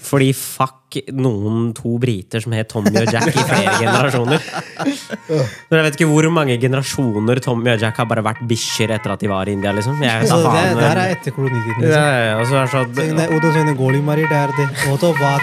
Fordi 0.00 0.30
fuck 0.36 0.96
noen 1.16 1.72
to 1.76 1.94
briter 2.00 2.40
som 2.44 2.52
het 2.52 2.68
Tommy 2.68 2.92
og 3.00 3.08
Jack 3.12 3.28
i 3.32 3.44
flere 3.48 3.74
generasjoner. 3.82 4.40
Men 4.82 5.78
jeg 5.78 5.84
vet 5.86 5.96
ikke 5.98 6.08
hvor 6.10 6.28
mange 6.32 6.58
generasjoner 6.60 7.40
Tommy 7.44 7.72
og 7.74 7.80
Jack 7.80 7.96
har 8.02 8.06
bare 8.10 8.24
vært 8.26 8.42
bikkjer 8.48 8.92
etter 8.98 9.14
at 9.16 9.20
de 9.24 9.28
var 9.32 9.48
i 9.48 9.52
India. 9.56 9.72
liksom. 9.72 10.00
Jeg 10.04 10.22
vet, 10.22 10.28
Så 10.28 10.36
det, 10.44 10.64
det 10.76 10.84
her 10.88 11.02
er 11.06 11.16
etter 11.16 11.30
kolonitiden. 11.36 11.80
liksom. 11.80 11.96
Ja, 11.96 12.06
ja, 12.28 12.38
og 12.40 12.46
så 12.46 12.54
er 12.56 12.62
det 12.66 12.70
sånn 12.72 12.84
at- 12.88 12.96
તેને 12.96 13.28
ઉધો 13.36 13.48
એને 13.62 13.72
og 13.72 14.04
મારી 14.04 14.26
ટાયર 14.28 14.52
દે 14.56 14.64
ઓ 14.92 14.96
તો 14.96 15.12
વાત 15.16 15.42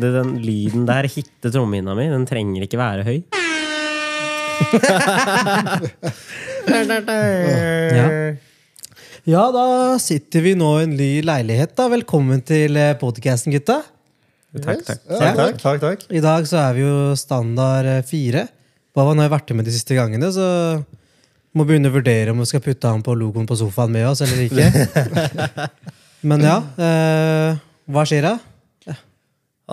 Den 0.00 0.36
lyden 0.44 0.84
der, 0.86 1.06
hitte 1.10 1.50
trommehinna 1.50 1.94
mi, 1.98 2.06
den 2.12 2.26
trenger 2.28 2.62
ikke 2.66 2.78
være 2.78 3.04
høy. 3.06 3.18
Ja. 7.98 8.08
Ja, 9.24 9.42
da 9.54 9.64
sitter 10.02 10.44
vi 10.44 10.52
nå 10.58 10.68
i 10.80 10.84
en 10.84 10.96
ny 10.98 11.10
leilighet. 11.24 11.72
da 11.78 11.88
Velkommen 11.92 12.42
til 12.44 12.76
podcasten, 13.00 13.54
gutta. 13.54 13.78
Takk, 14.54 14.84
takk. 14.86 15.00
Ja, 15.08 15.30
takk, 15.34 15.56
takk, 15.62 15.80
takk. 15.82 16.04
I 16.14 16.20
dag 16.22 16.46
så 16.46 16.60
er 16.60 16.76
vi 16.76 16.84
jo 16.84 16.98
standard 17.18 17.88
eh, 17.90 18.02
fire. 18.06 18.44
Bavan 18.94 19.18
har 19.18 19.32
vært 19.32 19.50
med 19.56 19.66
de 19.66 19.72
siste 19.74 19.96
gangene, 19.96 20.28
så 20.30 20.44
må 21.54 21.66
begynne 21.66 21.90
å 21.90 21.94
vurdere 21.96 22.30
om 22.34 22.42
vi 22.42 22.46
skal 22.50 22.62
putte 22.62 22.90
han 22.90 23.02
på 23.02 23.16
logoen 23.18 23.48
på 23.50 23.56
sofaen 23.58 23.94
med 23.96 24.06
oss 24.12 24.22
eller 24.22 24.44
ikke. 24.44 24.68
Men 26.28 26.44
ja, 26.46 26.58
eh, 26.78 27.58
hva 27.90 28.04
skjer 28.06 28.28
da? 28.28 28.36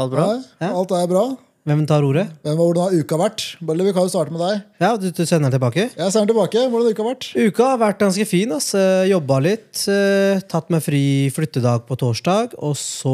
Alt 0.02 0.14
bra? 0.16 0.26
Ja. 0.64 0.72
Alt 0.72 0.96
er 0.96 1.08
bra. 1.12 1.26
Hvem 1.62 1.84
tar 1.86 2.02
ordet? 2.02 2.24
Men 2.42 2.56
Hvordan 2.58 2.88
har 2.88 2.94
uka 3.04 3.18
vært? 3.22 3.44
Bølle, 3.62 3.86
vi 3.86 3.92
kan 3.94 4.08
jo 4.08 4.10
starte 4.10 4.34
med 4.34 4.42
deg. 4.42 4.62
Ja, 4.82 4.96
du, 4.98 5.04
du 5.14 5.20
sender 5.30 5.46
den 5.52 5.60
tilbake? 5.60 5.84
Jeg 5.94 6.14
sender 6.14 6.26
den 6.26 6.32
tilbake. 6.34 6.64
Hvordan 6.72 6.88
har 6.88 6.96
uka 6.96 7.06
vært? 7.06 7.28
Uka 7.38 7.68
har 7.70 7.82
vært 7.84 8.00
ganske 8.02 8.26
fin. 8.26 8.56
ass. 8.56 8.72
Eh, 8.74 9.04
Jobba 9.12 9.38
litt. 9.46 9.84
eh, 9.94 10.42
Tatt 10.50 10.72
meg 10.74 10.82
fri 10.82 11.04
flyttedag 11.36 11.84
på 11.86 11.98
torsdag. 12.02 12.56
Og 12.66 12.74
så 12.82 13.14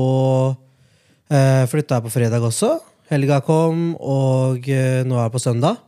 eh, 1.28 1.66
flytta 1.68 1.98
jeg 2.00 2.06
på 2.08 2.14
fredag 2.14 2.46
også. 2.48 2.72
Helga 3.12 3.42
kom, 3.44 3.90
og 4.04 4.64
eh, 4.72 5.02
nå 5.08 5.20
er 5.20 5.26
jeg 5.28 5.36
på 5.36 5.44
søndag. 5.44 5.84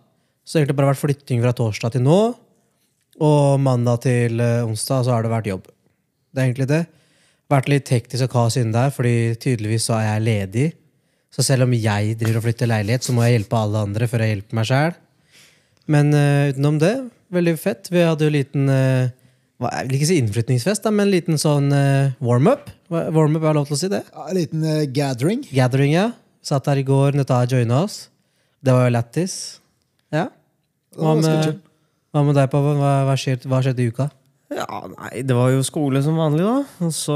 Så 0.48 0.60
egentlig 0.60 0.76
bare 0.82 0.92
vært 0.92 1.04
flytting 1.06 1.40
fra 1.46 1.56
torsdag 1.56 1.96
til 1.96 2.04
nå. 2.04 2.20
Og 3.24 3.56
mandag 3.64 4.04
til 4.04 4.40
onsdag 4.68 5.08
så 5.08 5.16
har 5.16 5.24
det 5.26 5.32
vært 5.32 5.48
jobb. 5.52 5.64
Det 6.32 6.44
er 6.44 6.48
egentlig 6.50 6.70
det. 6.72 6.84
Vært 7.52 7.72
litt 7.72 7.90
hektisk 7.92 8.28
og 8.28 8.36
kaos 8.36 8.60
inne 8.60 8.76
der, 8.76 8.92
fordi 8.94 9.16
tydeligvis 9.42 9.88
så 9.90 9.96
er 9.98 10.06
jeg 10.12 10.26
ledig. 10.28 10.68
Så 11.34 11.46
selv 11.46 11.68
om 11.68 11.76
jeg 11.78 12.16
driver 12.18 12.40
og 12.40 12.48
flytter 12.48 12.70
leilighet, 12.70 13.06
så 13.06 13.14
må 13.14 13.26
jeg 13.26 13.38
hjelpe 13.38 13.60
alle 13.60 13.84
andre 13.86 14.10
før 14.10 14.26
jeg 14.26 14.34
hjelper 14.34 14.58
meg 14.60 14.68
sjæl. 14.70 14.98
Men 15.90 16.12
uh, 16.14 16.50
utenom 16.54 16.80
det, 16.82 16.94
veldig 17.34 17.56
fett. 17.62 17.90
Vi 17.94 18.02
hadde 18.06 18.26
jo 18.26 18.32
en 18.32 18.38
liten 18.38 18.70
uh, 18.70 19.10
Jeg 19.66 19.90
vil 19.90 19.98
ikke 20.00 20.10
si 20.10 20.18
innflytningsfest, 20.22 20.86
da, 20.86 20.94
men 20.94 21.08
en 21.08 21.14
liten 21.14 21.42
sånn 21.42 21.70
uh, 21.74 22.18
warm-up. 22.24 22.70
Warm-up 22.90 23.46
er 23.46 23.58
lov 23.58 23.70
til 23.70 23.78
å 23.78 23.82
si 23.84 23.92
det? 23.94 24.04
En 24.26 24.38
liten 24.38 24.66
uh, 24.66 24.84
gathering. 24.90 25.46
Gathering, 25.54 25.94
ja. 25.98 26.10
Satt 26.46 26.70
her 26.72 26.82
i 26.82 26.86
går, 26.88 27.18
Netta 27.18 27.42
joina 27.50 27.84
oss. 27.86 28.08
Det 28.66 28.74
var 28.76 28.88
jo 28.88 28.96
lættis. 28.96 29.36
Ja. 30.14 30.28
Hva 30.98 31.14
med, 31.20 31.60
hva 32.12 32.24
med 32.26 32.40
deg? 32.40 32.50
Hva, 32.50 32.74
hva, 32.80 32.94
hva 33.08 33.62
skjedde 33.62 33.86
i 33.86 33.92
uka? 33.94 34.10
Ja, 34.50 34.66
nei, 34.90 35.22
det 35.30 35.36
var 35.38 35.52
jo 35.54 35.60
skole 35.62 36.02
som 36.02 36.16
vanlig, 36.18 36.42
da. 36.42 36.90
Så 36.90 37.14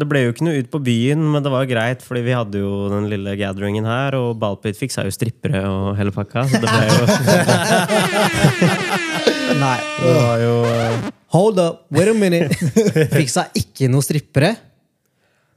det 0.00 0.06
ble 0.08 0.22
jo 0.24 0.32
ikke 0.32 0.46
noe 0.46 0.56
ut 0.62 0.70
på 0.72 0.80
byen, 0.86 1.20
men 1.34 1.44
det 1.44 1.50
var 1.52 1.66
jo 1.66 1.68
greit, 1.74 2.00
fordi 2.04 2.22
vi 2.24 2.32
hadde 2.32 2.62
jo 2.62 2.70
den 2.88 3.10
lille 3.12 3.34
gatheringen 3.36 3.84
her, 3.84 4.16
og 4.16 4.38
Ballpit 4.40 4.78
fiksa 4.80 5.04
jo 5.04 5.12
strippere 5.12 5.60
og 5.68 5.90
hele 5.98 6.12
pakka, 6.16 6.46
så 6.48 6.56
det 6.62 6.68
ble 6.72 6.84
jo 6.88 7.04
Nei. 9.60 9.76
Det 10.00 10.14
var 10.16 10.40
jo 10.42 10.54
Hold 11.36 11.58
up, 11.60 11.84
wait 11.92 12.08
a 12.08 12.14
minute. 12.16 12.48
Fiksa 13.18 13.42
ikke 13.58 13.88
noe 13.92 14.00
strippere. 14.04 14.54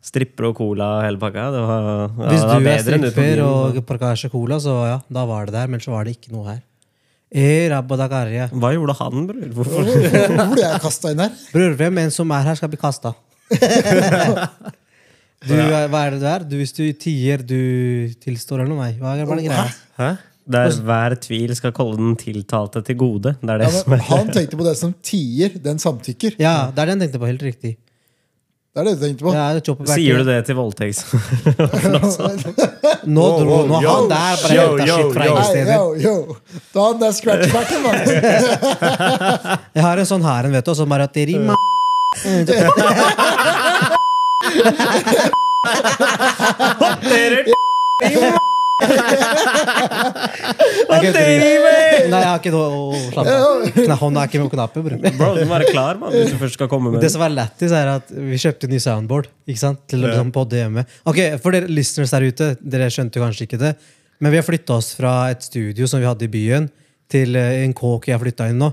strippere 0.04 0.48
og 0.52 0.56
cola 0.58 0.86
og 0.98 1.04
hele 1.06 1.20
pakka. 1.22 1.44
Det 1.54 1.60
var, 1.64 1.84
ja, 1.86 2.08
Hvis 2.34 2.42
det 2.42 2.48
var 2.50 2.60
du 2.60 2.68
er 2.72 2.80
stripper 2.84 3.42
og 3.46 3.78
Parkasje 3.88 4.30
Cola, 4.34 4.58
så 4.60 4.74
ja, 4.90 4.98
da 5.08 5.24
var 5.30 5.46
det 5.48 5.54
der. 5.56 5.68
Men 5.72 5.80
så 5.84 5.90
var 5.96 6.02
det 6.08 6.14
ikke 6.18 6.34
noe 6.36 6.46
her. 6.50 6.60
Eh, 6.60 6.60
rabba 6.60 6.60
da 6.60 6.62
karja. 6.62 6.66
Hva 7.30 8.72
gjorde 8.74 8.96
han, 8.98 9.26
bror? 9.30 9.50
Hvorfor? 9.54 9.86
Hvor 9.86 10.54
ble 10.56 10.64
jeg 10.64 10.82
kasta 10.82 11.12
inn 11.14 11.22
her? 11.22 11.36
Bror, 11.54 11.76
hvem 11.78 12.00
enn 12.02 12.14
som 12.14 12.32
er 12.34 12.48
her, 12.50 12.58
skal 12.58 12.72
bli 12.74 12.82
kasta. 12.82 13.14
Du, 15.40 15.54
hva 15.56 16.02
er 16.04 16.12
det 16.12 16.18
du 16.20 16.26
er? 16.28 16.44
Du, 16.44 16.58
hvis 16.60 16.74
du 16.76 16.82
tier, 17.00 17.40
du 17.48 18.12
tilstår 18.20 18.60
eller 18.60 18.74
noe? 18.74 18.90
Nei. 18.90 18.98
Hva 19.00 19.14
er 19.16 19.22
det 19.24 19.46
greia? 19.46 19.68
Hæ? 19.96 20.10
Der 20.50 20.74
hver 20.84 21.14
tvil 21.22 21.54
skal 21.56 21.72
kalle 21.78 21.96
den 21.96 22.18
tiltalte 22.20 22.82
til 22.84 22.98
gode. 23.00 23.36
Det 23.40 23.54
er 23.54 23.62
det 23.62 23.70
Ja, 23.70 23.76
som 23.78 23.94
er 23.96 24.04
han 24.10 24.32
tenkte 24.34 24.58
på 24.60 24.66
det 24.66 24.74
som 24.80 24.92
tier, 25.06 25.54
den 25.64 25.80
samtykker. 25.80 26.36
Ja, 26.42 26.72
det 26.74 26.82
er 26.82 26.90
det 26.90 26.96
han 26.98 27.04
tenkte 27.06 27.22
på. 27.22 27.30
Helt 27.30 27.46
riktig. 27.46 27.78
Det 28.70 28.78
er 28.82 28.86
det 28.86 28.92
du 29.00 29.02
tenkte 29.02 29.26
på. 29.26 29.32
Ja, 29.34 29.50
er. 29.50 29.58
Sier 29.90 30.20
du 30.22 30.28
det 30.28 30.46
til 30.46 30.54
voldtekts... 30.60 31.00
Nå 33.10 33.26
dro 33.40 33.66
nå 33.66 33.80
yo, 33.82 33.90
han 33.90 34.06
der 34.12 34.38
bare 34.44 34.54
yo, 34.54 34.78
henta 34.78 34.86
yo, 34.86 34.94
shit 34.94 35.10
fra 35.16 35.26
ingen 35.26 35.46
steder. 35.50 35.78
Da 36.76 36.80
han 36.86 37.00
der 37.02 37.12
scratchbacken, 37.18 37.80
mann. 37.82 37.98
Jeg 39.80 39.84
har 39.88 39.98
en 40.04 40.10
sånn 40.12 40.22
her 40.28 40.42
en, 40.46 40.54
vet 40.60 40.66
du, 40.70 40.74
som 40.78 40.86
bare 40.94 41.10
at 41.10 41.14
det 41.18 41.26
rimer. 41.32 41.58
Nei, 50.90 51.00
jeg 51.04 52.14
har 52.14 52.40
ikke 52.40 52.52
noe 52.54 52.68
å 52.72 53.00
slappe 53.10 53.34
av. 53.36 53.98
Hånda 54.00 54.22
er 54.24 54.30
ikke 54.30 54.42
med 54.42 54.52
knapper, 54.54 54.82
bror. 54.86 54.96
Bro, 55.20 55.30
du 55.36 55.44
må 55.44 55.52
være 55.58 55.72
klar 55.74 56.00
man, 56.00 56.14
hvis 56.16 56.32
du 56.34 56.38
først 56.40 56.56
skal 56.60 56.70
komme 56.72 56.94
med 56.94 57.04
Det 57.04 57.12
som 57.14 57.24
er 57.26 57.36
lættis, 57.36 57.72
er 57.76 57.88
at 57.98 58.08
vi 58.14 58.40
kjøpte 58.40 58.70
ny 58.72 58.80
soundboard 58.84 59.26
ikke 59.50 59.62
sant? 59.62 59.82
til 59.90 60.04
å 60.04 60.10
liksom 60.10 60.32
podde 60.36 60.60
hjemme. 60.62 60.82
Ok, 61.10 61.20
For 61.44 61.50
dere 61.56 61.72
listeners 61.72 62.14
der 62.16 62.28
ute, 62.30 62.46
dere 62.62 62.90
skjønte 62.94 63.22
kanskje 63.22 63.48
ikke 63.50 63.62
det, 63.62 63.74
men 64.20 64.34
vi 64.34 64.40
har 64.40 64.48
flytta 64.48 64.72
oss 64.80 64.90
fra 64.98 65.14
et 65.34 65.42
studio 65.46 65.84
som 65.90 66.02
vi 66.02 66.08
hadde 66.10 66.28
i 66.28 66.32
byen, 66.32 66.66
til 67.10 67.36
eh, 67.40 67.64
en 67.64 67.74
kåk 67.76 68.10
jeg 68.10 68.16
har 68.18 68.24
flytta 68.24 68.50
inn 68.52 68.60
nå. 68.62 68.70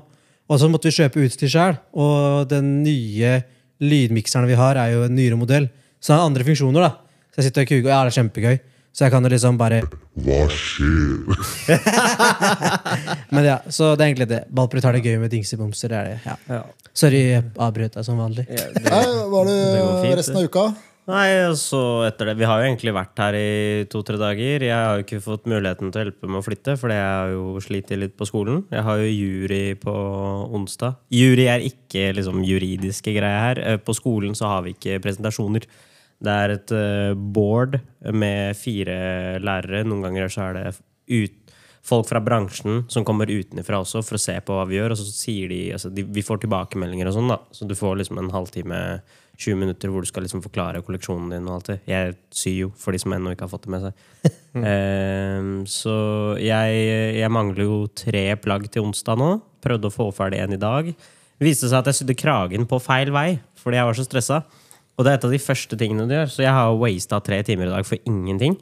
Og 0.46 0.60
så 0.62 0.68
måtte 0.70 0.90
vi 0.90 0.96
kjøpe 1.00 1.24
utstyr 1.26 1.50
sjøl, 1.50 1.74
og 1.98 2.46
den 2.50 2.66
nye 2.84 3.40
lydmikseren 3.82 4.46
vi 4.48 4.58
har, 4.58 4.78
er 4.78 4.94
jo 4.94 5.04
en 5.06 5.16
nyere 5.16 5.38
modell. 5.38 5.66
Så 5.98 6.12
den 6.12 6.20
har 6.20 6.30
andre 6.30 6.46
funksjoner, 6.46 6.86
da. 6.86 7.22
Så 7.32 7.40
jeg 7.42 7.48
sitter 7.48 7.66
og 7.66 7.70
kuker, 7.70 7.88
og 7.88 7.92
ja, 7.92 8.00
det 8.06 8.12
er 8.12 8.18
kjempegøy. 8.20 8.56
Så 8.96 9.04
jeg 9.04 9.12
kan 9.12 9.26
jo 9.26 9.28
liksom 9.28 9.58
bare 9.60 9.82
Hva 10.24 10.38
skjer? 10.48 11.36
Men 13.34 13.44
ja, 13.44 13.58
så 13.68 13.90
det 13.92 14.06
er 14.06 14.08
egentlig 14.10 14.28
det. 14.30 14.42
Ballprut 14.56 14.86
har 14.88 14.96
det 14.96 15.02
gøy 15.04 15.18
med 15.20 15.32
dingsebomser. 15.34 15.92
Det 15.92 15.98
er 16.00 16.10
det. 16.14 16.18
Ja. 16.24 16.36
Ja. 16.56 16.62
Sorry, 16.96 17.20
jeg 17.34 17.44
avbrøt 17.60 17.98
deg 17.98 18.06
som 18.06 18.16
vanlig. 18.20 18.46
Ja, 18.48 18.68
det- 18.72 18.84
Nei, 18.88 19.02
var 19.34 19.44
det 19.50 19.56
Det 19.60 19.82
fint, 20.02 20.16
resten 20.22 20.38
av 20.40 20.46
uka? 20.48 20.66
Nei, 21.06 21.26
så 21.54 21.80
etter 22.08 22.26
det 22.26 22.36
Vi 22.40 22.46
har 22.50 22.58
jo 22.58 22.66
egentlig 22.66 22.92
vært 22.96 23.20
her 23.22 23.36
i 23.38 23.84
to-tre 23.92 24.16
dager. 24.18 24.64
Jeg 24.64 24.74
har 24.74 24.96
jo 24.98 25.04
ikke 25.04 25.20
fått 25.22 25.44
muligheten 25.46 25.92
til 25.92 26.00
å 26.00 26.04
hjelpe 26.06 26.26
med 26.32 26.40
å 26.40 26.46
flytte, 26.48 26.74
fordi 26.80 26.96
jeg 26.96 27.12
har 27.12 27.28
jo 27.36 27.60
slitt 27.62 27.90
litt 28.00 28.16
på 28.18 28.26
skolen. 28.26 28.64
Jeg 28.72 28.82
har 28.82 28.96
jo 29.04 29.12
jury 29.12 29.74
på 29.78 29.94
onsdag. 30.56 30.96
Jury 31.14 31.46
er 31.52 31.60
ikke 31.68 32.08
liksom 32.16 32.40
juridiske 32.42 33.12
greier 33.14 33.44
her. 33.44 33.58
Eh, 33.60 33.76
På 33.76 33.94
skolen 33.94 34.34
så 34.34 34.48
har 34.50 34.62
vi 34.66 34.72
ikke 34.74 34.98
presentasjoner. 35.04 35.68
Det 36.22 36.32
er 36.32 36.54
et 36.54 36.72
eh, 36.72 37.14
board 37.14 37.78
med 38.14 38.56
fire 38.56 38.96
lærere. 39.42 39.84
Noen 39.84 40.06
ganger 40.06 40.32
så 40.32 40.48
er 40.48 40.56
det 40.56 40.70
ut, 41.12 41.42
folk 41.86 42.08
fra 42.08 42.18
bransjen 42.24 42.80
som 42.90 43.04
kommer 43.06 43.30
utenfra 43.30 43.78
også 43.78 44.00
for 44.02 44.18
å 44.18 44.22
se 44.22 44.34
på 44.42 44.56
hva 44.56 44.64
vi 44.66 44.78
gjør. 44.78 44.94
Og 44.94 45.00
så 45.00 45.06
sier 45.10 45.52
de, 45.52 45.60
altså 45.76 45.92
de 45.94 46.06
Vi 46.16 46.24
får 46.26 46.42
tilbakemeldinger 46.42 47.10
og 47.10 47.16
sånn, 47.18 47.30
da. 47.30 47.38
Så 47.54 47.68
du 47.68 47.76
får 47.78 48.00
liksom 48.00 48.20
en 48.22 48.32
halvtime, 48.34 48.80
20 49.36 49.60
minutter 49.60 49.92
hvor 49.92 50.02
du 50.02 50.08
skal 50.08 50.24
liksom 50.24 50.40
forklare 50.40 50.80
kolleksjonen 50.82 51.34
din 51.34 51.46
og 51.46 51.58
alt 51.58 51.70
det. 51.70 51.78
Jeg 51.90 52.16
syr 52.34 52.56
jo, 52.64 52.70
for 52.80 52.96
de 52.96 53.02
som 53.02 53.12
ennå 53.12 53.34
ikke 53.34 53.44
har 53.44 53.52
fått 53.52 53.68
det 53.68 53.74
med 53.74 53.84
seg. 53.84 54.06
um, 54.56 55.50
så 55.78 55.96
jeg, 56.40 56.86
jeg 57.20 57.34
mangler 57.36 57.68
jo 57.68 57.82
tre 57.92 58.30
plagg 58.40 58.70
til 58.72 58.88
onsdag 58.88 59.20
nå. 59.20 59.34
Prøvde 59.66 59.90
å 59.90 59.94
få 59.94 60.08
ferdig 60.16 60.40
en 60.40 60.56
i 60.56 60.62
dag. 60.62 60.88
Det 61.36 61.44
viste 61.44 61.68
seg 61.68 61.82
at 61.82 61.92
jeg 61.92 62.00
sydde 62.00 62.16
kragen 62.16 62.64
på 62.68 62.80
feil 62.82 63.12
vei 63.14 63.34
fordi 63.60 63.80
jeg 63.80 63.88
var 63.88 63.96
så 63.98 64.04
stressa. 64.06 64.44
Og 64.96 65.04
det 65.04 65.12
er 65.12 65.18
et 65.20 65.26
av 65.28 65.34
de 65.34 65.42
første 65.42 65.76
tingene 65.76 66.06
du 66.08 66.14
gjør, 66.16 66.30
så 66.32 66.42
jeg 66.46 66.54
har 66.56 66.72
wasta 66.80 67.20
tre 67.20 67.42
timer 67.44 67.68
i 67.68 67.74
dag 67.74 67.84
for 67.88 68.00
ingenting. 68.08 68.54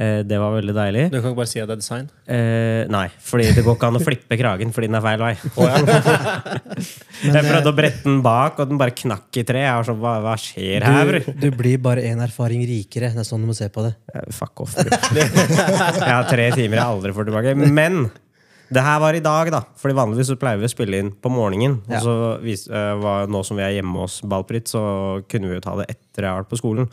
Eh, 0.00 0.20
det 0.24 0.36
var 0.40 0.52
veldig 0.54 0.72
deilig. 0.76 1.02
Du 1.12 1.18
kan 1.18 1.32
ikke 1.32 1.40
bare 1.42 1.50
si 1.50 1.60
at 1.60 1.68
det 1.68 1.74
er 1.74 1.80
design. 1.80 2.06
Eh, 2.30 2.84
nei, 2.92 3.06
fordi 3.26 3.48
det 3.56 3.64
går 3.66 3.74
ikke 3.76 3.88
an 3.90 3.98
å 3.98 4.02
flippe 4.04 4.38
kragen 4.40 4.70
fordi 4.72 4.88
den 4.88 4.96
er 5.00 5.04
feil 5.04 5.20
vei. 5.20 5.32
jeg 7.26 7.42
prøvde 7.48 7.72
å 7.72 7.76
brette 7.76 8.04
den 8.06 8.20
bak, 8.24 8.60
og 8.62 8.70
den 8.70 8.80
bare 8.80 8.94
knakk 8.96 9.40
i 9.42 9.44
tre. 9.48 9.64
Jeg 9.66 9.76
var 9.80 9.88
sånn, 9.90 10.00
hva, 10.00 10.14
hva 10.24 10.36
skjer 10.40 10.86
her, 10.86 11.00
Du, 11.04 11.10
bror? 11.10 11.36
du 11.42 11.48
blir 11.58 11.82
bare 11.84 12.06
en 12.12 12.22
erfaring 12.24 12.64
rikere. 12.68 13.10
Det 13.16 13.24
er 13.24 13.28
sånn 13.28 13.44
du 13.44 13.50
må 13.50 13.56
se 13.58 13.68
på 13.72 13.84
det. 13.88 13.92
Eh, 14.14 14.28
Fuck 14.36 14.64
off, 14.64 14.76
bror. 14.78 14.96
Jeg 15.20 16.12
har 16.14 16.28
tre 16.30 16.48
timer 16.56 16.80
jeg 16.80 16.86
aldri 16.86 17.12
får 17.16 17.28
tilbake. 17.28 17.56
Men 17.60 18.04
det 18.70 18.82
her 18.86 19.00
var 19.02 19.16
i 19.18 19.22
dag, 19.22 19.50
da. 19.50 19.60
Fordi 19.80 19.96
vanligvis 19.98 20.30
så 20.30 20.38
pleier 20.38 20.60
vi 20.60 20.68
å 20.68 20.72
spille 20.72 21.02
inn 21.02 21.12
på 21.12 21.32
morgenen. 21.32 21.80
Ja. 21.90 21.98
Og 21.98 22.06
så 22.06 22.16
vis, 22.44 22.66
uh, 22.70 22.94
var, 23.02 23.30
nå 23.30 23.42
som 23.46 23.58
vi 23.58 23.66
er 23.66 23.76
hjemme 23.80 24.04
hos 24.04 24.20
Balprit, 24.30 24.70
så 24.70 24.82
kunne 25.30 25.50
vi 25.50 25.58
jo 25.58 25.64
ta 25.64 25.74
det 25.80 25.88
etter 25.90 26.26
jeg 26.26 26.30
har 26.30 26.44
vært 26.44 26.52
på 26.52 26.60
skolen. 26.62 26.90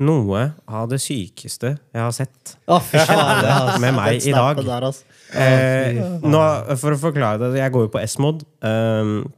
noe 0.00 0.46
av 0.64 0.86
det 0.88 0.96
sykeste 1.04 1.74
jeg 1.76 2.00
har 2.00 2.12
sett 2.16 2.54
oh, 2.72 2.80
med 3.82 3.92
meg 3.92 4.24
i 4.24 4.32
dag. 4.32 4.62
Der, 4.64 4.86
altså. 4.88 5.04
Eh, 5.36 6.00
nå, 6.24 6.40
for 6.80 6.96
å 6.96 7.02
forklare 7.02 7.42
det, 7.42 7.60
jeg 7.60 7.74
går 7.74 7.84
jo 7.84 7.92
på 7.92 8.00
S-mod. 8.06 8.46
Um, 8.64 9.28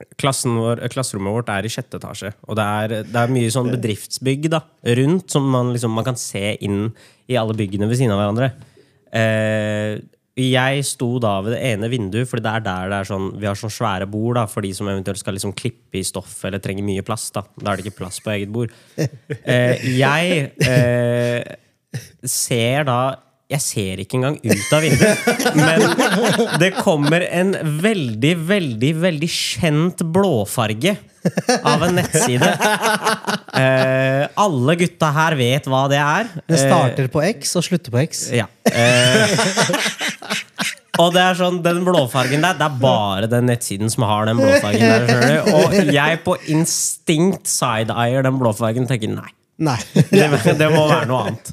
vår, 0.00 0.82
klasserommet 0.90 1.36
vårt 1.36 1.52
er 1.54 1.68
i 1.68 1.70
sjette 1.70 2.00
etasje. 2.00 2.32
Og 2.48 2.58
det 2.58 2.64
er, 2.66 2.94
det 3.06 3.22
er 3.22 3.32
mye 3.32 3.52
sånn 3.54 3.70
bedriftsbygg 3.70 4.50
da, 4.50 4.64
rundt 4.98 5.30
som 5.30 5.46
man, 5.46 5.70
liksom, 5.76 5.94
man 5.94 6.08
kan 6.10 6.18
se 6.18 6.56
inn 6.58 6.88
i 7.30 7.38
alle 7.38 7.54
byggene 7.54 7.86
ved 7.86 8.00
siden 8.00 8.16
av 8.16 8.22
hverandre. 8.24 8.50
Eh, 9.14 10.00
jeg 10.38 10.84
sto 10.86 11.18
da 11.20 11.40
ved 11.44 11.52
det 11.56 11.62
ene 11.72 11.88
vinduet, 11.90 12.28
for 12.30 12.40
det 12.40 12.52
er 12.52 12.62
der 12.64 12.90
det 12.92 12.98
er 13.00 13.08
sånn, 13.08 13.30
vi 13.40 13.48
har 13.48 13.58
sånn 13.58 13.72
svære 13.72 14.06
bord 14.08 14.38
da, 14.38 14.44
for 14.48 14.62
de 14.64 14.70
som 14.76 14.88
eventuelt 14.88 15.18
skal 15.20 15.34
liksom 15.36 15.52
klippe 15.58 15.98
i 16.00 16.04
stoff 16.06 16.38
eller 16.48 16.62
trenger 16.62 16.86
mye 16.86 17.02
plass. 17.04 17.28
Da 17.34 17.42
Da 17.58 17.72
er 17.72 17.80
det 17.80 17.86
ikke 17.88 17.98
plass 18.04 18.20
på 18.24 18.30
eget 18.36 18.52
bord. 18.54 18.70
Eh, 18.96 19.82
jeg 19.98 20.52
eh, 20.62 21.42
ser 22.24 22.86
da 22.88 23.00
Jeg 23.50 23.60
ser 23.64 23.98
ikke 23.98 24.14
engang 24.20 24.36
ut 24.46 24.72
av 24.76 24.84
vinduet, 24.86 25.18
men 25.58 25.82
det 26.62 26.68
kommer 26.78 27.24
en 27.26 27.50
veldig, 27.82 28.36
veldig, 28.46 28.90
veldig 29.02 29.30
kjent 29.34 30.04
blåfarge 30.14 30.92
av 31.66 31.82
en 31.82 31.98
nettside. 31.98 32.46
Eh, 33.60 34.22
alle 34.38 34.76
gutta 34.78 35.10
her 35.16 35.34
vet 35.36 35.66
hva 35.66 35.82
det 35.90 35.98
er. 35.98 36.30
Eh, 36.46 36.60
starter 36.62 37.10
på 37.10 37.24
X 37.26 37.56
og 37.58 37.66
slutter 37.66 37.90
på 37.90 37.98
X. 38.06 38.28
ja. 38.38 38.46
Eh, 38.70 39.34
og 41.00 41.14
det 41.14 41.22
er 41.22 41.38
sånn, 41.38 41.58
den 41.64 41.82
blåfargen 41.86 42.44
der, 42.44 42.56
det 42.58 42.66
er 42.66 42.78
bare 42.82 43.28
den 43.30 43.48
nettsiden 43.50 43.92
som 43.92 44.04
har 44.08 44.28
den 44.28 44.40
blåfargen 44.40 44.84
der. 44.84 45.06
skjønner? 45.08 45.50
Og 45.56 45.94
jeg 45.96 46.20
på 46.26 46.36
instinkt 46.52 47.50
side-eier 47.50 48.26
den 48.26 48.38
blåfargen 48.40 48.88
tenker 48.90 49.12
nei. 49.12 49.30
Nei. 49.60 49.78
Det, 49.94 50.28
det 50.56 50.70
må 50.72 50.86
være 50.88 51.08
noe 51.10 51.24
annet. 51.26 51.52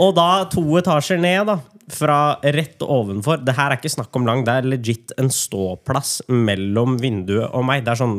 Og 0.00 0.14
da 0.16 0.28
to 0.50 0.64
etasjer 0.80 1.20
ned, 1.22 1.46
da. 1.50 1.58
Fra 1.92 2.38
rett 2.54 2.80
ovenfor. 2.86 3.42
Det 3.44 3.52
her 3.58 3.74
er 3.74 3.80
ikke 3.80 3.90
snakk 3.92 4.16
om 4.16 4.24
lang, 4.24 4.44
det 4.46 4.54
er 4.54 4.68
legit 4.70 5.12
en 5.20 5.28
ståplass 5.34 6.22
mellom 6.30 6.94
vinduet 7.02 7.50
og 7.50 7.66
meg. 7.68 7.82
Det 7.84 7.92
er 7.92 8.00
sånn 8.00 8.16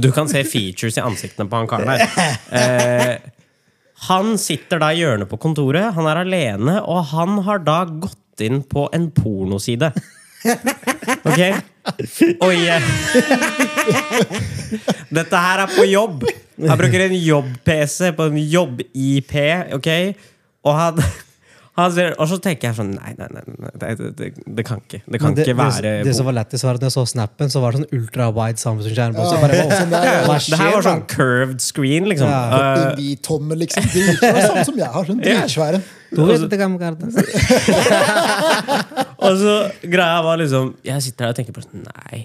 Du 0.00 0.08
kan 0.14 0.30
se 0.30 0.40
features 0.46 0.96
i 0.96 1.04
ansiktene 1.04 1.50
på 1.50 1.60
han 1.60 1.68
karen 1.70 1.90
her. 1.92 2.06
Eh, 2.56 3.16
han 4.08 4.32
sitter 4.40 4.80
da 4.80 4.94
i 4.94 5.02
hjørnet 5.02 5.28
på 5.28 5.36
kontoret, 5.42 5.90
han 5.92 6.06
er 6.08 6.22
alene, 6.22 6.78
og 6.88 7.10
han 7.10 7.36
har 7.44 7.60
da 7.66 7.82
gått 7.84 8.16
inn 8.46 8.62
på 8.66 8.88
en 8.96 9.10
pornoside. 9.14 9.92
Ok? 11.20 11.40
Og 12.40 12.52
jeg 12.54 12.80
Dette 15.10 15.40
her 15.42 15.64
er 15.64 15.72
på 15.72 15.84
jobb. 15.88 16.24
Han 16.60 16.78
bruker 16.80 17.06
en 17.06 17.16
jobb-PC 17.16 18.12
på 18.16 18.28
en 18.30 18.38
jobb-IP, 18.38 19.34
ok? 19.76 19.90
Og 20.68 20.76
han 20.76 21.02
han 21.80 21.94
og 22.18 22.26
så 22.28 22.36
tenker 22.42 22.70
jeg 22.70 22.76
sånn 22.76 22.90
Nei, 22.96 23.12
nei, 23.16 23.28
nei, 23.30 23.42
nei 23.46 23.70
det, 23.78 24.08
det, 24.18 24.30
det 24.58 24.64
kan 24.66 24.80
ikke 24.82 25.00
Det 25.06 25.20
kan 25.22 25.36
det, 25.36 25.44
ikke 25.46 25.56
være 25.56 25.82
det, 25.84 25.92
det 26.08 26.14
som 26.18 26.26
var 26.28 26.36
lættis, 26.36 26.64
var 26.66 26.76
at 26.76 26.82
når 26.82 26.90
jeg 26.90 26.96
så 26.96 27.04
snappen, 27.14 27.52
så 27.52 27.62
var 27.62 27.72
det 27.72 27.82
sånn 27.82 28.00
ultra-wide 28.00 28.60
samfunnsskjerm. 28.60 29.16
Ja, 29.16 29.38
bare, 29.44 29.60
sånn 29.70 29.94
ja. 29.94 30.16
Det 30.26 30.58
her 30.60 30.74
var 30.74 30.86
sånn 30.88 31.06
curved 31.10 31.62
screen, 31.64 32.08
liksom. 32.10 32.28
Ja. 32.28 32.90
Eh, 32.90 33.14
tommel, 33.24 33.62
liksom. 33.64 33.86
Dritsvær, 33.94 34.40
samme 34.48 34.66
som 34.66 34.82
jeg 34.82 34.92
har. 34.96 35.08
Sånn 35.08 35.22
dritsvær 35.22 35.78
en. 35.78 35.86
Du 36.10 36.24
vet 36.26 36.42
at 36.42 36.58
man 36.66 36.78
kan 36.80 36.96
gjøre. 36.98 37.24
Og 39.20 39.36
så 39.38 39.54
greia 39.84 40.20
var 40.24 40.40
liksom 40.40 40.72
Jeg 40.86 41.04
sitter 41.04 41.28
her 41.28 41.34
og 41.34 41.38
tenker 41.38 41.54
på 41.56 41.62
sånn 41.64 41.84
Nei, 41.86 42.22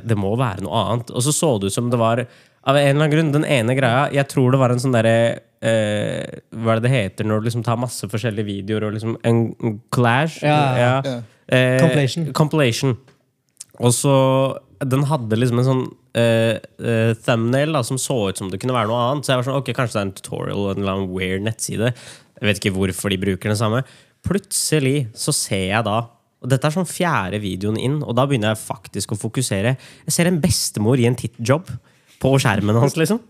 det 0.00 0.16
må 0.18 0.32
være 0.40 0.64
noe 0.64 0.80
annet. 0.88 1.12
Og 1.12 1.24
så 1.26 1.34
så 1.36 1.52
det 1.60 1.70
ut 1.70 1.76
som 1.76 1.90
det 1.92 2.00
var 2.00 2.24
Av 2.24 2.76
en 2.78 2.82
eller 2.88 2.96
annen 3.04 3.12
grunn, 3.14 3.32
den 3.34 3.46
ene 3.48 3.76
greia 3.78 4.08
Jeg 4.14 4.28
tror 4.32 4.54
det 4.54 4.60
var 4.62 4.74
en 4.74 4.82
sånn 4.82 4.96
derre 4.96 5.16
eh, 5.62 6.40
Hva 6.56 6.74
er 6.76 6.80
det 6.82 6.86
det 6.88 6.94
heter 6.96 7.28
når 7.28 7.42
du 7.42 7.50
liksom 7.50 7.64
tar 7.66 7.80
masse 7.80 8.08
forskjellige 8.10 8.48
videoer 8.48 8.88
og 8.88 8.96
liksom 8.96 9.16
En 9.28 9.42
clash? 9.94 10.40
Ja. 10.46 10.60
Ja. 10.78 10.92
Ja. 11.06 11.16
Eh, 11.52 11.78
Compilation. 11.82 12.30
compilation. 12.32 12.96
Og 13.82 13.92
så 13.96 14.14
Den 14.88 15.04
hadde 15.10 15.36
liksom 15.38 15.58
en 15.60 15.66
sånn 15.68 15.82
eh, 16.18 16.56
eh, 16.82 17.12
thumbnail 17.26 17.74
da, 17.76 17.82
som 17.86 17.98
så 18.00 18.16
ut 18.30 18.38
som 18.40 18.48
det 18.50 18.58
kunne 18.62 18.74
være 18.74 18.88
noe 18.90 19.02
annet. 19.10 19.24
Så 19.26 19.30
jeg 19.32 19.38
var 19.40 19.46
sånn, 19.46 19.58
ok, 19.60 19.70
kanskje 19.76 19.94
det 19.94 20.00
er 20.00 20.06
en 20.08 20.16
tutorial 20.18 20.58
og 20.64 20.70
en 20.72 20.80
eller 20.82 20.92
annen 20.96 21.12
weird 21.14 21.44
nettside. 21.46 21.92
Jeg 22.42 22.50
vet 22.50 22.58
ikke 22.58 22.74
hvorfor 22.74 23.14
de 23.14 23.20
bruker 23.22 23.52
den 23.52 23.58
samme. 23.58 23.84
Plutselig 24.26 25.06
så 25.14 25.34
ser 25.34 25.68
jeg 25.70 25.86
da 25.86 26.00
og 26.42 26.50
Dette 26.50 26.66
er 26.66 26.74
sånn 26.74 26.88
fjerde 26.90 27.38
videoen 27.38 27.76
inn, 27.78 28.00
og 28.02 28.16
da 28.18 28.24
begynner 28.26 28.50
jeg 28.50 28.64
faktisk 28.64 29.12
å 29.14 29.18
fokusere. 29.20 29.76
Jeg 30.08 30.14
ser 30.14 30.26
en 30.26 30.40
bestemor 30.42 30.98
i 30.98 31.06
en 31.06 31.14
tittjob 31.14 31.70
på 32.18 32.32
skjermen 32.42 32.80
hans, 32.82 32.96
liksom. 32.98 33.20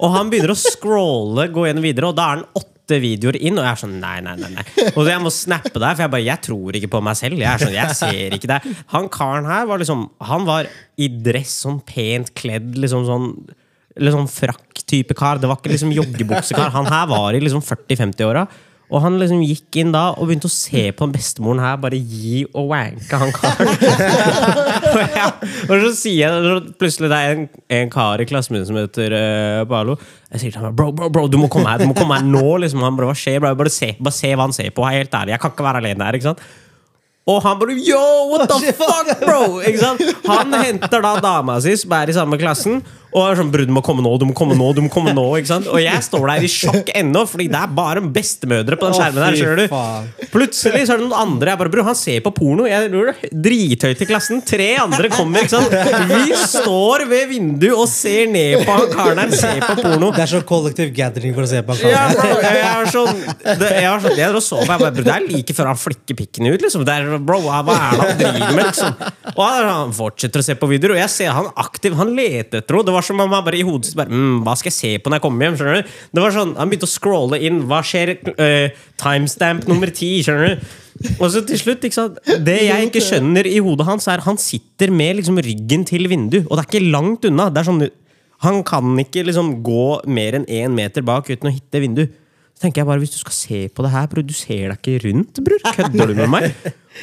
Og 0.00 0.10
han 0.16 0.32
begynner 0.32 0.50
å 0.50 0.58
scrolle, 0.58 1.46
gå 1.54 1.68
gjennom 1.68 1.86
videre, 1.86 2.10
og 2.10 2.18
da 2.18 2.26
er 2.26 2.40
han 2.40 2.44
åtte 2.58 2.98
videoer 3.02 3.38
inn. 3.38 3.54
Og 3.54 3.62
jeg 3.62 3.70
er 3.70 3.80
sånn, 3.84 3.94
nei, 4.02 4.16
nei, 4.26 4.34
nei, 4.40 4.50
nei. 4.56 4.66
Og 4.96 5.06
jeg 5.06 5.22
må 5.22 5.30
snappe 5.34 5.76
der, 5.76 5.94
for 5.94 6.02
jeg 6.02 6.14
bare, 6.16 6.26
jeg 6.26 6.44
tror 6.48 6.80
ikke 6.80 6.92
på 6.96 7.02
meg 7.06 7.20
selv. 7.22 7.38
Jeg 7.38 7.50
er 7.52 7.62
sånn, 7.62 7.76
jeg 7.76 7.98
ser 8.00 8.34
ikke 8.34 8.50
det. 8.50 8.60
Han 8.96 9.06
karen 9.14 9.46
her 9.46 9.70
var 9.70 9.82
liksom 9.82 10.08
Han 10.32 10.50
var 10.50 10.66
i 10.98 11.10
dress, 11.22 11.54
sånn 11.62 11.78
pent 11.86 12.34
kledd, 12.34 12.74
liksom 12.82 13.06
sånn 13.06 13.30
Litt 13.98 14.14
sånn 14.14 14.30
frakk-type 14.30 15.16
kar. 15.18 15.40
Det 15.42 15.50
var 15.50 15.58
ikke 15.58 15.72
liksom 15.72 15.94
joggebuksekar. 15.96 16.70
Han 16.76 16.90
her 16.90 17.08
var 17.10 17.34
i 17.34 17.42
liksom 17.42 17.64
40-50-åra. 17.64 18.46
Og 18.90 19.04
han 19.04 19.20
liksom 19.20 19.42
gikk 19.46 19.76
inn 19.78 19.92
da 19.94 20.08
og 20.16 20.26
begynte 20.26 20.48
å 20.50 20.52
se 20.52 20.88
på 20.96 21.06
bestemoren 21.12 21.62
her 21.62 21.76
bare 21.78 21.98
gi 21.98 22.42
og 22.48 22.72
wanke 22.72 23.20
han 23.20 23.30
karen. 23.36 23.68
og, 24.90 25.12
ja, 25.14 25.28
og 25.68 25.74
så 25.84 25.92
sier 25.94 26.24
jeg 26.24 26.40
så 26.46 26.56
plutselig 26.80 27.10
det 27.12 27.20
er 27.20 27.36
en, 27.36 27.44
en 27.78 27.92
kar 27.92 28.22
i 28.22 28.26
klassen 28.26 28.56
min 28.56 28.66
som 28.66 28.80
heter 28.80 29.14
uh, 29.14 29.60
Balo. 29.70 29.94
Jeg 30.32 30.42
sier 30.42 30.56
til 30.56 30.66
ham 30.66 30.74
bro, 30.74 30.88
bro, 30.96 31.10
bro, 31.14 31.28
du 31.30 31.38
må 31.38 31.46
komme 31.52 31.70
her 31.70 31.84
du 31.84 31.86
må 31.90 31.94
komme 31.98 32.18
her 32.18 32.26
nå. 32.26 32.42
liksom 32.64 32.82
Han 32.82 32.98
bare, 32.98 33.12
hva 33.12 33.18
skjer? 33.18 33.38
Bro? 33.38 33.54
Bare, 33.62 33.70
se, 33.74 33.92
bare 34.00 34.16
se 34.16 34.32
hva 34.34 34.48
han 34.48 34.56
ser 34.58 34.74
på. 34.74 34.82
Jeg 34.88 34.98
er 34.98 35.04
helt 35.04 35.16
ærlig, 35.20 35.36
jeg 35.36 35.44
kan 35.44 35.54
ikke 35.54 35.68
være 35.68 35.84
alene 35.84 36.10
her. 36.10 36.18
ikke 36.18 36.30
sant? 36.32 36.42
Og 37.30 37.38
han 37.44 37.62
bare 37.62 37.78
Yo, 37.78 38.02
what 38.32 38.50
the 38.50 38.74
fuck, 38.74 39.12
bro? 39.22 39.60
Ikke 39.62 39.78
sant? 39.78 40.02
Han 40.26 40.58
henter 40.64 41.06
da 41.06 41.14
dama 41.22 41.60
si, 41.62 41.76
som 41.78 41.94
er 41.94 42.10
i 42.10 42.16
samme 42.16 42.40
klassen, 42.40 42.80
og 43.10 43.24
er 43.26 43.40
sånn 43.40 43.50
Bro, 43.50 43.66
du 43.66 43.72
må 43.74 43.82
komme 43.84 44.04
nå, 44.04 44.12
du 44.20 44.26
må 44.28 44.34
komme 44.36 44.54
nå, 44.54 44.68
du 44.76 44.82
må 44.84 44.90
komme 44.92 45.14
nå. 45.16 45.24
ikke 45.40 45.50
sant? 45.50 45.66
Og 45.70 45.80
jeg 45.82 46.04
står 46.06 46.26
der 46.30 46.46
i 46.46 46.50
sjokk 46.50 46.92
ennå, 46.94 47.24
fordi 47.28 47.48
det 47.50 47.58
er 47.58 47.72
bare 47.74 48.02
bestemødre 48.04 48.78
på 48.78 48.86
den 48.90 48.98
skjermen 48.98 49.24
der. 49.24 49.38
skjønner 49.40 49.62
du? 49.66 50.26
Plutselig 50.30 50.84
så 50.86 50.94
er 50.94 51.02
det 51.02 51.08
noen 51.08 51.18
andre. 51.18 51.54
Jeg 51.54 51.62
bare, 51.64 51.72
bro, 51.74 51.86
Han 51.90 51.98
ser 51.98 52.22
på 52.24 52.32
porno. 52.36 52.68
Jeg 52.70 52.90
Drithøyt 53.34 54.04
i 54.04 54.08
klassen. 54.08 54.44
Tre 54.46 54.68
andre 54.84 55.10
kommer. 55.12 55.42
ikke 55.42 55.58
sant? 55.58 55.74
Vi 56.10 56.38
står 56.38 57.06
ved 57.10 57.26
vinduet 57.32 57.74
og 57.74 57.88
ser 57.90 58.30
ned 58.30 58.62
på 58.66 58.78
han 58.78 58.94
karen 58.94 59.22
der. 59.24 59.34
Ser 59.40 59.64
på 59.66 59.76
porno. 59.82 60.12
Det 60.14 60.24
er 60.24 60.32
sånn 60.36 60.46
kollektiv 60.46 60.94
gathering 60.94 61.34
for 61.34 61.48
å 61.48 61.50
se 61.50 61.64
på 61.66 61.74
han 61.74 61.80
han. 61.80 61.90
Ja, 61.90 62.50
jeg 62.54 62.70
var 62.78 62.90
sånn 62.90 63.20
det, 63.60 63.70
Jeg 63.80 63.88
var 63.88 64.02
sånn, 64.04 64.16
jeg 64.18 64.36
og 64.36 64.44
så 64.44 64.58
på 64.60 64.66
jeg 64.68 64.82
bare, 64.82 64.94
bro, 64.96 65.04
Det 65.06 65.14
er 65.14 65.26
like 65.26 65.56
før 65.56 65.70
han 65.70 65.80
flikker 65.80 66.18
pikken 66.18 66.48
ut 66.50 66.64
liksom. 66.64 66.84
det 66.86 66.96
er, 66.96 67.18
Bro, 67.18 67.40
hva 67.46 67.60
er 67.60 67.66
det 67.66 68.04
han 68.04 68.20
driver 68.20 68.56
med 68.56 68.68
liksom? 68.68 69.04
Og 69.34 69.42
han, 69.44 69.68
han 69.70 69.94
fortsetter 69.96 70.42
å 70.42 70.46
se 70.46 70.56
på 70.60 70.70
videoer 70.70 70.96
Og 70.96 71.02
jeg 71.02 71.14
ser 71.14 71.34
han 71.36 71.50
aktiv, 71.60 71.96
han 71.98 72.12
leter 72.16 72.62
etter 72.62 72.80
Det 72.86 72.94
var 73.00 73.06
som 73.08 73.22
om 73.24 73.34
han 73.34 73.46
bare 73.46 73.58
i 73.58 73.66
hodet 73.66 73.90
sitt 73.90 73.98
bare, 73.98 74.12
mm, 74.12 74.42
Hva 74.46 74.54
skal 74.60 74.70
jeg 74.70 74.78
se 74.78 74.92
på 75.00 75.10
når 75.10 75.18
jeg 75.18 75.26
kommer 75.26 75.46
hjem? 75.46 75.58
Skjønner 75.58 75.80
du? 75.80 75.94
Det 76.14 76.24
var 76.24 76.36
sånn, 76.36 76.54
Han 76.60 76.70
begynte 76.70 76.88
å 76.88 76.94
scrolle 76.94 77.40
inn 77.48 77.62
Hva 77.70 77.80
skjer? 77.86 78.14
Uh, 78.36 78.84
timestamp 79.00 79.66
nummer 79.70 79.90
10 79.90 80.26
Skjønner 80.28 80.54
du? 80.54 80.68
Og 81.16 81.30
så 81.32 81.42
til 81.48 81.58
slutt, 81.58 81.86
Det 82.44 82.58
jeg 82.60 82.90
ikke 82.90 83.02
skjønner 83.02 83.48
i 83.48 83.58
hodet 83.64 83.88
hans 83.88 84.06
er 84.12 84.22
Han 84.28 84.38
sitter 84.40 84.92
med 84.92 85.18
liksom 85.18 85.40
ryggen 85.42 85.88
til 85.88 86.06
vindu 86.12 86.42
Og 86.44 86.54
det 86.54 86.62
er 86.62 86.68
ikke 86.68 86.92
langt 86.92 87.26
unna 87.28 87.48
Det 87.50 87.64
er 87.64 87.70
sånn 87.72 87.88
han 88.40 88.62
kan 88.64 88.96
ikke 89.00 89.26
liksom 89.28 89.58
gå 89.64 90.00
mer 90.08 90.38
enn 90.38 90.48
én 90.48 90.72
meter 90.72 91.04
bak 91.04 91.28
uten 91.28 91.50
å 91.50 91.52
hitte 91.52 91.82
vindu. 91.82 92.06
Så 92.56 92.64
tenker 92.64 92.82
jeg 92.82 92.88
bare, 92.88 93.00
Hvis 93.02 93.12
du 93.12 93.20
skal 93.20 93.36
se 93.36 93.60
på 93.68 93.84
det 93.84 93.92
her, 93.92 94.06
bror, 94.08 94.24
du 94.24 94.32
ser 94.36 94.72
deg 94.72 94.78
ikke 94.80 95.02
rundt, 95.06 95.40
bror. 95.44 95.60
Kødder 95.76 96.08
du 96.08 96.14
med 96.14 96.30
meg? 96.32 96.54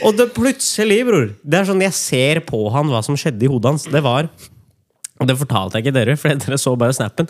Og 0.05 0.17
det 0.17 0.31
plutselig, 0.35 0.99
bror 1.07 1.29
Det 1.41 1.59
er 1.59 1.69
sånn 1.69 1.81
jeg 1.81 1.95
ser 1.97 2.41
på 2.45 2.59
han 2.73 2.89
hva 2.91 3.03
som 3.05 3.17
skjedde 3.17 3.45
i 3.45 3.51
hodet 3.51 3.71
hans. 3.71 3.85
Det 3.89 4.01
var 4.05 4.31
Og 5.17 5.29
det 5.29 5.37
fortalte 5.39 5.79
jeg 5.79 5.87
ikke 5.87 5.97
dere, 5.97 6.17
for 6.19 6.43
dere 6.45 6.59
så 6.61 6.75
bare 6.79 6.95
snappen. 6.95 7.29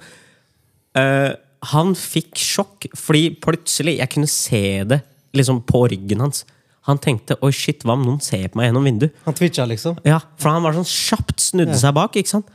Uh, 0.97 1.33
han 1.71 1.95
fikk 1.97 2.37
sjokk 2.37 2.87
fordi 2.97 3.31
plutselig 3.41 3.97
jeg 3.97 4.11
kunne 4.13 4.29
se 4.29 4.83
det 4.87 5.01
liksom 5.37 5.63
på 5.67 5.85
ryggen 5.91 6.21
hans. 6.23 6.43
Han 6.87 7.01
tenkte 7.03 7.35
'oi, 7.43 7.51
shit, 7.51 7.83
hva 7.83 7.97
om 7.97 8.05
noen 8.05 8.21
ser 8.23 8.47
på 8.47 8.59
meg 8.59 8.69
gjennom 8.69 8.85
vinduet'? 8.87 9.15
Han 9.25 9.35
twitcha, 9.35 9.65
liksom. 9.67 9.97
Ja, 10.07 10.21
for 10.39 10.53
han 10.53 10.63
var 10.63 10.77
sånn 10.77 10.87
kjapt 10.87 11.43
snudde 11.43 11.75
seg 11.79 11.93
bak, 11.97 12.15
ikke 12.15 12.37
sant? 12.37 12.47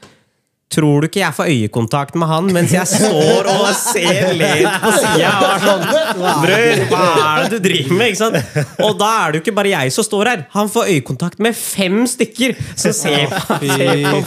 Tror 0.73 1.05
du 1.05 1.09
ikke 1.11 1.21
jeg 1.21 1.37
får 1.37 1.51
øyekontakt 1.53 2.17
med 2.17 2.31
han 2.31 2.49
mens 2.55 2.73
jeg 2.73 2.89
står 2.89 3.49
og 3.53 3.67
ser 3.77 4.33
lent 4.39 4.79
på 4.81 4.93
sida? 4.97 5.33
Sånn, 5.67 5.85
Bror, 6.17 6.83
hva 6.93 7.03
er 7.27 7.45
det 7.45 7.59
du 7.59 7.67
driver 7.69 7.99
med? 7.99 8.15
ikke 8.15 8.21
sant? 8.23 8.39
Og 8.87 8.97
da 9.01 9.11
er 9.19 9.35
det 9.35 9.41
jo 9.41 9.45
ikke 9.45 9.57
bare 9.61 9.75
jeg 9.75 9.93
som 9.93 10.07
står 10.07 10.31
her. 10.33 10.45
Han 10.57 10.73
får 10.73 10.91
øyekontakt 10.95 11.43
med 11.45 11.57
fem 11.59 12.03
stykker 12.09 12.57
som 12.73 12.97
ser 12.97 13.29
på. 13.33 13.61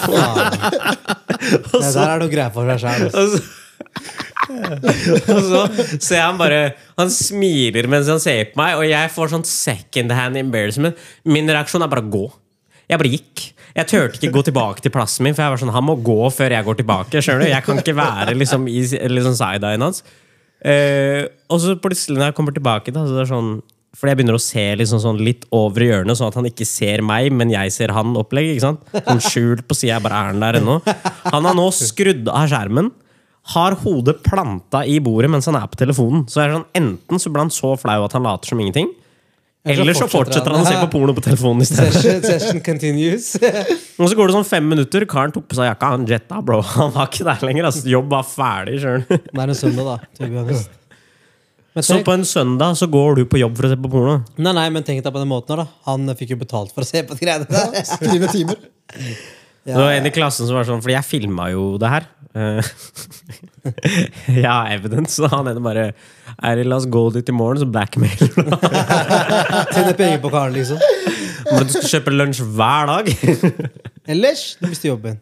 Faen. 0.06 0.40
Det 1.66 1.82
der 1.82 2.10
er 2.10 2.22
noe 2.22 2.32
greier 2.32 2.54
for 2.54 2.70
seg 2.70 2.86
sjæl. 2.86 3.10
og 4.46 5.42
så 5.50 5.62
ser 6.04 6.22
han 6.22 6.38
bare 6.38 6.60
Han 7.00 7.10
smiler 7.12 7.88
mens 7.90 8.10
han 8.12 8.22
ser 8.22 8.52
på 8.52 8.60
meg, 8.62 8.78
og 8.78 8.86
jeg 8.88 9.12
får 9.14 9.34
sånn 9.34 9.46
second 9.50 10.14
hand 10.16 10.38
embarrassment. 10.40 11.00
Min 11.28 11.50
reaksjon 11.50 11.84
er 11.86 11.92
bare 11.92 12.06
å 12.06 12.12
gå. 12.14 12.26
Jeg 12.90 13.02
bare 13.02 13.14
gikk. 13.14 13.46
Jeg 13.76 13.90
turte 13.92 14.20
ikke 14.20 14.34
gå 14.38 14.44
tilbake 14.48 14.84
til 14.84 14.94
plassen 14.94 15.26
min, 15.26 15.36
for 15.36 15.44
jeg 15.44 15.54
var 15.54 15.62
sånn, 15.62 15.74
han 15.76 15.88
må 15.88 15.98
gå 16.06 16.20
før 16.32 16.56
jeg 16.56 16.68
går 16.68 16.80
tilbake. 16.80 17.12
du? 17.12 17.46
Jeg 17.50 17.64
kan 17.66 17.82
ikke 17.82 17.96
være 17.98 18.36
liksom 18.38 18.68
i 18.72 18.82
liksom 19.12 19.36
side-eyen 19.36 19.84
hans. 19.84 20.04
Uh, 20.66 21.28
og 21.52 21.60
så 21.62 21.76
plutselig 21.78 22.18
når 22.18 22.32
jeg 22.32 22.38
kommer 22.38 22.56
tilbake, 22.56 22.94
da, 22.96 23.04
så 23.06 23.18
det 23.18 23.26
er 23.26 23.34
sånn 23.34 23.56
fordi 23.96 24.12
jeg 24.12 24.20
begynner 24.20 24.36
å 24.36 24.44
se 24.44 24.64
liksom 24.76 25.00
sånn 25.00 25.22
litt 25.24 25.46
over 25.56 25.84
i 25.86 25.88
hjørnet, 25.88 26.18
sånn 26.20 26.28
at 26.28 26.36
han 26.36 26.48
ikke 26.50 26.68
ser 26.68 27.04
meg, 27.06 27.30
men 27.32 27.54
jeg 27.54 27.72
ser 27.72 27.94
han 27.96 28.12
opplegg. 28.20 28.50
ikke 28.52 28.66
sant? 28.66 28.82
Sånn 28.92 29.22
skjult 29.24 29.64
på 29.70 29.78
sida, 29.78 29.94
jeg 29.94 30.04
bare 30.04 30.20
er 30.20 30.34
han 30.34 30.44
der 30.44 30.60
ennå. 30.60 30.76
Han 31.32 31.48
har 31.48 31.56
nå 31.56 31.70
skrudd 31.72 32.28
av 32.28 32.50
skjermen, 32.52 32.90
har 33.54 33.78
hodet 33.86 34.18
planta 34.26 34.82
i 34.90 34.98
bordet 35.04 35.30
mens 35.32 35.48
han 35.48 35.56
er 35.56 35.70
på 35.72 35.80
telefonen. 35.80 36.26
Så 36.28 36.42
jeg 36.42 36.50
er 36.50 36.58
sånn, 36.58 36.68
Enten 36.76 37.22
så 37.22 37.32
blir 37.32 37.46
han 37.46 37.54
så 37.56 37.72
flau 37.80 38.02
at 38.04 38.18
han 38.18 38.28
later 38.28 38.52
som 38.52 38.60
ingenting, 38.60 38.92
eller 39.66 39.98
så 39.98 40.06
fortsetter 40.10 40.54
han 40.54 40.62
å 40.62 40.68
se 40.68 40.78
på 40.78 40.90
porno 40.94 41.14
på 41.18 41.24
telefonen 41.26 41.66
i 41.66 41.68
stedet. 41.68 41.94
Session, 41.96 42.22
session 42.22 42.62
continues. 42.66 43.32
Og 44.00 44.12
så 44.12 44.18
går 44.18 44.30
det 44.30 44.36
sånn 44.38 44.48
fem 44.48 44.68
minutter, 44.70 45.08
karen 45.10 45.34
tok 45.34 45.48
på 45.50 45.58
seg 45.58 45.72
jakka, 45.72 45.92
han 45.96 46.06
jetta, 46.10 46.42
bro. 46.46 46.60
Han 46.76 46.94
var 46.94 47.10
ikke 47.10 47.26
der 47.26 47.46
lenger. 47.50 47.70
Altså, 47.72 47.86
jobb 47.90 48.12
var 48.14 48.28
ferdig. 48.30 48.80
sjøl. 48.84 49.06
Det 49.10 49.22
er 49.34 49.54
en 49.56 49.58
søndag, 49.58 49.90
da. 49.90 50.60
Så 51.84 51.98
på 52.08 52.14
en 52.14 52.24
søndag 52.24 52.78
så 52.80 52.88
går 52.88 53.18
du 53.18 53.24
på 53.28 53.42
jobb 53.42 53.58
for 53.58 53.68
å 53.68 53.72
se 53.74 53.80
på 53.82 53.90
porno? 53.92 54.20
nei, 54.38 54.54
nei, 54.56 54.68
men 54.72 54.86
tenk 54.88 55.02
deg 55.04 55.12
på 55.12 55.20
den 55.20 55.32
måten 55.32 55.56
her, 55.56 55.66
da. 55.66 55.82
Han 55.90 56.14
fikk 56.16 56.36
jo 56.36 56.44
betalt 56.46 56.72
for 56.76 56.86
å 56.86 56.88
se 56.88 57.02
på 57.04 57.18
de 57.18 57.26
greiene 57.26 57.50
der. 57.50 57.82
Skrive 57.90 58.30
timer. 58.32 58.62
Det 59.66 59.82
var 59.82 59.96
en 59.96 60.06
i 60.06 60.14
klassen 60.14 60.46
som 60.46 60.60
var 60.60 60.68
sånn, 60.68 60.82
fordi 60.84 60.94
jeg 60.94 61.08
filma 61.08 61.50
jo 61.50 61.64
det 61.82 61.90
her. 61.90 62.06
Eh, 62.36 62.68
jeg 64.44 64.46
har 64.46 64.70
evidence, 64.76 65.18
og 65.24 65.32
han 65.34 65.50
ene 65.50 65.64
bare 65.64 65.88
det 66.60 66.66
la 66.68 66.78
oss 66.78 66.86
gå 66.92 67.02
dit 67.16 67.30
i 67.32 67.36
morgen, 67.36 67.64
så 67.64 67.70
blackmailer 67.70 68.30
du. 68.30 68.42
Tjene 69.74 69.96
penger 69.98 70.22
på 70.22 70.34
karen, 70.34 70.54
liksom. 70.54 70.82
Men 71.50 71.66
du 71.66 71.74
skal 71.74 71.90
kjøpe 71.96 72.14
lunsj 72.14 72.44
hver 72.58 72.92
dag? 72.92 73.10
Ellers 74.14 74.52
du 74.60 74.68
mister 74.70 74.92
jobben. 74.92 75.18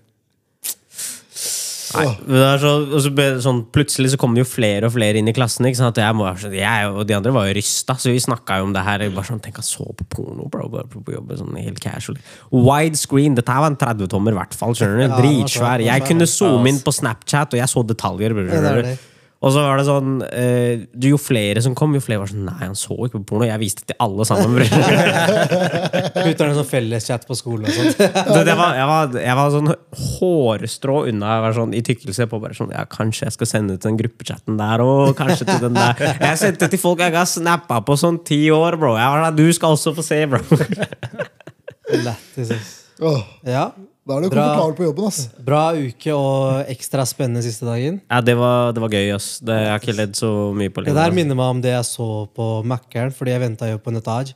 Nei, 1.96 2.54
så, 2.62 2.72
så 3.04 3.12
sånn, 3.46 3.62
Plutselig 3.76 4.14
så 4.14 4.20
kom 4.22 4.34
det 4.36 4.44
jo 4.44 4.50
flere 4.50 4.90
og 4.90 4.96
flere 4.96 5.20
inn 5.22 5.30
i 5.30 5.36
klassen. 5.36 5.68
Ikke 5.70 5.80
sant? 5.82 6.00
Jeg, 6.02 6.18
må, 6.18 6.26
sånn- 6.42 6.56
jeg 6.58 6.90
og 6.90 7.06
de 7.10 7.18
andre 7.18 7.34
var 7.36 7.48
jo 7.50 7.56
rysta, 7.60 7.96
så 8.00 8.12
vi 8.14 8.20
snakka 8.24 8.60
jo 8.62 8.68
om 8.70 8.74
det 8.76 8.84
her. 8.88 9.06
Bare 9.14 9.30
sånn, 9.30 9.42
Tenk, 9.44 9.60
han 9.62 9.68
så 9.68 9.86
på 10.00 10.08
porno, 10.16 10.50
bro. 10.50 10.68
Bare 10.74 10.90
på 10.90 11.04
på 11.04 11.16
jobben, 11.16 11.38
sånn 11.40 11.58
helt 11.62 11.82
casual. 11.84 12.18
Wide 12.52 13.00
screen. 13.00 13.36
Dette 13.40 13.52
her 13.54 13.66
var 13.66 13.74
en 13.74 13.80
30-tommer, 13.80 14.34
i 14.36 14.40
hvert 14.42 14.58
fall. 14.58 14.76
skjønner 14.78 15.08
du? 15.08 15.18
Dritsvær. 15.22 15.84
Jeg 15.86 16.08
kunne 16.08 16.30
zoome 16.30 16.70
inn 16.74 16.80
på 16.84 16.94
Snapchat, 16.96 17.54
og 17.54 17.60
jeg 17.62 17.70
så 17.70 17.84
detaljer. 17.94 18.34
Bro, 18.38 18.96
Og 19.44 19.52
så 19.52 19.60
var 19.60 19.76
det 19.80 19.84
sånn 19.88 20.12
eh, 20.24 20.86
Jo 21.04 21.18
flere 21.20 21.60
som 21.64 21.74
kom, 21.76 21.92
jo 21.98 22.00
flere 22.04 22.22
var 22.22 22.30
sånn 22.32 22.46
Nei, 22.48 22.62
han 22.62 22.78
så 22.80 22.96
ikke 22.96 23.20
på 23.20 23.26
porno. 23.34 23.48
Jeg 23.50 23.60
viste 23.60 23.84
det 23.84 23.90
til 23.92 24.00
alle 24.06 24.24
sammen. 24.28 24.64
Uten 26.30 26.46
en 26.48 26.56
sånn 26.58 26.70
felleschat 26.70 27.26
på 27.28 27.36
skolen 27.38 27.68
og 27.68 27.76
sånt. 27.78 28.00
Det, 28.00 28.44
det 28.48 28.56
var, 28.56 28.78
jeg, 28.80 28.88
var, 28.88 29.18
jeg 29.26 29.38
var 29.40 29.52
sånn 29.58 29.72
hårstrå 30.04 30.98
unna 31.12 31.34
jeg 31.36 31.44
var 31.48 31.58
sånn, 31.60 31.76
i 31.76 31.84
tykkelse 31.86 32.28
på 32.32 32.40
bare 32.44 32.58
sånn 32.58 32.72
Ja, 32.76 32.86
kanskje 32.90 33.28
jeg 33.28 33.36
skal 33.38 33.52
sende 33.52 33.76
ut 33.78 33.84
den 33.88 34.00
gruppechatten 34.00 34.60
der 34.62 34.84
og 34.86 35.14
kanskje 35.20 35.50
til 35.50 35.62
den 35.68 35.76
der. 35.78 36.00
Jeg 36.24 36.40
sendte 36.40 36.70
til 36.72 36.80
folk 36.82 37.02
jeg 37.04 37.14
har 37.16 37.28
snappa 37.28 37.82
på 37.86 37.96
sånn 38.00 38.22
ti 38.26 38.46
år, 38.54 38.78
bro. 38.80 38.94
Jeg 38.98 39.12
var 39.12 39.26
der, 39.28 39.36
Du 39.38 39.52
skal 39.56 39.76
også 39.76 39.94
få 39.98 40.06
se, 40.06 40.22
bro. 40.30 40.40
Lættis, 42.04 42.54
Oh. 43.04 43.20
Ja. 43.44 43.72
Da 44.04 44.18
er 44.18 44.26
du 44.26 44.30
Bra. 44.34 44.44
komfortabel 44.44 44.76
på 44.76 44.86
jobben. 44.90 45.06
ass. 45.08 45.20
Bra 45.48 45.62
uke 45.80 46.12
og 46.16 46.70
ekstra 46.72 47.06
spennende 47.08 47.44
siste 47.46 47.64
dagen. 47.68 48.02
Ja, 48.12 48.20
det 48.20 48.36
var, 48.36 48.74
det 48.76 48.84
var 48.84 48.92
gøy, 48.92 49.14
ass. 49.16 49.38
Det, 49.40 49.56
jeg 49.56 49.72
har 49.72 49.80
ikke 49.80 49.96
ledd 49.96 50.18
så 50.20 50.32
mye 50.58 50.74
på 50.76 50.84
Det 50.84 50.96
der 50.98 51.16
minner 51.16 51.40
meg 51.40 51.54
om 51.56 51.62
det 51.64 51.72
jeg 51.72 51.88
så 51.88 52.08
på 52.36 52.48
Mækkern, 52.68 53.14
fordi 53.16 53.32
jeg 53.32 53.44
venta 53.46 53.70
jo 53.72 53.80
på 53.80 53.94
en 53.94 54.02
etasje. 54.02 54.36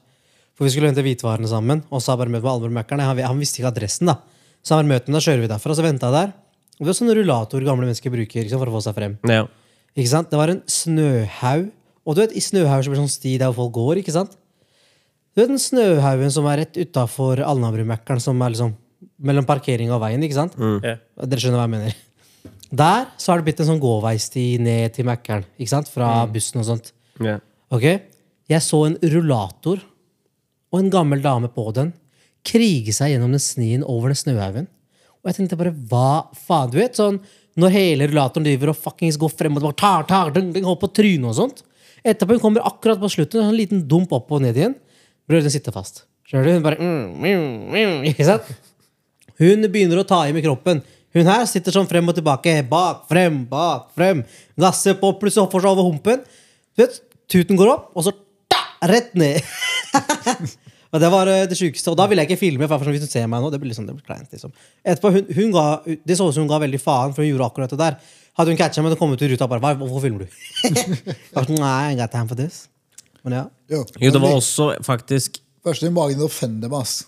For 0.57 0.65
vi 0.65 0.71
skulle 0.73 0.89
hente 0.89 1.03
hvitvarene 1.05 1.49
sammen, 1.51 1.83
og 1.91 2.01
så 2.01 2.13
har 2.13 2.17
jeg 2.17 2.23
bare 2.23 2.33
møtt 2.37 2.45
med 2.47 2.53
Alvor 2.55 2.71
Mækkern. 2.79 3.03
Han, 3.03 3.19
han 3.27 3.43
visste 3.43 3.59
ikke 3.61 3.73
adressen, 3.75 4.09
da. 4.09 4.15
Så 4.63 4.73
han 4.73 4.87
bare 4.87 4.93
møtt 4.95 5.11
meg, 5.11 5.19
da 5.19 5.25
kjører 5.27 5.43
vi 5.43 5.51
derfra. 5.51 5.75
Så 5.77 5.85
venta 5.85 6.09
jeg 6.09 6.15
der. 6.15 6.31
Og 6.77 6.85
det 6.85 6.89
var 6.89 6.97
sånn 7.01 7.13
rullator 7.19 7.67
gamle 7.67 7.85
mennesker 7.89 8.13
bruker 8.13 8.41
liksom, 8.47 8.63
for 8.63 8.71
å 8.71 8.77
få 8.79 8.81
seg 8.87 8.95
frem. 8.97 9.19
Ja. 9.27 9.43
Ikke 9.97 10.09
sant? 10.15 10.31
Det 10.31 10.39
var 10.39 10.53
en 10.53 10.63
snøhaug. 10.69 11.69
Og 12.07 12.15
du 12.15 12.23
vet, 12.23 12.33
i 12.39 12.41
snøhaug 12.41 12.85
så 12.85 12.89
blir 12.89 13.01
det 13.01 13.03
sånn 13.03 13.15
sti 13.19 13.35
der 13.41 13.51
hvor 13.51 13.67
folk 13.67 13.75
går, 13.77 14.01
ikke 14.01 14.15
sant? 14.15 14.33
Du 15.35 15.43
vet 15.43 15.51
den 15.51 15.61
snøhaugen 15.61 16.31
som 16.33 16.47
er 16.49 16.63
rett 16.63 16.77
utafor 16.79 17.43
Alnabrumekkeren, 17.45 18.21
som 18.23 18.39
er 18.41 18.55
liksom 18.55 18.73
mellom 19.17 19.47
parkering 19.47 19.91
og 19.93 20.01
veien, 20.03 20.23
ikke 20.25 20.37
sant? 20.37 20.57
Ja. 20.83 20.97
Dere 21.23 21.41
skjønner 21.41 21.61
hva 21.61 21.67
jeg 21.67 21.73
mener. 21.73 21.97
Der 22.67 23.05
så 23.17 23.31
har 23.31 23.39
det 23.39 23.47
blitt 23.47 23.61
en 23.63 23.69
sånn 23.69 23.81
gåveisti 23.81 24.45
ned 24.61 24.93
til 24.95 25.07
Mækkern, 25.07 25.45
ikke 25.57 25.71
sant? 25.71 25.91
Fra 25.91 26.11
bussen 26.31 26.61
og 26.61 26.67
sånt. 26.67 26.91
Ja. 27.23 27.37
Ok? 27.73 27.87
Jeg 28.47 28.63
så 28.63 28.83
en 28.87 28.97
rullator 29.13 29.81
og 30.71 30.79
en 30.81 30.91
gammel 30.91 31.23
dame 31.23 31.49
på 31.51 31.65
den 31.75 31.93
krige 32.47 32.93
seg 32.95 33.13
gjennom 33.13 33.33
den 33.33 33.43
snien 33.43 33.83
over 33.83 34.11
den 34.11 34.19
snøhaugen. 34.19 34.67
Og 35.19 35.31
jeg 35.31 35.39
tenkte 35.39 35.59
bare, 35.59 35.73
hva 35.89 36.27
faen? 36.37 36.71
Du 36.71 36.77
vet, 36.79 36.95
sånn 36.99 37.19
når 37.57 37.73
hele 37.73 38.07
rullatoren 38.11 38.45
driver 38.45 38.71
og 38.71 38.77
fuckings 38.77 39.17
går 39.17 39.31
frem 39.33 39.55
og 39.57 39.63
tilbake, 39.63 39.81
tar, 39.81 40.05
tar, 40.09 40.33
den, 40.35 40.51
den 40.53 40.67
på 40.67 40.89
trynet 40.93 41.31
og 41.31 41.37
sånt. 41.39 41.63
Etterpå 42.05 42.37
hun 42.37 42.43
kommer 42.43 42.67
akkurat 42.69 42.99
på 43.01 43.09
slutten, 43.09 43.41
en 43.41 43.49
sånn 43.49 43.57
liten 43.57 43.81
dump 43.89 44.13
opp 44.13 44.29
og 44.35 44.43
ned 44.43 44.59
igjen. 44.59 44.75
Bror, 45.27 45.41
den 45.43 45.51
sitter 45.51 45.73
fast. 45.75 46.05
Skjønner 46.27 46.45
du? 46.45 46.53
Hun 46.53 46.65
bare 46.65 46.77
mm, 46.77 47.23
mm, 47.23 47.47
mm, 47.73 48.05
Ikke 48.11 48.27
sant? 48.27 48.51
Hun 49.41 49.67
begynner 49.71 50.01
å 50.01 50.07
ta 50.07 50.23
i 50.27 50.33
med 50.35 50.45
kroppen. 50.45 50.81
Hun 51.15 51.29
her 51.29 51.45
sitter 51.49 51.73
sånn 51.73 51.89
frem 51.89 52.09
og 52.09 52.15
tilbake. 52.17 52.59
Bak, 52.69 53.05
frem, 53.09 53.41
bak, 53.49 53.89
frem. 53.97 54.23
Gasser 54.59 54.97
på, 54.99 55.13
plutselig 55.21 55.45
hopper 55.45 55.63
seg 55.63 55.73
over 55.73 55.87
humpen. 55.89 56.23
Du 56.77 56.83
vet, 56.83 57.01
Tuten 57.27 57.57
går 57.59 57.69
opp, 57.73 57.89
og 57.97 58.05
så 58.05 58.13
ta, 58.47 58.61
rett 58.87 59.11
ned. 59.19 59.41
og 60.93 61.01
Det 61.03 61.09
var 61.11 61.31
eh, 61.31 61.41
det 61.49 61.57
sjukeste. 61.59 61.91
Og 61.91 61.97
da 61.99 62.05
ville 62.07 62.23
jeg 62.23 62.31
ikke 62.31 62.43
filme, 62.45 62.69
for 62.71 62.93
hvis 62.93 63.03
hun 63.03 63.11
ser 63.11 63.27
meg 63.31 63.43
nå, 63.43 63.49
det 63.51 63.59
blir 63.59 63.73
liksom, 63.73 63.87
det 63.89 63.97
blir 63.97 64.07
kleint. 64.07 64.29
Liksom. 64.31 64.53
Etterpå, 64.83 65.11
hun, 65.17 65.27
hun 65.35 65.51
ga, 65.55 65.65
Det 65.83 66.15
så 66.15 66.29
ut 66.29 66.37
som 66.37 66.45
hun 66.45 66.53
ga 66.53 66.61
veldig 66.63 66.79
faen, 66.79 67.15
for 67.17 67.25
hun 67.25 67.33
gjorde 67.33 67.49
akkurat 67.51 67.73
det 67.75 67.81
der. 67.81 67.99
Hadde 68.37 68.53
hun 68.53 68.59
catcha 68.59 68.85
meg 68.85 68.95
og 68.95 69.01
kommet 69.01 69.19
ut 69.19 69.27
i 69.27 69.31
ruta, 69.33 69.49
bare, 69.49 69.75
hvorfor 69.81 70.05
filmer 70.05 70.23
du? 70.23 70.39
sånn, 71.33 71.57
Nei, 71.57 71.75
I 71.91 71.99
got 71.99 72.13
time 72.13 72.29
for 72.29 72.39
this. 72.39 72.67
Men 73.25 73.41
ja. 73.41 73.43
Jo, 73.73 73.83
Jo, 73.99 74.13
det 74.13 74.23
var 74.23 74.37
også 74.37 74.71
faktisk 74.87 75.41
Første 75.67 75.89
i 75.89 75.91
magen 75.91 76.21
offender 76.23 76.71
meg, 76.71 76.85
ass. 76.85 77.01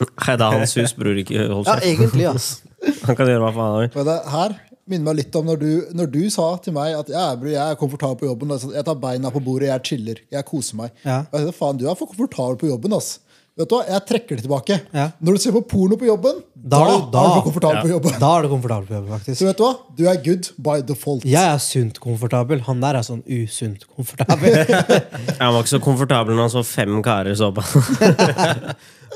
Nei, 0.00 0.36
Det 0.36 0.44
er 0.46 0.56
hans 0.58 0.74
hus, 0.76 0.92
bror. 0.98 1.16
Ikke 1.22 1.46
hold 1.48 1.66
ja, 1.66 1.74
kjeft. 1.76 1.86
egentlig, 1.90 2.26
ass. 2.34 2.48
Han 3.06 3.16
kan 3.18 3.26
gjøre 3.30 3.42
hva 3.46 3.52
faen 3.56 3.70
han 3.72 3.80
vil. 3.84 3.92
For 3.96 4.04
det 4.10 4.16
her 4.36 4.56
minner 4.86 5.04
meg 5.08 5.16
litt 5.18 5.34
om 5.40 5.46
når 5.48 5.58
du, 5.58 5.70
når 5.98 6.10
du 6.12 6.20
sa 6.30 6.44
til 6.62 6.76
meg 6.76 6.92
at 6.94 7.08
ja, 7.10 7.24
bror, 7.34 7.50
jeg 7.50 7.72
er 7.74 7.78
komfortabel 7.80 8.20
på 8.20 8.28
jobben. 8.30 8.52
Altså, 8.54 8.70
jeg 8.76 8.84
tar 8.86 8.98
beina 9.02 9.32
på 9.34 9.40
bordet, 9.42 9.70
jeg 9.72 9.82
chiller, 9.88 10.20
jeg 10.30 10.44
koser 10.46 10.76
meg. 10.84 10.92
Ja. 11.04 11.22
Og 11.32 11.40
Jeg 11.40 11.48
sa, 11.48 11.56
faen, 11.64 11.78
du 11.80 11.88
er 11.90 11.96
for 11.98 12.06
komfortabel 12.12 12.60
på 12.60 12.68
jobben. 12.74 12.94
ass. 12.94 13.16
Vet 13.56 13.70
du 13.70 13.72
hva, 13.72 13.86
Jeg 13.88 14.02
trekker 14.04 14.36
det 14.36 14.42
tilbake. 14.44 14.76
Ja. 14.92 15.06
Når 15.24 15.32
du 15.32 15.40
ser 15.40 15.54
på 15.56 15.62
porno 15.64 15.96
på 15.96 16.04
jobben, 16.04 16.42
Da 16.52 16.76
da, 16.76 16.82
er 16.84 16.90
er 16.92 16.98
du- 17.00 17.04
du, 17.06 17.10
da- 17.16 17.22
for 17.32 17.44
komfortabel 17.46 17.80
på 17.86 17.88
jobben. 17.94 18.18
Da 18.20 18.30
er 18.36 18.42
du 18.44 18.48
komfortabel 18.52 18.86
på 18.90 18.94
jobb, 18.98 19.06
faktisk. 19.14 19.38
Så 19.40 19.46
vet 19.48 19.56
du 19.56 19.62
hva? 19.64 19.70
Du 19.96 20.02
er 20.12 20.16
good 20.26 20.50
by 20.60 20.74
default. 20.84 21.24
Jeg 21.24 21.54
er 21.54 21.58
sunt 21.64 21.98
komfortabel. 22.04 22.60
Han 22.68 22.80
der 22.84 22.98
er 23.00 23.06
sånn 23.08 23.22
usunt 23.24 23.86
komfortabel. 23.96 24.60
Han 25.40 25.54
var 25.56 25.62
ikke 25.64 25.72
så 25.72 25.80
komfortabel 25.80 26.36
når 26.36 26.50
han 26.50 26.54
så 26.58 26.64
fem 26.68 27.00
karer 27.02 27.32
så 27.34 27.48
på. 27.56 27.64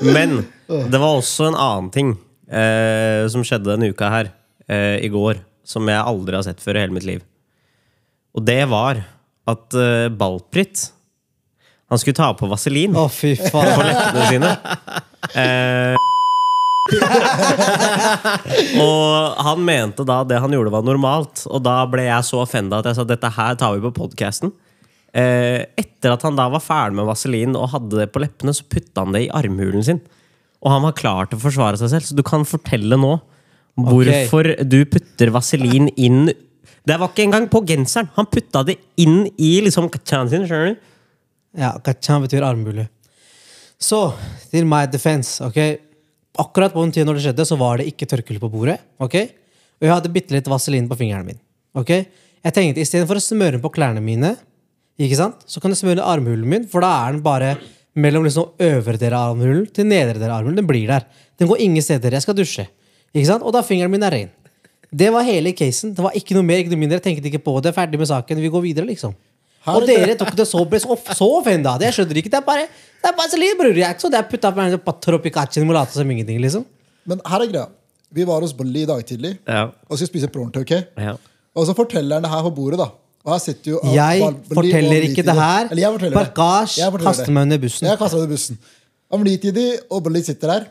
Men 0.01 0.41
det 0.67 0.97
var 0.99 1.17
også 1.19 1.49
en 1.51 1.57
annen 1.59 1.89
ting 1.93 2.11
eh, 2.49 3.27
som 3.31 3.43
skjedde 3.45 3.69
denne 3.69 3.91
uka 3.93 4.09
her, 4.11 4.31
eh, 4.67 4.97
i 5.05 5.09
går, 5.13 5.41
som 5.67 5.87
jeg 5.89 6.01
aldri 6.01 6.37
har 6.39 6.45
sett 6.47 6.63
før 6.63 6.79
i 6.79 6.83
hele 6.85 6.95
mitt 6.95 7.07
liv. 7.07 7.21
Og 8.37 8.45
det 8.47 8.63
var 8.71 9.03
at 9.51 9.75
eh, 9.75 10.07
Balprit 10.13 10.85
Han 11.91 11.99
skulle 11.99 12.15
ta 12.15 12.29
på 12.37 12.47
vaselin 12.47 12.93
Å, 12.95 13.07
fy 13.11 13.33
på 13.35 13.49
faen. 13.51 13.81
leppene 13.83 14.27
sine. 14.29 14.51
Eh, 15.35 15.97
og 18.81 19.41
han 19.45 19.61
mente 19.65 20.05
da 20.07 20.21
det 20.27 20.39
han 20.41 20.53
gjorde, 20.55 20.71
var 20.73 20.85
normalt. 20.87 21.43
Og 21.51 21.61
da 21.65 21.81
ble 21.91 22.07
jeg 22.07 22.27
så 22.27 22.41
offenda 22.45 22.79
at 22.81 22.89
jeg 22.89 22.99
sa 22.99 23.05
dette 23.07 23.33
her 23.35 23.59
tar 23.59 23.75
vi 23.75 23.83
på 23.85 23.93
podkasten. 24.01 24.53
Eh, 25.11 25.65
etter 25.75 26.13
at 26.13 26.23
han 26.23 26.37
da 26.37 26.45
var 26.53 26.63
ferdig 26.63 26.95
med 27.01 27.07
vaselin 27.09 27.55
og 27.59 27.73
hadde 27.73 27.99
det 27.99 28.11
på 28.13 28.21
leppene, 28.23 28.53
så 28.55 28.63
putta 28.63 29.03
han 29.03 29.15
det 29.15 29.25
i 29.25 29.33
armhulen 29.41 29.83
sin. 29.83 29.99
Og 30.61 30.71
han 30.71 30.85
var 30.85 30.95
klar 30.95 31.27
til 31.27 31.39
å 31.39 31.43
forsvare 31.43 31.79
seg 31.81 31.91
selv, 31.91 32.07
så 32.07 32.15
du 32.15 32.23
kan 32.25 32.47
fortelle 32.47 32.99
nå 32.99 33.17
hvorfor 33.81 34.53
du 34.67 34.81
putter 34.91 35.31
vaselin 35.31 35.87
inn 35.95 36.25
Det 36.27 36.97
var 36.99 37.11
ikke 37.11 37.23
engang 37.23 37.45
på 37.49 37.61
genseren! 37.69 38.09
Han 38.17 38.27
putta 38.27 38.63
det 38.67 38.75
inn 38.99 39.27
i 39.37 39.51
liksom 39.63 39.89
kachan 39.93 40.29
sin. 40.31 40.47
skjønner 40.49 40.73
du? 40.73 40.87
Ja, 41.61 41.75
kachan 41.83 42.23
betyr 42.23 42.45
armhule. 42.45 42.87
Så, 43.81 43.99
til 44.49 44.65
my 44.69 44.87
defense, 44.89 45.41
ok? 45.45 45.59
Akkurat 46.41 46.73
på 46.73 46.81
den 46.81 46.93
tiden 46.95 47.09
når 47.09 47.19
det 47.19 47.25
skjedde, 47.27 47.45
så 47.45 47.57
var 47.59 47.81
det 47.81 47.89
ikke 47.91 48.07
tørkle 48.09 48.41
på 48.41 48.49
bordet. 48.49 48.79
ok? 48.97 49.15
Og 49.81 49.87
jeg 49.87 49.93
hadde 49.93 50.13
bitte 50.13 50.35
litt 50.35 50.49
vaselin 50.49 50.89
på 50.89 50.97
fingeren 50.99 51.27
min. 51.27 51.41
ok? 51.77 51.91
Jeg 52.41 52.55
tenkte, 52.55 52.81
Istedenfor 52.81 53.19
å 53.19 53.23
smøre 53.23 53.57
den 53.57 53.63
på 53.63 53.73
klærne 53.73 54.01
mine, 54.01 54.35
ikke 55.07 55.17
sant? 55.19 55.43
så 55.47 55.61
kan 55.61 55.71
jeg 55.73 55.79
smøre 55.81 56.03
armhulen 56.03 56.47
min, 56.47 56.67
for 56.69 56.83
da 56.83 56.89
er 57.07 57.15
den 57.15 57.23
bare 57.25 57.55
mellom 57.95 58.23
liksom 58.27 58.51
øvre 58.59 58.97
del 58.99 59.13
av 59.17 59.31
armhulen 59.33 59.65
til 59.73 59.87
nedre 59.87 60.19
del 60.19 60.29
av 60.29 60.39
armhulen. 60.41 60.59
Den 60.61 60.67
blir 60.67 60.87
der. 60.87 61.05
Den 61.39 61.47
går 61.49 61.59
ingen 61.63 61.83
steder. 61.83 62.11
Jeg 62.15 62.21
skal 62.25 62.37
dusje. 62.37 62.67
Ikke 63.13 63.27
sant? 63.27 63.43
Og 63.43 63.51
da 63.55 63.61
fingeren 63.65 63.91
min 63.91 64.03
er 64.03 64.11
ren. 64.15 64.29
Det 64.91 65.09
var 65.11 65.23
hele 65.27 65.51
casen. 65.55 65.93
Det 65.95 66.03
var 66.03 66.15
ikke 66.15 66.35
noe 66.35 66.43
mer, 66.43 66.61
ikke 66.63 66.71
noe 66.73 66.79
mindre. 66.83 66.99
Jeg 66.99 67.05
tenkte 67.07 67.27
ikke 67.31 67.43
på 67.43 67.57
det. 67.63 67.73
Ferdig 67.75 67.99
med 67.99 68.07
saken. 68.07 68.39
Vi 68.43 68.51
går 68.51 68.63
videre, 68.63 68.85
liksom. 68.87 69.15
Her- 69.65 69.75
Og 69.77 69.85
dere 69.87 70.15
tok 70.17 70.35
det 70.35 70.47
så, 70.47 70.63
ble 70.65 70.79
så, 70.79 70.95
så 71.15 71.27
offenda. 71.39 71.77
Det 71.79 71.91
skjønner 71.93 72.17
ikke. 72.21 72.31
Det 72.33 72.39
er 72.41 72.47
bare 72.47 72.65
det 72.67 73.09
er 73.09 73.15
bare 73.17 73.27
vaselin, 73.27 73.57
bror. 73.57 73.73
Jeg 73.77 73.87
er 73.87 73.93
ikke 73.95 74.01
så 74.05 74.11
Det 74.11 74.19
er 74.19 74.29
putta 74.29 74.51
på 74.51 74.57
meg 74.61 75.89
som 75.91 76.11
ingenting, 76.11 76.39
liksom. 76.41 76.65
Men 77.05 77.21
her 77.25 77.41
er 77.41 77.47
greia. 77.51 77.67
Vi 78.13 78.23
var 78.27 78.41
hos 78.41 78.53
Bolly 78.53 78.83
i 78.83 78.85
dag 78.85 79.03
tidlig 79.07 79.37
Ja. 79.47 79.71
og 79.89 79.97
skulle 79.97 80.07
spise 80.07 80.27
pronto. 80.27 80.59
Okay? 80.61 80.83
Ja. 80.97 81.15
Og 81.55 81.65
så 81.67 81.73
forteller 81.75 82.15
han 82.15 82.23
det 82.23 82.29
her 82.31 82.43
på 82.43 82.53
bordet 82.55 82.77
da 82.79 82.89
Sitter 83.41 83.75
jo 83.75 83.79
Jeg 83.93 84.21
forteller 84.49 85.03
ikke 85.05 85.23
det 85.25 85.35
her. 85.37 85.67
Jeg. 85.77 86.13
Barkasj 86.13 86.79
kaster 87.03 87.33
meg 87.33 87.49
under 87.49 87.59
bussen. 87.61 87.87
Jeg 87.87 87.99
kaster 87.99 88.17
meg 88.17 88.23
under 88.25 88.33
bussen. 88.33 88.61
Amnitidi 89.13 89.67
og 89.91 90.03
Blid 90.07 90.25
sitter 90.25 90.55
der. 90.55 90.69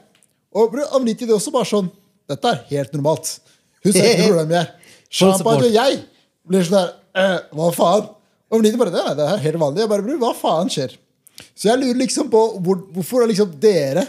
Og 0.57 0.73
bro, 0.73 0.87
Amnitidi 0.97 1.31
også 1.35 1.53
bare 1.55 1.69
sånn 1.69 1.91
Dette 2.31 2.51
er 2.51 2.63
helt 2.71 2.93
normalt. 2.95 3.37
Hun 3.85 3.95
ser 3.95 4.09
ikke 4.13 4.31
problemet. 4.33 4.73
Full 5.11 5.35
support. 5.39 5.63
Og 5.67 5.75
jeg 5.75 6.01
blir 6.51 6.67
sånn 6.67 6.79
der 6.79 6.91
eh, 7.23 7.37
Hva 7.59 7.71
faen? 7.75 8.09
Og 8.51 8.59
Amnitidi 8.59 8.81
bare 8.81 8.95
det, 8.95 9.05
det 9.21 9.29
er 9.29 9.45
helt 9.47 9.61
vanlig. 9.63 9.85
Jeg 9.85 9.93
bare, 9.93 10.07
bror, 10.07 10.19
hva 10.25 10.33
faen 10.35 10.73
skjer? 10.73 10.97
Så 11.55 11.71
jeg 11.71 11.81
lurer 11.81 12.03
liksom 12.03 12.31
på 12.33 12.41
hvor, 12.61 12.83
hvorfor 12.95 13.29
liksom 13.31 13.55
dere 13.63 14.05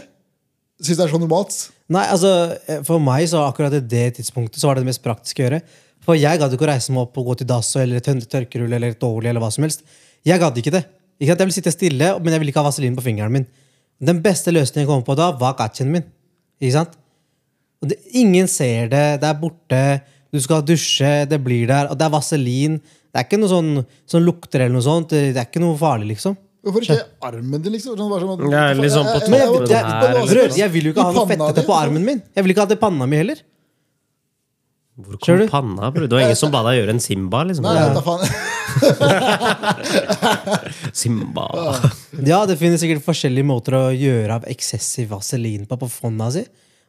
syns 0.81 0.97
det 0.97 1.05
er 1.05 1.13
så 1.13 1.21
normalt. 1.21 1.57
Nei, 1.91 2.07
altså, 2.09 2.31
eh, 2.65 2.81
For 2.87 3.01
meg 3.03 3.27
så 3.29 3.43
akkurat 3.45 3.73
i 3.77 3.81
det 3.83 4.05
tidspunktet 4.17 4.61
Så 4.61 4.69
var 4.69 4.77
det 4.77 4.85
det 4.85 4.91
mest 4.93 5.03
praktiske 5.05 5.43
å 5.43 5.45
gjøre. 5.45 5.61
For 6.01 6.17
jeg 6.17 6.39
gadd 6.41 6.53
ikke 6.55 6.65
å 6.65 6.71
reise 6.71 6.93
meg 6.95 7.03
opp 7.05 7.17
og 7.21 7.27
gå 7.31 7.35
til 7.41 7.47
dass 7.51 7.75
eller 7.77 7.99
et 8.01 8.07
tørkerull 8.31 8.73
eller 8.73 8.95
et 8.95 8.99
Dolly 9.01 9.29
eller 9.29 9.43
hva 9.43 9.51
som 9.53 9.63
helst. 9.67 9.83
Jeg 10.25 10.41
gadd 10.41 10.57
ikke 10.57 10.73
det. 10.73 10.85
Ikke 11.21 11.35
at 11.35 11.39
Jeg 11.43 11.47
vil 11.51 11.53
sitte 11.53 11.73
stille, 11.75 12.07
men 12.19 12.33
jeg 12.33 12.41
vil 12.41 12.49
ikke 12.49 12.63
ha 12.63 12.69
vaselin 12.69 12.95
på 12.97 13.03
fingeren 13.05 13.31
min. 13.35 13.45
Den 14.01 14.21
beste 14.25 14.49
løsningen 14.49 14.87
jeg 14.87 14.89
kom 14.89 15.03
på 15.05 15.15
da, 15.19 15.31
var 15.37 15.53
gachen 15.59 15.91
min. 15.93 16.07
Ikke 16.61 16.73
sant? 16.73 16.95
Og 17.81 17.89
det, 17.89 17.97
ingen 18.17 18.47
ser 18.49 18.89
det, 18.89 19.03
det 19.21 19.29
er 19.29 19.37
borte, 19.41 19.81
du 20.33 20.39
skal 20.41 20.63
dusje, 20.65 21.25
det 21.29 21.37
blir 21.43 21.67
der, 21.69 21.89
og 21.91 21.97
det 21.97 22.05
er 22.07 22.13
vaselin. 22.13 22.79
Det 23.11 23.19
er 23.19 23.27
ikke 23.27 23.39
noe 23.41 23.51
sånn 23.51 23.71
som 24.09 24.23
lukter 24.25 24.63
eller 24.63 24.73
noe 24.77 24.85
sånt. 24.85 25.13
Det, 25.13 25.35
er 25.35 25.45
ikke 25.49 25.61
noe 25.61 25.77
farlig, 25.77 26.15
liksom. 26.15 26.37
Hvorfor 26.61 26.85
ikke 26.85 26.97
armen 27.25 27.61
din, 27.61 27.73
liksom? 27.73 27.95
Sånn, 27.97 28.09
bare 28.09 28.25
sånn, 28.25 28.51
Ja, 28.53 28.65
litt 28.77 28.93
sånn 28.93 29.07
på 29.09 29.15
Jeg- 29.17 29.21
jeg- 29.21 29.29
Men 29.31 29.39
jeg, 29.39 29.49
toppen 29.49 29.69
jeg, 29.69 29.81
her, 29.85 30.13
jeg, 30.13 30.27
bror, 30.29 30.57
jeg 30.57 30.71
vil 30.71 30.83
jo 30.85 30.91
ikke 30.93 31.03
ha 31.07 31.11
noe 31.11 31.27
fettete 31.27 31.53
på 31.65 31.73
liksom. 31.73 31.81
armen 31.81 32.05
min. 32.05 32.21
Jeg 32.35 32.43
vil 32.43 32.53
ikke 32.53 32.63
ha 32.65 32.69
det 32.69 32.77
i 32.77 32.81
panna 32.81 33.05
mi 33.07 33.17
heller. 33.17 33.41
Hvor 35.05 35.17
kom 35.25 35.39
du? 35.41 35.47
panna, 35.51 35.91
bror? 35.91 36.07
Det 36.07 36.15
var 36.17 36.25
ingen 36.27 36.39
som 36.39 36.51
ba 36.53 36.61
deg 36.67 36.79
gjøre 36.81 36.95
en 36.95 37.03
Simba, 37.03 37.43
liksom. 37.49 37.63
Nei, 37.65 37.75
jeg 37.81 38.03
faen. 38.05 38.21
Simba. 41.01 41.45
Ja, 42.25 42.43
det 42.49 42.57
finnes 42.61 42.81
sikkert 42.83 43.03
forskjellige 43.05 43.47
måter 43.47 43.75
å 43.77 43.83
gjøre 43.95 44.39
av 44.39 44.47
eksessiv 44.51 45.09
vaselin 45.15 45.65
på 45.69 45.77
på 45.81 45.89
fonna 45.91 46.29
si. 46.33 46.45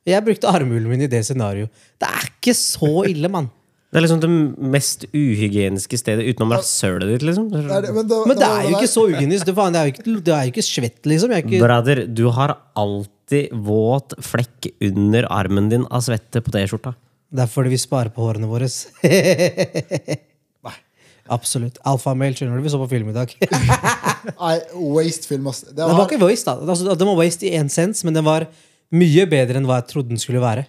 Jeg 0.08 0.24
brukte 0.26 0.50
armhulen 0.50 0.88
min 0.90 1.04
i 1.06 1.10
det 1.10 1.22
scenarioet. 1.26 1.70
Det 2.02 2.08
er 2.10 2.24
ikke 2.32 2.54
så 2.58 2.92
ille, 3.06 3.28
mann. 3.30 3.50
Det 3.92 4.00
er 4.00 4.04
liksom 4.06 4.20
det 4.22 4.30
mest 4.72 5.02
uhygieniske 5.12 5.98
stedet 6.00 6.24
utenom 6.24 6.54
rasshølet 6.56 7.10
ditt, 7.12 7.24
liksom. 7.28 7.50
Nei, 7.52 7.80
det- 7.84 7.92
Men, 7.92 8.06
Men 8.08 8.36
det 8.40 8.46
er 8.48 8.62
jo 8.64 8.76
ikke 8.78 8.88
så 8.88 9.02
uhygienisk. 9.10 9.44
Det, 9.44 9.54
det 9.54 9.76
er 9.76 9.84
jo 9.84 9.92
ikke, 9.92 10.04
det 10.24 10.32
er 10.34 10.44
jo 10.46 10.52
ikke 10.54 10.64
svett, 10.64 11.02
liksom. 11.04 11.30
Jeg 11.30 11.42
er 11.44 11.46
ikke, 11.46 11.60
Brother, 11.66 12.06
du 12.06 12.30
har 12.30 12.56
alltid 12.74 13.52
våt 13.52 14.14
flekk 14.24 14.70
under 14.80 15.28
armen 15.30 15.68
din 15.68 15.84
av 15.90 16.00
svette 16.00 16.40
på 16.40 16.50
T-skjorta. 16.50 16.94
Det 17.32 17.46
er 17.46 17.50
fordi 17.50 17.72
vi 17.72 17.80
sparer 17.80 18.12
på 18.12 18.26
hårene 18.26 18.48
våre. 18.50 18.68
Absolutt. 21.32 21.78
Alfamel, 21.86 22.34
skjønner 22.36 22.58
du. 22.58 22.64
Vi 22.66 22.72
så 22.72 22.80
på 22.80 22.88
film 22.90 23.12
i 23.12 23.14
dag. 23.14 23.30
Nei, 24.42 24.56
waste 24.74 25.28
film, 25.30 25.46
ass. 25.50 25.62
Det 25.68 25.78
var 25.78 25.94
var, 25.94 26.08
ikke 26.10 26.20
waste, 26.22 26.50
da. 26.50 26.66
Altså, 26.74 26.96
den 26.98 27.08
var 27.08 27.18
waste 27.20 27.46
i 27.48 27.54
én 27.58 27.70
sens, 27.72 28.02
men 28.06 28.16
den 28.16 28.26
var 28.26 28.48
mye 28.92 29.24
bedre 29.30 29.60
enn 29.60 29.68
hva 29.68 29.78
jeg 29.80 29.88
trodde 29.94 30.12
den 30.12 30.20
skulle 30.20 30.42
være. 30.42 30.66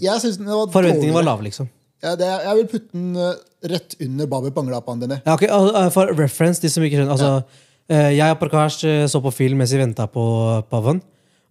jeg 0.00 0.22
synes 0.22 0.38
den 0.40 0.48
var 0.48 0.70
Forventningen 0.72 1.16
var 1.16 1.26
lav, 1.26 1.42
liksom. 1.44 1.68
Ja, 2.04 2.14
det, 2.14 2.30
jeg 2.30 2.54
vil 2.60 2.68
putte 2.70 2.94
den 2.94 3.18
uh, 3.18 3.34
rett 3.68 3.96
under 4.06 4.30
Babi 4.30 4.54
Banglapaen 4.54 5.02
dine. 5.02 5.18
Ja, 5.26 5.34
okay, 5.34 5.50
al- 5.50 5.90
For 5.94 6.14
reference, 6.14 6.62
de 6.62 6.70
som 6.70 6.86
ikke 6.86 7.00
skjønner 7.00 7.16
altså, 7.16 7.62
eh, 7.90 8.12
Jeg 8.14 8.36
og 8.36 8.38
Prakash 8.38 8.86
så 9.10 9.20
på 9.24 9.34
film 9.34 9.58
mens 9.58 9.74
vi 9.74 9.82
venta 9.82 10.06
på 10.06 10.22
Pavan. 10.70 11.02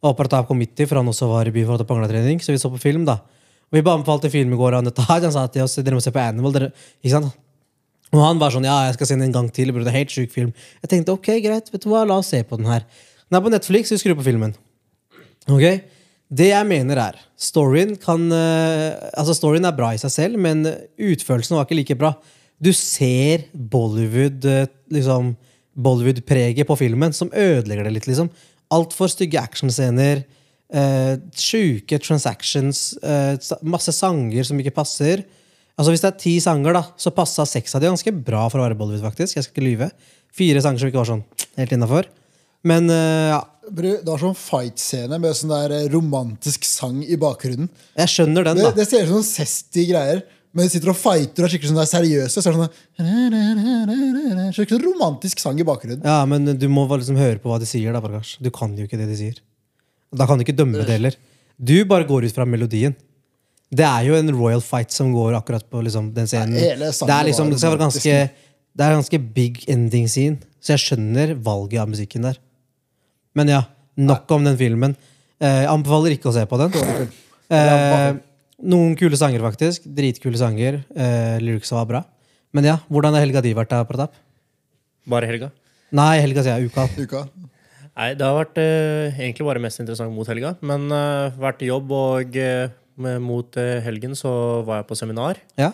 Og 0.05 0.13
Pratap 0.15 0.47
kom 0.47 0.59
midt 0.61 0.79
i, 0.79 0.87
for 0.87 1.01
han 1.01 1.11
også 1.11 1.27
var 1.27 1.49
i 1.49 1.51
byen 1.51 1.67
for 1.67 1.75
å 1.75 1.81
ta 1.81 1.89
panglatrening. 1.89 2.39
Så 2.39 2.55
vi 2.55 2.61
så 2.61 2.71
på 2.71 2.79
film, 2.79 3.03
da. 3.05 3.19
Og 3.67 3.77
vi 3.77 3.83
bare 3.83 3.99
anbefalte 3.99 4.31
film 4.31 4.53
i 4.55 4.59
går. 4.59 4.77
Og 4.77 5.03
han 5.09 5.31
sa 5.33 5.47
til 5.51 5.65
oss 5.65 5.75
dere 5.81 5.97
må 5.97 6.03
se 6.03 6.13
på 6.15 6.23
Animal. 6.23 6.55
Dere, 6.55 6.71
ikke 7.03 7.17
sant? 7.17 7.35
Og 8.15 8.23
han 8.23 8.39
var 8.39 8.53
sånn 8.53 8.67
ja, 8.67 8.77
jeg 8.87 8.95
skal 8.95 9.09
se 9.09 9.17
den 9.17 9.27
en 9.27 9.35
gang 9.35 9.49
til. 9.51 9.73
Det 9.75 9.91
er 9.91 9.99
helt 9.99 10.13
syk 10.13 10.31
film. 10.31 10.53
Jeg 10.83 10.93
tenkte 10.93 11.15
ok, 11.17 11.33
greit, 11.43 11.67
vet 11.73 11.83
du 11.83 11.89
hva, 11.91 12.05
la 12.07 12.21
oss 12.21 12.31
se 12.31 12.39
på 12.47 12.59
den 12.59 12.69
her. 12.71 12.87
Den 13.27 13.39
er 13.39 13.43
på 13.43 13.51
Netflix, 13.51 13.91
vi 13.91 13.99
skrur 13.99 14.15
på 14.19 14.27
filmen. 14.29 14.55
Ok? 15.51 15.65
Det 16.27 16.49
jeg 16.49 16.67
mener 16.67 16.99
er 16.99 17.19
Storyen 17.39 17.93
kan 18.03 18.25
eh, 18.35 18.97
Altså 19.15 19.31
storyen 19.37 19.63
er 19.63 19.75
bra 19.75 19.93
i 19.95 19.99
seg 20.01 20.11
selv, 20.11 20.39
men 20.43 20.65
utførelsen 20.99 21.55
var 21.55 21.67
ikke 21.67 21.77
like 21.79 21.99
bra. 21.99 22.13
Du 22.59 22.73
ser 22.75 23.45
Bollywood 23.53 24.47
eh, 24.49 24.65
liksom 24.91 25.35
Bollywood-preget 25.77 26.67
på 26.67 26.75
filmen, 26.79 27.13
som 27.13 27.29
ødelegger 27.31 27.85
det 27.87 27.93
litt. 27.95 28.07
liksom 28.09 28.31
Altfor 28.73 29.11
stygge 29.11 29.39
actionscener. 29.39 30.25
Uh, 30.67 31.15
Sjuke 31.31 31.95
transactions. 32.03 32.97
eh, 32.99 33.37
masse 33.63 33.93
sanger 33.95 34.43
som 34.43 34.59
ikke 34.59 34.75
passer. 34.75 35.23
Altså 35.77 35.93
Hvis 35.93 36.01
det 36.03 36.09
er 36.09 36.19
ti 36.19 36.35
sanger, 36.43 36.73
da 36.73 36.83
så 36.99 37.13
passa 37.13 37.45
seks 37.47 37.75
av 37.77 37.81
de 37.83 37.91
ganske 37.91 38.11
bra 38.25 38.47
for 38.49 38.59
å 38.59 38.65
være 38.65 38.77
Bollywood. 38.79 39.05
faktisk 39.05 39.37
Jeg 39.37 39.45
skal 39.45 39.53
ikke 39.53 39.67
lyve 39.67 39.91
Fire 40.33 40.61
sanger 40.61 40.81
som 40.81 40.89
ikke 40.89 40.99
var 40.99 41.09
sånn 41.09 41.23
helt 41.57 41.71
innafor. 41.73 42.09
Men 42.67 42.89
eh, 42.91 43.29
ja, 43.31 43.41
det 43.71 44.05
var 44.05 44.21
sånn 44.21 44.35
fight-scene 44.37 45.19
med 45.21 45.37
sånn 45.37 45.53
der 45.53 45.75
eh, 45.77 45.87
romantisk 45.93 46.65
sang 46.67 46.99
i 47.05 47.17
bakgrunnen. 47.19 47.69
jeg 47.97 48.11
skjønner 48.11 48.49
den, 48.49 48.61
da. 48.65 48.73
det 48.75 48.87
ser 48.89 49.05
ut 49.05 49.11
som 49.11 49.19
noen 49.21 49.29
zesty 49.29 49.87
greier. 49.89 50.25
Men 50.55 50.65
de 50.65 50.73
sitter 50.73 50.89
og 50.89 50.97
fighter 50.97 51.43
og 51.43 51.47
er 51.47 51.51
skikkelig 51.53 51.69
sånn 51.69 51.79
der 51.79 51.89
seriøse. 51.89 52.41
Så 52.41 52.49
er 52.49 52.55
det 52.55 52.61
sånn 52.63 54.51
Skikkelig 54.57 54.79
sånn 54.79 54.85
romantisk 54.87 55.41
sang 55.43 55.59
i 55.61 55.65
bakgrunnen. 55.67 56.01
Ja, 56.07 56.23
Men 56.25 56.47
du 56.57 56.67
må 56.71 56.87
liksom 56.89 57.19
høre 57.19 57.37
på 57.43 57.51
hva 57.51 57.59
de 57.61 57.67
sier. 57.69 57.93
da, 57.93 58.01
Prakash. 58.01 58.37
Du 58.41 58.49
kan 58.53 58.73
jo 58.77 58.87
ikke 58.87 58.97
det 58.97 59.09
de 59.11 59.17
sier. 59.19 59.37
Da 60.15 60.27
kan 60.27 60.39
du 60.39 60.45
ikke 60.45 60.55
dømme 60.55 60.79
det 60.79 60.95
heller. 60.97 61.17
Du 61.57 61.75
bare 61.89 62.07
går 62.07 62.27
ut 62.27 62.35
fra 62.35 62.45
melodien. 62.47 62.95
Det 63.67 63.83
er 63.83 64.05
jo 64.07 64.15
en 64.15 64.31
royal 64.31 64.61
fight 64.63 64.93
som 64.95 65.09
går 65.11 65.35
akkurat 65.41 65.65
på 65.67 65.81
liksom, 65.83 66.13
den 66.15 66.29
scenen. 66.29 66.55
Nei, 66.55 66.75
det 66.77 67.15
er 67.17 67.27
liksom, 67.27 67.49
det 67.51 67.59
skal 67.59 67.73
være 67.73 67.83
ganske 67.83 68.13
Det 68.77 68.85
er 68.85 68.93
ganske 68.93 69.19
big 69.33 69.63
ending 69.67 70.07
scene. 70.07 70.37
Så 70.61 70.75
jeg 70.75 70.83
skjønner 70.85 71.33
valget 71.43 71.81
av 71.81 71.89
musikken 71.91 72.27
der. 72.27 72.37
Men 73.35 73.49
ja, 73.51 73.63
nok 73.97 74.29
om 74.31 74.45
den 74.45 74.57
filmen. 74.59 74.95
Eh, 75.41 75.65
anbefaler 75.69 76.15
ikke 76.15 76.29
å 76.31 76.35
se 76.35 76.45
på 76.49 76.59
den. 76.61 76.77
Eh, 77.47 78.11
noen 78.67 78.95
kule 78.99 79.15
sanger, 79.19 79.39
faktisk. 79.39 79.85
Dritkule 79.97 80.39
sanger. 80.39 80.81
Eh, 80.95 81.37
lyrics 81.39 81.71
var 81.71 81.85
bra. 81.89 82.01
Men 82.55 82.65
ja, 82.67 82.77
hvordan 82.91 83.15
har 83.15 83.23
helga 83.23 83.43
di 83.45 83.53
vært, 83.57 83.71
da, 83.71 83.83
Pratap? 83.87 84.15
Bare 85.07 85.29
helga. 85.29 85.51
Nei, 85.95 86.17
helga 86.19 86.43
sier 86.43 86.57
jeg. 86.59 86.71
Uka. 86.71 86.87
Uka. 86.99 87.21
Nei, 87.97 88.11
det 88.13 88.25
har 88.25 88.35
vært 88.37 88.59
eh, 88.61 89.17
egentlig 89.17 89.47
bare 89.47 89.61
mest 89.63 89.81
interessant 89.81 90.13
mot 90.13 90.27
helga. 90.29 90.53
Men 90.61 90.85
uh, 90.93 91.33
vært 91.41 91.63
i 91.65 91.71
jobb, 91.71 91.91
og 91.97 92.37
eh, 92.37 92.69
med, 93.01 93.17
mot 93.25 93.57
eh, 93.57 93.79
helgen 93.85 94.13
så 94.17 94.31
var 94.67 94.83
jeg 94.83 94.89
på 94.91 94.97
seminar. 94.99 95.41
Ja, 95.57 95.71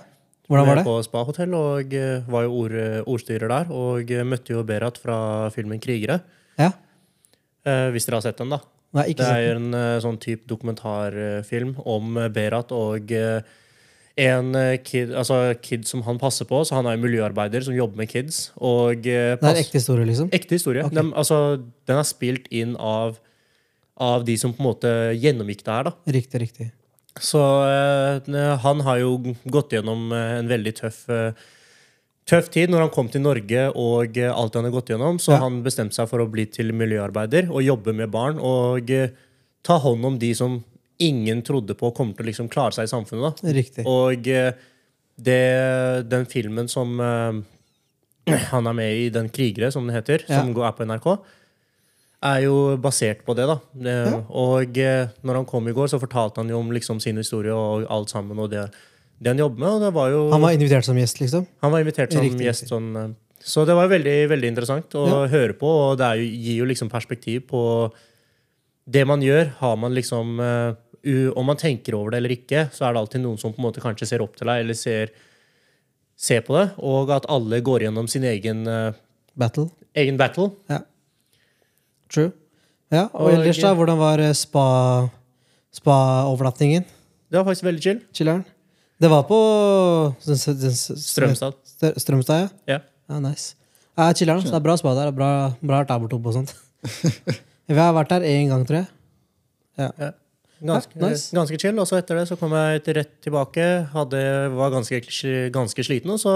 hvordan 0.48 0.70
var 0.70 0.80
det? 0.80 0.86
På 0.88 0.96
Spa-hotell, 1.04 1.54
og 1.58 1.94
eh, 1.96 2.24
var 2.32 2.48
jo 2.48 2.64
ord, 2.64 2.78
ordstyrer 3.12 3.52
der. 3.52 3.76
Og 3.76 4.12
eh, 4.12 4.24
møtte 4.28 4.56
jo 4.56 4.64
Berat 4.68 5.00
fra 5.04 5.18
filmen 5.56 5.84
'Krigere'. 5.84 6.22
Ja, 6.60 6.72
Eh, 7.64 7.90
hvis 7.96 8.08
dere 8.08 8.20
har 8.20 8.26
sett 8.26 8.40
den, 8.42 8.52
da. 8.52 8.60
Nei, 8.94 9.08
ikke 9.10 9.24
Det 9.24 9.28
sett 9.30 9.46
jo 9.46 9.58
en 9.58 9.76
eh, 9.78 10.00
sånn 10.04 10.20
type 10.22 10.50
dokumentarfilm 10.52 11.78
om 11.90 12.18
eh, 12.20 12.32
Berat 12.34 12.74
og 12.76 13.14
eh, 13.16 13.40
en 14.18 14.54
eh, 14.56 14.76
kid, 14.86 15.10
altså 15.18 15.56
kid 15.64 15.88
som 15.90 16.04
han 16.06 16.20
passer 16.22 16.46
på. 16.46 16.60
Så 16.68 16.76
han 16.78 16.86
er 16.86 16.98
en 16.98 17.02
miljøarbeider 17.02 17.64
som 17.66 17.74
jobber 17.74 17.98
med 18.04 18.12
kids. 18.12 18.52
Og 18.62 19.08
eh, 19.10 19.34
Det 19.40 19.50
er 19.50 19.62
ekte 19.64 19.80
historie, 19.80 20.06
liksom? 20.06 20.30
Ekte 20.36 20.60
historie. 20.60 20.84
Okay. 20.86 20.96
Den, 21.00 21.10
altså, 21.18 21.40
den 21.90 21.98
er 21.98 22.06
spilt 22.06 22.46
inn 22.54 22.76
av, 22.78 23.18
av 23.98 24.26
de 24.28 24.36
som 24.38 24.54
på 24.54 24.62
en 24.62 24.70
måte 24.70 24.94
gjennomgikk 25.18 25.66
det 25.66 25.74
her. 25.74 25.90
da. 25.90 25.96
Riktig, 26.20 26.42
riktig. 26.46 26.70
Så 27.22 27.42
eh, 27.70 28.56
han 28.64 28.80
har 28.86 29.02
jo 29.02 29.18
gått 29.54 29.74
gjennom 29.74 30.12
eh, 30.14 30.38
en 30.44 30.48
veldig 30.50 30.76
tøff 30.84 31.04
eh, 31.14 31.34
Tøff 32.24 32.46
tid 32.54 32.72
når 32.72 32.86
han 32.86 32.92
kom 32.96 33.10
til 33.12 33.20
Norge 33.20 33.66
og 33.76 34.16
eh, 34.16 34.30
alt 34.32 34.54
han 34.56 34.64
har 34.64 34.72
gått 34.72 34.94
gjennom. 34.94 35.18
Så 35.20 35.34
Ja. 35.34 35.42
han 35.42 35.58
bestemte 35.66 35.98
seg 35.98 36.08
for 36.08 36.24
å 36.24 36.30
bli 36.32 36.46
til 36.48 36.70
miljøarbeider 36.72 37.50
og 37.52 37.60
jobbe 37.66 37.92
med 37.98 38.14
barn. 38.14 38.38
Og 38.40 38.88
ta 39.68 39.76
hånd 39.84 40.06
om 40.08 40.16
de 40.22 40.30
som 40.38 40.62
ingen 41.00 41.42
trodde 41.42 41.74
på 41.76 41.92
kommer 41.96 42.14
til 42.16 42.26
å 42.26 42.30
liksom 42.30 42.50
klare 42.50 42.72
seg 42.76 42.86
i 42.88 42.92
samfunnet. 42.92 43.42
da. 43.42 43.54
Riktig. 43.56 43.86
Og 43.90 44.28
eh, 44.28 44.52
det, 45.18 46.08
den 46.10 46.26
filmen 46.26 46.68
som 46.70 47.00
eh, 47.00 47.42
han 48.54 48.68
er 48.68 48.74
med 48.78 48.94
i, 48.98 49.10
den 49.10 49.30
'Krigere', 49.30 49.72
som 49.72 49.88
den 49.88 49.96
heter, 49.96 50.24
Ja. 50.30 50.42
som 50.42 50.54
går- 50.54 50.68
er 50.68 50.72
på 50.78 50.86
NRK, 50.86 51.18
er 52.24 52.40
jo 52.46 52.78
basert 52.78 53.26
på 53.26 53.36
det. 53.36 53.46
da. 53.48 53.58
Det, 53.76 54.26
Og 54.30 54.78
eh, 54.78 55.08
når 55.24 55.36
han 55.42 55.46
kom 55.46 55.68
i 55.68 55.74
går, 55.74 55.88
så 55.92 56.00
fortalte 56.00 56.38
han 56.40 56.50
jo 56.50 56.60
om 56.60 56.72
liksom 56.72 57.02
sin 57.02 57.18
historie 57.18 57.52
og 57.54 57.86
alt 57.92 58.10
sammen. 58.10 58.40
og 58.40 58.50
det, 58.50 58.70
det 59.22 59.28
han 59.34 59.38
jobber 59.38 59.60
med. 59.60 59.70
og 59.70 59.82
det 59.82 59.94
var 59.94 60.10
jo... 60.10 60.30
Han 60.32 60.42
var 60.42 60.52
invitert 60.56 60.86
som 60.86 60.96
gjest, 60.98 61.20
liksom? 61.20 61.48
Han 61.62 61.72
var 61.72 61.80
invitert 61.84 62.12
som 62.14 62.22
Riktig, 62.22 62.46
gjest. 62.48 62.68
Sånn, 62.70 63.16
så 63.44 63.66
det 63.68 63.76
var 63.76 63.90
veldig, 63.92 64.30
veldig 64.30 64.48
interessant 64.48 64.90
å 64.96 65.04
Ja. 65.08 65.28
høre 65.28 65.54
på, 65.54 65.68
og 65.68 65.98
det 65.98 66.14
jo, 66.22 66.24
gir 66.32 66.58
jo 66.64 66.66
liksom 66.66 66.90
perspektiv 66.90 67.42
på 67.50 67.92
det 68.86 69.06
man 69.08 69.22
gjør. 69.24 69.52
Har 69.60 69.76
man 69.80 69.94
liksom 69.96 70.40
eh, 70.44 71.30
Om 71.36 71.46
man 71.46 71.58
tenker 71.60 71.96
over 71.96 72.12
det 72.12 72.18
eller 72.22 72.34
ikke, 72.38 72.66
så 72.72 72.86
er 72.88 72.94
det 72.94 73.02
alltid 73.04 73.22
noen 73.24 73.38
som 73.40 73.54
på 73.54 73.60
en 73.60 73.66
måte 73.68 73.82
kanskje 73.84 74.08
ser 74.08 74.22
opp 74.24 74.36
til 74.40 74.48
deg, 74.48 74.62
eller 74.64 74.78
ser, 74.78 75.12
ser 76.16 76.42
på 76.48 76.56
det. 76.56 76.70
Og 76.80 77.12
at 77.12 77.26
alle 77.32 77.60
går 77.64 77.84
gjennom 77.88 78.08
sin 78.08 78.24
egen, 78.24 78.66
eh, 78.68 78.94
Battle? 79.36 79.70
egen 79.96 80.18
battle. 80.18 80.52
Ja. 80.70 80.80
True. 82.14 82.32
Ja, 82.94 83.08
og, 83.12 83.28
Og- 83.28 83.34
ellers, 83.34 83.58
da? 83.62 83.74
Hvordan 83.76 83.98
var 83.98 84.20
eh, 84.22 84.32
spa 84.38 85.10
spa-overnattingen? 85.74 86.84
Det 87.32 87.40
var 87.40 87.46
faktisk 87.48 87.66
veldig 87.66 87.82
chill. 87.82 88.00
Chilleren. 88.14 88.44
Det 89.02 89.10
var 89.10 89.24
på 89.28 89.38
den, 90.26 90.38
den, 90.38 90.60
den, 90.62 90.76
Strømstad. 91.02 91.54
Strømstad, 91.98 92.44
ja? 92.44 92.76
Ja. 92.76 92.80
Ja, 93.10 93.20
nice. 93.20 93.56
Ja, 93.98 94.12
chilleren. 94.14 94.42
Så 94.46 94.54
det 94.54 94.60
er 94.62 94.66
bra 94.68 94.76
spa 94.78 94.94
der. 94.96 95.12
Bra, 95.12 95.32
Bra, 95.62 95.84
der 95.84 96.00
borte 96.00 96.16
oppe 96.16 96.30
og 96.30 96.38
sånt. 96.38 96.54
Vi 97.70 97.78
har 97.80 97.94
vært 97.96 98.12
der 98.16 98.26
én 98.28 98.50
gang, 98.52 98.66
tror 98.68 98.82
jeg. 98.82 98.88
Ja. 99.80 99.90
Ganske, 100.64 100.96
Ja, 100.96 101.10
nice. 101.10 101.32
ganske 101.36 101.58
chill. 101.60 101.80
Og 101.80 101.88
så 101.90 101.98
etter 102.00 102.20
det 102.22 102.28
så 102.30 102.38
kom 102.40 102.52
jeg 102.56 102.84
til 102.86 102.96
rett 103.00 103.14
tilbake. 103.24 103.66
Hadde, 103.92 104.22
var 104.56 104.72
ganske, 104.72 105.00
ganske 105.52 105.84
sliten, 105.84 106.12
og 106.16 106.20
så 106.22 106.34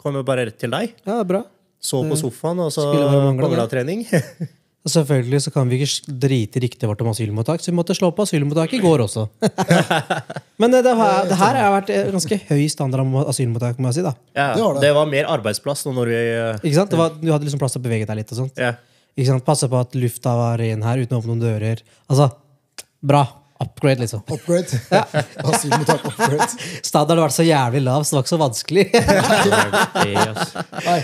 kom 0.00 0.14
jeg 0.18 0.26
bare 0.26 0.46
rett 0.48 0.58
til 0.58 0.70
deg. 0.70 0.94
ja, 1.06 1.22
bra. 1.24 1.44
Så 1.86 2.00
på 2.08 2.16
sofaen, 2.18 2.58
og 2.64 2.72
så 2.72 2.86
mangla 3.36 3.66
trening. 3.70 4.06
Og 4.86 4.90
selvfølgelig 4.92 5.40
så 5.42 5.50
kan 5.50 5.66
vi 5.66 5.80
ikke 5.82 6.12
drite 6.22 6.60
i 6.60 6.62
riktig 6.62 6.86
vårt 6.86 7.00
om 7.02 7.08
asylmottak, 7.10 7.58
så 7.58 7.72
vi 7.72 7.74
måtte 7.74 7.94
slå 7.98 8.12
på 8.14 8.22
asylmottak 8.22 8.70
i 8.76 8.78
går 8.78 9.02
også. 9.02 9.24
Men 10.62 10.70
det, 10.70 10.84
det, 10.86 10.92
har, 10.94 11.24
det 11.26 11.38
her 11.40 11.58
har 11.58 11.72
vært 11.74 11.90
eh, 11.90 12.06
ganske 12.14 12.38
høy 12.52 12.62
standard 12.70 13.02
om 13.02 13.16
asylmottak, 13.24 13.80
må 13.82 13.90
jeg 13.90 13.98
si. 13.98 14.04
da. 14.06 14.12
Ja, 14.38 14.46
Det 14.54 14.62
var 14.62 14.76
det. 14.78 14.84
det 14.86 14.92
var 14.94 15.08
mer 15.10 15.26
arbeidsplass 15.34 15.82
nå 15.88 15.94
når 15.96 16.12
vi 16.12 16.20
eh, 16.22 16.60
Ikke 16.70 16.78
sant? 16.78 16.94
Det 16.94 17.00
var, 17.00 17.16
du 17.18 17.26
hadde 17.34 17.48
liksom 17.48 17.62
plass 17.64 17.74
til 17.74 17.82
å 17.82 17.86
bevege 17.88 18.06
deg 18.06 18.20
litt. 18.22 18.30
og 18.30 18.40
sånt. 18.44 18.62
ja. 18.62 18.76
Ikke 19.16 19.30
sant? 19.30 19.46
Passe 19.46 19.68
på 19.72 19.80
at 19.80 19.96
lufta 19.96 20.34
var 20.36 20.60
ren 20.60 20.82
her 20.84 21.00
uten 21.00 21.16
å 21.16 21.20
åpne 21.22 21.32
noen 21.32 21.44
dører. 21.44 21.82
Altså, 22.06 22.28
bra. 23.00 23.24
Upgrade, 23.64 24.02
liksom. 24.04 24.20
Upgrade. 24.28 24.80
Asylmottak 25.48 26.04
upgrade. 26.10 26.48
Standarden 26.84 27.22
har 27.22 27.30
vært 27.30 27.36
så 27.38 27.46
jævlig 27.46 27.80
lav, 27.86 28.04
så 28.04 28.12
det 28.12 28.18
var 28.18 28.26
ikke 28.26 28.34
så 28.34 28.40
vanskelig. 28.42 28.84
Nei, 30.90 30.98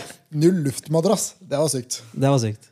null 0.44 0.60
luftmadrass. 0.66 1.30
Det 1.40 1.56
var 1.56 1.72
sykt. 1.72 2.02
Det 2.12 2.28
var 2.28 2.42
sykt. 2.42 2.68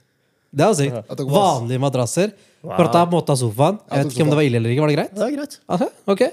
Det 0.50 0.68
var 0.68 0.76
sykt. 0.76 1.24
Vanlige 1.32 1.80
madrasser. 1.80 2.36
Wow. 2.60 2.76
å 2.84 2.92
ta 2.92 3.06
måte 3.08 3.32
av 3.32 3.40
sofaen. 3.40 3.78
Jeg 3.88 4.04
vet 4.04 4.12
ikke 4.12 4.24
om 4.26 4.30
det 4.34 4.36
var 4.36 4.44
ille 4.44 4.60
eller 4.60 4.74
ikke. 4.74 4.84
Var 4.84 4.90
det 4.90 4.96
greit? 4.98 5.12
Det 5.16 5.24
er 5.24 5.36
greit. 5.38 5.54
Okay. 5.64 5.92
ok. 6.12 6.24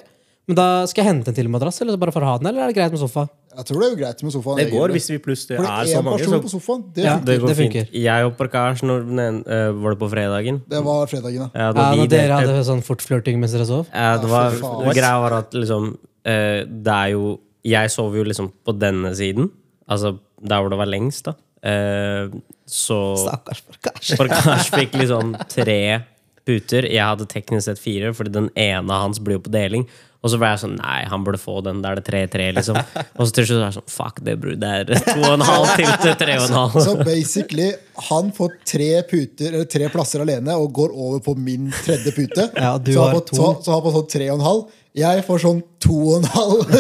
Men 0.48 0.58
da 0.60 0.68
skal 0.92 1.04
jeg 1.04 1.14
hente 1.14 1.32
en 1.32 1.38
til 1.38 1.48
madrass, 1.52 1.80
eller 1.84 2.00
bare 2.00 2.12
for 2.16 2.24
å 2.24 2.34
ha 2.34 2.40
den, 2.42 2.50
eller 2.52 2.66
er 2.66 2.72
det 2.72 2.76
greit 2.76 2.92
med 2.92 3.00
sofa? 3.00 3.30
Jeg 3.58 3.66
tror 3.66 3.82
det 3.82 3.88
er 3.88 3.94
jo 3.94 3.98
greit 3.98 4.20
med 4.22 4.34
sofaen. 4.36 4.60
Det 4.60 4.68
går 4.70 4.92
hvis 4.94 5.08
vi 5.10 5.18
plutselig 5.24 5.58
er 5.58 5.88
så 5.90 6.02
mange. 6.06 6.26
Så, 6.30 6.40
på 6.44 6.52
sofaen, 6.52 6.84
det, 6.94 7.06
Ja. 7.08 7.16
Det 7.18 7.40
går 7.42 7.48
Det 7.52 7.56
fint. 7.58 7.78
Jeg 7.94 8.26
og 8.28 8.36
Prakash, 8.38 8.84
når 8.86 9.08
eh, 9.18 9.72
var 9.74 9.96
det 9.96 10.00
på 10.00 10.10
fredagen? 10.12 10.62
det 10.70 10.84
var 10.86 11.08
fredagen, 11.10 11.48
da. 11.48 11.50
Ja, 11.54 11.68
Ja, 11.68 11.72
når 11.74 11.96
når 11.96 12.02
vi 12.02 12.08
dere 12.14 12.38
hadde 12.38 12.64
sånn 12.68 12.84
fortflørting 12.86 13.40
mens 13.42 13.56
dere 13.58 13.66
sov? 13.66 13.90
Ja, 13.94 14.18
det 14.22 14.30
var, 14.30 14.54
greia 14.94 15.18
var 15.24 15.40
at 15.42 15.58
liksom 15.58 15.96
uh, 15.98 16.62
Det 16.68 16.94
er 16.94 17.10
jo 17.16 17.40
Jeg 17.66 17.92
sov 17.92 18.16
jo 18.16 18.24
liksom 18.24 18.52
på 18.64 18.78
denne 18.78 19.16
siden. 19.16 19.50
Altså 19.90 20.18
der 20.38 20.62
hvor 20.62 20.70
det 20.70 20.78
var 20.78 20.86
lengst, 20.86 21.26
da. 21.26 21.34
Uh, 21.66 22.30
så 22.70 23.16
Stakkars 23.24 23.64
Prakash. 23.66 24.14
Prakash 24.20 24.70
fikk 24.76 24.94
liksom 25.02 25.34
tre 25.50 26.04
puter. 26.48 26.86
Jeg 26.88 27.04
hadde 27.04 27.28
teknisk 27.28 27.66
sett 27.66 27.82
fire, 27.82 28.14
fordi 28.16 28.32
den 28.36 28.52
ene 28.56 29.02
hans 29.02 29.20
blir 29.20 29.40
jo 29.40 29.46
på 29.48 29.52
deling. 29.52 29.88
Og 30.28 30.34
så 30.34 30.40
ble 30.42 30.50
jeg 30.52 30.60
sånn 30.66 30.74
Nei, 30.82 30.98
han 31.08 31.24
burde 31.24 31.40
få 31.40 31.62
den. 31.64 31.80
det 31.84 31.90
er 31.90 32.00
det 32.02 32.06
tre-tre, 32.10 32.48
liksom. 32.58 32.78
Og 33.16 33.22
så 33.30 33.36
til 33.38 33.48
slutt 33.48 33.62
var 33.62 33.70
jeg 33.70 33.78
sånn 33.78 33.92
Fuck 33.94 34.20
det, 34.28 34.34
bror. 34.42 34.58
Det 34.60 34.72
er 34.82 34.90
to 35.08 35.22
og 35.22 35.36
en 35.38 35.46
halv 35.48 35.70
til 35.78 35.92
til 36.04 36.18
tre 36.20 36.36
og 36.42 36.48
en 36.50 36.58
halv. 36.58 36.76
Så 36.84 36.96
basically, 37.08 37.70
han 38.10 38.34
får 38.36 38.58
tre 38.68 38.90
puter, 39.08 39.54
eller 39.54 39.70
tre 39.72 39.88
plasser 39.94 40.26
alene 40.26 40.58
og 40.60 40.74
går 40.76 40.92
over 40.92 41.24
på 41.24 41.38
min 41.40 41.72
tredje 41.86 42.14
pute. 42.18 42.50
Ja, 42.68 42.74
du 42.82 42.92
så, 42.92 43.06
har 43.06 43.16
på, 43.16 43.24
to. 43.30 43.38
så, 43.38 43.50
så 43.64 43.76
han 43.78 43.84
får 43.86 43.96
sånn 44.00 44.08
tre 44.12 44.30
og 44.34 44.40
en 44.40 44.46
halv. 44.48 44.78
Jeg 44.98 45.24
får 45.28 45.44
sånn 45.44 45.60
to 45.86 45.98
og 46.02 46.16
en 46.20 46.30
halv. 46.34 46.78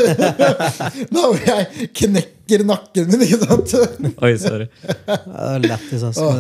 Da 1.14 1.24
hvor 1.24 1.44
jeg 1.48 1.92
knekker 2.02 2.66
nakken 2.68 3.12
min, 3.14 3.24
ikke 3.28 3.40
sant? 3.46 3.76
Oi, 4.26 4.34
sorry. 4.42 4.68
Ja, 4.84 5.20
det 5.22 5.28
var 5.38 5.68
lættis, 5.70 6.04
altså. 6.10 6.32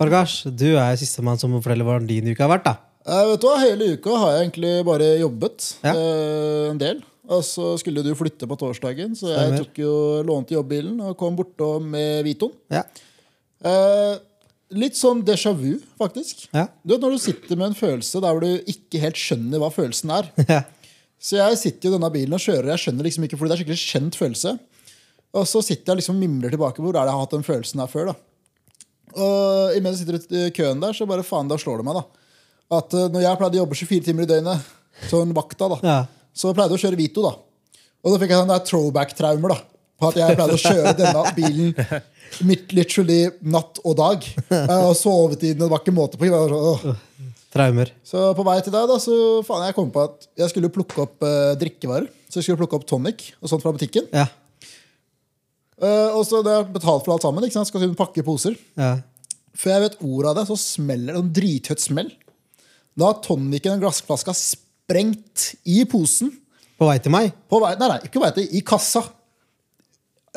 Prakash, 0.00 0.46
du 0.48 0.70
er 0.70 0.94
jo 0.94 1.00
sistemann 1.02 1.40
som 1.40 1.52
må 1.52 1.60
fortelle 1.60 1.84
hvordan 1.84 2.08
din 2.08 2.30
uke 2.32 2.40
har 2.40 2.54
vært. 2.54 2.70
da 2.70 2.78
vet 3.06 3.40
du 3.40 3.46
hva, 3.48 3.58
Hele 3.62 3.92
uka 3.96 4.16
har 4.20 4.32
jeg 4.34 4.42
egentlig 4.50 4.72
bare 4.84 5.06
jobbet 5.20 5.68
Ja. 5.84 5.92
eh, 5.94 6.70
en 6.70 6.78
del. 6.78 7.02
Og 7.30 7.44
så 7.46 7.76
skulle 7.78 8.02
du 8.02 8.10
flytte 8.18 8.46
på 8.50 8.56
torsdagen, 8.58 9.14
så 9.14 9.28
jeg 9.30 9.38
Stemmer. 9.38 9.58
tok 9.62 9.78
jo, 9.78 9.92
lånte 10.26 10.56
jobbbilen 10.56 11.00
og 11.00 11.16
kom 11.16 11.36
bortom 11.38 11.86
med 11.92 12.24
Vitoen. 12.26 12.52
Ja. 12.70 12.82
Eh, 13.62 14.18
litt 14.74 14.94
sånn 14.98 15.22
déjà 15.24 15.52
vu, 15.56 15.78
faktisk. 15.98 16.48
Ja. 16.52 16.66
Du 16.84 16.94
vet 16.94 17.00
Når 17.04 17.10
du 17.12 17.18
sitter 17.18 17.56
med 17.56 17.68
en 17.70 17.74
følelse 17.78 18.20
der 18.20 18.34
hvor 18.34 18.40
du 18.40 18.64
ikke 18.66 19.00
helt 19.00 19.16
skjønner 19.16 19.58
hva 19.62 19.70
følelsen 19.70 20.10
er. 20.10 20.30
Ja. 20.48 20.62
Så 21.20 21.36
jeg 21.36 21.58
sitter 21.60 21.84
jo 21.90 21.94
i 21.94 21.98
denne 21.98 22.08
bilen 22.14 22.32
og 22.32 22.40
kjører, 22.40 22.70
jeg 22.72 22.80
skjønner 22.80 23.04
liksom 23.04 23.24
ikke, 23.26 23.36
fordi 23.36 23.50
det 23.50 23.56
er 23.58 23.60
skikkelig 23.60 23.82
kjent 23.92 24.16
følelse. 24.16 24.52
Og 25.36 25.44
så 25.46 25.60
sitter 25.62 25.92
jeg 25.92 26.00
liksom 26.00 26.16
mimler 26.18 26.48
tilbake 26.48 26.74
tilbake 26.74 26.80
hvor 26.80 26.96
er 26.96 27.04
det 27.04 27.10
jeg 27.12 27.16
har 27.18 27.20
hatt 27.26 27.34
den 27.36 27.44
følelsen 27.44 27.80
her 27.82 27.90
før. 27.92 28.06
da. 28.08 28.14
Og 29.20 29.76
imens 29.76 30.00
jeg 30.00 30.06
sitter 30.08 30.46
i 30.46 30.50
køen 30.56 30.80
der, 30.80 30.94
så 30.96 31.06
bare 31.06 31.22
faen, 31.26 31.48
da 31.50 31.58
slår 31.60 31.82
det 31.82 31.86
meg, 31.90 31.98
da. 32.00 32.04
At 32.70 32.94
eh, 32.94 33.08
når 33.10 33.24
jeg 33.26 33.40
pleide 33.40 33.58
å 33.58 33.62
jobbe 33.64 33.78
24 33.80 34.06
timer 34.06 34.26
i 34.26 34.30
døgnet, 34.30 34.68
sånn 35.10 35.34
vakta, 35.36 35.68
da, 35.74 35.78
Ja. 35.86 35.98
så 36.36 36.52
pleide 36.54 36.76
jeg 36.76 36.80
å 36.80 36.84
kjøre 36.86 37.00
Vito, 37.00 37.24
da. 37.26 37.34
Og 38.00 38.14
da 38.14 38.20
fikk 38.22 38.32
jeg 38.32 38.40
sånne 38.40 38.56
der 38.56 38.66
throwback-traumer, 38.68 39.54
da. 39.56 39.60
På 40.00 40.08
at 40.08 40.16
jeg 40.16 40.36
pleide 40.38 40.56
å 40.56 40.62
kjøre 40.62 40.94
denne 40.96 41.32
bilen 41.36 41.74
midt 42.48 42.70
literally 42.72 43.18
natt 43.42 43.80
og 43.84 43.96
dag. 43.98 44.22
Og 44.48 44.94
den, 44.96 45.26
og 45.26 45.34
det 45.36 45.68
var 45.68 45.82
ikke 45.82 45.92
måte 45.96 46.16
på. 46.20 46.30
Sånn, 46.30 46.54
åh. 46.56 46.94
Traumer. 47.50 47.90
Så 48.06 48.28
på 48.38 48.44
vei 48.46 48.60
til 48.62 48.72
deg, 48.72 48.86
da, 48.88 48.96
så 49.02 49.14
faen, 49.44 49.66
jeg 49.66 49.74
kom 49.76 49.90
på 49.90 50.04
at 50.06 50.28
jeg 50.38 50.52
skulle 50.52 50.70
plukke 50.72 51.02
opp 51.02 51.26
eh, 51.26 51.52
drikkevarer. 51.60 52.06
Så 52.30 52.38
jeg 52.38 52.46
skulle 52.46 52.60
plukke 52.62 52.78
opp 52.78 52.86
tonic 52.86 53.32
og 53.42 53.50
sånt 53.50 53.64
fra 53.64 53.72
butikken. 53.74 54.06
Ja. 54.14 54.28
Eh, 55.80 56.10
og 56.14 56.22
så 56.28 56.40
da 56.46 56.60
jeg 56.60 56.70
betalt 56.74 57.02
for 57.06 57.16
alt 57.16 57.24
sammen, 57.26 57.44
ikke 57.46 57.56
sant? 57.58 57.68
skal 57.70 57.82
jeg 57.84 57.96
pakke 57.98 58.24
poser. 58.26 58.56
ja. 58.78 58.98
Før 59.60 59.72
jeg 59.74 59.82
vet 59.82 59.96
ordet 60.06 60.28
av 60.30 60.36
det, 60.38 60.42
så 60.48 60.54
smeller 60.56 61.16
det 61.16 61.20
en 61.20 61.30
drithøyt 61.36 61.82
smell. 61.82 62.06
Da 62.98 63.10
har 63.10 63.20
tonicen 63.24 63.76
og 63.76 63.84
glassflaska 63.84 64.34
sprengt 64.36 65.52
i 65.68 65.84
posen. 65.88 66.32
På 66.80 66.88
vei 66.88 66.98
til 67.02 67.12
meg? 67.14 67.32
På 67.50 67.60
vei, 67.62 67.74
nei, 67.78 67.88
nei, 67.92 67.98
ikke 68.06 68.18
på 68.18 68.24
vei 68.24 68.30
til, 68.36 68.46
i 68.56 68.62
kassa. 68.66 69.04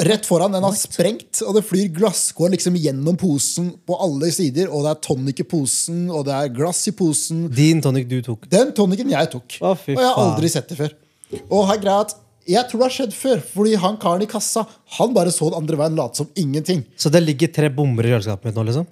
Rett 0.03 0.25
foran. 0.25 0.53
Den 0.55 0.65
har 0.65 0.73
sprengt, 0.73 1.41
og 1.45 1.53
det 1.57 1.63
flyr 1.67 1.91
glasskår 1.93 2.55
liksom 2.55 2.77
gjennom 2.81 3.17
posen 3.19 3.69
på 3.85 3.97
alle 4.01 4.31
sider. 4.33 4.71
Og 4.73 4.85
det 4.85 4.93
er 4.95 5.03
tonic 5.05 5.43
i 5.43 5.47
posen, 5.47 6.07
og 6.09 6.25
det 6.27 6.33
er 6.33 6.51
glass 6.55 6.81
i 6.89 6.95
posen. 6.97 7.45
Din 7.53 7.81
tonic 7.83 8.09
du 8.09 8.17
tok. 8.25 8.49
Den 8.51 8.73
tonicen 8.75 9.13
jeg 9.13 9.31
tok. 9.35 9.59
Å, 9.61 9.75
og 9.77 9.93
jeg 9.93 10.09
har 10.09 10.21
aldri 10.25 10.49
sett 10.51 10.73
det 10.73 10.79
før. 10.81 10.97
Og 11.47 11.67
her 11.69 11.77
er 11.77 11.85
greia 11.85 12.05
at 12.07 12.17
jeg 12.49 12.67
tror 12.67 12.81
det 12.81 12.87
har 12.89 12.95
skjedd 12.97 13.13
før, 13.15 13.43
fordi 13.53 13.77
han 13.79 13.95
karen 14.01 14.25
i 14.25 14.27
kassa 14.27 14.65
Han 14.97 15.13
bare 15.15 15.31
så 15.31 15.47
den 15.47 15.61
andre 15.61 15.77
veien, 15.79 15.95
lot 15.95 16.19
som 16.19 16.27
ingenting. 16.35 16.81
Så 16.99 17.07
det 17.13 17.21
ligger 17.23 17.53
tre 17.55 17.69
bomber 17.71 18.03
i 18.03 18.11
kjøleskapet 18.11 18.49
mitt 18.49 18.57
nå, 18.59 18.65
liksom? 18.67 18.89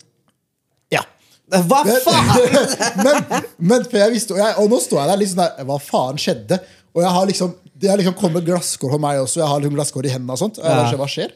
Hva 1.51 1.81
faen?! 2.05 2.61
men, 3.05 3.43
men 3.59 3.83
for 3.89 3.99
jeg 3.99 4.13
visste 4.15 4.35
og, 4.37 4.39
jeg, 4.39 4.55
og 4.61 4.71
nå 4.71 4.79
står 4.83 5.01
jeg 5.01 5.11
der 5.11 5.27
sånn 5.33 5.43
der 5.43 5.67
Hva 5.67 5.77
faen 5.83 6.21
skjedde? 6.21 6.61
Og 6.95 7.03
jeg 7.03 7.11
har 7.17 7.27
liksom 7.29 7.53
Det 7.81 7.89
har 7.91 7.99
liksom 7.99 8.15
kommet 8.19 8.45
glasskår 8.47 8.93
på 8.95 8.99
meg 9.01 9.19
også. 9.23 9.41
Jeg 9.41 9.49
har 9.51 9.61
liksom 9.63 9.75
glasskår 9.77 10.07
i 10.07 10.11
hendene 10.13 10.35
og 10.37 10.41
sånt. 10.41 10.59
Og 10.61 10.67
jeg 10.67 10.91
Ja. 10.91 10.99
Hva 11.01 11.07
skjer? 11.11 11.31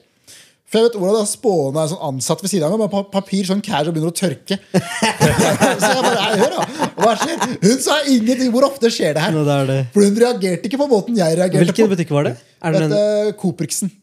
For 0.65 0.79
jeg 0.81 0.87
vet 0.87 0.95
hvordan 0.97 1.13
det 1.13 1.21
er 1.21 1.27
spående 1.29 1.81
en 1.83 1.89
sånn 1.91 2.05
ansatt 2.07 2.39
ved 2.41 2.49
siden 2.49 2.65
av 2.65 2.71
meg 2.73 2.89
med 2.89 3.09
papir 3.13 3.45
sånn 3.45 3.59
cash 3.63 3.85
og 3.89 3.93
begynner 3.93 4.09
å 4.09 4.15
tørke. 4.17 4.55
så 4.73 5.89
jeg 5.91 5.99
bare, 6.01 6.23
«Nei, 6.23 6.39
hør 6.41 6.55
da, 6.55 6.63
hva 7.03 7.11
skjer? 7.21 7.43
Hun 7.61 7.83
sa 7.85 7.97
ingenting. 8.09 8.49
Hvor 8.55 8.65
ofte 8.71 8.89
skjer 8.91 9.13
det 9.15 9.21
her? 9.27 9.35
Nå, 9.35 9.43
det 9.45 9.53
er 9.61 9.69
det. 9.69 9.77
For 9.93 10.07
hun 10.07 10.17
reagerte 10.23 10.65
ikke 10.69 10.79
på 10.81 10.87
måten 10.89 11.19
jeg 11.19 11.37
reagerte 11.37 11.61
Hvilken 11.67 11.85
på. 11.85 11.93
butikk 11.93 12.15
var 12.17 12.27
det? 12.31 12.33
Er 12.65 12.73
det 12.75 12.81
Dette, 12.87 13.03
en... 13.29 13.37
Copriksen. 13.43 13.93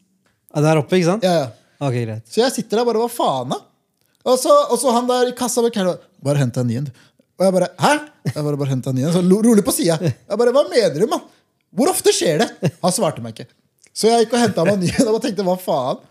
ah, 0.55 0.63
Der 0.63 0.79
oppe, 0.81 0.95
ikke 1.01 1.09
sant? 1.11 1.27
Ja, 1.27 1.35
ja. 1.43 1.51
Ok, 1.83 1.99
greit. 1.99 2.23
Så 2.31 2.39
jeg 2.45 2.55
sitter 2.55 2.79
der 2.79 2.87
bare, 2.87 3.03
hva 3.03 3.11
faen 3.11 3.51
da? 3.51 3.59
Og 4.23 4.37
så, 4.39 4.53
og 4.71 4.77
så 4.79 4.93
han 4.95 5.07
der 5.09 5.31
i 5.33 5.35
kassa 5.35 5.61
bare, 5.65 5.73
«Kan 5.75 5.89
bare 6.23 6.39
hent 6.39 6.57
en 6.61 6.67
ny 6.69 6.77
Og 6.79 7.43
jeg 7.43 7.53
bare, 7.57 7.67
hæ? 7.81 7.93
Jeg 8.29 8.43
bare, 8.45 8.57
bare 8.61 8.69
hent 8.71 8.87
en 8.87 8.95
ny. 8.95 9.03
Så 9.11 9.23
rolig 9.25 9.65
på 9.65 9.73
sida. 9.75 9.97
Jeg 9.99 10.39
bare, 10.39 10.53
hva 10.55 10.63
mener 10.69 10.95
du, 11.01 11.07
mann? 11.11 11.25
Hvor 11.73 11.89
ofte 11.91 12.13
skjer 12.15 12.43
det? 12.43 12.71
Han 12.83 12.93
svarte 12.93 13.23
meg 13.25 13.33
ikke. 13.35 13.49
Så 13.93 14.07
jeg 14.09 14.23
gikk 14.25 14.35
og 14.37 14.43
henta 14.45 14.63
meg 14.65 14.77
en 14.77 14.83
ny 14.85 14.91
en 14.93 15.07
og 15.09 15.15
bare 15.17 15.23
tenkte, 15.27 15.45
hva 15.47 15.55
faen? 15.59 16.01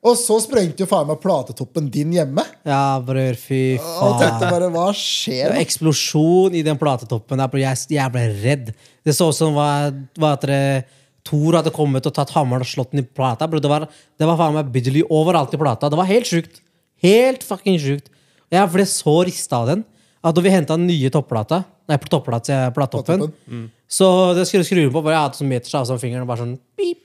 Og 0.00 0.14
så 0.16 0.38
sprengte 0.40 0.80
jo 0.80 0.88
faen 0.88 1.06
meg 1.10 1.18
platetoppen 1.20 1.90
din 1.92 2.14
hjemme. 2.16 2.42
Ja, 2.64 2.96
bror, 3.04 3.36
fy 3.36 3.76
faen. 3.76 3.98
Og 4.06 4.14
tenkte 4.22 4.48
bare, 4.48 4.70
hva 4.72 4.86
skjer? 4.96 5.42
Det 5.44 5.52
var 5.52 5.60
eksplosjon 5.66 6.56
i 6.56 6.62
den 6.64 6.80
platetoppen. 6.80 7.42
der. 7.44 7.60
Jeg, 7.60 7.82
jeg 7.92 8.14
ble 8.14 8.24
redd. 8.40 8.72
Det 9.04 9.14
så 9.16 9.28
ut 9.28 9.36
som 9.36 9.52
var, 9.58 9.92
var 10.18 10.38
at 10.40 10.48
det- 10.48 10.96
Thor 11.28 11.52
hadde 11.58 11.68
kommet 11.76 12.06
og 12.08 12.14
tatt 12.16 12.30
hammeren 12.32 12.64
og 12.64 12.68
slått 12.70 12.94
den 12.94 13.02
i 13.04 13.06
plata. 13.06 13.44
Bro, 13.46 13.60
Det 13.60 13.68
var, 13.68 13.84
det 14.18 14.26
var 14.26 14.38
faen 14.40 14.54
meg 14.56 14.70
Bidgely 14.72 15.02
overalt 15.12 15.52
i 15.52 15.60
plata. 15.60 15.90
Det 15.92 15.98
var 16.00 16.08
helt 16.08 16.24
sjukt. 16.26 16.62
Helt 17.04 17.44
fucking 17.46 17.78
sjukt. 17.80 18.10
Jeg 18.50 18.72
ble 18.72 18.86
så 18.88 19.14
rista 19.26 19.60
av 19.62 19.70
den 19.70 19.84
at 20.20 20.36
da 20.36 20.42
vi 20.44 20.52
henta 20.52 20.76
den 20.76 20.88
nye 20.90 21.10
topplata 21.12 21.62
Nei, 21.90 21.96
topplata 21.98 22.68
plattoppen. 22.70 23.24
platetoppen, 23.24 23.64
så 23.90 24.06
det 24.36 24.44
skulle 24.46 24.66
skru 24.68 24.84
på. 24.94 25.00
Bare 25.02 25.16
jeg 25.16 25.24
hadde 25.24 25.38
sånn 25.40 25.48
meters 25.50 25.74
avstand 25.74 25.96
av 25.98 26.04
fingeren 26.04 26.22
og 26.22 26.28
bare 26.30 26.44
sånn 26.44 26.52
beep. 26.78 27.00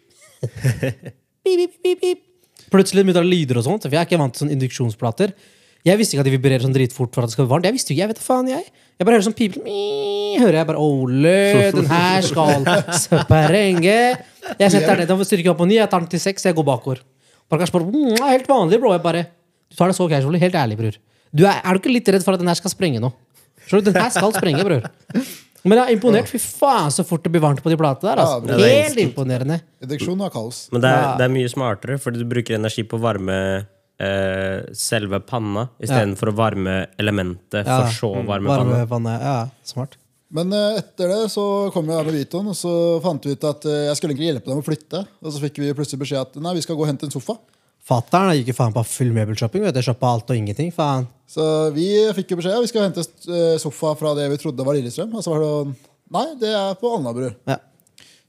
beep, 1.45 1.79
beep, 1.81 2.01
beep. 2.03 2.19
Plutselig 2.73 3.01
begynte 3.05 3.23
det 3.23 3.31
lyder 3.31 3.62
og 3.62 3.65
sånt, 3.65 3.88
for 3.88 3.95
jeg 3.95 4.03
er 4.03 4.05
ikke 4.10 4.19
vant 4.21 4.36
til 4.36 4.43
sånne 4.43 4.53
induksjonsplater. 4.53 5.34
Jeg 5.86 5.99
visste 5.99 6.15
ikke 6.15 6.23
at 6.25 6.29
de 6.29 6.34
vibrerer 6.34 6.63
sånn 6.65 6.73
dritfort 6.73 7.13
for 7.13 7.25
at 7.25 7.29
det 7.29 7.36
skal 7.36 7.45
være 7.45 7.53
varmt. 7.55 7.65
Jeg 7.69 7.75
visste 7.77 7.93
ikke, 7.93 8.01
jeg 8.03 8.12
vet 8.12 8.19
da 8.19 8.25
faen 8.25 8.47
jeg. 8.49 8.69
Jeg 8.95 9.05
bare 9.08 9.17
hører 9.17 9.25
sånn 9.25 9.36
pipel 9.38 9.65
Hører 10.39 10.58
jeg 10.60 10.67
bare 10.69 10.81
Ole, 10.81 11.34
den 11.75 11.89
her 11.89 12.25
skal 12.25 12.65
sprenge. 12.97 13.97
Jeg 14.60 14.71
setter 14.73 14.95
den 14.95 15.03
ned, 15.03 15.12
den 15.12 15.27
styrker 15.29 15.53
opp 15.53 15.60
på 15.62 15.67
ny, 15.69 15.77
jeg 15.77 15.89
tar 15.91 16.01
den 16.03 16.10
til 16.12 16.21
seks, 16.23 16.47
jeg 16.47 16.58
går 16.58 16.65
bakover. 16.67 17.01
Bare 17.49 17.62
kanskje 17.62 17.77
bare, 17.77 17.89
mm, 17.91 18.15
det 18.17 18.31
helt 18.34 18.49
vanlig, 18.49 18.79
bro. 18.81 18.93
Jeg 18.95 19.03
bare, 19.05 19.25
du 19.71 19.75
tar 19.80 19.91
det 19.91 19.97
så 19.97 20.08
casually, 20.12 20.39
helt 20.41 20.56
ærlig, 20.60 20.78
bror. 20.80 20.97
Du 21.36 21.43
er, 21.45 21.58
er 21.62 21.75
du 21.75 21.82
ikke 21.82 21.93
litt 21.95 22.12
redd 22.15 22.23
for 22.23 22.38
at 22.38 22.41
den 22.43 22.47
her 22.51 22.58
skal 22.60 22.71
sprenge 22.71 23.01
nå? 23.04 23.10
Skjønner 23.65 23.84
du, 23.88 23.91
Den 23.91 24.01
her 24.04 24.13
skal 24.13 24.34
sprenge, 24.36 24.63
bror. 24.67 24.86
Men 25.65 25.80
jeg 25.82 25.88
er 25.89 25.95
imponert. 25.97 26.30
Fy 26.30 26.38
faen, 26.38 26.91
så 26.93 27.01
fort 27.08 27.23
det 27.25 27.32
blir 27.34 27.41
varmt 27.41 27.63
på 27.65 27.71
de 27.73 27.78
platene 27.80 28.12
der. 28.12 28.21
Altså. 28.21 28.51
Ja, 28.51 28.58
det 28.62 28.67
er 28.69 28.84
Helt 28.86 28.99
imponerende. 29.01 29.58
Induksjon 29.82 30.21
av 30.21 30.30
kaos. 30.36 30.60
Men 30.75 30.84
det 30.86 30.91
er, 30.93 31.08
det 31.17 31.25
er 31.25 31.34
mye 31.34 31.49
smartere, 31.49 31.97
fordi 32.04 32.21
du 32.21 32.28
bruker 32.30 32.60
energi 32.60 32.86
på 32.86 32.99
å 32.99 33.01
varme 33.08 33.38
eh, 33.97 34.60
selve 34.78 35.19
panna 35.25 35.65
istedenfor 35.82 36.30
å 36.30 36.36
varme 36.38 36.75
elementet, 37.01 37.65
Ja. 37.65 37.80
for 37.82 37.97
så 37.97 38.12
å 38.21 38.25
varme 38.28 38.51
panna. 38.54 38.84
Varmevannet. 38.86 39.25
Ja, 39.25 39.38
smart. 39.65 39.97
Men 40.36 40.54
eh, 40.54 40.78
etter 40.84 41.10
det 41.10 41.19
så 41.34 41.71
kom 41.73 41.89
jeg 41.89 42.06
med 42.06 42.13
Vitoen, 42.19 42.47
og 42.54 42.58
så 42.60 42.75
fant 43.01 43.25
vi 43.25 43.34
ut 43.34 43.49
at 43.49 43.65
eh, 43.65 43.88
jeg 43.89 43.97
skulle 43.97 44.13
egentlig 44.13 44.32
hjelpe 44.34 44.51
dem 44.54 44.62
å 44.62 44.65
flytte. 44.69 45.01
Og 45.25 45.34
så 45.34 45.41
fikk 45.41 45.60
vi 45.63 45.73
plutselig 45.78 46.01
beskjed 46.06 46.21
at 46.28 46.39
nei, 46.45 46.54
vi 46.58 46.63
skal 46.65 46.78
gå 46.78 46.86
og 46.86 46.91
hente 46.93 47.10
en 47.10 47.13
sofa. 47.17 47.39
Fatter'n 47.85 48.31
gikk 48.39 48.47
jo 48.49 48.57
faen 48.57 48.73
på 48.73 48.81
full 48.89 49.11
møbelshopping. 49.13 49.61
vet 49.67 49.75
du. 49.77 49.81
Shoppa 49.85 50.09
alt 50.15 50.31
og 50.33 50.39
ingenting. 50.39 50.71
faen. 50.73 51.05
Så 51.29 51.43
vi 51.75 51.85
fikk 52.17 52.33
jo 52.33 52.39
beskjed 52.39 52.61
vi 52.63 52.69
skal 52.71 52.87
hente 52.87 53.03
eh, 53.29 53.55
sofa 53.61 53.93
fra 53.99 54.15
det 54.17 54.25
vi 54.31 54.39
trodde 54.41 54.65
var 54.65 54.77
Lillestrøm. 54.77 55.13
Og 55.13 55.21
så 55.25 55.33
var 55.35 55.43
det 55.43 55.51
sånn 55.53 55.75
Nei, 56.15 56.25
det 56.41 56.51
er 56.53 56.75
på 56.77 56.89
Alnabru. 56.93 57.31
Ja. 57.49 57.57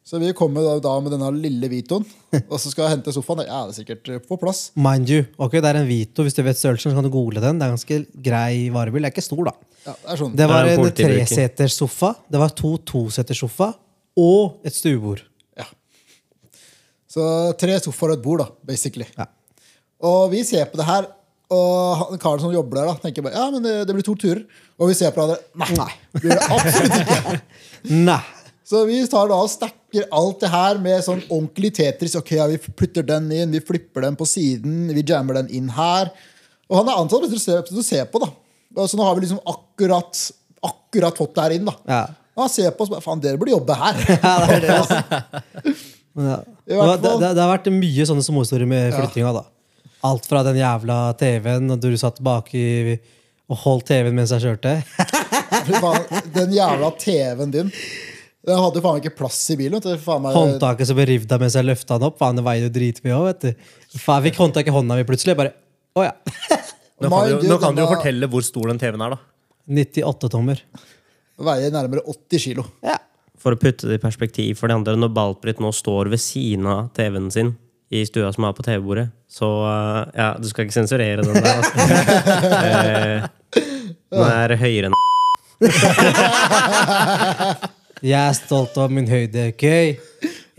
Så 0.06 0.20
vi 0.22 0.30
kommer 0.38 0.62
da, 0.64 0.76
da 0.80 0.92
med 1.02 1.12
denne 1.12 1.28
lille 1.34 1.68
Vitoen, 1.68 2.04
og 2.52 2.60
så 2.62 2.70
skal 2.70 2.86
jeg 2.86 2.92
hente 2.94 3.12
sofaen. 3.12 3.42
Ja, 3.44 3.64
det 3.66 3.74
er 3.74 3.78
sikkert 3.82 4.08
eh, 4.12 4.20
på 4.22 4.38
plass. 4.40 4.70
Mind 4.78 5.10
you, 5.12 5.24
ok, 5.42 5.56
det 5.58 5.70
er 5.72 5.78
en 5.82 5.88
Vito. 5.88 6.24
Hvis 6.24 6.36
du 6.36 6.40
vet 6.46 6.56
størrelsen, 6.60 6.92
så 6.92 6.96
kan 7.00 7.04
du 7.08 7.10
google 7.12 7.42
den. 7.44 7.58
Det 7.60 7.66
er 7.66 7.74
ganske 7.74 7.98
grei 8.28 8.68
varebil. 8.72 9.02
Det 9.04 9.10
er 9.10 9.16
ikke 9.16 9.26
stor, 9.26 9.42
da. 9.50 9.54
Ja, 9.86 9.96
det 10.04 10.12
er 10.14 10.20
sånn. 10.22 10.36
Det 10.38 10.48
var 10.52 10.64
Det 10.68 10.72
en 10.72 10.78
en 10.78 10.84
politibruker. 10.84 11.72
sofa, 11.74 12.12
det 12.32 12.40
var 12.44 12.54
to 12.62 12.70
toseters 12.92 13.42
sofa 13.44 13.72
og 14.16 14.60
et 14.66 14.76
stuebord. 14.78 15.20
Ja. 15.58 15.66
Så 17.10 17.26
tre 17.60 17.76
sofaer 17.84 18.14
og 18.14 18.18
et 18.20 18.24
bord, 18.24 18.44
da, 18.44 18.48
basically. 18.72 19.08
Ja. 19.18 19.26
Og 20.04 20.30
vi 20.32 20.42
ser 20.44 20.66
på 20.70 20.80
det 20.80 20.86
her, 20.88 21.08
og 21.52 22.00
han, 22.00 22.18
karen 22.20 22.42
som 22.42 22.54
jobber 22.54 22.80
der, 22.80 22.88
da, 22.90 23.00
tenker 23.04 23.24
bare 23.24 23.38
ja, 23.38 23.46
men 23.54 23.62
det, 23.62 23.74
det 23.86 23.94
blir 23.94 24.06
to 24.06 24.16
turer. 24.18 24.42
Og 24.76 24.90
vi 24.90 24.96
ser 24.98 25.12
på 25.14 25.22
hverandre. 25.22 25.38
Nei, 25.62 25.70
Nei. 25.78 25.92
blir 26.18 26.34
det 26.34 26.48
absolutt 26.56 26.96
ikke. 27.02 27.38
Nei. 28.10 28.22
Så 28.66 28.80
vi 28.88 28.98
tar 29.06 29.28
da 29.30 29.36
og 29.38 29.50
stacker 29.50 30.08
alt 30.18 30.40
det 30.42 30.50
her 30.50 30.80
med 30.82 31.04
sånn 31.06 31.20
ordentlig 31.28 31.70
Tetris. 31.76 32.16
Ok, 32.18 32.32
ja, 32.34 32.48
Vi 32.50 32.58
putter 32.58 33.06
den 33.06 33.28
inn, 33.30 33.54
vi 33.54 33.62
flipper 33.62 34.08
den 34.08 34.18
på 34.18 34.26
siden, 34.26 34.88
vi 34.90 35.04
jammer 35.06 35.38
den 35.38 35.52
inn 35.54 35.70
her. 35.76 36.10
Og 36.66 36.80
han 36.80 36.90
er 36.90 36.98
ansatt 36.98 37.28
til 37.28 37.38
å 37.38 37.44
se, 37.44 37.60
til 37.68 37.78
å 37.78 37.86
se 37.86 38.02
på, 38.10 38.22
da. 38.24 38.32
Og 38.76 38.90
så 38.90 38.98
nå 38.98 39.06
har 39.06 39.14
vi 39.16 39.22
liksom 39.22 39.38
akkurat, 39.46 40.18
akkurat 40.66 41.20
fått 41.22 41.36
det 41.36 41.44
her 41.44 41.54
inn, 41.60 41.70
da. 41.70 41.76
Ja. 41.86 42.02
Og 42.36 42.42
han 42.42 42.52
ser 42.52 42.74
på 42.74 42.84
oss 42.84 42.90
og 42.90 42.98
bare 42.98 43.06
faen, 43.06 43.22
dere 43.22 43.38
burde 43.40 43.54
jobbe 43.54 43.76
her. 43.78 44.02
Ja, 44.26 44.34
det, 44.42 44.56
er 44.56 44.66
det, 44.66 44.78
altså. 44.80 44.98
Ja. 46.16 46.36
Det, 46.66 46.74
det, 46.74 47.10
det, 47.20 47.28
det 47.36 47.42
har 47.44 47.50
vært 47.52 47.66
mye 47.70 48.04
sånne 48.08 48.24
småhistorier 48.24 48.68
med 48.68 48.94
flyttinga. 48.96 49.30
da. 49.36 49.42
Alt 50.04 50.26
fra 50.28 50.42
den 50.44 50.58
jævla 50.60 50.98
TV-en, 51.18 51.70
og 51.72 51.80
du 51.80 51.88
satt 51.98 52.20
baki 52.24 52.66
og 53.46 53.60
holdt 53.62 53.88
TV-en 53.88 54.16
mens 54.16 54.34
jeg 54.34 54.44
kjørte. 54.44 54.74
Den 56.36 56.52
jævla 56.54 56.90
TV-en 56.98 57.52
din. 57.54 57.70
Den 58.46 58.60
hadde 58.62 58.78
jo 58.78 58.82
faen 58.84 59.00
ikke 59.00 59.14
plass 59.18 59.38
i 59.50 59.56
bilen. 59.58 59.78
vet 59.78 59.86
du. 59.96 60.02
Faen 60.02 60.22
meg, 60.22 60.34
Håndtaket 60.36 60.90
som 60.90 60.98
ble 60.98 61.06
revet 61.08 61.32
av 61.34 61.42
mens 61.42 61.56
jeg 61.58 61.66
løfta 61.66 61.98
den 61.98 62.08
opp. 62.10 62.18
Faen, 62.20 62.38
det 62.38 62.44
veier 62.46 62.66
jo 62.66 62.72
dritmye 62.74 63.16
òg, 63.16 63.24
vet 63.30 63.46
du. 63.46 63.70
Faen, 63.96 64.20
jeg 64.20 64.28
fikk 64.28 64.42
håndtak 64.42 64.70
i 64.70 64.74
hånda 64.74 64.98
mi 64.98 65.06
plutselig. 65.08 65.34
Bare, 65.38 65.54
å 65.96 66.04
ja. 66.06 66.12
Nå 67.02 67.10
kan, 67.10 67.32
du, 67.32 67.48
nå 67.50 67.58
kan 67.62 67.76
du 67.76 67.82
jo 67.82 67.88
fortelle 67.90 68.28
hvor 68.30 68.44
stor 68.46 68.70
den 68.70 68.82
TV-en 68.82 69.02
er, 69.06 69.16
da. 69.16 69.20
98 69.82 70.30
tommer. 70.32 70.62
Veier 71.48 71.74
nærmere 71.74 72.06
80 72.06 72.44
kilo. 72.46 72.66
Ja. 72.86 73.00
For 73.42 73.54
å 73.54 73.60
putte 73.60 73.90
det 73.90 73.98
i 73.98 74.02
perspektiv 74.02 74.60
for 74.60 74.70
de 74.70 74.78
andre, 74.78 74.94
når 74.98 75.12
Baltbritt 75.14 75.58
nå 75.62 75.72
står 75.74 76.10
ved 76.14 76.22
siden 76.22 76.66
av 76.70 76.88
TV-en 76.96 77.30
sin 77.34 77.54
i 78.00 78.06
stua 78.08 78.28
som 78.34 78.44
er 78.48 78.52
på 78.56 78.64
TV-bordet, 78.66 79.06
så 79.30 79.48
eh, 79.70 80.00
Ja, 80.20 80.28
du 80.40 80.46
skal 80.50 80.64
ikke 80.66 80.76
sensurere 80.76 81.22
den 81.24 81.34
der, 81.36 81.56
altså. 81.56 81.76
Eh, 82.62 83.18
Den 84.12 84.30
er 84.30 84.50
høyere 84.60 84.86
enn 84.90 84.96
Jeg 88.06 88.20
er 88.20 88.34
stolt 88.36 88.76
av 88.78 88.90
min 88.92 89.06
høyde, 89.08 89.46
ok? 89.54 89.64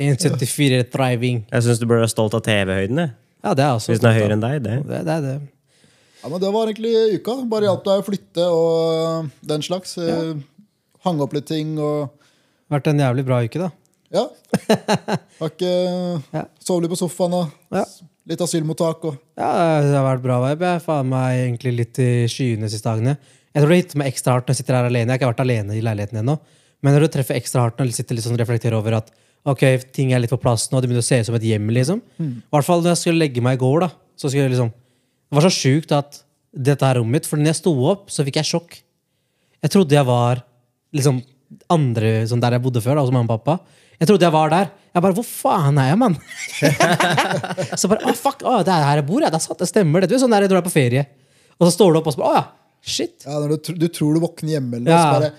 1,74 0.02 0.80
er 0.82 0.88
thriving. 0.93 1.43
Jeg 1.54 1.63
syns 1.65 1.80
du 1.82 1.86
burde 1.88 2.02
være 2.04 2.12
stolt 2.12 2.34
av 2.38 2.41
TV-høyden. 2.45 3.04
Ja, 3.45 3.50
det 3.58 3.63
er 3.63 3.71
også 3.78 3.91
Hvis 3.93 4.02
den 4.02 4.10
er 4.12 4.15
høyere 4.17 4.34
enn 4.36 4.43
deg. 4.43 4.56
det 4.65 4.76
Det, 4.89 5.00
det 5.06 5.13
er 5.13 5.21
det. 5.26 5.36
Ja, 6.23 6.28
men 6.34 6.39
Det 6.41 6.50
var 6.54 6.63
egentlig 6.71 6.93
uka. 7.19 7.34
Bare 7.54 7.67
hjalp 7.69 7.84
deg 7.86 7.95
å 8.02 8.06
flytte 8.08 8.43
og 8.52 8.69
den 9.54 9.62
slags. 9.65 9.91
Ja. 10.02 10.17
Hang 11.06 11.17
opp 11.23 11.34
litt 11.38 11.47
ting 11.50 11.69
og 11.80 11.97
Vært 12.73 12.88
en 12.91 13.00
jævlig 13.00 13.23
bra 13.30 13.38
uke, 13.45 13.60
da. 13.62 13.69
Ja. 14.13 14.26
Har 15.39 15.50
ikke 15.52 15.72
Ja. 16.38 16.43
Sovet 16.63 16.86
litt 16.86 16.93
på 16.93 17.00
sofaen 17.00 17.34
og 17.38 17.52
Ja. 17.74 17.84
litt 18.28 18.41
asylmottak 18.43 19.04
og 19.10 19.17
Ja, 19.38 19.82
det 19.84 19.93
har 19.96 20.06
vært 20.08 20.24
bra 20.24 20.38
vibe. 20.46 20.74
Jeg 20.78 20.86
faen 20.86 21.10
meg 21.12 21.41
egentlig 21.46 21.74
litt 21.78 22.00
i 22.04 22.10
skyene 22.32 22.70
siste 22.72 22.88
dagene. 22.89 23.17
Jeg 23.54 23.63
tror 23.63 23.74
det 23.74 23.80
hitter 23.82 24.02
meg 24.04 24.12
ekstra 24.13 24.34
hardt 24.38 24.48
når 24.48 24.56
jeg 24.56 24.62
sitter 24.63 24.78
her 24.80 24.89
alene. 24.89 25.08
Jeg 25.10 25.15
har 25.15 25.22
ikke 25.22 25.32
vært 25.34 25.46
alene 25.46 25.78
i 25.78 25.84
leiligheten 25.84 26.20
ennå. 26.22 26.38
Men 26.86 26.93
når 26.93 27.08
du 27.08 27.13
treffer 27.17 27.36
ekstra 27.39 27.63
hardt 27.65 27.80
når 27.82 27.89
du 27.89 27.96
sitter 27.98 28.15
litt 28.17 28.24
sånn 28.28 28.36
og 28.38 28.41
reflekterer 28.43 28.78
over 28.78 29.00
at 29.00 29.08
ok, 29.48 29.63
ting 29.96 30.12
er 30.13 30.20
litt 30.22 30.30
på 30.34 30.38
plass 30.41 30.67
nå, 30.72 30.82
det 30.82 30.89
begynner 30.89 31.04
å 31.06 31.08
se 31.08 31.17
ut 31.24 31.28
som 31.30 31.36
et 31.38 31.46
hjem, 31.48 31.70
liksom. 31.74 32.02
I 32.20 32.28
hvert 32.52 32.67
fall 32.67 32.84
når 32.84 32.91
jeg 32.93 33.00
skulle 33.02 33.22
legge 33.24 33.41
meg 33.43 33.56
i 33.58 33.62
går, 33.63 33.86
da. 33.88 33.89
Så 34.20 34.30
skulle 34.30 34.46
jeg 34.48 34.54
liksom 34.58 34.70
Det 34.76 35.36
var 35.36 35.46
så 35.48 35.52
sjukt 35.56 35.91
at 35.96 36.20
dette 36.54 36.86
er 36.88 36.96
rommet 37.00 37.17
mitt, 37.20 37.26
for 37.28 37.39
når 37.39 37.52
jeg 37.52 37.60
sto 37.62 37.74
opp, 37.89 38.06
så 38.13 38.24
fikk 38.28 38.38
jeg 38.39 38.48
sjokk. 38.52 38.78
Jeg 39.65 39.72
trodde 39.74 39.96
jeg 39.98 40.06
var 40.08 40.39
liksom 40.96 41.20
andre 41.72 42.12
sånn 42.30 42.39
der 42.43 42.56
jeg 42.56 42.63
bodde 42.63 42.82
før, 42.84 42.96
da, 42.96 43.04
hos 43.04 43.12
mamma 43.12 43.34
og 43.36 43.41
pappa. 43.43 43.58
Jeg 43.97 44.07
trodde 44.12 44.27
jeg 44.27 44.33
var 44.36 44.51
der. 44.53 44.67
Jeg 44.93 45.03
bare, 45.05 45.15
Hvor 45.17 45.25
faen 45.25 45.77
er 45.81 45.88
jeg, 45.91 45.97
mann? 46.01 46.15
så 47.81 47.89
bare, 47.89 48.03
ah, 48.05 48.13
fuck, 48.17 48.43
ah, 48.45 48.62
det 48.65 48.73
er 48.73 48.86
her 48.86 49.01
jeg 49.01 49.07
bor, 49.10 49.23
ja. 49.25 49.31
Det, 49.33 49.41
sant, 49.43 49.60
det 49.62 49.69
stemmer. 49.69 50.03
Det. 50.03 50.12
Du 50.12 50.15
er 50.17 50.21
sånn 50.23 50.33
der 50.36 50.47
du 50.49 50.55
er 50.57 50.65
på 50.65 50.73
ferie. 50.73 51.05
Og 51.57 51.67
så 51.67 51.73
står 51.73 51.93
du 51.95 51.99
opp 52.01 52.10
og 52.12 52.15
så 52.15 52.21
bare, 52.21 52.29
å 52.29 52.38
ja, 52.38 52.43
shit. 52.86 53.15
ja, 53.25 53.38
Når 53.41 53.55
du, 53.55 53.71
du 53.81 53.88
tror 53.93 54.17
du 54.17 54.21
våkner 54.23 54.57
hjemme, 54.57 54.79
eller 54.79 54.93
Ja. 54.93 55.01
så 55.01 55.19
bare 55.19 55.31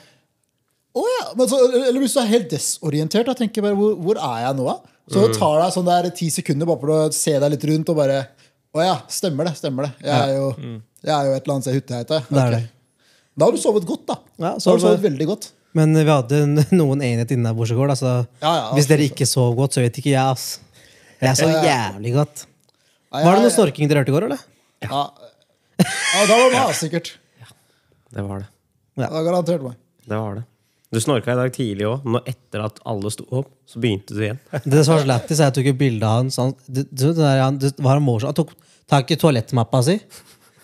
Å 0.99 1.05
ja! 1.07 1.25
Men 1.39 1.51
så, 1.51 1.59
eller 1.69 2.01
hvis 2.03 2.15
du 2.17 2.21
er 2.25 2.31
helt 2.33 2.49
desorientert, 2.51 3.29
da 3.29 3.35
tenker 3.39 3.61
jeg 3.61 3.67
bare 3.69 3.79
hvor, 3.79 3.93
hvor 4.03 4.19
er 4.19 4.41
jeg 4.49 4.57
nå, 4.59 4.65
da? 4.67 4.95
Så 5.09 5.23
det 5.25 5.39
tar 5.39 5.55
deg 5.63 5.71
sånn 5.73 5.87
der 5.89 6.09
ti 6.17 6.27
sekunder 6.35 6.69
bare 6.69 6.81
for 6.83 6.91
å 6.93 6.99
se 7.17 7.33
deg 7.41 7.53
litt 7.55 7.63
rundt 7.71 7.93
og 7.95 7.97
bare 8.01 8.17
Å 8.77 8.83
ja, 8.85 8.97
stemmer 9.09 9.47
det. 9.49 9.55
stemmer 9.57 9.87
det 9.87 9.93
Jeg 10.05 10.17
er 10.19 10.33
jo, 10.35 10.49
jeg 11.07 11.15
er 11.15 11.29
jo 11.31 11.37
et 11.39 11.47
eller 11.47 11.55
annet 11.55 11.65
sted 11.69 11.77
i 11.77 11.79
hytta, 11.79 12.01
heter 12.03 12.19
jeg. 12.19 12.27
Det 12.35 12.43
er 12.59 12.67
Da 13.39 13.47
har 13.47 13.55
du 13.55 13.61
sovet 13.63 13.87
godt, 13.89 14.03
da. 14.11 14.17
Ja, 14.37 14.51
da 14.59 14.71
har 14.73 14.81
du 14.81 14.85
sovet 14.85 15.05
veldig 15.07 15.29
godt. 15.31 15.47
Men 15.79 15.95
vi 15.95 16.09
hadde 16.11 16.43
noen 16.81 17.05
enhet 17.07 17.33
innabords 17.37 17.73
i 17.75 17.79
går, 17.79 17.95
Altså, 17.95 18.13
så 18.27 18.45
Ja, 18.45 18.53
ja, 18.57 18.69
hvis 18.77 18.91
dere 18.91 19.07
ikke 19.09 19.29
sov 19.29 19.55
godt, 19.59 19.77
så 19.77 19.85
vet 19.85 19.99
ikke 20.01 20.13
jeg, 20.13 20.21
ass. 20.25 20.59
Jeg 21.23 21.39
sov 21.39 21.55
jævlig 21.65 22.15
godt. 22.19 22.45
Var 23.15 23.39
det 23.39 23.47
noe 23.47 23.55
snorking 23.55 23.89
dere 23.91 24.03
hørte 24.03 24.13
i 24.13 24.17
går, 24.19 24.29
eller? 24.29 24.45
Ja. 24.85 25.07
ja, 25.81 26.23
da 26.29 26.37
var 26.37 26.47
det 26.47 26.53
meg, 26.59 26.77
sikkert. 26.79 27.15
Det 28.15 28.25
var 28.25 28.45
det. 28.45 28.49
Det 28.99 29.11
var 29.15 29.27
garantert 29.27 29.65
meg. 29.65 29.77
Det 30.09 30.19
var 30.19 30.39
det. 30.41 30.45
Du 30.89 31.01
snorka 31.05 31.35
i 31.35 31.37
dag 31.37 31.51
tidlig 31.53 31.85
òg. 31.85 32.07
Etter 32.29 32.63
at 32.65 32.79
alle 32.89 33.11
sto 33.13 33.27
opp, 33.41 33.51
så 33.69 33.81
begynte 33.83 34.17
du 34.17 34.23
igjen. 34.25 34.39
Det 34.65 34.85
som 34.87 34.95
var 34.97 35.05
så 35.05 35.11
lættis, 35.11 35.41
er 35.41 35.51
at 35.51 35.59
jeg 35.59 35.59
tok 35.59 35.71
et 35.75 35.81
bilde 35.83 36.09
av 36.09 36.23
han. 36.23 36.31
sånn, 36.33 36.55
han 36.57 36.77
det, 36.79 36.87
det, 36.95 37.13
der, 37.19 37.43
han, 37.45 37.59
det 37.61 37.75
var 37.85 38.01
en 38.01 38.07
morsom. 38.07 38.33
Han 38.33 38.39
tok 38.39 38.55
tak 38.89 39.13
i 39.13 39.19
toalettmappa 39.21 39.83
si, 39.85 39.99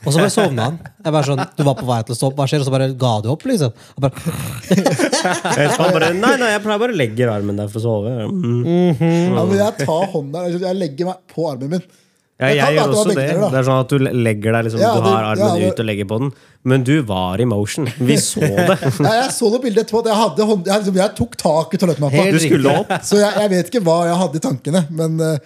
og 0.04 0.12
så 0.12 0.18
bare 0.20 0.30
sovna 0.34 0.68
han. 0.68 0.78
Jeg 1.04 1.12
bare 1.16 1.24
sånn, 1.28 1.42
Du 1.56 1.62
var 1.64 1.74
på 1.80 1.86
vei 1.88 1.98
til 2.04 2.14
å 2.14 2.18
stå 2.18 2.28
opp, 2.30 2.36
hva 2.38 2.46
skjer? 2.50 2.60
Og 2.60 2.68
så 2.68 2.74
bare 2.74 2.88
ga 3.00 3.12
du 3.24 3.28
opp, 3.32 3.42
liksom. 3.48 3.72
Han 3.96 4.06
bare, 4.06 5.68
Han 5.78 5.92
bare, 5.96 6.12
nei, 6.14 6.32
nei, 6.40 6.52
jeg 6.54 6.62
pleier 6.64 6.80
bare 6.84 6.94
å 6.94 6.98
legge 6.98 7.28
armen 7.30 7.58
der 7.60 7.68
for 7.72 7.80
å 7.80 7.84
sove. 7.84 8.14
Mm. 8.30 9.34
Ja, 9.34 9.44
men 9.44 9.58
jeg 9.60 9.76
tar 9.84 10.08
hånda 10.14 10.46
Jeg 10.54 10.78
legger 10.80 11.10
meg 11.12 11.22
på 11.34 11.46
armen 11.52 11.76
min. 11.76 11.84
Ja, 12.34 12.48
jeg, 12.50 12.58
kan 12.58 12.66
jeg 12.66 12.74
gjør 12.80 12.92
også 12.92 13.02
begge 13.06 13.20
det. 13.20 13.26
deler, 13.30 13.42
da. 13.44 13.48
Det 13.52 13.58
er 13.60 13.66
sånn 13.68 13.80
at 13.84 13.92
Du 13.92 13.98
legger 14.26 14.56
deg 14.56 14.64
liksom, 14.66 14.80
Ja, 14.82 14.88
du 14.96 15.04
det- 15.04 15.10
har 15.14 15.26
armen 15.30 15.44
ja, 15.46 15.54
det- 15.54 15.68
ut 15.76 15.82
og 15.84 15.86
legger 15.86 16.08
på 16.10 16.18
den. 16.18 16.32
Men 16.64 16.82
du 16.88 16.94
var 17.06 17.38
i 17.40 17.44
motion. 17.46 17.86
Vi 18.00 18.16
så 18.18 18.40
det. 18.70 18.78
Ja, 18.98 19.12
jeg 19.22 19.30
så 19.36 19.50
noe 19.52 19.60
bilde 19.62 19.84
etterpå. 19.84 20.00
at 20.02 20.08
Jeg, 20.10 20.18
hadde 20.22 20.46
hånd, 20.50 20.66
jeg, 20.66 20.80
liksom, 20.82 20.96
jeg 20.98 21.14
tok 21.20 21.36
tak 21.38 21.74
i 21.74 21.80
toalettmappa. 21.84 22.24
Helt 22.24 22.34
Du 22.34 22.40
skulle 22.42 22.74
opp. 22.80 22.90
Så 23.06 23.20
jeg, 23.22 23.30
jeg 23.38 23.50
vet 23.54 23.70
ikke 23.70 23.84
hva 23.86 23.98
jeg 24.10 24.18
hadde 24.24 24.40
i 24.40 24.44
tankene. 24.48 24.82
Men 24.90 25.20
eh, 25.20 25.38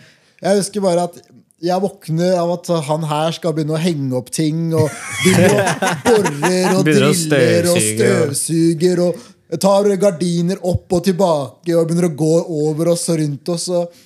jeg 0.46 0.62
husker 0.62 0.80
bare 0.88 1.04
at 1.10 1.20
jeg 1.58 1.82
våkner 1.82 2.36
av 2.38 2.52
at 2.54 2.68
han 2.86 3.06
her 3.10 3.32
skal 3.34 3.54
begynne 3.56 3.74
å 3.74 3.80
henge 3.82 4.14
opp 4.18 4.28
ting. 4.34 4.68
Og 4.78 4.90
begynner 5.24 5.54
å 5.54 5.62
borer 6.04 6.76
og 6.76 6.84
driller 6.88 7.70
og 7.72 7.76
og- 7.76 7.88
støvsuger. 7.88 9.02
Og 9.08 9.24
tar 9.62 9.88
gardiner 9.96 10.60
opp 10.68 10.92
og 10.92 11.06
tilbake 11.06 11.72
og 11.74 11.88
begynner 11.88 12.10
å 12.10 12.16
gå 12.20 12.34
over 12.68 12.92
oss 12.92 13.08
og 13.08 13.18
rundt 13.22 13.48
oss. 13.54 13.66
Og 13.72 14.04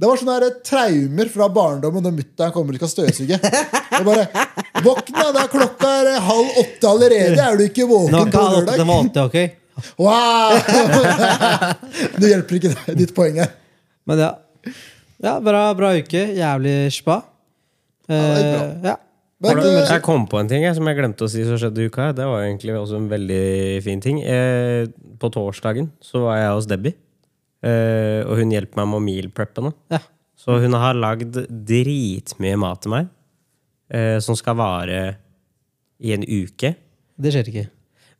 det 0.00 0.08
var 0.08 0.16
sånne 0.18 0.34
her 0.38 0.54
traumer 0.64 1.28
fra 1.30 1.46
barndommen 1.52 2.02
når 2.04 2.14
mutter'n 2.16 2.52
kommer 2.54 2.74
og 2.76 2.80
skal 2.82 2.92
støvsuge. 2.94 3.38
Og 4.00 4.06
bare, 4.08 4.26
Våkna, 4.80 5.26
det 5.36 5.42
er 5.44 5.50
klokka 5.52 5.90
er 6.00 6.20
halv 6.24 6.60
åtte 6.62 6.88
allerede. 6.88 7.36
Er 7.36 7.58
du 7.60 7.64
ikke 7.66 7.86
våken 7.88 8.16
var 8.16 8.30
på 8.32 8.44
lørdag? 8.54 8.80
den 8.80 8.88
var 8.88 9.02
åtte, 9.04 9.26
ok? 9.28 9.56
Wow! 10.00 10.56
Det 12.20 12.28
hjelper 12.32 12.58
ikke 12.58 12.72
deg, 12.74 12.96
ditt 12.98 13.12
poeng 13.16 13.38
her. 13.40 13.52
Men 14.08 14.24
ja. 14.24 14.30
Ja 15.24 15.36
bra, 15.44 15.62
bra 15.78 15.92
uke. 15.98 16.24
Jævlig 16.36 16.74
spa. 16.94 17.20
Ja, 18.10 18.18
det 18.18 18.42
er 18.42 18.50
bra. 18.50 18.64
Eh, 18.64 18.90
ja. 18.90 18.96
Men, 19.40 19.60
Jeg 19.88 20.02
kom 20.04 20.26
på 20.28 20.36
en 20.36 20.48
ting 20.50 20.66
jeg, 20.66 20.74
som 20.76 20.88
jeg 20.90 20.98
glemte 20.98 21.24
å 21.24 21.30
si 21.32 21.40
som 21.48 21.56
skjedde 21.56 21.80
i 21.80 21.88
uka. 21.88 22.10
Det 22.12 22.26
var 22.28 22.42
egentlig 22.44 22.74
også 22.76 22.98
en 22.98 23.06
veldig 23.08 23.44
fin 23.86 24.02
ting. 24.04 24.18
Eh, 24.20 24.84
på 25.20 25.30
torsdagen 25.32 25.88
så 26.04 26.26
var 26.26 26.42
jeg 26.42 26.50
hos 26.58 26.68
Debbie. 26.68 26.96
Eh, 27.64 28.20
og 28.26 28.36
hun 28.40 28.52
hjelper 28.52 28.82
meg 28.82 28.90
med 28.90 28.98
å 29.00 29.04
meal 29.04 29.30
preppe 29.32 29.64
nå. 29.64 29.72
ja. 29.92 30.02
Så 30.40 30.54
hun 30.56 30.72
har 30.72 30.96
lagd 30.96 31.34
dritmye 31.68 32.56
mat 32.56 32.80
til 32.80 32.94
meg. 32.94 33.08
Eh, 33.92 34.16
som 34.24 34.36
skal 34.38 34.56
vare 34.56 35.00
i 36.00 36.14
en 36.14 36.24
uke. 36.24 36.70
Det 37.20 37.32
skjer 37.34 37.50
ikke. 37.50 37.64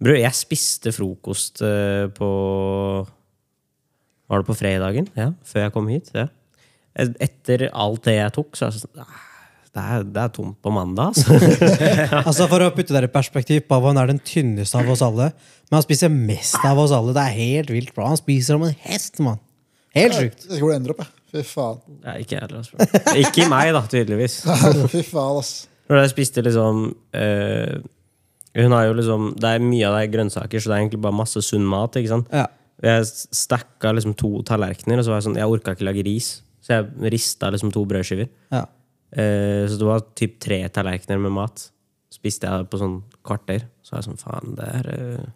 Bror, 0.01 0.19
jeg 0.21 0.37
spiste 0.37 0.93
frokost 0.93 1.63
eh, 1.65 2.09
på 2.17 2.29
Var 4.29 4.43
det 4.43 4.49
på 4.49 4.57
fredagen? 4.59 5.09
Ja, 5.17 5.31
før 5.49 5.65
jeg 5.65 5.75
kom 5.77 5.89
hit. 5.93 6.13
Ja. 6.17 6.27
Etter 6.97 7.69
alt 7.73 8.03
det 8.09 8.17
jeg 8.19 8.33
tok, 8.35 8.57
så 8.59 8.67
er 8.67 8.71
det 8.75 8.81
sånn 8.83 9.03
"Ah, 9.05 9.21
det 9.71 9.83
er, 9.95 10.03
det 10.03 10.23
er 10.25 10.33
tomt 10.35 10.57
på 10.63 10.73
mandag, 10.75 11.13
altså. 11.13 11.37
Altså 12.27 12.49
For 12.51 12.65
å 12.67 12.73
putte 12.75 12.91
det 12.97 13.05
i 13.07 13.13
perspektiv, 13.15 13.61
Pavan 13.71 14.01
er 14.03 14.11
den 14.11 14.19
tynneste 14.27 14.81
av 14.81 14.91
oss 14.91 15.03
alle. 15.07 15.29
Men 15.71 15.79
han 15.79 15.85
spiser 15.87 16.11
mest 16.11 16.59
av 16.67 16.79
oss 16.83 16.91
alle. 16.97 17.15
Det 17.15 17.23
er 17.23 17.37
helt 17.39 17.71
vilt 17.71 17.95
bra. 17.95 18.09
Han 18.11 18.19
spiser 18.19 18.57
som 18.59 18.65
en 18.67 18.75
hest, 18.89 19.21
mann. 19.23 19.39
Helt 19.95 20.15
Jeg 20.19 20.33
sjukt. 20.33 20.49
Jeg, 20.51 20.61
det 20.67 20.75
ender 20.81 20.95
opp. 20.97 21.05
jeg. 21.05 21.17
Fy 21.31 21.45
faen. 21.47 21.79
Ja, 22.03 22.17
ikke 22.19 22.35
jeg 22.35 22.43
heller. 22.43 22.65
Altså. 22.65 23.15
Ikke 23.23 23.47
meg, 23.53 23.71
da, 23.77 23.85
tydeligvis. 23.87 24.41
Fy 24.97 25.05
faen, 25.07 25.39
ass. 25.39 25.53
Når 25.91 26.03
jeg 26.03 26.11
spiste 26.17 26.43
liksom 26.47 26.83
øh, 27.19 27.79
Hun 28.59 28.75
har 28.77 28.85
jo 28.87 28.93
liksom 28.95 29.25
Det 29.43 29.49
er 29.51 29.63
mye 29.63 29.89
av 29.89 29.97
det 29.97 30.03
er 30.05 30.13
grønnsaker, 30.13 30.63
så 30.63 30.71
det 30.71 30.75
er 30.77 30.83
egentlig 30.85 31.01
bare 31.07 31.17
masse 31.19 31.43
sunn 31.47 31.65
mat. 31.67 31.95
ikke 31.99 32.11
sant? 32.17 32.29
Ja. 32.35 32.49
Jeg 32.83 33.07
stakka 33.11 33.91
liksom 33.95 34.15
to 34.19 34.43
tallerkener, 34.47 34.99
og 34.99 35.07
så 35.07 35.11
var 35.15 35.19
jeg 35.21 35.29
sånn 35.31 35.39
Jeg 35.39 35.51
orka 35.55 35.75
ikke 35.77 35.87
lage 35.87 36.05
ris, 36.07 36.29
så 36.71 36.79
jeg 36.79 37.13
rista 37.17 37.51
liksom 37.51 37.73
to 37.75 37.83
brødskiver. 37.89 38.31
Ja. 38.55 38.65
Eh, 39.11 39.67
så 39.67 39.79
det 39.81 39.89
var 39.89 40.07
typ 40.15 40.39
tre 40.43 40.63
tallerkener 40.71 41.19
med 41.19 41.35
mat. 41.35 41.67
Spiste 42.15 42.47
jeg 42.47 42.69
på 42.71 42.79
sånn 42.79 43.01
kvarter. 43.27 43.67
Så 43.83 43.95
var 43.95 44.03
jeg 44.03 44.11
sånn 44.11 44.21
Faen, 44.21 44.57
det 44.59 44.73
er 44.79 44.91
eh, 44.95 45.29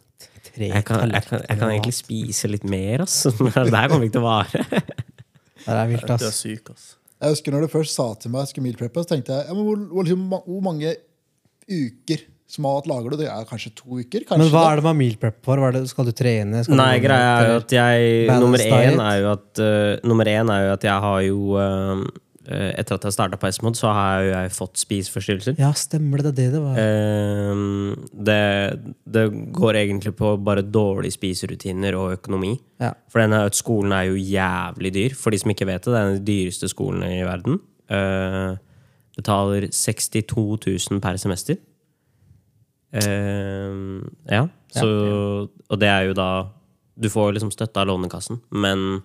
Tre 0.44 0.68
jeg, 0.70 0.84
kan, 0.86 1.02
jeg, 1.10 1.24
kan, 1.26 1.40
jeg 1.42 1.58
kan 1.58 1.70
egentlig 1.72 1.94
spise 1.96 2.48
litt 2.48 2.64
mer, 2.68 3.02
ass. 3.04 3.24
Det 3.32 3.50
her 3.50 3.88
kommer 3.90 4.06
ikke 4.06 4.14
til 4.14 4.22
å 4.22 4.28
vare. 4.28 4.82
Det 5.64 5.74
er 5.74 5.88
vilt, 5.90 6.12
Du 6.20 6.26
er 6.28 6.36
syk, 6.36 6.70
ass. 6.70 6.84
Jeg 7.24 7.34
husker 7.34 7.54
når 7.54 7.64
du 7.64 7.72
først 7.72 7.96
sa 7.96 8.06
til 8.20 8.32
meg 8.32 8.44
jeg 8.44 8.52
skulle 8.52 8.66
meal 8.68 8.78
preppe, 8.78 9.02
så 9.02 9.14
tenkte 9.14 9.32
jeg 9.32 9.48
ja, 9.48 9.56
men 9.56 9.66
hvor, 9.66 9.80
hvor, 9.90 10.06
liksom, 10.06 10.24
hvor 10.44 10.62
mange 10.64 10.92
uker 11.64 12.24
mat 12.60 12.86
lager 12.86 13.14
du? 13.14 13.16
Det 13.22 13.28
er 13.30 13.46
kanskje 13.48 13.72
to 13.78 14.00
uker? 14.00 14.26
Kanskje 14.28 14.42
Men 14.44 14.50
hva 14.52 14.64
er 14.70 14.80
det 14.80 14.84
med 14.86 14.98
meal 15.00 15.16
prep 15.20 15.38
for? 15.46 15.60
Hva 15.60 15.70
er 15.70 15.78
det, 15.78 15.86
skal 15.90 16.08
du 16.08 16.12
trene? 16.16 16.60
Skal 16.66 16.78
Nei, 16.78 16.90
du 16.98 17.06
greia 17.06 17.30
er 17.38 17.48
jo 17.48 17.56
at 17.62 17.74
jeg 17.74 18.42
Nummer 18.42 18.66
én 18.66 19.00
er 19.00 19.16
jo 19.22 19.30
at 19.32 19.62
uh, 19.64 20.04
Nummer 20.06 20.30
én 20.30 20.52
er 20.52 20.66
jo 20.68 20.74
at 20.76 20.86
jeg 20.86 21.06
har 21.06 21.24
jo 21.24 21.38
uh, 21.56 22.04
Etter 22.44 22.98
at 22.98 23.06
jeg 23.08 23.16
starta 23.16 23.38
på 23.40 23.48
S-mod, 23.48 23.78
så 23.78 23.88
har 23.96 24.26
jeg 24.26 24.50
fått 24.52 24.76
spiseforstyrrelser. 24.76 25.54
Ja, 25.56 25.70
stemmer 25.80 26.20
det. 26.20 26.34
Det 26.36 26.50
det 26.50 26.58
det 26.58 26.60
var. 26.60 26.76
Eh, 26.76 27.62
det, 28.28 28.42
det 29.16 29.22
går 29.56 29.78
egentlig 29.80 30.12
på 30.18 30.34
bare 30.44 30.60
dårlige 30.60 31.16
spiserutiner 31.16 31.96
og 31.96 32.18
økonomi. 32.18 32.52
Ja. 32.84 32.92
For 33.08 33.24
denne 33.24 33.40
skolen 33.56 33.96
er 33.96 34.10
jo 34.10 34.20
jævlig 34.20 34.92
dyr. 34.92 35.16
For 35.16 35.32
de 35.32 35.40
som 35.40 35.54
ikke 35.54 35.70
vet 35.70 35.88
det, 35.88 35.94
det 35.94 35.96
er 35.96 36.04
en 36.04 36.12
av 36.12 36.20
de 36.20 36.28
dyreste 36.28 36.68
skolene 36.68 37.14
i 37.16 37.24
verden. 37.24 37.62
Eh, 37.88 38.60
betaler 39.16 39.70
62 39.72 40.58
000 40.90 41.00
per 41.00 41.16
semester. 41.24 41.56
Eh, 42.94 43.72
ja, 44.30 44.44
så, 44.74 44.88
og 45.50 45.80
det 45.82 45.88
er 45.90 46.04
jo 46.08 46.14
da 46.14 46.28
Du 46.94 47.08
får 47.10 47.32
liksom 47.34 47.50
støtte 47.50 47.80
av 47.82 47.88
Lånekassen, 47.90 48.38
men 48.54 49.02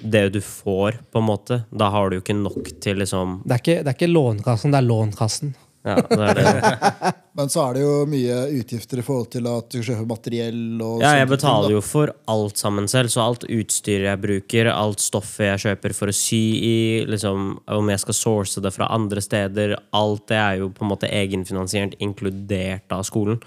det 0.00 0.28
du 0.32 0.40
får, 0.40 0.96
på 1.12 1.20
en 1.20 1.26
måte, 1.28 1.58
da 1.70 1.90
har 1.92 2.08
du 2.10 2.16
jo 2.16 2.22
ikke 2.22 2.36
nok 2.36 2.70
til 2.82 2.98
liksom 3.02 3.42
Det 3.44 3.52
er 3.56 3.62
ikke, 3.62 3.76
det 3.84 3.92
er 3.92 3.98
ikke 3.98 4.08
Lånekassen, 4.12 4.72
det 4.72 4.80
er 4.80 4.88
Lånkassen. 4.88 5.52
Ja, 5.84 5.98
det 6.00 6.16
er 6.30 6.38
det. 6.38 6.72
Men 7.36 7.50
så 7.50 7.64
er 7.64 7.76
det 7.76 7.82
jo 7.82 7.94
mye 8.08 8.36
utgifter 8.56 9.00
i 9.00 9.04
forhold 9.04 9.26
til 9.34 9.48
at 9.50 9.66
du 9.74 9.80
kjøper 9.82 10.06
materiell 10.08 10.60
Ja, 11.02 11.16
jeg 11.18 11.26
betaler 11.28 11.66
ting, 11.68 11.74
jo 11.76 11.82
for 11.84 12.12
alt 12.30 12.60
sammen 12.60 12.86
selv, 12.88 13.10
så 13.12 13.24
alt 13.24 13.44
utstyret 13.44 14.06
jeg 14.06 14.22
bruker, 14.22 14.70
alt 14.72 15.02
stoffet 15.02 15.50
jeg 15.50 15.64
kjøper 15.64 15.96
for 15.98 16.12
å 16.12 16.14
sy 16.16 16.42
i, 16.56 16.78
liksom, 17.10 17.50
om 17.74 17.90
jeg 17.92 18.04
skal 18.04 18.16
source 18.16 18.62
det 18.64 18.72
fra 18.72 18.88
andre 18.94 19.24
steder, 19.24 19.74
alt 19.98 20.24
det 20.30 20.38
er 20.38 20.62
jo 20.62 20.70
på 20.72 20.86
en 20.86 20.92
måte 20.94 21.10
egenfinansiert, 21.10 21.98
inkludert 22.04 22.94
av 22.94 23.02
skolen. 23.08 23.42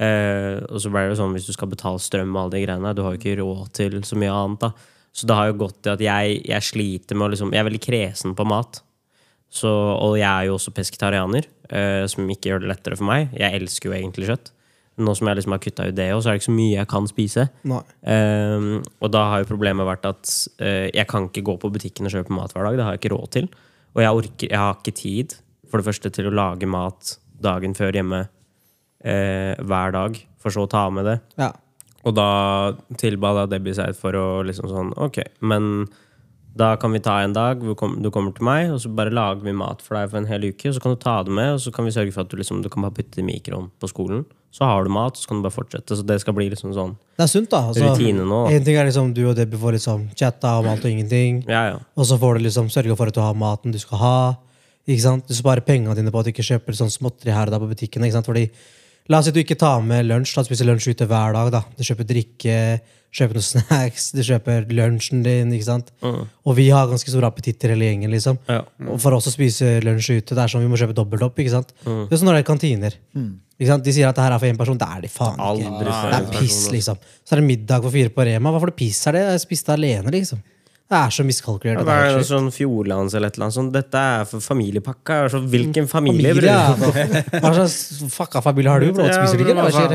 Eh, 0.00 0.62
og 0.70 0.78
så 0.80 0.88
ble 0.88 1.04
det 1.04 1.12
jo 1.12 1.18
sånn, 1.20 1.36
hvis 1.36 1.50
du 1.50 1.56
skal 1.56 1.68
betale 1.74 2.00
strøm 2.00 2.32
og 2.32 2.44
alle 2.44 2.56
de 2.56 2.62
greiene, 2.64 2.94
du 2.96 3.02
har 3.04 3.12
jo 3.12 3.20
ikke 3.20 3.36
råd 3.42 3.74
til 3.82 3.98
så 4.06 4.16
mye 4.22 4.32
annet 4.32 4.64
da. 4.64 4.72
Så 5.12 5.28
det 5.28 5.36
har 5.36 5.50
jo 5.50 5.58
gått 5.66 5.82
til 5.84 5.92
at 5.92 6.06
jeg, 6.06 6.40
jeg 6.48 6.64
sliter 6.70 7.18
med 7.18 7.26
å 7.26 7.34
liksom, 7.34 7.52
jeg 7.52 7.60
er 7.60 7.68
veldig 7.68 7.84
kresen 7.84 8.38
på 8.38 8.46
mat. 8.48 8.80
Så, 9.52 9.68
og 9.68 10.16
jeg 10.16 10.28
er 10.30 10.48
jo 10.48 10.56
også 10.56 10.72
pesketarianer, 10.72 11.46
eh, 11.68 12.04
som 12.08 12.28
ikke 12.32 12.52
gjør 12.52 12.62
det 12.64 12.70
lettere 12.70 12.96
for 12.96 13.08
meg. 13.10 13.32
Jeg 13.36 13.60
elsker 13.60 13.90
jo 13.90 13.96
egentlig 13.98 14.30
kjøtt. 14.30 14.52
Nå 15.00 15.14
som 15.16 15.28
jeg 15.28 15.38
liksom 15.38 15.54
har 15.54 15.60
kutta 15.64 15.86
ut 15.88 15.96
det, 15.96 16.08
òg, 16.12 16.20
så 16.20 16.30
er 16.30 16.36
det 16.36 16.42
ikke 16.42 16.50
så 16.50 16.54
mye 16.56 16.72
jeg 16.74 16.88
kan 16.90 17.06
spise. 17.08 17.46
Ehm, 17.64 18.72
og 19.00 19.12
da 19.12 19.22
har 19.30 19.42
jo 19.42 19.48
problemet 19.48 19.88
vært 19.88 20.08
at 20.08 20.32
eh, 20.60 20.88
jeg 20.92 21.08
kan 21.08 21.28
ikke 21.28 21.44
gå 21.48 21.56
på 21.62 21.70
butikken 21.72 22.08
og 22.08 22.12
kjøpe 22.12 22.36
mat 22.36 22.52
hver 22.52 22.68
dag. 22.68 22.76
Det 22.76 22.84
har 22.86 22.96
jeg 22.96 23.02
ikke 23.02 23.14
råd 23.14 23.32
til. 23.36 23.48
Og 23.92 24.04
jeg, 24.04 24.20
orker, 24.20 24.50
jeg 24.50 24.60
har 24.60 24.76
ikke 24.76 24.96
tid, 25.00 25.36
for 25.68 25.80
det 25.80 25.88
første, 25.88 26.12
til 26.12 26.28
å 26.28 26.36
lage 26.36 26.68
mat 26.68 27.14
dagen 27.42 27.76
før 27.76 27.96
hjemme 27.96 28.22
eh, 29.04 29.56
hver 29.64 29.96
dag, 29.96 30.20
for 30.40 30.54
så 30.54 30.66
å 30.66 30.70
ta 30.70 30.84
med 30.92 31.08
det. 31.08 31.18
Ja. 31.40 31.50
Og 32.04 32.16
da 32.16 32.28
tilba 33.00 33.32
da 33.36 33.48
Debbie 33.50 33.76
seg 33.78 33.96
for 33.96 34.16
å 34.18 34.26
liksom 34.42 34.66
sånn 34.66 34.88
Ok, 34.98 35.20
men 35.46 35.84
da 36.54 36.74
kan 36.76 36.92
vi 36.92 37.00
ta 37.00 37.14
en 37.24 37.32
dag 37.32 37.62
hvor 37.64 37.96
du 37.96 38.10
kommer 38.12 38.34
til 38.36 38.44
meg, 38.44 38.70
og 38.74 38.80
så 38.82 38.90
bare 38.92 39.12
lager 39.14 39.40
vi 39.46 39.54
mat 39.56 39.80
for 39.80 39.96
deg 39.96 40.10
for 40.10 40.20
en 40.20 40.28
hel 40.28 40.44
uke. 40.50 40.68
Og 40.68 40.76
så 40.76 40.82
kan 40.84 40.92
du 40.92 41.00
ta 41.00 41.14
det 41.24 41.32
med, 41.32 41.54
og 41.54 41.62
så 41.64 41.72
kan 41.72 41.86
vi 41.88 41.94
sørge 41.94 42.12
for 42.12 42.26
at 42.26 42.32
du 42.32 42.36
liksom 42.36 42.60
Du 42.62 42.68
kan 42.68 42.84
bare 42.84 42.92
putte 42.98 43.16
det 43.16 43.24
i 43.24 43.28
mikroen 43.30 43.70
på 43.80 43.88
skolen. 43.88 44.26
Så 44.52 44.66
har 44.68 44.84
du 44.84 44.90
mat, 44.92 45.16
så 45.16 45.28
kan 45.28 45.40
du 45.40 45.46
bare 45.46 45.54
fortsette. 45.54 45.96
Så 45.96 46.04
det 46.04 46.18
skal 46.20 46.36
bli 46.36 46.50
liksom 46.52 46.74
sånn 46.76 46.92
Det 47.16 47.24
er 47.24 47.30
sunt, 47.32 47.48
da. 47.54 47.62
Altså, 47.70 47.88
Rutine 47.88 48.26
nå. 48.28 48.42
En 48.52 48.64
ting 48.66 48.76
er 48.76 48.84
liksom 48.84 49.14
du 49.16 49.22
og 49.30 49.36
Debbie 49.38 49.60
får 49.62 49.78
liksom 49.78 50.10
chatta 50.18 50.58
om 50.60 50.68
alt 50.68 50.84
og 50.84 50.92
ingenting. 50.92 51.40
Ja, 51.48 51.62
ja. 51.70 51.78
Og 51.96 52.04
så 52.10 52.20
får 52.20 52.36
du 52.36 52.44
liksom 52.44 52.68
sørge 52.68 52.96
for 53.00 53.08
at 53.08 53.16
du 53.16 53.22
har 53.24 53.38
maten 53.38 53.72
du 53.72 53.80
skal 53.80 54.02
ha. 54.02 54.16
Ikke 54.84 55.06
sant? 55.06 55.24
Du 55.24 55.34
sparer 55.38 55.64
pengene 55.64 55.96
dine 55.96 56.12
på 56.12 56.20
at 56.20 56.28
du 56.28 56.34
ikke 56.34 56.44
kjøper 56.44 56.76
sånn 56.76 56.92
småtteri 56.92 57.32
her 57.32 57.48
og 57.48 57.56
der 57.56 57.64
på 57.64 57.70
butikken. 57.72 58.04
Ikke 58.04 58.18
sant? 58.18 58.28
Fordi, 58.28 58.44
la 59.10 59.18
oss 59.18 59.26
si 59.26 59.30
at 59.32 59.34
du 59.36 59.40
ikke 59.42 59.58
tar 59.58 59.80
med 59.82 60.06
lunsj. 60.06 60.34
Da 60.38 60.44
spiser 60.46 60.68
lunsj 60.68 60.90
ute 60.94 61.06
hver 61.10 61.32
dag. 61.34 61.50
da. 61.52 61.62
Du 61.76 61.82
kjøper 61.84 62.06
drikke, 62.06 62.56
kjøper 63.12 63.36
noen 63.36 63.48
snacks, 63.52 64.10
du 64.16 64.22
kjøper 64.24 64.66
lunsjen 64.72 65.22
din. 65.26 65.50
ikke 65.52 65.66
sant? 65.68 65.90
Og 66.02 66.54
vi 66.56 66.68
har 66.72 66.86
ganske 66.88 67.10
store 67.12 67.28
appetitter 67.28 67.74
hele 67.74 67.88
gjengen. 67.90 68.10
liksom. 68.14 68.38
Ja. 68.48 68.62
Og 68.88 69.00
for 69.02 69.12
oss 69.18 69.26
å 69.28 69.34
spise 69.34 69.80
lunsj 69.84 70.14
ute, 70.20 70.34
det 70.36 70.44
er 70.46 70.52
sånn 70.54 70.64
vi 70.64 70.70
må 70.72 70.78
kjøpe 70.80 70.94
dobbelt 70.96 71.26
opp. 71.26 71.38
ikke 71.42 71.52
sant? 71.56 71.74
Det 71.82 72.08
er 72.12 72.20
sånn 72.22 72.30
når 72.30 72.38
det 72.40 72.44
er 72.44 72.50
kantiner. 72.52 72.96
Ikke 73.58 73.68
sant? 73.74 73.84
De 73.84 73.92
sier 73.94 74.08
at 74.08 74.16
det 74.16 74.24
her 74.24 74.32
er 74.34 74.40
for 74.42 74.48
én 74.50 74.58
person. 74.58 74.78
Det 74.80 74.88
er 74.88 75.04
de 75.04 75.10
faen 75.12 75.36
ikke. 75.36 75.50
Aldri 75.50 75.92
Det 75.92 76.16
er 76.22 76.30
piss, 76.40 76.62
liksom. 76.72 76.96
Så 77.22 77.34
er 77.36 77.42
det 77.42 77.46
middag 77.50 77.84
for 77.84 77.94
fire 77.94 78.10
på 78.14 78.24
Rema. 78.26 78.50
Hva 78.54 78.62
for 78.64 78.72
det 78.72 78.78
piss 78.80 79.02
er 79.10 79.18
det? 79.18 79.26
Jeg 79.34 79.44
spiste 79.44 79.74
alene, 79.76 80.10
liksom. 80.14 80.40
Det 80.92 80.98
er 81.00 81.12
så 81.16 81.24
miskalkulert. 81.24 81.78
Ja, 81.80 81.84
det 81.88 81.94
er 82.12 82.18
noe 82.18 82.26
sånn 82.28 82.50
Fjordlands 82.52 83.14
eller 83.16 83.30
et 83.32 83.36
eller 83.38 83.46
annet 83.48 83.56
sånt. 83.56 83.70
Dette 83.72 84.00
er 84.12 84.26
for 84.28 84.44
familiepakka. 84.44 85.22
Altså, 85.26 85.40
hvilken 85.54 85.86
familie, 85.88 86.34
Familie, 86.36 86.52
ja. 86.52 87.38
Hva 87.40 87.52
slags 87.56 87.76
fucka 88.12 88.42
familie 88.44 88.74
har 88.74 88.84
du? 88.84 88.90
Ja, 89.00 89.22
du 89.24 89.40
ikke? 89.46 89.56
Hva 89.56 89.70
skjer? 89.72 89.94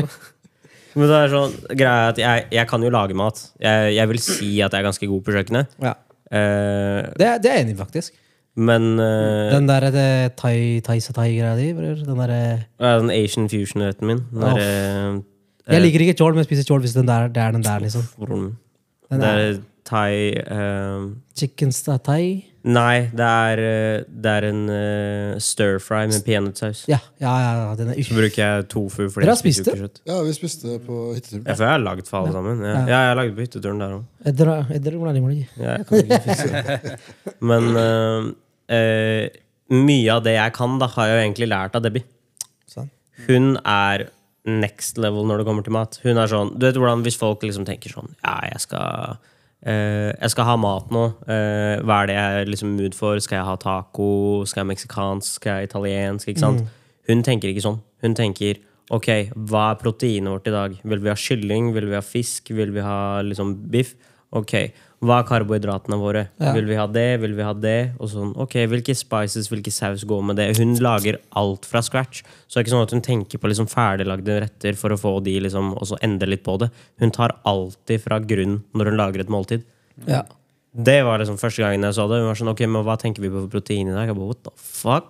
Men 0.98 1.06
det 1.12 1.18
er 1.20 1.30
sånn, 1.30 1.54
greia 1.78 2.08
at 2.10 2.18
jeg, 2.18 2.46
jeg 2.56 2.66
kan 2.72 2.82
jo 2.82 2.90
lage 2.90 3.14
mat. 3.14 3.38
Jeg, 3.62 3.92
jeg 3.94 4.10
vil 4.10 4.18
si 4.24 4.48
at 4.64 4.74
jeg 4.74 4.80
er 4.82 4.88
ganske 4.88 5.10
god 5.12 5.22
på 5.28 5.36
kjøkkenet. 5.36 5.76
Ja. 5.84 5.94
Eh, 6.32 7.06
Det, 7.14 7.28
det 7.44 7.52
er 7.52 7.60
jeg 7.60 7.66
enig 7.68 7.76
i, 7.76 7.78
faktisk. 7.78 8.16
men 8.58 8.98
eh, 8.98 9.52
Den 9.54 9.68
der 9.70 9.86
det 9.94 10.08
thai, 10.40 10.80
thai 10.82 10.98
satai-greia 11.04 11.54
di, 11.60 11.68
bror. 11.78 12.02
Den 12.08 12.18
der, 12.24 12.34
ja, 12.82 12.94
den 12.98 13.12
Asian 13.14 13.46
fusion-retten 13.52 14.10
min 14.10 14.24
den 14.32 14.42
der, 14.48 14.58
eh, 14.58 15.20
jeg 15.68 15.84
liker 15.84 16.00
ikke 16.08 16.16
chol, 16.18 16.32
men 16.34 16.42
jeg 16.42 16.48
spiser 16.50 16.66
chol 16.72 16.80
hvis 16.82 16.96
den 16.98 17.06
der, 17.06 17.28
det 17.30 17.42
er 17.44 17.52
den 17.54 17.62
der, 17.62 17.78
liksom. 17.86 18.02
Den 18.18 19.20
Det 19.22 19.28
er 19.28 19.42
er 19.46 19.58
thai 19.88 20.36
uh, 20.44 21.08
chicken 21.38 21.72
thai. 22.04 22.44
Nei, 22.68 23.08
det 23.16 23.24
er, 23.24 23.60
eh, 23.62 24.00
det 24.08 24.32
er 24.32 24.46
en 24.48 24.64
uh, 24.68 25.36
stir-fry 25.40 26.02
med 26.10 26.24
peanøttsaus. 26.26 26.82
Ja, 26.90 26.98
ja, 27.22 27.32
ja, 27.40 27.68
den 27.78 27.92
er 27.94 28.00
Så 28.04 28.16
bruker 28.18 28.42
jeg 28.42 28.66
tofu. 28.68 29.06
fordi 29.08 29.24
Dere 29.24 29.30
har 29.30 29.38
jeg 29.38 29.44
spiser 29.44 29.62
spist 29.62 29.70
jo 29.70 29.76
ikke 29.76 29.86
kjøtt. 29.86 30.00
Ja, 30.10 30.18
vi 30.26 30.34
spiste 30.36 30.74
på 30.84 30.98
hytteturen. 31.14 31.46
Ja, 31.46 31.54
for 31.54 31.64
jeg 31.64 31.72
har 31.72 31.84
lagd 31.84 32.10
for 32.10 32.18
alle 32.18 32.34
sammen. 32.34 32.60
Ja, 32.66 32.74
ja 32.74 32.98
jeg 33.04 33.12
har 33.12 33.20
lagd 33.22 33.38
på 33.38 33.46
hytteturen 33.46 33.80
der 33.84 33.94
òg. 33.96 34.04
Er 34.26 34.36
det? 34.36 35.38
Ja, 35.62 35.78
jeg 35.78 35.88
kan 35.88 36.02
ikke 36.02 36.20
fikse. 36.26 36.98
Men 37.52 37.70
uh, 37.78 38.28
uh, 38.74 39.24
mye 39.78 40.18
av 40.18 40.22
det 40.26 40.36
jeg 40.36 40.56
kan, 40.58 40.76
da, 40.82 40.90
har 40.98 41.08
jeg 41.08 41.16
jo 41.16 41.24
egentlig 41.24 41.50
lært 41.54 41.78
av 41.78 41.86
Debbie. 41.86 42.04
Sånn. 42.68 42.92
Hun 43.30 43.54
er 43.62 44.08
next 44.48 45.00
level 45.00 45.24
når 45.28 45.40
det 45.40 45.48
kommer 45.48 45.64
til 45.64 45.76
mat. 45.78 46.00
Hun 46.04 46.20
er 46.20 46.30
sånn, 46.30 46.52
du 46.58 46.68
vet 46.68 46.76
hvordan 46.80 47.06
Hvis 47.06 47.18
folk 47.20 47.42
liksom 47.44 47.66
tenker 47.68 47.92
sånn 47.92 48.08
Ja, 48.22 48.38
jeg 48.48 48.62
skal 48.64 49.18
eh, 49.66 50.12
Jeg 50.12 50.30
skal 50.30 50.44
ha 50.44 50.56
mat 50.56 50.90
nå. 50.94 51.04
Uh, 51.28 51.82
hva 51.84 52.02
er 52.02 52.10
det 52.10 52.16
jeg 52.16 52.40
er 52.40 52.50
liksom 52.52 52.76
mood 52.78 52.94
for? 52.94 53.18
Skal 53.18 53.40
jeg 53.40 53.48
ha 53.48 53.56
taco? 53.56 54.44
Skal 54.46 54.62
jeg 54.64 54.72
meksikansk? 54.74 55.40
Skal 55.40 55.60
jeg 55.60 55.70
italiensk? 55.70 56.28
Ikke 56.28 56.44
sant? 56.44 56.66
Hun 57.08 57.22
tenker 57.24 57.52
ikke 57.52 57.64
sånn. 57.64 57.80
Hun 58.04 58.14
tenker 58.18 58.64
Ok, 58.88 59.08
hva 59.50 59.66
er 59.74 59.80
proteinet 59.82 60.32
vårt 60.32 60.46
i 60.48 60.52
dag? 60.54 60.76
Vil 60.80 61.02
vi 61.04 61.10
ha 61.12 61.16
kylling? 61.20 61.74
Vil 61.74 61.90
vi 61.90 61.96
ha 61.98 62.00
fisk? 62.00 62.48
Vil 62.56 62.70
vi 62.72 62.80
ha 62.80 63.20
liksom 63.20 63.50
biff? 63.68 63.92
Ok, 64.32 64.54
hva 64.98 65.20
er 65.20 65.26
karbohydratene 65.28 65.96
våre? 66.00 66.24
Ja. 66.42 66.52
Vil 66.56 66.66
vi 66.66 66.78
ha 66.78 66.86
det? 66.90 67.20
Vil 67.22 67.36
vi 67.38 67.44
ha 67.46 67.52
det? 67.54 67.92
Og 68.02 68.10
sånn, 68.10 68.32
ok, 68.34 68.56
Hvilke 68.72 68.96
spices, 68.98 69.46
hvilke 69.52 69.70
saus 69.70 70.02
går 70.08 70.24
med 70.26 70.40
det? 70.40 70.48
Hun 70.58 70.74
lager 70.82 71.20
alt 71.38 71.68
fra 71.70 71.82
scratch. 71.86 72.24
Så 72.46 72.56
det 72.58 72.64
er 72.64 72.66
ikke 72.66 72.74
sånn 72.74 72.86
at 72.88 72.94
hun 72.96 73.04
tenker 73.06 73.38
på 73.38 73.50
liksom 73.50 73.70
ferdiglagde 73.70 74.40
retter 74.42 74.78
for 74.80 74.94
å 74.94 74.98
få 74.98 75.12
de 75.22 75.36
liksom, 75.44 75.76
og 75.78 75.86
så 75.92 76.00
endre 76.02 76.32
litt 76.32 76.42
på 76.46 76.56
det. 76.64 76.72
Hun 76.98 77.14
tar 77.14 77.36
alltid 77.46 78.02
fra 78.02 78.18
grunn 78.18 78.58
når 78.74 78.90
hun 78.90 78.98
lager 78.98 79.22
et 79.22 79.30
måltid. 79.30 79.62
Ja. 80.08 80.24
Det 80.78 80.98
var 81.02 81.18
liksom 81.18 81.38
første 81.40 81.62
gangen 81.62 81.86
jeg 81.86 81.94
så 81.96 82.04
det. 82.10 82.18
Hun 82.20 82.28
var 82.28 82.38
sånn, 82.38 82.50
ok, 82.52 82.60
men 82.66 82.84
Hva 82.86 82.98
tenker 83.00 83.22
vi 83.24 83.30
på 83.32 83.40
for 83.44 83.54
protein 83.54 83.88
i 83.88 83.94
dag? 83.94 84.10
Jeg 84.10 84.18
bare, 84.18 84.28
what 84.28 84.42
the 84.44 84.52
fuck? 84.58 85.08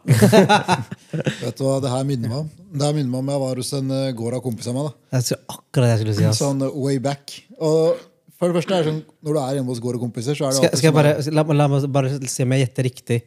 Vet 1.43 1.59
du 1.59 1.65
hva 1.65 1.81
det 1.83 1.91
her 1.93 2.07
minner 2.09 2.31
meg 2.31 2.39
om? 2.45 2.53
Det 2.73 2.87
her 2.87 2.95
minner 2.97 3.11
meg 3.13 3.25
om 3.25 3.33
jeg 3.33 3.43
var 3.43 3.61
hos 3.65 3.73
en 3.81 3.91
uh, 3.93 4.05
gård 4.17 4.37
av 4.39 4.45
kompisene 4.45 4.77
av 4.77 4.79
meg. 4.79 4.93
da 4.93 5.19
Jeg 5.19 5.27
skulle 5.27 5.59
akkurat 5.59 5.89
det 5.89 5.91
jeg 5.91 6.01
skulle 6.05 6.17
si. 6.21 6.29
ass. 6.29 6.41
Sånn 6.45 6.63
uh, 6.65 6.71
way 6.77 7.01
back. 7.03 7.35
Og 7.59 8.01
for 8.39 8.49
det 8.53 8.57
første 8.59 8.75
er 8.77 8.85
det 8.85 8.91
sånn, 8.93 9.01
Når 9.27 9.35
du 9.35 9.41
er 9.43 9.55
hjemme 9.59 9.73
hos 9.75 9.81
gård 9.83 9.97
og 9.99 10.03
kompiser, 10.07 10.37
så 10.39 10.47
er 10.47 10.53
det 10.53 10.57
Skal, 10.59 10.69
alltid 10.69 10.79
skal 10.79 10.89
jeg 10.89 10.95
sånn 10.95 11.35
bare, 11.35 11.55
la, 11.55 11.59
la 11.59 11.69
meg 11.73 11.87
bare 11.97 12.13
se 12.31 12.45
om 12.47 12.53
jeg 12.55 12.63
gjetter 12.67 12.87
riktig. 12.89 13.19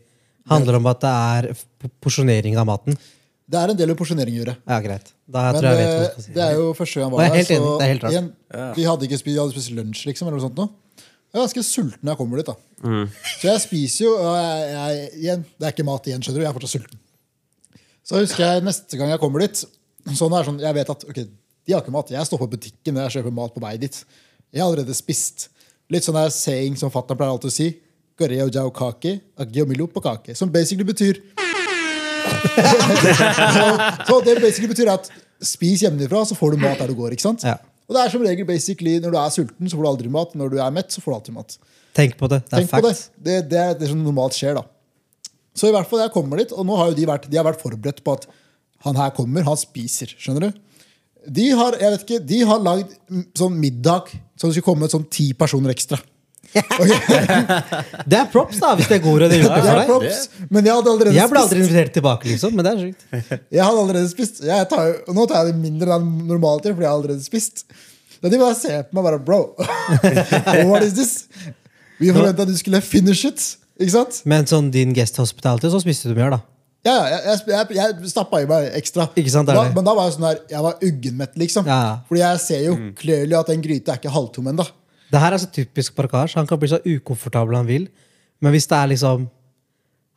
Handler 0.50 0.78
om 0.80 0.88
at 0.90 1.02
det 1.04 1.12
er 1.12 1.50
p- 1.84 1.92
porsjonering 2.02 2.56
av 2.58 2.66
maten? 2.70 2.96
Det 3.52 3.60
er 3.60 3.74
en 3.74 3.78
del 3.78 3.92
med 3.92 3.98
porsjonering 4.00 4.38
å 4.38 4.40
gjøre. 4.42 4.56
Ja, 4.72 4.78
greit. 4.82 5.10
Da 5.28 5.42
Men 5.52 5.60
tror 5.60 5.68
jeg 5.68 5.76
jeg 5.76 5.82
vet 5.82 5.92
hva 5.92 5.98
eh, 5.98 6.06
jeg 6.06 6.12
skal 6.14 6.24
si. 6.24 6.34
det 6.38 6.44
er 6.46 6.54
jo 6.56 6.70
første 6.80 6.96
gang 7.02 7.04
jeg 7.10 7.12
var 7.12 7.22
jeg 7.22 7.28
er 7.28 7.34
der. 7.34 7.42
helt 7.42 7.52
enig, 7.58 7.72
det 7.72 7.84
er 7.86 7.92
helt 7.92 8.06
rart. 8.06 8.14
igjen, 8.16 8.30
vi 8.80 8.86
hadde 8.88 9.08
ikke 9.10 9.20
spist, 9.20 9.28
vi 9.36 9.40
hadde 9.42 9.56
spist 9.58 9.74
lunsj, 9.76 10.06
liksom. 10.08 10.28
eller 10.32 10.40
noe 10.40 10.46
sånt 10.48 10.62
nå. 10.62 10.68
Jeg 11.02 11.38
er 11.40 11.44
ganske 11.46 11.64
sulten 11.68 12.02
når 12.08 12.12
jeg 12.16 12.20
kommer 12.22 12.42
dit. 12.42 12.50
da 12.50 12.56
Så 13.40 13.46
jeg 13.52 13.62
spiser 13.64 14.06
jo 14.08 14.14
og 14.18 14.34
jeg, 14.36 14.72
jeg, 14.72 15.12
igjen, 15.22 15.44
Det 15.60 15.68
er 15.68 15.76
ikke 15.76 15.86
mat 15.92 16.08
igjen, 16.10 16.24
skjønner 16.26 16.40
du. 16.42 16.44
Jeg 16.44 16.50
er 16.50 16.58
fortsatt 16.58 16.74
sulten. 16.76 17.00
Så 18.08 18.20
husker 18.24 18.44
jeg 18.48 18.64
neste 18.66 18.98
gang 19.00 19.12
jeg 19.14 19.22
kommer 19.22 19.44
dit 19.46 19.62
Sånn 20.18 20.34
er 20.34 20.48
sånn, 20.48 20.58
Jeg 20.64 20.74
vet 20.80 20.90
at 20.90 21.04
ok, 21.06 21.20
de 21.22 21.76
har 21.76 21.84
ikke 21.84 21.94
mat. 21.94 22.10
Jeg 22.10 22.26
står 22.26 22.40
på 22.42 22.48
butikken 22.56 22.96
når 22.98 23.06
jeg 23.08 23.20
kjøper 23.20 23.36
mat 23.38 23.54
på 23.54 23.62
vei 23.62 23.76
dit. 23.78 24.00
Jeg 24.52 24.62
har 24.64 24.68
allerede 24.68 24.96
spist. 24.96 25.50
Litt 25.92 26.06
sånn 26.06 26.18
der 26.18 26.32
saying 26.34 26.78
som 26.80 26.92
fatter'n 26.92 27.20
pleier 27.20 27.34
alltid 27.34 27.52
å 27.52 27.56
si. 27.56 27.70
Goreo 28.20 28.48
jau 28.52 28.68
kake, 28.76 29.18
agio 29.40 29.66
milo 29.70 29.88
på 29.92 30.04
kake. 30.04 30.36
Som 30.38 30.52
basically 30.54 30.88
betyr 30.88 31.22
så 34.08 34.16
det 34.26 34.36
basically 34.42 34.70
betyr 34.70 34.92
at 34.94 35.10
spis 35.42 35.82
hjemmefra, 35.84 36.24
så 36.28 36.38
får 36.38 36.54
du 36.54 36.62
mat 36.62 36.80
der 36.82 36.92
du 36.92 36.96
går. 36.98 37.16
ikke 37.16 37.26
sant? 37.26 37.44
Ja. 37.46 37.58
Og 37.90 37.96
det 37.96 38.04
er 38.04 38.14
som 38.14 38.24
regel 38.24 38.48
basically 38.48 39.00
Når 39.04 39.12
du 39.12 39.18
er 39.20 39.32
sulten, 39.34 39.68
så 39.68 39.76
får 39.76 39.84
du 39.84 39.90
aldri 39.90 40.12
mat. 40.12 40.36
Når 40.38 40.54
du 40.54 40.60
er 40.64 40.72
mett, 40.74 40.92
så 40.94 41.04
får 41.04 41.12
du 41.12 41.16
alltid 41.18 41.36
mat. 41.36 41.58
Tenk 41.98 42.16
på 42.20 42.30
det. 42.32 42.40
Det 42.48 42.54
er 42.54 42.62
Tenk 42.62 42.72
på 42.72 42.82
det. 42.86 42.94
Det, 43.18 43.38
det 43.52 43.60
er 43.60 43.74
det 43.80 43.90
som 43.92 44.04
normalt 44.04 44.38
skjer. 44.38 44.56
da 44.60 44.64
Så 45.58 45.68
i 45.68 45.76
hvert 45.76 45.90
fall 45.90 46.04
jeg 46.06 46.14
kommer 46.16 46.40
dit, 46.40 46.54
og 46.56 46.68
nå 46.68 46.78
har 46.80 46.92
jo 46.92 46.98
de 47.00 47.08
vært, 47.10 47.28
de 47.32 47.40
har 47.40 47.48
vært 47.48 47.64
forberedt 47.64 48.04
på 48.06 48.16
at 48.20 48.30
han 48.86 48.98
her 48.98 49.12
kommer, 49.16 49.44
han 49.46 49.60
spiser. 49.60 50.14
Skjønner 50.18 50.48
du? 50.48 50.62
De 51.30 51.50
har 51.54 51.76
jeg 51.80 51.92
vet 51.94 52.06
ikke, 52.08 52.20
de 52.26 52.40
har 52.50 52.60
lagd 52.66 52.96
sånn 53.38 53.60
middag 53.62 54.10
så 54.38 54.48
det 54.50 54.56
skulle 54.56 54.66
komme 54.72 54.88
sånn 54.90 55.04
ti 55.14 55.34
personer 55.38 55.70
ekstra. 55.76 56.00
Det 58.12 58.18
er 58.18 58.26
props, 58.32 58.58
da, 58.60 58.74
hvis 58.76 58.90
det 58.92 58.98
går 59.04 59.24
og 59.26 59.30
det 59.32 59.38
gjør 59.40 59.52
det 59.54 59.60
er 59.62 59.68
for 59.68 59.78
deg. 59.78 59.88
props, 59.92 60.48
men 60.52 60.66
jeg 60.68 60.74
hadde 60.76 60.92
allerede 60.92 61.16
Jeg 61.16 61.32
ble 61.32 61.42
aldri 61.44 61.60
spist. 61.60 61.70
invitert 61.70 61.94
tilbake, 61.96 62.28
liksom, 62.32 62.56
men 62.58 62.66
det 62.68 62.72
er 62.74 62.82
sjukt. 62.82 63.06
Jeg 63.58 63.64
hadde 63.68 63.84
allerede 63.86 64.10
spist. 64.12 64.42
Jeg 64.50 64.68
tar, 64.72 64.90
jo- 64.90 65.16
nå 65.16 65.26
tar 65.30 65.46
jeg 65.46 65.54
det 65.54 65.62
mindre 65.62 65.96
enn 65.96 66.10
normalt, 66.28 66.66
fordi 66.68 66.84
jeg 66.84 66.90
har 66.90 66.98
allerede 66.98 67.24
spist. 67.24 67.64
Da 68.22 68.30
de 68.34 68.38
bare 68.42 68.58
ser 68.58 68.84
på 68.90 68.98
meg 68.98 69.08
bare 69.08 69.22
Bro, 69.26 69.40
what 70.70 70.84
is 70.86 70.94
this? 70.98 71.14
Vi 72.02 72.12
forventa 72.14 72.46
du 72.50 72.54
skulle 72.58 72.82
finish 72.84 73.24
it. 73.30 73.40
Ikke 73.82 73.94
sant? 73.96 74.20
Men 74.30 74.46
sånn 74.50 74.68
din 74.74 74.92
guest 74.98 75.18
hospitality, 75.22 75.70
så 75.74 75.80
spiste 75.82 76.12
du 76.12 76.18
mer, 76.20 76.36
da. 76.36 76.42
Ja, 76.82 76.96
jeg, 77.06 77.42
jeg, 77.46 77.66
jeg, 77.78 78.10
stappa 78.10 78.40
i 78.42 78.48
meg 78.50 78.72
ekstra. 78.80 79.06
Ikke 79.20 79.30
sant, 79.30 79.50
da, 79.50 79.68
men 79.70 79.86
da 79.86 79.94
var 79.94 80.08
jeg 80.08 80.16
sånn 80.16 80.26
her, 80.26 80.40
jeg 80.50 80.64
var 80.66 80.86
uggenmett, 80.88 81.36
liksom. 81.38 81.68
Ja. 81.70 82.00
Fordi 82.08 82.24
jeg 82.24 82.40
ser 82.42 82.64
jo 82.66 82.78
clearly 82.98 83.38
at 83.38 83.52
den 83.52 83.62
gryta 83.62 83.94
er 83.94 84.02
ikke 84.02 84.14
halvtom 84.14 84.50
ennå. 84.50 84.66
Det 85.12 85.20
her 85.22 85.36
er 85.36 85.44
så 85.44 85.50
typisk 85.52 85.94
Parkasj. 85.98 86.38
Han 86.40 86.50
kan 86.50 86.60
bli 86.60 86.72
så 86.72 86.80
ukomfortabel 86.88 87.60
han 87.60 87.68
vil. 87.68 87.86
Men 88.42 88.56
hvis 88.56 88.68
det 88.70 88.78
er 88.80 88.92
liksom 88.96 89.30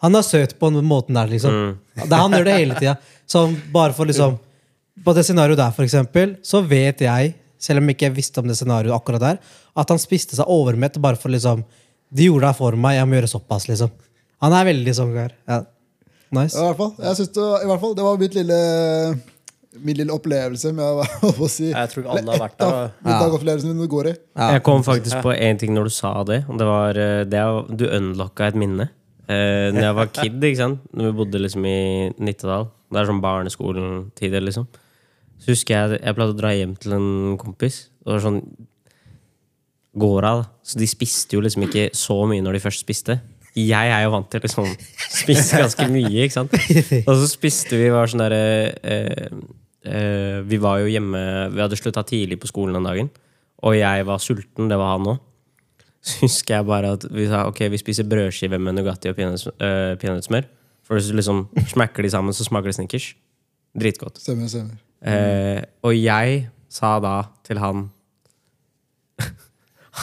Han 0.04 0.16
er 0.18 0.24
søt 0.26 0.58
på 0.58 0.68
den 0.72 0.84
måten 0.84 1.16
der, 1.16 1.28
liksom. 1.30 1.76
Det, 1.96 2.12
han 2.12 2.32
gjør 2.32 2.44
det 2.48 2.56
hele 2.56 2.78
tida. 2.78 2.96
Sånn 3.30 3.54
bare 3.72 3.94
for 3.96 4.08
liksom 4.08 4.36
På 5.04 5.14
det 5.16 5.24
scenarioet 5.26 5.60
der, 5.60 5.72
for 5.74 5.84
eksempel, 5.84 6.36
så 6.44 6.60
vet 6.64 7.00
jeg, 7.04 7.34
selv 7.58 7.82
om 7.82 7.88
ikke 7.90 8.08
jeg 8.08 8.16
visste 8.16 8.40
om 8.40 8.48
det 8.48 8.56
scenarioet 8.58 8.94
akkurat 8.94 9.22
der, 9.22 9.38
at 9.74 9.90
han 9.90 10.00
spiste 10.00 10.36
seg 10.38 10.50
overmett 10.50 11.00
bare 11.02 11.18
for 11.18 11.32
liksom 11.34 11.64
De 12.14 12.28
gjorde 12.28 12.46
det 12.46 12.58
for 12.60 12.76
meg, 12.78 12.98
jeg 12.98 13.08
må 13.10 13.18
gjøre 13.18 13.32
såpass, 13.32 13.68
liksom. 13.68 13.92
Han 14.44 14.54
er 14.54 14.68
veldig 14.68 14.94
sånn 14.94 15.14
kar. 15.16 15.32
Ja. 15.48 15.62
Nice. 16.32 16.56
I 16.58 16.64
hvert 16.64 16.76
fall, 16.76 16.92
jeg 16.98 17.16
synes 17.16 17.28
det, 17.36 17.46
i 17.62 17.66
hvert 17.70 17.80
fall, 17.80 17.94
det 17.94 18.02
var 18.04 18.16
mitt 18.18 18.34
lille, 18.34 18.58
min 19.84 19.96
lille 19.98 20.12
opplevelse 20.14 20.72
med 20.74 20.84
å, 21.28 21.48
si 21.56 21.68
Jeg 21.70 21.90
tror 21.92 22.02
ikke 22.04 22.16
alle 22.18 22.32
har 22.32 22.42
vært 22.44 22.56
Et 22.58 22.64
av 22.66 22.74
der. 22.76 22.92
middagopplevelsen 23.08 23.74
min 23.76 23.88
går 23.90 24.08
i. 24.10 24.14
Ja. 24.36 24.48
Jeg 24.56 24.62
kom 24.66 24.82
faktisk 24.86 25.20
på 25.22 25.34
én 25.36 25.58
ting 25.58 25.74
når 25.74 25.90
du 25.90 25.94
sa 25.94 26.12
det. 26.24 26.44
Det 26.48 26.66
var 26.68 26.96
eh, 26.98 27.24
det 27.24 27.38
er- 27.38 27.68
Du 27.76 27.84
unlocka 27.88 28.46
et 28.48 28.54
minne. 28.58 28.88
Eh, 29.28 29.70
når 29.72 29.80
jeg 29.88 29.94
var 29.96 30.06
kid, 30.12 30.40
ikke 30.42 30.56
sant? 30.60 30.80
Når 30.92 31.10
vi 31.10 31.16
bodde 31.22 31.40
liksom 31.40 31.64
i 31.66 31.76
Nittedal. 32.18 32.66
Det 32.92 33.00
er 33.00 33.06
sånn 33.08 33.22
barneskolen-tider, 33.24 34.42
liksom. 34.44 34.66
Så 35.40 35.50
husker 35.54 35.74
jeg 35.74 36.00
jeg 36.04 36.14
pleide 36.14 36.34
å 36.34 36.38
dra 36.38 36.50
hjem 36.54 36.74
til 36.78 36.92
en 36.94 37.08
kompis. 37.40 37.86
Det 38.04 38.12
var 38.12 38.20
sånn 38.22 38.42
gårda, 39.96 40.30
da. 40.42 40.44
Så 40.66 40.78
de 40.78 40.86
spiste 40.90 41.36
jo 41.36 41.42
liksom 41.44 41.64
ikke 41.66 41.88
så 41.96 42.16
mye 42.28 42.42
når 42.44 42.56
de 42.58 42.62
først 42.64 42.82
spiste. 42.84 43.16
Jeg 43.54 43.90
er 43.94 44.02
jo 44.02 44.10
vant 44.10 44.30
til 44.32 44.42
liksom 44.42 44.66
spise 44.98 45.60
ganske 45.62 45.86
mye, 45.92 46.24
ikke 46.24 46.34
sant. 46.34 46.56
Og 47.04 47.12
så 47.20 47.28
spiste 47.30 47.78
vi 47.78 47.92
var 47.94 48.10
sånn 48.10 48.24
derre 48.24 48.40
eh, 48.82 49.28
eh, 49.86 50.40
Vi 50.42 50.58
var 50.58 50.80
jo 50.82 50.90
hjemme 50.90 51.20
Vi 51.54 51.62
hadde 51.62 51.78
slutta 51.78 52.02
tidlig 52.08 52.40
på 52.42 52.50
skolen 52.50 52.74
den 52.74 52.88
dagen. 52.88 53.12
Og 53.64 53.76
jeg 53.78 54.06
var 54.08 54.18
sulten, 54.20 54.68
det 54.68 54.78
var 54.80 54.96
han 54.96 55.06
òg. 55.14 55.22
Så 56.04 56.26
husker 56.26 56.58
jeg 56.58 56.68
bare 56.68 56.90
at 56.98 57.06
vi 57.14 57.24
sa 57.30 57.46
ok, 57.48 57.62
vi 57.72 57.80
spiser 57.80 58.04
brødskive 58.08 58.58
med 58.60 58.76
Nugatti 58.76 59.08
og 59.08 59.16
peanøtts- 59.16 59.48
øh. 59.48 60.44
For 60.84 60.98
hvis 60.98 61.08
du 61.08 61.16
liksom 61.16 61.46
smacker 61.70 62.04
de 62.04 62.10
sammen, 62.12 62.34
så 62.36 62.44
smaker 62.44 62.68
det 62.68 62.74
Snickers. 62.76 63.14
Dritgodt. 63.72 64.20
Stemmer, 64.20 64.50
stemmer. 64.52 64.76
Eh, 65.04 65.62
og 65.84 65.94
jeg 65.96 66.48
sa 66.68 66.98
da 67.00 67.14
til 67.44 67.58
han 67.60 67.86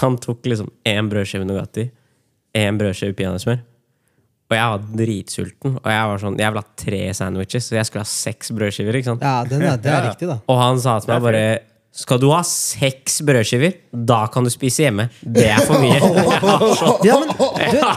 Han 0.01 0.17
tok 0.21 0.45
liksom 0.47 0.71
én 0.87 1.09
brødskive 1.11 1.45
Nugatti, 1.45 1.89
én 2.57 2.79
brødskive 2.79 3.15
peanøttsmør. 3.17 3.61
Og 4.51 4.57
jeg 4.57 4.71
var 4.73 4.87
dritsulten. 4.99 5.75
Og 5.79 5.89
jeg 5.93 6.07
var 6.11 6.17
sånn, 6.19 6.37
jeg 6.41 6.51
ville 6.51 6.63
ha 6.65 6.79
tre 6.81 7.01
sandwiches, 7.15 7.69
så 7.69 7.77
jeg 7.77 7.87
skulle 7.87 8.03
ha 8.03 8.09
seks 8.11 8.51
brødskiver. 8.51 8.97
ikke 8.99 9.09
sant? 9.13 9.21
Ja, 9.23 9.45
den 9.47 9.63
er, 9.63 9.77
det 9.79 9.93
er 9.93 10.09
riktig, 10.09 10.27
da. 10.27 10.41
Og 10.51 10.59
han 10.59 10.81
sa 10.83 10.97
til 10.99 11.13
meg 11.13 11.23
bare 11.23 11.43
Skal 11.91 12.21
du 12.21 12.29
ha 12.31 12.37
seks 12.47 13.17
brødskiver, 13.27 13.73
da 13.91 14.21
kan 14.31 14.45
du 14.47 14.49
spise 14.53 14.85
hjemme. 14.85 15.09
Det 15.19 15.43
er 15.51 15.59
for 15.67 15.75
mye. 15.81 15.97
Ja, 17.03 17.17
men, 17.19 17.27
du, 17.27 17.41
ja, 17.75 17.87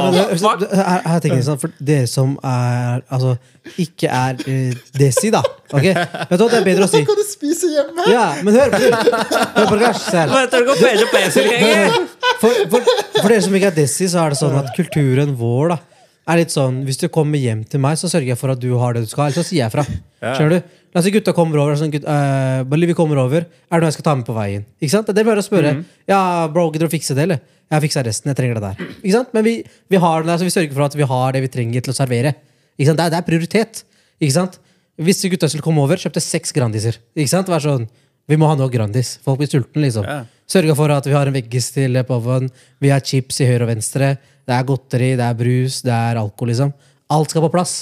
men 0.00 0.14
det, 0.14 0.22
det- 0.62 0.70
her, 0.78 1.02
her 1.04 1.20
tenker 1.20 1.36
jeg 1.36 1.44
sånn, 1.46 1.58
for 1.60 1.74
dere 1.84 2.06
som 2.08 2.32
er 2.40 3.02
Altså, 3.12 3.34
ikke 3.82 4.08
er 4.08 4.40
eh, 4.48 4.72
desi, 4.96 5.28
da. 5.34 5.42
Ok? 5.68 5.84
Vet 6.30 6.32
du 6.32 6.44
hva, 6.46 6.48
det 6.54 6.60
er 6.62 6.64
bedre 6.70 6.86
å 6.86 6.90
si. 6.90 7.02
Kan 7.08 7.18
du 7.20 7.24
spise 7.28 7.68
hjemme! 7.74 8.06
Ja, 8.08 8.24
men 8.46 8.56
hør! 8.56 8.72
Hør 8.72 9.68
på 9.74 9.80
Gash, 9.82 10.06
se 10.06 10.22
her. 10.22 10.32
Hva 10.32 10.78
peso 11.12 11.44
lenger? 11.44 11.98
For, 12.40 12.62
for, 12.72 12.88
for 13.20 13.28
dere 13.28 13.42
som 13.44 13.58
ikke 13.60 13.68
er 13.74 13.78
desi, 13.82 14.08
så 14.08 14.24
er 14.24 14.32
det 14.32 14.40
sånn 14.40 14.56
at 14.62 14.72
kulturen 14.78 15.36
vår 15.36 15.74
da 15.74 15.78
er 16.26 16.40
litt 16.40 16.50
sånn 16.54 16.80
Hvis 16.86 16.98
du 16.98 17.06
kommer 17.12 17.38
hjem 17.38 17.60
til 17.70 17.82
meg, 17.82 17.98
så 18.00 18.08
sørger 18.10 18.32
jeg 18.32 18.40
for 18.40 18.54
at 18.54 18.62
du 18.62 18.72
har 18.80 18.96
det 18.96 19.04
du 19.04 19.10
skal. 19.10 19.28
Ellers 19.28 19.38
så 19.38 19.46
sier 19.46 19.62
jeg 19.64 19.74
fra. 19.74 19.84
Skjønner 20.22 20.56
du? 20.56 20.74
Si 21.04 21.12
gutta 21.12 21.34
kommer 21.36 21.60
over. 21.60 21.76
Sånn, 21.76 21.90
gutt, 21.92 22.06
uh, 22.08 22.86
vi 22.86 22.96
kommer 22.96 23.20
over. 23.20 23.44
Er 23.44 23.76
det 23.76 23.82
noe 23.82 23.90
jeg 23.90 23.98
skal 23.98 24.06
ta 24.06 24.14
med 24.16 24.28
på 24.28 24.36
veien? 24.36 24.64
Ikke 24.80 24.94
sant? 24.94 25.10
Det 25.12 25.24
bare 25.26 25.42
å 25.42 25.44
spørre. 25.44 25.74
Ja, 26.08 26.20
bro, 26.52 26.70
gidder 26.70 26.86
du 26.86 26.90
å 26.90 26.94
fikse 26.94 27.16
det, 27.16 27.26
eller? 27.26 27.42
Jeg 27.72 27.82
fiksa 27.88 28.04
resten. 28.06 28.30
Jeg 28.30 28.38
trenger 28.38 28.60
det 28.60 28.68
der. 28.68 28.94
Ikke 29.00 29.16
sant? 29.16 29.34
Men 29.34 29.44
vi, 29.44 29.56
vi, 29.90 29.98
har 30.00 30.22
det 30.22 30.30
der, 30.30 30.38
så 30.40 30.46
vi 30.46 30.54
sørger 30.54 30.76
for 30.76 30.86
at 30.86 30.96
vi 30.96 31.08
har 31.10 31.34
det 31.34 31.42
vi 31.44 31.50
trenger 31.52 31.84
til 31.84 31.92
å 31.92 31.96
servere. 31.98 32.32
Ikke 32.78 32.88
sant? 32.88 33.00
Det, 33.00 33.08
er, 33.08 33.12
det 33.12 33.18
er 33.20 33.26
prioritet. 33.26 33.82
Ikke 34.22 34.36
sant? 34.36 34.60
Hvis 34.96 35.24
gutta 35.28 35.50
skulle 35.52 35.66
komme 35.66 35.82
over, 35.84 36.00
kjøpte 36.00 36.22
seks 36.24 36.54
Grandiser. 36.56 37.00
Ikke 37.16 37.32
sant? 37.32 37.50
Vær 37.52 37.64
sånn, 37.64 37.88
vi 38.30 38.38
må 38.40 38.48
ha 38.48 38.54
noe 38.56 38.72
Grandis. 38.72 39.16
Folk 39.24 39.42
blir 39.42 39.50
sultne, 39.50 39.82
liksom. 39.84 40.06
Ja. 40.06 40.22
Sørga 40.48 40.76
for 40.78 40.94
at 40.94 41.08
vi 41.08 41.16
har 41.16 41.28
en 41.28 41.34
veggis 41.34 41.68
til 41.74 41.98
poven. 42.06 42.48
Vi 42.80 42.94
har 42.94 43.04
chips 43.04 43.42
i 43.42 43.50
høyre 43.50 43.66
og 43.66 43.72
venstre. 43.74 44.14
Det 44.46 44.54
er 44.54 44.64
godteri, 44.66 45.10
det 45.18 45.26
er 45.26 45.36
brus, 45.36 45.82
det 45.84 45.92
er 45.92 46.22
alkohol, 46.22 46.52
liksom. 46.54 46.72
Alt 47.12 47.34
skal 47.34 47.44
på 47.44 47.52
plass. 47.52 47.74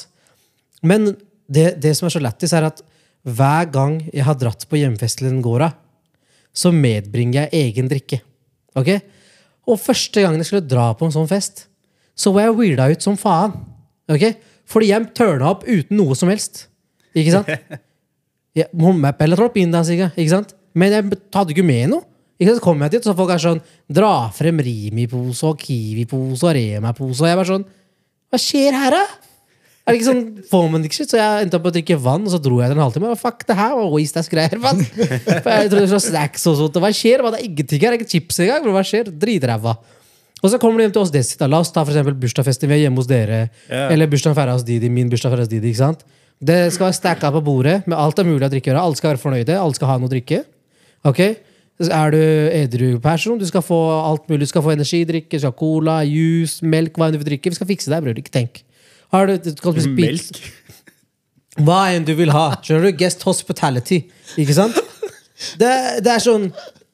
Men 0.85 1.13
det, 1.45 1.75
det 1.85 1.93
som 1.97 2.09
er 2.09 2.17
så 2.17 2.25
lættis, 2.25 2.57
er 2.57 2.67
at 2.73 2.83
hver 3.25 3.71
gang 3.73 3.99
jeg 4.13 4.25
har 4.27 4.37
dratt 4.39 4.67
på 4.69 4.79
hjemmefest 4.79 5.21
til 5.21 5.31
en 5.31 5.43
gårda, 5.45 5.71
så 6.55 6.71
medbringer 6.75 7.47
jeg 7.47 7.69
egen 7.71 7.89
drikke. 7.91 8.21
Ok? 8.79 8.91
Og 9.65 9.81
første 9.81 10.23
gangen 10.23 10.43
jeg 10.43 10.51
skulle 10.51 10.69
dra 10.69 10.91
på 10.97 11.09
en 11.09 11.15
sånn 11.15 11.31
fest, 11.31 11.67
så 12.15 12.31
var 12.35 12.49
jeg 12.49 12.59
weirda 12.59 12.91
ut 12.93 13.05
som 13.05 13.17
faen. 13.19 13.57
Ok? 14.13 14.29
Fordi 14.71 14.93
jeg 14.93 15.11
tørna 15.17 15.51
opp 15.55 15.65
uten 15.67 15.97
noe 15.99 16.17
som 16.19 16.31
helst. 16.33 16.67
Ikke 17.15 17.35
sant? 17.39 17.51
Jeg, 18.55 20.13
ikke 20.15 20.31
sant? 20.31 20.53
Men 20.79 20.93
jeg 20.95 21.17
hadde 21.35 21.51
ikke 21.51 21.65
med 21.67 21.89
noe. 21.91 22.05
Ikke 22.39 22.53
sant? 22.53 22.61
Så 22.61 22.63
kom 22.63 22.85
jeg 22.85 22.93
dit, 22.93 23.07
så 23.07 23.15
folk 23.19 23.33
er 23.35 23.43
sånn 23.43 23.59
Dra 23.99 24.29
frem 24.35 24.61
Rimi-pose 24.63 25.49
og 25.49 25.59
Kiwi-pose 25.59 26.47
og 26.47 26.55
Rema-pose. 26.55 27.25
Og 27.25 27.27
jeg 27.27 27.41
bare 27.41 27.49
sånn 27.51 27.65
Hva 28.31 28.39
skjer 28.39 28.79
her, 28.79 28.95
da? 28.95 29.33
Er 29.85 29.93
det 29.93 29.99
ikke 30.01 30.09
sånn, 30.09 30.21
får 30.49 30.69
man 30.73 30.85
ikke 30.87 30.97
shit? 30.97 31.11
Så 31.13 31.19
jeg 31.19 31.45
endte 31.45 31.59
opp 31.59 31.67
med 31.67 31.75
å 31.75 31.77
drikke 31.77 31.97
vann, 32.01 32.23
og 32.25 32.33
så 32.33 32.39
dro 32.41 32.57
jeg 32.57 32.71
etter 32.71 32.79
en 32.79 32.85
halvtime. 32.87 33.11
Og 33.13 33.21
fuck, 33.21 33.43
det 33.45 33.57
her 33.59 33.75
var 33.77 33.91
waste 33.93 34.23
ass 34.23 34.31
greier, 34.33 34.57
mann. 34.63 34.81
For 34.87 35.51
Jeg 35.53 35.69
trodde 35.69 35.83
det 35.85 35.93
var 35.93 36.05
snacks 36.07 36.47
og 36.49 36.57
sånt. 36.63 36.79
og 36.79 36.87
Hva 36.87 36.91
skjer? 36.97 37.21
Det 37.27 37.41
er 37.43 37.45
ingenting 37.51 37.83
her. 37.83 37.93
Det 37.93 37.99
er 37.99 38.01
ikke 38.01 38.15
chips 38.15 38.41
engang. 38.47 38.71
Hva 38.73 38.85
skjer? 38.89 39.13
Dritræva. 39.13 39.77
Og 40.41 40.51
så 40.53 40.61
kommer 40.61 40.81
de 40.81 40.87
hjem 40.89 40.97
til 40.97 41.05
oss 41.05 41.13
Desi. 41.13 41.37
La 41.45 41.61
oss 41.61 41.73
ta 41.73 41.85
for 41.85 41.93
eksempel 41.93 42.17
bursdagsfesten 42.21 42.69
vi 42.69 42.79
er 42.79 42.83
hjemme 42.87 43.01
hos 43.01 43.09
dere. 43.09 43.47
Yeah. 43.69 43.93
Eller 43.93 44.09
bursdagen 44.13 44.37
feira 44.37 44.57
hos 44.57 44.65
Didi. 44.65 44.89
Min 44.93 45.13
bursdag 45.13 45.33
feira 45.33 45.45
hos 45.45 45.53
Didi. 45.53 45.73
ikke 45.73 45.83
sant? 45.85 46.05
Det 46.45 46.59
skal 46.73 46.89
være 46.89 46.99
stacka 46.99 47.31
på 47.33 47.45
bordet 47.45 47.79
med 47.85 47.97
alt 47.97 48.21
er 48.21 48.29
mulig 48.29 48.45
å 48.49 48.53
drikke. 48.53 48.73
Alle 48.77 48.97
skal 48.97 49.15
være 49.15 49.23
fornøyde. 49.23 49.57
Alle 49.61 49.77
skal 49.77 49.93
ha 49.93 49.99
noe 50.01 50.09
å 50.09 50.15
drikke. 50.17 50.45
Ok? 51.09 51.23
er 51.83 52.13
du 52.15 52.21
edru 52.55 53.01
person. 53.03 53.39
Du 53.39 53.47
skal 53.49 53.65
få 53.65 53.79
alt 54.05 54.29
mulig. 54.29 54.45
Du 54.45 54.53
skal 54.53 54.63
få 54.63 54.75
energidrikke, 54.75 55.33
du 55.33 55.43
skal 55.43 55.53
ha 55.53 55.59
cola, 55.59 55.97
juice, 56.07 56.63
melk, 56.63 56.97
hva 56.97 57.09
enn 57.09 57.17
du 57.17 57.21
vil 57.23 57.33
drikke. 57.35 57.51
Vi 57.51 57.59
skal 57.59 57.69
fikse 57.71 57.91
deg, 57.91 58.05
bror. 58.05 58.21
Ikke 58.21 58.35
tenk. 58.35 58.63
Har 59.15 59.31
du, 59.31 59.37
du 59.39 59.89
Melk. 59.95 60.41
Hva 61.63 61.85
enn 61.95 62.07
du 62.07 62.15
vil 62.19 62.33
ha. 62.35 62.49
Skjønner 62.65 62.89
du? 62.91 62.97
Guest 62.99 63.23
hospitality. 63.29 64.03
Ikke 64.41 64.57
sant? 64.57 64.79
Det, 65.59 65.71
det 66.07 66.11
er 66.13 66.23
sånn 66.23 66.45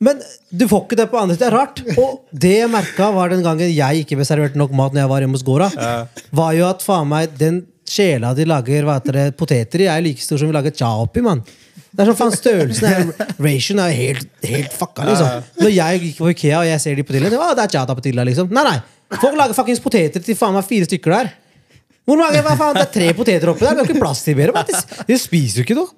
Men 0.01 0.21
du 0.49 0.65
får 0.69 0.87
ikke 0.87 0.97
det 1.01 1.07
på 1.13 1.19
andre. 1.21 1.37
Det 1.41 1.47
er 1.49 1.55
rart. 1.55 1.81
Og 2.01 2.23
det 2.33 2.55
jeg 2.59 2.71
merka, 2.73 3.11
var 3.15 3.33
den 3.33 3.45
gangen 3.45 3.73
jeg 3.73 4.05
ikke 4.05 4.17
ble 4.21 4.27
servert 4.29 4.57
nok 4.59 4.73
mat 4.77 4.97
når 4.97 5.05
jeg 5.05 5.13
var 5.13 5.25
hjemme 5.25 5.37
hos 5.37 5.45
Gora, 5.47 5.69
var 6.41 6.55
jo 6.57 6.69
at 6.69 6.85
faen 6.85 7.09
meg 7.11 7.35
den 7.41 7.65
sjela 7.91 8.31
de 8.37 8.47
lager 8.49 8.87
hva 8.87 9.01
heter 9.01 9.19
det, 9.19 9.27
poteter 9.39 9.83
i, 9.85 9.91
er 9.91 10.05
like 10.05 10.23
stor 10.23 10.41
som 10.41 10.49
vi 10.49 10.55
lager 10.55 10.73
chaopi, 10.77 11.25
mann. 11.27 11.43
Det 11.91 12.05
er 12.05 12.09
sånn 12.09 12.19
faen 12.21 12.33
Størrelsen 12.37 12.87
er 12.87 13.37
Ration 13.43 13.83
er 13.83 13.93
helt, 13.97 14.29
helt 14.47 14.77
fucka, 14.79 15.05
liksom. 15.09 15.49
Når 15.59 15.75
jeg 15.75 16.03
gikk 16.05 16.21
på 16.23 16.33
Ikea 16.33 16.63
og 16.63 16.69
jeg 16.71 16.83
ser 16.85 16.97
de 16.97 17.05
på 17.07 17.17
Tilla, 17.17 17.33
det 17.35 17.65
er 17.67 17.73
chata 17.77 17.97
på 17.99 18.05
Tilla, 18.05 18.25
liksom. 18.29 18.53
Nei, 18.55 18.65
nei. 18.69 18.77
Folk 19.19 19.37
lager 19.37 19.59
fuckings 19.59 19.83
poteter 19.83 20.23
til 20.23 20.39
faen 20.39 20.55
meg 20.55 20.69
fire 20.69 20.87
stykker 20.87 21.17
der. 21.17 21.33
Hvor 22.11 22.19
mange, 22.19 22.41
hva 22.43 22.57
faen, 22.59 22.75
Det 22.75 22.87
er 22.89 22.95
tre 22.97 23.09
poteter 23.15 23.53
oppi 23.53 23.63
der. 23.63 23.77
Vi 23.77 23.85
har 23.85 23.91
ikke 23.93 24.03
plass 24.03 24.25
til 24.27 24.35
mer. 24.39 24.51
De, 24.67 24.81
de 25.07 25.19
spiser 25.21 25.61
jo 25.61 25.67
ikke 25.69 25.79
noe. 25.79 25.93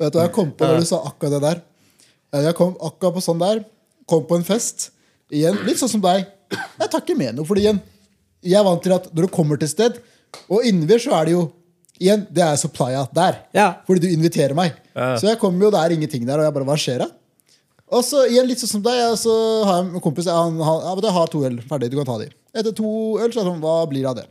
Vet 0.00 0.10
du 0.10 0.18
hva 0.18 0.26
jeg 0.26 0.34
kom 0.34 0.50
på 0.58 0.66
når 0.66 0.82
du 0.82 0.88
sa 0.88 0.98
akkurat 1.06 1.36
det 1.36 1.42
der? 1.44 1.62
Jeg 2.48 2.56
kom 2.58 2.74
akkurat 2.82 3.14
på 3.14 3.22
sånn 3.22 3.42
der. 3.42 3.62
Kom 4.10 4.26
på 4.26 4.40
en 4.40 4.46
fest. 4.46 4.88
Igjen, 5.30 5.60
litt 5.68 5.78
sånn 5.78 5.92
som 5.92 6.02
deg. 6.02 6.26
Jeg 6.52 6.90
tar 6.90 7.04
ikke 7.04 7.16
med 7.16 7.38
noe, 7.38 7.46
fordi 7.48 7.62
igjen 7.64 7.78
Jeg 8.44 8.58
er 8.58 8.64
vant 8.66 8.82
til 8.84 8.92
at 8.92 9.06
når 9.14 9.24
du 9.24 9.32
kommer 9.32 9.56
til 9.56 9.70
et 9.70 9.72
sted, 9.72 9.94
og 10.50 10.66
innenfor 10.68 11.00
så 11.00 11.14
er 11.20 11.28
det 11.30 11.36
jo 11.38 11.46
Igjen, 12.02 12.24
det 12.34 12.42
er 12.42 12.56
supplya 12.58 13.04
der. 13.14 13.36
Ja. 13.54 13.66
Fordi 13.86 14.02
du 14.02 14.08
inviterer 14.10 14.56
meg. 14.58 14.74
Så 14.96 15.28
jeg 15.28 15.38
kommer 15.38 15.68
jo, 15.68 15.70
det 15.70 15.78
er 15.78 15.92
ingenting 15.94 16.24
der, 16.26 16.40
og 16.40 16.48
jeg 16.48 16.54
bare 16.56 16.66
Hva 16.66 16.76
skjer 16.80 17.04
da? 17.04 17.06
Og 17.92 18.02
så 18.02 18.24
igjen, 18.26 18.48
litt 18.48 18.58
sånn 18.58 18.70
som 18.72 18.82
deg, 18.82 19.00
så 19.20 19.32
har 19.68 19.76
jeg 19.78 19.90
en 19.92 20.02
kompis 20.02 20.26
han, 20.32 20.56
han, 20.64 20.78
ja, 20.82 20.94
men 20.96 21.06
jeg 21.06 21.14
har 21.14 21.30
to 21.30 21.42
øl 21.46 21.58
ferdig, 21.68 21.90
du 21.92 21.98
kan 22.00 22.08
ta 22.08 22.16
de. 22.22 22.30
Etter 22.56 22.74
to 22.74 22.92
øl, 23.20 23.28
så 23.28 23.42
er 23.42 23.44
det 23.44 23.50
sånn, 23.52 23.60
hva 23.62 23.74
blir 23.90 24.00
det 24.00 24.10
av 24.10 24.16
det? 24.18 24.24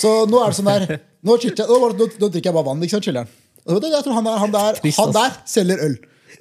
Så 0.00 0.12
nå 0.30 0.40
er 0.44 0.52
det 0.52 0.58
sånn 0.60 0.70
der 0.70 1.00
Nå, 1.26 1.34
chitchat- 1.42 1.66
nå, 1.70 1.88
nå, 1.98 2.06
nå 2.20 2.28
drikker 2.30 2.50
jeg 2.52 2.54
bare 2.54 2.66
vann. 2.68 2.82
ikke 2.84 2.94
sant, 2.96 3.06
chiller'n. 3.08 3.30
Og 3.66 3.74
vet 3.74 3.82
du, 3.82 3.88
Jeg 3.96 4.04
tror 4.06 4.14
han 4.14 4.24
der, 4.28 4.36
han, 4.38 4.52
der, 4.54 4.76
han 5.00 5.12
der 5.16 5.32
selger 5.50 5.80
øl. 5.88 5.96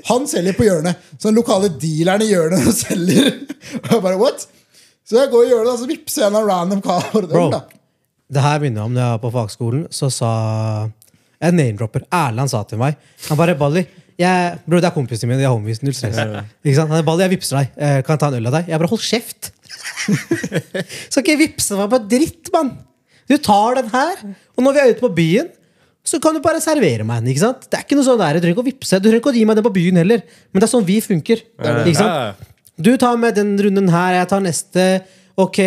Han 0.09 0.27
selger 0.29 0.53
på 0.57 0.65
hjørnet. 0.67 0.99
Så 1.17 1.29
den 1.31 1.39
lokale 1.39 1.69
dealeren 1.81 2.21
i 2.21 2.27
hjørnet 2.29 2.67
og 2.69 2.75
selger. 2.83 3.31
Og 3.79 3.89
jeg 3.95 4.03
bare, 4.03 4.19
what? 4.21 4.45
Så 5.05 5.17
jeg 5.21 5.31
går 5.31 5.45
i 5.47 5.49
hjørnet, 5.53 5.71
og 5.73 5.79
så 5.81 5.87
vippser 5.89 6.21
jeg 6.25 6.33
en 6.35 6.45
random 6.49 6.81
kar. 6.85 7.07
Bro. 7.15 7.47
Da. 7.55 7.63
Det 8.35 8.41
her 8.45 8.59
minner 8.61 8.81
jeg 8.83 8.89
om 8.91 8.95
da 8.97 9.01
jeg 9.07 9.15
var 9.15 9.23
på 9.25 9.33
fagskolen. 9.39 9.83
Så 9.93 10.11
sa 10.13 10.31
en 11.45 11.57
name-dropper. 11.57 12.05
Erland 12.13 12.49
sa 12.53 12.61
til 12.69 12.79
meg 12.81 12.95
Han 13.29 13.37
bare 13.41 13.53
Balli, 13.59 13.83
jeg, 14.21 14.59
bro, 14.65 14.77
det 14.79 14.87
er 14.87 14.93
kompisen 14.95 15.27
min. 15.29 15.37
De 15.41 15.45
er 15.47 15.51
homies. 15.53 15.81
Null 15.83 15.93
stress. 15.97 16.15
Ikke 16.63 16.77
sant? 16.77 16.91
Han 16.93 17.01
er 17.01 17.05
Balli, 17.07 17.25
jeg 17.25 17.33
vippser 17.39 17.57
deg. 17.63 17.73
Eh, 17.77 17.97
Kan 18.05 18.15
jeg 18.15 18.21
ta 18.21 18.29
en 18.31 18.37
øl 18.39 18.49
av 18.51 18.59
deg? 18.59 18.69
Jeg 18.71 18.79
bare 18.83 18.91
hold 18.93 19.01
kjeft. 19.03 19.49
Skal 21.09 21.23
ikke 21.23 21.39
vippse 21.41 21.77
meg 21.79 21.89
på 21.91 21.99
dritt, 22.11 22.51
mann. 22.53 22.75
Du 23.29 23.37
tar 23.41 23.79
den 23.79 23.91
her, 23.93 24.19
og 24.55 24.65
når 24.65 24.75
vi 24.75 24.81
er 24.83 24.91
ute 24.93 25.03
på 25.03 25.11
byen, 25.17 25.47
så 26.05 26.19
kan 26.21 26.35
du 26.35 26.41
bare 26.43 26.61
servere 26.61 27.05
meg 27.07 27.23
den. 27.23 27.31
ikke 27.33 27.41
sant? 27.41 27.63
Det 27.65 27.79
er 27.79 27.85
ikke 27.87 27.97
noe 27.97 28.05
sånn 28.05 28.19
der, 28.21 28.37
Du 28.37 28.43
trenger 28.43 28.53
ikke 28.53 28.65
å 28.65 28.69
vippse, 28.69 28.99
du 29.01 29.07
trenger 29.07 29.23
ikke 29.23 29.31
å 29.31 29.37
gi 29.39 29.45
meg 29.49 29.57
den 29.57 29.65
på 29.65 29.73
byen 29.73 29.97
heller. 30.03 30.21
Men 30.53 30.61
det 30.61 30.67
er 30.67 30.73
sånn 30.75 30.85
vi 30.85 30.99
funker. 31.01 31.41
Ikke 31.57 31.97
sant? 31.97 32.43
Du 32.77 32.91
tar 33.01 33.17
med 33.17 33.37
den 33.39 33.55
runden 33.57 33.89
her, 33.89 34.19
jeg 34.19 34.29
tar 34.29 34.43
neste. 34.45 34.85
Ok, 35.41 35.59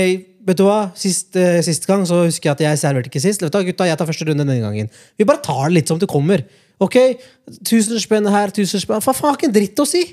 vet 0.47 0.61
du 0.61 0.63
hva? 0.69 0.93
Sist, 0.97 1.35
eh, 1.37 1.59
sist 1.67 1.89
gang 1.89 2.05
så 2.07 2.23
husker 2.29 2.51
jeg 2.51 2.55
at 2.55 2.63
jeg 2.69 2.81
serverte 2.85 3.11
ikke 3.11 3.25
sist. 3.25 3.43
Vet 3.43 3.51
du 3.51 3.59
hva, 3.59 3.65
gutta, 3.67 3.89
jeg 3.89 3.99
tar 3.99 4.07
første 4.07 4.29
runde 4.29 4.47
denne 4.47 4.63
gangen. 4.63 4.91
Vi 5.19 5.27
bare 5.27 5.43
tar 5.43 5.65
det 5.67 5.75
litt 5.81 5.91
som 5.91 5.99
det 5.99 6.09
kommer. 6.09 6.45
Ok, 6.79 6.95
tusen 7.67 7.99
spenn 7.99 8.29
her, 8.31 8.53
tusen 8.55 8.79
spenn 8.79 9.03
Hva 9.03 9.11
faen, 9.11 9.33
har 9.33 9.39
ikke 9.41 9.49
en 9.51 9.57
dritt 9.57 9.83
å 9.83 9.89
si! 9.89 10.05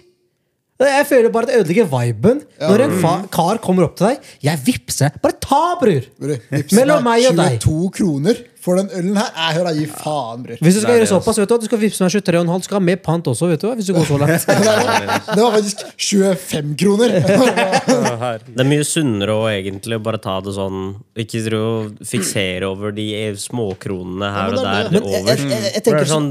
Jeg 0.84 1.06
føler 1.08 1.32
bare 1.32 1.48
at 1.48 1.52
det 1.54 1.60
ødelegger 1.62 1.86
viben. 1.88 2.42
Når 2.60 2.82
en 2.84 2.96
fa 3.00 3.14
kar 3.32 3.62
kommer 3.64 3.86
opp 3.88 3.96
til 3.96 4.10
deg, 4.10 4.26
jeg 4.44 4.60
vippser. 4.66 5.14
Bare 5.24 5.38
ta, 5.40 5.62
bror! 5.80 6.10
Bror, 6.20 6.42
Mellom 6.76 7.06
meg 7.08 7.30
og 7.30 7.38
deg. 7.40 7.56
22 7.64 7.92
kroner 7.96 8.42
for 8.66 8.80
den 8.82 8.89
ølen 8.97 9.18
her. 9.20 9.30
Jeg 9.36 9.57
hører, 9.59 9.78
gi 9.78 9.86
faen, 9.91 10.43
bror. 10.45 10.57
Hvis 10.66 10.78
du 10.78 10.82
skal 10.82 10.97
gjøre 10.97 11.09
såpass, 11.11 11.39
vet 11.41 11.49
du 11.49 11.53
hva, 11.55 11.59
du 11.61 11.68
skal 11.70 11.82
vippse 11.84 12.01
meg 12.05 12.16
23,5. 12.16 12.49
Du 12.66 12.68
skal 12.70 12.80
ha 12.80 12.84
med 12.89 13.03
pant 13.05 13.30
også, 13.32 13.49
vet 13.51 13.61
du 13.61 13.68
hvis 13.78 13.89
du 13.91 13.93
går 13.97 14.07
så 14.09 14.18
langt. 14.22 14.47
Det 15.36 15.41
var 15.41 15.55
faktisk 15.55 15.84
25 16.01 16.74
kroner. 16.82 17.16
Det 18.55 18.61
er 18.63 18.68
mye 18.70 18.86
sunnere 18.88 19.36
å 19.36 19.45
egentlig 19.51 19.97
bare 20.03 20.20
ta 20.22 20.38
det 20.43 20.53
sånn 20.55 20.80
Ikke 21.20 21.41
tro 21.45 21.61
fiksere 22.07 22.68
over 22.70 22.93
de 22.95 23.05
småkronene 23.39 24.30
her 24.34 24.49
Ja, 24.49 24.51
og 24.51 24.55
det 24.55 24.66
er 24.66 24.66
der 24.66 24.89
det. 24.89 24.93
Men 24.95 25.07
over. 25.09 25.32
jeg, 25.32 25.49
jeg, 25.51 25.72
jeg 25.76 25.84
tenker, 25.86 26.01
er 26.01 26.09
sånn, 26.09 26.30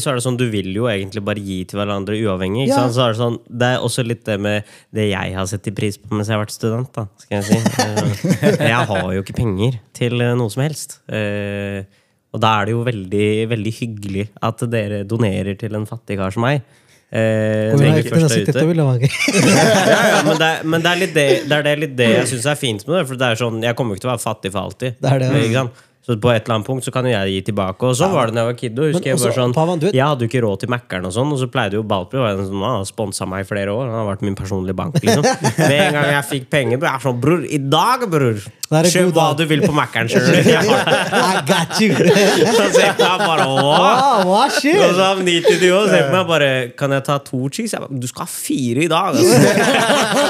så 0.00 0.12
er 0.12 0.18
det 0.20 0.24
sånn 0.26 0.38
du 0.40 0.46
vil 0.52 0.70
jo 0.76 0.88
egentlig 0.90 1.22
bare 1.26 1.42
gi 1.44 1.58
til 1.70 1.80
hverandre 1.80 2.18
uavhengig. 2.20 2.66
Ikke 2.68 2.74
Ja. 2.74 2.82
sant? 2.86 2.96
Så 2.96 3.04
er 3.06 3.14
det, 3.14 3.20
sånn, 3.20 3.38
det 3.62 3.70
er 3.74 3.84
også 3.86 4.04
litt 4.06 4.24
det 4.28 4.38
med 4.42 4.70
det 4.96 5.08
jeg 5.10 5.34
har 5.36 5.48
sett 5.50 5.70
i 5.70 5.74
pris 5.76 5.98
på 6.00 6.12
mens 6.14 6.30
jeg 6.30 6.36
har 6.38 6.44
vært 6.44 6.54
student. 6.56 6.90
Da, 6.96 7.06
skal 7.24 7.40
jeg, 7.40 7.44
si. 7.48 7.58
Eh, 8.40 8.68
jeg 8.70 8.86
har 8.88 9.08
jo 9.14 9.22
ikke 9.22 9.34
penger 9.36 9.76
til 9.96 10.20
eh, 10.22 10.32
noe 10.38 10.50
som 10.52 10.62
helst. 10.64 10.98
Eh, 11.12 11.39
Og 12.30 12.38
da 12.42 12.50
er 12.60 12.68
det 12.68 12.74
jo 12.76 12.84
veldig, 12.86 13.28
veldig 13.50 13.72
hyggelig 13.80 14.28
at 14.46 14.62
dere 14.70 15.00
donerer 15.08 15.56
til 15.58 15.74
en 15.74 15.86
fattig 15.88 16.18
kar 16.20 16.30
som 16.34 16.44
meg. 16.46 16.60
Eh, 17.10 17.72
er 17.74 17.96
jeg 17.98 18.04
er 18.06 18.20
ja, 19.90 20.02
ja, 20.12 20.18
men 20.22 20.36
det, 20.38 20.46
er- 20.46 20.66
men 20.70 20.84
det 20.84 20.90
er 20.92 21.00
litt 21.00 21.14
det, 21.16 21.24
det, 21.50 21.58
er 21.66 21.80
litt 21.82 21.96
det 21.98 22.06
jeg 22.12 22.28
syns 22.30 22.46
er 22.52 22.58
fint 22.60 22.84
med 22.86 23.00
det. 23.00 23.06
For 23.08 23.18
det 23.18 23.32
er 23.32 23.40
sånn, 23.40 23.58
Jeg 23.66 23.74
kommer 23.74 23.96
jo 23.96 23.98
ikke 23.98 24.04
til 24.06 24.12
å 24.12 24.14
være 24.14 24.22
fattig 24.28 24.52
for 24.54 24.68
alltid. 24.68 25.00
Det 25.02 25.10
er 25.16 25.24
det, 25.24 25.46
ja. 25.50 25.64
Så 26.06 26.14
på 26.16 26.30
et 26.32 26.46
eller 26.46 26.56
annet 26.56 26.66
punkt 26.66 26.86
så 26.86 26.92
kan 26.94 27.04
jo 27.04 27.10
jeg 27.12 27.32
gi 27.34 27.40
tilbake. 27.50 27.84
Og 27.90 27.98
sånn 27.98 28.14
var 28.14 28.30
det 28.30 28.38
da 28.38 28.44
jeg 28.44 28.48
var 28.52 28.56
kiddo. 28.62 28.86
Husker 28.88 29.02
Men 29.02 29.10
jeg, 29.10 29.20
bare 29.20 29.36
sånn, 29.36 29.52
Pavan, 29.58 29.82
du 29.82 29.88
jeg 29.90 30.00
hadde 30.06 30.24
jo 30.24 30.30
ikke 30.30 30.44
råd 30.46 30.62
til 30.62 30.70
Mækkern, 30.72 31.10
og 31.10 31.12
sånn 31.18 31.34
Og 31.34 31.42
så 31.42 31.50
pleide 31.52 31.76
jo 31.76 31.82
Balpi 31.86 32.16
å 32.16 32.30
sånn, 32.38 32.62
Han 32.62 32.78
har 32.78 32.86
sponsa 32.88 33.26
meg 33.28 33.44
i 33.44 33.48
flere 33.50 33.74
år. 33.74 33.90
Han 33.90 33.98
har 34.04 34.08
vært 34.14 34.24
min 34.24 34.38
personlige 34.38 34.78
bank. 34.78 34.96
liksom 35.02 35.26
Med 35.60 35.76
en 35.76 35.98
gang 35.98 36.08
jeg 36.14 36.24
fikk 36.30 36.48
penger, 36.54 36.78
jeg 36.78 36.94
er 36.94 37.04
sånn 37.04 37.20
Bror, 37.26 37.42
i 37.44 37.60
dag, 37.74 38.06
bror! 38.10 38.40
Kjøp 38.70 39.08
hva 39.16 39.24
du 39.34 39.42
vil 39.50 39.64
på 39.64 39.72
Mac-en 39.74 40.06
sjøl. 40.06 40.28
I 40.46 41.40
got 41.42 41.80
you! 41.82 41.90
Så 42.56 42.68
ser 42.70 42.92
på 42.94 43.02
meg 43.02 43.24
bare! 43.24 43.46
Wow, 43.50 44.28
hva 44.28 44.44
Og 44.46 44.60
så 44.62 45.08
han 45.08 45.24
90 45.26 45.58
de 45.58 45.70
også 45.74 45.90
ser 45.90 46.04
på 46.06 46.14
meg 46.14 46.28
bare 46.28 46.50
Kan 46.78 46.94
jeg 46.94 47.04
ta 47.08 47.16
to 47.26 47.40
cheese? 47.50 47.74
Jeg 47.74 47.82
bare, 47.82 47.98
du 47.98 48.06
skal 48.06 48.28
ha 48.28 48.30
fire 48.30 48.84
i 48.84 48.90
dag, 48.92 49.18
altså. 49.18 49.40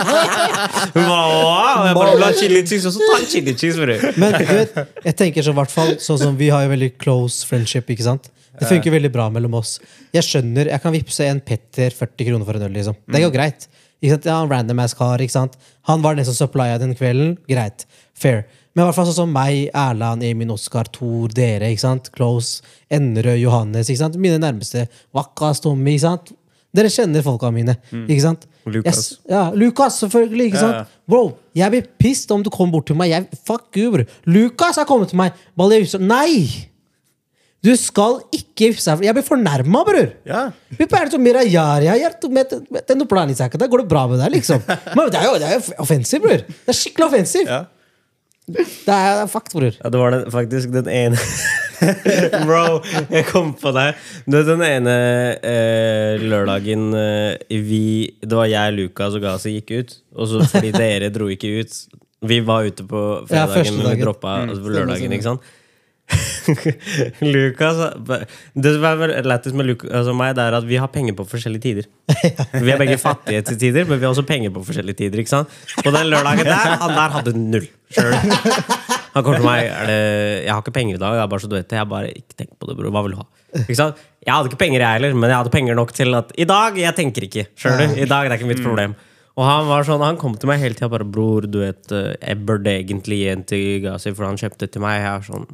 Hun 0.95 1.05
bare, 1.05 1.29
wow. 1.37 1.85
Jeg 1.85 1.99
bare, 1.99 2.15
vil 2.17 2.25
ha 2.25 2.33
chili 2.41 2.63
cheese? 2.65 2.89
Og 2.89 2.97
så 2.97 3.05
ta 3.05 3.19
en 3.21 3.29
chili 3.35 3.55
cheese, 3.61 3.77
bror. 3.77 4.09
Men 4.17 4.39
du 4.39 4.45
vet, 4.49 4.81
jeg 5.11 5.19
tenker 5.21 5.45
så 5.45 5.55
hvert 5.61 5.75
fall 5.75 5.93
sånn 6.01 6.23
som 6.25 6.41
Vi 6.41 6.49
har 6.55 6.65
jo 6.65 6.73
veldig 6.73 6.95
close 7.03 7.45
friendship. 7.49 7.93
ikke 7.93 8.09
sant? 8.09 8.33
Det 8.61 8.69
funker 8.69 8.93
veldig 8.93 9.13
bra 9.13 9.29
mellom 9.33 9.55
oss. 9.61 9.77
Jeg 10.17 10.27
skjønner, 10.27 10.73
jeg 10.73 10.83
kan 10.83 10.93
vippse 10.93 11.29
en 11.29 11.41
Petter 11.45 11.93
40 11.97 12.27
kroner 12.29 12.49
for 12.49 12.59
en 12.59 12.67
øl. 12.67 12.75
liksom. 12.77 12.97
Det 13.09 13.23
går 13.25 13.33
greit. 13.37 13.69
Ikke 14.01 14.15
sant? 14.17 14.29
Ja, 14.31 14.39
random 14.49 14.81
ass 14.81 14.95
kar, 14.97 15.21
ikke 15.21 15.35
sant? 15.35 15.57
Han 15.91 16.03
var 16.05 16.17
den 16.17 16.25
som 16.29 16.37
supplya 16.37 16.79
den 16.81 16.95
kvelden. 16.97 17.37
Greit. 17.51 17.87
Fair. 18.17 18.47
Men 18.75 18.85
i 18.85 18.87
hvert 18.89 18.97
fall 19.01 19.09
sånn 19.11 19.19
som 19.25 19.33
meg, 19.35 19.69
Erland, 19.77 20.23
Emin, 20.25 20.53
Oskar, 20.55 20.89
Thor, 20.95 21.29
dere. 21.35 21.73
ikke 21.73 21.83
sant? 21.83 22.11
Close, 22.15 22.63
Ennerød, 22.93 23.41
Johannes. 23.43 23.91
ikke 23.91 24.05
sant? 24.05 24.17
Mine 24.17 24.39
nærmeste. 24.41 24.87
Wakkas, 25.17 25.61
Tommy. 25.65 25.97
ikke 25.97 26.07
sant? 26.07 26.33
Dere 26.73 26.87
kjenner 26.95 27.25
folka 27.27 27.51
mine. 27.51 27.75
ikke 28.07 28.23
sant? 28.23 28.47
Lukas. 28.71 28.97
Yes. 28.97 29.21
ja, 29.29 29.51
Lukas, 29.59 29.97
selvfølgelig. 30.05 30.47
ikke 30.53 30.61
sant? 30.63 30.93
Bro, 31.11 31.25
jeg 31.59 31.73
blir 31.75 31.89
pissed 31.99 32.31
om 32.31 32.45
du 32.47 32.51
kommer 32.55 32.77
bort 32.79 32.87
til 32.87 32.97
meg. 33.01 33.11
Jeg, 33.11 33.27
fuck 33.49 33.75
you, 33.77 33.91
bro. 33.91 34.05
Lukas 34.31 34.79
har 34.79 34.87
kommet 34.87 35.11
til 35.11 35.19
meg. 35.19 35.35
Balle, 35.59 35.83
Nei! 35.99 36.70
Du 37.61 37.69
skal 37.77 38.21
ikke 38.33 38.71
vippse 38.71 38.95
Jeg 39.05 39.13
blir 39.17 39.25
fornærma, 39.27 39.83
bror. 39.85 40.07
Ja. 40.25 40.47
Vi 40.79 40.87
pleier 40.89 41.11
som 41.13 41.21
mira 41.21 41.43
yar, 41.45 41.83
jeg 41.85 42.01
gjør 42.05 42.15
to- 42.23 42.31
med- 42.33 42.55
med 42.73 42.87
den 42.89 43.05
planen 43.11 43.35
i 43.35 43.37
sekken. 43.37 43.61
Da 43.61 43.67
går 43.69 43.83
det 43.85 43.89
bra 43.91 44.07
med 44.09 44.19
deg, 44.23 44.33
liksom. 44.39 44.63
Men 44.97 45.11
det 45.13 45.21
er 45.21 45.27
jo, 45.29 45.35
det 45.43 45.51
er 45.51 45.59
jo 45.59 45.75
offensiv, 45.85 46.23
bror. 46.25 46.41
Det 46.49 46.73
er 46.73 46.79
skikkelig 46.79 47.07
offensiv. 47.11 47.45
Ja. 47.51 47.65
Det 48.51 48.65
er, 48.91 49.21
er 49.23 49.29
fakt, 49.31 49.53
bror. 49.53 49.77
Ja, 49.77 49.91
det 49.93 49.99
var 50.01 50.11
den, 50.17 50.25
faktisk 50.33 50.73
den 50.75 50.89
ene 50.91 51.19
Bro, 52.49 52.81
jeg 53.13 53.25
kom 53.29 53.53
på 53.61 53.71
deg. 53.77 54.01
Du 54.27 54.35
vet 54.39 54.49
den 54.49 54.65
ene 54.67 54.95
eh, 55.47 56.21
lørdagen 56.21 56.89
eh, 56.97 57.61
vi 57.69 57.83
Det 58.21 58.37
var 58.37 58.49
jeg, 58.51 58.75
Lukas 58.77 59.15
og 59.17 59.23
Gazi 59.25 59.55
gikk 59.59 59.71
ut. 59.79 59.95
Og 60.17 60.29
så 60.33 60.43
fordi 60.51 60.73
dere 60.75 61.13
dro 61.15 61.29
ikke 61.33 61.53
ut. 61.63 61.79
Vi 62.29 62.41
var 62.45 62.67
ute 62.69 62.85
på 62.89 63.05
fredagen, 63.31 63.71
ja, 63.81 63.87
men 63.87 64.03
droppa 64.03 64.35
altså, 64.43 64.59
på 64.61 64.67
stemmer, 64.67 64.77
lørdagen. 64.81 64.99
stemmer. 65.05 65.17
ikke 65.21 65.29
sant? 65.31 65.57
Lukas 67.35 67.79
Det 68.55 68.73
som 68.75 68.87
er 68.87 69.13
lættis 69.27 69.55
med 69.57 69.69
Lukas, 69.69 69.91
altså 70.01 70.15
meg, 70.17 70.35
det 70.39 70.45
er 70.45 70.57
at 70.59 70.67
vi 70.69 70.79
har 70.81 70.91
penger 70.93 71.17
på 71.19 71.27
forskjellige 71.31 71.63
tider. 71.65 71.89
Vi 72.61 72.73
er 72.73 72.81
begge 72.81 72.99
fattige 73.01 73.43
til 73.47 73.59
tider, 73.61 73.87
men 73.89 74.01
vi 74.01 74.07
har 74.07 74.15
også 74.15 74.27
penger 74.27 74.53
på 74.55 74.65
forskjellige 74.67 75.03
tider. 75.03 75.23
ikke 75.23 75.33
sant? 75.33 75.61
På 75.85 75.93
den 75.95 76.11
lørdagen 76.11 76.49
der, 76.49 76.77
han 76.83 76.97
der 76.97 77.19
hadde 77.19 77.35
null. 77.39 77.69
Skjønner? 77.91 78.89
Han 79.11 79.25
kommer 79.27 79.41
til 79.41 79.47
meg 79.49 79.69
det, 79.91 79.99
Jeg 80.45 80.53
har 80.53 80.63
ikke 80.63 80.75
penger 80.75 80.97
i 80.97 81.03
dag. 81.03 81.19
Jeg 81.19 81.31
bare 81.33 81.43
så 81.43 81.51
du 81.51 81.57
vet 81.57 81.69
det. 81.71 81.79
Jeg 81.81 81.91
bare, 81.91 82.11
ikke 82.15 82.37
tenk 82.39 82.51
på 82.59 82.69
det, 82.71 82.77
bror. 82.79 82.93
Hva 82.95 83.05
vil 83.07 83.17
du 83.17 83.21
ha? 83.21 83.29
Ikke 83.65 83.79
sant? 83.79 84.03
Jeg 84.23 84.35
hadde 84.35 84.51
ikke 84.53 84.61
penger, 84.61 84.85
jeg 84.85 84.99
heller, 84.99 85.15
men 85.17 85.33
jeg 85.33 85.41
hadde 85.41 85.55
penger 85.55 85.79
nok 85.79 85.95
til 85.97 86.15
at 86.19 86.35
I 86.39 86.47
dag, 86.47 86.77
jeg 86.79 86.97
tenker 86.99 87.27
ikke. 87.27 87.47
Skjønner 87.59 87.95
du? 87.95 88.03
I 88.05 88.11
dag 88.11 88.29
det 88.29 88.37
er 88.37 88.39
ikke 88.39 88.51
mitt 88.53 88.63
problem. 88.63 88.95
Og 89.39 89.47
han 89.47 89.67
var 89.71 89.87
sånn, 89.89 90.03
han 90.05 90.19
kom 90.21 90.35
til 90.39 90.51
meg 90.51 90.61
hele 90.61 90.77
tida 90.77 90.91
bare 90.93 91.07
Bror, 91.09 91.47
du 91.49 91.63
vet, 91.63 91.83
eh, 91.97 92.13
jeg 92.19 92.43
burde 92.47 92.73
egentlig 92.75 93.21
gi 93.23 93.29
en 93.33 93.45
til 93.47 93.67
Gazi, 93.87 94.13
for 94.15 94.29
han 94.29 94.39
kjøpte 94.41 94.69
til 94.69 94.85
meg. 94.85 95.01
Jeg 95.01 95.11
er 95.11 95.27
sånn 95.31 95.47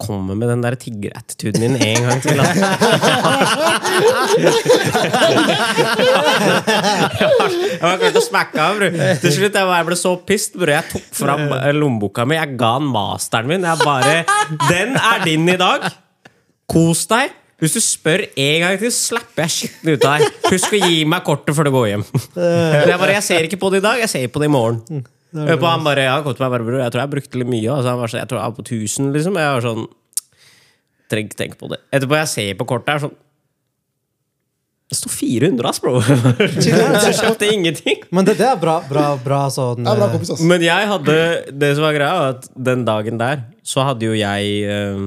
kommer 0.00 0.36
med 0.38 0.48
den 0.52 0.62
der 0.64 0.76
tiggerattituden 0.80 1.60
din 1.62 1.76
en 1.76 2.06
gang 2.08 2.22
til. 2.24 2.38
Jeg 7.22 7.82
var 7.82 7.98
klart 8.00 8.18
å 8.18 8.24
smakke 8.24 8.62
av, 8.62 8.78
bror. 8.80 8.96
Til 9.22 9.36
slutt 9.36 9.58
jeg, 9.60 9.86
ble 9.88 9.98
så 9.98 10.14
pissed, 10.28 10.56
bror. 10.56 10.74
Jeg 10.76 10.88
tok 10.92 11.06
fram 11.22 11.46
lommeboka 11.76 12.26
mi, 12.28 12.38
jeg 12.38 12.56
ga 12.60 12.74
han 12.78 12.88
masteren 12.94 13.50
min. 13.52 13.68
Jeg 13.68 13.76
bare 13.84 14.16
Den 14.68 14.96
er 14.96 15.24
din 15.26 15.46
i 15.52 15.58
dag! 15.60 15.88
Kos 16.72 17.06
deg! 17.10 17.38
Hvis 17.62 17.76
du 17.76 17.82
spør 17.84 18.24
en 18.26 18.62
gang 18.64 18.78
til, 18.80 18.90
slapper 18.90 19.44
jeg 19.44 19.52
skitten 19.54 19.92
ut 19.94 20.04
av 20.08 20.18
deg. 20.18 20.38
Husk 20.50 20.72
å 20.74 20.80
gi 20.82 21.04
meg 21.06 21.22
kortet 21.26 21.54
før 21.54 21.68
du 21.68 21.74
går 21.76 21.84
hjem. 21.92 22.02
Jeg, 22.34 22.96
bare, 22.98 23.12
jeg 23.14 23.24
ser 23.28 23.46
ikke 23.46 23.60
på 23.62 23.70
det 23.70 23.78
i 23.78 23.84
dag, 23.84 24.00
jeg 24.02 24.10
ser 24.10 24.24
på 24.34 24.42
det 24.42 24.48
i 24.50 24.54
morgen. 24.56 25.04
Hør 25.32 25.58
på 25.58 25.68
han 25.68 25.84
bare, 25.86 26.04
ja, 26.04 26.20
kom 26.24 26.34
til 26.36 26.44
meg 26.44 26.52
bare, 26.52 26.78
Jeg 26.82 26.92
tror 26.92 27.02
jeg 27.02 27.12
brukte 27.14 27.40
litt 27.40 27.48
mye. 27.48 27.68
Altså, 27.72 27.88
han 27.92 28.00
var 28.02 28.12
sånn, 28.12 28.20
jeg 28.20 28.30
tror 28.30 28.40
jeg 28.40 28.52
var 28.52 28.56
på 28.58 28.64
1000, 28.68 29.12
liksom. 29.16 29.38
Jeg 29.40 29.56
var 29.56 29.64
sånn 29.64 29.84
Trenger 31.12 31.28
ikke 31.28 31.38
tenke 31.42 31.60
på 31.60 31.68
det. 31.72 31.78
Etterpå 31.92 32.16
jeg 32.16 32.30
ser 32.32 32.56
på 32.56 32.66
kortet 32.68 32.92
her 32.94 33.02
sånn 33.04 33.14
Det 34.92 34.98
står 34.98 35.14
400, 35.16 35.68
ass, 35.68 35.80
bro! 35.84 35.94
Så 37.04 37.14
kjøpte 37.18 37.48
ingenting. 37.52 38.04
Men 38.12 38.28
det, 38.28 38.36
det 38.40 38.46
er 38.48 38.60
bra, 38.60 38.78
bra, 38.88 39.06
bra 39.24 39.40
sånn 39.52 39.82
Det 39.84 39.92
er 39.92 40.00
bra 40.00 40.08
eh, 40.08 40.14
kompis, 40.16 40.34
ass. 40.36 40.44
Men 40.52 40.64
jeg 40.64 40.92
hadde 40.92 41.16
Det 41.64 41.72
som 41.76 41.86
var 41.88 41.96
greia, 41.96 42.20
var 42.20 42.36
at 42.36 42.48
den 42.70 42.86
dagen 42.88 43.20
der 43.20 43.48
så 43.62 43.84
hadde 43.86 44.08
jo 44.08 44.14
jeg 44.18 44.54
eh, 44.66 45.02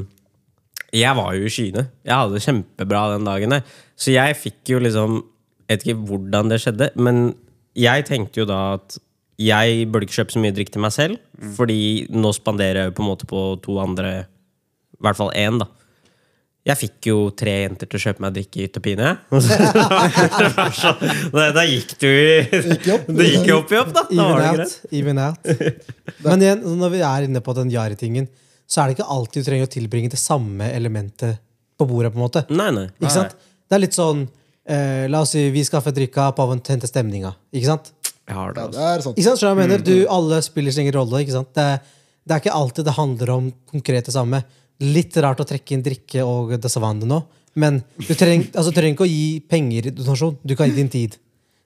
Jeg 0.95 1.17
var 1.17 1.33
jo 1.35 1.43
i 1.43 1.51
skyene. 1.51 1.89
Jeg 2.07 2.15
hadde 2.15 2.37
det 2.37 2.45
kjempebra 2.45 3.01
den 3.17 3.25
dagen 3.27 3.57
der. 3.57 3.65
Så 3.99 4.13
jeg 4.13 4.37
fikk 4.39 4.75
jo 4.75 4.79
liksom 4.79 5.17
Jeg 5.65 5.73
vet 5.73 5.87
ikke 5.89 6.05
hvordan 6.11 6.53
det 6.53 6.61
skjedde, 6.63 6.91
men 7.01 7.25
jeg 7.75 8.05
tenkte 8.07 8.43
jo 8.43 8.45
da 8.47 8.59
at 8.77 8.95
jeg 9.41 9.87
burde 9.91 10.07
ikke 10.07 10.21
kjøpe 10.21 10.31
så 10.35 10.41
mye 10.43 10.53
drikk 10.55 10.69
til 10.71 10.83
meg 10.85 10.93
selv, 10.95 11.17
fordi 11.57 11.79
nå 12.15 12.31
spanderer 12.35 12.83
jeg 12.85 12.91
jo 12.91 12.95
på 12.99 13.03
en 13.03 13.09
måte 13.09 13.27
på 13.29 13.41
to 13.65 13.79
andre 13.83 14.13
I 14.95 15.01
hvert 15.03 15.17
fall 15.19 15.33
én, 15.35 15.57
da. 15.59 15.67
Jeg 16.65 16.79
fikk 16.79 17.07
jo 17.11 17.17
tre 17.37 17.51
jenter 17.67 17.85
til 17.85 17.99
å 17.99 18.03
kjøpe 18.07 18.23
meg 18.23 18.31
drikke 18.33 18.57
i 18.57 18.63
hytt 18.65 18.77
og 18.79 18.83
pine. 18.87 19.09
da 21.53 21.65
gikk 21.67 21.91
du. 22.01 22.07
Det 23.19 23.27
gikk 23.27 23.49
jo 23.51 23.59
opp 23.59 23.73
i 23.75 23.77
opp, 23.77 23.91
da. 23.93 24.05
da 24.09 24.15
Even 24.15 24.31
var 24.31 24.39
det 24.39 24.47
out. 24.47 24.55
greit. 24.57 24.73
Even 24.97 25.19
out. 25.21 25.39
Men 26.25 26.45
igjen, 26.47 26.63
når 26.79 26.95
vi 26.95 27.03
er 27.05 27.27
inne 27.27 27.43
på 27.45 27.53
den 27.59 27.69
Jari-tingen, 27.73 28.25
så 28.65 28.81
er 28.81 28.89
det 28.89 28.97
ikke 28.97 29.11
alltid 29.13 29.43
du 29.43 29.49
trenger 29.51 29.69
å 29.69 29.73
tilbringe 29.75 30.09
det 30.15 30.21
samme 30.21 30.71
elementet 30.73 31.37
på 31.77 31.85
bordet. 31.85 32.13
på 32.15 32.17
en 32.17 32.25
måte 32.25 32.45
Nei, 32.49 32.71
nei. 32.73 32.87
Ikke 32.97 33.13
sant? 33.13 33.35
Det 33.69 33.77
er 33.77 33.83
litt 33.83 33.97
sånn 33.97 34.23
eh, 34.65 35.05
La 35.11 35.21
oss 35.21 35.35
si 35.35 35.43
vi 35.53 35.61
skaffer 35.67 35.93
drikka 35.93 36.31
på 36.33 36.47
å 36.47 36.55
hente 36.55 36.89
stemninga. 36.89 37.35
Ikke 37.53 37.69
sant? 37.69 37.93
Jeg 38.25 38.35
har 38.35 38.53
det, 38.55 38.61
Ja, 38.61 38.65
altså. 38.67 38.79
det 38.79 38.85
er 38.89 39.01
sant. 39.05 39.17
Ikke 39.19 39.27
sant? 39.29 39.39
Så 39.41 39.47
jeg 39.51 39.57
mener? 39.59 39.83
Du, 39.85 39.93
alle 40.09 40.41
spiller 40.45 40.71
sin 40.73 40.85
egen 40.87 40.95
rolle. 40.97 41.21
Ikke 41.21 41.35
sant? 41.35 41.51
Det, 41.53 41.65
det 42.25 42.33
er 42.35 42.41
ikke 42.43 42.55
alltid 42.57 42.87
det 42.87 42.95
handler 42.97 43.29
om 43.35 43.49
konkret 43.69 44.07
det 44.09 44.15
samme. 44.15 44.39
Litt 44.81 45.17
rart 45.23 45.39
å 45.43 45.47
trekke 45.47 45.75
inn 45.77 45.83
drikke 45.85 46.23
og 46.27 46.55
dasavande 46.59 47.07
nå, 47.07 47.21
men 47.55 47.77
du 48.01 48.09
trenger, 48.17 48.49
altså, 48.57 48.71
du 48.73 48.79
trenger 48.79 48.97
ikke 48.97 49.05
å 49.05 49.11
gi 49.11 49.27
penger 49.47 49.87
i 49.87 49.93
donasjon. 49.95 50.39
Du 50.43 50.55
kan 50.59 50.67
gi 50.71 50.75
din 50.75 50.89
tid. 50.91 51.15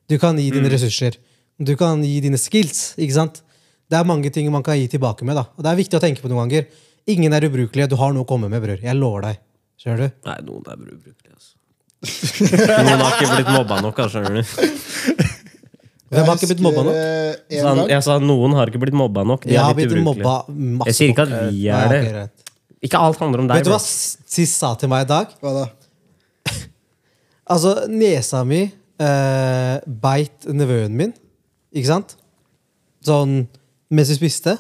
Du 0.10 0.18
kan 0.22 0.38
gi 0.38 0.50
dine 0.54 0.70
ressurser. 0.70 1.16
Du 1.60 1.74
kan 1.80 2.04
gi 2.06 2.20
dine 2.24 2.38
skills. 2.38 2.94
Ikke 3.00 3.16
sant? 3.16 3.42
Det 3.90 3.98
er 3.98 4.06
mange 4.06 4.30
ting 4.30 4.46
man 4.54 4.62
kan 4.66 4.78
gi 4.78 4.86
tilbake 4.92 5.26
med. 5.26 5.40
da. 5.40 5.48
Og 5.58 5.64
Det 5.66 5.72
er 5.72 5.80
viktig 5.80 5.98
å 5.98 6.04
tenke 6.04 6.22
på 6.22 6.30
noen 6.30 6.44
ganger. 6.46 6.68
Ingen 7.10 7.34
er 7.34 7.48
ubrukelige. 7.48 7.90
Du 7.90 7.96
har 7.98 8.14
noe 8.14 8.22
å 8.28 8.30
komme 8.30 8.50
med, 8.52 8.62
bror. 8.62 8.78
Jeg 8.84 8.98
lover 9.00 9.26
deg. 9.26 9.40
Skjønner 9.82 10.04
du? 10.04 10.20
Nei, 10.28 10.36
noen 10.46 10.68
er 10.70 10.84
ubrukelige, 10.84 11.34
altså. 11.34 11.56
Noen 12.86 13.02
har 13.02 13.16
ikke 13.18 13.34
blitt 13.34 13.50
mobba 13.52 13.80
nok, 13.84 13.98
skjønner 14.12 14.38
du. 14.38 15.39
Hvem 16.10 16.26
har 16.30 16.38
ikke 16.40 16.50
blitt 16.52 16.62
mobba 16.66 16.84
nok? 16.88 16.96
Jeg 16.96 17.40
husker, 17.40 17.58
eh, 17.60 17.68
han, 17.70 17.82
jeg 17.94 18.04
sa 18.06 18.18
noen 18.24 18.56
har 18.58 18.72
ikke 18.72 18.82
blitt 18.82 18.98
mobba 18.98 19.24
nok. 19.30 19.44
De 19.46 19.54
Jeg 19.54 19.62
har 19.62 19.74
er 19.74 19.78
litt 19.78 19.90
blitt 19.92 20.02
ubrukelige. 20.02 20.24
mobba 20.26 20.80
masse. 20.80 20.90
Jeg 20.90 20.98
sier 21.00 21.14
ikke 21.14 21.26
at 21.28 21.34
vi 21.54 21.68
er 21.70 21.92
det. 21.94 22.00
okay, 22.10 22.48
Ikke 22.90 23.02
alt 23.06 23.20
handler 23.22 23.44
om 23.44 23.50
deg. 23.52 23.60
Vet 23.62 23.70
du 23.70 23.74
hva. 23.76 23.80
Sis 23.84 24.56
sa 24.58 24.74
til 24.80 24.90
meg 24.90 25.06
i 25.06 25.10
dag? 25.14 25.36
Hva 25.44 25.54
da? 25.60 25.68
Altså, 27.50 27.76
nesa 27.90 28.44
mi 28.46 28.62
eh, 28.66 29.76
beit 30.06 30.46
nevøen 30.54 30.94
min, 30.98 31.14
ikke 31.74 31.90
sant? 31.90 32.16
Sånn 33.06 33.40
mens 33.90 34.12
vi 34.14 34.18
spiste. 34.20 34.54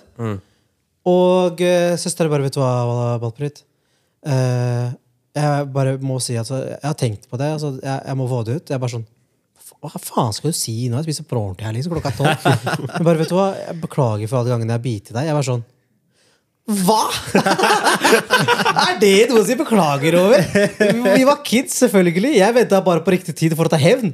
Og 1.10 1.62
uh, 1.62 1.93
søstera 2.02 2.30
bare 2.32 2.43
Vet 2.47 2.56
du 2.58 2.60
hva, 2.62 3.18
Balprit? 3.22 3.62
Eh, 4.26 4.89
jeg 5.38 5.68
bare 5.72 5.93
må 6.04 6.18
si 6.20 6.34
altså, 6.36 6.58
Jeg 6.66 6.82
har 6.84 6.97
tenkt 7.00 7.30
på 7.30 7.38
det. 7.39 7.47
Altså, 7.56 7.70
jeg, 7.80 8.02
jeg 8.10 8.18
må 8.20 8.26
få 8.30 8.41
det 8.47 8.56
ut. 8.60 8.66
Jeg 8.70 8.76
er 8.76 8.82
bare 8.82 8.93
sånn 8.97 9.06
Hva 9.80 9.96
faen 9.96 10.34
skal 10.36 10.52
du 10.52 10.58
si 10.58 10.90
nå? 10.92 11.00
Jeg 11.00 11.08
spiser 11.08 11.26
på 11.28 11.38
ordentlig 11.40 11.64
her, 11.64 11.76
liksom, 11.78 11.94
klokka 11.96 12.12
tolv. 12.18 12.48
Jeg 13.00 13.04
bare, 13.06 13.20
vet 13.22 13.30
du 13.32 13.36
hva? 13.38 13.50
Jeg 13.56 13.76
beklager 13.80 14.28
for 14.32 14.42
alle 14.42 14.52
gangene 14.52 14.74
jeg 14.74 14.80
har 14.80 14.84
bitt 14.84 15.12
deg. 15.16 15.28
Jeg 15.30 15.38
var 15.38 15.46
sånn 15.48 15.62
Hva?! 16.84 17.06
er 18.90 19.00
det 19.00 19.14
noe 19.32 19.40
å 19.40 19.46
si 19.48 19.56
beklager 19.58 20.18
over? 20.20 20.44
Vi 21.16 21.24
var 21.30 21.40
kids, 21.48 21.80
selvfølgelig. 21.80 22.34
Jeg 22.42 22.58
venta 22.60 22.82
bare 22.84 23.06
på 23.06 23.16
riktig 23.16 23.38
tid 23.40 23.56
for 23.56 23.70
å 23.70 23.72
ta 23.72 23.80
hevn. 23.80 24.12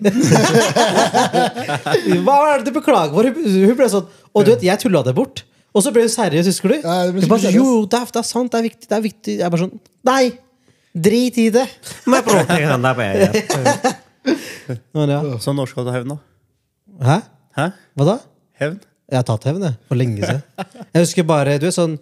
Hva 2.28 2.38
er 2.52 2.62
det 2.62 2.70
du 2.70 2.72
beklager 2.78 3.18
for? 3.18 3.34
Hun 3.34 3.76
ble 3.82 3.90
sånn 3.92 4.08
Og 4.38 4.46
du 4.46 4.54
vet, 4.54 4.70
jeg 4.70 4.86
tulla 4.86 5.02
det 5.08 5.18
bort. 5.18 5.44
Og 5.76 5.84
så 5.84 5.92
ble 5.92 6.06
hun 6.06 6.14
seriøs, 6.14 6.54
husker 6.54 6.72
du? 6.72 6.80
Ja, 6.86 7.02
jeg 7.10 7.28
bare, 7.28 7.52
jo, 7.58 7.82
det 7.90 8.00
er, 8.00 8.08
det 8.14 8.22
er 8.22 8.30
sant, 8.30 8.54
det 8.54 8.62
er 8.62 8.70
viktig. 8.70 8.88
det 8.88 8.96
er 8.96 9.06
viktig 9.10 9.40
Jeg 9.42 9.50
bare 9.50 9.66
sånn 9.66 9.78
Nei! 10.08 10.24
Drit 10.96 11.36
i 11.42 11.50
det. 11.52 11.66
Men 12.06 12.22
jeg 12.22 12.30
prøver 12.30 12.46
ikke 12.56 12.70
den 12.72 12.86
der 12.86 12.96
på 12.96 13.08
jeg. 13.10 13.96
Men 14.96 15.14
ja. 15.14 15.22
Så 15.44 15.54
når 15.56 15.72
skal 15.72 15.86
du 15.86 15.92
ta 15.92 15.96
hevn, 15.98 16.16
da? 16.16 16.18
Hæ? 17.06 17.18
Hæ? 17.60 17.70
Hva 17.96 18.08
da? 18.10 18.18
Hevn? 18.62 18.80
Jeg 19.12 19.20
har 19.20 19.28
tatt 19.28 19.48
hevn, 19.50 19.66
jeg. 19.68 19.78
For 19.90 20.00
lenge 20.00 20.22
siden. 20.24 20.42
Jeg 20.96 21.04
husker 21.04 21.28
bare, 21.30 21.60
du 21.62 21.68
er 21.70 21.76
sånn 21.76 22.00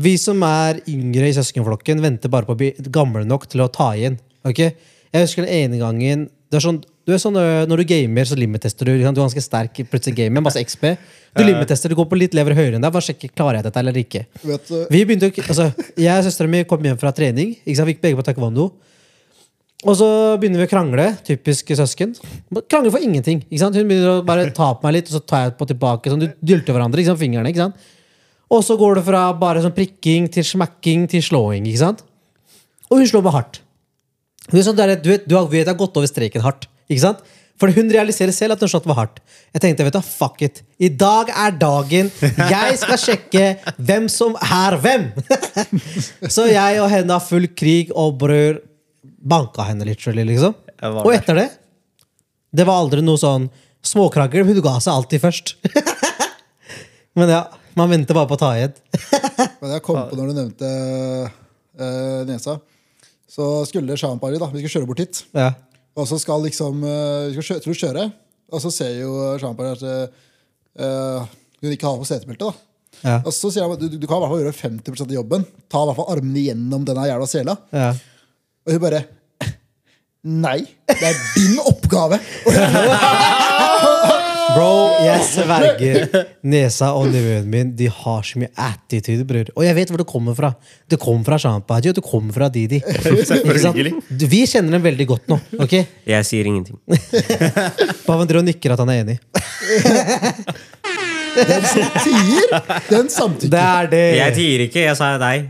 Vi 0.00 0.14
som 0.22 0.42
er 0.46 0.80
yngre 0.90 1.28
i 1.30 1.34
søskenflokken, 1.36 2.02
venter 2.02 2.32
bare 2.32 2.46
på 2.48 2.54
å 2.56 2.58
bli 2.58 2.72
gamle 2.94 3.24
nok 3.26 3.48
til 3.50 3.62
å 3.64 3.70
ta 3.72 3.90
igjen. 3.98 4.18
Ok? 4.46 4.62
Jeg 5.10 5.26
husker 5.26 5.46
den 5.46 5.54
ene 5.64 5.80
gangen 5.80 6.28
det 6.50 6.58
er 6.58 6.64
sånn, 6.64 6.80
du 7.06 7.12
er 7.14 7.20
sånn, 7.22 7.36
Når 7.70 7.82
du 7.82 7.84
gamer, 7.86 8.26
så 8.26 8.34
limit-tester 8.38 8.88
du. 8.88 8.96
Du 8.98 9.04
er 9.06 9.14
ganske 9.14 9.42
sterk 9.42 9.76
plutselig 9.86 10.16
gamer, 10.18 10.42
masse 10.42 10.58
XP. 10.66 10.96
Du 11.38 11.44
limit-tester, 11.46 11.92
du 11.92 11.98
går 11.98 12.08
på 12.10 12.18
litt 12.18 12.34
lever 12.34 12.56
høyere 12.58 12.78
enn 12.78 12.82
deg. 12.82 12.90
Bare 12.90 13.06
sjekker 13.06 13.30
klarer 13.38 13.60
jeg 13.60 13.68
dette 13.68 13.82
eller 13.84 14.00
ikke. 14.00 14.24
Vet 14.42 14.66
du, 14.66 14.80
Vi 14.90 15.04
begynte, 15.06 15.30
altså, 15.46 15.68
Jeg 15.94 16.10
og 16.18 16.26
søstera 16.26 16.50
mi 16.50 16.64
kom 16.66 16.82
hjem 16.82 16.98
fra 16.98 17.12
trening. 17.14 17.54
Ikke 17.62 17.78
sant? 17.78 17.86
Vi 17.86 17.94
gikk 17.94 18.02
begge 18.02 18.18
på 18.18 18.26
taekwondo. 18.26 18.66
Og 19.88 19.96
så 19.96 20.06
begynner 20.40 20.60
vi 20.60 20.66
å 20.68 20.70
krangle. 20.70 21.06
Typisk 21.24 21.72
søsken. 21.78 22.12
Krangler 22.68 22.92
for 22.92 23.00
ingenting. 23.00 23.40
Ikke 23.48 23.62
sant? 23.62 23.78
Hun 23.78 23.88
begynner 23.88 24.18
å 24.18 24.26
bare 24.26 24.50
ta 24.56 24.74
på 24.76 24.84
meg 24.84 24.98
litt, 24.98 25.08
og 25.08 25.16
så 25.16 25.22
tar 25.24 25.46
jeg 25.46 25.56
på 25.56 25.68
tilbake. 25.70 26.12
Sånn, 26.12 26.20
du 26.20 26.44
dylter 26.44 26.76
hverandre, 26.76 27.00
ikke 27.00 27.14
sant? 27.14 27.22
fingrene. 27.22 27.48
ikke 27.52 27.64
sant? 27.64 27.88
Og 28.50 28.64
så 28.66 28.76
går 28.76 28.98
det 28.98 29.06
fra 29.06 29.24
bare 29.40 29.62
sånn 29.64 29.74
prikking 29.76 30.28
til 30.32 30.44
smacking 30.44 31.08
til 31.08 31.24
slåing. 31.24 31.68
ikke 31.70 31.84
sant? 31.86 32.04
Og 32.90 33.00
hun 33.00 33.08
slår 33.08 33.24
meg 33.24 33.36
hardt. 33.38 33.60
Hun 34.50 34.64
sånn, 34.66 34.76
du 34.76 35.12
vet, 35.12 35.28
du 35.28 35.36
vet 35.38 35.60
jeg 35.62 35.68
har 35.70 35.78
gått 35.78 35.96
over 35.96 36.10
streken 36.10 36.44
hardt. 36.44 36.66
Ikke 36.90 37.06
sant? 37.06 37.24
For 37.60 37.72
hun 37.76 37.92
realiserer 37.92 38.32
selv 38.32 38.56
at 38.56 38.62
hun 38.64 38.70
slått 38.72 38.88
meg 38.88 38.96
hardt. 38.96 39.20
Jeg 39.54 39.62
tenkte, 39.64 39.84
vet 39.86 39.96
du, 39.96 40.00
fuck 40.04 40.40
it. 40.44 40.62
I 40.80 40.88
dag 40.88 41.28
er 41.28 41.56
dagen 41.60 42.08
jeg 42.54 42.78
skal 42.80 43.00
sjekke 43.00 43.44
hvem 43.76 44.08
som 44.12 44.36
er 44.40 44.76
hvem. 44.80 45.10
så 46.34 46.48
jeg 46.48 46.80
og 46.80 46.88
henne 46.92 47.16
har 47.16 47.24
full 47.24 47.48
krig 47.52 47.92
og 47.92 48.16
brør 48.22 48.60
banka 49.20 49.66
henne 49.68 49.86
literally, 49.88 50.24
liksom. 50.24 50.54
Og 51.04 51.10
etter 51.12 51.36
det 51.36 51.48
Det 52.50 52.64
var 52.66 52.80
aldri 52.80 53.02
noe 53.04 53.20
sånn 53.20 53.48
småkrangel. 53.86 54.46
Hun 54.48 54.60
ga 54.64 54.78
seg 54.82 54.96
alltid 54.96 55.22
først. 55.22 55.54
Men 57.18 57.30
ja, 57.30 57.44
man 57.78 57.90
venter 57.92 58.16
bare 58.16 58.28
på 58.30 58.36
å 58.38 58.40
ta 58.40 58.50
igjen. 58.58 58.74
Men 59.60 59.76
jeg 59.76 59.84
kom 59.86 60.00
på 60.10 60.18
når 60.18 60.30
du 60.30 60.38
nevnte 60.38 60.70
uh, 61.30 62.22
nesa. 62.28 62.58
Så 63.30 63.46
skulle 63.70 63.98
Shampari, 64.00 64.40
da. 64.40 64.50
Vi 64.50 64.62
skulle 64.62 64.80
kjøre 64.80 64.90
bort 64.90 65.04
hit. 65.04 65.22
Ja. 65.36 65.52
Og 65.98 66.08
så 66.10 66.18
skal 66.22 66.42
liksom 66.46 66.82
uh, 66.82 67.28
Vi 67.28 67.36
skal 67.36 67.48
kjøre, 67.52 67.64
tror 67.66 67.78
kjøre. 67.84 68.08
Og 68.50 68.64
så 68.64 68.74
ser 68.74 68.96
jo 68.98 69.14
Shampari 69.42 69.76
at 69.76 69.86
uh, 69.86 71.30
hun 71.60 71.72
ikke 71.74 71.86
har 71.86 72.00
på 72.00 72.08
setebelte. 72.08 72.50
da 72.50 72.66
Ja. 73.00 73.20
Og 73.22 73.32
så 73.32 73.48
sier 73.52 73.64
han 73.64 73.76
at 73.76 73.80
du, 73.80 73.94
du 73.94 74.06
kan 74.08 74.18
i 74.18 74.24
hvert 74.24 74.32
fall 74.34 74.42
gjøre 74.42 74.56
50% 74.58 75.06
av 75.06 75.18
jobben. 75.20 75.46
Ta 75.70 75.84
i 75.84 75.90
hvert 75.90 76.00
fall 76.00 76.10
armene 76.16 76.46
gjennom 76.48 76.82
denne 76.88 77.06
jævla 77.08 77.28
sela. 77.30 77.54
Ja. 77.70 77.92
Og 78.70 78.76
hun 78.78 78.84
bare 78.86 79.02
Nei, 80.20 80.60
det 80.84 81.06
er 81.08 81.16
din 81.32 81.56
oppgave! 81.64 82.18
Bro, 84.50 84.72
jeg 85.04 85.22
sverger. 85.24 86.24
Nesa 86.50 86.90
og 86.98 87.06
nevøen 87.12 87.46
min 87.48 87.70
De 87.78 87.86
har 87.94 88.26
så 88.26 88.40
mye 88.42 88.50
attitude, 88.58 89.24
bror. 89.24 89.48
Og 89.54 89.64
jeg 89.64 89.76
vet 89.78 89.92
hvor 89.92 90.02
det 90.02 90.06
kommer 90.10 90.36
fra. 90.36 90.50
Det 90.90 90.98
kommer 91.00 91.24
fra 91.28 91.38
Shampaji, 91.40 91.92
og 91.92 91.96
det 92.00 92.04
kommer 92.04 92.34
fra 92.36 92.50
Didi. 92.52 92.80
Ikke 92.82 93.62
sant? 93.62 93.78
Vi 94.10 94.42
kjenner 94.50 94.76
dem 94.76 94.84
veldig 94.90 95.06
godt 95.12 95.30
nå. 95.30 95.38
ok? 95.64 95.76
Jeg 96.10 96.28
sier 96.28 96.50
ingenting. 96.50 96.76
Pavendro 98.08 98.42
nikker 98.44 98.74
at 98.74 98.82
han 98.82 98.92
er 98.92 99.04
enig. 99.06 99.18
Den 101.36 101.66
som 101.66 101.90
tier, 102.04 102.54
den 102.90 103.06
Det 103.06 103.12
samtykker. 103.14 103.56
er 103.60 103.90
det. 103.92 104.02
Jeg 104.18 104.34
tier 104.36 104.64
ikke, 104.66 104.82
jeg 104.88 104.96
sa 104.98 105.10
deg. 105.20 105.46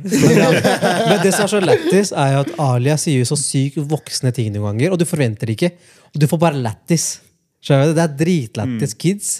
Men 1.08 1.22
det 1.24 1.32
som 1.34 1.46
er 1.46 1.52
så 1.54 1.60
lættis, 1.64 2.12
er 2.12 2.34
jo 2.34 2.42
at 2.44 2.52
Alia 2.66 2.96
sier 3.00 3.22
jo 3.22 3.28
så 3.30 3.38
sykt 3.40 3.80
voksne 3.90 4.32
ting 4.36 4.52
noen 4.54 4.72
ganger, 4.74 4.92
og 4.94 5.00
du 5.00 5.06
forventer 5.08 5.48
det 5.50 5.56
ikke. 5.58 5.72
Og 6.14 6.20
du 6.20 6.26
får 6.30 6.42
bare 6.42 6.60
lættis. 6.60 7.08
Det 7.66 7.98
er 8.00 8.14
dritlættis. 8.18 8.94
Kids 9.00 9.32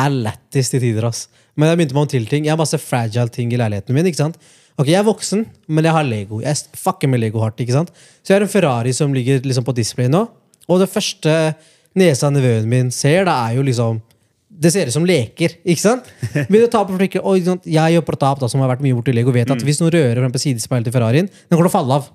er 0.00 0.10
lættis 0.12 0.70
til 0.72 0.80
tider. 0.82 1.06
ass. 1.08 1.26
Men 1.56 1.68
jeg 1.68 1.78
begynte 1.82 1.94
med 1.98 2.02
en 2.06 2.12
til 2.14 2.26
ting. 2.30 2.44
Jeg 2.46 2.52
har 2.54 2.60
masse 2.60 2.78
fragile 2.80 3.28
ting 3.32 3.52
i 3.52 3.58
leiligheten 3.60 3.94
min. 3.96 4.06
ikke 4.08 4.16
sant? 4.22 4.36
Ok, 4.80 4.86
Jeg 4.88 5.00
er 5.02 5.04
voksen, 5.04 5.44
men 5.68 5.84
jeg 5.84 5.92
har 5.92 6.02
Lego. 6.08 6.40
Jeg 6.40 6.56
fucker 6.80 7.08
med 7.08 7.20
Lego 7.20 7.40
hardt. 7.42 7.60
ikke 7.60 7.72
sant? 7.76 7.90
Så 8.24 8.32
jeg 8.32 8.38
har 8.40 8.46
en 8.46 8.48
Ferrari 8.48 8.92
som 8.96 9.12
ligger 9.12 9.40
liksom 9.44 9.64
på 9.64 9.74
display 9.76 10.08
nå. 10.08 10.22
Og 10.68 10.80
det 10.80 10.88
første 10.88 11.54
nesa 11.94 12.30
nevøen 12.32 12.68
min 12.70 12.90
ser, 12.90 13.24
det 13.28 13.34
er 13.34 13.56
jo 13.58 13.62
liksom 13.66 14.00
Det 14.62 14.72
ser 14.74 14.90
ut 14.90 14.94
som 14.94 15.06
leker. 15.08 15.56
ikke 15.64 15.82
sant? 15.82 16.10
Men 16.50 16.60
du 16.62 16.66
ta 16.70 16.84
på 16.86 16.98
flikker, 16.98 17.24
og, 17.24 17.38
ikke 17.38 17.50
sant? 17.52 17.70
Jeg 17.70 18.00
og 18.00 18.06
Pratap, 18.08 18.42
da, 18.42 18.50
som 18.50 18.62
har 18.64 18.70
vært 18.72 18.84
mye 18.84 18.96
borti 18.98 19.14
Lego, 19.16 19.34
vet 19.34 19.50
at 19.50 19.64
hvis 19.66 19.80
noen 19.82 19.94
rører 19.94 20.22
frem 20.22 20.34
på 20.34 20.42
sidespeilet 20.42 20.88
til 20.88 20.94
Ferrarien, 20.94 21.30
den 21.30 21.56
kommer 21.56 21.66
til 21.68 21.72
å 21.72 21.78
falle 21.78 21.98
av. 22.00 22.12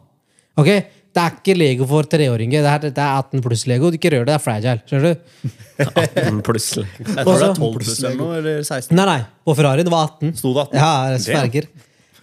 Ok? 0.57 0.71
Det 1.17 1.23
er 1.23 1.33
ikke 1.33 1.53
Lego 1.57 1.85
for 1.89 2.05
treåringer. 2.09 2.61
Det 2.61 2.71
er, 2.71 2.91
det 2.93 3.01
er 3.01 3.15
18 3.23 3.41
pluss 3.41 3.63
Lego. 3.69 3.89
Ikke 3.95 4.11
rør 4.13 4.25
det, 4.25 4.29
det 4.29 4.35
er 4.35 4.43
fragile. 4.43 4.83
Skjønner 4.85 5.15
du? 5.15 5.55
18 5.87 6.43
pluss 6.45 6.67
Lego. 6.77 7.07
Jeg 7.07 7.25
tror 7.25 7.41
det 7.41 7.47
er 7.47 7.57
12 7.57 7.71
pluss 7.79 7.91
eller 7.97 8.19
noe, 8.19 8.37
eller 8.37 8.59
16. 8.61 8.93
Nei, 8.97 9.07
nei. 9.09 9.19
På 9.47 9.55
Ferrarien 9.57 9.87
det 9.87 9.93
var 9.93 10.11
18. 10.11 10.35
Sto 10.37 10.53
det 10.53 10.67
18? 10.67 10.77
Ja, 10.77 11.19
sverger. 11.23 11.69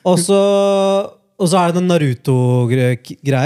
Og 0.05 0.21
så, 0.21 0.39
og 1.35 1.49
så 1.51 1.59
er 1.59 1.73
det 1.73 1.81
den 1.81 1.89
Naruto-greia. 1.91 2.95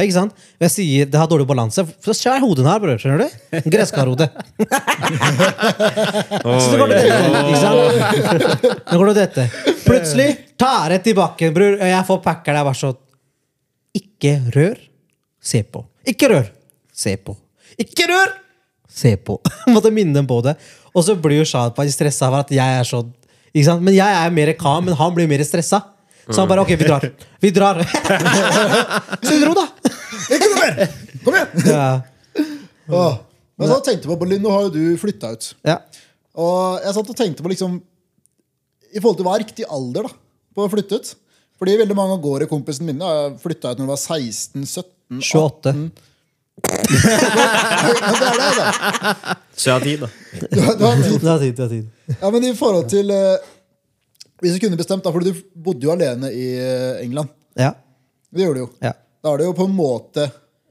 ikke 0.05 0.13
sant? 0.13 0.35
Og 0.59 0.65
jeg 0.67 0.73
sier 0.75 1.09
det 1.09 1.17
har 1.17 1.29
dårlig 1.31 1.47
balanse. 1.49 1.87
Så 2.05 2.13
skjær 2.17 2.43
hodet 2.45 2.67
her, 2.69 2.83
bror. 2.83 2.99
Skjønner 3.01 3.25
du? 3.25 3.29
Gresskarhode. 3.73 4.27
Så 6.45 6.69
det 6.69 6.81
går 6.83 6.93
til 6.93 6.99
dette. 6.99 7.41
ikke 7.41 7.63
sant? 7.63 8.67
Det 8.69 8.99
går 9.01 9.09
til 9.09 9.19
dette. 9.23 9.47
Plutselig 9.87 10.29
tar 10.61 10.93
jeg 10.99 11.07
tilbake, 11.09 11.51
bror. 11.57 11.79
Og 11.81 11.89
jeg 11.95 12.09
får 12.11 12.23
packer 12.29 12.59
der 12.59 12.69
bare 12.69 12.81
sånn 12.83 13.01
Ikke 14.03 14.37
rør. 14.53 14.79
Se 15.41 15.65
på. 15.65 15.87
Ikke 16.13 16.29
rør. 16.35 16.53
Se 16.93 17.17
på. 17.17 17.39
Ikke 17.81 18.09
rør! 18.11 18.35
Se 18.91 19.15
på. 19.17 19.39
Måtte 19.73 19.93
minne 19.95 20.17
dem 20.17 20.29
på 20.29 20.43
det. 20.45 20.59
Og 20.93 21.05
så 21.07 21.17
blir 21.17 21.41
jo 21.41 21.49
Shahad 21.49 21.79
stressa 21.95 22.29
over 22.29 22.45
at 22.45 22.53
jeg 22.53 22.81
er 22.81 22.89
sånn. 22.89 23.13
Ikke 23.55 23.69
sant? 23.71 23.85
Men 23.87 23.97
jeg 23.97 24.13
er 24.27 24.35
mer 24.35 24.53
calm, 24.61 24.89
men 24.91 24.99
han 24.99 25.15
blir 25.17 25.29
mer 25.31 25.45
stressa. 25.47 25.81
Så 26.29 26.41
han 26.43 26.49
bare 26.51 26.61
OK, 26.65 26.73
vi 26.77 26.85
drar. 26.85 27.05
Vi 27.45 27.51
drar. 27.57 27.79
så 29.25 29.31
vi 29.33 29.39
dro, 29.41 29.55
da. 29.57 29.65
Ikke 30.35 30.49
noe 30.51 30.59
mer! 30.61 30.75
Kom 31.25 31.35
igjen! 31.39 31.51
Ja. 31.73 31.89
Åh. 32.89 33.15
Men 33.59 33.69
så 33.73 33.79
tenkte 33.85 34.09
jeg 34.09 34.19
på, 34.21 34.27
Linn, 34.31 34.43
nå 34.45 34.51
har 34.55 34.67
jo 34.69 34.71
du 34.75 34.83
flytta 35.01 35.33
ut. 35.35 35.49
ja. 35.67 35.79
Og 36.39 36.79
jeg 36.85 36.95
satt 36.95 37.09
og 37.11 37.17
tenkte 37.19 37.43
på 37.43 37.51
liksom 37.51 37.73
I 38.95 39.01
forhold 39.01 39.17
til 39.19 39.27
hva 39.27 39.33
er 39.35 39.43
riktig 39.43 39.65
alder 39.75 40.07
da 40.07 40.13
på 40.55 40.63
å 40.67 40.71
flytte 40.71 41.01
ut. 41.01 41.09
Fordi 41.59 41.75
veldig 41.81 41.97
mange 41.99 42.15
av 42.15 42.21
gårde-kompisene 42.23 42.87
mine 42.93 43.03
har 43.09 43.33
flytta 43.43 43.73
ut 43.75 43.81
når 43.81 43.89
de 43.89 43.91
var 43.91 43.99
16-17. 43.99 44.85
28. 45.33 45.73
Men 45.75 45.89
det 48.19 48.29
er 48.29 48.39
det, 48.39 48.51
da. 48.59 49.35
Så 49.59 49.71
jeg 49.71 49.75
har 49.75 49.85
tid, 49.85 50.01
da. 50.05 50.09
Du, 50.53 50.61
har- 50.63 50.77
du 50.79 50.85
har 50.87 50.95
tid. 51.03 51.21
Du 51.21 51.29
har 51.29 51.39
tid, 51.43 51.55
du 51.59 51.63
har 51.63 51.69
tid. 51.73 51.87
Ja, 52.21 52.31
men 52.31 52.45
i 52.47 52.53
forhold 52.59 52.89
til 52.93 53.11
eh, 53.15 53.49
Hvis 54.43 54.55
du 54.55 54.63
kunne 54.63 54.79
bestemt, 54.79 55.05
da, 55.05 55.13
for 55.15 55.25
du 55.25 55.33
bodde 55.55 55.87
jo 55.87 55.93
alene 55.95 56.31
i 56.35 56.49
eh, 56.63 57.05
England. 57.05 57.31
Ja. 57.59 57.73
Det 58.31 58.45
gjorde 58.45 58.61
du 58.61 58.67
jo. 58.67 58.71
ja. 58.85 58.95
Da 59.25 59.33
er 59.33 59.41
det 59.41 59.49
jo 59.49 59.55
på 59.59 59.67
en 59.67 59.75
måte 59.75 60.29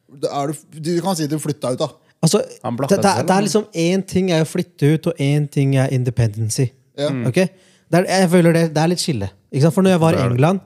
er 0.08 0.52
du, 0.52 0.80
du 0.80 0.92
kan 1.04 1.18
si 1.20 1.26
at 1.28 1.34
du 1.34 1.40
flytta 1.42 1.74
ut, 1.76 1.82
da. 1.82 1.90
Altså, 2.24 2.40
det, 2.42 2.88
det, 2.90 3.12
det 3.28 3.34
er 3.36 3.44
liksom 3.46 3.66
én 3.78 4.02
ting 4.08 4.32
er 4.34 4.42
å 4.42 4.48
flytte 4.48 4.94
ut, 4.96 5.10
og 5.12 5.20
én 5.22 5.46
ting 5.52 5.76
er 5.78 5.92
independency. 5.94 6.70
Ja. 6.98 7.12
Okay? 7.30 7.52
Det 7.92 8.00
er, 8.00 8.08
jeg 8.24 8.32
føler 8.32 8.56
det, 8.56 8.64
det 8.74 8.82
er 8.82 8.92
litt 8.92 9.04
skille. 9.04 9.30
Ikke 9.52 9.68
sant? 9.68 9.76
For 9.76 9.86
når 9.86 9.96
jeg 9.96 10.02
var 10.02 10.18
i 10.18 10.24
England, 10.24 10.64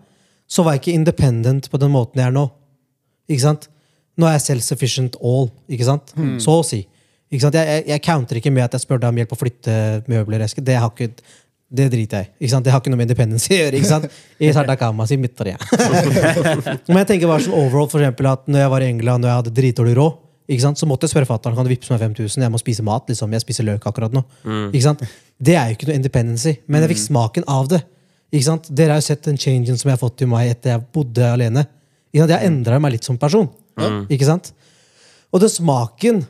så 0.52 0.64
var 0.64 0.76
jeg 0.76 0.84
ikke 0.84 0.95
independent 0.99 1.68
på 1.72 1.80
den 1.82 1.91
måten 1.93 2.22
jeg 2.22 2.30
er 2.30 2.36
nå. 2.36 2.45
Ikke 3.32 3.43
sant? 3.43 3.68
Nå 4.20 4.28
er 4.28 4.38
jeg 4.38 4.45
self-sufficient 4.45 5.18
all. 5.20 5.49
Ikke 5.72 5.88
sant? 5.88 6.14
Så 6.43 6.56
å 6.62 6.64
si. 6.68 6.82
Ikke 7.32 7.45
sant? 7.45 7.58
Jeg, 7.60 7.68
jeg, 7.68 7.86
jeg 7.93 8.04
counter 8.06 8.39
ikke 8.39 8.54
med 8.54 8.66
at 8.66 8.76
jeg 8.76 8.86
spør 8.86 9.04
deg 9.04 9.12
om 9.12 9.22
hjelp 9.22 9.36
å 9.36 9.39
flytte 9.39 9.76
møbler. 10.12 10.43
Det, 10.43 10.78
har 10.84 10.91
ikke, 10.91 11.12
det 11.72 11.86
driter 11.93 12.26
jeg 12.26 12.32
i. 12.43 12.49
Det 12.51 12.72
har 12.74 12.82
ikke 12.82 12.91
noe 12.91 12.99
med 12.99 13.07
independence 13.07 13.47
å 13.47 13.55
gjøre. 13.55 13.80
Ikke 13.80 13.89
sant? 13.89 14.07
Jeg 14.41 14.55
Sardakama 14.55 15.05
si 15.07 15.17
for. 15.22 15.47
Men 16.91 16.99
jeg 17.01 17.07
tenker 17.13 17.32
bare 17.32 17.45
sånn 17.45 17.55
overall, 17.55 17.88
for 17.91 18.03
eksempel, 18.03 18.28
at 18.34 18.43
når 18.51 18.65
jeg 18.65 18.74
var 18.74 18.84
i 18.84 18.89
England 18.91 19.26
og 19.26 19.32
jeg 19.32 19.39
hadde 19.39 19.53
dritdårlig 19.61 19.95
råd, 19.99 20.17
ikke 20.51 20.65
sant? 20.65 20.82
så 20.82 20.88
måtte 20.89 21.07
jeg 21.07 21.13
spørre 21.13 21.30
fatter'n 21.30 21.55
kan 21.55 21.63
du 21.67 21.72
vippse 21.72 21.93
meg 21.93 22.01
5000. 22.03 22.43
Jeg 22.43 22.51
må 22.51 22.59
spise 22.59 22.84
mat. 22.84 23.07
liksom. 23.07 23.32
Jeg 23.32 23.43
spiser 23.45 23.67
løk 23.69 23.86
akkurat 23.88 24.11
nå. 24.15 24.24
Ikke 24.74 24.84
sant? 24.84 25.03
Det 25.39 25.55
er 25.55 25.69
jo 25.72 25.78
ikke 25.78 25.88
noe 25.88 25.99
independency, 26.01 26.57
men 26.67 26.84
jeg 26.84 26.91
fikk 26.91 27.03
smaken 27.05 27.47
av 27.47 27.69
det. 27.72 27.80
Ikke 28.32 28.47
sant? 28.49 28.67
Dere 28.67 28.97
har 28.97 28.99
jo 28.99 29.07
sett 29.07 29.24
den 29.28 29.39
changen 29.39 29.80
som 29.80 29.88
jeg 29.88 29.95
har 29.95 30.01
fått 30.01 30.26
i 30.26 30.28
meg 30.30 30.51
etter 30.51 30.74
jeg 30.76 30.84
bodde 30.95 31.24
alene. 31.38 31.63
Jeg 32.11 32.28
endra 32.43 32.82
meg 32.84 32.97
litt 32.97 33.07
som 33.07 33.19
person. 33.22 33.47
Ikke 34.11 34.28
sant? 34.28 34.51
Og 35.32 35.39
den 35.39 35.51
smaken 35.51 36.26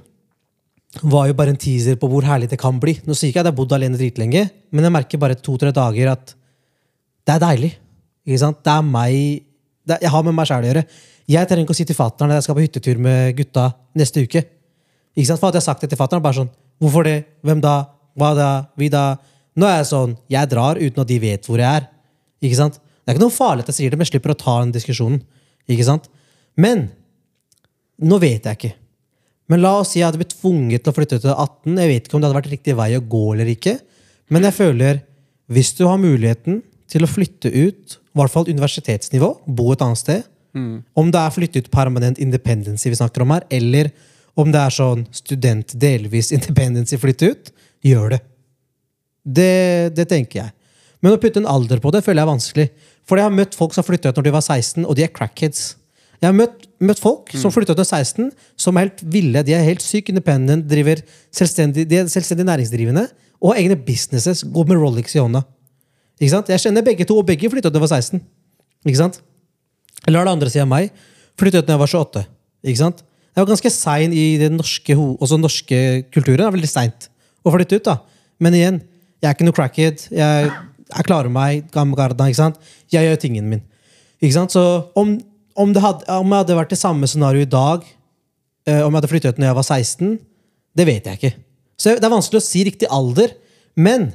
var 1.00 1.30
jo 1.30 1.36
bare 1.38 1.54
en 1.54 1.60
teaser 1.60 1.96
på 2.00 2.10
hvor 2.12 2.26
herlig 2.28 2.50
det 2.52 2.60
kan 2.60 2.80
bli. 2.80 2.98
Nå 3.08 3.16
sier 3.16 3.32
ikke 3.32 3.40
jeg 3.40 3.46
at 3.46 3.48
jeg 3.48 3.54
har 3.54 3.60
bodd 3.62 3.76
alene 3.78 4.00
dritlenge, 4.00 4.44
men 4.76 4.88
jeg 4.88 4.94
merker 4.94 5.22
bare 5.22 5.38
to-tre 5.40 5.72
dager 5.76 6.12
at 6.12 6.34
det 7.28 7.36
er 7.36 7.44
deilig. 7.46 7.72
Ikke 8.28 8.42
sant? 8.42 8.60
Det 8.66 8.74
er 8.74 8.84
meg 8.86 9.48
det 9.88 9.96
er, 9.96 10.04
Jeg 10.04 10.12
har 10.14 10.24
med 10.26 10.36
meg 10.38 10.50
sjæl 10.50 10.66
å 10.66 10.70
gjøre. 10.70 10.84
Jeg 11.32 11.48
trenger 11.48 11.66
ikke 11.66 11.74
å 11.74 11.80
si 11.80 11.86
til 11.88 11.98
fatter'n 11.98 12.34
at 12.34 12.40
jeg 12.40 12.46
skal 12.46 12.58
på 12.58 12.66
hyttetur 12.66 13.00
med 13.02 13.38
gutta 13.38 13.72
neste 13.98 14.26
uke. 14.26 14.44
Ikke 15.16 15.28
sant? 15.30 15.42
For 15.42 15.50
at 15.50 15.58
jeg 15.58 15.64
har 15.64 15.70
sagt 15.72 15.86
det 15.86 15.92
til 15.94 16.00
fatter'n, 16.00 16.24
bare 16.24 16.42
sånn 16.42 16.52
Hvorfor 16.82 17.06
det? 17.06 17.18
Hvem 17.46 17.62
da? 17.62 17.76
Hva 18.18 18.32
da? 18.38 18.52
Vi 18.78 18.90
da? 18.92 19.16
Nå 19.56 19.68
er 19.68 19.82
jeg 19.82 19.90
sånn 19.92 20.16
Jeg 20.32 20.50
drar 20.52 20.80
uten 20.80 21.04
at 21.04 21.10
de 21.10 21.20
vet 21.22 21.48
hvor 21.48 21.62
jeg 21.62 21.82
er. 21.82 21.88
Ikke 22.42 22.60
sant? 22.60 22.78
Det 22.78 23.10
er 23.10 23.18
ikke 23.18 23.26
noe 23.26 23.34
farlig 23.34 23.66
at 23.66 23.72
jeg 23.72 23.80
sier 23.80 23.94
det, 23.94 23.98
men 23.98 24.06
jeg 24.06 24.16
slipper 24.16 24.34
å 24.36 24.40
ta 24.40 24.60
den 24.62 24.74
diskusjonen. 24.76 25.22
Ikke 25.72 25.88
sant? 25.88 26.10
Men 26.60 26.90
nå 28.02 28.18
vet 28.22 28.46
jeg 28.46 28.60
ikke. 28.60 28.74
Men 29.52 29.64
la 29.64 29.74
oss 29.82 29.94
si 29.94 30.00
jeg 30.00 30.08
hadde 30.08 30.22
blitt 30.22 30.38
tvunget 30.38 30.86
til 30.86 30.94
å 30.94 30.96
flytte 30.96 31.20
til 31.20 31.34
18. 31.34 31.76
Jeg 31.76 31.92
vet 31.92 32.06
ikke 32.08 32.16
om 32.16 32.24
det 32.24 32.30
hadde 32.30 32.40
vært 32.40 32.54
riktig 32.54 32.76
vei 32.80 32.92
å 32.96 33.04
gå 33.14 33.24
eller 33.34 33.52
ikke. 33.52 33.78
Men 34.32 34.48
jeg 34.48 34.56
føler, 34.56 35.02
hvis 35.52 35.74
du 35.76 35.84
har 35.90 36.00
muligheten 36.00 36.62
til 36.92 37.04
å 37.04 37.10
flytte 37.10 37.52
ut, 37.52 37.98
i 37.98 38.20
hvert 38.20 38.32
fall 38.32 38.48
universitetsnivå, 38.48 39.32
bo 39.48 39.72
et 39.74 39.84
annet 39.84 40.00
sted, 40.00 40.24
om 41.00 41.12
det 41.12 41.20
er 41.20 41.36
flytte 41.36 41.62
ut 41.64 41.70
permanent 41.72 42.20
independency 42.20 42.90
vi 42.92 42.98
snakker 43.00 43.24
om 43.24 43.32
her, 43.32 43.46
eller 43.52 43.92
om 44.40 44.52
det 44.52 44.60
er 44.60 44.74
sånn 44.76 45.06
student 45.16 45.76
delvis 45.80 46.32
independency 46.36 47.00
flytte 47.00 47.32
ut, 47.32 47.52
gjør 47.84 48.16
det. 48.16 48.22
Det, 49.24 49.52
det 49.96 50.08
tenker 50.12 50.46
jeg. 50.46 50.56
Men 51.02 51.16
å 51.16 51.22
putte 51.22 51.42
en 51.42 51.50
alder 51.50 51.82
på 51.82 51.92
det 51.94 52.04
føler 52.06 52.22
jeg 52.22 52.28
er 52.28 52.32
vanskelig. 52.32 52.68
For 53.08 53.18
jeg 53.18 53.28
har 53.28 53.36
møtt 53.36 53.58
folk 53.58 53.74
som 53.76 53.86
flytta 53.86 54.12
ut 54.12 54.20
når 54.20 54.28
de 54.28 54.34
var 54.36 54.44
16, 54.46 54.86
og 54.86 54.96
de 54.98 55.06
er 55.06 55.14
crackheads. 55.14 55.76
Jeg 56.22 56.30
har 56.30 56.38
møtt, 56.38 56.68
møtt 56.86 57.02
folk 57.02 57.32
som 57.34 57.54
flytta 57.54 57.74
ut 57.74 57.80
når 57.80 57.88
de 57.88 57.98
er 57.98 58.06
16, 58.06 58.28
som 58.62 58.78
er 58.78 58.86
helt 58.86 59.00
ville. 59.14 59.42
De 59.46 59.56
er 59.58 59.64
helt 59.66 59.82
syke, 59.82 60.14
independent, 60.14 60.68
driver 60.70 61.02
selvstendig, 61.34 61.88
de 61.90 61.98
er 61.98 62.12
selvstendig 62.14 62.46
næringsdrivende 62.46 63.08
og 63.42 63.56
har 63.56 63.64
egne 63.64 63.78
businesses. 63.88 64.44
Går 64.54 64.68
med 64.70 64.78
Rolex 64.78 65.16
i 65.18 65.22
hånda. 65.22 65.42
Ikke 66.22 66.36
sant? 66.36 66.52
Jeg 66.54 66.62
kjenner 66.62 66.86
begge 66.86 67.08
to, 67.10 67.18
og 67.18 67.26
begge 67.26 67.50
flytta 67.50 67.72
ut 67.72 67.74
da 67.74 67.82
jeg 67.82 67.88
var 67.88 67.94
16. 67.98 68.22
Ikke 68.86 69.00
sant? 69.00 69.18
Eller 70.06 70.26
det 70.28 70.36
andre 70.36 70.52
siden 70.54 70.68
av 70.68 70.76
meg. 70.76 70.92
Flyttet 71.42 71.64
ut 71.64 71.72
da 71.72 71.74
jeg 71.74 71.82
var 71.82 71.90
28. 71.90 72.24
Ikke 72.70 72.82
sant? 72.84 73.02
Jeg 73.32 73.42
var 73.42 73.50
ganske 73.50 73.72
sein 73.74 74.14
i 74.14 74.26
den 74.38 74.58
norske, 74.60 74.94
også 74.94 75.40
den 75.40 75.46
norske 75.48 75.82
kulturen. 76.14 76.44
Det 76.44 76.48
er 76.48 76.56
veldig 76.58 76.70
seint 76.70 77.10
å 77.42 77.54
flytte 77.54 77.80
ut. 77.80 77.88
da. 77.88 77.98
Men 78.44 78.58
igjen, 78.58 78.80
jeg 79.22 79.30
er 79.30 79.38
ikke 79.38 79.48
noe 79.48 79.58
crackhead. 79.58 80.06
Jeg, 80.14 80.54
jeg 80.92 81.08
klarer 81.08 81.34
meg. 81.34 81.66
Gamle 81.74 81.98
garda, 81.98 82.28
ikke 82.30 82.42
sant? 82.44 82.62
Jeg 82.94 83.08
gjør 83.08 83.22
tingen 83.22 83.50
min. 83.50 83.64
Ikke 84.22 84.36
sant? 84.36 84.54
Så 84.54 84.64
om, 85.00 85.16
om, 85.56 85.72
det 85.74 85.84
hadde, 85.84 86.08
om 86.16 86.28
jeg 86.34 86.44
hadde 86.44 86.58
vært 86.58 86.76
i 86.76 86.80
samme 86.80 87.10
scenario 87.10 87.46
i 87.46 87.50
dag, 87.50 87.86
uh, 88.70 88.82
om 88.86 88.90
jeg 88.90 88.98
hadde 89.00 89.12
flyttet 89.12 89.36
ut 89.36 89.42
når 89.42 89.52
jeg 89.52 89.60
var 89.60 89.68
16, 89.68 90.12
det 90.78 90.88
vet 90.88 91.08
jeg 91.10 91.20
ikke. 91.20 91.34
Så 91.82 91.96
det 91.98 92.08
er 92.08 92.14
vanskelig 92.14 92.42
å 92.42 92.46
si 92.46 92.66
riktig 92.68 92.90
alder. 92.94 93.34
Men 93.80 94.12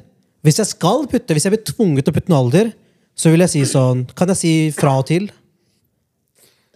hvis 0.46 0.60
jeg 0.62 0.70
skal 0.70 1.06
putte, 1.10 1.34
hvis 1.34 1.48
jeg 1.48 1.54
blir 1.56 1.64
tvunget 1.66 2.06
til 2.06 2.14
å 2.14 2.16
putte 2.16 2.32
en 2.32 2.38
alder, 2.38 2.70
så 3.16 3.32
vil 3.32 3.42
jeg 3.46 3.52
si 3.54 3.62
sånn 3.64 4.02
Kan 4.12 4.28
jeg 4.28 4.38
si 4.38 4.52
fra 4.76 4.92
og 5.00 5.06
til? 5.08 5.30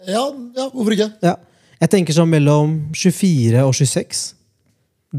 Ja, 0.09 0.25
ja, 0.57 0.67
hvorfor 0.73 0.95
ikke? 0.97 1.11
Ja. 1.21 1.37
Jeg 1.81 1.93
tenker 1.93 2.17
sånn 2.17 2.31
mellom 2.33 2.75
24 2.97 3.63
og 3.65 3.75
26. 3.77 4.25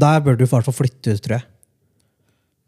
Der 0.02 0.22
bør 0.22 0.36
du 0.38 0.44
i 0.44 0.50
hvert 0.50 0.66
fall 0.66 0.76
flytte 0.76 1.14
ut, 1.14 1.22
tror 1.22 1.38
jeg. 1.38 1.46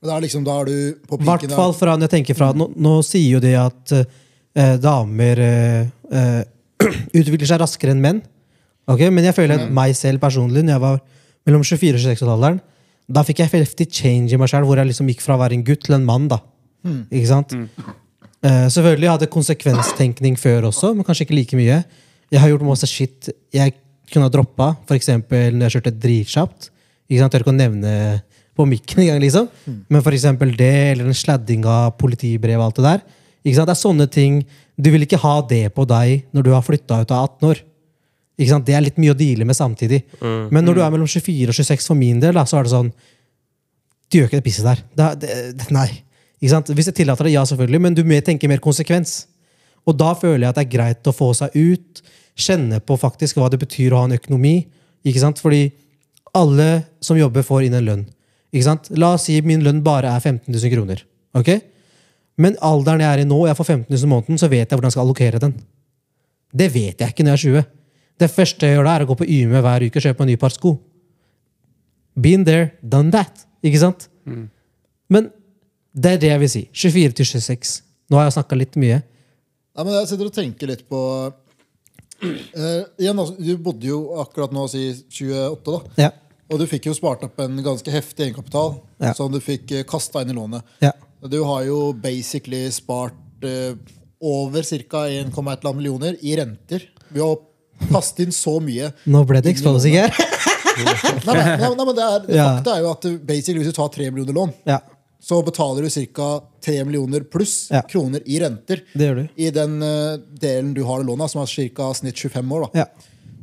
Men 0.01 0.11
det 0.11 0.15
er, 0.15 0.25
liksom, 0.27 0.45
da 0.47 0.57
er 0.61 0.69
du 0.69 1.05
på 1.09 1.19
I 1.19 1.27
hvert 1.27 1.55
fall 1.57 1.75
fra 1.77 1.95
når 1.97 2.07
jeg 2.07 2.15
tenker 2.19 2.37
fra 2.37 2.51
Nå, 2.53 2.67
nå 2.77 2.99
sier 3.07 3.39
jo 3.39 3.43
de 3.43 3.55
at 3.57 3.95
eh, 3.97 4.75
damer 4.83 5.41
eh, 5.41 5.87
eh, 6.13 6.41
utvikler 7.19 7.49
seg 7.49 7.61
raskere 7.63 7.95
enn 7.95 8.03
menn. 8.05 8.23
Okay? 8.91 9.11
Men 9.15 9.29
jeg 9.29 9.37
føler 9.37 9.59
at 9.59 9.75
meg 9.75 9.95
selv 9.99 10.23
personlig, 10.23 10.65
når 10.65 10.77
jeg 10.77 10.85
var 10.85 11.03
mellom 11.45 11.65
24 11.67 11.99
og 11.99 12.05
26-alderen, 12.05 12.63
da 13.15 13.25
fikk 13.27 13.43
jeg 13.43 13.53
heftig 13.53 13.89
change 13.93 14.33
i 14.33 14.41
meg 14.41 14.49
selv, 14.49 14.69
hvor 14.69 14.81
jeg 14.81 14.89
liksom 14.89 15.09
gikk 15.13 15.23
fra 15.25 15.37
å 15.37 15.43
være 15.43 15.59
en 15.59 15.65
gutt 15.67 15.85
til 15.85 15.97
en 15.99 16.07
mann. 16.09 16.29
da. 16.33 16.41
Ikke 17.13 17.31
sant? 17.31 17.53
Uh, 18.45 18.67
selvfølgelig 18.73 19.11
hadde 19.13 19.27
jeg 19.27 19.33
konsekvenstenkning 19.33 20.39
før 20.41 20.69
også, 20.71 20.93
men 20.97 21.05
kanskje 21.07 21.27
ikke 21.29 21.37
like 21.37 21.59
mye. 21.59 21.81
Jeg 22.33 22.41
har 22.41 22.51
gjort 22.53 22.65
masse 22.69 22.89
shit 22.89 23.29
jeg 23.55 23.75
kunne 24.13 24.29
ha 24.29 24.33
droppa, 24.33 24.75
f.eks. 24.85 25.11
når 25.31 25.67
jeg 25.67 25.75
kjørte 25.77 25.93
dritkjapt. 26.01 26.71
Ikke 27.09 27.21
sant? 27.21 27.29
Jeg 27.29 27.33
tør 27.33 27.45
ikke 27.45 27.55
å 27.55 27.57
nevne 27.57 27.93
på 28.55 28.67
mikken 28.69 29.03
engang, 29.05 29.21
liksom. 29.25 29.49
Men 29.91 30.05
eksempel 30.15 30.53
det, 30.57 30.73
eller 30.93 31.09
den 31.09 31.17
sladdinga, 31.19 31.77
politibrev 32.01 32.61
og 32.61 32.69
alt 32.69 32.81
det 32.81 32.87
der. 32.87 33.05
Ikke 33.45 33.57
sant? 33.59 33.69
Det 33.69 33.75
er 33.77 33.81
sånne 33.83 34.07
ting 34.11 34.39
Du 34.81 34.89
vil 34.91 35.05
ikke 35.05 35.19
ha 35.23 35.35
det 35.47 35.67
på 35.77 35.85
deg 35.87 36.25
når 36.35 36.43
du 36.47 36.51
har 36.55 36.63
flytta 36.65 37.03
ut 37.05 37.11
av 37.15 37.29
18 37.37 37.49
år. 37.51 37.59
Ikke 38.41 38.51
sant? 38.51 38.65
Det 38.67 38.75
er 38.75 38.83
litt 38.83 38.97
mye 38.99 39.13
å 39.13 39.19
deale 39.19 39.45
med 39.47 39.55
samtidig. 39.55 40.01
Men 40.51 40.65
når 40.67 40.75
du 40.75 40.81
er 40.83 40.91
mellom 40.91 41.07
24 41.07 41.53
og 41.53 41.55
26, 41.55 41.87
for 41.87 41.95
min 42.01 42.19
del, 42.23 42.35
da, 42.35 42.43
så 42.49 42.59
er 42.59 42.65
det 42.67 42.73
sånn 42.73 42.89
Du 44.11 44.19
gjør 44.19 44.27
ikke 44.31 44.41
det 44.41 44.47
pisset 44.49 44.67
der. 44.67 44.81
Det, 44.99 45.07
det, 45.23 45.37
det, 45.61 45.69
nei. 45.75 45.87
Ikke 46.41 46.51
sant? 46.57 46.73
Hvis 46.75 46.89
jeg 46.91 46.97
tillater 46.99 47.29
det, 47.29 47.35
ja, 47.37 47.45
selvfølgelig, 47.47 47.81
men 47.85 47.95
du 47.95 48.03
mer- 48.05 48.25
tenker 48.27 48.51
mer 48.51 48.59
konsekvens. 48.65 49.27
Og 49.87 49.97
da 50.01 50.11
føler 50.19 50.47
jeg 50.47 50.51
at 50.51 50.59
det 50.59 50.65
er 50.67 50.73
greit 50.75 51.09
å 51.11 51.15
få 51.15 51.31
seg 51.39 51.55
ut, 51.55 52.03
kjenne 52.35 52.81
på 52.83 52.97
faktisk 52.99 53.39
hva 53.39 53.47
det 53.53 53.61
betyr 53.63 53.93
å 53.95 54.01
ha 54.03 54.09
en 54.09 54.17
økonomi. 54.19 54.57
Ikke 55.07 55.21
sant? 55.23 55.39
Fordi 55.39 55.69
alle 56.35 56.85
som 57.05 57.17
jobber, 57.21 57.45
får 57.47 57.69
inn 57.69 57.79
en 57.79 57.87
lønn. 57.87 58.05
Ikke 58.55 58.67
sant? 58.67 58.91
La 58.99 59.13
oss 59.15 59.29
si 59.29 59.39
min 59.47 59.63
lønn 59.63 59.83
bare 59.87 60.11
er 60.11 60.21
15 60.25 60.51
000 60.51 60.75
kroner. 60.75 61.05
Ok? 61.39 61.53
Men 62.39 62.57
alderen 62.67 63.01
jeg 63.05 63.11
er 63.15 63.23
i 63.23 63.29
nå, 63.29 63.37
og 63.45 63.47
jeg 63.47 63.57
får 63.61 63.69
15 63.71 63.87
000 63.95 64.05
i 64.09 64.11
måneden, 64.11 64.39
så 64.41 64.49
vet 64.51 64.65
jeg 64.67 64.75
hvordan 64.75 64.89
jeg 64.91 64.97
skal 64.97 65.05
allokere 65.07 65.39
den. 65.43 65.55
Det 66.55 66.67
vet 66.75 67.01
jeg 67.01 67.13
ikke 67.15 67.25
når 67.27 67.37
jeg 67.37 67.55
er 67.55 67.63
20. 67.63 67.71
Det 68.25 68.31
første 68.31 68.67
jeg 68.67 68.77
gjør 68.77 68.85
da, 68.89 68.95
er 68.99 69.05
å 69.05 69.09
gå 69.11 69.17
på 69.21 69.27
YME 69.27 69.61
hver 69.63 69.85
uke 69.87 69.99
og 70.01 70.05
kjøpe 70.07 70.23
en 70.27 70.31
ny 70.33 70.37
par 70.39 70.53
sko. 70.55 70.75
Been 72.15 72.45
there, 72.47 72.73
done 72.83 73.11
that. 73.15 73.47
Ikke 73.65 73.81
sant? 73.83 74.09
Men 75.11 75.31
det 75.95 76.13
er 76.17 76.21
det 76.23 76.31
jeg 76.33 76.43
vil 76.43 76.51
si. 76.53 76.63
24 76.75 77.17
til 77.21 77.27
26. 77.27 77.73
Nå 78.11 78.19
har 78.19 78.29
jeg 78.29 78.37
snakka 78.37 78.59
litt 78.59 78.77
mye. 78.79 79.01
Nei, 79.75 79.83
men 79.87 79.95
Jeg 79.97 80.11
sitter 80.13 80.29
og 80.31 80.35
tenker 80.37 80.71
litt 80.71 80.85
på 80.91 81.01
eh, 82.23 82.83
igjen, 83.03 83.19
altså, 83.19 83.35
Du 83.39 83.57
bodde 83.63 83.89
jo 83.89 83.99
akkurat 84.23 84.53
nå 84.55 84.67
si 84.71 84.85
28, 84.93 85.65
da. 85.67 85.81
Ja. 86.05 86.11
Og 86.53 86.61
du 86.61 86.67
fikk 86.71 86.87
jo 86.91 86.95
spart 86.95 87.25
opp 87.27 87.39
en 87.43 87.57
ganske 87.65 87.91
heftig 87.91 88.29
egenkapital 88.29 88.77
Ja. 89.03 89.15
som 89.17 89.33
du 89.33 89.41
fikk 89.43 89.73
eh, 89.73 89.83
kasta 89.89 90.23
inn 90.23 90.31
i 90.35 90.39
lånet. 90.39 90.63
ja. 90.85 90.93
Du 91.31 91.41
har 91.49 91.63
jo 91.65 91.93
basically 91.97 92.67
spart 92.73 93.45
eh, 93.45 93.75
over 94.21 94.63
ca. 94.63 95.05
1,1 95.09 95.75
millioner 95.75 96.17
i 96.21 96.37
renter 96.37 96.83
Vi 97.09 97.21
har 97.21 97.39
passet 97.91 98.21
inn 98.27 98.33
så 98.33 98.59
mye. 98.63 98.91
Nå 99.11 99.25
ble 99.29 99.41
det 99.45 99.55
exposing 99.55 99.97
her. 99.99 100.13
Nei, 100.75 100.85
nei, 101.23 101.35
nei, 101.61 101.69
nei 101.79 101.85
men 101.87 101.95
det 101.95 102.03
er, 102.05 102.25
Ja. 102.35 102.45
Fakta 102.57 102.73
er 102.75 102.81
jo 102.83 102.89
at 102.91 103.05
basically, 103.29 103.61
hvis 103.63 103.71
du 103.71 103.77
tar 103.77 103.93
3 103.95 104.09
millioner 104.11 104.35
lån, 104.35 104.53
Ja, 104.67 104.81
så 105.23 105.39
betaler 105.47 105.87
du 105.87 105.91
ca. 106.17 106.29
3 106.67 106.81
millioner 106.85 107.23
pluss 107.31 107.69
Ja. 107.71 107.83
kroner 107.87 108.25
i 108.27 108.41
renter 108.43 108.83
det 108.93 109.07
gjør 109.07 109.21
du. 109.21 109.29
i 109.39 109.51
den 109.55 109.77
eh, 109.87 110.17
delen 110.43 110.73
du 110.75 110.83
har 110.89 111.01
i 111.01 111.07
lånet, 111.07 111.31
som 111.31 111.43
er 111.45 111.47
ca. 111.77 111.93
snitt 111.95 112.19
25 112.19 112.53
år. 112.59 112.67
da. 112.67 112.81
Ja. 112.83 112.87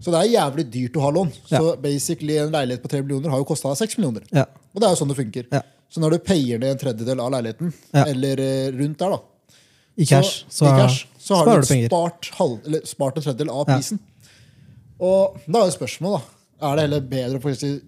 Så 0.04 0.12
det 0.12 0.20
er 0.26 0.34
jævlig 0.36 0.66
dyrt 0.74 0.98
å 1.00 1.06
ha 1.06 1.12
lån. 1.16 1.32
Så 1.48 1.64
Ja. 1.72 1.76
basically 1.80 2.38
en 2.38 2.52
leilighet 2.52 2.84
på 2.84 2.90
3 2.92 3.02
millioner 3.02 3.30
har 3.32 3.38
jo 3.40 3.46
kosta 3.46 3.70
deg 3.72 3.78
6 3.78 3.98
millioner. 3.98 4.24
Ja. 4.34 4.46
Og 4.76 4.82
det 4.82 4.88
er 4.90 4.96
jo 4.96 5.00
sånn 5.06 5.14
det 5.16 5.18
funker. 5.24 5.46
Ja. 5.52 5.62
Så 5.92 6.00
når 6.00 6.16
du 6.16 6.20
payer 6.24 6.60
ned 6.62 6.72
en 6.72 6.80
tredjedel 6.80 7.20
av 7.20 7.32
leiligheten, 7.34 7.74
Ja. 7.94 8.06
eller 8.08 8.40
eh, 8.40 8.72
rundt 8.72 8.98
der, 9.02 9.10
da, 9.18 9.20
I 10.00 10.06
cash, 10.08 10.46
så, 10.50 10.66
i 10.70 10.78
cash, 10.80 11.06
så 11.20 11.36
har 11.36 11.44
sparer 11.46 11.62
du 11.62 11.68
du 11.68 11.74
penger. 11.74 11.90
spart, 11.92 12.30
halv, 12.38 12.60
eller 12.66 12.86
spart 12.88 13.18
en 13.20 13.24
tredjedel 13.26 13.50
av 13.52 13.66
Ja. 13.68 13.76
prisen. 13.76 14.00
Og 15.02 15.40
da 15.48 15.60
er 15.66 15.72
jo 15.72 15.76
spørsmålet, 15.78 16.22
da. 16.62 16.68
Er 16.70 16.76
det 16.78 16.82
heller 16.86 17.02
bedre 17.02 17.40
å 17.40 17.42
faktisk 17.42 17.82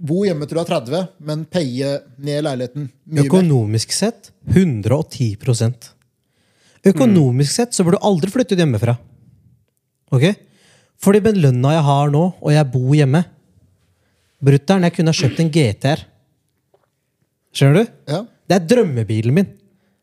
bo 0.00 0.24
hjemme 0.26 0.46
til 0.46 0.56
du 0.58 0.60
er 0.60 0.68
30, 0.68 1.08
men 1.20 1.44
paye 1.46 2.00
ned 2.18 2.44
leiligheten 2.44 2.90
mye 3.06 3.22
mer? 3.22 3.30
Økonomisk 3.30 3.92
sett 3.92 4.30
110% 4.50 5.90
Økonomisk 6.84 7.52
sett 7.52 7.72
så 7.76 7.84
burde 7.84 7.98
du 8.00 8.06
aldri 8.08 8.30
flyttet 8.32 8.58
hjemmefra. 8.58 8.94
Ok? 10.12 10.34
Fordi 11.00 11.20
med 11.22 11.36
lønna 11.36 11.74
jeg 11.76 11.82
har 11.84 12.10
nå, 12.10 12.22
og 12.40 12.52
jeg 12.52 12.70
bor 12.72 12.94
hjemme 12.96 13.24
Brutter'n, 14.42 14.82
jeg 14.88 14.94
kunne 14.96 15.12
ha 15.12 15.18
kjøpt 15.18 15.40
en 15.42 15.50
GTR. 15.52 16.04
Skjønner 17.54 17.80
du? 17.80 17.94
Ja. 18.10 18.20
Det 18.50 18.56
er 18.56 18.68
drømmebilen 18.72 19.34
min. 19.34 19.48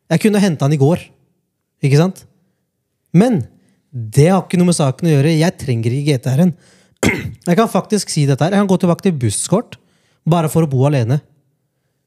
Jeg 0.08 0.22
kunne 0.24 0.40
henta 0.42 0.68
den 0.68 0.76
i 0.78 0.80
går. 0.80 1.02
Ikke 1.84 2.00
sant? 2.00 2.24
Men 3.16 3.42
det 3.92 4.28
har 4.28 4.42
ikke 4.44 4.60
noe 4.60 4.70
med 4.70 4.76
saken 4.78 5.08
å 5.08 5.14
gjøre. 5.14 5.34
Jeg 5.38 5.56
trenger 5.60 5.94
ikke 5.96 6.18
GTR-en. 6.18 6.54
Jeg 7.48 7.56
kan 7.56 7.68
faktisk 7.70 8.10
si 8.10 8.24
dette 8.26 8.42
her. 8.42 8.52
Jeg 8.52 8.60
kan 8.64 8.68
gå 8.68 8.76
tilbake 8.82 9.04
til 9.04 9.14
busskort 9.16 9.76
bare 10.28 10.50
for 10.52 10.66
å 10.66 10.70
bo 10.70 10.82
alene. 10.88 11.20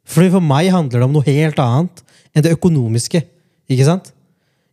Fordi 0.05 0.33
For 0.33 0.43
meg 0.43 0.71
handler 0.73 0.99
det 0.99 1.07
om 1.07 1.15
noe 1.15 1.25
helt 1.25 1.59
annet 1.63 2.01
enn 2.35 2.45
det 2.45 2.53
økonomiske. 2.57 3.21
Ikke 3.71 3.87
sant? 3.87 4.11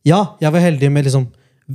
Ja, 0.06 0.34
jeg 0.40 0.52
var 0.54 0.64
heldig 0.64 0.90
med 0.92 1.08
liksom 1.08 1.28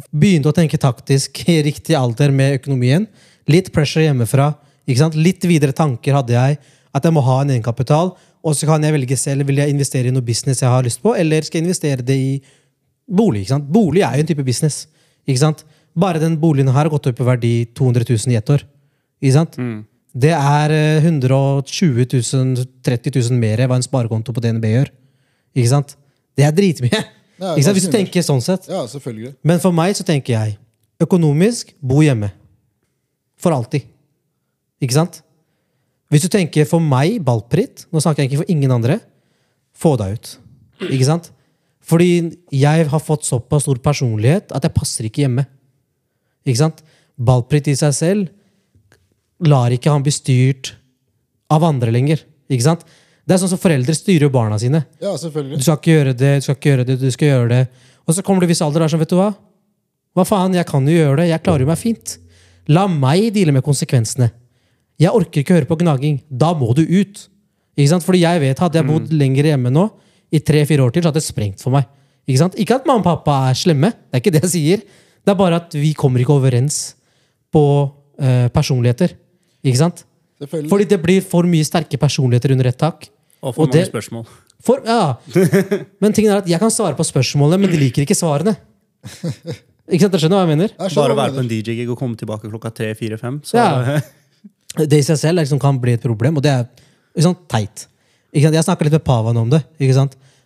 Begynte 0.09 0.49
å 0.49 0.55
tenke 0.57 0.79
taktisk 0.81 1.43
i 1.45 1.59
riktig 1.61 1.93
alder 1.93 2.31
med 2.33 2.55
økonomien. 2.55 3.03
Litt 3.45 3.67
pressure 3.75 4.07
hjemmefra. 4.07 4.55
Litt 4.89 5.45
videre 5.45 5.75
tanker 5.77 6.15
hadde 6.17 6.33
jeg. 6.33 6.57
At 6.89 7.05
jeg 7.05 7.13
må 7.13 7.21
ha 7.21 7.35
en 7.43 7.51
egenkapital. 7.53 8.09
Og 8.43 8.55
så 8.59 8.67
kan 8.67 8.83
jeg 8.83 8.93
velge 8.95 9.15
selv 9.19 9.47
vil 9.47 9.61
jeg 9.61 9.71
investere 9.71 10.09
i 10.09 10.13
noe 10.13 10.25
business 10.25 10.61
jeg 10.63 10.69
har 10.71 10.83
lyst 10.83 10.99
på, 11.03 11.13
eller 11.15 11.45
skal 11.47 11.61
jeg 11.61 11.67
investere 11.69 12.03
det 12.03 12.17
i 12.19 12.33
bolig. 13.07 13.45
ikke 13.45 13.53
sant? 13.55 13.69
Bolig 13.71 14.03
er 14.03 14.17
jo 14.17 14.25
en 14.25 14.29
type 14.33 14.43
business. 14.43 14.87
ikke 15.27 15.39
sant? 15.39 15.63
Bare 15.95 16.19
den 16.19 16.35
boligen 16.41 16.67
her 16.73 16.81
har 16.83 16.89
gått 16.91 17.07
opp 17.07 17.19
i 17.21 17.27
verdi 17.27 17.53
200 17.77 18.03
000 18.09 18.33
i 18.33 18.39
ett 18.39 18.49
år. 18.51 18.65
Ikke 19.23 19.35
sant? 19.37 19.57
Det 20.13 20.33
er 20.35 20.73
eh, 20.75 21.05
120 21.07 22.05
000, 22.11 22.65
30 22.85 23.15
000 23.17 23.39
mer 23.39 23.63
hva 23.65 23.79
en 23.79 23.85
sparekonto 23.85 24.33
på 24.35 24.43
DNB 24.43 24.65
gjør. 24.73 24.91
Ikke 25.55 25.71
sant? 25.71 25.95
Det 26.37 26.47
er 26.47 26.55
dritmye. 26.55 27.03
Ja, 27.43 27.55
ikke 27.57 27.63
sant? 27.65 27.75
Hvis 27.75 27.87
du 27.89 27.91
tenker 27.91 28.23
sånn 28.23 28.43
sett. 28.45 28.67
ja, 28.69 28.83
selvfølgelig. 28.87 29.31
Men 29.43 29.57
for 29.59 29.73
meg 29.75 29.95
så 29.97 30.03
tenker 30.05 30.35
jeg 30.35 30.53
økonomisk 31.01 31.71
bo 31.81 31.97
hjemme. 32.05 32.29
For 33.41 33.51
alltid. 33.51 33.87
Ikke 34.79 34.95
sant? 34.95 35.17
Hvis 36.14 36.28
du 36.28 36.30
tenker 36.30 36.68
for 36.70 36.84
meg, 36.84 37.18
Balprit 37.26 37.88
nå 37.89 38.01
snakker 38.03 38.24
jeg 38.24 38.32
ikke 38.32 38.43
for 38.43 38.51
ingen 38.53 38.74
andre, 38.76 38.99
få 39.74 39.95
deg 39.97 40.20
ut. 40.20 40.34
Ikke 40.91 41.07
sant? 41.07 41.32
Fordi 41.84 42.09
jeg 42.53 42.88
har 42.91 43.01
fått 43.03 43.26
såpass 43.28 43.66
stor 43.66 43.80
personlighet 43.84 44.53
at 44.55 44.64
jeg 44.64 44.76
passer 44.76 45.07
ikke 45.09 45.26
hjemme. 45.26 45.47
Ikke 46.45 46.61
sant? 46.61 46.84
Valgfritt 47.18 47.72
i 47.72 47.76
seg 47.80 47.95
selv 47.97 49.47
lar 49.49 49.74
ikke 49.74 49.91
han 49.91 50.05
bli 50.05 50.14
styrt 50.14 50.76
av 51.51 51.66
andre 51.68 51.91
lenger. 51.95 52.22
Ikke 52.51 52.68
sant? 52.68 52.86
Det 53.24 53.36
er 53.36 53.41
sånn 53.41 53.53
som 53.53 53.61
foreldre 53.61 53.95
styrer 53.95 54.32
barna 54.32 54.59
sine. 54.59 54.84
Ja, 55.01 55.16
Du 55.16 55.64
skal 55.64 55.80
ikke 55.80 55.95
gjøre 55.95 56.14
det, 56.14 56.32
du 56.38 56.45
skal 56.45 56.57
ikke 56.59 56.70
gjøre 56.70 56.86
det, 56.88 56.99
du 56.99 57.09
skal 57.11 57.32
gjøre 57.32 57.49
det. 57.51 57.64
Og 58.05 58.16
så 58.16 58.24
kommer 58.26 58.43
det 58.43 58.51
viss 58.51 58.61
alder 58.61 58.84
der 58.84 58.88
er 58.89 58.93
sånn, 58.93 59.01
vet 59.03 59.14
du 59.14 59.18
hva? 59.18 59.32
Hva 60.14 60.26
faen, 60.28 60.55
jeg 60.57 60.68
kan 60.70 60.86
jo 60.88 60.93
gjøre 60.93 61.22
det, 61.24 61.30
jeg 61.32 61.43
klarer 61.45 61.64
jo 61.64 61.72
meg 61.72 61.80
fint. 61.80 62.18
La 62.70 62.86
meg 62.91 63.32
deale 63.36 63.55
med 63.55 63.66
konsekvensene. 63.66 64.30
Jeg 65.01 65.11
orker 65.15 65.41
ikke 65.41 65.55
høre 65.57 65.65
på 65.69 65.77
gnaging. 65.81 66.19
Da 66.29 66.53
må 66.53 66.73
du 66.77 66.83
ut. 66.85 67.23
Ikke 67.77 67.89
sant? 67.89 68.03
Fordi 68.05 68.21
jeg 68.21 68.41
vet, 68.43 68.59
hadde 68.61 68.77
jeg 68.79 68.85
bodd 68.87 69.11
lenger 69.13 69.49
hjemme 69.53 69.71
nå, 69.73 69.87
i 70.33 70.39
tre-fire 70.39 70.83
år 70.85 70.91
til, 70.93 71.03
så 71.03 71.09
hadde 71.11 71.21
det 71.21 71.25
sprengt 71.27 71.61
for 71.61 71.73
meg. 71.73 71.87
Ikke 72.29 72.39
sant? 72.39 72.55
Ikke 72.61 72.77
at 72.77 72.85
mamma 72.87 73.01
og 73.01 73.23
pappa 73.23 73.49
er 73.51 73.57
slemme, 73.57 73.89
det 73.91 74.17
er 74.19 74.21
ikke 74.23 74.33
det 74.37 74.43
jeg 74.45 74.51
sier. 74.53 74.83
Det 75.23 75.31
er 75.33 75.39
bare 75.39 75.57
at 75.61 75.73
vi 75.75 75.93
kommer 75.97 76.21
ikke 76.23 76.35
overens 76.35 76.93
på 77.53 77.63
uh, 77.89 78.47
personligheter. 78.53 79.13
Ikke 79.65 79.79
sant? 79.81 80.05
Fordi 80.43 80.85
det 80.89 80.97
blir 81.03 81.21
for 81.25 81.47
mye 81.47 81.63
sterke 81.67 81.97
personligheter 82.01 82.51
under 82.55 82.69
ett 82.71 82.79
tak. 82.81 83.09
Og 83.43 83.53
for 83.55 83.63
Og 83.65 83.69
mange 83.69 83.79
det- 83.81 83.91
spørsmål. 83.91 84.25
For, 84.63 84.79
ja. 84.87 85.17
Men 86.01 86.13
tingen 86.15 86.31
er 86.31 86.37
at 86.39 86.47
jeg 86.47 86.59
kan 86.61 86.71
svare 86.71 86.95
på 86.95 87.03
spørsmålene, 87.03 87.59
men 87.59 87.69
de 87.73 87.79
liker 87.81 88.05
ikke 88.05 88.15
svarene. 88.15 88.53
Ikke 89.91 90.05
sant, 90.05 90.13
dere 90.13 90.21
skjønner 90.23 90.37
hva 90.39 90.43
jeg 90.45 90.51
mener? 90.53 90.71
Jeg 90.79 90.95
Bare 90.95 91.11
å 91.11 91.17
være 91.19 91.33
på 91.35 91.41
en. 91.41 91.49
DJ-gig 91.51 91.89
og 91.91 91.97
komme 91.99 92.15
tilbake 92.15 92.47
klokka 92.47 92.71
tre, 92.71 92.93
fire, 92.95 93.17
fem. 93.19 93.41
Så 93.43 93.57
Ja. 93.59 93.99
Det 94.78 94.99
i 94.99 95.05
seg 95.05 95.19
selv 95.21 95.41
liksom, 95.41 95.61
kan 95.61 95.78
bli 95.82 95.95
et 95.97 96.05
problem, 96.05 96.39
og 96.39 96.45
det 96.45 96.51
er 96.53 96.67
liksom, 97.13 97.36
teit. 97.51 97.88
Jeg 98.34 98.65
snakka 98.65 98.88
litt 98.88 98.95
med 98.97 99.05
Pavan 99.05 99.38
om 99.38 99.51
det. 99.51 99.61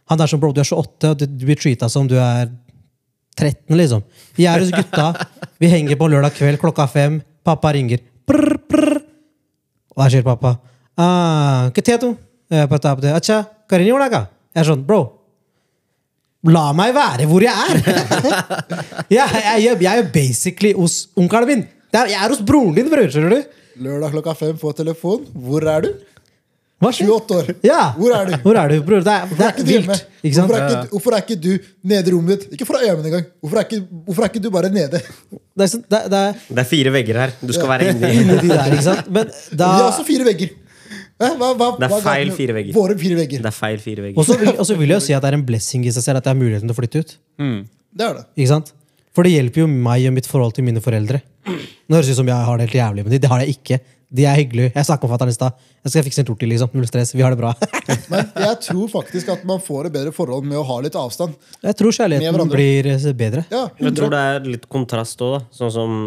Han 0.08 0.24
er 0.24 0.30
som 0.30 0.40
bro, 0.40 0.54
du 0.56 0.62
er 0.64 0.68
28, 0.68 1.12
og 1.12 1.22
du 1.24 1.46
blir 1.48 1.60
treata 1.60 1.90
som 1.92 2.08
du 2.08 2.18
er 2.20 2.50
13, 3.38 3.76
liksom. 3.78 4.04
Vi 4.36 4.48
er 4.50 4.64
hos 4.64 4.74
gutta, 4.74 5.12
vi 5.62 5.72
henger 5.72 6.00
på 6.00 6.10
lørdag 6.12 6.36
kveld 6.36 6.60
klokka 6.62 6.88
fem, 6.92 7.22
pappa 7.46 7.72
ringer. 7.76 8.02
Prr, 8.28 8.58
prr. 8.68 8.98
Og 9.98 10.10
skjer, 10.12 10.26
pappa 10.26 10.58
ah, 10.98 11.70
«Hva 11.72 12.00
du?» 12.02 12.12
Jeg 12.48 12.70
bare 12.72 12.80
tar 12.80 12.96
på 12.96 13.04
det. 13.04 13.14
«Acha, 13.16 13.44
hva 13.68 14.26
er 14.58 14.68
sånn, 14.68 14.84
bro, 14.88 15.02
La 16.48 16.70
meg 16.76 16.94
være 16.96 17.26
hvor 17.28 17.44
jeg 17.44 17.52
er! 17.52 17.80
jeg, 19.16 19.18
jeg, 19.18 19.64
jeg, 19.64 19.80
jeg 19.82 20.02
er 20.04 20.12
basically 20.14 20.74
hos 20.78 21.08
onkelen 21.18 21.50
min. 21.50 21.64
Jeg 21.92 22.14
er 22.14 22.30
hos 22.30 22.44
broren 22.46 22.76
din, 22.78 22.88
bror. 22.92 23.10
Skjønner 23.12 23.34
du? 23.34 23.58
Lørdag 23.84 24.12
klokka 24.16 24.34
fem, 24.40 24.56
få 24.60 24.72
telefon. 24.78 25.26
Hvor 25.34 25.66
er 25.70 25.82
du? 25.86 25.90
Hva 26.78 26.92
skjer? 26.94 27.10
28 27.10 27.38
år. 27.40 27.48
Ja. 27.66 27.80
Hvor 27.98 28.12
er 28.14 28.28
du? 28.30 28.34
Hvor 28.44 28.58
er 28.62 28.70
du, 28.70 28.76
bror? 28.86 29.02
Det 29.06 29.10
er, 29.14 29.24
det 29.26 29.30
Hvorfor 29.32 29.44
er 29.44 29.48
er 29.48 29.56
ikke 29.56 29.66
du 29.66 29.72
hjemme? 29.74 29.96
vilt. 29.98 30.04
Ikke 30.28 30.36
sant? 30.38 30.52
Hvorfor 30.52 30.62
er 30.62 30.68
ikke, 30.76 30.92
hvorfor 30.94 31.16
er 31.18 31.24
ikke 31.24 31.38
du 31.42 31.50
nede 31.90 32.12
i 32.12 32.14
rommet 32.14 32.44
ditt? 32.44 32.52
Ikke 32.58 32.68
fra 32.70 32.82
øynene 32.84 33.10
engang. 33.10 33.26
Hvorfor, 33.42 33.58
er 33.58 33.66
ikke- 33.66 34.04
hvorfor 34.06 34.22
er 34.26 34.30
ikke 34.30 34.44
du 34.44 34.50
bare 34.54 34.70
nede? 34.70 35.02
Det 35.02 35.02
er, 35.02 35.68
det, 35.74 35.98
er- 35.98 36.10
det 36.14 36.20
er 36.22 36.34
Det 36.50 36.60
er 36.62 36.70
fire 36.70 36.92
vegger 36.94 37.20
her. 37.24 37.34
Du 37.42 37.54
skal 37.58 37.68
være 37.72 37.90
inni. 37.94 38.12
inni 38.22 38.38
de 38.44 38.48
der, 38.54 38.66
ikke 38.72 38.84
sant? 38.86 39.10
Men 39.10 39.26
Vi 39.52 39.64
har 39.64 39.88
også 39.90 40.06
fire 40.06 40.26
vegger. 40.30 40.50
Hva, 41.18 41.54
hva, 41.58 41.68
Det 41.82 41.88
er 41.90 42.02
feil 42.06 42.32
fire 42.38 42.54
vegger. 42.54 42.74
Våre 42.78 42.98
fire 43.02 43.16
vegger. 43.18 43.42
Det 43.42 43.50
er 43.50 43.58
feil 43.58 43.80
fire 43.82 44.02
vegger. 44.06 44.18
Og 44.22 44.26
så 44.30 44.38
vil, 44.38 44.54
og 44.54 44.66
så 44.70 44.76
vil 44.78 44.88
jeg 44.94 45.02
jo 45.02 45.06
si 45.08 45.14
at 45.18 45.22
det 45.26 45.32
er 45.34 45.38
en 45.40 45.46
blessing 45.50 45.86
i 45.90 45.92
seg 45.96 46.04
selv 46.06 46.18
at 46.22 46.26
jeg 46.30 46.36
har 46.36 46.38
muligheten 46.44 46.70
til 46.70 46.76
å 46.76 46.78
flytte 46.78 47.02
ut. 47.02 47.16
Det 47.98 48.06
er 48.06 48.14
det. 48.20 48.26
Ikke 48.38 48.52
sant? 48.54 48.70
For 49.18 49.26
det 49.26 49.32
hjelper 49.34 49.64
jo 49.64 49.68
meg 49.68 50.06
og 50.06 50.14
mitt 50.14 50.28
forhold 50.30 50.54
til 50.54 50.64
mine 50.68 50.78
foreldre. 50.84 51.24
Nå 51.48 51.98
høres 51.98 52.10
det 52.10 52.16
ut 52.16 52.20
som 52.22 52.32
jeg 52.32 52.48
har 52.50 52.58
det 52.60 52.68
helt 52.68 52.80
jævlig 52.80 53.06
med 53.06 53.16
dem. 53.16 53.22
Det 53.24 53.32
har 53.32 53.44
jeg 53.44 53.56
ikke. 53.58 53.80
De 54.18 54.24
er 54.24 54.38
hyggelige. 54.40 54.72
Jeg 54.72 54.88
snakka 54.88 55.04
med 55.08 55.14
fatter'n 55.14 55.32
i 55.34 55.36
stad. 55.36 55.64
Jeg 55.84 55.92
skal 55.92 56.06
fikse 56.06 56.22
en 56.24 56.28
tortil, 56.30 56.52
liksom. 56.54 56.72
Null 56.78 56.88
stress. 56.88 57.12
Vi 57.16 57.24
har 57.26 57.34
det 57.34 57.40
bra. 57.42 57.52
Men 58.14 58.30
jeg 58.40 58.60
tror 58.64 58.92
faktisk 58.92 59.32
at 59.34 59.44
man 59.48 59.60
får 59.64 59.90
et 59.90 59.96
bedre 59.98 60.14
forhold 60.16 60.48
med 60.48 60.60
å 60.62 60.64
ha 60.70 60.78
litt 60.86 60.96
avstand. 61.00 61.36
Jeg 61.66 61.80
tror 61.80 61.96
kjærligheten 61.98 62.52
blir 62.54 62.88
eh, 62.94 63.08
bedre. 63.20 63.44
Ja, 63.52 63.66
Jeg 63.84 63.96
tror 64.00 64.14
det 64.16 64.22
er 64.32 64.48
litt 64.48 64.68
kontrast 64.72 65.24
òg, 65.26 65.38
da. 65.38 65.42
Sånn 65.60 65.74
som 65.76 65.98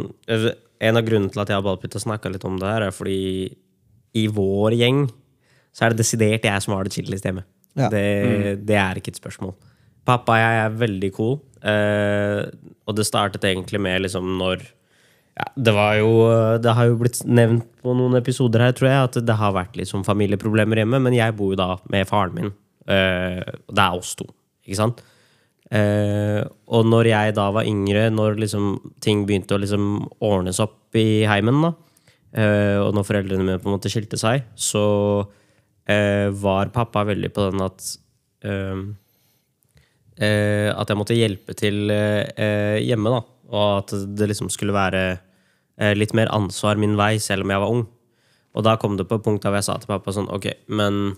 En 0.80 0.96
av 0.96 1.04
grunnene 1.04 1.28
til 1.28 1.42
at 1.42 1.50
jeg 1.52 1.60
og 1.60 1.66
Ballpytta 1.66 2.00
snakka 2.00 2.30
litt 2.32 2.44
om 2.48 2.54
det 2.56 2.68
her, 2.70 2.86
er 2.86 2.94
fordi 2.96 3.50
i 4.16 4.22
vår 4.32 4.78
gjeng 4.78 5.02
så 5.76 5.84
er 5.84 5.92
det 5.92 6.00
desidert 6.00 6.46
jeg 6.48 6.64
som 6.64 6.72
har 6.74 6.88
det 6.88 6.94
chillest 6.96 7.26
hjemme. 7.28 7.44
Ja. 7.76 7.90
Det, 7.92 8.64
det 8.66 8.78
er 8.80 8.98
ikke 8.98 9.12
et 9.12 9.20
spørsmål. 9.20 9.52
Pappa 10.08 10.38
og 10.38 10.40
jeg 10.40 10.62
er 10.64 10.78
veldig 10.80 11.10
cool. 11.14 11.36
Eh, 11.60 12.48
og 12.88 12.96
det 12.96 13.04
startet 13.06 13.44
egentlig 13.44 13.80
med 13.82 14.06
liksom 14.06 14.38
når 14.40 14.64
ja, 15.40 15.46
Det 15.56 15.74
jo 15.98 16.10
Det 16.60 16.74
har 16.76 16.90
jo 16.90 16.98
blitt 17.00 17.22
nevnt 17.24 17.66
på 17.80 17.94
noen 17.96 18.18
episoder 18.20 18.66
her, 18.66 18.74
tror 18.76 18.90
jeg, 18.90 19.08
at 19.08 19.20
det 19.26 19.36
har 19.40 19.56
vært 19.56 19.78
liksom 19.80 20.04
familieproblemer 20.04 20.82
hjemme. 20.82 21.00
Men 21.00 21.16
jeg 21.16 21.36
bor 21.38 21.54
jo 21.54 21.60
da 21.60 21.70
med 21.88 22.08
faren 22.08 22.36
min. 22.36 22.52
Og 22.84 23.72
det 23.72 23.84
er 23.84 23.96
oss 23.96 24.12
to, 24.18 24.26
ikke 24.66 24.78
sant? 24.80 25.00
Uh, 25.70 26.42
og 26.66 26.88
når 26.90 27.12
jeg 27.12 27.34
da 27.36 27.44
var 27.54 27.68
yngre, 27.68 28.08
når 28.10 28.40
liksom 28.42 28.72
ting 29.04 29.22
begynte 29.26 29.54
å 29.54 29.60
liksom 29.62 29.84
ordnes 30.26 30.58
opp 30.62 30.96
i 30.98 31.22
heimen, 31.30 31.60
da, 31.62 31.70
uh, 32.34 32.78
og 32.82 32.96
når 32.96 33.06
foreldrene 33.06 33.44
mine 33.44 33.60
på 33.62 33.70
en 33.70 33.76
måte 33.76 33.92
skilte 33.92 34.18
seg, 34.20 34.48
så 34.58 34.86
var 35.90 36.68
pappa 36.70 37.00
veldig 37.02 37.32
på 37.34 37.48
den 37.50 37.62
at 37.64 37.82
At 40.22 40.92
jeg 40.92 40.98
måtte 41.00 41.16
hjelpe 41.18 41.56
til 41.58 41.90
hjemme, 41.90 43.10
da. 43.10 43.18
Og 43.50 43.64
at 43.80 43.94
det 44.14 44.28
liksom 44.30 44.52
skulle 44.54 44.76
være 44.76 45.00
litt 45.96 46.12
mer 46.16 46.28
ansvar 46.34 46.76
min 46.80 46.98
vei, 46.98 47.14
selv 47.22 47.46
om 47.46 47.54
jeg 47.54 47.62
var 47.62 47.72
ung. 47.72 47.86
Og 48.56 48.66
da 48.66 48.76
kom 48.80 48.98
det 48.98 49.06
på 49.08 49.16
et 49.20 49.24
punkt 49.24 49.44
der 49.46 49.56
jeg 49.60 49.68
sa 49.68 49.78
til 49.78 49.88
pappa 49.92 50.12
sånn 50.12 50.28
Ok, 50.34 50.50
men 50.68 51.14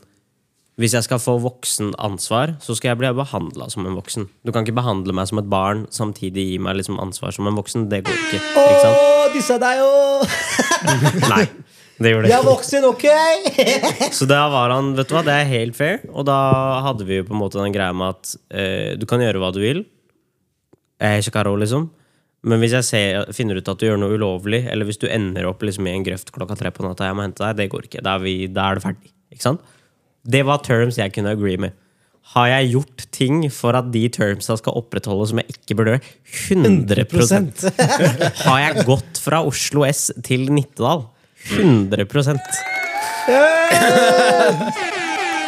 hvis 0.81 0.95
jeg 0.97 1.05
skal 1.05 1.21
få 1.21 1.35
voksen 1.43 1.91
ansvar, 2.01 2.55
så 2.65 2.75
skal 2.77 2.93
jeg 2.93 3.01
bli 3.03 3.11
behandla 3.17 3.67
som 3.73 3.85
en 3.85 3.97
voksen. 3.99 4.25
Du 4.41 4.53
kan 4.55 4.65
ikke 4.65 4.79
behandle 4.79 5.13
meg 5.17 5.29
som 5.29 5.41
et 5.43 5.51
barn, 5.53 5.85
samtidig 5.93 6.47
gi 6.49 6.57
meg 6.65 6.79
liksom 6.79 7.01
ansvar 7.03 7.35
som 7.37 7.49
en 7.49 7.59
voksen. 7.59 7.91
Det 7.93 8.01
går 8.07 8.17
ikke. 8.17 8.41
ikke 8.41 8.79
sant? 8.81 8.97
Å, 8.97 9.27
disse 9.35 9.59
deg 9.61 9.83
jo! 9.83 9.91
Nei. 11.35 11.45
Det 12.03 12.11
gjorde 12.11 12.25
det 12.25 12.33
Jeg 12.33 12.39
er 12.41 12.47
voksen, 12.49 12.87
ok? 12.89 13.05
Så 14.19 14.27
da 14.27 14.47
var 14.51 14.73
han, 14.73 14.95
vet 14.97 15.11
du 15.11 15.15
hva, 15.15 15.23
det 15.27 15.35
er 15.37 15.51
helt 15.51 15.77
fair. 15.77 16.01
Og 16.11 16.25
da 16.27 16.39
hadde 16.89 17.07
vi 17.07 17.21
jo 17.21 17.27
på 17.29 17.37
en 17.37 17.43
måte 17.43 17.61
den 17.61 17.75
greia 17.75 17.93
med 17.95 18.17
at 18.17 18.33
eh, 18.51 18.93
du 18.99 19.05
kan 19.07 19.23
gjøre 19.23 19.43
hva 19.43 19.53
du 19.55 19.61
vil. 19.63 19.85
Jeg 21.03 21.19
er 21.19 21.21
ikke 21.21 21.37
karo, 21.37 21.53
liksom. 21.61 21.91
Men 22.43 22.59
hvis 22.59 22.73
jeg 22.75 22.87
ser, 22.89 23.29
finner 23.37 23.61
ut 23.61 23.69
at 23.71 23.79
du 23.79 23.87
gjør 23.87 24.01
noe 24.03 24.17
ulovlig, 24.19 24.65
eller 24.71 24.89
hvis 24.89 24.99
du 24.99 25.07
ender 25.07 25.47
opp 25.47 25.63
liksom 25.63 25.87
i 25.87 25.95
en 25.95 26.07
grøft 26.07 26.33
klokka 26.35 26.57
tre 26.59 26.73
på 26.75 26.83
natta, 26.83 27.07
jeg 27.07 27.15
må 27.19 27.23
hente 27.27 27.45
deg, 27.45 27.55
det 27.61 27.69
går 27.71 27.87
ikke. 27.87 28.03
Da 28.03 28.17
er, 28.19 28.25
vi, 28.25 28.35
da 28.51 28.67
er 28.67 28.79
det 28.79 28.85
ferdig. 28.87 29.13
Ikke 29.31 29.47
sant? 29.47 29.63
Det 30.23 30.43
var 30.47 30.59
terms 30.67 30.99
jeg 30.99 31.15
kunne 31.15 31.35
agree 31.37 31.61
med. 31.63 31.79
Har 32.33 32.47
jeg 32.47 32.71
gjort 32.77 33.07
ting 33.15 33.43
for 33.51 33.75
at 33.79 33.89
de 33.95 34.03
termsa 34.15 34.55
skal 34.59 34.77
opprettholdes 34.79 35.33
som 35.33 35.41
jeg 35.43 35.57
ikke 35.57 35.75
burde 35.79 35.97
gjøre? 35.97 36.07
100 36.55 37.03
Har 38.45 38.59
jeg 38.63 38.87
gått 38.87 39.15
fra 39.23 39.43
Oslo 39.47 39.83
S 39.89 40.11
til 40.27 40.47
Nittedal? 40.55 41.01
100 41.51 42.07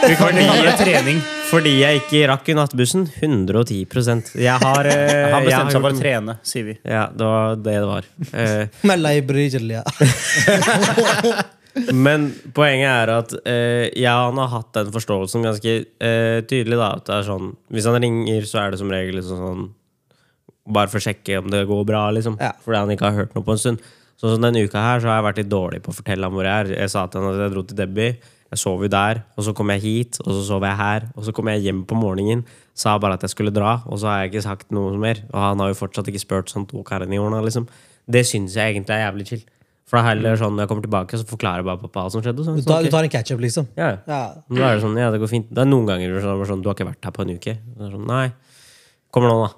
Vi 0.09 0.15
kan 0.19 0.35
det 0.37 0.75
trening. 0.81 1.19
Fordi 1.51 1.73
jeg 1.81 2.01
ikke 2.03 2.21
rakk 2.31 2.49
i 2.51 2.55
nattbussen? 2.59 3.03
110 3.21 3.87
Jeg 4.41 4.59
har 4.63 4.85
eh, 4.91 4.95
jeg 4.95 5.35
har 5.35 5.43
bestemte 5.47 5.73
seg 5.75 5.81
for 5.81 5.89
å 5.89 5.91
gjort- 5.93 6.03
trene, 6.03 6.33
sier 6.43 6.65
vi. 6.69 6.75
Ja, 6.85 7.05
det 7.15 7.25
var 7.31 7.57
det 7.57 7.77
det 7.77 7.89
var. 7.91 8.05
Eh, 8.33 8.67
Men 8.83 9.03
library, 9.05 9.49
ja. 9.71 9.83
men 12.07 12.29
poenget 12.55 12.87
er 12.91 13.11
at 13.17 13.33
eh, 13.51 13.87
jeg 13.99 14.11
og 14.13 14.29
han 14.31 14.39
har 14.45 14.51
hatt 14.53 14.71
den 14.77 14.93
forståelsen 14.95 15.43
ganske 15.47 15.73
eh, 15.85 16.39
tydelig. 16.47 16.79
da 16.79 16.93
At 16.99 17.07
det 17.09 17.17
er 17.19 17.27
sånn 17.29 17.49
Hvis 17.75 17.89
han 17.91 17.99
ringer, 18.03 18.47
så 18.49 18.57
er 18.63 18.69
det 18.75 18.81
som 18.83 18.93
regel 18.93 19.19
liksom 19.19 19.41
sånn 19.43 19.65
Bare 20.75 20.89
for 20.89 21.01
å 21.01 21.05
sjekke 21.05 21.41
om 21.43 21.51
det 21.53 21.67
går 21.69 21.83
bra, 21.85 22.07
liksom. 22.17 22.39
Ja. 22.41 22.55
Fordi 22.65 22.79
han 22.81 22.93
ikke 22.95 23.05
har 23.11 23.19
hørt 23.19 23.35
noe 23.37 23.45
på 23.45 23.53
en 23.53 23.59
stund. 23.61 23.83
Sånn 24.17 24.33
som 24.33 24.41
denne 24.47 24.63
uka 24.65 24.81
her 24.81 25.03
så 25.03 25.11
har 25.11 25.19
jeg 25.19 25.27
vært 25.27 25.41
litt 25.43 25.51
dårlig 25.53 25.81
på 25.85 25.93
å 25.93 25.97
fortelle 25.99 26.25
ham 26.25 26.33
hvor 26.39 26.47
jeg 26.49 26.57
er. 26.63 26.71
Jeg 26.79 26.89
sa 26.95 27.03
til 27.13 27.21
han 27.21 27.35
at 27.35 27.43
jeg 27.43 27.53
dro 27.53 27.63
til 27.69 27.77
Debbie. 27.83 28.15
Jeg 28.55 28.61
sov 28.63 28.85
jo 28.87 28.91
der, 28.91 29.25
og 29.35 29.47
så 29.47 29.55
kom 29.57 29.73
jeg 29.75 29.83
hit, 29.83 30.21
og 30.23 30.31
så 30.31 30.43
sov 30.47 30.63
jeg 30.67 30.79
her. 30.79 31.09
Og 31.19 31.27
så 31.27 31.33
kom 31.35 31.51
jeg 31.51 31.65
hjem 31.67 31.81
på 31.91 31.97
morgenen, 31.99 32.45
sa 32.79 32.95
bare 33.03 33.19
at 33.19 33.27
jeg 33.27 33.33
skulle 33.35 33.51
dra, 33.55 33.81
og 33.91 33.99
så 33.99 34.11
har 34.13 34.21
jeg 34.23 34.33
ikke 34.33 34.45
sagt 34.47 34.71
noe 34.75 34.95
mer. 35.01 35.25
Og 35.33 35.41
han 35.43 35.63
har 35.65 35.73
jo 35.73 35.81
fortsatt 35.81 36.07
ikke 36.13 36.23
spurt 36.23 36.53
sånn 36.55 36.69
to 36.71 36.85
karene 36.87 37.17
i 37.17 37.19
årene, 37.19 37.43
liksom. 37.47 37.67
Det 38.07 38.23
syns 38.29 38.55
jeg 38.55 38.77
egentlig 38.77 38.95
er 38.95 39.07
jævlig 39.09 39.27
chill. 39.33 39.45
For 39.85 39.99
det 39.99 40.05
er 40.05 40.09
heller 40.15 40.39
sånn 40.41 40.55
når 40.57 40.65
jeg 40.65 40.71
kommer 40.71 40.87
tilbake, 40.87 41.19
så 41.21 41.27
forklarer 41.29 41.61
jeg 41.61 41.69
bare 41.69 41.83
pappa 41.83 42.07
hva 42.07 42.13
som 42.15 42.23
skjedde. 42.25 42.45
Sånn, 42.47 42.57
Du 42.57 42.65
tar, 42.65 42.79
okay. 42.79 42.89
du 42.89 42.95
tar 42.95 43.09
en 43.09 43.13
catch-up, 43.13 43.43
liksom? 43.43 43.67
ja, 43.77 43.91
ja. 43.91 43.99
Ja. 44.09 44.23
Da 44.49 44.71
er 44.71 44.79
det 44.79 44.85
sånn, 44.87 44.97
ja, 45.03 45.11
det 45.13 45.21
går 45.21 45.31
fint. 45.35 45.51
Det 45.51 45.61
er 45.61 45.69
noen 45.69 45.91
ganger 45.91 46.15
du 46.15 46.21
er 46.23 46.49
sånn, 46.49 46.63
du 46.65 46.71
har 46.71 46.79
ikke 46.79 46.89
vært 46.89 47.05
her 47.11 47.15
på 47.19 47.27
en 47.27 47.35
uke. 47.37 47.57
Sånn, 47.83 48.07
nei, 48.09 48.29
kommer 49.15 49.31
nå, 49.31 49.37
da. 49.45 49.51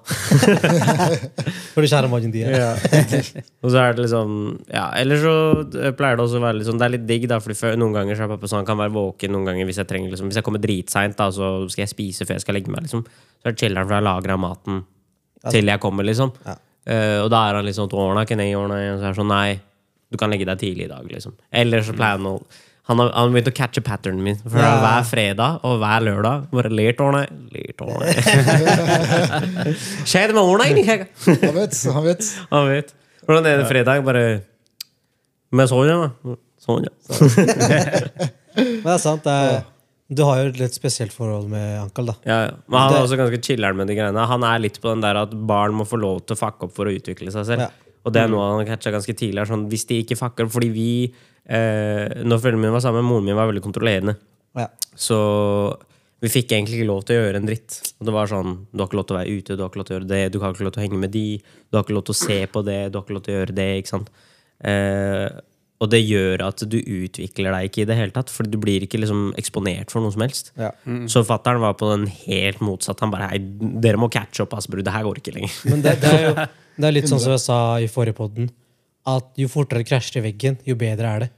For 1.73 1.83
det 1.83 1.89
kjære 1.91 2.19
din. 2.23 2.35
Ja. 2.53 2.73
Og 3.63 3.71
så 3.73 3.81
er 3.81 3.95
det 3.97 4.05
liksom 4.05 4.35
Ja, 4.69 4.85
eller 4.99 5.21
så 5.21 5.33
pleier 5.97 6.19
det 6.19 6.25
også 6.25 6.39
å 6.39 6.43
være 6.43 6.59
litt 6.59 6.69
sånn 6.69 6.79
Det 6.81 6.87
er 6.87 6.93
litt 6.95 7.07
digg, 7.09 7.25
da, 7.29 7.39
Fordi 7.43 7.57
før, 7.57 7.77
noen 7.81 7.95
ganger 7.95 8.17
så 8.17 8.25
er 8.25 8.31
pappa 8.31 8.49
sånn 8.49 8.61
Han 8.61 8.69
kan 8.69 8.79
være 8.79 8.93
våken 8.95 9.33
noen 9.35 9.49
ganger 9.49 9.69
hvis 9.69 9.81
jeg 9.81 9.89
trenger 9.89 10.13
liksom 10.13 10.29
Hvis 10.31 10.39
jeg 10.39 10.47
kommer 10.47 10.63
dritseint, 10.63 11.17
da, 11.19 11.29
så 11.33 11.51
skal 11.73 11.85
jeg 11.87 11.93
spise 11.93 12.27
før 12.27 12.37
jeg 12.37 12.45
skal 12.45 12.57
legge 12.59 12.73
meg, 12.73 12.85
liksom. 12.85 13.03
Så 13.07 13.49
er 13.49 13.55
det 13.55 13.63
chiller'n, 13.63 13.89
for 13.89 13.97
jeg 13.97 14.07
lager 14.07 14.35
av 14.37 14.43
maten 14.43 14.85
til 15.47 15.69
jeg 15.69 15.81
kommer, 15.81 16.07
liksom. 16.07 16.33
Ja. 16.45 16.57
Uh, 16.87 17.19
og 17.25 17.31
da 17.33 17.41
er 17.49 17.59
han 17.59 17.67
liksom 17.67 17.89
Tårna, 17.91 18.23
ikke 18.23 18.37
nei, 18.39 18.51
ordna, 18.55 18.79
og 18.93 19.01
så 19.01 19.09
er 19.09 19.13
det 19.13 19.19
sånn 19.19 19.31
Nei, 19.31 19.57
du 20.07 20.17
kan 20.19 20.31
legge 20.31 20.47
deg 20.47 20.61
tidlig 20.61 20.87
i 20.87 20.91
dag, 20.91 21.07
liksom. 21.11 21.35
Eller 21.51 21.83
så 21.83 21.95
pleier 21.95 22.19
han 22.19 22.29
å 22.29 22.37
han 22.87 22.99
har, 23.01 23.09
han 23.11 23.27
har 23.27 23.33
begynt 23.35 23.49
å 23.51 23.55
catche 23.57 23.81
patternen 23.83 24.21
min. 24.23 24.37
For 24.43 24.59
Ja. 24.63 24.77
hver 24.83 25.03
fredag 25.09 25.59
og 25.67 25.79
hver 25.81 26.05
lørdag 26.07 26.45
bare 26.53 26.69
ler 26.71 26.93
tårna, 26.95 27.25
ler 27.51 27.73
tårna. 27.75 28.07
Skjer 30.07 30.29
det 30.31 30.35
med 30.35 30.43
ordene, 30.43 30.69
egentlig? 30.71 31.07
Han 31.43 31.55
vet. 31.57 31.79
Han 31.93 32.05
vet. 32.07 32.27
Han 32.51 32.69
vet. 32.71 32.93
Hvordan 33.27 33.49
er 33.49 33.57
det 33.61 33.67
fredag 33.69 34.03
bare 34.07 34.23
Med 35.51 35.69
Sonja, 35.71 35.97
da. 36.25 36.35
Sonja. 36.63 36.91
Men 38.57 38.83
det 38.83 38.93
er 38.95 39.01
sant. 39.03 39.23
Det 39.27 39.33
er, 39.33 39.59
du 40.11 40.21
har 40.27 40.39
jo 40.41 40.49
et 40.53 40.59
litt 40.61 40.75
spesielt 40.75 41.13
forhold 41.15 41.47
med 41.51 41.75
Ankel, 41.81 42.07
da. 42.09 42.15
Ja, 42.27 42.37
ja. 42.47 42.53
Men 42.71 42.79
han 42.81 42.95
er 42.95 43.03
også 43.05 43.19
ganske 43.19 43.39
chiller'n 43.43 43.77
med 43.77 43.87
de 43.91 43.95
greiene. 43.99 44.23
Han 44.31 44.43
er 44.47 44.63
litt 44.63 44.79
på 44.83 44.89
den 44.93 45.03
der 45.03 45.19
at 45.21 45.35
barn 45.47 45.75
må 45.77 45.85
få 45.87 45.99
lov 46.01 46.23
til 46.25 46.35
å 46.35 46.39
fucke 46.39 46.67
opp 46.69 46.73
for 46.75 46.89
å 46.89 46.95
utvikle 46.95 47.31
seg 47.35 47.45
selv. 47.51 47.67
Ja. 47.67 47.69
Og 48.07 48.13
det 48.15 48.21
er 48.23 48.29
noe 48.31 48.45
han 48.53 48.67
catcha 48.67 48.91
ganske 48.95 49.15
tidlig. 49.19 49.43
Sånn, 49.49 49.65
hvis 49.71 49.83
de 49.89 49.97
ikke 50.03 50.15
fucker 50.15 50.45
opp 50.47 50.53
Fordi 50.55 50.69
vi 50.71 50.89
eh, 51.49 52.23
Når 52.23 52.41
foreldrene 52.41 52.63
mine 52.65 52.75
var 52.75 52.83
sammen, 52.85 53.07
moren 53.07 53.27
min 53.27 53.37
var 53.37 53.49
veldig 53.49 53.63
kontrollerende. 53.65 54.17
Ja. 54.57 54.67
Så 54.97 55.17
vi 56.23 56.31
fikk 56.33 56.53
egentlig 56.55 56.79
ikke 56.79 56.89
lov 56.89 57.03
til 57.05 57.17
å 57.17 57.25
gjøre 57.25 57.41
en 57.41 57.49
dritt. 57.49 57.77
Og 57.99 58.07
det 58.09 58.15
var 58.15 58.31
sånn, 58.31 58.55
Du 58.71 58.81
har 58.81 58.89
ikke 58.89 58.99
lov 58.99 59.09
til 59.09 59.17
å 59.17 59.19
være 59.19 59.35
ute, 59.35 59.57
du 59.57 59.61
har 59.61 59.69
ikke 59.69 59.81
lov 59.81 59.89
til 59.89 59.95
å 59.95 59.99
gjøre 59.99 60.13
det, 60.13 60.23
du 60.33 60.39
har 60.41 60.55
ikke 60.55 60.65
lov 60.65 60.73
til 60.73 60.81
å 60.81 60.87
henge 60.87 61.03
med 61.03 61.13
de, 61.13 61.27
du 61.69 61.77
har 61.77 61.85
ikke 61.85 61.97
lov 61.97 62.07
til 62.07 62.15
å 62.15 62.21
se 62.23 62.39
på 62.53 62.63
det, 62.65 62.79
du 62.89 62.97
har 62.97 63.05
ikke 63.05 63.17
lov 63.17 63.27
til 63.27 63.35
å 63.35 63.37
gjøre 63.37 63.57
det. 63.59 63.69
ikke 63.81 63.93
sant? 63.93 64.09
Eh, 64.65 65.27
og 65.77 65.91
det 65.93 65.99
gjør 66.01 66.41
at 66.47 66.63
du 66.65 66.77
utvikler 66.81 67.53
deg 67.53 67.67
ikke 67.67 67.83
i 67.83 67.87
det 67.89 67.97
hele 67.99 68.13
tatt, 68.15 68.31
for 68.33 68.49
du 68.49 68.57
blir 68.57 68.81
ikke 68.81 68.97
liksom 68.97 69.27
eksponert 69.37 69.93
for 69.93 70.01
noe 70.01 70.13
som 70.15 70.23
helst. 70.25 70.49
Ja. 70.57 70.71
Så 71.05 71.21
fattern 71.27 71.61
var 71.61 71.75
på 71.77 71.91
den 71.91 72.07
helt 72.25 72.63
motsatte. 72.65 73.05
Han 73.05 73.13
bare 73.13 73.29
Hei, 73.29 73.41
dere 73.83 74.01
må 74.01 74.09
catche 74.09 74.41
opp, 74.47 74.55
ass, 74.57 74.65
bror. 74.71 74.81
Det 74.81 74.95
her 74.95 75.05
går 75.05 75.21
ikke 75.21 75.35
lenger. 75.35 75.59
Men 75.69 75.85
det, 75.85 75.99
det, 76.01 76.13
er 76.15 76.25
jo, 76.25 76.47
det 76.81 76.89
er 76.89 76.97
litt 76.97 77.11
sånn 77.11 77.21
som 77.21 77.35
jeg 77.35 77.43
sa 77.45 77.59
i 77.77 77.91
forrige 77.93 78.17
podden, 78.17 78.49
at 79.07 79.29
jo 79.37 79.51
fortere 79.53 79.83
det 79.83 79.91
krasjer 79.91 80.23
i 80.23 80.25
veggen, 80.31 80.57
jo 80.65 80.79
bedre 80.79 81.13
er 81.13 81.27
det. 81.27 81.29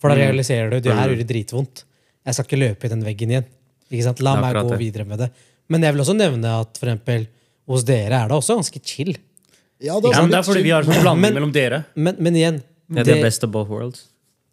For 0.00 0.12
da 0.12 0.16
realiserer 0.18 0.70
du 0.70 0.80
det 0.80 0.92
her 0.94 1.08
gjør 1.08 1.20
det 1.22 1.28
dritvondt. 1.30 1.84
Jeg 2.26 2.34
skal 2.36 2.44
ikke 2.48 2.58
løpe 2.60 2.88
i 2.88 2.92
den 2.92 3.04
veggen 3.06 3.30
igjen. 3.32 3.46
Ikke 3.90 4.02
sant? 4.08 4.20
La 4.20 4.34
er 4.36 4.42
meg 4.42 4.50
akkurat 4.50 4.66
gå 4.68 4.74
det. 4.74 4.78
videre 4.82 5.06
med 5.08 5.18
det. 5.24 5.30
Men 5.72 5.82
jeg 5.86 5.94
vil 5.94 6.02
også 6.04 6.16
nevne 6.16 6.52
at 6.60 6.78
for 6.78 6.90
eksempel, 6.90 7.26
hos 7.66 7.84
dere 7.86 8.20
er 8.24 8.28
det 8.30 8.36
også 8.36 8.58
ganske 8.58 8.80
chill. 8.84 9.14
Ja, 9.82 10.00
det 10.00 10.12
Ja, 10.12 10.22
men 10.22 10.30
det 10.30 10.38
er 10.38 10.42
fordi 10.46 10.62
vi 10.62 10.70
har 10.74 10.82
en 10.86 11.02
blanding 11.02 11.34
mellom 11.36 11.52
dere. 11.52 11.84
Men, 11.94 12.16
men 12.18 12.34
igjen 12.36 12.62
Det 12.88 13.00
er 13.02 13.04
det, 13.04 13.14
the 13.16 13.22
best 13.22 13.44
of 13.44 13.50
both 13.50 13.70
worlds. 13.70 14.06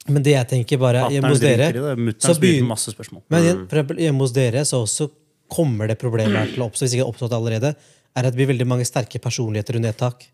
Men 0.08 0.24
det 0.24 0.34
jeg 0.34 0.48
tenker 0.50 0.80
bare 0.82 1.06
hjemme 1.14 1.30
hos 1.32 1.40
dere 1.40 1.70
i 1.70 1.72
det. 1.72 2.16
så 2.20 2.34
begynner- 2.40 2.68
masse 2.68 2.92
spørsmål. 2.92 3.22
Men 3.30 3.44
igjen, 3.44 3.60
for 3.70 3.78
eksempel, 3.78 4.02
hjemme 4.04 4.20
hos 4.26 4.34
dere 4.36 4.66
så 4.66 4.82
også 4.84 5.10
kommer 5.54 5.88
det 5.88 6.00
problemer 6.00 6.44
her 6.44 6.48
til 6.52 6.64
å 6.64 6.70
oppstå, 6.70 6.84
hvis 6.86 6.94
ikke 6.96 7.04
det 7.04 7.06
har 7.06 7.14
oppstått 7.14 7.36
allerede, 7.38 7.76
er 8.16 8.26
at 8.26 8.34
det 8.34 8.36
blir 8.36 8.50
veldig 8.52 8.68
mange 8.68 8.86
sterke 8.86 9.20
personligheter 9.22 9.76
under 9.76 9.90
et 9.90 9.98
tak. 9.98 10.26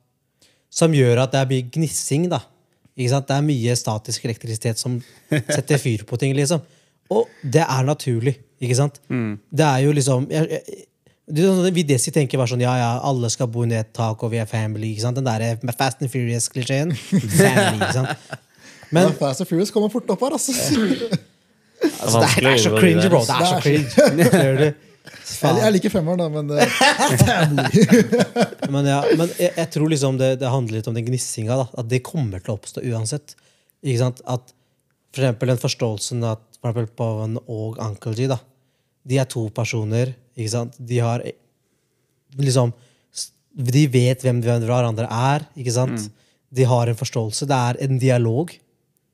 Som 0.70 0.92
gjør 0.94 1.24
at 1.24 1.32
det 1.32 1.48
blir 1.50 1.70
gnissing, 1.76 2.30
da. 2.30 2.40
Ikke 3.00 3.14
sant? 3.14 3.30
Det 3.30 3.38
er 3.38 3.48
mye 3.48 3.78
statisk 3.80 4.28
elektrisitet 4.28 4.82
som 4.82 5.00
setter 5.32 5.80
fyr 5.80 6.04
på 6.10 6.20
ting, 6.20 6.36
liksom. 6.36 6.62
Og 7.16 7.30
det 7.42 7.64
er 7.64 7.88
naturlig, 7.88 8.36
ikke 8.62 8.76
sant? 8.78 9.00
Det 9.50 9.66
er 9.66 9.86
jo 9.86 9.94
liksom 9.96 10.28
jeg, 10.30 10.50
jeg, 10.52 10.84
det 11.30 11.46
er 11.46 11.54
sånn, 11.54 11.74
Vi 11.74 11.86
Desi 11.86 12.12
tenker 12.14 12.42
bare 12.42 12.52
sånn 12.52 12.64
ja, 12.64 12.74
ja, 12.78 12.90
alle 13.06 13.30
skal 13.34 13.50
bo 13.54 13.64
under 13.66 13.84
et 13.84 13.92
tak, 13.96 14.22
og 14.26 14.34
vi 14.34 14.42
er 14.42 14.50
family. 14.50 14.92
ikke 14.94 15.06
sant? 15.06 15.20
Den 15.20 15.30
der 15.30 15.74
Fast 15.78 16.04
and 16.04 16.12
Furious-klisjeen. 16.12 16.94
Family, 16.98 17.80
ikke 17.80 17.96
sant? 18.02 18.38
Men, 18.90 19.12
Men 19.12 19.18
Fast 19.18 19.46
and 19.46 19.50
Furious 19.50 19.72
kommer 19.74 19.94
fort 19.94 20.10
opp 20.10 20.26
her, 20.26 20.36
altså. 20.38 20.54
altså, 22.04 22.20
det, 22.20 22.30
er, 22.30 22.42
det 22.42 22.54
er 22.54 22.64
så 22.66 22.76
cringe, 22.76 23.10
bro. 23.14 23.22
Det 23.26 23.38
er 23.38 23.52
så 23.54 23.60
cringe. 23.64 24.72
Jeg, 25.10 25.58
jeg 25.62 25.74
liker 25.76 25.94
femmeren, 25.94 26.20
da, 26.22 26.28
men 26.32 26.50
eh, 26.56 26.68
Men, 28.74 28.88
ja, 28.90 29.00
men 29.18 29.32
jeg, 29.38 29.52
jeg 29.56 29.70
tror 29.74 29.92
liksom 29.92 30.20
det, 30.20 30.36
det 30.42 30.52
handler 30.52 30.80
litt 30.80 30.90
om 30.92 30.98
den 30.98 31.08
gnissinga. 31.08 31.58
Da, 31.62 31.68
at 31.82 31.90
det 31.92 32.02
kommer 32.06 32.44
til 32.44 32.54
å 32.54 32.58
oppstå 32.60 32.84
uansett. 32.92 33.36
Ikke 33.86 34.02
sant? 34.02 34.22
At 34.30 34.54
for 35.16 35.24
eksempel 35.24 35.54
den 35.54 35.62
forståelsen 35.62 36.26
at 36.30 36.44
for 36.60 36.72
eksempel 36.72 36.90
Pavan 37.00 37.40
og 37.46 37.80
Uncle 37.82 38.14
G 38.18 38.28
da, 38.30 38.38
de 39.10 39.20
er 39.22 39.30
to 39.32 39.48
personer. 39.56 40.14
Ikke 40.38 40.54
sant? 40.54 40.78
De 40.78 41.00
har 41.02 41.24
liksom 42.38 42.76
De 43.50 43.88
vet 43.92 44.22
hvem 44.24 44.44
hvem 44.44 44.68
hverandre 44.68 45.08
er. 45.10 45.48
Ikke 45.58 45.74
sant? 45.76 46.10
De 46.50 46.66
har 46.68 46.90
en 46.90 47.00
forståelse. 47.00 47.48
Det 47.50 47.58
er 47.72 47.82
en 47.86 48.00
dialog 48.02 48.54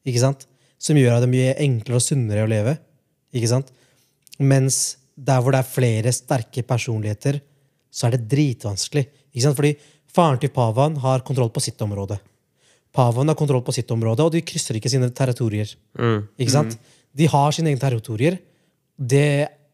ikke 0.05 0.21
sant? 0.21 0.45
som 0.85 0.97
gjør 0.99 1.15
at 1.15 1.23
det 1.23 1.29
er 1.29 1.33
mye 1.33 1.55
enklere 1.65 1.99
og 1.99 2.03
sunnere 2.03 2.45
å 2.45 2.49
leve. 2.49 2.75
Ikke 3.35 3.49
sant? 3.49 3.71
Mens 4.37 4.97
der 5.15 5.41
hvor 5.41 5.55
det 5.55 5.61
er 5.63 5.69
flere 5.69 6.13
sterke 6.15 6.63
personligheter, 6.67 7.39
så 7.91 8.07
er 8.07 8.15
det 8.15 8.27
dritvanskelig. 8.31 9.05
Ikke 9.31 9.45
sant? 9.45 9.57
Fordi 9.59 9.73
faren 10.15 10.41
til 10.41 10.51
Pavan 10.55 10.97
har 11.03 11.23
kontroll 11.27 11.51
på 11.55 11.63
sitt 11.63 11.79
område. 11.85 12.19
Pavan 12.95 13.31
har 13.31 13.37
kontroll 13.39 13.63
på 13.63 13.75
sitt 13.75 13.91
område, 13.91 14.23
og 14.23 14.33
de 14.35 14.43
krysser 14.47 14.79
ikke 14.79 14.91
sine 14.91 15.11
territorier. 15.15 15.71
Ikke 16.39 16.51
sant? 16.51 16.75
De 17.15 17.27
har 17.31 17.55
sine 17.55 17.71
egne 17.71 17.79
territorier. 17.81 18.39
Det, 18.95 19.27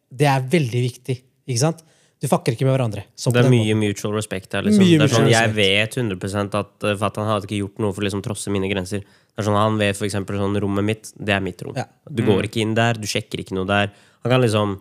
det 0.10 0.30
er 0.30 0.46
veldig 0.50 0.84
viktig. 0.88 1.18
Ikke 1.50 1.64
sant? 1.64 1.82
Du 2.22 2.28
fucker 2.30 2.54
ikke 2.54 2.68
med 2.68 2.76
hverandre. 2.76 3.02
Det 3.18 3.40
er 3.42 3.48
mye 3.50 3.74
mye 3.74 3.90
mutual 3.90 4.14
respect 4.14 4.54
her. 4.54 4.66
Liksom. 4.68 4.84
Det 4.86 5.08
er 5.08 5.10
sånn, 5.10 5.30
jeg 5.32 5.54
vet 5.56 5.98
100% 5.98 6.58
at 6.60 6.86
uh, 6.86 6.94
Fatan 7.02 7.26
hadde 7.26 7.50
ikke 7.50 7.64
gjort 7.64 7.82
noe 7.82 7.96
for 7.96 8.04
å 8.04 8.06
liksom, 8.06 8.22
trosse 8.26 8.54
mine 8.54 8.70
grenser. 8.70 9.02
Det 9.02 9.42
er 9.42 9.48
sånn, 9.48 9.58
Han 9.58 9.80
vet 9.82 9.98
for 9.98 10.06
eksempel 10.06 10.38
sånn 10.38 10.60
rommet 10.62 10.86
mitt, 10.86 11.10
det 11.18 11.34
er 11.34 11.42
mitt 11.42 11.64
rom. 11.66 11.74
Ja. 11.78 11.88
Du 12.06 12.22
går 12.28 12.46
ikke 12.46 12.62
inn 12.62 12.76
der, 12.78 13.00
du 13.02 13.10
sjekker 13.10 13.42
ikke 13.42 13.58
noe 13.58 13.66
der. 13.70 13.90
Han 14.22 14.36
kan 14.36 14.44
liksom 14.44 14.78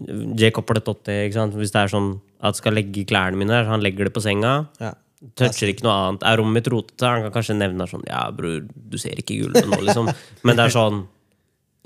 J. 0.00 0.50
Coppeletotti, 0.56 1.14
ikke 1.26 1.36
sant. 1.36 1.56
Hvis 1.58 1.72
det 1.74 1.82
er 1.82 1.92
sånn 1.92 2.14
at 2.42 2.58
skal 2.58 2.76
legge 2.76 3.04
klærne 3.08 3.38
mine 3.38 3.52
der, 3.52 3.68
han 3.68 3.84
legger 3.84 4.08
det 4.08 4.14
på 4.16 4.22
senga. 4.24 4.54
Ja. 4.82 4.94
Toucher 5.38 5.70
ikke 5.70 5.86
noe 5.86 5.94
annet. 5.94 6.24
Er 6.26 6.40
rommet 6.40 6.58
mitt 6.58 6.70
rotete? 6.72 7.06
Han 7.06 7.26
kan 7.26 7.34
kanskje 7.36 7.54
nevne 7.54 7.86
sånn 7.86 8.02
Ja, 8.08 8.24
bror, 8.34 8.64
du 8.66 8.96
ser 8.98 9.20
ikke 9.20 9.36
gulvet 9.38 9.68
nå, 9.70 9.78
liksom. 9.86 10.08
Men 10.46 10.58
det 10.58 10.64
er 10.66 10.74
sånn 10.74 11.04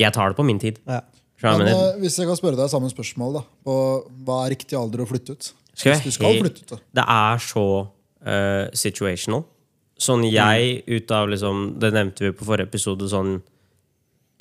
Jeg 0.00 0.14
tar 0.16 0.32
det 0.32 0.38
på 0.38 0.46
min 0.46 0.60
tid. 0.62 0.78
Ja. 0.88 1.02
Men 1.44 1.68
jeg 1.68 1.76
eh, 1.76 1.98
hvis 2.00 2.16
jeg 2.16 2.30
kan 2.30 2.38
spørre 2.38 2.56
deg 2.56 2.70
samme 2.72 2.88
spørsmål, 2.88 3.34
da 3.36 3.42
på 3.66 3.74
hva 4.24 4.38
er 4.46 4.54
riktig 4.54 4.78
alder 4.78 5.02
å 5.04 5.08
flytte 5.10 5.36
ut? 5.36 5.50
Skal 5.76 5.92
jeg 5.92 5.98
Hvis 6.06 6.16
du 6.16 6.16
skal 6.16 6.40
flytte 6.40 6.64
ut, 6.64 6.70
da. 6.70 6.78
Det 6.96 7.04
er 7.12 7.42
så 7.44 7.66
uh, 7.84 8.64
situational. 8.72 9.44
Sånn 10.00 10.24
jeg 10.28 10.80
ut 10.88 11.12
av 11.16 11.28
liksom 11.32 11.68
Det 11.80 11.88
nevnte 11.92 12.24
vi 12.26 12.32
på 12.36 12.48
forrige 12.48 12.70
episode. 12.70 13.08
Sånn 13.12 13.38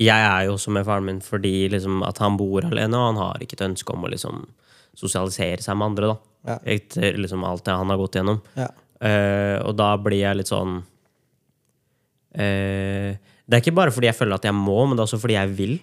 Jeg 0.01 0.27
er 0.27 0.45
jo 0.47 0.55
også 0.57 0.73
med 0.75 0.85
faren 0.87 1.05
min 1.07 1.21
fordi 1.23 1.69
liksom 1.71 2.03
at 2.03 2.19
han 2.23 2.35
bor 2.39 2.65
alene, 2.67 2.97
og 2.99 3.13
han 3.13 3.21
har 3.21 3.43
ikke 3.43 3.55
et 3.59 3.67
ønske 3.69 3.93
om 3.93 4.03
å 4.03 4.11
liksom 4.11 4.43
sosialisere 4.95 5.63
seg 5.63 5.77
med 5.79 5.91
andre. 5.91 6.13
da 6.13 6.17
Ja. 6.45 6.57
Etter 6.75 7.17
liksom 7.17 7.43
alt 7.47 7.63
det 7.65 7.73
han 7.73 7.89
har 7.89 7.97
gått 7.97 8.15
gjennom. 8.19 8.41
Ja. 8.55 8.67
Uh, 8.95 9.57
og 9.67 9.75
da 9.75 9.89
blir 9.99 10.21
jeg 10.21 10.37
litt 10.39 10.47
sånn 10.47 10.77
uh, 12.39 13.09
Det 13.11 13.51
er 13.51 13.59
ikke 13.59 13.75
bare 13.75 13.91
fordi 13.91 14.07
jeg 14.07 14.15
føler 14.15 14.37
at 14.37 14.45
jeg 14.47 14.55
må, 14.55 14.77
men 14.85 14.95
det 14.95 15.03
er 15.03 15.09
også 15.09 15.19
fordi 15.19 15.35
jeg 15.35 15.51
vil 15.57 15.75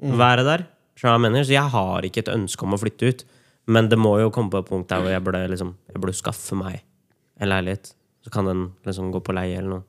være 0.00 0.44
der. 0.46 0.66
Så 0.96 1.08
jeg 1.48 1.72
har 1.72 2.04
ikke 2.04 2.20
et 2.24 2.34
ønske 2.34 2.64
om 2.64 2.76
å 2.76 2.80
flytte 2.80 3.10
ut. 3.10 3.24
Men 3.70 3.88
det 3.88 3.98
må 4.00 4.16
jo 4.20 4.30
komme 4.34 4.50
på 4.52 4.60
et 4.60 4.68
punkt 4.68 4.88
der 4.90 5.02
hvor 5.02 5.12
jeg 5.12 5.22
burde, 5.24 5.42
liksom, 5.52 5.74
jeg 5.92 6.00
burde 6.02 6.16
skaffe 6.16 6.56
meg 6.58 6.80
en 7.40 7.50
leilighet. 7.50 7.92
Så 8.24 8.32
kan 8.32 8.48
den 8.48 8.66
liksom 8.84 9.12
gå 9.14 9.20
på 9.24 9.34
leie 9.36 9.58
eller 9.58 9.70
noe. 9.78 9.84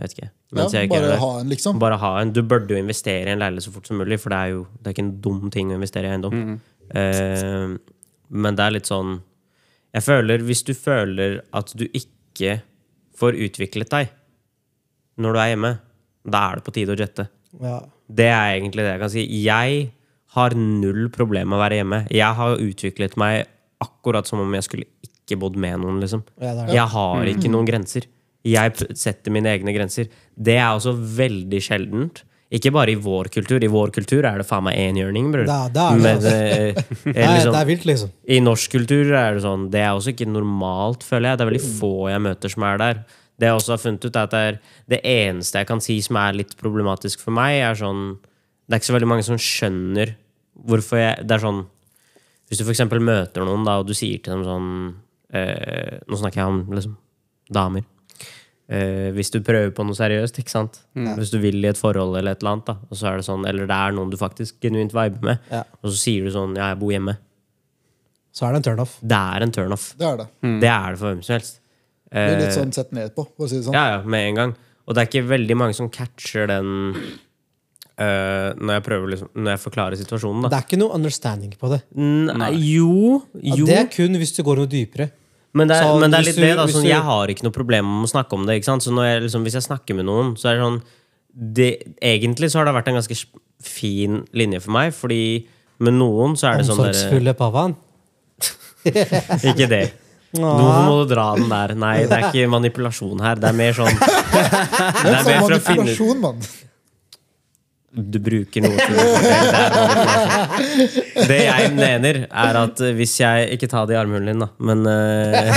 Jeg 0.00 0.08
vet 0.08 0.14
ikke. 0.16 0.28
Mens 0.56 0.72
Ja, 0.74 0.82
bare 0.88 1.16
ha 1.20 1.30
en, 1.42 1.48
liksom. 1.52 1.78
Bare 1.78 1.96
ha 2.00 2.10
en. 2.22 2.30
Du 2.32 2.40
burde 2.42 2.72
jo 2.72 2.80
investere 2.80 3.28
i 3.28 3.32
en 3.34 3.42
leilighet 3.42 3.66
så 3.68 3.72
fort 3.74 3.86
som 3.90 3.98
mulig, 4.00 4.16
for 4.22 4.32
det 4.32 4.38
er 4.40 4.54
jo 4.54 4.62
det 4.80 4.86
er 4.88 4.94
ikke 4.96 5.04
en 5.04 5.20
dum 5.20 5.50
ting 5.52 5.68
å 5.70 5.76
investere 5.76 6.08
i 6.08 6.14
eiendom. 6.14 6.58
Eh, 6.96 7.74
men 8.30 8.56
det 8.58 8.64
er 8.64 8.72
litt 8.74 8.88
sånn 8.90 9.20
Jeg 9.94 10.02
føler 10.02 10.42
Hvis 10.42 10.64
du 10.66 10.72
føler 10.74 11.36
at 11.54 11.70
du 11.78 11.84
ikke 11.86 12.56
får 13.20 13.36
utviklet 13.46 13.90
deg 13.92 14.08
når 15.20 15.34
du 15.36 15.38
er 15.42 15.48
hjemme, 15.52 15.70
da 16.24 16.40
er 16.50 16.56
det 16.56 16.64
på 16.64 16.72
tide 16.72 16.94
å 16.94 16.96
jette. 16.98 17.26
Ja. 17.60 17.74
Det 18.08 18.28
er 18.32 18.54
egentlig 18.56 18.86
det 18.86 18.92
jeg 18.94 19.00
kan 19.02 19.10
si. 19.12 19.24
Jeg 19.44 19.80
har 20.32 20.54
null 20.56 21.10
problem 21.12 21.50
med 21.50 21.58
å 21.58 21.60
være 21.60 21.80
hjemme. 21.82 21.98
Jeg 22.14 22.38
har 22.38 22.56
utviklet 22.56 23.18
meg 23.20 23.42
akkurat 23.84 24.26
som 24.30 24.40
om 24.40 24.54
jeg 24.56 24.64
skulle 24.64 24.86
ikke 25.04 25.36
bodd 25.42 25.58
med 25.60 25.82
noen. 25.82 26.00
liksom. 26.00 26.22
Ja, 26.40 26.54
det 26.54 26.70
det. 26.70 26.74
Jeg 26.78 26.88
har 26.94 27.28
ikke 27.34 27.50
noen 27.52 27.68
grenser. 27.68 28.06
Jeg 28.44 28.72
setter 28.96 29.30
mine 29.34 29.50
egne 29.52 29.72
grenser. 29.76 30.08
Det 30.36 30.56
er 30.56 30.70
også 30.72 30.94
veldig 30.96 31.60
sjeldent. 31.60 32.22
Ikke 32.50 32.72
bare 32.74 32.90
i 32.90 32.98
vår 32.98 33.28
kultur. 33.30 33.62
I 33.62 33.68
vår 33.70 33.92
kultur 33.94 34.24
er 34.26 34.40
det 34.40 34.46
faen 34.48 34.64
meg 34.66 34.74
enhjørning, 34.80 35.28
bror. 35.30 35.44
Da- 35.46 35.68
da 35.70 35.84
er 35.92 35.96
det, 35.96 36.02
Men, 36.02 36.16
altså. 36.16 36.32
eh, 37.14 37.34
liksom, 37.36 37.52
det 37.52 37.60
er 37.60 37.68
vilt, 37.68 37.84
liksom. 37.86 38.10
i 38.26 38.38
norsk 38.42 38.72
kultur 38.74 39.12
er 39.14 39.34
det 39.36 39.42
sånn 39.44 39.68
Det 39.70 39.80
er 39.84 39.92
også 39.94 40.10
ikke 40.14 40.26
normalt, 40.32 41.04
føler 41.06 41.28
jeg. 41.30 41.38
Det 41.38 41.44
er 41.46 41.50
veldig 41.52 41.78
få 41.78 41.92
jeg 42.10 42.24
møter 42.24 42.48
som 42.56 42.62
er 42.66 42.78
der. 42.82 43.02
Det 43.40 43.46
jeg 43.48 43.56
også 43.60 43.72
har 43.76 43.78
funnet 43.84 44.04
ut, 44.04 44.16
er 44.16 44.26
at 44.26 44.32
det, 44.34 44.40
er 44.40 44.58
det 44.92 45.00
eneste 45.04 45.60
jeg 45.62 45.68
kan 45.70 45.80
si 45.80 46.00
som 46.04 46.16
er 46.20 46.34
litt 46.40 46.56
problematisk 46.60 47.22
for 47.22 47.32
meg, 47.32 47.60
er 47.64 47.78
sånn 47.78 48.18
Det 48.66 48.74
er 48.74 48.80
ikke 48.82 48.90
så 48.90 48.96
veldig 48.98 49.08
mange 49.08 49.24
som 49.24 49.38
skjønner 49.40 50.16
hvorfor 50.66 50.98
jeg 51.00 51.22
Det 51.28 51.36
er 51.38 51.44
sånn 51.46 51.62
Hvis 52.50 52.58
du 52.60 52.66
eksempel 52.68 53.00
møter 53.00 53.46
noen, 53.46 53.64
da, 53.64 53.78
og 53.80 53.86
du 53.88 53.94
sier 53.94 54.18
til 54.20 54.34
dem 54.34 54.44
sånn 54.44 54.68
eh, 55.32 56.00
Nå 56.10 56.18
snakker 56.20 56.42
jeg 56.42 56.50
om 56.50 56.60
liksom 56.74 56.96
damer. 57.50 57.86
Eh, 58.70 59.08
hvis 59.16 59.32
du 59.34 59.40
prøver 59.42 59.72
på 59.74 59.82
noe 59.82 59.96
seriøst, 59.98 60.36
ikke 60.38 60.52
sant? 60.52 60.76
Hvis 60.94 61.32
du 61.32 61.40
vil 61.42 61.58
i 61.64 61.68
et 61.72 61.78
forhold 61.80 62.14
eller 62.20 62.36
et 62.36 62.42
eller 62.44 62.52
annet, 62.52 62.66
da, 62.70 62.76
og 62.86 62.94
så 63.00 63.08
er 63.10 63.16
det 63.18 63.26
sånn, 63.26 63.42
eller 63.50 63.66
det 63.66 63.74
er 63.74 63.96
noen 63.96 64.10
du 64.12 64.16
faktisk 64.20 64.60
genuint 64.62 64.92
viber 64.94 65.20
med, 65.26 65.38
Ja. 65.50 65.64
og 65.82 65.90
så 65.90 65.96
sier 65.98 66.22
du 66.24 66.30
sånn 66.30 66.54
Ja, 66.56 66.68
jeg 66.70 66.78
bor 66.78 66.92
hjemme. 66.94 67.16
Så 68.32 68.46
er 68.46 68.52
det 68.54 68.60
en 68.60 68.66
turnoff. 68.68 68.92
Det 69.02 69.16
er 69.18 69.42
en 69.42 69.50
turnoff. 69.50 69.88
Det 69.98 70.06
er 70.06 70.16
det. 70.20 70.26
Det 70.62 70.68
er 70.70 70.90
det 70.94 70.98
for 71.00 71.10
hvem 71.10 71.24
som 71.26 71.34
helst. 71.34 71.58
Det 72.12 72.18
er 72.20 72.38
litt 72.38 72.48
Eh, 72.50 72.62
sånn 72.62 72.72
sett 72.72 72.92
ned 72.92 73.10
på, 73.14 73.26
for 73.36 73.46
å 73.46 73.48
si 73.50 73.56
det 73.56 73.64
sånn. 73.66 73.74
ja, 73.74 73.96
ja, 73.96 74.02
med 74.06 74.28
en 74.28 74.34
gang. 74.36 74.54
Og 74.86 74.94
det 74.94 75.02
er 75.02 75.06
ikke 75.10 75.28
veldig 75.28 75.56
mange 75.58 75.74
som 75.74 75.90
catcher 75.90 76.46
den 76.46 76.94
eh, 77.98 78.52
når 78.56 78.72
jeg 78.78 78.84
prøver 78.86 79.10
liksom, 79.14 79.28
Når 79.34 79.50
jeg 79.56 79.60
forklarer 79.64 79.96
situasjonen, 80.00 80.42
da. 80.42 80.48
Det 80.48 80.58
er 80.58 80.66
ikke 80.68 80.78
noe 80.80 80.94
understanding 80.96 81.52
på 81.58 81.70
det. 81.74 81.80
Nei, 81.96 82.52
jo, 82.70 83.22
Ja, 83.34 83.56
jo. 83.56 83.66
Det 83.66 83.76
er 83.78 83.86
kun 83.92 84.14
hvis 84.18 84.34
du 84.36 84.42
går 84.46 84.56
noe 84.62 84.66
dypere. 84.70 85.10
Men 85.52 85.66
det 85.68 85.76
er, 85.76 85.82
Så 85.82 85.98
men 85.98 86.10
det 86.12 86.18
er 86.20 86.26
litt 86.28 86.36
du- 86.36 86.42
det, 86.42 86.56
da. 86.56 86.66
Sånn, 86.70 86.82
du- 86.84 86.88
jeg 86.88 87.02
har 87.02 87.26
ikke 87.28 87.42
noe 87.42 87.52
problem 87.56 87.84
med 88.00 88.08
å 88.08 88.12
snakke 88.12 88.32
om 88.38 88.46
det. 88.46 88.60
Ikke 88.60 88.68
sant? 88.70 88.82
Så 88.86 88.94
jeg, 88.94 89.22
liksom, 89.24 89.42
hvis 89.44 89.56
jeg 89.58 89.66
snakker 89.66 89.96
med 89.98 90.06
noen, 90.06 90.36
så 90.38 90.50
er 90.50 90.56
det 90.56 90.62
sånn 90.64 90.82
det, 91.54 91.70
Egentlig 92.02 92.50
så 92.50 92.58
har 92.58 92.64
det 92.66 92.74
vært 92.74 92.88
en 92.88 92.94
ganske 92.98 93.24
fin 93.62 94.24
linje 94.34 94.60
for 94.62 94.70
meg, 94.72 94.92
fordi 94.94 95.46
med 95.78 95.94
noen 95.94 96.36
så 96.36 96.52
er 96.52 96.58
det 96.58 96.66
sånn 96.66 96.78
Omsorgsfulle 96.86 97.34
pavan. 97.34 97.76
Ikke 99.50 99.68
det. 99.68 99.92
Nå 100.38 100.46
må 100.86 100.92
du 101.08 101.12
dra 101.14 101.34
den 101.34 101.48
der? 101.50 101.74
Nei, 101.74 102.04
det 102.06 102.12
er 102.14 102.28
ikke 102.30 102.46
manipulasjon 102.48 103.18
her. 103.20 103.34
Det 103.42 103.48
er 103.50 103.56
mer 103.58 103.72
sånn 103.74 103.90
Det 103.98 105.10
er 105.10 105.24
mer 105.26 105.40
for 105.42 105.56
å 105.56 105.60
finne 105.64 105.90
ut. 105.90 106.46
Du 107.90 108.20
bruker 108.22 108.62
noe 108.62 108.76
til 108.78 108.94
det. 111.26 111.38
Jeg 111.42 111.70
mener, 111.74 112.20
er 112.30 112.58
at 112.60 112.82
eh, 112.86 112.94
hvis 112.94 113.16
jeg 113.18 113.48
Ikke 113.56 113.66
ta 113.70 113.82
det 113.88 113.96
i 113.96 113.98
armhulen 113.98 114.30
din, 114.30 114.44
da, 114.44 114.48
men 114.62 114.86
uh, 114.90 115.50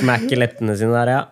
Smakke 0.00 0.34
leppene 0.34 0.74
sine 0.76 0.90
der, 0.98 1.08
ja. 1.14 1.22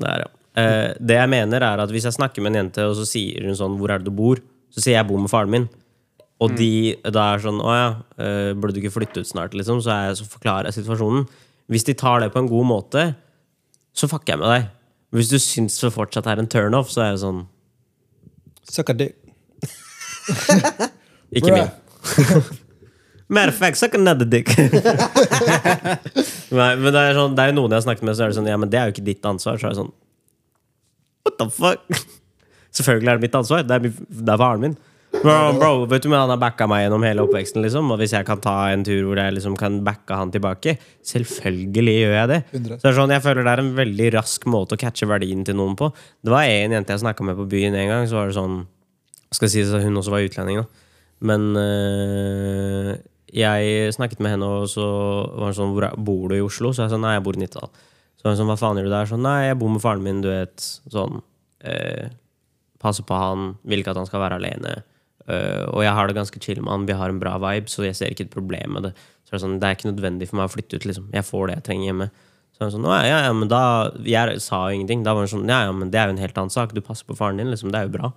Der, 0.00 0.24
ja. 0.24 0.28
Uh, 0.56 0.88
det 1.04 1.20
jeg 1.20 1.32
mener, 1.34 1.60
er 1.68 1.84
at 1.84 1.92
hvis 1.92 2.08
jeg 2.08 2.16
snakker 2.16 2.40
med 2.44 2.54
en 2.54 2.60
jente, 2.62 2.88
og 2.88 2.96
så 2.96 3.04
sier 3.08 3.44
hun 3.44 3.56
sånn 3.60 3.76
'Hvor 3.76 3.92
er 3.92 4.00
det 4.00 4.08
du 4.08 4.16
bor?' 4.16 4.40
Så 4.72 4.80
sier 4.80 4.96
jeg 4.96 5.04
'Jeg 5.04 5.10
bor 5.12 5.20
med 5.20 5.32
faren 5.32 5.52
min'. 5.52 5.68
Og 6.40 6.56
de 6.56 6.96
da 7.04 7.34
er 7.34 7.44
sånn 7.44 7.60
'Å 7.60 7.72
ja, 7.76 7.88
uh, 8.24 8.50
burde 8.56 8.74
du 8.74 8.80
ikke 8.80 8.96
flytte 8.96 9.20
ut 9.20 9.28
snart?' 9.28 9.52
liksom 9.52 9.84
Så, 9.84 9.92
jeg, 9.92 10.16
så 10.16 10.24
forklarer 10.32 10.72
jeg 10.72 10.80
situasjonen. 10.80 11.28
Hvis 11.68 11.84
de 11.84 11.92
tar 11.92 12.24
det 12.24 12.32
på 12.32 12.40
en 12.40 12.48
god 12.48 12.66
måte, 12.66 13.14
så 13.92 14.08
fucker 14.08 14.32
jeg 14.32 14.40
med 14.40 14.48
deg. 14.48 14.72
Hvis 15.12 15.28
du 15.28 15.38
syns 15.42 15.76
det 15.80 15.92
fortsatt 15.92 16.28
er 16.30 16.40
en 16.40 16.48
turnoff, 16.48 16.90
så 16.92 17.04
er 17.04 17.12
jeg 17.12 17.22
sånn 17.26 17.42
Suck 18.72 18.92
a 18.92 18.94
dick. 18.96 19.16
Ikke 21.34 21.50
min. 21.52 21.68
Matter 23.32 23.48
of 23.48 23.56
fact, 23.56 23.78
suck 23.80 23.94
another 23.96 24.26
dick. 24.28 24.48
Nei, 26.52 26.70
men 26.76 26.88
det 26.92 27.00
er, 27.00 27.16
sånn, 27.16 27.34
det 27.36 27.44
er 27.44 27.52
jo 27.52 27.56
noen 27.56 27.72
jeg 27.72 27.78
har 27.78 27.84
snakket 27.86 28.04
med, 28.04 28.16
så 28.16 28.24
er 28.24 28.32
det 28.32 28.36
sånn 28.38 28.48
Ja, 28.50 28.58
men 28.60 28.72
det 28.72 28.78
er 28.80 28.88
jo 28.88 28.94
ikke 28.94 29.06
ditt 29.06 29.28
ansvar. 29.28 29.56
Så 29.60 29.68
er 29.68 29.74
det 29.74 29.80
sånn 29.80 29.92
What 31.26 31.38
the 31.40 31.48
fuck? 31.52 31.84
Selvfølgelig 32.76 33.08
er 33.12 33.20
det 33.20 33.26
mitt 33.26 33.38
ansvar. 33.40 33.64
Det 33.68 33.78
er, 33.78 33.80
det 33.92 34.34
er 34.34 34.40
faren 34.40 34.64
min. 34.64 34.76
Bro, 35.22 35.34
bro, 35.58 35.70
vet 35.86 36.02
du, 36.02 36.08
men 36.10 36.18
Han 36.18 36.32
har 36.32 36.40
backa 36.40 36.66
meg 36.70 36.84
gjennom 36.84 37.04
hele 37.06 37.22
oppveksten. 37.22 37.62
liksom 37.62 37.90
Og 37.94 38.00
hvis 38.00 38.14
jeg 38.16 38.26
kan 38.26 38.40
ta 38.42 38.56
en 38.72 38.82
tur 38.86 39.04
hvor 39.06 39.20
jeg 39.20 39.36
liksom 39.36 39.54
kan 39.58 39.78
backe 39.86 40.18
han 40.18 40.32
tilbake, 40.34 40.76
selvfølgelig 41.06 41.94
gjør 42.00 42.14
jeg 42.16 42.30
det. 42.32 42.40
100. 42.50 42.78
Så 42.78 42.82
det 42.82 42.90
er 42.90 42.98
sånn, 42.98 43.14
Jeg 43.14 43.24
føler 43.26 43.46
det 43.46 43.52
er 43.52 43.62
en 43.62 43.74
veldig 43.76 44.08
rask 44.16 44.46
måte 44.50 44.74
å 44.74 44.82
catche 44.82 45.06
verdien 45.06 45.44
til 45.46 45.58
noen 45.58 45.76
på. 45.78 45.92
Det 46.22 46.34
var 46.34 46.48
en 46.50 46.74
jente 46.76 46.96
jeg 46.96 47.04
snakka 47.04 47.26
med 47.28 47.38
på 47.38 47.48
byen 47.54 47.78
en 47.78 47.92
gang. 47.92 48.08
Så 48.10 48.18
var 48.18 48.30
det 48.30 48.38
sånn 48.38 48.66
Skal 49.32 49.48
si 49.48 49.62
at 49.62 49.86
hun 49.86 49.96
også 49.96 50.12
var 50.12 50.26
utlending, 50.26 50.60
da. 50.60 50.66
Men 51.22 51.54
øh, 51.56 52.96
jeg 53.32 53.92
snakket 53.94 54.20
med 54.20 54.34
henne, 54.34 54.44
og 54.44 54.66
så 54.68 54.84
var 55.38 55.52
hun 55.52 55.56
sånn 55.56 55.72
hvor 55.72 55.86
Bor 55.96 56.28
du 56.28 56.36
i 56.36 56.42
Oslo? 56.44 56.74
Så 56.74 56.84
jeg 56.84 56.92
sa 56.92 56.98
nei, 57.00 57.14
jeg 57.16 57.24
bor 57.24 57.38
i 57.38 57.40
Nittedal. 57.40 57.70
Så 58.18 58.28
hun 58.28 58.36
sånn, 58.36 58.50
hva 58.50 58.58
faen 58.58 58.80
gjør 58.80 58.90
du 58.90 58.92
der? 58.92 59.08
Sånn, 59.08 59.22
nei, 59.24 59.38
jeg 59.46 59.58
bor 59.62 59.70
med 59.72 59.82
faren 59.84 60.02
min, 60.04 60.20
du 60.20 60.28
vet. 60.28 60.66
Sånn. 60.92 61.22
Øh, 61.62 62.10
passer 62.82 63.06
på 63.06 63.14
han, 63.16 63.52
vil 63.62 63.80
ikke 63.80 63.94
at 63.94 64.02
han 64.02 64.10
skal 64.10 64.20
være 64.24 64.40
alene. 64.42 64.82
Eh, 65.30 65.62
og 65.70 65.84
jeg 65.84 65.94
har 65.94 66.08
det 66.08 66.18
ganske 66.18 66.42
chill 66.42 66.60
med 66.62 66.72
han, 66.72 66.88
vi 66.88 66.98
har 66.98 67.12
en 67.12 67.22
bra 67.22 67.36
vibe, 67.42 67.70
så 67.70 67.86
jeg 67.86 67.98
ser 67.98 68.14
ikke 68.14 68.26
et 68.28 68.34
problem 68.34 68.76
med 68.78 68.88
det. 68.88 68.92
Så 69.22 69.34
det 69.34 69.38
er 69.38 69.44
sånn, 69.46 69.58
det 69.62 69.68
er 69.68 69.78
ikke 69.78 69.92
nødvendig 69.92 70.28
for 70.30 70.40
meg 70.40 70.50
å 70.50 70.54
flytte 70.54 70.80
ut, 70.80 70.88
liksom. 70.88 71.08
Jeg 71.14 71.28
får 71.28 71.48
det 71.48 71.58
jeg 71.60 71.66
trenger 71.70 71.90
hjemme. 71.90 72.08
Så 72.52 72.66
er 72.66 72.74
sånn, 72.74 72.88
«Å, 72.88 72.96
ja, 73.06 73.22
ja, 73.26 73.30
men 73.34 73.48
da 73.48 73.62
Jeg 74.04 74.42
sa 74.44 74.66
jo 74.68 74.76
ingenting. 74.76 75.06
Da 75.06 75.14
var 75.16 75.24
hun 75.24 75.30
sånn, 75.32 75.48
ja, 75.48 75.62
ja, 75.68 75.72
men 75.76 75.92
det 75.92 76.00
er 76.00 76.10
jo 76.10 76.16
en 76.16 76.24
helt 76.24 76.42
annen 76.42 76.52
sak. 76.52 76.74
Du 76.76 76.82
passer 76.84 77.08
på 77.08 77.16
faren 77.18 77.40
din, 77.40 77.50
liksom. 77.52 77.72
Det 77.72 77.80
er 77.80 77.88
jo 77.88 77.94
bra. 77.96 78.12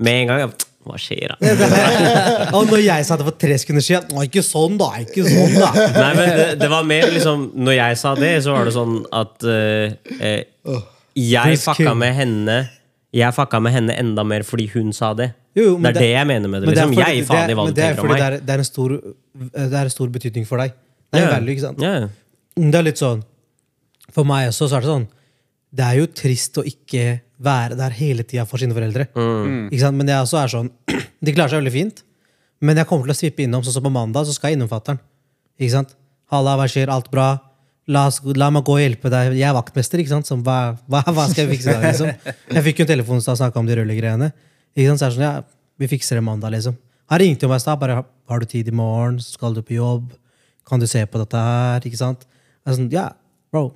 Med 0.00 0.22
en 0.22 0.30
gang. 0.30 0.42
jeg, 0.44 0.68
Hva 0.88 0.96
skjer, 1.00 1.32
da? 1.32 1.50
Og 2.56 2.70
når 2.70 2.82
jeg 2.86 3.06
sa 3.08 3.18
det 3.20 3.26
for 3.26 3.36
tre 3.40 3.56
sekunder 3.60 3.84
siden 3.84 4.16
Å, 4.16 4.24
ikke 4.24 4.44
sånn, 4.44 4.78
da! 4.80 4.90
Ikke 5.02 5.26
sånn, 5.26 5.56
da! 5.58 5.72
Nei, 6.02 6.12
men 6.16 6.30
det, 6.38 6.46
det 6.62 6.70
var 6.72 6.86
mer 6.88 7.10
liksom 7.12 7.50
Når 7.60 7.76
jeg 7.76 7.98
sa 8.00 8.14
det, 8.16 8.30
så 8.46 8.54
var 8.56 8.68
det 8.68 8.72
sånn 8.76 8.94
at 9.20 9.44
uh, 9.44 10.14
eh, 10.16 10.80
Jeg 11.20 11.60
fucka 11.60 11.92
med 12.00 12.16
henne 12.16 12.56
Jeg 13.16 13.36
fucka 13.36 13.60
med 13.60 13.76
henne 13.76 13.98
enda 14.00 14.24
mer 14.24 14.46
fordi 14.46 14.70
hun 14.72 14.94
sa 14.96 15.12
det. 15.18 15.32
Jo, 15.56 15.62
jo, 15.64 15.78
men 15.78 15.90
det 15.92 15.98
er 15.98 16.04
det, 16.04 16.10
jeg 16.14 16.26
mener 16.30 16.48
med 16.48 16.62
det. 16.62 16.68
liksom. 16.70 16.92
fordi- 16.94 17.16
Jeg 17.16 17.26
faen 17.26 17.42
i 17.42 17.46
det 17.46 17.50
er- 17.50 17.56
hva 17.58 17.66
du 17.66 17.72
det 17.74 17.84
er 17.84 17.94
tenker 17.94 18.02
om 18.02 18.08
meg. 18.08 18.18
Det 18.20 18.26
er, 18.26 18.44
det, 18.46 18.50
er 18.54 18.58
en 18.58 18.64
stor, 18.64 18.88
det 19.50 19.78
er 19.80 19.88
en 19.88 19.90
stor 19.90 20.08
betydning 20.08 20.46
for 20.46 20.58
deg. 20.62 20.74
Det 21.10 21.20
er 21.20 21.24
yeah. 21.26 21.34
value, 21.34 21.54
ikke 21.54 21.64
sant? 21.64 21.80
Ja, 21.82 21.92
ja. 22.00 22.08
Det 22.70 22.74
er 22.78 22.82
litt 22.86 22.98
sånn 23.00 23.22
For 24.12 24.24
meg 24.26 24.48
også 24.50 24.68
så 24.68 24.76
er 24.76 24.80
det 24.84 24.90
sånn 24.90 25.06
Det 25.74 25.84
er 25.86 25.96
jo 26.00 26.06
trist 26.06 26.58
å 26.58 26.64
ikke 26.66 27.20
være 27.40 27.76
der 27.78 27.90
hele 27.90 28.22
tida 28.22 28.44
for 28.46 28.58
sine 28.58 28.74
foreldre. 28.74 29.06
Ikke 29.70 29.80
sant? 29.80 29.96
Men 29.96 30.06
jeg 30.06 30.22
også 30.22 30.38
er 30.42 30.48
sånn 30.54 30.70
De 31.24 31.32
klarer 31.32 31.50
seg 31.50 31.62
veldig 31.62 31.72
fint, 31.72 32.02
men 32.60 32.76
jeg 32.76 32.86
kommer 32.86 33.06
til 33.06 33.14
å 33.14 33.18
svippe 33.18 33.42
innom. 33.44 33.62
Sånn 33.64 33.72
som 33.78 33.82
på 33.82 33.90
mandag, 33.92 34.26
så 34.26 34.34
skal 34.34 34.50
jeg 34.50 34.58
innom 34.58 34.68
fatter'n. 34.70 34.98
Ikke 35.58 35.72
sant? 35.72 35.94
Halla, 36.30 36.56
hva 36.56 36.66
skjer? 36.70 36.88
Alt 36.92 37.10
bra? 37.10 37.38
La, 37.90 38.04
la 38.36 38.50
meg 38.50 38.64
gå 38.64 38.76
og 38.76 38.82
hjelpe 38.82 39.10
deg. 39.10 39.34
Jeg 39.38 39.48
er 39.48 39.56
vaktmester, 39.56 39.98
ikke 40.02 40.12
sant? 40.14 40.28
Som, 40.28 40.42
hva, 40.46 40.76
hva, 40.86 41.02
hva 41.06 41.26
skal 41.30 41.46
jeg 41.46 41.56
fikse 41.56 41.70
i 41.70 41.74
dag, 41.74 41.86
liksom? 41.90 42.34
Jeg 42.56 42.64
fikk 42.68 42.80
jo 42.82 42.86
en 42.86 42.92
telefon 42.92 43.22
da 43.24 43.34
snakka 43.40 43.58
om 43.58 43.66
de 43.66 43.78
rødlegreiene. 43.80 44.30
Ikke 44.76 44.88
sant? 44.92 45.00
Så 45.00 45.06
er 45.06 45.10
det 45.10 45.16
sånn, 45.18 45.26
ja, 45.26 45.42
vi 45.80 45.88
fikser 45.90 46.20
det 46.20 46.24
mandag, 46.26 46.52
liksom. 46.54 46.76
Han 47.10 47.18
ringte 47.22 47.46
jo 47.46 47.50
meg 47.50 47.58
i 47.60 47.64
stad. 47.64 47.78
Bare 47.80 48.02
har 48.30 48.38
du 48.42 48.46
tid 48.46 48.68
i 48.68 48.74
morgen? 48.76 49.18
Skal 49.24 49.54
du 49.56 49.62
på 49.66 49.74
jobb? 49.78 50.12
Kan 50.68 50.78
du 50.82 50.86
se 50.86 51.02
på 51.10 51.18
dette 51.18 51.40
her? 51.40 51.80
Ikke 51.88 51.98
sant? 51.98 52.26
Jeg 52.64 52.70
er 52.72 52.76
sånn, 52.78 52.90
ja, 52.92 53.08
bro. 53.50 53.72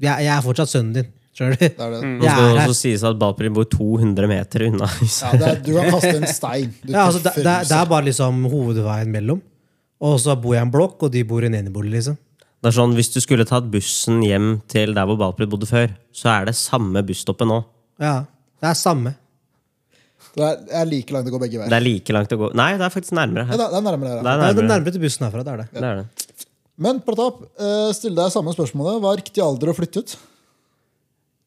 Jeg, 0.00 0.24
jeg 0.26 0.32
er 0.34 0.42
fortsatt 0.44 0.72
sønnen 0.72 0.96
din. 0.96 1.12
Skjønner 1.36 1.58
du? 1.60 1.66
Det 1.68 1.84
er 1.84 1.90
det. 1.92 2.00
Nå 2.02 2.24
Jeg 2.24 2.32
skal 2.32 2.42
det 2.42 2.50
er 2.56 2.58
her. 2.58 2.70
også 2.72 2.78
sies 2.80 3.02
at 3.06 3.18
Balprim 3.20 3.54
bor 3.54 3.66
200 3.70 4.28
meter 4.30 4.64
unna. 4.70 4.88
Ja, 4.88 5.30
det 5.36 5.48
er, 5.50 5.58
du 5.66 5.70
kan 5.76 5.90
kaste 5.94 6.14
en 6.16 6.26
stein. 6.32 6.70
Du 6.82 6.92
Ja, 6.94 7.04
altså, 7.06 7.20
det, 7.20 7.24
treffer 7.34 7.44
det, 7.44 7.52
er- 7.60 7.68
det 7.70 7.76
er 7.78 7.90
bare 7.92 8.06
liksom 8.08 8.42
hovedveien 8.50 9.12
mellom. 9.12 9.42
Og 10.00 10.16
så 10.20 10.34
bor 10.40 10.56
jeg 10.56 10.64
i 10.64 10.66
en 10.66 10.72
blokk, 10.72 11.02
og 11.06 11.12
de 11.12 11.22
bor 11.28 11.44
i 11.44 11.50
en 11.50 11.54
enebolig. 11.60 11.92
liksom. 11.98 12.16
Det 12.64 12.70
er 12.72 12.76
sånn, 12.80 12.94
Hvis 12.96 13.12
du 13.14 13.20
skulle 13.20 13.44
tatt 13.46 13.68
bussen 13.70 14.22
hjem 14.24 14.48
til 14.72 14.92
der 14.96 15.06
hvor 15.06 15.16
Balprim 15.20 15.48
bodde 15.52 15.68
før, 15.68 15.92
så 16.12 16.32
er 16.40 16.48
det 16.48 16.56
samme 16.58 17.04
busstoppet 17.06 17.46
nå. 17.48 17.60
Ja, 18.00 18.24
Det 18.60 18.70
er 18.72 18.74
samme. 18.80 19.14
Det 20.36 20.44
er, 20.44 20.56
er 20.82 20.86
like 20.90 21.10
langt 21.16 21.28
å 21.30 21.32
gå 21.32 21.38
begge 21.40 21.56
veier. 21.62 21.70
Det 21.72 21.76
er 21.78 21.84
like 21.86 22.12
langt 22.12 22.28
å 22.34 22.36
gå 22.42 22.48
Nei, 22.54 22.66
det 22.76 22.84
er 22.84 22.90
faktisk 22.92 23.12
nærmere 23.16 23.46
Ja, 23.46 23.48
her. 23.48 23.56
det 23.56 23.64
er- 23.66 23.70
det 23.72 23.78
er 23.80 23.84
nærmere 23.86 24.08
her. 24.12 24.18
Det 24.20 24.26
er 24.26 24.30
er 24.32 24.36
Det 24.36 24.38
er 24.46 24.52
nærmere. 24.52 24.68
nærmere 24.74 24.92
til 24.92 25.00
bussen 25.06 25.24
herfra. 25.26 25.40
det 25.44 25.52
er 25.52 25.56
det. 25.56 25.66
Det 25.72 25.82
er 25.82 25.96
det. 25.96 26.06
Men 26.78 27.00
Pratap, 27.00 27.36
eh, 27.58 27.92
still 27.96 28.12
deg 28.14 28.28
samme 28.34 28.52
spørsmålet. 28.52 29.00
Hva 29.00 29.12
er 29.14 29.18
riktig 29.22 29.40
alder 29.42 29.68
å 29.72 29.76
flytte 29.78 29.96
ut? 30.04 30.16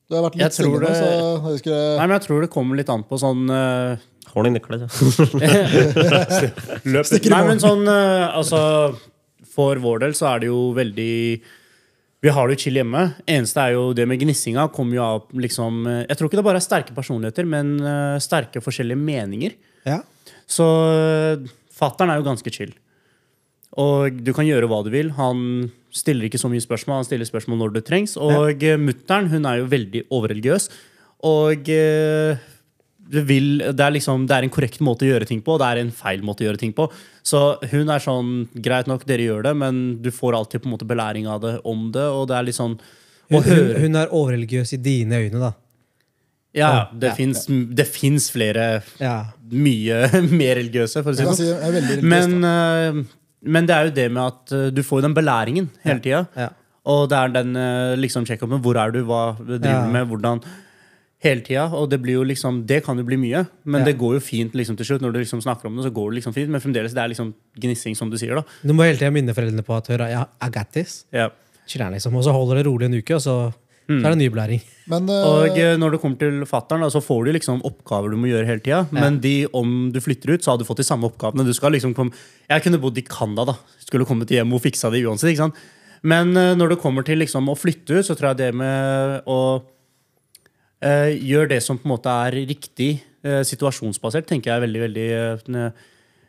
Du 0.10 0.16
har 0.18 0.24
vært 0.26 0.36
litt 0.40 0.42
Jeg 0.42 0.50
tror 0.58 0.66
stille 0.66 0.80
nå, 0.80 0.82
det- 0.88 0.98
så 0.98 1.06
jeg 1.06 1.14
husker 1.54 1.78
Nei, 2.00 2.06
men 2.08 2.16
jeg 2.20 2.26
tror 2.28 2.42
det 2.42 2.50
kommer 2.50 2.76
litt 2.82 2.90
an 2.90 3.04
på 3.04 3.14
sånn 3.22 3.46
eh, 3.54 3.98
Hold 4.34 4.48
i 4.48 4.50
nøkkelen. 4.58 4.80
ja. 4.82 4.88
Stikker 7.10 7.34
Nei, 7.34 7.44
men 7.48 7.60
sånn 7.62 7.86
eh, 7.88 8.38
Altså, 8.38 8.60
for 9.54 9.80
vår 9.82 10.00
del 10.06 10.14
så 10.18 10.34
er 10.36 10.44
det 10.44 10.50
jo 10.52 10.60
veldig 10.78 11.14
Vi 12.20 12.32
har 12.36 12.50
det 12.50 12.58
jo 12.58 12.64
chill 12.66 12.80
hjemme. 12.82 13.06
Eneste 13.30 13.64
er 13.64 13.78
jo 13.78 13.90
det 13.96 14.04
med 14.10 14.20
gnissinga 14.20 14.68
kommer 14.76 14.98
jo 14.98 15.06
av 15.06 15.40
liksom 15.40 15.86
eh, 15.88 16.02
Jeg 16.10 16.20
tror 16.20 16.28
ikke 16.28 16.40
det 16.42 16.48
bare 16.50 16.60
er 16.60 16.66
sterke 16.66 16.96
personligheter, 16.96 17.48
men 17.48 17.78
uh, 17.80 18.20
sterke 18.20 18.60
forskjellige 18.64 19.00
meninger. 19.00 19.56
Ja. 19.88 20.02
Så 20.50 20.68
uh, 20.68 21.48
fattern 21.72 22.12
er 22.12 22.20
jo 22.20 22.28
ganske 22.28 22.52
chill. 22.52 22.74
Og 23.80 24.20
du 24.26 24.34
kan 24.36 24.48
gjøre 24.48 24.68
hva 24.68 24.82
du 24.84 24.92
vil. 24.92 25.14
Han 25.16 25.70
stiller 25.96 26.28
ikke 26.28 26.42
så 26.42 26.52
mye 26.52 26.64
spørsmål, 26.64 27.02
han 27.02 27.08
stiller 27.08 27.30
spørsmål 27.30 27.62
når 27.64 27.76
det 27.78 27.86
trengs. 27.88 28.18
Og 28.20 28.66
ja. 28.66 28.76
mutter'n 28.82 29.30
hun 29.32 29.48
er 29.48 29.62
jo 29.62 29.70
veldig 29.72 30.04
overreligiøs. 30.10 30.68
Og 31.30 31.70
eh, 31.72 32.40
det, 33.10 33.24
vil, 33.30 33.48
det, 33.60 33.80
er 33.82 33.92
liksom, 33.96 34.28
det 34.30 34.36
er 34.38 34.46
en 34.46 34.52
korrekt 34.54 34.80
måte 34.86 35.06
å 35.08 35.10
gjøre 35.10 35.26
ting 35.30 35.42
på, 35.42 35.56
og 35.56 35.60
det 35.64 35.68
er 35.72 35.82
en 35.82 35.92
feil 35.92 36.22
måte 36.26 36.44
å 36.44 36.48
gjøre 36.50 36.62
ting 36.62 36.74
på. 36.78 36.86
Så 37.26 37.40
hun 37.72 37.90
er 37.90 38.04
sånn 38.04 38.48
Greit 38.62 38.88
nok, 38.92 39.06
dere 39.10 39.26
gjør 39.26 39.44
det, 39.50 39.54
men 39.58 39.80
du 40.04 40.12
får 40.14 40.38
alltid 40.38 40.62
på 40.62 40.70
en 40.70 40.76
måte 40.76 40.88
belæring 40.90 41.26
av 41.28 41.42
det 41.42 41.56
om 41.68 41.88
det. 41.96 42.06
Og 42.14 42.28
det 42.30 42.38
er 42.38 42.44
litt 42.50 42.58
sånn 42.60 42.78
Hun, 43.30 43.44
hun, 43.46 43.74
hun 43.84 43.96
er 44.00 44.10
overreligiøs 44.16 44.72
i 44.74 44.80
dine 44.82 45.20
øyne, 45.22 45.40
da. 45.42 45.52
Ja, 46.58 46.70
det 46.94 47.12
Ja. 47.12 47.16
fins 47.16 47.44
det 47.48 47.86
fins 47.88 48.30
flere 48.34 48.82
Ja. 49.00 49.34
mye 49.52 50.00
mer 50.42 50.56
religiøse, 50.58 51.04
for 51.06 51.12
å 51.12 51.16
si 51.16 51.26
det 51.26 51.36
sånn. 51.38 52.02
Men, 52.10 52.44
eh, 52.44 53.04
men 53.46 53.66
det 53.70 53.76
er 53.76 53.86
jo 53.86 53.92
det 54.00 54.08
med 54.12 54.24
at 54.24 54.52
eh, 54.58 54.70
du 54.74 54.82
får 54.84 55.02
den 55.06 55.14
belæringen 55.14 55.70
hele 55.86 56.00
tida. 56.02 56.24
Ja. 56.36 56.50
Og 56.90 57.08
det 57.12 57.18
er 57.20 57.30
den 57.36 57.54
eh, 57.56 57.96
liksom 58.02 58.26
check-upen. 58.26 58.62
Hvor 58.66 58.80
er 58.82 58.92
du? 58.92 59.04
Hva 59.06 59.38
du 59.38 59.58
driver 59.60 59.86
Ja. 59.86 59.92
med? 59.94 60.08
Hvordan? 60.10 60.42
Hele 61.20 61.42
tida. 61.44 61.66
Og 61.76 61.90
det 61.92 62.00
blir 62.02 62.16
jo 62.16 62.24
liksom 62.24 62.62
Det 62.66 62.84
kan 62.86 62.98
jo 62.98 63.04
bli 63.04 63.18
mye, 63.20 63.42
men 63.66 63.82
Ja. 63.82 63.86
det 63.90 63.98
går 64.00 64.14
jo 64.16 64.20
fint 64.24 64.54
liksom 64.56 64.78
til 64.78 64.86
slutt. 64.88 65.02
Når 65.04 65.14
du 65.14 65.20
liksom 65.20 65.42
snakker 65.44 65.68
om 65.68 65.76
det, 65.76 65.84
så 65.84 65.92
går 65.92 66.12
det 66.14 66.22
liksom 66.24 66.34
fint. 66.34 66.50
Men 66.50 66.62
fremdeles 66.64 66.94
det 66.96 67.02
er 67.04 67.10
liksom 67.12 67.34
gnissing, 67.60 67.96
som 67.96 68.10
du 68.10 68.18
sier. 68.18 68.36
da 68.36 68.44
Du 68.64 68.74
må 68.74 68.84
hele 68.88 68.98
tida 68.98 69.12
minne 69.12 69.36
foreldrene 69.36 69.66
på 69.66 69.76
at 69.76 69.88
hør, 69.92 70.08
ja, 70.10 70.26
I 70.42 70.50
got 70.50 70.72
this. 70.72 71.06
ja. 71.12 71.30
Chiller'n, 71.68 71.92
liksom. 71.94 72.16
Og 72.16 72.24
så 72.24 72.32
holder 72.34 72.56
det 72.58 72.66
rolig 72.66 72.86
en 72.88 72.96
uke, 72.98 73.14
og 73.14 73.22
så, 73.22 73.54
så 73.86 74.06
er 74.06 74.16
det 74.16 74.32
nyblæring. 74.32 74.62
Men 74.88 75.04
uh... 75.06 75.44
Og 75.46 75.58
eh, 75.60 75.76
når 75.78 75.92
det 75.92 76.00
kommer 76.02 76.18
til 76.18 76.46
fattern, 76.50 76.82
så 76.90 76.98
får 77.04 77.26
du 77.26 77.32
liksom 77.34 77.62
oppgaver 77.62 78.10
du 78.10 78.18
må 78.18 78.26
gjøre 78.32 78.48
hele 78.48 78.60
tida. 78.60 78.88
Men 78.92 79.20
de, 79.20 79.46
om 79.54 79.92
du 79.94 80.00
flytter 80.02 80.34
ut, 80.34 80.42
så 80.42 80.52
har 80.52 80.58
du 80.58 80.66
fått 80.66 80.82
de 80.82 80.88
samme 80.88 81.06
oppgavene. 81.06 81.46
Du 81.46 81.54
skal 81.54 81.72
liksom 81.74 81.94
komme, 81.94 82.10
jeg 82.50 82.64
kunne 82.64 82.80
bodd 82.82 82.98
i 82.98 83.04
Canada, 83.06 83.52
da. 83.54 83.56
Skulle 83.86 84.08
kommet 84.10 84.32
hjem 84.34 84.52
og 84.58 84.64
fiksa 84.64 84.90
det 84.90 85.04
uansett. 85.06 85.30
ikke 85.30 85.46
sant? 85.46 85.56
Men 86.02 86.32
uh, 86.34 86.56
når 86.56 86.70
det 86.74 86.80
kommer 86.82 87.04
til 87.06 87.20
liksom 87.20 87.52
å 87.52 87.58
flytte 87.60 88.00
ut, 88.00 88.06
så 88.08 88.16
tror 88.18 88.32
jeg 88.32 88.38
det 88.38 88.54
med 88.56 89.22
å 89.30 89.62
eh, 90.82 91.12
gjør 91.20 91.50
det 91.50 91.62
som 91.66 91.78
på 91.80 91.88
en 91.90 91.94
måte 91.96 92.12
er 92.28 92.38
riktig 92.50 92.92
eh, 93.24 93.42
situasjonsbasert, 93.48 94.28
tenker 94.30 94.52
jeg 94.52 94.58
er 94.60 94.66
veldig, 94.68 94.82
veldig 94.88 95.08
eh, 95.66 95.72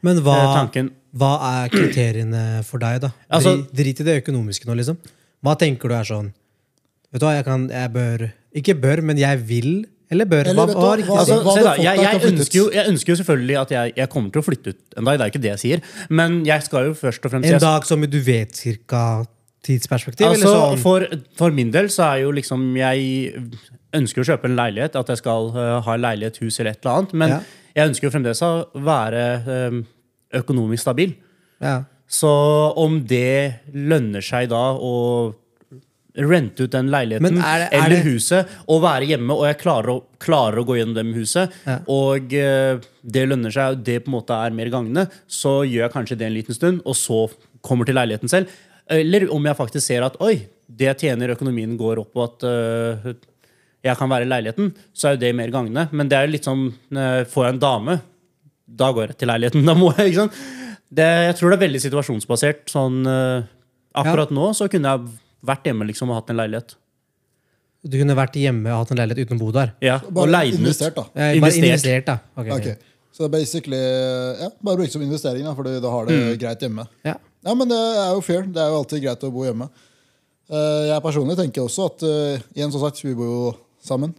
Men 0.06 0.20
hva, 0.24 0.36
eh, 0.40 0.54
tanken. 0.58 0.90
hva 1.16 1.32
er 1.52 1.68
kriteriene 1.74 2.42
for 2.66 2.78
deg, 2.82 3.00
da? 3.06 3.12
Altså- 3.30 3.56
Dri- 3.70 3.82
Drit 3.84 4.00
i 4.00 4.08
det 4.10 4.18
økonomiske 4.24 4.66
nå, 4.66 4.76
liksom. 4.80 4.98
Hva 5.44 5.56
tenker 5.58 5.88
du 5.88 5.94
er 5.96 6.04
sånn 6.04 6.32
Vet 7.10 7.20
du 7.22 7.26
hva, 7.26 7.32
jeg 7.34 7.44
kan 7.46 7.68
Jeg 7.72 7.90
bør 7.94 8.26
Ikke 8.54 8.74
bør, 8.78 9.00
men 9.02 9.18
jeg 9.18 9.38
vil. 9.48 9.70
Eller 10.10 10.26
bør. 10.26 10.46
Eller 10.50 10.66
Hva, 10.66 10.74
hva 10.74 11.18
Altså, 11.20 11.38
hva 11.42 11.54
se 11.54 11.62
da, 11.64 11.72
jeg, 11.78 11.98
jeg, 12.02 12.20
ønsker 12.32 12.56
jo, 12.58 12.64
jeg 12.74 12.86
ønsker 12.90 13.12
jo 13.12 13.16
selvfølgelig 13.22 13.56
at 13.60 13.70
jeg, 13.70 13.92
jeg 13.96 14.08
kommer 14.10 14.30
til 14.34 14.40
å 14.42 14.44
flytte 14.46 14.72
ut 14.74 14.96
en 14.98 15.04
dag. 15.06 15.18
Det 15.18 15.24
er 15.26 15.30
ikke 15.32 15.42
det 15.42 15.50
jeg 15.52 15.60
sier. 15.62 15.82
Men 16.10 16.40
jeg 16.46 16.62
skal 16.66 16.88
jo 16.88 16.94
først 16.98 17.24
og 17.26 17.30
fremst 17.30 17.46
En 17.50 17.60
dag 17.62 17.86
som 17.86 18.02
du 18.02 18.18
vet 18.26 18.54
cirka 18.58 19.02
tidsperspektiv? 19.66 20.26
Altså, 20.26 20.52
sånn? 20.54 20.78
for, 20.82 21.06
for 21.36 21.50
min 21.56 21.70
del 21.74 21.88
så 21.92 22.06
er 22.14 22.22
jo 22.24 22.30
liksom 22.32 22.62
Jeg 22.76 23.34
ønsker 23.92 24.22
å 24.22 24.28
kjøpe 24.28 24.46
en 24.48 24.56
leilighet, 24.56 24.94
at 24.96 25.08
jeg 25.08 25.18
skal 25.18 25.50
uh, 25.56 25.80
ha 25.82 25.94
en 25.96 26.04
leilighet, 26.04 26.38
hus 26.44 26.60
eller 26.60 26.70
et 26.76 26.84
eller 26.84 26.96
annet. 27.00 27.12
Men 27.12 27.28
Ja. 27.34 27.40
jeg 27.74 27.88
ønsker 27.90 28.06
jo 28.08 28.12
fremdeles 28.14 28.42
å 28.46 28.52
være 28.86 29.24
um, 29.70 29.80
økonomisk 30.42 30.82
stabil. 30.86 31.14
ja. 31.60 31.82
Så 32.10 32.26
om 32.74 33.04
det 33.06 33.60
lønner 33.72 34.18
seg 34.20 34.48
da 34.50 34.72
å 34.74 35.32
rente 36.18 36.64
ut 36.66 36.72
den 36.74 36.88
leiligheten 36.90 37.36
er 37.38 37.58
det- 37.60 37.68
er 37.70 37.84
eller 37.84 37.96
det- 38.02 38.04
huset 38.12 38.48
og 38.68 38.82
være 38.82 39.06
hjemme, 39.06 39.30
og 39.30 39.44
jeg 39.46 39.58
klarer 39.60 39.88
å, 39.94 40.02
klarer 40.18 40.58
å 40.58 40.64
gå 40.66 40.74
gjennom 40.80 40.94
det 40.96 41.04
med 41.06 41.14
huset, 41.14 41.52
Ja. 41.64 41.78
og 41.86 42.34
uh, 42.34 42.80
det 43.06 43.28
lønner 43.28 43.52
seg, 43.54 43.76
og 43.78 43.84
det 43.84 44.00
på 44.04 44.08
en 44.08 44.18
måte 44.18 44.30
er 44.34 44.50
mer 44.50 44.66
gagnende, 44.70 45.08
så 45.28 45.62
gjør 45.62 45.86
jeg 45.86 45.92
kanskje 45.92 46.18
det 46.18 46.26
en 46.26 46.34
liten 46.34 46.52
stund, 46.54 46.82
og 46.84 46.94
så 46.98 47.30
kommer 47.62 47.86
til 47.86 47.94
leiligheten 47.94 48.28
selv. 48.28 48.48
Eller 48.90 49.28
om 49.32 49.44
jeg 49.46 49.56
faktisk 49.58 49.86
ser 49.86 50.02
at 50.06 50.16
oi, 50.24 50.34
det 50.66 50.88
jeg 50.90 50.98
tjener, 51.04 51.32
økonomien 51.36 51.76
går 51.78 52.00
opp, 52.02 52.10
og 52.18 52.24
at 52.28 52.46
uh, 52.46 53.12
jeg 53.86 53.96
kan 53.96 54.10
være 54.10 54.26
i 54.26 54.30
leiligheten, 54.30 54.72
så 54.92 55.08
er 55.10 55.14
jo 55.16 55.20
det 55.24 55.30
mer 55.38 55.52
gagnende. 55.54 55.86
Men 55.96 56.10
det 56.10 56.18
er 56.18 56.26
jo 56.26 56.32
litt 56.34 56.46
sånn 56.48 56.66
uh, 56.96 57.22
Får 57.30 57.46
jeg 57.46 57.54
en 57.56 57.62
dame, 57.62 57.96
da 58.66 58.90
går 58.94 59.12
jeg 59.12 59.20
til 59.22 59.30
leiligheten. 59.32 59.64
Da 59.70 59.74
må 59.78 59.92
jeg, 59.96 60.10
ikke 60.12 60.24
sant? 60.26 60.42
Det, 60.90 61.06
jeg 61.30 61.38
tror 61.38 61.52
det 61.52 61.56
er 61.60 61.64
veldig 61.68 61.80
situasjonsbasert. 61.86 62.62
Sånn, 62.72 63.00
uh, 63.06 63.46
akkurat 64.02 64.30
nå 64.34 64.50
så 64.58 64.66
kunne 64.72 64.90
jeg 64.96 65.12
vært 65.46 65.70
hjemme 65.70 65.86
liksom, 65.88 66.10
og 66.12 66.18
hatt 66.20 66.30
en 66.34 66.40
leilighet. 66.42 66.74
Du 67.86 67.94
kunne 67.96 68.12
vært 68.18 68.34
hjemme 68.36 68.68
og 68.74 68.82
hatt 68.82 68.90
en 68.92 68.98
leilighet 69.00 69.30
uten 69.30 69.38
å 69.38 69.40
bo 69.40 69.52
der? 69.56 69.70
Ja, 69.80 70.00
og 70.04 70.12
Bare 70.18 70.34
leid 70.34 70.58
investert, 70.58 70.98
da. 70.98 71.06
Eh, 71.14 71.38
Bare 71.38 71.38
Investert. 71.38 71.64
investert, 71.70 72.10
da. 72.10 72.16
Okay. 72.36 72.52
ok. 72.52 72.66
Ok. 72.74 72.86
Så 73.16 73.22
det 73.24 73.28
er 73.30 73.32
basically 73.38 73.78
ja, 74.42 74.48
bare 74.62 74.78
brukt 74.82 74.92
som 74.92 75.02
investering, 75.06 75.46
da, 75.48 75.54
for 75.56 75.66
da 75.66 75.92
har 75.94 76.06
det 76.10 76.18
Mm. 76.18 76.28
greit 76.42 76.60
hjemme. 76.66 76.84
Ja. 77.08 77.14
Ja, 77.46 77.54
men 77.56 77.70
det 77.70 77.78
er 77.78 78.10
jo 78.16 78.20
fair. 78.24 78.44
Det 78.52 78.60
er 78.60 78.68
jo 78.72 78.80
alltid 78.82 79.02
greit 79.04 79.24
å 79.24 79.32
bo 79.32 79.46
hjemme. 79.46 79.70
Eh, 80.50 80.82
jeg 80.90 81.02
personlig 81.04 81.36
tenker 81.38 81.64
også 81.64 81.86
at 81.88 82.04
eh, 82.06 82.42
igjen 82.58 82.72
som 82.74 82.82
sagt, 82.84 83.00
vi 83.04 83.14
bor 83.16 83.28
jo 83.30 83.52
sammen. 83.86 84.12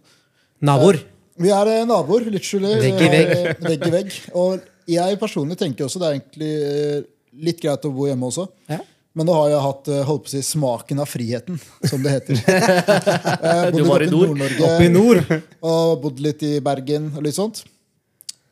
Naboer? 0.64 1.02
Vi 1.41 1.52
er 1.53 1.69
eh, 1.76 1.84
naboer, 1.89 2.26
literally. 2.34 2.76
Vegg 2.81 3.02
i 3.06 3.10
vegg. 3.14 3.34
eh, 3.35 3.60
vegg 3.69 3.85
i 3.89 3.91
vegg. 3.93 4.15
Og 4.38 4.64
jeg 4.89 5.19
personlig 5.22 5.60
tenker 5.60 5.85
også 5.85 6.02
det 6.02 6.07
er 6.10 6.18
egentlig 6.18 6.53
eh, 6.72 7.03
litt 7.45 7.61
greit 7.61 7.85
å 7.88 7.93
bo 7.93 8.07
hjemme 8.10 8.30
også. 8.31 8.48
Ja. 8.72 8.80
Men 9.11 9.27
nå 9.27 9.34
har 9.35 9.49
jeg 9.52 9.64
hatt 9.65 9.89
eh, 9.91 10.02
holdt 10.07 10.23
på 10.26 10.31
å 10.31 10.34
si, 10.34 10.41
smaken 10.48 11.02
av 11.03 11.10
friheten, 11.11 11.57
som 11.91 12.02
det 12.06 12.14
heter. 12.15 12.41
Du 13.76 13.84
var 13.88 14.02
i 14.06 14.10
nord. 14.10 14.31
Nord-Norge 14.31 14.65
Oppe 14.65 14.88
i 14.88 14.91
nord? 14.91 15.22
og 15.68 15.93
bodd 16.06 16.22
litt 16.23 16.41
i 16.48 16.56
Bergen 16.64 17.10
og 17.18 17.26
litt 17.27 17.35
sånt. 17.38 17.61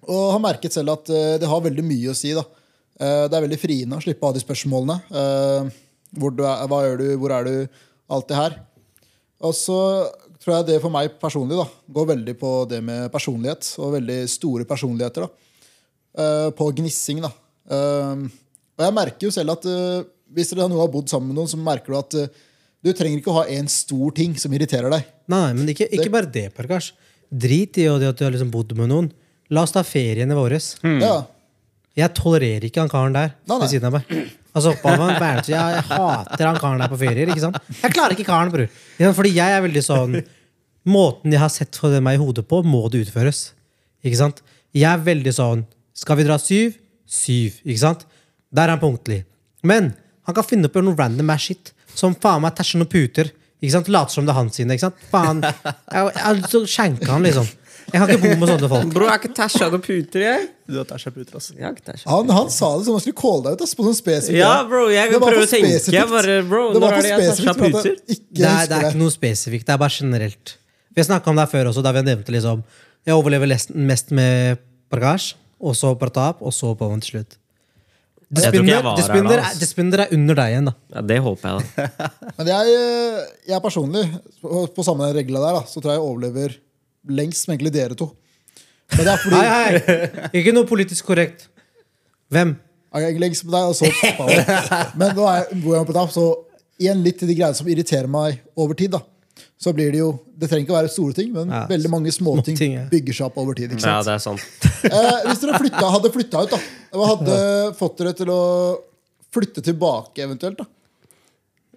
Og 0.10 0.34
har 0.34 0.42
merket 0.44 0.76
selv 0.76 0.94
at 0.98 1.10
eh, 1.16 1.38
det 1.42 1.48
har 1.50 1.64
veldig 1.64 1.86
mye 1.88 2.12
å 2.12 2.18
si. 2.18 2.36
da. 2.36 2.44
Eh, 3.00 3.26
det 3.32 3.38
er 3.38 3.46
veldig 3.46 3.60
friende 3.62 4.00
å 4.00 4.04
slippe 4.04 4.26
å 4.26 4.32
ha 4.32 4.36
de 4.36 4.44
spørsmålene. 4.44 4.98
Eh, 5.22 5.70
hvor 6.20 6.34
du 6.36 6.44
er, 6.44 6.66
hva 6.68 6.82
gjør 6.84 7.00
du, 7.00 7.08
hvor 7.22 7.36
er 7.38 7.48
du? 7.48 7.80
Alt 8.10 8.28
det 8.32 8.40
her. 8.40 8.58
Og 9.46 9.54
så 9.56 9.78
tror 10.42 10.58
jeg 10.58 10.68
det 10.72 10.80
for 10.84 10.92
meg 10.92 11.14
personlig 11.22 11.60
da, 11.60 11.68
går 11.94 12.10
veldig 12.16 12.36
på 12.40 12.54
det 12.72 12.82
med 12.84 13.08
personlighet. 13.14 13.70
Og 13.80 13.96
veldig 14.00 14.20
store 14.32 14.68
personligheter. 14.68 15.28
da. 15.28 15.56
Eh, 16.20 16.50
på 16.58 16.72
gnissing. 16.76 17.22
da. 17.24 17.32
Og 17.70 18.86
jeg 18.86 18.96
merker 18.96 19.28
jo 19.28 19.34
selv 19.36 19.54
at 19.54 19.68
hvis 20.34 20.52
dere 20.52 20.70
nå 20.72 20.80
har 20.80 20.90
bodd 20.92 21.10
sammen 21.12 21.30
med 21.30 21.38
noen, 21.38 21.50
så 21.52 21.60
merker 21.60 21.94
du 21.94 22.00
at 22.00 22.16
du 22.80 22.92
trenger 22.96 23.20
ikke 23.20 23.32
å 23.32 23.42
ha 23.42 23.48
én 23.52 23.68
stor 23.70 24.14
ting 24.16 24.34
som 24.40 24.54
irriterer 24.56 24.90
deg. 24.94 25.06
Nei, 25.30 25.52
men 25.54 25.70
ikke, 25.70 25.90
ikke 25.94 26.12
bare 26.14 26.32
det, 26.32 26.48
Parkash. 26.56 26.94
Drit 27.30 27.78
i 27.78 27.86
det 27.86 28.08
at 28.10 28.18
du 28.18 28.24
har 28.26 28.34
liksom 28.34 28.50
bodd 28.54 28.72
med 28.78 28.90
noen. 28.90 29.12
La 29.54 29.66
oss 29.68 29.76
ta 29.76 29.84
feriene 29.86 30.38
våre. 30.38 30.58
Mm. 30.82 30.98
Ja, 31.04 31.18
Jeg 32.00 32.16
tolererer 32.18 32.66
ikke 32.68 32.84
han 32.84 32.92
karen 32.92 33.16
der 33.16 33.34
ved 33.50 33.70
siden 33.72 33.90
av 33.90 33.98
meg. 34.00 34.12
Altså, 34.56 34.74
Berntsen, 34.82 35.54
jeg, 35.54 35.76
jeg 35.78 35.86
hater 35.92 36.48
han 36.50 36.60
karen 36.60 36.82
der 36.82 36.92
på 36.92 36.98
ferier. 37.00 37.30
ikke 37.30 37.44
sant? 37.44 37.60
Jeg 37.84 37.94
klarer 37.94 38.16
ikke 38.16 38.28
karen, 38.28 38.52
bror. 38.54 38.70
Fordi 39.18 39.34
jeg 39.36 39.56
er 39.56 39.66
veldig 39.66 39.84
sånn 39.86 40.20
Måten 40.90 41.34
jeg 41.36 41.42
har 41.42 41.52
sett 41.52 41.76
for 41.78 41.94
meg 42.02 42.16
i 42.16 42.22
hodet 42.22 42.46
på, 42.50 42.62
må 42.66 42.86
det 42.90 43.04
utføres. 43.04 43.50
Ikke 44.02 44.18
sant? 44.22 44.40
Jeg 44.74 44.88
er 44.88 45.02
veldig 45.04 45.34
sånn 45.36 45.66
Skal 45.98 46.18
vi 46.18 46.26
dra 46.26 46.38
syv? 46.42 46.78
Syv. 47.10 47.60
Ikke 47.66 47.82
sant? 47.84 48.06
Der 48.56 48.70
er 48.70 48.78
han 48.78 48.82
punktlig. 48.82 49.24
Men 49.62 49.92
han 50.26 50.38
kan 50.38 50.48
finne 50.48 50.72
på 50.72 50.82
noe 50.86 50.98
random 50.98 51.30
ass 51.34 51.50
shit. 51.50 51.74
Som 51.98 52.16
faen 52.16 52.42
meg 52.46 52.56
tæsjer 52.58 52.80
noen 52.82 52.90
puter. 52.90 53.32
Ikke 53.60 53.76
sant? 53.76 53.90
Later 53.92 54.16
som 54.16 54.28
det 54.28 54.34
er 54.34 54.40
hans 54.40 54.56
sine. 54.56 54.78
Ikke 54.78 54.88
sant? 54.88 55.02
Faen. 55.12 55.44
Jeg, 55.44 56.14
jeg, 56.16 56.44
så 56.54 56.62
skjenker 56.70 57.12
han, 57.12 57.26
liksom. 57.28 57.50
Jeg 57.90 58.00
kan 58.02 58.12
ikke 58.14 58.22
bo 58.22 58.32
med 58.42 58.50
sånne 58.52 58.70
folk. 58.72 58.92
Bro, 58.94 59.06
jeg 59.08 59.12
har 59.14 59.20
ikke 59.22 59.32
tæsja 59.40 59.68
noen 59.74 59.82
puter, 59.86 60.24
jeg. 60.26 60.48
Du 60.70 60.78
har 60.78 60.86
tæsja 60.90 61.12
puter, 61.16 61.34
altså. 61.40 61.56
Jeg 61.58 61.66
har 61.66 61.74
ikke 61.76 61.86
tæsja. 61.92 62.06
Han, 62.12 62.30
han 62.38 62.50
sa 62.54 62.70
det 62.78 62.86
som 62.88 62.98
han 62.98 63.04
skulle 63.06 63.20
calle 63.22 63.44
deg 63.48 63.58
ut 63.58 63.64
ass, 63.66 63.74
på 63.80 63.86
sånn 63.88 63.98
spesifikt. 63.98 64.38
Ja, 64.40 64.52
bro, 64.70 64.84
jeg 64.94 65.10
Det 65.10 65.20
prøve 65.24 65.34
prøver 65.34 65.48
å 65.48 65.52
tenke. 65.54 65.96
Jeg 65.98 66.12
bare, 66.14 66.36
bro, 66.50 66.64
Det 66.74 66.80
når 66.80 66.86
var 66.86 66.94
er 66.94 67.00
for 67.00 67.08
det 67.08 67.12
jeg 67.14 67.20
tæsja 67.26 67.56
spesifikt 67.56 67.78
puter? 67.80 67.98
ikke 68.16 68.40
Det 68.40 68.46
er, 68.52 68.70
det 68.70 68.78
er 68.80 68.88
ikke 68.92 69.02
noe 69.02 69.16
spesifikt, 69.16 69.66
det 69.70 69.74
er 69.76 69.82
bare 69.86 69.96
generelt. 69.98 70.56
Vi 70.94 71.02
har 71.02 71.08
snakka 71.10 71.32
om 71.34 71.40
det 71.40 71.46
her 71.48 71.52
før 71.56 71.72
også, 71.72 71.84
da 71.86 71.92
vi 71.96 72.06
nevnte 72.06 72.34
liksom 72.36 72.64
Jeg 73.08 73.16
overlever 73.16 73.54
mest 73.90 74.12
med 74.12 74.60
Prakash, 74.92 75.34
og 75.60 75.76
så 75.78 75.94
Pratap, 76.00 76.42
og 76.46 76.54
så 76.54 76.76
Pavan 76.78 77.02
til 77.02 77.18
slutt. 77.18 77.38
Despinder 78.30 78.78
er- 78.78 80.06
er 80.06 80.14
under 80.14 80.36
deg 80.38 80.52
igjen, 80.54 80.66
da. 80.70 80.74
Ja, 80.94 81.02
det 81.02 81.18
håper 81.26 81.50
jeg, 81.50 81.88
da. 81.98 82.10
Men 82.38 82.48
jeg, 82.52 82.74
eh, 82.78 83.24
jeg 83.50 83.62
personlig, 83.64 84.04
på, 84.42 84.68
på 84.76 84.86
samme 84.86 85.08
regla 85.16 85.40
der, 85.42 85.58
da, 85.58 85.62
så 85.66 85.82
tror 85.82 85.96
jeg 85.96 85.98
jeg 85.98 86.06
overlever 86.06 86.58
lengst 87.08 87.48
med 87.48 87.58
egentlig 87.58 87.74
dere 87.76 87.98
to. 88.00 88.10
Men 88.96 89.06
det 89.06 89.14
er 89.14 89.22
fordi 89.22 89.40
Hei, 89.40 89.80
hei! 89.86 90.10
Ikke 90.42 90.54
noe 90.56 90.68
politisk 90.70 91.06
korrekt. 91.12 91.48
Hvem? 92.34 92.58
jeg 92.90 93.14
er 93.14 93.22
lengst 93.22 93.46
med 93.46 93.54
deg, 93.54 93.70
og 93.70 93.76
så. 93.78 93.86
Men 94.98 95.14
nå 95.14 95.26
er 95.30 95.44
jeg, 95.44 95.62
jeg 95.62 95.86
på 95.86 95.94
tap, 95.94 96.10
så 96.14 96.26
igjen 96.82 97.04
litt 97.06 97.20
til 97.22 97.30
de 97.30 97.36
greiene 97.38 97.58
som 97.58 97.70
irriterer 97.70 98.10
meg 98.10 98.42
over 98.58 98.74
tid. 98.78 98.96
da 98.98 99.04
så 99.60 99.74
blir 99.76 99.92
det 99.92 100.00
jo, 100.00 100.14
det 100.40 100.48
trenger 100.48 100.64
ikke 100.66 100.72
å 100.74 100.78
være 100.78 100.92
store 100.92 101.16
ting, 101.18 101.32
men 101.36 101.50
Ja, 101.52 101.66
veldig 101.68 101.90
mange 101.92 102.12
småting 102.16 102.56
småting, 102.56 102.76
ja. 102.78 102.86
bygger 102.92 103.18
seg 103.18 103.26
opp 103.28 103.40
over 103.42 103.58
tid. 103.58 103.74
ikke 103.76 103.84
Ja, 103.84 104.00
det 104.08 104.16
er 104.16 104.22
sant. 104.24 104.44
Eh, 104.80 105.26
hvis 105.28 105.42
dere 105.44 105.60
flytta, 105.60 105.88
hadde 105.92 106.10
flytta 106.14 106.42
ut, 106.46 106.54
da 106.54 106.96
hva 106.96 107.08
hadde 107.10 107.34
fått 107.76 107.98
dere 108.00 108.14
til 108.16 108.30
å 108.32 108.42
flytte 109.36 109.62
tilbake 109.66 110.24
eventuelt? 110.24 110.62
da? 110.62 110.68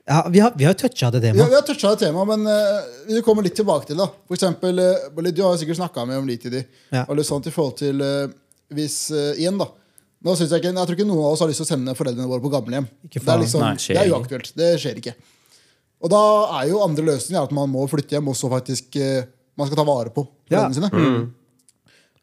Ja, 0.09 0.27
vi 0.31 0.41
har, 0.43 0.53
vi 0.59 0.65
har 0.66 0.74
toucha 0.74 1.11
det 1.15 1.20
temaet. 1.23 1.39
Ja, 1.39 1.47
vi 1.47 1.55
har 1.55 1.62
toucha 1.62 1.93
det 1.95 2.01
temaet, 2.03 2.27
men 2.33 2.47
uh, 2.51 2.87
vi 3.07 3.20
kommer 3.23 3.45
litt 3.47 3.55
tilbake 3.55 3.87
til 3.87 4.01
det. 4.01 4.09
For 4.27 4.35
eksempel, 4.35 4.81
uh, 4.83 5.05
Bolli, 5.15 5.31
Du 5.31 5.45
har 5.45 5.55
jo 5.55 5.61
sikkert 5.61 5.79
snakka 5.79 6.07
med 6.09 6.19
om 6.19 6.27
Litidi. 6.27 6.65
Ja. 6.91 7.05
Og 7.07 7.20
litt 7.20 7.29
sånt 7.29 7.47
i 7.47 7.53
forhold 7.55 7.77
til 7.79 8.03
uh, 8.03 8.27
hvis 8.74 8.97
Igjen, 9.12 9.61
da. 9.61 9.69
Nå 10.23 10.35
synes 10.39 10.51
jeg, 10.55 10.62
ikke, 10.62 10.73
jeg 10.74 10.89
tror 10.89 10.97
ikke 10.99 11.07
noen 11.07 11.23
av 11.27 11.35
oss 11.37 11.43
har 11.45 11.51
lyst 11.51 11.62
til 11.62 11.66
å 11.69 11.70
sende 11.70 11.95
foreldrene 11.99 12.27
våre 12.31 12.43
på 12.43 12.51
gamlehjem. 12.51 12.89
Det 13.11 13.20
er, 13.23 13.41
liksom, 13.43 13.62
Nei, 13.62 13.74
det 13.79 13.99
er 14.01 14.11
uaktuelt. 14.15 14.51
Det 14.59 14.69
skjer 14.81 15.01
ikke. 15.03 15.15
Og 16.03 16.11
da 16.11 16.20
er 16.61 16.69
jo 16.70 16.83
andre 16.83 17.05
løsninger 17.11 17.43
at 17.43 17.55
man 17.55 17.70
må 17.70 17.83
flytte 17.91 18.16
hjem, 18.16 18.31
og 18.31 18.39
så 18.39 18.51
faktisk 18.51 18.99
man 19.59 19.69
skal 19.69 19.81
ta 19.83 19.85
vare 19.87 20.12
på 20.15 20.24
Ja. 20.51 20.62
foreldrene 20.62 20.79
sine. 20.79 21.33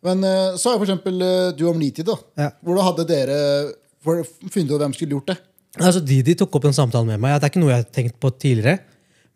Men 0.08 0.24
eh, 0.24 0.56
så 0.56 0.72
er 0.72 0.78
jo 0.78 0.80
for 0.80 0.88
eksempel 0.88 1.20
du 1.60 1.66
om 1.68 1.80
Nitid, 1.80 2.08
da. 2.08 2.16
Ja. 2.40 2.50
Hvordan 2.64 2.88
hadde 2.88 3.06
dere 3.10 3.38
for, 4.04 4.24
funnet 4.48 4.72
ut 4.72 4.80
hvem 4.80 4.96
skulle 4.96 5.18
gjort 5.18 5.34
det? 5.34 5.38
Altså, 5.78 6.02
Didi 6.02 6.34
tok 6.40 6.56
opp 6.58 6.66
en 6.66 6.74
samtale 6.74 7.06
med 7.06 7.20
meg. 7.22 7.36
Det 7.38 7.46
er 7.48 7.52
ikke 7.54 7.62
noe 7.62 7.74
jeg 7.76 7.84
har 7.84 7.92
tenkt 7.94 8.18
på 8.22 8.32
tidligere. 8.42 8.80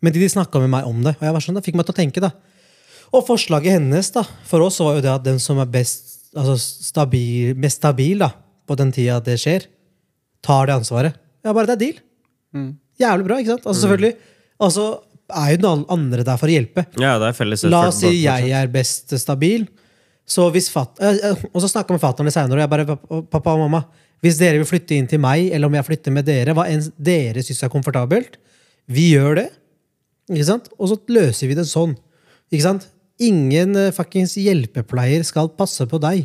Men 0.02 0.12
Didi 0.12 0.26
snakka 0.32 0.60
med 0.60 0.72
meg 0.72 0.88
om 0.88 0.98
det, 1.04 1.14
og 1.20 1.22
jeg 1.28 1.32
var 1.36 1.44
sånn, 1.44 1.54
det 1.56 1.64
fikk 1.64 1.76
meg 1.78 1.86
til 1.86 1.94
å 1.94 2.00
tenke. 2.00 2.20
da. 2.24 2.32
Og 3.14 3.22
forslaget 3.28 3.76
hennes 3.78 4.10
da, 4.12 4.24
for 4.48 4.64
oss 4.66 4.80
var 4.82 4.96
jo 4.98 5.04
det 5.04 5.12
at 5.12 5.22
den 5.24 5.38
som 5.40 5.60
er 5.62 5.68
best, 5.70 6.10
altså 6.34 6.56
stabil, 6.58 7.54
mest 7.56 7.78
stabil 7.78 8.18
da, 8.24 8.32
på 8.66 8.76
den 8.80 8.90
tida 8.92 9.20
det 9.24 9.38
skjer, 9.40 9.68
tar 10.44 10.66
det 10.68 10.74
ansvaret. 10.80 11.14
Ja, 11.44 11.52
bare 11.54 11.70
det 11.70 11.76
er 11.76 11.82
deal. 11.84 12.02
Jævlig 13.00 13.26
bra, 13.28 13.38
ikke 13.40 13.54
sant? 13.54 13.64
Altså 13.66 13.84
selvfølgelig, 13.86 14.12
altså 14.66 14.84
er 15.34 15.54
jo 15.54 15.62
den 15.64 15.86
andre 15.94 16.24
der 16.26 16.36
for 16.40 16.50
å 16.50 16.54
hjelpe. 16.54 16.84
Ja, 17.00 17.14
det 17.22 17.30
er 17.30 17.38
felles 17.38 17.64
La 17.72 17.86
oss 17.88 18.02
si 18.02 18.10
jeg 18.26 18.50
er 18.54 18.68
best 18.74 19.14
stabil. 19.22 19.64
Så 20.28 20.46
hvis 20.54 20.70
fat 20.72 21.00
eh, 21.04 21.18
eh, 21.30 21.40
og 21.52 21.60
så 21.60 21.68
snakka 21.68 21.92
jeg 21.92 21.98
med 21.98 22.04
fatter'n 22.04 22.30
seinere, 22.32 22.56
og 22.56 22.62
jeg 22.64 22.70
bare 22.72 22.84
"Pappa- 22.88 23.22
Pappa 23.32 23.54
og 23.56 23.64
mamma, 23.64 23.82
hvis 24.24 24.38
dere 24.40 24.56
vil 24.62 24.68
flytte 24.68 24.96
inn 24.96 25.08
til 25.10 25.20
meg, 25.20 25.50
eller 25.52 25.68
om 25.68 25.76
jeg 25.76 25.84
flytter 25.84 26.14
med 26.14 26.24
dere, 26.24 26.54
hva 26.56 26.64
enn 26.72 26.80
dere 26.96 27.42
syns 27.44 27.60
er 27.66 27.72
komfortabelt, 27.72 28.38
vi 28.88 29.10
gjør 29.12 29.42
det. 29.42 29.48
Ikke 30.32 30.46
sant? 30.48 30.70
Og 30.78 30.88
så 30.90 30.98
løser 31.12 31.50
vi 31.50 31.56
det 31.58 31.66
sånn. 31.68 31.92
Ikke 32.48 32.64
sant? 32.64 32.86
Ingen 33.22 33.76
uh, 33.76 33.90
fuckings 33.94 34.38
hjelpepleier 34.40 35.24
skal 35.28 35.50
passe 35.58 35.84
på 35.90 36.00
deg. 36.02 36.24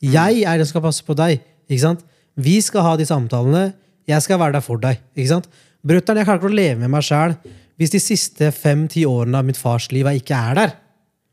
Jeg 0.00 0.44
er 0.48 0.56
den 0.56 0.64
som 0.64 0.72
skal 0.72 0.86
passe 0.86 1.04
på 1.04 1.16
deg. 1.18 1.42
Ikke 1.68 1.84
sant? 1.84 2.06
Vi 2.40 2.56
skal 2.64 2.86
ha 2.86 2.94
de 2.96 3.06
samtalene. 3.08 3.66
Jeg 4.08 4.24
skal 4.24 4.40
være 4.40 4.56
der 4.56 4.64
for 4.64 4.80
deg. 4.80 5.02
Ikke 5.12 5.32
sant? 5.34 5.50
Brutter'n, 5.86 6.20
jeg 6.20 6.28
klarer 6.28 6.40
ikke 6.40 6.50
å 6.50 6.56
leve 6.56 6.80
med 6.82 6.92
meg 6.92 7.04
sjæl 7.06 7.36
hvis 7.80 7.94
de 7.94 8.00
siste 8.02 8.50
fem-ti 8.52 9.06
årene 9.08 9.38
av 9.40 9.46
mitt 9.48 9.56
fars 9.56 9.86
liv 9.88 10.08
jeg 10.10 10.20
ikke 10.20 10.36
er 10.50 10.58
der. 10.58 10.72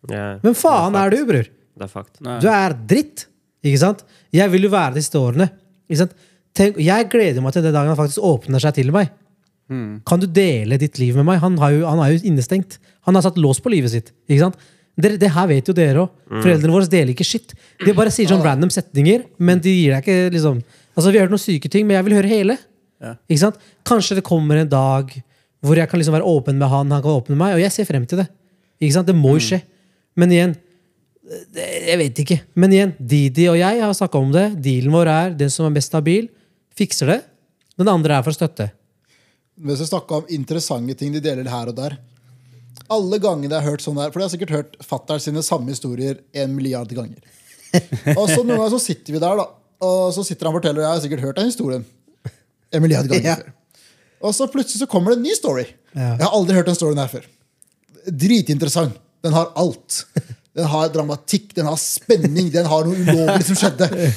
Yeah, 0.07 0.37
Men 0.43 0.53
faen 0.55 0.95
er, 0.95 1.09
er 1.09 1.15
du, 1.15 1.25
bror? 1.27 1.49
Det 1.51 1.83
er 1.83 1.91
fakt. 1.91 2.13
Du 2.23 2.47
er 2.47 2.75
dritt. 2.87 3.25
Ikke 3.65 3.81
sant? 3.81 4.05
Jeg 4.31 4.51
vil 4.53 4.67
jo 4.67 4.71
være 4.71 4.95
de 4.95 5.03
siste 5.03 5.19
årene. 5.19 5.49
Ikke 5.89 6.01
sant? 6.03 6.13
Tenk, 6.57 6.77
jeg 6.81 7.09
gleder 7.11 7.43
meg 7.45 7.53
til 7.53 7.63
den 7.65 7.73
dagen 7.75 7.91
han 7.93 7.99
faktisk 7.99 8.23
åpner 8.25 8.59
seg 8.63 8.73
til 8.79 8.91
meg. 8.95 9.11
Kan 10.07 10.21
du 10.21 10.27
dele 10.31 10.77
ditt 10.79 10.95
liv 11.01 11.17
med 11.19 11.25
meg? 11.27 11.41
Han, 11.43 11.57
har 11.59 11.73
jo, 11.75 11.83
han 11.89 11.99
er 11.99 12.13
jo 12.15 12.21
innestengt. 12.29 12.77
Han 13.07 13.15
har 13.17 13.25
satt 13.25 13.37
lås 13.37 13.59
på 13.63 13.69
livet 13.73 13.91
sitt. 13.91 14.13
Ikke 14.29 14.45
sant? 14.45 14.55
Dere, 14.97 15.17
det 15.21 15.29
her 15.35 15.47
vet 15.51 15.67
jo 15.69 15.75
dere 15.77 16.05
òg. 16.05 16.13
Foreldrene 16.41 16.73
våre 16.73 16.87
deler 16.89 17.11
ikke 17.13 17.27
shit. 17.27 17.51
De 17.83 17.93
bare 17.93 18.09
sier 18.13 18.29
sånn 18.31 18.41
random 18.45 18.71
setninger, 18.73 19.25
men 19.37 19.59
de 19.61 19.73
gir 19.75 19.93
deg 19.93 20.05
ikke 20.05 20.33
liksom 20.37 20.63
Altså, 20.97 21.11
Vi 21.13 21.19
har 21.19 21.27
hørt 21.27 21.33
noen 21.35 21.43
syke 21.43 21.69
ting, 21.69 21.83
men 21.85 21.93
jeg 21.99 22.05
vil 22.07 22.15
høre 22.17 22.29
hele. 22.31 22.55
Ja. 23.03 23.11
Ikke 23.29 23.43
sant? 23.43 23.59
Kanskje 23.85 24.15
det 24.17 24.23
kommer 24.25 24.57
en 24.57 24.69
dag 24.71 25.11
hvor 25.61 25.77
jeg 25.77 25.89
kan 25.91 25.99
liksom 26.01 26.15
være 26.15 26.25
åpen 26.25 26.57
med 26.57 26.71
han, 26.71 26.89
han 26.89 27.03
kan 27.03 27.11
åpne 27.19 27.35
med 27.35 27.41
meg, 27.43 27.53
og 27.53 27.61
jeg 27.61 27.71
ser 27.75 27.85
frem 27.85 28.07
til 28.09 28.17
det. 28.23 28.25
Ikke 28.81 28.95
sant? 28.95 29.05
Det 29.05 29.13
må 29.13 29.35
jo 29.35 29.43
skje. 29.45 29.59
Men 30.17 30.33
igjen, 30.33 30.55
det- 30.55 30.63
jeg 31.57 31.97
vet 31.99 32.19
ikke. 32.23 32.37
Men 32.55 32.71
igjen, 32.73 32.93
Didi 32.99 33.47
og 33.51 33.57
jeg 33.59 33.81
har 33.83 33.93
snakka 33.97 34.19
om 34.21 34.29
det. 34.31 34.45
Dealen 34.63 34.93
vår 34.95 35.09
er 35.11 35.33
den 35.39 35.49
som 35.51 35.67
er 35.67 35.73
mest 35.75 35.91
stabil, 35.91 36.29
fikser 36.77 37.11
det. 37.11 37.17
Den 37.77 37.89
andre 37.91 38.15
er 38.17 38.23
for 38.25 38.35
støtte. 38.35 38.69
Hvis 39.57 39.81
vi 39.83 39.89
snakker 39.89 40.21
om 40.21 40.29
interessante 40.33 40.95
ting 40.99 41.11
de 41.15 41.19
deler 41.23 41.49
her 41.49 41.71
og 41.71 41.75
der 41.79 41.95
Alle 42.93 43.17
gangene 43.19 43.49
jeg 43.49 43.57
har 43.63 43.71
hørt 43.71 43.81
sånn 43.81 43.97
der 43.97 44.11
For 44.13 44.21
jeg 44.21 44.27
har 44.27 44.33
sikkert 44.35 44.51
hørt 44.53 44.75
fatter'n 44.85 45.19
sine 45.23 45.41
samme 45.43 45.73
historier 45.73 46.19
en 46.37 46.53
milliard 46.55 46.91
ganger. 46.93 47.17
Og 48.19 48.29
så 48.29 48.43
noen 48.43 48.53
ganger 48.59 48.75
så 48.75 48.79
sitter 48.85 49.17
vi 49.17 49.21
der, 49.23 49.41
da 49.41 49.47
og 49.77 50.07
så 50.15 50.23
sitter 50.25 50.47
han 50.47 50.55
og 50.55 50.57
forteller, 50.57 50.79
og 50.81 50.85
jeg 50.87 50.93
har 50.95 51.01
sikkert 51.03 51.21
hørt 51.21 51.35
den 51.37 51.49
historien 51.51 51.83
en 52.73 52.81
milliard 52.81 53.05
ganger 53.11 53.27
Ja. 53.27 53.35
før. 53.37 53.51
Og 54.25 54.33
så 54.33 54.47
plutselig 54.49 54.79
så 54.81 54.87
kommer 54.89 55.13
det 55.13 55.19
en 55.19 55.27
ny 55.27 55.35
story. 55.37 55.65
Ja. 55.93 56.15
Jeg 56.15 56.23
har 56.23 56.33
aldri 56.33 56.55
hørt 56.57 56.65
den 56.71 56.77
storyen 56.79 56.97
her 56.97 57.11
før. 57.11 57.27
Dritinteressant. 58.09 58.95
Den 59.21 59.33
har 59.37 59.51
alt. 59.59 59.99
Den 60.57 60.67
har 60.71 60.89
dramatikk, 60.93 61.51
den 61.57 61.69
har 61.69 61.77
spenning, 61.77 62.49
den 62.53 62.65
har 62.69 62.87
noe 62.87 62.97
ulovlig 62.97 63.45
som 63.45 63.59
skjedde. 63.59 64.09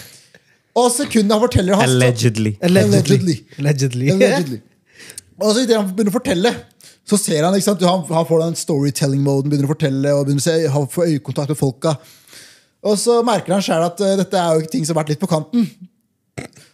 Og 0.80 0.88
sekundet 0.94 1.34
han 1.34 1.42
forteller 1.42 1.76
han 1.76 1.88
Allegedly. 1.88 2.54
Allegedly. 2.64 3.36
Allegedly. 3.58 4.10
Allegedly. 4.14 4.60
Og 5.40 5.54
så 5.54 5.64
idet 5.64 5.76
han 5.76 5.88
begynner 5.88 6.12
å 6.12 6.18
fortelle, 6.18 6.52
så 7.08 7.18
ser 7.18 7.44
han 7.44 7.56
ikke 7.56 7.66
sant? 7.66 7.84
Han, 7.88 8.04
han 8.08 8.26
får 8.28 8.42
den 8.44 8.58
storytelling-moden, 8.60 9.50
begynner 9.50 9.68
å 9.68 9.74
fortelle 9.74 10.12
og 10.16 10.26
begynner 10.28 10.44
å 10.44 10.46
se, 10.46 10.56
han 10.72 10.90
får 10.92 11.14
øyekontakt 11.14 11.52
med 11.52 11.60
folka. 11.60 11.94
Og 12.86 12.96
så 13.00 13.18
merker 13.26 13.56
han 13.56 13.64
sjøl 13.64 13.84
at 13.84 14.00
uh, 14.04 14.12
dette 14.20 14.40
er 14.40 14.52
jo 14.54 14.62
ikke 14.62 14.74
ting 14.76 14.86
som 14.86 14.94
har 14.94 15.02
vært 15.02 15.14
litt 15.14 15.22
på 15.22 15.30
kanten. 15.30 15.66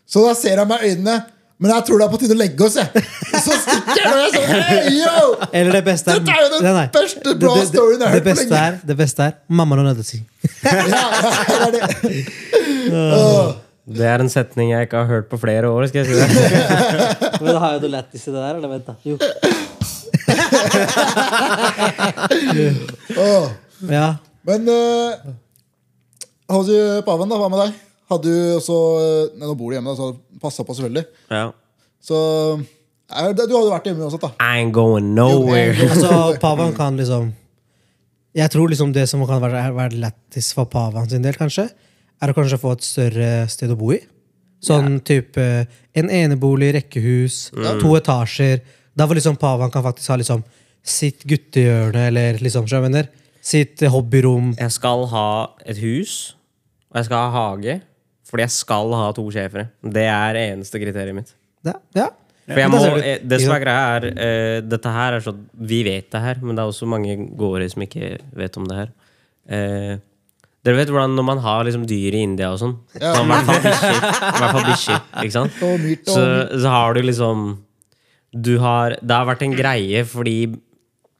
Så 0.06 0.22
da 0.22 0.34
ser 0.38 0.62
han 0.62 0.70
med 0.70 0.84
øynene. 0.86 1.16
Men 1.58 1.70
jeg 1.72 1.84
tror 1.88 1.96
det 2.00 2.04
er 2.04 2.10
på 2.12 2.18
tide 2.20 2.34
å 2.34 2.36
legge 2.36 2.64
oss, 2.66 2.74
jeg. 2.76 2.88
Så 3.40 3.52
stikker 3.62 3.96
jeg, 3.96 4.12
og 4.12 4.18
jeg 4.20 4.30
sånn 4.34 4.48
hey, 4.68 4.90
yo! 4.98 5.20
Eller 5.56 5.72
det 5.78 5.84
beste 5.86 6.10
er 6.12 6.16
Dette 6.20 6.32
er 6.34 6.40
jo 6.42 6.48
den 6.52 6.60
Nei, 6.66 6.72
nei. 6.76 6.86
beste 6.92 7.32
bra 7.40 7.52
Det- 7.54 7.60
det- 7.62 7.70
storyen 7.70 8.00
jeg 8.02 8.06
har 8.06 8.12
hørt 8.12 8.24
på 8.26 8.34
lenge. 8.36 8.56
er, 8.66 8.72
det 8.90 8.96
beste 8.98 9.20
er 9.24 9.32
mamma 9.48 9.72
og 9.78 9.84
nødde 9.86 10.04
Ja, 10.66 10.72
ja, 10.92 11.00
det 11.72 11.80
er 11.80 11.86
det. 13.86 14.02
Er 14.10 14.18
en 14.20 14.28
setning 14.28 14.70
jeg 14.74 14.82
ikke 14.88 14.98
har 15.00 15.06
hørt 15.06 15.28
på 15.30 15.38
flere 15.40 15.68
år. 15.70 15.86
skal 15.88 16.04
jeg 16.04 16.10
si 16.10 16.14
det. 16.20 16.28
Men 17.46 17.56
har 17.62 17.72
jo 17.76 17.80
du 17.86 17.88
lættis 17.88 18.26
i 18.26 18.30
det 18.34 18.40
der, 18.42 18.54
eller 18.58 18.68
vent 18.68 18.86
da? 18.86 18.92
Jo. 19.06 19.16
oh. 23.16 23.50
Ja. 23.88 24.16
Men 24.46 24.68
uh, 24.68 25.12
hos 26.52 26.68
paven, 27.06 27.28
da, 27.30 27.36
hva 27.40 27.48
med 27.52 27.60
deg? 27.64 27.72
Hadde 28.10 28.30
du 28.30 28.56
også 28.56 28.76
eh, 29.02 29.38
Nei, 29.38 29.46
Nå 29.48 29.54
bor 29.58 29.72
du 29.72 29.76
hjemme, 29.76 29.92
da, 29.92 29.98
så 29.98 30.40
passa 30.42 30.66
på, 30.66 30.76
selvfølgelig. 30.78 31.06
Ja. 31.32 31.48
Så 32.02 32.18
Du 32.60 33.54
hadde 33.54 33.70
vært 33.70 33.88
hjemme 33.90 34.06
uansett, 34.06 34.22
da. 34.22 34.32
I 34.38 34.62
ain't 34.62 34.74
going 34.74 35.14
nowhere. 35.16 35.74
Altså, 35.88 36.12
Pavan 36.44 36.74
kan 36.76 36.98
liksom 36.98 37.32
Jeg 38.36 38.52
tror 38.52 38.70
liksom 38.70 38.92
det 38.94 39.08
som 39.10 39.24
kan 39.26 39.40
være, 39.42 39.70
være 39.74 40.02
lættis 40.02 40.52
for 40.54 40.68
Pavan 40.70 41.08
sin 41.10 41.24
del, 41.24 41.38
kanskje, 41.38 41.70
er 42.20 42.30
å 42.30 42.36
kanskje 42.36 42.60
få 42.60 42.74
et 42.76 42.84
større 42.84 43.30
sted 43.52 43.72
å 43.72 43.78
bo 43.80 43.94
i. 43.96 44.00
Sånn 44.66 45.00
type 45.04 45.42
en 45.96 46.10
enebolig, 46.12 46.72
rekkehus, 46.76 47.50
to 47.80 47.94
etasjer. 47.96 48.62
Da 48.96 49.06
hvor 49.08 49.16
liksom 49.16 49.38
Pavan 49.40 49.72
kan 49.72 49.84
faktisk 49.84 50.12
ha 50.12 50.18
liksom 50.20 50.44
sitt 50.86 51.24
guttehjørne, 51.28 52.06
eller 52.10 52.38
liksom, 52.44 52.68
mener? 52.84 53.08
Sitt 53.44 53.82
hobbyrom. 53.92 54.54
Jeg 54.58 54.74
skal 54.74 55.04
ha 55.12 55.28
et 55.66 55.80
hus, 55.80 56.36
og 56.90 57.00
jeg 57.00 57.08
skal 57.08 57.24
ha 57.24 57.30
hage. 57.34 57.80
Fordi 58.26 58.46
jeg 58.46 58.54
skal 58.56 58.94
ha 58.98 59.10
to 59.14 59.24
schæfere. 59.30 59.68
Det 59.82 60.06
er 60.10 60.36
det 60.36 60.46
eneste 60.52 60.80
kriteriet 60.82 61.14
mitt. 61.16 61.34
Ja. 61.66 61.76
ja. 61.96 62.08
For 62.46 62.62
jeg 62.62 62.70
må, 62.70 62.80
eh, 63.00 63.22
det 63.26 63.40
som 63.42 63.54
er 63.56 63.62
greia, 63.62 63.86
er 63.96 64.04
uh, 64.14 64.58
Dette 64.62 64.90
her 64.94 65.16
er 65.16 65.24
sånn 65.24 65.40
Vi 65.66 65.80
vet 65.86 66.06
det 66.14 66.20
her, 66.22 66.42
men 66.42 66.54
det 66.54 66.62
er 66.62 66.70
også 66.70 66.86
mange 66.90 67.16
gårder 67.38 67.66
som 67.72 67.82
ikke 67.82 68.12
vet 68.38 68.58
om 68.60 68.68
det 68.70 68.76
her. 68.78 68.92
Uh, 69.50 69.96
dere 70.66 70.80
vet 70.80 70.90
hvordan 70.90 71.14
når 71.14 71.26
man 71.26 71.40
har 71.42 71.66
liksom 71.66 71.86
dyr 71.86 72.14
i 72.18 72.22
India 72.26 72.50
og 72.54 72.60
sånn 72.62 72.74
Ja. 72.98 73.14
I 73.22 73.26
hvert 73.30 73.46
fall 73.46 74.62
bikkjer. 74.66 76.06
Så, 76.16 76.24
så 76.58 76.72
har 76.72 76.96
du 76.96 77.02
liksom 77.06 77.44
Du 78.34 78.56
har 78.62 78.96
Det 78.98 79.14
har 79.14 79.28
vært 79.28 79.44
en 79.46 79.54
greie 79.54 80.02
fordi 80.06 80.38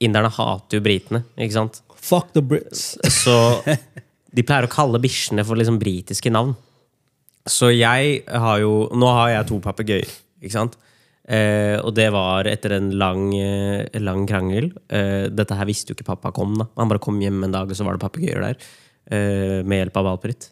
inderne 0.02 0.28
hater 0.28 0.76
jo 0.76 0.82
britene, 0.84 1.22
ikke 1.40 1.54
sant? 1.54 1.78
Fuck 1.96 2.34
the 2.34 2.42
Brits. 2.44 2.98
Så 3.08 3.34
de 4.36 4.42
pleier 4.44 4.66
å 4.66 4.70
kalle 4.70 5.00
bikkjene 5.00 5.44
for 5.46 5.56
liksom 5.56 5.78
britiske 5.80 6.28
navn. 6.28 6.52
Så 7.46 7.70
jeg 7.74 8.24
har 8.26 8.58
jo 8.62 8.88
Nå 8.94 9.12
har 9.20 9.30
jeg 9.36 9.48
to 9.50 9.60
papegøyer, 9.62 10.10
ikke 10.42 10.56
sant? 10.56 10.76
Eh, 11.26 11.74
og 11.82 11.90
det 11.96 12.06
var 12.14 12.46
etter 12.46 12.76
en 12.76 12.92
lang, 12.94 13.32
eh, 13.34 13.86
lang 13.98 14.26
krangel. 14.30 14.70
Eh, 14.86 15.26
dette 15.26 15.56
her 15.58 15.66
visste 15.66 15.90
jo 15.90 15.96
ikke 15.98 16.06
pappa 16.12 16.30
kom. 16.30 16.54
da 16.54 16.68
Han 16.76 16.88
bare 16.88 17.02
kom 17.02 17.18
hjem 17.18 17.44
en 17.44 17.52
dag, 17.54 17.70
og 17.70 17.74
så 17.74 17.84
var 17.84 17.96
det 17.96 18.04
papegøyer 18.04 18.44
der. 18.46 18.56
Eh, 19.10 19.62
med 19.66 19.80
hjelp 19.82 19.96
av 19.96 20.04
valgpritt. 20.04 20.50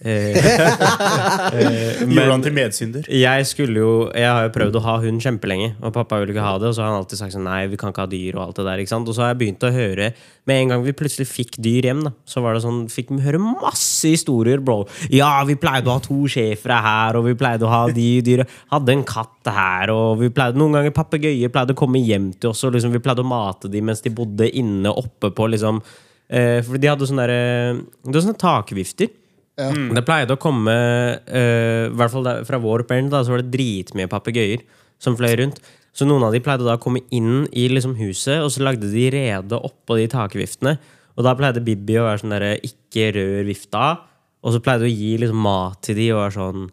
Eh, 0.00 0.36
eh, 1.56 2.02
Gjorde 2.04 2.28
han 2.28 2.42
til 2.44 2.52
medsynder? 2.52 3.06
jeg 3.08 3.46
skulle 3.48 3.80
jo 3.80 3.92
Jeg 4.12 4.28
har 4.28 4.42
jo 4.44 4.50
prøvd 4.52 4.74
å 4.76 4.82
ha 4.84 4.96
hund 5.00 5.22
kjempelenge, 5.24 5.70
og 5.80 5.94
pappa 5.94 6.18
ville 6.20 6.34
ikke 6.34 6.44
ha 6.44 6.58
det. 6.60 6.68
Og 6.68 6.76
så 6.76 6.84
har 6.84 6.92
han 6.92 7.00
alltid 7.00 7.20
sagt 7.22 7.36
sånn 7.36 7.46
Nei, 7.48 7.62
vi 7.72 7.78
kan 7.80 7.94
ikke 7.94 8.04
ha 8.04 8.10
dyr 8.10 8.36
og 8.36 8.42
alt 8.44 8.60
det 8.60 8.66
der. 8.68 8.82
ikke 8.82 8.92
sant? 8.92 9.08
Og 9.08 9.16
så 9.16 9.24
har 9.24 9.32
jeg 9.32 9.40
begynt 9.40 9.64
å 9.64 9.72
høre 9.72 10.10
Med 10.46 10.60
en 10.60 10.74
gang 10.74 10.84
vi 10.84 10.94
plutselig 10.96 11.28
fikk 11.30 11.56
dyr 11.64 11.88
hjem, 11.88 12.04
da 12.06 12.12
så 12.28 12.42
var 12.44 12.56
det 12.56 12.64
sånn 12.66 12.84
Fikk 12.92 13.14
vi 13.14 13.22
høre 13.24 13.40
masse 13.40 14.12
historier, 14.12 14.60
bro. 14.60 14.82
Ja, 15.12 15.30
vi 15.48 15.56
pleide 15.60 15.88
å 15.88 15.96
ha 15.96 16.04
to 16.04 16.26
schæfere 16.30 16.80
her, 16.84 17.16
og 17.18 17.26
vi 17.30 17.36
pleide 17.38 17.64
å 17.66 17.72
ha 17.72 17.82
de 17.92 18.08
dyra. 18.24 18.44
Hadde 18.72 18.92
en 18.92 19.04
katt 19.06 19.48
her, 19.48 19.90
og 19.94 20.20
vi 20.20 20.30
pleide 20.34 20.58
Noen 20.60 20.76
ganger 20.76 20.94
papegøyer 20.96 21.52
pleide 21.52 21.74
å 21.74 21.78
komme 21.78 22.02
hjem 22.04 22.32
til 22.36 22.52
oss, 22.52 22.64
og 22.66 22.76
liksom 22.76 22.92
vi 22.94 23.02
pleide 23.02 23.24
å 23.24 23.28
mate 23.28 23.70
dem 23.72 23.86
mens 23.88 24.04
de 24.04 24.12
bodde 24.14 24.48
inne 24.58 24.92
oppe 24.92 25.32
på 25.34 25.48
liksom 25.52 25.80
eh, 26.28 26.60
For 26.66 26.80
de 26.80 26.90
hadde 26.90 27.08
sånne, 27.08 27.26
der, 27.28 27.80
de 27.80 28.10
hadde 28.12 28.26
sånne 28.26 28.42
takvifter. 28.42 29.14
Ja. 29.56 29.70
Det 29.72 30.04
pleide 30.04 30.34
å 30.36 30.40
komme 30.40 30.72
uh, 31.16 31.86
I 31.88 31.94
hvert 31.96 32.12
fall 32.12 32.26
der, 32.26 32.42
fra 32.44 32.58
vår 32.60 32.84
band 32.90 33.14
da, 33.14 33.22
så 33.24 33.32
var 33.32 33.40
det 33.40 33.54
dritmye 33.54 34.10
papegøyer 34.12 34.64
som 35.00 35.16
fløy 35.16 35.32
rundt. 35.40 35.62
Så 35.96 36.04
noen 36.04 36.26
av 36.26 36.34
de 36.34 36.42
pleide 36.44 36.66
da 36.66 36.74
å 36.76 36.82
komme 36.82 37.00
inn 37.14 37.46
i 37.56 37.66
liksom 37.72 37.94
huset, 37.96 38.42
og 38.44 38.50
så 38.52 38.64
lagde 38.66 38.90
de 38.92 39.06
rede 39.14 39.56
oppå 39.56 39.96
de 39.96 40.04
takviftene. 40.12 40.76
Og 41.16 41.24
da 41.24 41.32
pleide 41.36 41.64
Bibi 41.64 41.96
å 41.96 42.04
være 42.04 42.20
sånn 42.20 42.34
derre 42.34 42.58
'ikke 42.60 43.14
rør 43.16 43.48
vifta'. 43.48 43.96
Og 44.44 44.52
så 44.52 44.60
pleide 44.60 44.84
hun 44.84 44.92
å 44.92 44.98
gi 45.00 45.16
liksom 45.22 45.40
mat 45.40 45.80
til 45.82 45.96
de 45.96 46.10
og 46.12 46.20
være 46.20 46.36
sånn 46.36 46.68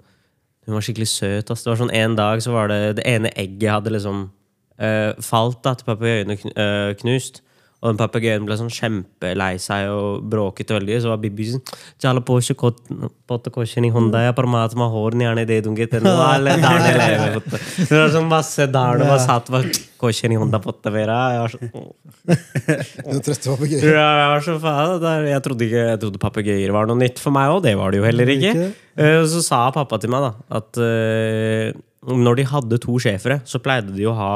Hun 0.64 0.76
var 0.78 0.84
skikkelig 0.86 1.08
søt. 1.12 1.50
Altså. 1.50 1.64
Det 1.64 1.72
var 1.72 1.80
sånn 1.82 1.96
En 1.96 2.16
dag 2.16 2.40
så 2.40 2.52
var 2.54 2.68
det 2.72 2.96
det 2.96 3.04
ene 3.06 3.32
egget 3.36 3.72
hadde 3.72 3.92
liksom 3.92 4.32
uh, 4.80 5.12
falt 5.20 5.60
da 5.64 5.74
til 5.76 5.90
papegøyene 5.90 6.38
eh, 6.56 6.94
knust. 7.02 7.42
Og 7.84 7.90
den 7.92 7.98
papegøyen 8.00 8.46
ble 8.48 8.56
sånn 8.56 8.70
kjempelei 8.72 9.58
seg 9.60 9.90
og 9.92 10.22
bråket 10.32 10.70
veldig. 10.72 11.02
Så 11.04 11.10
var 11.12 11.18
Bibi 11.20 11.50
sånn 11.50 11.64
«Jala 12.00 12.22
po 12.24 12.38
siya 12.40 12.56
kot- 12.56 12.88
pote 13.28 13.52
koshin 13.52 13.84
i 13.84 13.90
Honda, 13.92 14.22
jeg 14.24 14.36
parmatma 14.38 14.88
håren 14.94 15.20
gjerne 15.26 15.44
i 15.44 15.50
det 15.50 15.58
dunget 15.66 15.98
ennå, 16.00 16.14
eller 16.38 16.62
der 16.64 16.80
det 16.86 16.94
lever, 17.02 17.36
potte». 17.42 17.60
Det 17.90 17.98
var 18.00 18.14
sånn 18.16 18.30
masse 18.32 18.70
der 18.72 19.02
det 19.04 19.10
var 19.12 19.20
satt 19.26 19.52
var 19.52 19.68
koshin 20.00 20.32
i 20.32 20.40
Honda 20.40 20.62
potte 20.64 20.94
vera. 20.96 21.20
Jeg 21.36 21.44
var 21.44 21.54
sånn 21.58 21.94
Du 23.14 23.20
trøster 23.20 23.52
papegøyer. 23.52 23.84
ja, 23.98 24.08
jeg 24.22 24.30
var 24.32 24.44
så 24.48 24.56
faen. 24.64 25.08
Jeg 25.28 25.44
trodde 25.44 25.68
ikke 25.68 25.84
Jeg 25.92 26.00
trodde 26.06 26.22
papegøyer 26.24 26.72
var 26.76 26.88
noe 26.88 27.00
nytt 27.04 27.20
for 27.20 27.36
meg 27.36 27.52
òg. 27.52 27.64
Det 27.68 27.76
var 27.80 27.92
det 27.92 28.00
jo 28.00 28.08
heller 28.08 28.32
ikke. 28.38 28.54
Ikke. 28.54 28.72
Eh, 28.96 29.20
Så 29.28 29.44
sa 29.44 29.66
pappa 29.76 30.00
til 30.00 30.12
meg 30.14 30.24
da 30.30 30.34
at 30.62 30.80
eh, 30.80 31.74
når 32.08 32.36
de 32.40 32.44
hadde 32.52 32.80
to 32.84 32.96
schæfere, 33.00 33.42
så 33.48 33.60
pleide 33.64 33.92
de 33.96 34.08
å 34.08 34.16
ha 34.16 34.32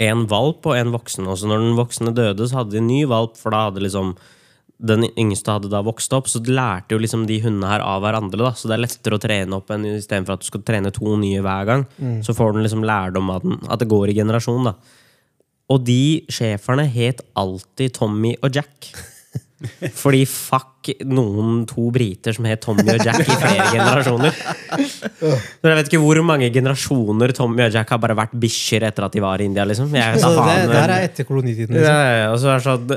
en 0.00 0.26
valp 0.30 0.66
og 0.66 0.76
en 0.78 0.92
voksen. 0.94 1.26
Og 1.28 1.40
så 1.40 1.50
når 1.50 1.64
den 1.64 1.76
voksne 1.78 2.14
døde, 2.16 2.46
så 2.48 2.60
hadde 2.62 2.76
de 2.76 2.80
en 2.82 2.88
ny 2.88 3.02
valp, 3.10 3.36
for 3.40 3.54
da 3.54 3.66
hadde 3.68 3.84
liksom 3.84 4.14
den 4.82 5.06
yngste 5.14 5.52
hadde 5.54 5.68
da 5.70 5.78
vokst 5.86 6.10
opp, 6.16 6.26
så 6.26 6.40
lærte 6.42 6.96
jo 6.96 6.98
liksom 6.98 7.28
de 7.28 7.36
hundene 7.44 7.68
her 7.70 7.84
av 7.86 8.00
hverandre. 8.02 8.40
da 8.42 8.50
Så 8.58 8.66
det 8.66 8.74
er 8.74 8.82
lettere 8.82 9.14
å 9.14 9.22
trene 9.22 9.54
opp 9.60 9.70
enn 9.70 9.84
istedenfor 9.92 10.34
at 10.34 10.42
du 10.42 10.48
skal 10.48 10.64
trene 10.66 10.90
to 10.90 11.14
nye 11.20 11.44
hver 11.44 11.68
gang. 11.68 11.84
Så 12.26 12.34
får 12.34 12.56
den 12.56 12.66
liksom 12.66 12.82
lærdom 12.82 13.30
av 13.30 13.44
den, 13.44 13.60
at 13.70 13.78
det 13.78 13.90
går 13.92 14.10
i 14.10 14.18
generasjon. 14.18 14.72
da 14.72 14.74
og 15.72 15.86
de 15.86 16.24
schæferne 16.32 16.84
het 16.90 17.22
alltid 17.38 17.94
Tommy 17.96 18.34
og 18.42 18.56
Jack. 18.56 18.90
Fordi 20.02 20.24
fuck 20.28 20.68
noen 21.06 21.60
to 21.70 21.84
briter 21.94 22.34
som 22.34 22.46
het 22.50 22.58
Tommy 22.64 22.82
og 22.90 23.04
Jack 23.06 23.20
i 23.22 23.36
flere 23.38 23.66
generasjoner. 23.70 24.34
Men 25.62 25.70
jeg 25.70 25.76
vet 25.78 25.90
ikke 25.92 26.00
hvor 26.02 26.18
mange 26.26 26.48
generasjoner 26.54 27.30
Tommy 27.36 27.62
og 27.68 27.76
Jack 27.76 27.92
har 27.94 28.00
bare 28.02 28.16
vært 28.18 28.34
bikkjer 28.42 28.88
etter 28.88 29.06
at 29.06 29.14
de 29.14 29.22
var 29.22 29.38
i 29.42 29.46
India. 29.46 29.62
liksom. 29.68 29.92
Jeg, 29.94 30.18
så 30.18 30.32
det, 30.40 30.56
det 30.72 30.80
her 30.80 30.94
er 30.96 31.06
etter 31.06 31.28
kolonitiden. 31.28 31.76
liksom. 31.76 31.86
Ja, 31.86 32.16
ja, 32.18 32.26
og 32.32 32.40
så 32.42 32.50
er 32.56 32.64
sånn, 32.66 32.90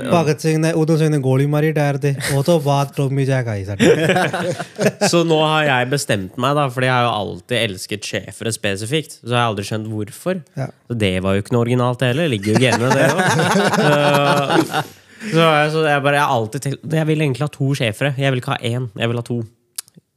så 5.12 5.22
nå 5.28 5.40
har 5.46 5.70
jeg 5.70 5.92
bestemt 5.94 6.42
meg, 6.42 6.58
da, 6.58 6.66
fordi 6.74 6.90
jeg 6.90 6.96
har 6.98 7.06
jo 7.06 7.14
alltid 7.22 7.58
elsket 7.62 8.10
schæfere 8.10 8.56
spesifikt. 8.56 9.20
Så 9.22 9.30
har 9.36 9.44
jeg 9.46 9.54
aldri 9.54 9.70
skjønt 9.70 9.94
hvorfor. 9.94 10.42
Så 10.90 11.00
det 11.06 11.14
var 11.26 11.38
jo 11.38 11.46
ikke 11.46 11.54
noe 11.56 11.66
originalt 11.68 12.02
heller. 12.06 12.30
Ligger 12.34 12.56
jo 12.56 12.58
i 12.58 12.66
genene, 12.66 12.90
det 12.98 13.10
òg. 13.14 14.94
Så, 15.32 15.50
så 15.74 15.84
jeg, 15.88 16.04
bare, 16.06 16.20
jeg, 16.20 16.30
alltid 16.38 16.66
tenkt, 16.66 16.88
jeg 17.00 17.08
vil 17.10 17.26
egentlig 17.26 17.46
ha 17.46 17.52
to 17.52 17.74
schæfere. 17.78 18.14
Jeg 18.20 18.34
vil 18.34 18.42
ikke 18.42 18.56
ha 18.56 18.62
én, 18.62 18.88
jeg 18.96 19.12
vil 19.12 19.22
ha 19.22 19.26
to. 19.26 19.42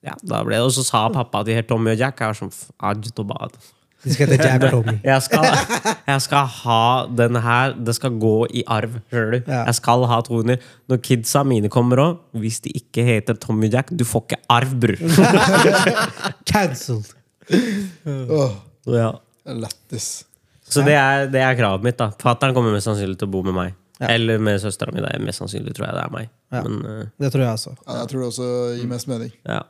Ja, 0.07 0.15
ble, 0.23 0.61
og 0.63 0.71
så 0.73 0.85
sa 0.87 1.09
pappa 1.13 1.43
at 1.43 1.49
de 1.49 1.57
til 1.57 1.67
Tommy 1.69 1.93
og 1.93 2.01
Jack 2.01 2.23
jeg 2.23 2.39
som, 2.39 2.53
sånn, 2.55 3.59
De 4.05 4.15
skal 4.15 4.31
hete 4.31 4.47
Jack 4.47 4.67
og 4.69 4.77
Tommy. 4.77 4.95
Jeg 5.11 5.25
skal, 5.27 5.47
jeg 6.07 6.23
skal, 6.23 6.47
ha 6.61 6.83
den 7.19 7.41
her. 7.43 7.73
Det 7.75 7.97
skal 7.97 8.15
gå 8.23 8.47
i 8.55 8.63
arv. 8.71 9.01
Hører 9.11 9.33
du? 9.33 9.39
Ja. 9.51 9.65
Jeg 9.67 9.75
skal 9.81 10.07
ha 10.07 10.21
to 10.23 10.37
hunder. 10.39 10.63
Når 10.89 11.01
kidsa 11.03 11.43
mine 11.43 11.71
kommer 11.73 12.05
òg, 12.05 12.21
hvis 12.39 12.61
de 12.63 12.71
ikke 12.79 13.03
heter 13.03 13.35
Tommy 13.43 13.67
og 13.67 13.75
Jack, 13.75 13.91
du 13.91 14.07
får 14.07 14.29
ikke 14.29 14.41
arv, 14.55 14.77
bror. 14.79 15.03
Cancelled. 16.53 17.11
Oh. 18.07 18.55
Ja. 18.87 19.11
Lættis. 19.51 20.29
Så 20.69 20.85
det 20.85 20.95
er, 20.95 21.27
det 21.33 21.41
er, 21.41 21.55
kravet 21.59 21.85
mitt. 21.85 21.99
da 21.99 22.11
Fattern 22.21 22.55
kommer 22.55 22.75
mest 22.75 22.89
sannsynlig 22.89 23.19
til 23.19 23.29
å 23.29 23.33
bo 23.33 23.43
med 23.47 23.57
meg. 23.57 23.77
Ja. 23.99 24.13
Eller 24.15 24.39
med 24.39 24.61
søstera 24.63 24.95
mi. 24.95 25.03
Det 25.03 25.15
mest 25.27 25.43
sannsynlig 25.43 25.75
tror 25.75 25.89
jeg 25.89 25.97
det 25.97 26.05
er 26.05 26.13
meg. 26.15 26.31
Ja. 26.55 26.63
Men 26.63 26.79
uh, 26.87 27.01
Det 27.19 27.33
tror 27.35 27.45
jeg 27.45 27.53
også. 27.59 27.75
Ja, 27.83 27.97
jeg 28.01 28.11
tror 28.13 28.23
det 28.23 28.29
også 28.33 28.51
gir 28.79 28.91
mest 28.93 29.11
mening. 29.11 29.33
ja. 29.49 29.63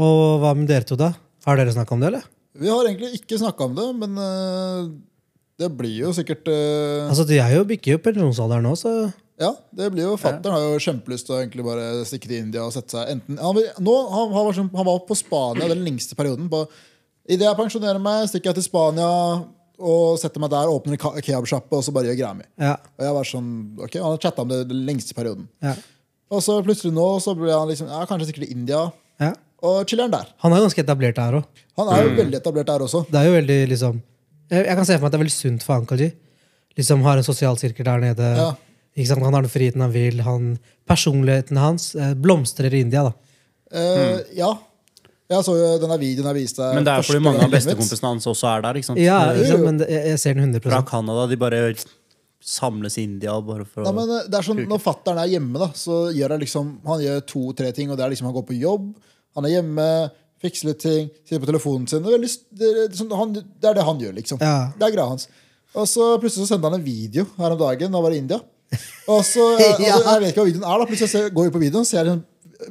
Og 0.00 0.38
hva 0.38 0.52
med 0.54 0.68
dere 0.70 0.86
to, 0.86 0.94
da? 0.94 1.08
Har 1.44 1.58
dere 1.58 1.72
snakka 1.74 1.96
om 1.96 2.02
det, 2.02 2.12
eller? 2.12 2.26
Vi 2.60 2.68
har 2.70 2.86
egentlig 2.86 3.08
ikke 3.18 3.40
snakka 3.40 3.66
om 3.66 3.72
det, 3.74 3.86
men 3.98 4.20
uh, 4.20 4.90
det 5.60 5.70
blir 5.76 5.96
jo 6.04 6.12
sikkert 6.14 6.46
uh... 6.46 7.08
Altså, 7.08 7.26
De 7.28 7.40
er 7.42 7.56
jo 7.56 7.64
bikker 7.68 7.96
jo 7.96 8.02
pensjonsalderen 8.04 8.64
nå, 8.64 8.76
så 8.78 8.92
Ja, 9.40 9.50
det 9.76 9.90
blir 9.92 10.06
jo 10.06 10.14
Fattern 10.20 10.54
har 10.54 10.62
jo 10.62 10.78
kjempelyst 10.84 11.26
til 11.26 11.36
å 11.36 11.40
egentlig 11.40 11.66
bare 11.66 12.04
stikke 12.08 12.30
til 12.30 12.38
India 12.38 12.62
og 12.66 12.74
sette 12.74 12.94
seg 12.94 13.10
enten 13.16 13.40
Han, 13.40 13.56
vil, 13.58 13.66
nå, 13.82 13.96
han, 14.14 14.30
han, 14.36 14.46
var, 14.46 14.60
han 14.78 14.88
var 14.92 15.02
på 15.08 15.18
Spania 15.18 15.68
den 15.72 15.82
lengste 15.86 16.18
perioden. 16.18 16.48
På, 16.52 16.64
Idet 17.30 17.46
jeg 17.46 17.58
pensjonerer 17.58 18.00
meg, 18.02 18.24
stikker 18.30 18.50
jeg 18.50 18.60
til 18.60 18.68
Spania 18.70 19.10
og 19.80 20.18
setter 20.20 20.40
meg 20.42 20.50
der, 20.52 20.68
åpner 20.70 20.94
en 20.96 21.22
kebabsjappe 21.24 21.76
og 21.76 21.82
så 21.86 21.92
bare 21.96 22.10
gjør 22.10 22.18
greia 22.20 22.34
mi. 22.36 22.44
ja. 22.60 22.76
Og 22.98 23.04
jeg 23.06 23.14
var 23.16 23.28
sånn, 23.28 23.50
ok, 23.80 23.94
Han 24.00 24.10
har 24.12 24.20
chatta 24.22 24.42
om 24.44 24.48
det 24.52 24.60
den 24.68 24.84
lengste 24.86 25.14
perioden. 25.16 25.48
ja. 25.64 25.74
Og 26.30 26.38
så 26.46 26.60
plutselig 26.62 26.92
nå 26.94 27.04
så 27.18 27.32
ble 27.34 27.50
han 27.50 27.66
liksom, 27.66 27.88
ja, 27.90 28.04
kanskje 28.06 28.28
sikkert 28.28 28.44
i 28.46 28.52
India, 28.54 28.84
ja. 29.18 29.32
og 29.66 29.80
chiller'n 29.90 30.12
der. 30.12 30.28
Han 30.44 30.52
er 30.54 30.60
ganske 30.62 30.82
etablert 30.84 31.16
der 31.18 31.40
òg. 31.40 31.62
Han 31.80 31.88
er 31.90 32.04
jo 32.06 32.12
veldig 32.20 32.38
etablert 32.38 32.68
der 32.68 32.84
også. 32.86 33.00
Det 33.10 33.18
er 33.18 33.26
jo 33.26 33.32
veldig 33.34 33.56
liksom 33.72 33.96
Jeg, 34.50 34.66
jeg 34.66 34.76
kan 34.78 34.86
se 34.86 34.94
for 34.94 35.02
meg 35.02 35.08
at 35.08 35.12
det 35.12 35.18
er 35.18 35.24
veldig 35.24 35.34
sunt 35.34 35.62
for 35.66 35.74
Ankaji. 35.80 36.10
Liksom 36.78 37.02
Har 37.02 37.18
en 37.18 37.26
sosial 37.26 37.58
sirkel 37.58 37.84
der 37.88 37.98
nede. 38.04 38.28
Ja. 38.38 38.46
Ikke 38.94 39.08
sant? 39.10 39.22
Han 39.26 39.34
har 39.34 39.42
den 39.46 39.50
friheten 39.50 39.82
han 39.82 39.92
vil. 39.94 40.22
Han, 40.26 40.46
personligheten 40.86 41.58
hans 41.58 41.94
eh, 41.94 42.14
blomstrer 42.14 42.74
i 42.74 42.80
India. 42.86 43.02
da 43.08 43.12
Eh, 43.70 44.18
ja. 44.34 44.48
Jeg 45.30 45.46
så 45.46 45.54
jo 45.54 45.66
denne 45.78 45.96
videoen 46.00 46.28
jeg 46.32 46.38
viste 46.40 46.62
deg 46.64 46.78
Men 46.80 46.86
det 46.86 46.92
er 46.92 47.06
fordi 47.06 47.22
mange 47.22 47.44
av 47.46 47.52
bestekompisene 47.54 48.08
hans 48.10 48.26
også 48.32 48.48
er 48.50 48.64
der. 48.66 48.78
ikke 48.80 48.88
sant? 48.88 49.00
Ja, 49.02 49.18
ikke 49.30 49.50
sant? 49.52 49.66
Men 49.68 49.82
jeg, 49.86 50.18
ser 50.18 50.38
den 50.38 50.48
100% 50.50 50.66
Fra 50.66 50.80
Canada. 50.88 51.26
De 51.30 51.38
bare 51.38 51.60
samles 52.40 52.96
i 52.98 53.04
India 53.06 53.36
bare 53.44 53.66
for 53.68 53.84
Nei, 53.84 53.92
men 54.00 54.10
eh, 54.16 54.26
det 54.32 54.38
er 54.40 54.46
sånn, 54.46 54.62
Når 54.70 54.80
fattern 54.82 55.20
er 55.22 55.28
hjemme, 55.34 55.60
da, 55.60 55.68
så 55.76 56.00
gjør 56.16 56.34
han 56.34 56.42
liksom 56.42 56.72
Han 56.88 57.04
gjør 57.04 57.20
to-tre 57.28 57.70
ting. 57.76 57.92
Og 57.92 58.00
det 58.00 58.06
er 58.06 58.14
liksom 58.14 58.30
Han 58.30 58.36
går 58.40 58.48
på 58.48 58.58
jobb, 58.58 58.90
han 59.38 59.46
er 59.46 59.54
hjemme, 59.58 59.86
fikser 60.42 60.70
litt 60.72 60.80
ting, 60.82 61.10
sitter 61.22 61.42
på 61.44 61.50
telefonen 61.52 61.84
sin. 61.86 62.02
Det 62.02 62.10
er, 62.10 62.16
veldig, 62.16 62.30
det, 62.58 62.70
er, 62.86 62.94
sånn, 62.98 63.12
han, 63.14 63.36
det 63.36 63.68
er 63.70 63.76
det 63.76 63.84
han 63.86 64.00
gjør, 64.02 64.16
liksom. 64.16 64.40
Ja. 64.42 64.56
Det 64.74 64.88
er 64.88 64.94
greia 64.96 65.12
hans. 65.12 65.28
Og 65.76 65.86
så 65.86 66.06
plutselig 66.18 66.48
så 66.48 66.56
sendte 66.56 66.66
han 66.66 66.80
en 66.80 66.86
video 66.86 67.28
her 67.36 67.54
om 67.54 67.60
dagen. 67.60 67.92
Da 67.94 68.00
var 68.02 68.10
det 68.10 68.18
i 68.18 68.22
India. 68.24 68.40
Og 69.06 69.20
så, 69.28 69.44
eh, 69.60 69.82
Ja. 69.86 69.94
altså, 70.00 70.16
Jeg 70.16 70.24
vet 70.24 70.32
ikke 70.32 70.42
hva 70.42 70.48
videoen 70.48 70.66
er. 70.66 70.82
da 70.82 70.88
Plutselig 70.90 71.12
så 71.12 71.22
går 71.36 71.46
vi 71.46 71.54
på 71.54 71.62
videoen, 71.62 71.86
ser 71.86 72.10
jeg 72.10 72.24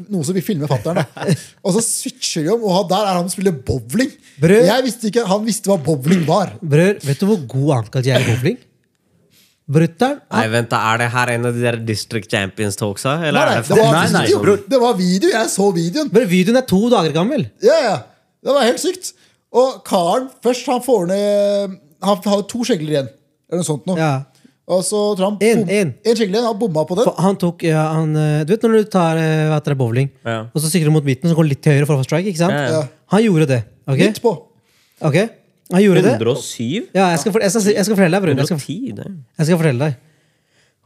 noen 0.09 0.25
som 0.27 0.35
vil 0.37 0.45
filme 0.45 0.67
fattern. 0.69 1.01
Og 1.65 1.75
så 1.75 1.83
switcher 1.85 2.47
de 2.47 2.53
om, 2.55 2.63
og 2.69 2.87
der 2.91 3.03
er 3.03 3.19
han 3.19 3.27
som 3.27 3.35
spiller 3.35 3.55
bowling. 3.65 4.11
Brød. 4.39 4.65
Jeg 4.69 4.85
visste 4.85 5.09
ikke, 5.09 5.25
Han 5.27 5.45
visste 5.45 5.71
hva 5.71 5.77
bowling 5.83 6.25
var. 6.27 6.55
Brød, 6.61 7.01
vet 7.05 7.21
du 7.21 7.27
hvor 7.29 7.45
god 7.53 7.71
Ankaji 7.81 8.13
er 8.15 8.23
i 8.23 8.27
bowling? 8.31 8.59
Brutter'n 9.69 10.15
Nei, 10.33 10.45
vent, 10.49 10.69
da, 10.71 10.79
Er 10.89 11.03
det 11.03 11.09
her 11.13 11.31
en 11.35 11.45
av 11.45 11.53
de 11.53 11.61
der 11.61 11.75
District 11.85 12.31
Champions 12.31 12.79
talksa? 12.79 13.19
Eller 13.27 13.51
Nei, 13.51 13.59
nei, 13.59 13.65
det 13.67 13.77
var 13.77 13.91
Nei, 13.93 14.05
nei, 14.15 14.23
video! 14.31 14.55
Det 14.73 14.79
var 14.81 14.95
video, 14.97 15.29
Jeg 15.35 15.51
så 15.53 15.67
videoen. 15.75 16.09
Brød, 16.13 16.25
Videoen 16.31 16.57
er 16.61 16.65
to 16.71 16.79
dager 16.89 17.13
gammel! 17.13 17.45
Ja, 17.65 17.77
ja. 17.85 17.97
Det 18.41 18.55
var 18.55 18.65
helt 18.65 18.81
sykt. 18.81 19.11
Og 19.53 19.81
karen 19.85 20.29
først 20.45 20.67
han 20.71 20.81
får 20.85 21.05
ned 21.11 21.77
Han 22.05 22.21
hadde 22.23 22.47
to 22.49 22.63
skjegler 22.65 22.95
igjen. 22.95 23.11
Eller 23.49 23.61
noe 23.61 23.67
sånt 23.67 23.85
noe. 23.89 23.99
Ja. 23.99 24.11
Og 24.69 24.83
så 24.85 24.99
tror 25.17 25.31
han 25.31 25.37
En, 25.41 25.63
bom- 25.63 25.71
en. 25.73 25.93
en 26.05 26.19
igjen. 26.21 26.43
Han 26.45 26.59
bomma 26.61 26.83
på 26.85 26.95
den. 26.99 27.07
For 27.09 27.17
han 27.25 27.37
tok 27.41 27.63
ja, 27.65 27.87
han, 27.95 28.11
eh, 28.15 28.43
Du 28.45 28.53
vet 28.53 28.61
når 28.67 28.75
du 28.77 28.89
tar 28.93 29.17
vet 29.17 29.47
hva 29.49 29.55
heter 29.57 29.73
det, 29.73 29.77
bowling, 29.79 30.09
Ja. 30.25 30.39
og 30.53 30.61
så 30.61 30.69
sikrer 30.69 30.91
du 30.91 30.93
mot 30.93 31.03
midten, 31.07 31.29
så 31.29 31.35
går 31.37 31.47
du 31.47 31.49
litt 31.55 31.61
til 31.65 31.73
høyre 31.73 31.87
for 31.89 31.97
å 31.97 32.03
få 32.03 32.05
strike? 32.05 32.29
ikke 32.29 32.43
sant? 32.43 32.53
Ja. 32.53 32.83
Han 33.15 33.23
gjorde 33.25 33.47
det. 33.49 33.63
ok? 33.87 33.97
Midt 33.97 34.21
på. 34.21 34.35
Ok? 35.01 35.17
Han 35.73 35.81
gjorde 35.81 36.03
det. 36.05 36.13
107? 36.21 36.87
Ja, 36.93 37.09
jeg 37.13 37.19
skal, 37.19 37.31
for, 37.33 37.41
jeg, 37.41 37.51
skal, 37.51 37.73
jeg 37.73 37.85
skal 37.85 37.95
fortelle 37.97 38.17
deg, 38.17 38.23
bror. 38.25 38.37
Jeg 38.37 38.45
skal, 38.49 39.17
jeg 39.37 39.45
skal 39.49 39.57
fortelle 39.57 39.89
deg. 39.89 39.97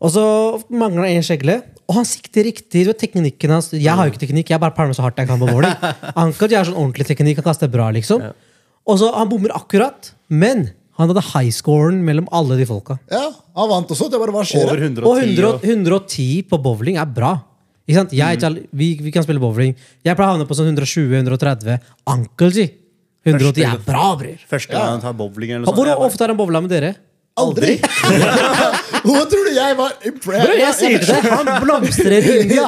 Og 0.03 0.11
så 0.11 0.23
mangler 0.72 1.05
han 1.07 1.18
en 1.19 1.23
skjegle, 1.23 1.55
og 1.88 1.95
han 1.99 2.07
sikter 2.07 2.43
riktig. 2.47 2.84
Du 2.84 2.91
vet 2.91 2.99
teknikken 2.99 3.51
hans 3.53 3.69
Jeg 3.76 3.91
har 3.91 4.07
jo 4.07 4.11
ikke 4.11 4.23
teknikk, 4.26 4.49
jeg 4.51 4.60
bare 4.60 4.76
pælmer 4.76 4.95
så 4.97 5.03
hardt 5.05 5.19
jeg 5.19 5.27
kan 5.30 5.39
på 5.39 5.47
bowling. 5.47 5.76
Ankel 6.23 6.55
har 6.55 6.68
sånn 6.68 6.80
ordentlig 6.80 7.07
teknikk, 7.07 7.39
han 7.39 7.47
kaster 7.47 7.72
bra, 7.72 7.89
liksom. 7.95 8.23
Og 8.84 8.99
så 8.99 9.11
Han 9.15 9.30
bommer 9.31 9.53
akkurat, 9.55 10.11
men 10.27 10.72
han 10.97 11.09
hadde 11.09 11.23
highscoren 11.33 12.03
mellom 12.05 12.27
alle 12.31 12.57
de 12.59 12.65
folka. 12.69 12.99
Ja, 13.11 13.31
Han 13.57 13.69
vant 13.69 13.89
også. 13.93 14.09
Det 14.11 14.19
bare, 14.21 14.31
hva 14.33 14.43
skjer? 14.45 14.65
Over 14.67 14.77
110. 14.81 15.07
Og 15.09 15.17
100, 15.21 15.47
og- 15.53 15.61
110 15.65 16.43
på 16.49 16.57
bowling 16.61 16.97
er 17.01 17.05
bra. 17.05 17.33
Ikke 17.87 17.97
sant? 17.99 18.13
Jeg, 18.15 18.37
ikke 18.39 18.51
vi, 18.71 18.87
vi 19.03 19.11
kan 19.11 19.23
spille 19.25 19.41
bowling. 19.43 19.73
Jeg 20.05 20.15
pleier 20.15 20.29
å 20.29 20.33
havne 20.37 20.45
på 20.47 20.55
sånn 20.55 20.69
120-130. 20.75 21.79
Ankel, 22.07 22.53
si! 22.55 22.67
110 23.25 23.63
er 23.63 23.77
bra, 23.85 24.15
bror. 24.19 24.37
Første 24.49 24.71
gang 24.71 24.89
han 24.97 25.01
tar 25.01 25.13
bowling 25.15 25.51
eller 25.51 25.65
noe 25.65 25.73
Hvor 25.75 25.87
sånt. 25.87 26.05
ofte 26.07 26.23
har 26.25 26.33
han 26.33 26.37
bowla 26.37 26.61
med 26.61 26.69
dere? 26.73 26.93
Aldri! 27.39 27.77
Hvorfor 29.03 29.25
tror 29.31 29.47
du 29.47 29.53
jeg 29.55 29.77
var 29.79 29.93
Bro, 30.23 30.41
jeg 30.59 30.73
sier 30.77 30.99
til 31.01 31.13
deg, 31.15 31.29
han 31.33 31.49
blomstrer 31.63 32.19
i 32.29 32.35
India. 32.43 32.67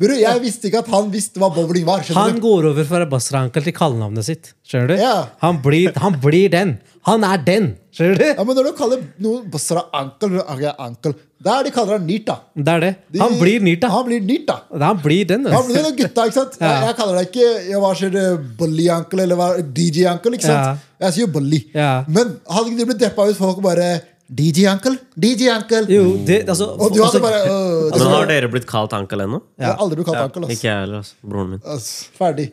Bror, 0.00 0.16
jeg 0.18 0.42
visste 0.44 0.68
ikke 0.68 0.82
at 0.82 0.90
han 0.92 1.10
visste 1.12 1.40
hva 1.42 1.50
bowling 1.54 1.86
var. 1.88 2.04
Han 2.16 2.40
går 2.42 2.70
over 2.72 2.88
fra 2.88 3.06
Basrankel 3.08 3.64
til 3.66 3.76
kallenavnet 3.76 4.28
sitt. 4.28 4.52
Skjønner 4.68 4.92
du? 4.92 5.02
Ja. 5.02 5.14
Han, 5.44 5.60
blir, 5.64 5.92
han 6.02 6.18
blir 6.22 6.52
den. 6.52 6.76
Han 7.08 7.26
er 7.26 7.40
den. 7.42 7.72
Skjønner 7.92 8.20
du? 8.20 8.26
Ja, 8.30 8.44
men 8.46 8.56
Når 8.56 8.70
du 8.70 8.72
kaller 8.78 9.04
noen 9.20 9.48
Basra 9.52 9.86
ankel, 9.96 10.38
ankel 10.46 11.16
da 11.42 11.56
er 11.58 11.66
de 11.66 11.72
kaller 11.74 11.98
han 11.98 12.04
Nirta. 12.06 12.36
Det 12.54 12.70
er 12.70 12.82
det. 12.84 12.90
De, 13.10 13.18
Han 13.18 13.34
blir 13.40 13.62
Nirta. 13.66 13.88
Han 13.90 14.04
blir 14.06 14.22
Nirta. 14.22 14.60
Han 14.70 15.00
blir 15.02 15.26
den. 15.26 15.48
Han 15.48 15.56
altså. 15.58 15.72
blir 15.72 15.86
den 15.88 15.96
gutta, 15.98 16.26
ikke 16.28 16.36
sant? 16.36 16.58
Ja. 16.60 16.70
Jeg, 16.86 16.96
kaller 17.00 17.18
deg 17.18 17.32
ikke 17.32 17.48
jeg, 17.66 17.80
var 17.82 17.98
sånn 17.98 18.14
det, 18.14 18.26
Bully 18.60 18.86
ankel 18.94 19.24
eller 19.24 19.58
DJ 19.74 20.06
Ankel, 20.12 20.36
ikke 20.38 20.46
sant? 20.46 20.86
Jeg 21.02 21.16
sier 21.16 21.32
Bully. 21.34 21.64
Ja. 21.74 21.90
Men 22.06 22.36
hadde 22.46 22.70
ikke 22.70 22.78
de 22.78 22.88
blitt 22.92 23.02
deppa 23.02 23.26
ut 23.26 23.40
folk 23.40 23.58
bare 23.64 23.88
DJ 24.32 24.66
Uncle? 24.70 24.94
DJ 25.20 25.50
Uncle? 25.52 25.82
Jo, 25.92 26.04
det, 26.24 26.38
altså, 26.48 26.70
Og 26.72 26.92
du 26.94 27.02
hadde 27.02 27.18
altså- 27.18 27.20
bare 27.20 27.40
øh, 27.44 27.90
det 27.92 27.98
Men 28.00 28.12
har 28.14 28.26
dere 28.30 28.48
blitt 28.52 28.66
kalt 28.70 28.92
uncle 28.96 29.26
ennå? 29.26 29.42
Jeg 29.60 29.66
har 29.68 29.76
aldri 29.84 29.98
blitt 30.00 30.08
kalt 30.08 30.24
Uncle. 30.30 30.46
ass. 30.48 30.54
Ikke 30.56 30.68
jeg 30.70 30.78
heller, 30.86 31.02
altså. 31.02 31.14
Broren 31.34 31.50
min. 31.50 31.60
Ass, 31.74 31.90
ferdig. 32.16 32.46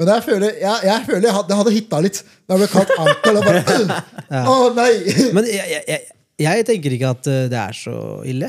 Men 0.00 0.08
jeg 0.08 0.22
føler 0.24 0.54
jeg, 0.62 0.78
jeg, 0.88 1.02
føler 1.10 1.26
jeg 1.28 1.34
hadde, 1.36 1.56
hadde 1.60 1.74
hitta 1.76 1.98
litt. 2.00 2.22
Da 2.48 2.56
jeg 2.56 2.62
ble 2.62 2.70
kalt 2.72 2.94
Uncle. 2.96 3.36
Og 3.36 3.44
bare, 3.44 4.00
øh, 4.32 4.48
Å 4.48 4.56
nei! 4.78 4.88
Men 5.36 5.44
jeg, 5.50 5.66
jeg, 5.74 5.84
jeg, 5.92 6.00
jeg 6.46 6.66
tenker 6.70 6.96
ikke 6.96 7.10
at 7.12 7.28
uh, 7.28 7.40
det 7.52 7.58
er 7.66 7.76
så 7.76 7.96
ille. 8.24 8.48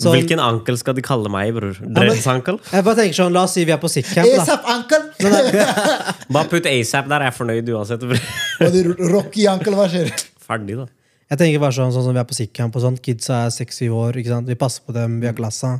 Sånn- 0.00 0.14
Hvilken 0.16 0.40
ankel 0.40 0.78
skal 0.80 0.96
de 0.96 1.02
kalle 1.04 1.28
meg, 1.28 1.50
bror? 1.52 1.76
Dreadsankel? 1.84 2.56
Jeg 2.72 2.86
bare 2.86 2.96
tenker 3.02 3.18
sånn, 3.18 3.34
La 3.36 3.42
oss 3.44 3.52
si 3.58 3.66
vi 3.68 3.74
er 3.76 3.82
på 3.82 3.90
sickcamp. 3.92 4.24
ASAP 4.40 4.64
Uncle! 4.72 5.02
Bare 6.32 6.48
putt 6.48 6.64
ASAP 6.70 7.10
der, 7.12 7.26
jeg 7.26 7.34
er 7.34 7.36
fornøyd 7.36 7.68
uansett. 7.76 8.06
bror. 8.08 8.24
Og 8.64 8.72
de 8.72 8.86
Rocky 9.12 9.44
Uncle, 9.52 9.76
hva 9.76 9.84
skjer? 9.92 10.08
Ferdig, 10.48 10.78
da. 10.80 10.86
Jeg 11.30 11.38
tenker 11.38 11.60
bare 11.62 11.74
sånn, 11.76 11.92
sånn 11.94 12.08
som 12.08 12.16
vi 12.16 12.18
er 12.18 12.26
på 12.26 12.34
sickcamp 12.34 12.74
på 12.74 12.80
sånn. 12.82 12.96
Kidsa 12.98 13.44
er 13.46 13.52
6-7 13.54 13.84
år. 13.94 14.16
ikke 14.18 14.32
sant? 14.32 14.48
Vi 14.50 14.56
passer 14.58 14.82
på 14.86 14.94
dem, 14.96 15.20
vi 15.22 15.28
har 15.30 15.36
klassa. 15.38 15.76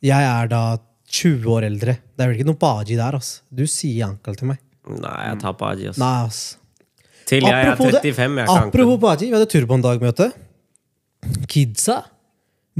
Jeg 0.00 0.24
er 0.24 0.48
da 0.48 0.62
20 1.10 1.50
år 1.52 1.66
eldre. 1.68 1.98
Det 2.16 2.24
er 2.24 2.30
vel 2.30 2.38
ikke 2.38 2.48
noe 2.48 2.60
baji 2.60 2.96
der. 2.96 3.18
ass. 3.18 3.42
Du 3.52 3.66
sier 3.68 4.06
ankel 4.08 4.38
til 4.40 4.48
meg. 4.54 4.62
Nei, 4.88 5.18
jeg 5.28 5.40
tar 5.42 5.58
baji, 5.60 5.90
ass. 5.90 6.00
Nei, 6.00 6.14
ass. 6.24 6.40
Til 7.28 7.44
jeg 7.44 7.52
er 7.52 7.74
Apropos 7.74 7.92
er 7.92 8.00
35, 8.08 8.40
jeg 8.40 8.48
kan 8.48 8.70
Apropos 8.70 9.02
baji, 9.04 9.28
vi 9.28 9.36
hadde 9.36 9.50
turbondagmøte. 9.52 10.30
Kidsa. 11.52 11.98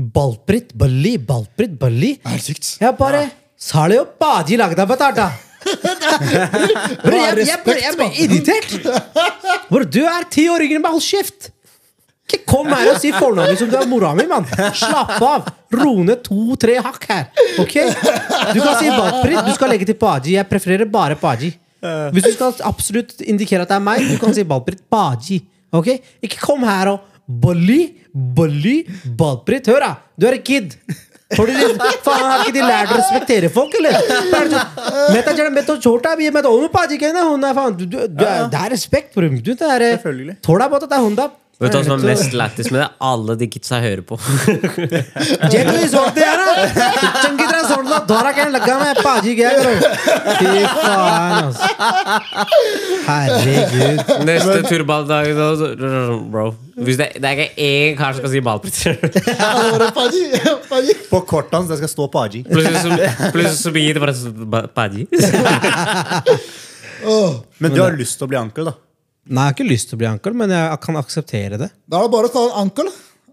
Balprit, 0.00 0.72
balli, 0.80 1.18
balprit, 1.20 1.76
balli. 1.78 2.14
Det 2.16 2.24
er 2.24 2.36
helt 2.38 2.48
sykt. 2.48 2.72
Jeg 2.80 2.96
bare 2.98 3.26
Sale 3.60 3.98
og 4.00 4.14
baji 4.16 4.56
lagda 4.56 4.86
batata. 4.88 5.28
Bro, 5.60 7.18
jeg, 7.20 7.44
jeg, 7.44 7.46
jeg, 7.46 7.80
jeg 7.84 7.96
ble 7.98 8.06
irritert. 8.24 8.70
Hvor 9.68 9.84
du 9.84 10.00
er 10.08 10.24
ti 10.32 10.46
år 10.48 10.64
yngre 10.64 10.78
enn 10.80 10.86
meg. 10.86 10.94
Hold 10.96 11.04
kjeft! 11.04 11.50
Ikke 12.29 12.39
kom 12.49 12.69
her 12.73 12.87
og 12.89 12.97
si 12.97 13.11
fornavnet 13.13 13.59
som 13.59 13.69
du 13.69 13.75
er 13.77 13.85
mora 13.89 14.13
mi, 14.17 14.25
mann. 14.29 14.47
Slapp 14.73 15.19
av. 15.21 15.49
Ro 15.75 15.91
ned 16.07 16.23
to-tre 16.25 16.79
hakk 16.81 17.03
her. 17.11 17.27
Ok? 17.61 17.75
Du 18.55 18.61
kan 18.63 18.79
si 18.79 18.89
Balprit, 18.89 19.41
du 19.45 19.51
skal 19.53 19.69
legge 19.69 19.85
til 19.85 19.97
Baji. 19.99 20.33
Jeg 20.39 20.49
prefererer 20.49 20.89
bare 20.89 21.17
Baji. 21.21 21.51
Hvis 22.15 22.25
du 22.25 22.31
skal 22.33 22.55
absolutt 22.65 23.19
indikere 23.21 23.61
at 23.67 23.69
det 23.69 23.77
er 23.77 23.83
meg, 23.85 24.01
du 24.09 24.17
kan 24.21 24.33
si 24.33 24.45
Balprit 24.47 24.81
Baji. 24.89 25.43
Ok? 25.75 25.91
Ikke 26.25 26.41
kom 26.41 26.65
her 26.65 26.95
og 26.95 27.11
Bolli, 27.27 27.81
Bolli, 28.13 28.79
Balprit. 29.17 29.69
Hør, 29.69 29.85
da! 29.85 29.93
Du 30.17 30.25
er 30.29 30.39
en 30.39 30.45
kid. 30.45 30.73
Får 31.35 31.49
du 31.49 31.55
litt, 31.57 31.79
faen, 32.05 32.21
Har 32.21 32.43
ikke 32.43 32.53
de 32.53 32.65
lært 32.65 32.91
å 32.93 32.97
respektere 32.99 33.49
folk, 33.53 33.73
eller? 33.79 33.95
मैं 35.13 35.21
तो 35.25 35.31
जब 35.37 35.51
मैं 35.53 35.63
तो 35.65 35.77
छोटा 35.81 36.13
भी 36.15 36.25
है 36.25 36.31
मैं 36.31 36.43
तो 36.45 36.51
ओनू 36.53 36.67
पाजी 36.73 36.97
कहना 37.01 37.21
होना 37.29 37.51
फान 37.57 37.73
du, 37.79 37.85
du, 37.85 37.97
du, 38.07 38.21
det 38.21 38.59
er 38.59 38.69
respekt 38.73 39.13
for 39.13 39.25
dem. 39.25 39.39
Du, 39.41 39.53
det 39.53 39.65
er 39.65 39.85
Selvfølgelig. 39.97 40.35
थोड़ा 40.47 40.67
बहुत 40.67 40.81
होता 40.85 40.95
है 40.95 41.01
होता 41.01 41.29
Vet 41.60 41.74
du 41.74 41.76
hva 41.76 41.82
som 41.84 41.98
er 41.98 42.06
mest 42.08 42.32
lættis 42.32 42.70
med 42.72 42.80
det? 42.80 42.86
Alle 43.04 43.34
de 43.36 43.46
kidsa 43.52 43.82
hører 43.84 44.00
på. 44.08 44.16
Altså. 51.40 51.68
Herregud. 53.04 54.00
Neste 54.24 54.56
turballdag. 54.70 55.28
Bro. 56.32 56.46
Hvis 56.80 56.96
det, 56.96 57.10
det 57.20 57.28
er 57.28 57.42
ikke 57.44 57.68
én 57.68 57.96
kar 57.98 58.16
som 58.16 58.22
skal 58.24 58.32
si 58.32 58.40
ballpritser. 58.44 58.96
På 61.12 61.20
kortet 61.28 61.58
hans 61.58 61.68
det 61.68 61.76
skal 61.82 61.92
stå 61.92 62.06
Paji. 62.12 62.40
Plutselig 62.48 63.52
så 63.60 63.72
blir 63.74 63.98
det 63.98 64.00
bare 64.00 64.64
Paji. 64.72 65.04
Men 67.60 67.76
du 67.76 67.82
har 67.84 67.92
lyst 68.00 68.16
til 68.20 68.28
å 68.28 68.32
bli 68.32 68.40
ankel, 68.40 68.72
da? 68.72 68.78
Nei, 69.28 69.44
jeg 69.44 69.50
har 69.50 69.54
ikke 69.58 69.68
lyst 69.68 69.90
til 69.90 69.96
å 69.98 70.00
bli 70.00 70.08
ankel, 70.08 70.32
men 70.40 70.50
jeg 70.54 70.80
kan 70.82 70.96
akseptere 70.98 71.58
det. 71.60 71.68
Da 71.90 72.00
er 72.00 72.08
det 72.08 72.12
bare 72.14 72.30
å 72.30 72.32
kalle 72.34 72.54
han 72.56 72.70
Uncle. 72.70 72.90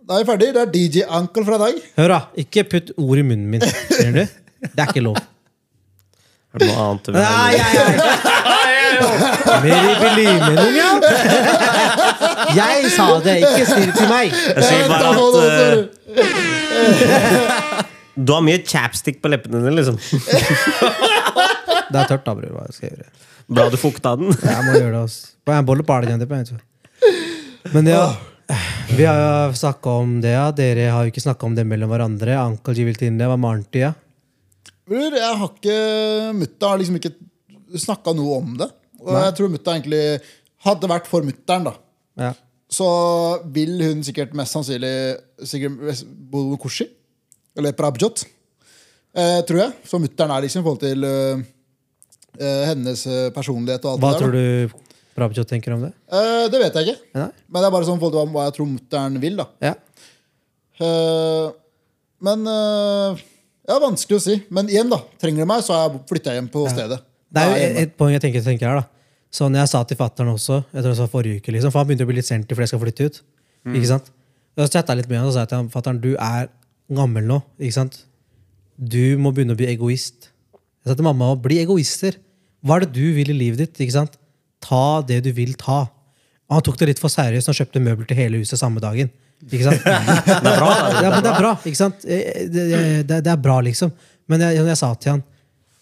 Da 0.07 0.18
er 0.18 0.23
vi 0.23 0.27
ferdig. 0.30 0.49
Det 0.55 0.61
er 0.61 0.69
DJ 0.73 1.05
Uncle 1.19 1.43
fra 1.47 1.57
deg. 1.64 1.80
Hør, 1.97 2.09
da. 2.14 2.19
Ikke 2.43 2.64
putt 2.68 2.91
ord 2.95 3.18
i 3.19 3.26
munnen 3.27 3.49
min. 3.55 3.64
Ser 3.91 4.11
du? 4.15 4.23
Det 4.68 4.80
er 4.84 4.88
ikke 4.91 5.05
lov. 5.05 5.18
Er 6.55 6.64
det 6.64 6.68
noe 6.69 6.80
annet 6.84 7.03
du 7.03 7.09
vil 7.11 7.22
ha? 7.23 7.27
Nei. 7.27 7.55
Meri 9.64 9.93
bili 10.01 10.26
menunga. 10.41 10.89
Jeg 12.57 12.77
sa 12.95 13.07
det, 13.26 13.35
ikke 13.43 13.65
si 13.68 13.80
det 13.84 13.93
til 13.97 14.09
meg. 14.11 14.27
Jeg 14.31 14.64
sier 14.64 14.88
bare 14.91 15.07
at 15.11 15.19
eh, 15.43 15.84
du 18.18 18.30
har 18.34 18.41
mye 18.41 18.64
chapstick 18.65 19.19
på 19.22 19.30
leppene 19.30 19.59
dine, 19.61 19.76
liksom. 19.77 19.97
Det 21.88 21.99
er 22.01 22.09
tørt, 22.09 22.26
da, 22.26 22.34
bror. 22.35 22.55
Hva 22.57 22.65
skal 22.73 22.89
jeg 22.89 22.97
gjøre? 22.97 23.11
Bra 23.47 23.68
du 23.72 23.77
fukta 23.80 24.15
den. 24.19 24.34
Jeg 24.34 24.64
må 24.65 24.73
gjøre 24.76 24.93
det. 24.93 25.03
Altså. 25.05 25.30
Bare 25.47 25.61
en 25.61 25.68
bolle 25.69 25.85
bare 25.88 26.18
det, 26.19 26.27
på. 26.27 26.57
Men 27.73 27.88
ja, 27.89 28.07
vi 28.95 29.05
har 29.07 29.22
jo 29.22 29.55
snakka 29.59 29.93
om 30.01 30.18
det. 30.23 30.34
ja 30.35 30.49
Dere 30.55 30.89
har 30.91 31.05
jo 31.05 31.14
ikke 31.14 31.23
snakka 31.23 31.47
om 31.47 31.55
det 31.55 31.68
mellom 31.68 31.91
hverandre. 31.91 32.35
Ankel 32.39 32.81
Giviltine, 32.81 33.30
hva 33.30 33.39
med? 33.39 33.68
Ja? 33.76 33.93
Bror, 34.88 35.15
jeg 35.19 35.39
har 35.39 35.49
ikke 35.51 35.80
Mutta 36.38 36.69
har 36.72 36.80
liksom 36.80 36.99
ikke 36.99 37.15
snakka 37.76 38.14
noe 38.15 38.38
om 38.39 38.53
det. 38.59 38.69
Og 39.03 39.15
jeg 39.15 39.35
tror 39.38 39.51
mutta 39.53 39.76
egentlig 39.76 40.03
hadde 40.65 40.89
vært 40.89 41.09
for 41.09 41.26
mutter'n, 41.27 41.68
da. 41.68 41.73
Ja. 42.18 42.31
Så 42.72 42.88
vil 43.53 43.77
hun 43.84 44.01
sikkert 44.03 44.34
mest 44.35 44.55
sannsynlig 44.55 44.95
sikkert 45.47 46.01
bo 46.31 46.47
med 46.49 46.59
Koshi. 46.59 46.88
Eller 47.57 47.76
Prabjot. 47.77 48.26
Eh, 49.18 49.39
tror 49.47 49.61
jeg. 49.61 49.76
Så 49.88 49.99
mutter'n 50.01 50.34
er 50.34 50.43
liksom 50.43 50.64
i 50.64 50.65
forhold 50.65 50.84
til 50.84 51.07
eh, 51.07 51.45
hennes 52.69 53.05
eh, 53.07 53.29
personlighet 53.35 53.85
og 53.85 53.95
alt 53.95 54.01
Hva 54.03 54.11
det 54.13 54.19
der. 54.19 54.27
Hva 54.27 54.31
tror 54.31 54.31
du 54.77 54.83
Prabhjot 55.17 55.49
tenker 55.49 55.73
om 55.73 55.81
det? 55.81 55.91
Eh, 56.13 56.43
det 56.53 56.59
vet 56.61 56.75
jeg 56.77 56.91
ikke. 56.91 56.99
Nei? 57.17 57.29
Men 57.49 57.61
det 57.63 57.67
er 57.69 57.73
bare 57.73 57.87
sånn 57.87 57.97
forhold 58.01 58.13
til 58.27 58.33
hva 58.35 58.43
jeg 58.45 58.53
tror 58.59 58.67
mutter'n 58.69 59.15
vil. 59.23 59.39
da 59.39 59.47
Ja. 59.65 59.73
Eh, 60.79 61.47
Men 62.21 62.45
eh, 62.49 63.23
ja, 63.67 63.77
vanskelig 63.81 64.17
å 64.17 64.23
si. 64.23 64.35
Men 64.53 64.69
igjen, 64.71 64.89
da. 64.89 64.99
Trenger 65.21 65.43
du 65.45 65.49
meg, 65.49 65.63
så 65.65 65.77
flytter 66.09 66.33
jeg 66.33 66.41
hjem 66.41 66.51
på 66.53 66.63
stedet. 66.71 66.99
Det 67.33 67.43
er 67.43 67.49
jo 67.51 67.81
et 67.83 67.97
poeng 67.99 68.13
jeg 68.15 68.23
tenker, 68.23 68.43
tenker 68.45 68.69
her. 68.69 68.83
da 68.83 68.85
Sånn 69.37 69.57
Jeg 69.59 69.67
sa 69.67 69.81
til 69.83 69.97
fatter'n 69.99 70.29
også, 70.31 70.61
jeg 70.71 70.81
tror 70.85 70.93
det 70.93 71.01
var 71.01 71.09
forrige 71.11 71.41
uke, 71.41 71.51
liksom, 71.51 71.73
for 71.73 71.81
han 71.83 71.89
begynte 71.89 72.05
å 72.07 72.09
bli 72.09 72.15
litt 72.21 72.25
sent 72.29 72.47
fordi 72.47 72.63
jeg 72.63 72.71
skal 72.71 72.79
flytte 72.85 73.07
ut. 73.09 73.17
Ikke 73.75 73.89
sant? 73.89 74.07
Og 74.55 74.63
Så 74.63 74.69
chatta 74.77 74.93
jeg 74.95 75.01
litt 75.03 75.09
med 75.11 75.19
han 75.19 75.27
og 75.27 75.33
sa 75.35 75.43
til 75.45 75.59
han, 75.59 75.67
fatter'n, 75.73 75.99
du 76.01 76.13
er 76.15 76.47
gammel 76.95 77.27
nå. 77.27 77.41
Ikke 77.59 77.75
sant? 77.75 77.99
Du 78.79 79.17
må 79.19 79.33
begynne 79.35 79.53
å 79.53 79.59
bli 79.59 79.67
egoist. 79.73 80.29
Jeg 80.88 80.93
sa 80.93 80.97
til 81.01 81.07
mamma 81.09 81.34
bli 81.43 81.59
egoister. 81.59 82.15
Hva 82.64 82.77
er 82.80 82.85
det 82.88 82.93
du 82.95 83.11
vil 83.18 83.30
i 83.34 83.38
livet 83.38 83.59
ditt? 83.65 83.80
ikke 83.84 83.93
sant? 83.99 84.15
Ta 84.64 85.01
det 85.05 85.19
du 85.27 85.31
vil 85.35 85.51
ta. 85.59 85.84
Og 86.47 86.55
han 86.55 86.64
tok 86.64 86.77
det 86.80 86.88
litt 86.93 87.01
for 87.03 87.11
seriøst. 87.11 87.51
Han 87.51 87.57
kjøpte 87.59 87.81
møbler 87.84 88.07
til 88.07 88.18
hele 88.18 88.39
huset 88.39 88.59
samme 88.61 88.80
dagen. 88.84 89.11
Ikke 89.51 89.68
sant? 89.68 89.84
det 89.85 90.34
er 90.34 90.57
bra, 90.57 90.69
ja, 90.97 91.09
men 91.11 91.19
det 91.26 91.30
er 91.34 91.41
bra, 91.43 91.51
ikke 91.68 91.77
sant? 91.77 92.05
Eh, 92.07 92.47
Det, 92.49 92.64
det, 93.05 93.19
det 93.27 93.34
er 93.34 93.41
bra, 93.43 93.59
liksom. 93.68 93.91
Men 94.31 94.41
jeg, 94.47 94.64
jeg 94.65 94.80
sa 94.80 94.93
til 94.95 95.18
han 95.18 95.26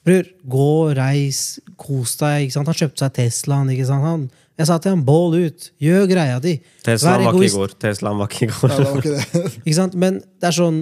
Bror, 0.06 0.27
gå, 0.45 0.65
reis, 0.99 1.38
kos 1.82 2.11
deg. 2.19 2.44
ikke 2.45 2.53
sant? 2.57 2.68
Han 2.69 2.76
kjøpte 2.77 3.02
seg 3.06 3.14
Teslaen. 3.15 3.69
ikke 3.73 3.88
sant? 3.90 4.03
Han, 4.06 4.26
jeg 4.60 4.68
sa 4.69 4.76
til 4.77 4.94
ham, 4.94 5.06
bål 5.07 5.38
ut. 5.48 5.69
Gjør 5.82 6.03
greia 6.11 6.36
di. 6.44 6.57
Teslaen 6.86 7.23
var 7.26 7.34
ikke 7.40 7.48
i 7.48 7.53
går. 7.56 7.73
Teslaen 7.82 8.19
var 8.22 8.30
ikke 8.30 8.45
i 8.45 8.52
går. 8.52 8.69
Ja, 8.69 8.77
det 8.77 8.91
var 8.91 8.99
ikke 9.02 9.15
det. 9.15 9.53
Ikke 9.65 9.77
sant? 9.80 9.95
Men 10.03 10.19
det 10.22 10.52
er 10.52 10.57
sånn 10.60 10.77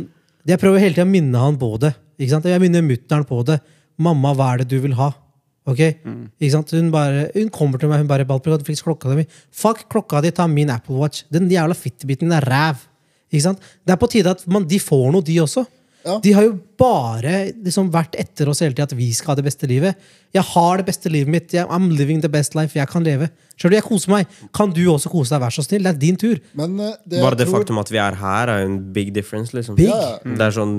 Jeg 0.50 0.60
prøver 0.60 0.82
hele 0.84 0.98
tida 0.98 1.06
å 1.08 1.12
minne 1.14 1.40
han 1.46 1.56
på 1.62 1.70
det. 1.80 1.94
Ikke 2.20 2.34
sant? 2.34 2.50
Jeg 2.52 2.60
minner 2.66 2.84
mutter'n 2.84 3.24
på 3.30 3.40
det. 3.48 3.62
'Mamma, 3.98 4.34
hva 4.34 4.54
er 4.54 4.64
det 4.64 4.70
du 4.70 4.80
vil 4.80 4.96
ha?' 5.00 5.14
Ok? 5.66 5.80
Ikke 6.42 6.52
sant? 6.52 6.72
Hun, 6.76 6.90
bare, 6.92 7.30
hun 7.34 7.50
kommer 7.50 7.80
til 7.80 7.88
meg 7.90 8.02
hun 8.04 8.08
bare 8.08 8.26
'Balprik, 8.26 8.60
du 8.60 8.66
fikk 8.68 8.84
klokka 8.84 9.16
di.' 9.16 9.28
Fuck 9.52 9.88
klokka 9.90 10.22
di, 10.22 10.32
ta 10.32 10.48
min 10.48 10.70
Apple 10.70 10.96
Watch. 10.96 11.24
Den 11.32 11.50
jævla 11.50 11.74
Fitbiten 11.74 12.28
din 12.28 12.36
er 12.36 12.44
ræv. 12.44 12.84
Ikke 13.32 13.44
sant? 13.48 13.60
Det 13.86 13.94
er 13.94 14.02
på 14.02 14.10
tide 14.12 14.30
at 14.30 14.44
man, 14.48 14.68
de 14.68 14.80
får 14.80 15.12
noe, 15.12 15.24
de 15.24 15.40
også. 15.42 15.66
Ja. 16.04 16.18
De 16.20 16.34
har 16.36 16.44
jo 16.44 16.58
bare 16.78 17.54
liksom 17.64 17.88
vært 17.94 18.18
etter 18.20 18.50
oss 18.52 18.60
hele 18.60 18.76
tida 18.76 18.84
at 18.90 18.96
vi 18.98 19.08
skal 19.16 19.32
ha 19.32 19.36
det 19.40 19.46
beste 19.46 19.68
livet. 19.72 19.96
Jeg 20.36 20.44
har 20.44 20.82
det 20.82 20.86
beste 20.90 21.08
livet 21.10 21.32
mitt. 21.32 21.54
I'm 21.64 21.88
living 21.96 22.20
the 22.20 22.28
best 22.28 22.58
life. 22.60 22.76
Jeg 22.76 22.90
kan 22.92 23.06
leve. 23.08 23.30
Skjønner 23.56 23.72
du, 23.72 23.78
jeg 23.78 23.86
koser 23.88 24.12
meg. 24.12 24.28
Kan 24.52 24.74
du 24.76 24.82
også 24.92 25.10
kose 25.14 25.32
deg? 25.32 25.40
Vær 25.46 25.56
så 25.56 25.64
snill. 25.64 25.88
Det 25.88 25.94
er 25.94 26.02
din 26.02 26.20
tur. 26.20 26.42
Men 26.60 26.76
eh, 26.84 26.98
det 27.08 27.22
Bare 27.24 27.40
det 27.40 27.48
tror, 27.48 27.62
faktum 27.62 27.80
at 27.80 27.92
vi 27.94 28.02
er 28.04 28.20
her, 28.20 28.52
er 28.52 28.66
jo 28.66 28.72
en 28.74 28.80
big 28.94 29.14
difference. 29.16 29.56
liksom. 29.56 29.78
Big? 29.80 29.88
Ja, 29.88 30.18
ja. 30.20 30.36
Det 30.36 30.44
er 30.50 30.58
sånn 30.58 30.76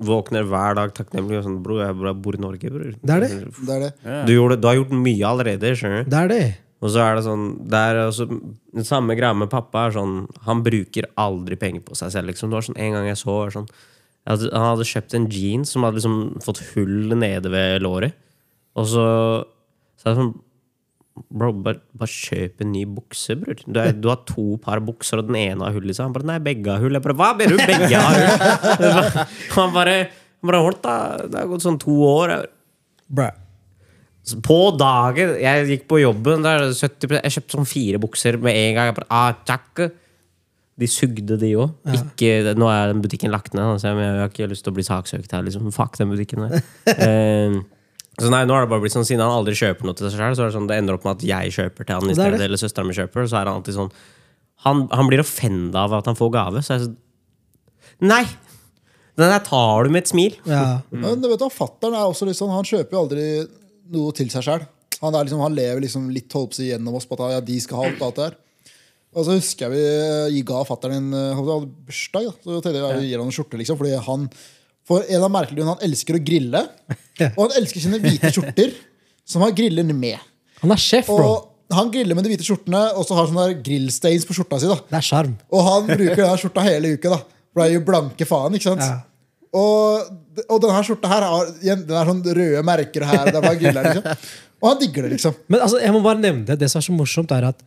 Våkner 0.00 0.44
hver 0.48 0.74
dag 0.78 0.92
takknemlig 0.96 1.38
og 1.40 1.44
sånn 1.46 1.62
Bro, 1.62 1.78
jeg 1.82 1.94
bor- 2.22 2.34
i 2.38 2.40
Norge, 2.40 2.70
bror. 2.72 2.94
Det 3.02 3.14
er 3.16 3.20
det. 3.20 3.30
Det 3.66 3.74
er 3.76 3.80
det. 3.86 3.92
Du, 4.26 4.32
gjorde, 4.34 4.60
du 4.60 4.66
har 4.68 4.76
gjort 4.80 4.94
mye 4.96 5.24
allerede, 5.28 5.72
skjønner 5.76 6.04
du. 6.04 6.10
Det 6.10 6.20
er 6.22 6.28
det. 6.32 6.44
Og 6.82 6.90
så 6.90 6.98
er 7.04 7.14
det 7.14 7.24
sånn 7.28 7.44
det 7.70 7.78
er 7.78 8.00
også, 8.08 8.26
Den 8.74 8.84
samme 8.88 9.14
greia 9.14 9.34
med 9.38 9.50
pappa 9.52 9.84
er 9.86 9.92
sånn 9.94 10.26
Han 10.48 10.64
bruker 10.66 11.06
aldri 11.16 11.54
penger 11.60 11.84
på 11.86 11.94
seg 11.94 12.10
selv. 12.10 12.26
Liksom. 12.32 12.50
Det 12.50 12.58
var 12.58 12.66
sånn 12.66 12.78
En 12.82 12.96
gang 12.96 13.06
jeg 13.06 13.20
så 13.20 13.36
var 13.36 13.52
sånn 13.54 13.68
jeg 13.70 14.30
hadde, 14.36 14.50
Han 14.54 14.66
hadde 14.72 14.88
kjøpt 14.90 15.14
en 15.18 15.28
jeans 15.30 15.70
som 15.74 15.82
hadde 15.86 15.98
liksom 16.00 16.16
fått 16.42 16.62
hull 16.72 17.14
nede 17.18 17.50
ved 17.50 17.82
låret. 17.86 18.14
Og 18.74 18.86
så 18.90 19.06
Så 19.98 20.08
er 20.08 20.14
det 20.14 20.18
sånn 20.22 20.34
Bro, 21.12 21.50
bare, 21.64 21.82
bare 21.98 22.08
kjøp 22.08 22.62
en 22.64 22.70
ny 22.72 22.86
bukse, 22.88 23.36
bror. 23.36 23.58
Du, 23.66 23.78
du 24.00 24.08
har 24.08 24.22
to 24.28 24.56
par 24.62 24.80
bukser, 24.84 25.20
og 25.20 25.28
den 25.28 25.36
ene 25.42 25.66
har 25.66 25.76
hull 25.76 25.90
i 25.90 25.94
seg. 25.96 26.06
Han 26.06 26.14
bare 26.16 26.28
Nei, 26.30 26.38
begge 26.44 26.72
har 26.72 26.80
hull. 26.80 26.96
Jeg 26.96 27.04
bare 27.04 27.18
Hva 27.20 27.30
mener 27.36 27.58
du? 27.58 27.64
Begge 27.68 28.00
har 28.00 28.18
hull? 28.18 29.22
Han 29.58 29.74
bare 29.76 29.96
han 30.42 30.50
bare 30.50 30.62
Holdt, 30.64 30.82
da. 30.82 30.96
Det 31.30 31.38
har 31.38 31.50
gått 31.50 31.62
sånn 31.62 31.78
to 31.78 31.94
år. 32.02 32.32
Jeg, 33.14 33.32
På 34.42 34.56
dagen 34.74 35.36
Jeg 35.42 35.68
gikk 35.68 35.84
på 35.90 36.00
jobben 36.02 36.42
der, 36.42 36.64
70, 36.74 37.18
Jeg 37.20 37.34
kjøpte 37.36 37.58
sånn 37.58 37.68
fire 37.68 38.00
bukser 38.02 38.38
med 38.42 38.58
en 38.58 38.74
gang. 38.78 38.90
Jeg 38.90 38.96
bare, 38.98 39.10
ah, 39.14 39.36
takk. 39.46 39.84
De 40.82 40.88
sugde, 40.90 41.36
de 41.38 41.52
òg. 41.60 41.76
Nå 41.86 42.72
er 42.72 42.90
den 42.90 43.04
butikken 43.04 43.30
lagt 43.30 43.54
ned, 43.54 43.76
så 43.78 43.92
jeg, 43.92 44.02
jeg 44.02 44.18
har 44.24 44.32
ikke 44.32 44.50
lyst 44.50 44.66
til 44.66 44.74
å 44.74 44.78
bli 44.80 44.86
saksøkt 44.88 45.36
her. 45.36 45.46
Liksom. 45.46 45.70
Fuck 45.76 46.00
den 46.00 46.10
butikken 46.10 46.48
der. 46.48 46.58
Så 48.20 48.28
nei, 48.28 48.42
nå 48.44 48.52
har 48.52 48.66
det 48.66 48.68
bare 48.68 48.82
blitt 48.82 48.92
sånn 48.92 49.06
Siden 49.08 49.22
han 49.24 49.32
aldri 49.32 49.54
kjøper 49.56 49.88
noe 49.88 49.96
til 49.96 50.10
seg 50.10 50.18
selv, 50.20 50.36
så 50.36 50.44
er 50.44 50.50
det 50.50 50.56
sånn 50.58 50.66
det 50.68 50.76
ender 50.82 50.98
opp 50.98 51.06
med 51.06 51.16
at 51.16 51.22
jeg 51.24 51.54
kjøper 51.56 51.88
til 51.88 51.96
han 51.96 52.12
i 52.12 52.16
stedet. 52.18 52.42
Eller 52.44 52.60
søstera 52.60 52.84
mi 52.88 52.96
kjøper. 52.96 53.24
Så 53.24 53.38
er 53.40 53.48
han 53.48 53.60
alltid 53.60 53.78
sånn 53.78 53.92
Han, 54.66 54.84
han 54.92 55.08
blir 55.08 55.22
offenda 55.22 55.86
av 55.86 55.96
at 55.98 56.10
han 56.10 56.18
får 56.18 56.32
gave. 56.34 56.62
Så 56.62 56.74
jeg 56.74 56.82
er 56.82 56.84
sånn 56.90 57.00
Nei! 58.12 58.24
Den 59.18 59.28
der 59.28 59.42
tar 59.44 59.84
du 59.84 59.92
med 59.92 60.06
et 60.06 60.10
smil. 60.10 60.36
Ja. 60.48 60.80
Men 60.90 61.20
vet 61.20 61.24
du, 61.24 61.28
vet 61.30 61.44
fatteren 61.54 61.96
er 61.98 62.08
også 62.08 62.26
litt 62.26 62.38
sånn, 62.38 62.52
han 62.52 62.64
kjøper 62.66 62.96
jo 62.96 63.02
aldri 63.02 63.26
noe 63.92 64.14
til 64.16 64.30
seg 64.32 64.46
sjøl. 64.46 64.64
Han, 65.02 65.12
er 65.12 65.26
liksom, 65.26 65.42
han 65.42 65.56
lever 65.56 65.82
liksom 65.84 66.06
litt 66.14 66.32
holdt 66.32 66.56
si 66.56 66.70
gjennom 66.70 66.96
oss 66.96 67.08
på 67.10 67.18
at 67.18 67.34
ja, 67.34 67.42
de 67.44 67.58
skal 67.60 67.80
ha 67.80 67.90
alt, 67.90 68.02
alt 68.06 68.18
det 68.18 68.28
her. 68.30 68.38
Og 69.12 69.26
så 69.26 69.36
husker 69.36 69.66
jeg 69.66 69.74
vi 69.74 70.38
eh, 70.40 70.44
ga 70.48 70.62
fatteren 70.64 71.10
en 71.12 71.18
eh, 71.36 71.42
bursdag. 71.84 72.30
Da. 72.30 72.34
Så 72.40 72.60
tenkte 72.64 72.78
jeg 72.78 72.86
jeg 73.02 73.10
gir 73.10 73.20
han 73.20 73.28
en 73.28 73.36
skjorte, 73.36 73.60
liksom, 73.60 73.80
fordi 73.80 73.98
han 74.06 74.28
for 74.92 75.08
en 75.08 75.24
av 75.26 75.32
merkelige 75.32 75.68
han 75.68 75.86
elsker 75.88 76.18
å 76.18 76.22
grille. 76.22 76.62
Og 77.36 77.40
han 77.46 77.56
elsker 77.60 77.82
sine 77.84 78.00
hvite 78.02 78.30
skjorter 78.34 78.74
som 79.28 79.44
har 79.44 79.54
griller 79.56 79.86
med. 79.88 80.20
Han 80.62 80.74
er 80.74 80.80
sjef, 80.80 81.08
bro. 81.10 81.32
Og 81.72 81.76
han 81.76 81.90
griller 81.92 82.18
med 82.18 82.26
de 82.26 82.32
hvite 82.34 82.44
skjortene, 82.44 82.80
og 82.98 83.06
så 83.08 83.16
har 83.16 83.28
sånne 83.30 83.46
der 83.48 83.62
grillstains 83.64 84.26
på 84.28 84.34
skjorta 84.36 84.58
si. 84.60 84.68
da 84.68 84.76
Det 84.90 84.98
er 84.98 85.06
sjarm. 85.06 85.36
og 85.48 85.62
han 85.64 85.86
bruker 85.88 86.20
denne 86.20 86.40
skjorta 86.40 86.64
hele 86.66 86.94
uka. 86.98 87.16
da 87.16 87.64
er 87.64 87.72
jo 87.72 87.84
blanke 87.86 88.26
faen, 88.28 88.58
ikke 88.58 88.68
sant? 88.68 88.84
Ja. 88.84 88.98
Og, 89.56 90.10
og 90.46 90.60
denne 90.64 90.82
skjorta 90.84 91.10
her 91.12 91.26
har 91.28 91.50
Den 91.60 91.84
er 91.88 92.08
sånn 92.08 92.22
røde 92.24 92.64
merker 92.64 93.06
her. 93.08 93.24
Det 93.28 93.36
er 93.38 93.46
bare 93.46 93.60
griller, 93.60 93.88
liksom. 93.88 94.26
Og 94.62 94.68
han 94.70 94.82
digger 94.82 95.06
det, 95.06 95.14
liksom. 95.16 95.38
Men 95.50 95.64
altså, 95.64 95.80
jeg 95.82 95.94
må 95.94 96.02
bare 96.04 96.22
nevne 96.22 96.44
det. 96.46 96.58
Det 96.60 96.68
som 96.70 96.82
er 96.82 96.86
så 96.86 96.94
morsomt, 96.96 97.32
er 97.34 97.48
at 97.50 97.64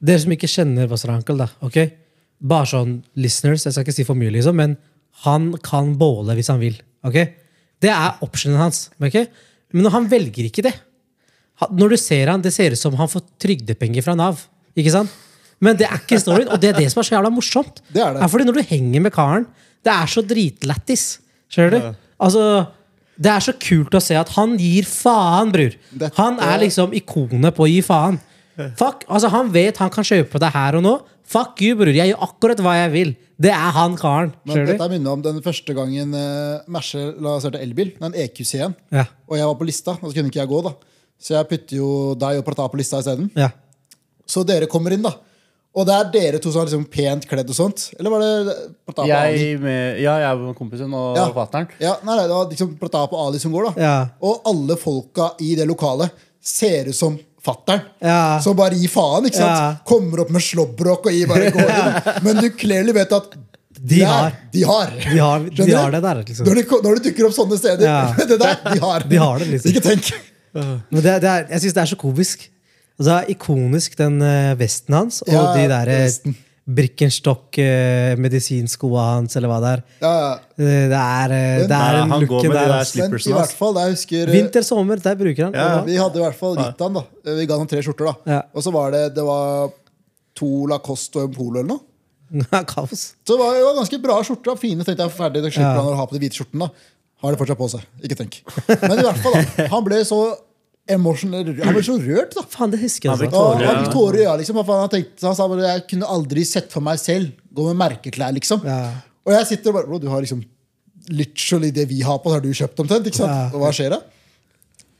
dere 0.00 0.22
som 0.22 0.32
ikke 0.32 0.48
kjenner 0.48 0.88
Wasser 0.90 1.12
Ankel, 1.12 1.42
da, 1.42 1.50
ok? 1.66 1.80
Bare 2.50 2.70
sånn 2.70 2.94
listeners, 3.20 3.66
jeg 3.66 3.74
skal 3.74 3.84
ikke 3.84 3.96
si 3.98 4.06
for 4.08 4.16
mye, 4.16 4.32
liksom, 4.38 4.56
men 4.56 4.78
han 5.24 5.52
kan 5.62 5.94
båle 6.00 6.34
hvis 6.38 6.48
han 6.52 6.60
vil. 6.60 6.76
ok? 7.04 7.18
Det 7.80 7.90
er 7.90 8.18
optionen 8.24 8.58
hans. 8.60 8.90
ok? 9.00 9.26
Men 9.72 9.90
han 9.92 10.08
velger 10.10 10.48
ikke 10.50 10.62
det 10.66 10.74
Når 11.70 11.90
du 11.90 11.96
ser 11.96 12.26
han, 12.32 12.40
Det 12.42 12.52
ser 12.52 12.72
ut 12.72 12.78
som 12.78 12.94
han 12.96 13.08
får 13.08 13.22
trygdepenger 13.38 14.02
fra 14.02 14.14
Nav. 14.16 14.46
ikke 14.76 14.90
sant? 14.90 15.10
Men 15.60 15.76
det 15.76 15.86
er 15.86 15.98
ikke 16.00 16.16
storyen, 16.20 16.48
og 16.48 16.58
det 16.60 16.70
er 16.70 16.78
det 16.80 16.90
som 16.90 17.00
er 17.00 17.04
så 17.04 17.14
jævla 17.18 17.30
morsomt. 17.30 17.82
Det 17.92 18.00
er 18.00 18.14
det. 18.16 18.30
fordi 18.30 18.44
Når 18.48 18.54
du 18.54 18.62
henger 18.62 19.00
med 19.00 19.12
karen, 19.12 19.46
det 19.84 19.92
er 19.92 20.06
så 20.06 20.22
dritlættis. 20.26 21.18
Skjønner 21.52 21.70
du? 21.70 21.96
Altså, 22.20 22.66
Det 23.20 23.28
er 23.30 23.40
så 23.44 23.52
kult 23.60 23.92
å 23.92 24.00
se 24.00 24.14
at 24.16 24.28
han 24.30 24.56
gir 24.56 24.82
faen, 24.88 25.52
bror. 25.52 25.74
Dette- 25.92 26.16
Han 26.16 26.38
er 26.40 26.58
liksom 26.64 26.94
ikonet 26.96 27.52
på 27.54 27.66
å 27.66 27.68
gi 27.68 27.82
faen. 27.82 28.18
Fuck, 28.78 29.04
altså 29.08 29.30
Han 29.32 29.50
vet 29.54 29.80
han 29.82 29.90
kan 29.94 30.04
kjøpe 30.06 30.40
det 30.42 30.50
her 30.54 30.78
og 30.78 30.82
nå. 30.86 30.94
Fuck 31.30 31.60
you, 31.62 31.76
bror. 31.78 31.92
Jeg 31.94 32.10
gjør 32.10 32.24
akkurat 32.26 32.60
hva 32.64 32.72
jeg 32.80 32.90
vil. 32.94 33.10
Det 33.40 33.52
er 33.54 33.70
han 33.76 33.94
karen. 33.96 34.32
Men 34.44 34.64
dette 34.66 34.76
du? 34.80 34.84
er 34.84 34.90
minnet 34.90 35.12
om 35.12 35.22
den 35.22 35.38
første 35.44 35.74
gangen 35.76 36.12
uh, 36.12 36.60
Merce 36.68 36.98
lanserte 37.22 37.60
elbil. 37.62 37.92
Den 38.00 38.16
EQC-en. 38.18 38.74
Ja. 38.92 39.04
Og 39.30 39.38
jeg 39.38 39.46
var 39.46 39.54
på 39.60 39.68
lista, 39.68 39.94
og 39.96 40.10
så 40.10 40.14
kunne 40.16 40.32
ikke 40.32 40.42
jeg 40.42 40.50
gå. 40.50 40.60
da 40.66 40.74
Så 41.22 41.36
jeg 41.38 41.48
putter 41.52 41.76
jo 41.78 41.90
deg 42.18 42.40
og 42.42 42.44
Prata 42.48 42.66
på 42.72 42.80
lista 42.82 42.98
isteden. 43.00 43.30
Ja. 43.38 43.52
Så 44.26 44.42
dere 44.46 44.66
kommer 44.70 44.92
inn, 44.94 45.02
da. 45.06 45.14
Og 45.70 45.86
det 45.86 45.94
er 45.94 46.08
dere 46.10 46.38
to 46.42 46.50
som 46.50 46.64
er 46.64 46.66
liksom 46.66 46.84
pent 46.90 47.28
kledd 47.30 47.50
og 47.52 47.54
sånt? 47.54 47.84
Eller 47.94 48.10
var 48.10 48.24
det 48.24 48.54
Pratap 48.88 49.04
og 49.06 49.12
Ali? 49.14 49.38
Jeg 49.52 49.60
med, 49.62 50.00
ja, 50.02 50.16
jeg 50.24 50.38
med 50.40 50.56
kompisen 50.58 50.90
og 50.98 51.14
Ja. 51.16 51.28
fatter'n. 51.36 51.68
Ja, 51.78 51.92
nei, 52.02 52.16
nei, 52.18 52.24
det 52.26 52.34
var 52.34 52.48
liksom 52.50 52.72
Pratap 52.80 53.12
og 53.14 53.28
Ali 53.28 53.38
som 53.38 53.54
går, 53.54 53.68
da. 53.70 53.82
Ja. 53.86 53.92
Og 54.26 54.42
alle 54.50 54.74
folka 54.76 55.30
i 55.46 55.52
det 55.54 55.68
lokalet 55.70 56.10
ser 56.42 56.88
ut 56.90 56.96
som 56.98 57.14
fattern. 57.44 57.84
Ja. 58.04 58.40
Som 58.44 58.56
bare 58.58 58.76
gir 58.78 58.90
faen. 58.92 59.28
ikke 59.28 59.38
sant? 59.40 59.56
Ja. 59.56 59.70
Kommer 59.88 60.24
opp 60.24 60.32
med 60.34 60.44
slåbrok 60.44 61.08
og 61.08 61.14
gir 61.16 61.30
bare 61.30 61.52
går 61.54 61.72
inn. 61.78 62.10
Men 62.26 62.42
du 62.42 62.50
clearly 62.60 62.94
vet 62.96 63.14
at 63.16 63.38
De 63.80 64.02
har. 64.04 64.34
De 64.52 64.64
har. 64.68 64.90
De 65.00 65.18
har, 65.18 65.46
de 65.56 65.72
har 65.72 65.94
det 65.94 66.02
der, 66.04 66.22
liksom. 66.26 66.46
Når, 66.46 66.60
det, 66.60 66.80
når 66.84 66.98
det 66.98 67.04
dukker 67.08 67.28
opp 67.30 67.36
sånne 67.36 67.58
steder. 67.60 67.86
Ja. 67.88 68.00
det 68.34 68.36
der, 68.42 68.60
de 68.66 68.82
har. 68.84 69.06
De 69.08 69.20
har 69.22 69.40
det, 69.40 69.50
liksom. 69.54 69.72
Ikke 69.72 69.84
tenk. 69.86 70.12
Men 70.52 71.00
det, 71.00 71.16
det 71.24 71.30
er, 71.30 71.46
jeg 71.54 71.64
syns 71.64 71.76
det 71.78 71.84
er 71.84 71.92
så 71.94 71.98
komisk. 72.00 72.48
Altså, 73.00 73.22
ikonisk, 73.32 73.94
den 73.96 74.20
eh, 74.20 74.52
vesten 74.60 74.92
hans, 74.98 75.22
og 75.24 75.54
de 75.56 75.62
der 75.70 75.88
eh, 76.70 76.76
vesten. 76.76 78.20
Birkenstock-medisinskoa 78.20 79.04
hans, 79.14 79.36
eller 79.36 79.50
hva 79.50 79.58
det 79.62 79.70
er. 79.74 79.82
Ja, 80.02 80.12
ja. 80.20 80.32
Eh, 80.58 80.88
Det 80.90 81.00
er, 81.00 81.32
eh, 81.32 81.66
det 81.66 81.70
er 81.70 81.92
Nei, 81.92 82.00
en 82.02 82.10
han 82.10 82.20
går 82.20 82.26
looken 82.26 82.48
med 82.48 82.56
de 82.56 82.58
der. 82.58 82.68
der 82.68 82.78
altså. 82.78 82.98
Men 82.98 83.08
Slippersen 83.10 83.30
i 83.30 83.34
hvert 83.34 83.46
hans. 83.46 83.58
fall, 83.58 83.74
jeg 83.80 83.90
husker 83.94 84.22
eh, 84.28 84.32
Vinter, 84.34 84.62
sommer, 84.62 84.96
der 84.96 85.14
bruker 85.16 85.44
han. 85.44 85.54
Ja. 85.54 85.82
Vi 85.84 85.96
hadde 85.96 86.16
i 86.16 86.24
hvert 86.24 86.38
fall 86.38 86.56
gitt 86.56 86.80
han, 86.80 86.92
da. 86.94 87.02
Vi 87.24 87.46
ga 87.46 87.58
han 87.58 87.66
tre 87.70 87.82
skjorter, 87.82 88.04
da. 88.10 88.14
Ja. 88.34 88.40
Og 88.54 88.62
så 88.62 88.72
var 88.72 88.90
det, 88.92 89.04
det 89.14 89.24
var 89.24 89.70
to 90.34 90.50
Lacoste 90.70 91.16
og 91.18 91.28
en 91.28 91.34
Polo 91.34 91.58
eller 91.60 91.68
noe. 91.74 91.80
Kaos. 92.70 93.14
Så 93.26 93.34
det 93.34 93.40
var, 93.40 93.54
det 93.58 93.64
var 93.66 93.74
ganske 93.80 93.98
bra 94.02 94.20
skjorter. 94.22 94.56
Fine, 94.60 94.84
tenkte 94.86 95.02
jeg. 95.06 95.12
Ferdig, 95.16 95.42
det 95.42 95.52
slipper 95.52 95.74
Ja. 95.74 95.82
han 95.82 95.94
å 95.94 95.98
ha 95.98 96.06
på 96.06 96.14
de 96.14 96.22
hvite 96.26 96.38
skjortene. 96.38 96.68
da. 96.70 96.72
Har 97.20 97.34
det 97.34 97.38
fortsatt 97.42 97.58
på 97.60 97.66
seg. 97.68 97.82
Ikke 98.06 98.16
tenk. 98.16 98.38
Men 98.80 98.96
i 98.96 99.04
hvert 99.04 99.18
fall, 99.20 99.34
da. 99.36 99.66
Han 99.74 99.84
ble 99.84 99.98
så 100.08 100.20
emotional 100.94 101.48
Han 101.64 101.74
ble 101.76 101.82
så 101.86 101.96
rørt, 102.00 102.34
da. 102.36 102.42
Faen, 102.52 102.70
det 102.72 102.80
husker 102.82 103.08
jeg. 103.08 103.12
Han 103.14 103.20
fikk 103.24 103.92
tårer, 103.94 104.20
i 104.20 104.24
øya, 104.26 104.36
liksom. 104.40 104.60
Han, 104.66 104.88
tenkte, 104.92 105.26
han 105.26 105.36
sa 105.38 105.46
bare 105.50 105.66
jeg 105.68 105.84
kunne 105.92 106.08
aldri 106.16 106.44
sett 106.48 106.70
for 106.74 106.84
meg 106.84 106.98
selv 107.02 107.32
gå 107.54 107.66
med 107.70 107.78
merkeklær, 107.80 108.32
liksom. 108.36 108.62
Ja. 108.66 108.80
Og 109.26 109.34
jeg 109.36 109.46
sitter 109.52 109.70
og 109.72 109.78
bare 109.80 109.88
Bro, 109.90 109.98
du 110.02 110.08
har 110.12 110.22
liksom 110.24 110.40
literally 111.10 111.70
det 111.74 111.86
vi 111.90 112.00
har 112.06 112.18
på, 112.22 112.30
har 112.32 112.40
du 112.44 112.50
kjøpt 112.54 112.80
omtrent. 112.84 113.06
ikke 113.08 113.20
sant? 113.22 113.30
Ja. 113.32 113.48
Og 113.54 113.62
hva 113.64 113.70
skjer 113.74 113.94
da? 113.96 114.00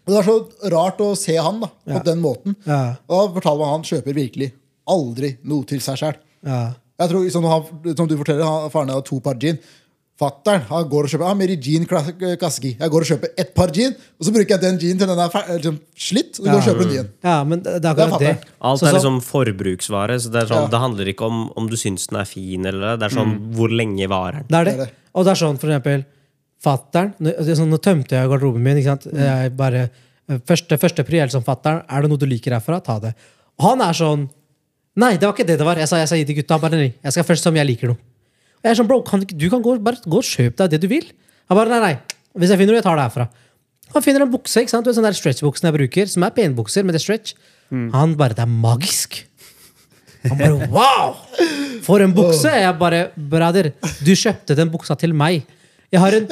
Og 0.07 0.15
Det 0.15 0.19
er 0.19 0.27
så 0.27 0.71
rart 0.73 1.01
å 1.05 1.11
se 1.19 1.37
han 1.37 1.61
da, 1.63 1.69
på 1.87 1.99
Ja. 1.99 2.03
den 2.03 2.21
måten. 2.25 2.57
Ja. 2.67 2.97
Og 3.09 3.15
da 3.29 3.35
fortalte 3.41 3.65
han 3.69 3.75
han 3.79 3.87
kjøper 3.87 4.17
virkelig 4.17 4.53
aldri 4.91 5.37
noe 5.45 5.65
til 5.69 5.79
seg 5.85 6.01
sjøl. 6.01 6.17
Ja. 6.47 6.73
Jeg 7.01 7.09
tror, 7.13 7.29
som, 7.33 7.45
han, 7.49 7.95
som 7.97 8.09
du 8.09 8.17
forteller, 8.19 8.45
han, 8.45 8.71
faren 8.73 8.91
hadde 8.93 9.07
to 9.09 9.21
par 9.25 9.37
jean. 9.41 9.59
Fatteren 10.21 10.67
går 10.91 11.07
og 11.07 11.09
kjøper 11.15 11.25
ah, 11.31 11.35
mer 11.39 11.49
jean 11.65 11.87
klas- 11.89 12.11
Jeg 12.13 12.91
går 12.93 13.05
og 13.07 13.09
kjøper 13.09 13.31
ett 13.41 13.55
par 13.57 13.71
jean, 13.73 13.95
og 14.21 14.27
så 14.27 14.33
bruker 14.35 14.53
jeg 14.53 14.61
den 14.61 14.79
jean 14.83 14.99
til 15.01 15.09
den 15.09 15.19
er 15.19 15.79
slitt. 15.97 16.37
Og 16.37 16.45
så 16.45 16.51
går 16.51 16.59
og 16.59 16.67
kjøper 16.67 16.85
en 16.85 16.93
jean. 16.95 17.09
ja, 17.25 17.37
men 17.45 17.63
det 17.65 17.73
er 17.73 17.81
Det 17.81 17.89
er 17.89 17.95
akkurat 17.95 18.21
det. 18.21 18.35
fattig. 18.37 18.51
Alt 18.61 18.83
er 18.83 18.93
liksom 18.99 19.17
forbruksvare. 19.25 20.19
Så 20.21 20.29
det, 20.35 20.43
er 20.43 20.47
sånn, 20.53 20.67
Ja. 20.67 20.69
det 20.75 20.81
handler 20.83 21.09
ikke 21.15 21.25
om 21.25 21.39
om 21.57 21.69
du 21.71 21.77
syns 21.81 22.07
den 22.11 22.21
er 22.21 22.29
fin, 22.29 22.67
eller 22.67 22.99
det 23.01 23.09
er 23.09 23.17
sånn 23.17 23.33
hvor 23.57 23.73
lenge 23.73 24.07
varer 24.13 24.45
den. 24.45 24.47
Det 24.53 24.59
er 24.61 24.65
det. 24.65 24.75
Er. 24.89 24.91
Og 25.15 25.25
det 25.25 25.31
er 25.33 25.41
sånn, 25.41 25.59
for 25.59 25.69
eksempel, 25.73 26.05
fatteren 26.63 27.15
Nå 27.19 27.33
er 27.39 27.55
sånn, 27.57 27.71
nå 27.73 27.79
tømte 27.81 28.11
jeg 28.21 28.29
garderoben 28.29 28.63
min. 28.63 28.77
ikke 28.77 28.93
sant? 28.93 29.07
Mm. 29.09 29.25
Jeg 29.25 29.57
bare, 29.57 29.91
eh, 30.29 30.39
første, 30.45 30.77
første 30.79 31.03
pri 31.07 31.21
er 31.25 31.29
som 31.29 31.43
fatteren. 31.43 31.83
Er 31.89 32.03
det 32.03 32.11
noe 32.11 32.19
du 32.19 32.27
liker 32.27 32.53
herfra, 32.53 32.83
ta 32.85 32.99
det. 32.99 33.15
Og 33.59 33.71
han 33.71 33.81
er 33.81 33.93
sånn 33.97 34.29
Nei, 34.97 35.13
det 35.17 35.23
var 35.23 35.33
ikke 35.33 35.47
det 35.47 35.57
det 35.57 35.65
var. 35.65 35.77
Jeg 35.77 35.87
sa, 35.89 35.97
jeg 35.97 36.09
sa 36.09 36.17
gi 36.17 36.25
til 36.27 36.35
gutta. 36.43 36.59
Bare, 36.61 36.73
ring. 36.77 36.93
jeg 37.03 37.13
skal 37.13 37.23
først 37.25 37.43
som 37.47 37.55
jeg 37.55 37.65
liker 37.65 37.87
noe. 37.89 37.97
Jeg 38.61 38.73
er 38.73 38.77
sånn, 38.77 38.89
bro, 38.91 39.01
kan 39.07 39.23
du, 39.25 39.47
kan 39.53 39.63
gå, 39.65 39.77
bare 39.85 40.03
gå 40.05 40.21
og 40.21 40.27
kjøpe 40.27 40.59
deg 40.63 40.75
det 40.75 40.83
du 40.83 40.91
vil. 40.91 41.07
Han 41.51 41.59
bare, 41.59 41.73
nei, 41.73 41.81
nei. 41.81 42.19
Hvis 42.41 42.53
jeg 42.53 42.61
finner 42.61 42.75
noe, 42.75 42.81
jeg 42.83 42.87
tar 42.87 42.99
det 42.99 43.07
herfra. 43.09 43.27
Han 43.95 44.05
finner 44.05 44.23
en 44.23 44.31
bukse, 44.31 44.63
ikke 44.63 44.71
sant? 44.73 44.85
Du 44.87 44.91
vet, 44.91 44.99
sånn 44.99 45.09
der 45.09 45.17
stretchbuksen 45.19 45.67
jeg 45.67 45.77
bruker, 45.79 46.11
som 46.13 46.27
er 46.27 46.35
penbukser, 46.37 46.85
men 46.85 46.95
det 46.95 47.01
er 47.01 47.07
stretch. 47.07 47.35
Han 47.95 48.15
bare 48.19 48.37
Det 48.37 48.45
er 48.45 48.51
magisk! 48.51 49.23
Han 50.29 50.37
bare 50.37 50.69
wow! 50.71 51.17
For 51.87 52.05
en 52.05 52.13
bukse! 52.15 52.53
Jeg 52.53 52.77
bare 52.79 53.09
Brother, 53.17 53.73
du 54.05 54.13
kjøpte 54.13 54.57
den 54.59 54.71
buksa 54.73 54.97
til 55.01 55.17
meg. 55.17 55.47
Jeg 55.91 56.03
har 56.03 56.15
en 56.19 56.29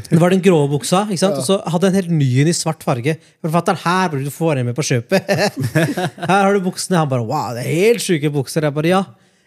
Det 0.00 0.18
var 0.20 0.32
den 0.32 0.40
grå 0.42 0.58
buksa, 0.70 1.04
ikke 1.08 1.20
sant? 1.20 1.38
og 1.38 1.44
så 1.44 1.58
hadde 1.70 1.88
jeg 1.88 1.92
en 1.92 1.98
helt 2.00 2.12
ny 2.18 2.28
en 2.42 2.50
i 2.50 2.54
svart 2.56 2.84
farge. 2.86 3.16
Forfatteren, 3.44 3.80
her 3.84 4.12
burde 4.12 4.26
du 4.26 4.32
få 4.32 4.54
den 4.56 4.68
med 4.70 4.76
på 4.76 4.84
kjøpet. 4.86 5.28
her 6.30 6.30
har 6.30 6.56
du 6.56 6.62
buksene. 6.64 6.98
Han 7.02 7.10
bare 7.10 7.26
wow, 7.26 7.50
det 7.56 7.64
er 7.66 7.70
helt 7.70 8.04
sjuke 8.04 8.32
bukser. 8.32 8.64
Jeg 8.66 8.76
bare 8.76 8.92
ja. 8.92 9.02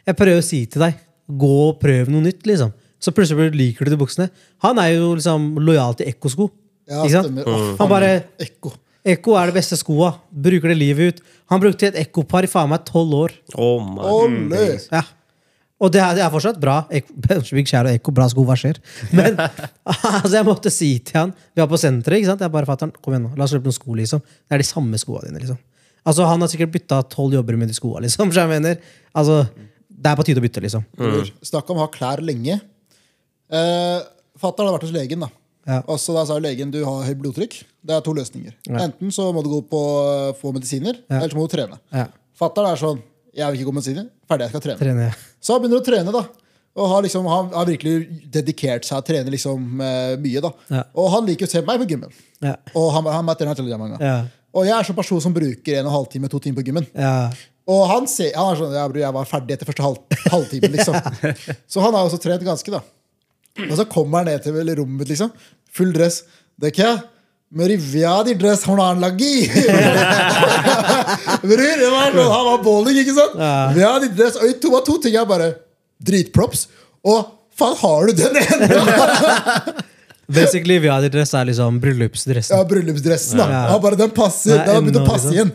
Jeg 0.07 0.17
prøver 0.19 0.41
å 0.41 0.45
si 0.45 0.61
til 0.69 0.83
deg, 0.85 0.99
gå 1.29 1.51
og 1.69 1.79
prøv 1.81 2.09
noe 2.11 2.25
nytt, 2.25 2.45
liksom. 2.49 2.73
Så 3.03 3.11
plutselig 3.15 3.51
liker 3.55 3.85
du 3.85 3.91
de 3.93 3.99
buksene. 3.99 4.29
Han 4.63 4.79
er 4.79 4.93
jo 4.95 5.13
liksom 5.17 5.53
lojal 5.59 5.95
til 5.99 6.07
Ekko-sko. 6.11 6.49
Ja, 6.87 7.01
ikke 7.03 7.15
sant? 7.17 7.27
stemmer. 7.31 7.47
Å, 7.47 7.75
Han 7.79 7.89
bare 7.91 8.11
Ekko. 8.39 8.71
Ekko 9.03 9.33
er 9.35 9.49
det 9.51 9.57
beste 9.57 9.75
skoa. 9.79 10.13
Bruker 10.31 10.71
det 10.71 10.77
livet 10.79 11.11
ut. 11.17 11.25
Han 11.51 11.59
brukte 11.59 11.89
et 11.89 11.97
Ekko-par 12.05 12.47
i 12.47 12.51
faen 12.51 12.69
meg 12.71 12.85
tolv 12.87 13.11
år. 13.25 13.33
Oh 13.59 13.81
my 13.83 14.07
Olé! 14.07 14.63
Ja. 14.91 15.01
Og 15.83 15.91
det 15.91 15.99
er, 15.99 16.13
det 16.15 16.23
er 16.23 16.31
fortsatt 16.31 16.59
bra. 16.63 16.77
Big 17.51 17.73
out 17.75 17.89
Ekko, 17.91 18.13
bra 18.15 18.29
sko, 18.31 18.45
hva 18.47 18.55
skjer? 18.55 18.79
Men 19.11 19.35
altså, 19.83 20.37
jeg 20.37 20.47
måtte 20.47 20.71
si 20.71 20.93
til 21.03 21.17
han 21.19 21.33
Vi 21.35 21.59
var 21.59 21.67
på 21.67 21.79
senteret. 21.81 22.21
ikke 22.21 22.29
sant? 22.31 22.45
Jeg 22.45 22.53
bare, 22.53 22.69
fatter'n, 22.69 22.93
kom 23.03 23.11
igjen 23.17 23.25
nå, 23.27 23.33
La 23.35 23.43
oss 23.43 23.51
løpe 23.55 23.67
noen 23.67 23.75
sko. 23.75 23.95
liksom. 23.99 24.23
Det 24.23 24.55
er 24.55 24.63
de 24.63 24.69
samme 24.69 24.99
skoa 25.01 25.25
dine. 25.25 25.41
liksom. 25.43 25.59
Altså, 26.07 26.23
Han 26.31 26.39
har 26.43 26.51
sikkert 26.51 26.71
bytta 26.71 27.01
tolv 27.11 27.35
jobber 27.35 27.59
med 27.59 27.67
de 27.67 27.75
skoa. 27.75 27.99
liksom, 28.05 28.31
så 28.31 28.45
jeg 28.45 28.53
mener. 28.55 28.79
Altså, 29.11 29.41
Det 30.03 30.11
er 30.11 30.19
på 30.19 30.25
tide 30.27 30.41
å 30.41 30.43
bytte, 30.43 30.63
liksom. 30.65 30.83
Mm. 30.99 31.31
Snakk 31.47 31.69
om 31.71 31.79
å 31.79 31.85
ha 31.85 31.91
klær 31.93 32.23
lenge. 32.25 32.59
Eh, 33.53 34.03
Fatter'n 34.41 34.67
hadde 34.67 34.75
vært 34.75 34.87
hos 34.89 34.95
legen. 34.95 35.23
da 35.23 35.29
Ja. 35.63 35.79
Og 35.87 35.95
så 36.01 36.11
da 36.11 36.25
sa 36.27 36.35
legen 36.43 36.71
du 36.73 36.81
har 36.83 37.05
høyt 37.07 37.21
blodtrykk. 37.21 37.63
Det 37.83 37.95
er 37.95 38.01
to 38.03 38.11
løsninger. 38.11 38.53
Enten 38.67 39.11
så 39.15 39.29
må 39.31 39.43
du 39.45 39.49
gå 39.53 39.61
på 39.71 39.81
eh, 40.03 40.35
få 40.41 40.51
medisiner, 40.51 40.99
eller 41.07 41.31
så 41.31 41.39
må 41.39 41.47
du 41.47 41.55
trene. 41.55 41.79
Ja. 41.93 42.09
Fatter'n 42.35 42.71
er 42.71 42.81
sånn 42.81 43.01
jeg 43.33 43.49
vil 43.49 43.59
ikke 43.59 43.69
gå 43.69 43.73
på 43.73 43.79
medisiner. 43.79 44.09
Ferdig, 44.29 44.45
jeg 44.45 44.53
skal 44.53 44.63
trene. 44.67 44.79
trene 44.79 45.05
ja. 45.07 45.13
Så 45.41 45.55
han 45.55 45.63
begynner 45.63 45.81
å 45.81 45.85
trene. 45.85 46.13
da 46.13 46.21
Og 46.73 46.89
har, 46.89 47.01
liksom, 47.05 47.25
han 47.29 47.49
har 47.53 47.65
virkelig 47.69 47.95
dedikert 48.33 48.85
seg 48.85 49.01
å 49.01 49.05
trene 49.05 49.33
liksom, 49.33 49.81
uh, 49.81 50.13
mye. 50.21 50.43
da 50.43 50.51
Ja. 50.69 50.83
Og 50.93 51.09
han 51.15 51.25
liker 51.25 51.49
å 51.49 51.49
se 51.49 51.61
meg 51.65 51.81
på 51.81 51.89
gymmen. 51.89 52.13
Ja. 52.43 52.55
Og 52.75 52.91
han, 52.93 53.09
han 53.09 53.25
han, 53.25 53.47
han, 53.47 53.55
til 53.55 53.65
det 53.69 53.79
mange 53.79 53.97
ganger. 53.97 54.05
Ja. 54.05 54.43
Og 54.53 54.67
jeg 54.67 54.75
er 54.77 54.85
sånn 54.85 54.97
person 54.99 55.21
som 55.21 55.33
bruker 55.33 55.79
en 55.79 55.87
og 55.87 55.89
en 55.89 55.95
halv 55.97 56.11
time, 56.13 56.29
to 56.29 56.39
timer 56.39 56.61
på 56.61 56.67
gymmen. 56.69 56.85
Ja. 56.93 57.31
Og 57.71 57.85
han, 57.87 58.07
ser, 58.11 58.33
han 58.35 58.51
er 58.51 58.59
sånn 58.59 58.75
ja, 58.75 58.83
bro, 58.91 58.99
'Jeg 58.99 59.15
var 59.15 59.29
ferdig 59.29 59.55
etter 59.55 59.69
første 59.69 59.85
halv, 59.85 60.19
halvtime', 60.33 60.71
liksom. 60.73 60.97
Så 61.71 61.83
han 61.83 61.95
har 61.95 62.03
også 62.03 62.19
trent 62.19 62.43
ganske, 62.43 62.73
da. 62.73 62.81
Og 63.69 63.75
så 63.79 63.85
kommer 63.87 64.23
han 64.23 64.33
ned 64.33 64.43
til 64.43 64.75
rommet, 64.79 65.07
liksom. 65.07 65.31
Full 65.73 65.93
dress. 65.95 66.23
Det 66.59 66.69
er 66.69 66.73
ikke 66.73 66.93
med 67.53 67.69
riviadi 67.69 68.33
dress 68.33 68.63
hornanlaggi! 68.65 69.45
Bror, 71.43 71.75
det 71.79 71.91
var 71.93 72.15
noe, 72.15 72.25
han 72.31 72.47
var 72.49 72.63
bowling, 72.65 72.97
ikke 73.03 73.13
sant? 73.13 73.37
Ja. 73.37 73.93
dress, 74.09 74.39
og 74.41 74.55
to, 74.61 74.73
var 74.73 74.85
to 74.87 74.97
ting 75.03 75.17
er 75.19 75.29
bare 75.29 75.51
Dritprops. 76.03 76.65
Og 77.05 77.29
faen, 77.55 77.77
har 77.79 78.09
du 78.09 78.13
den 78.23 78.41
ene?! 78.41 78.67
Basically, 80.33 80.79
vi 80.79 80.87
Viadi-dress 80.87 81.33
er 81.37 81.49
liksom 81.51 81.77
bryllupsdressen. 81.83 82.57
Ja, 82.57 82.65
bryllupsdressen 82.65 83.37
da. 83.37 83.47
Ja. 83.51 83.63
ja. 83.69 83.79
bare, 83.83 83.99
den 83.99 84.13
passer. 84.15 84.57
den 84.57 84.73
har 84.73 84.81
begynt 84.81 85.01
å 85.03 85.05
passe 85.07 85.33
igjen. 85.35 85.51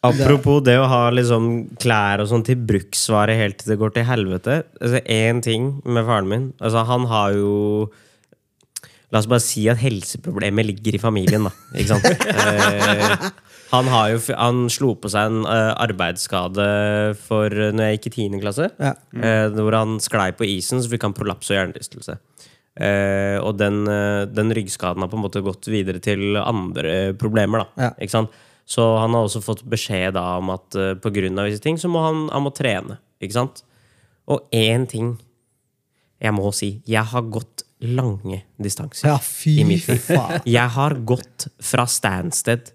Apropos 0.00 0.62
det 0.64 0.78
å 0.80 0.86
ha 0.88 1.00
liksom 1.12 1.48
klær 1.80 2.22
og 2.22 2.30
sånn 2.30 2.44
til 2.46 2.60
bruksvare 2.70 3.34
helt 3.36 3.58
til 3.60 3.74
det 3.74 3.80
går 3.82 3.92
til 3.96 4.06
helvete. 4.08 4.62
Altså 4.80 5.02
Én 5.04 5.42
ting 5.44 5.74
med 5.84 6.06
faren 6.08 6.30
min. 6.30 6.46
Altså 6.60 6.86
Han 6.88 7.04
har 7.10 7.34
jo 7.36 7.90
La 9.10 9.18
oss 9.18 9.26
bare 9.26 9.42
si 9.42 9.64
at 9.66 9.80
helseproblemet 9.82 10.68
ligger 10.68 10.94
i 10.94 11.00
familien, 11.02 11.48
da. 11.48 11.50
Ikke 11.74 11.96
sant? 11.96 12.26
Eh, 13.70 13.76
han, 13.76 13.88
har 13.90 14.12
jo, 14.12 14.20
han 14.38 14.60
slo 14.70 14.92
på 15.02 15.10
seg 15.10 15.32
en 15.32 15.44
eh, 15.50 15.70
arbeidsskade 15.82 16.66
for 17.18 17.50
uh, 17.50 17.72
når 17.74 17.88
jeg 17.88 17.98
gikk 17.98 18.06
i 18.06 18.12
10. 18.28 18.38
klasse. 18.42 18.68
Ja. 18.78 18.92
Eh, 19.14 19.46
hvor 19.54 19.74
han 19.74 19.98
sklei 20.02 20.28
på 20.34 20.46
isen, 20.46 20.78
så 20.78 20.90
fikk 20.90 21.08
han 21.08 21.16
prolaps 21.16 21.50
og 21.50 21.58
hjernerystelse. 21.58 22.16
Eh, 22.80 23.36
og 23.42 23.58
den, 23.58 23.82
den 24.30 24.54
ryggskaden 24.54 25.02
har 25.02 25.10
på 25.10 25.18
en 25.18 25.24
måte 25.26 25.42
gått 25.42 25.66
videre 25.70 25.98
til 26.02 26.38
andre 26.38 27.12
problemer. 27.18 27.66
da 27.66 27.88
Ja. 27.88 27.90
Ikke 27.98 28.14
sant? 28.14 28.38
Så 28.70 28.84
han 29.00 29.16
har 29.16 29.26
også 29.26 29.42
fått 29.42 29.64
beskjed 29.66 30.14
da 30.14 30.36
om 30.38 30.52
at 30.54 30.76
uh, 30.78 30.92
pga. 31.02 31.26
visse 31.42 31.62
ting 31.64 31.78
så 31.80 31.90
må 31.90 32.04
han, 32.04 32.28
han 32.30 32.44
må 32.44 32.52
trene. 32.54 33.00
Ikke 33.20 33.34
sant? 33.40 33.64
Og 34.30 34.46
én 34.54 34.86
ting 34.90 35.16
jeg 36.20 36.36
må 36.36 36.52
si. 36.54 36.76
Jeg 36.86 37.02
har 37.10 37.26
gått 37.32 37.64
lange 37.80 38.42
distanser 38.60 39.08
Ja, 39.08 39.16
i 39.16 39.24
fy 39.24 39.54
mitt 39.64 39.88
liv. 39.88 40.02
faen. 40.04 40.42
Jeg 40.44 40.68
har 40.76 40.94
gått 41.08 41.48
fra 41.64 41.86
Stansted 41.88 42.74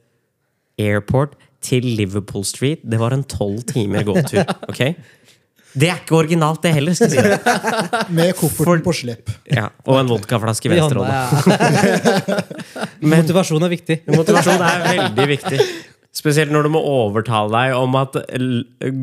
Airport 0.81 1.38
til 1.65 1.85
Liverpool 1.97 2.43
Street. 2.45 2.81
Det 2.84 2.99
var 2.99 3.13
en 3.15 3.23
tolv 3.23 3.63
timer 3.69 4.03
gåtur. 4.05 4.41
ok? 4.69 4.81
Det 5.76 5.89
er 5.91 5.97
ikke 5.99 6.15
originalt, 6.15 6.61
det 6.64 6.72
heller. 6.77 6.95
skal 6.95 7.11
jeg 7.11 7.39
si. 7.39 8.11
Med 8.18 8.31
kofferten 8.39 8.84
på 8.85 8.93
slep. 8.95 9.31
Ja, 9.52 9.68
og 9.85 9.97
en 9.99 10.11
vodkaflaske 10.14 10.69
i 10.69 10.76
venstre 10.76 11.03
hånd. 11.03 11.11
Motivasjon 13.15 13.65
er 13.68 13.73
viktig. 13.73 13.97
Motivasjon 14.15 14.64
er 14.64 14.85
veldig 14.88 15.27
viktig. 15.34 15.60
Spesielt 16.15 16.53
når 16.56 16.64
du 16.64 16.69
må 16.77 16.80
overtale 16.88 17.52
deg 17.52 17.73
om 17.76 17.97
at 17.99 18.15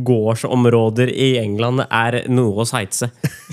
gårdsområder 0.08 1.10
i 1.12 1.34
England 1.42 1.82
er 1.84 2.22
noe 2.32 2.64
å 2.64 2.66
sightse. 2.68 3.10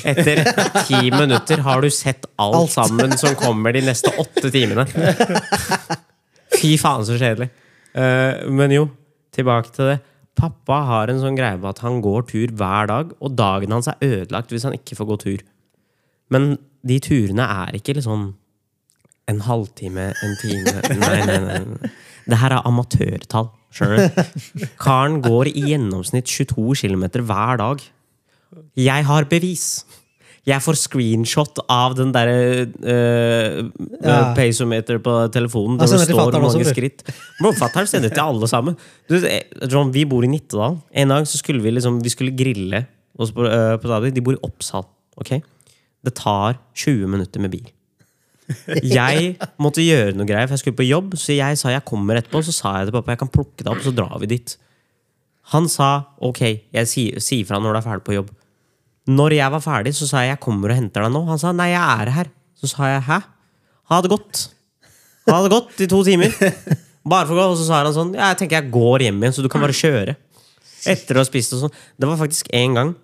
Etter 0.08 0.46
ti 0.88 1.10
minutter 1.12 1.60
har 1.66 1.84
du 1.84 1.90
sett 1.92 2.24
alt, 2.40 2.56
Alt. 2.62 2.72
sammen 2.72 3.18
som 3.20 3.36
kommer 3.40 3.76
de 3.76 3.84
neste 3.90 4.14
åtte 4.22 4.48
timene. 4.54 4.88
Fy 6.56 6.78
faen, 6.80 7.04
så 7.04 7.20
kjedelig. 7.20 7.50
Eh, 8.00 8.48
men 8.48 8.72
jo, 8.78 8.88
tilbake 9.36 9.76
til 9.76 9.92
det. 9.92 10.00
Pappa 10.40 10.82
har 10.88 11.12
en 11.12 11.22
sånn 11.22 11.38
greie 11.38 11.60
med 11.60 11.70
at 11.74 11.82
han 11.84 12.00
går 12.04 12.28
tur 12.30 12.54
hver 12.56 12.90
dag, 12.92 13.14
og 13.20 13.36
dagen 13.38 13.76
hans 13.76 13.90
er 13.92 14.00
ødelagt 14.06 14.54
hvis 14.54 14.66
han 14.68 14.78
ikke 14.78 14.98
får 15.00 15.10
gå 15.12 15.18
tur. 15.26 15.46
Men 16.32 16.54
de 16.88 17.00
turene 17.04 17.44
er 17.44 17.76
ikke 17.76 17.98
liksom 17.98 18.30
en 19.30 19.42
halvtime, 19.46 20.10
en 20.26 20.36
time 20.42 20.74
Nei, 21.04 21.18
nei, 21.28 21.40
nei. 21.44 21.60
nei. 21.68 21.92
Det 22.30 22.38
her 22.42 22.56
er 22.56 22.68
amatørtall. 22.70 23.50
Skjønner 23.74 24.10
du? 24.10 24.66
Karen 24.82 25.20
går 25.26 25.52
i 25.52 25.66
gjennomsnitt 25.72 26.30
22 26.30 26.74
km 26.82 27.06
hver 27.22 27.60
dag. 27.62 27.84
Jeg 28.78 29.06
har 29.06 29.28
bevis. 29.30 29.84
Jeg 30.48 30.64
får 30.64 30.78
screenshot 30.80 31.60
av 31.70 31.96
den 31.98 32.14
derre 32.16 32.68
uh, 32.82 33.66
Ja. 34.00 34.34
paceometer 34.38 35.02
på 35.04 35.16
telefonen. 35.34 35.78
Der 35.80 35.90
det 35.92 36.06
står 36.08 36.32
hvor 36.32 36.46
mange 36.46 36.66
skritt. 36.70 37.04
Fatter'n 37.60 37.90
sender 37.90 38.14
til 38.14 38.24
alle 38.24 38.48
sammen. 38.48 38.78
Du, 39.10 39.18
eh, 39.20 39.44
John, 39.70 39.92
vi 39.94 40.06
bor 40.06 40.24
i 40.24 40.32
Nittedal. 40.32 40.80
En 40.94 41.12
dag 41.12 41.28
så 41.28 41.38
skulle 41.42 41.62
vi 41.62 41.72
liksom 41.76 42.02
Vi 42.04 42.10
skulle 42.10 42.32
grille 42.32 42.86
oss 43.20 43.32
på, 43.32 43.46
eh, 43.46 43.76
på 43.78 43.88
Stabi. 43.92 44.12
De 44.16 44.22
bor 44.22 44.34
i 44.34 44.42
Oppsal. 44.44 44.88
Okay? 45.20 45.42
Det 46.04 46.16
tar 46.16 46.58
20 46.74 47.08
minutter 47.08 47.40
med 47.40 47.52
bil. 47.52 47.68
Jeg 48.82 49.36
måtte 49.62 49.84
gjøre 49.84 50.16
noe 50.18 50.26
greier, 50.26 50.48
for 50.48 50.56
jeg 50.56 50.64
skulle 50.64 50.80
på 50.80 50.88
jobb. 50.88 51.14
Så 51.20 51.36
jeg 51.36 51.58
sa 51.60 51.70
jeg 51.70 51.86
kommer 51.86 52.18
etterpå. 52.18 52.42
Så 52.42 52.56
sa 52.56 52.80
jeg 52.80 52.90
til 52.90 52.96
pappa 52.98 53.14
jeg 53.14 53.20
kan 53.22 53.30
plukke 53.30 53.62
det 53.62 53.70
opp, 53.70 53.84
så 53.86 53.94
drar 53.94 54.16
vi 54.24 54.32
dit. 54.32 54.56
Han 55.54 55.68
sa 55.70 55.90
ok, 56.22 56.42
jeg 56.74 56.90
sier 56.90 57.22
si 57.22 57.44
fra 57.46 57.60
når 57.62 57.76
du 57.76 57.78
er 57.78 57.86
ferdig 57.86 58.06
på 58.08 58.16
jobb. 58.18 58.32
Når 59.10 59.36
jeg 59.40 59.54
var 59.56 59.64
ferdig, 59.64 59.96
så 59.98 60.08
sa 60.10 60.24
jeg 60.24 60.36
jeg 60.36 60.44
kommer 60.44 60.74
og 60.74 60.78
henter 60.78 61.06
deg 61.06 61.14
nå. 61.16 61.24
Han 61.30 61.42
sa 61.42 61.54
nei, 61.56 61.72
jeg 61.72 61.82
er 61.82 62.14
her. 62.14 62.30
Så 62.60 62.70
sa 62.70 62.92
jeg 62.92 63.06
hæ? 63.08 63.20
Ha 63.90 64.02
det 64.06 64.12
godt. 64.12 64.44
Ha 65.30 65.40
det 65.46 65.52
godt 65.54 65.82
i 65.82 65.88
to 65.90 66.04
timer. 66.06 66.34
Bare 67.10 67.26
for 67.26 67.34
å 67.34 67.40
gå. 67.40 67.48
Og 67.54 67.58
så 67.58 67.66
sa 67.68 67.82
han 67.82 67.96
sånn 67.96 68.14
jeg 68.18 68.40
tenker 68.40 68.60
jeg 68.60 68.74
går 68.74 69.08
hjem 69.08 69.24
igjen, 69.24 69.36
så 69.38 69.46
du 69.46 69.50
kan 69.52 69.64
bare 69.64 69.76
kjøre. 69.76 70.16
Etter 70.90 71.18
å 71.18 71.24
ha 71.24 71.28
spist 71.28 71.56
og 71.58 71.66
sånn. 71.66 71.76
Det 72.00 72.10
var 72.10 72.20
faktisk 72.22 72.52
en 72.56 72.78
gang 72.78 72.96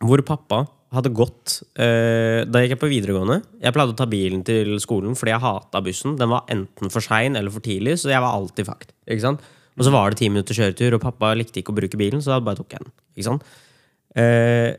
hvor 0.00 0.22
pappa 0.26 0.64
hadde 0.90 1.12
gått 1.14 1.60
eh, 1.78 2.42
Da 2.48 2.62
gikk 2.62 2.74
jeg 2.74 2.80
på 2.80 2.90
videregående. 2.90 3.38
Jeg 3.62 3.74
pleide 3.76 3.94
å 3.94 3.98
ta 3.98 4.08
bilen 4.10 4.42
til 4.46 4.74
skolen 4.82 5.14
fordi 5.18 5.34
jeg 5.34 5.44
hata 5.44 5.82
bussen. 5.86 6.16
Den 6.18 6.32
var 6.32 6.48
enten 6.50 6.90
for 6.92 7.04
sein 7.04 7.38
eller 7.38 7.54
for 7.54 7.62
tidlig, 7.64 8.00
så 8.02 8.10
jeg 8.10 8.24
var 8.24 8.34
alltid 8.34 8.66
fakt. 8.66 8.94
Ikke 9.06 9.28
sant? 9.28 9.44
Og 9.78 9.86
så 9.86 9.92
var 9.94 10.10
det 10.10 10.18
ti 10.20 10.28
minutter 10.32 10.56
kjøretur, 10.56 10.96
og 10.96 11.04
pappa 11.04 11.30
likte 11.38 11.62
ikke 11.62 11.72
å 11.72 11.78
bruke 11.78 12.00
bilen, 12.00 12.20
så 12.24 12.34
da 12.34 12.40
bare 12.44 12.58
tok 12.58 12.74
jeg 12.74 12.88
den. 12.90 13.38
Eh, 14.18 14.72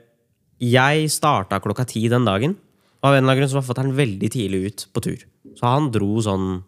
jeg 0.62 1.10
starta 1.10 1.60
klokka 1.64 1.88
ti 1.90 2.06
den 2.12 2.28
dagen, 2.28 2.56
og 3.02 3.10
av 3.10 3.16
en 3.16 3.24
eller 3.24 3.34
annen 3.34 3.42
grunn 3.42 3.52
så 3.52 3.58
var 3.58 3.68
fatter'n 3.70 3.96
veldig 3.98 4.30
tidlig 4.30 4.60
ut 4.68 4.88
på 4.94 5.04
tur. 5.04 5.24
Så 5.58 5.66
han 5.66 5.90
dro 5.94 6.22
sånn 6.22 6.62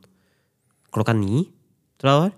klokka 0.93 1.13
ni, 1.17 1.43
tror 2.01 2.09
jeg 2.09 2.17
det 2.17 2.23
var. 2.25 2.37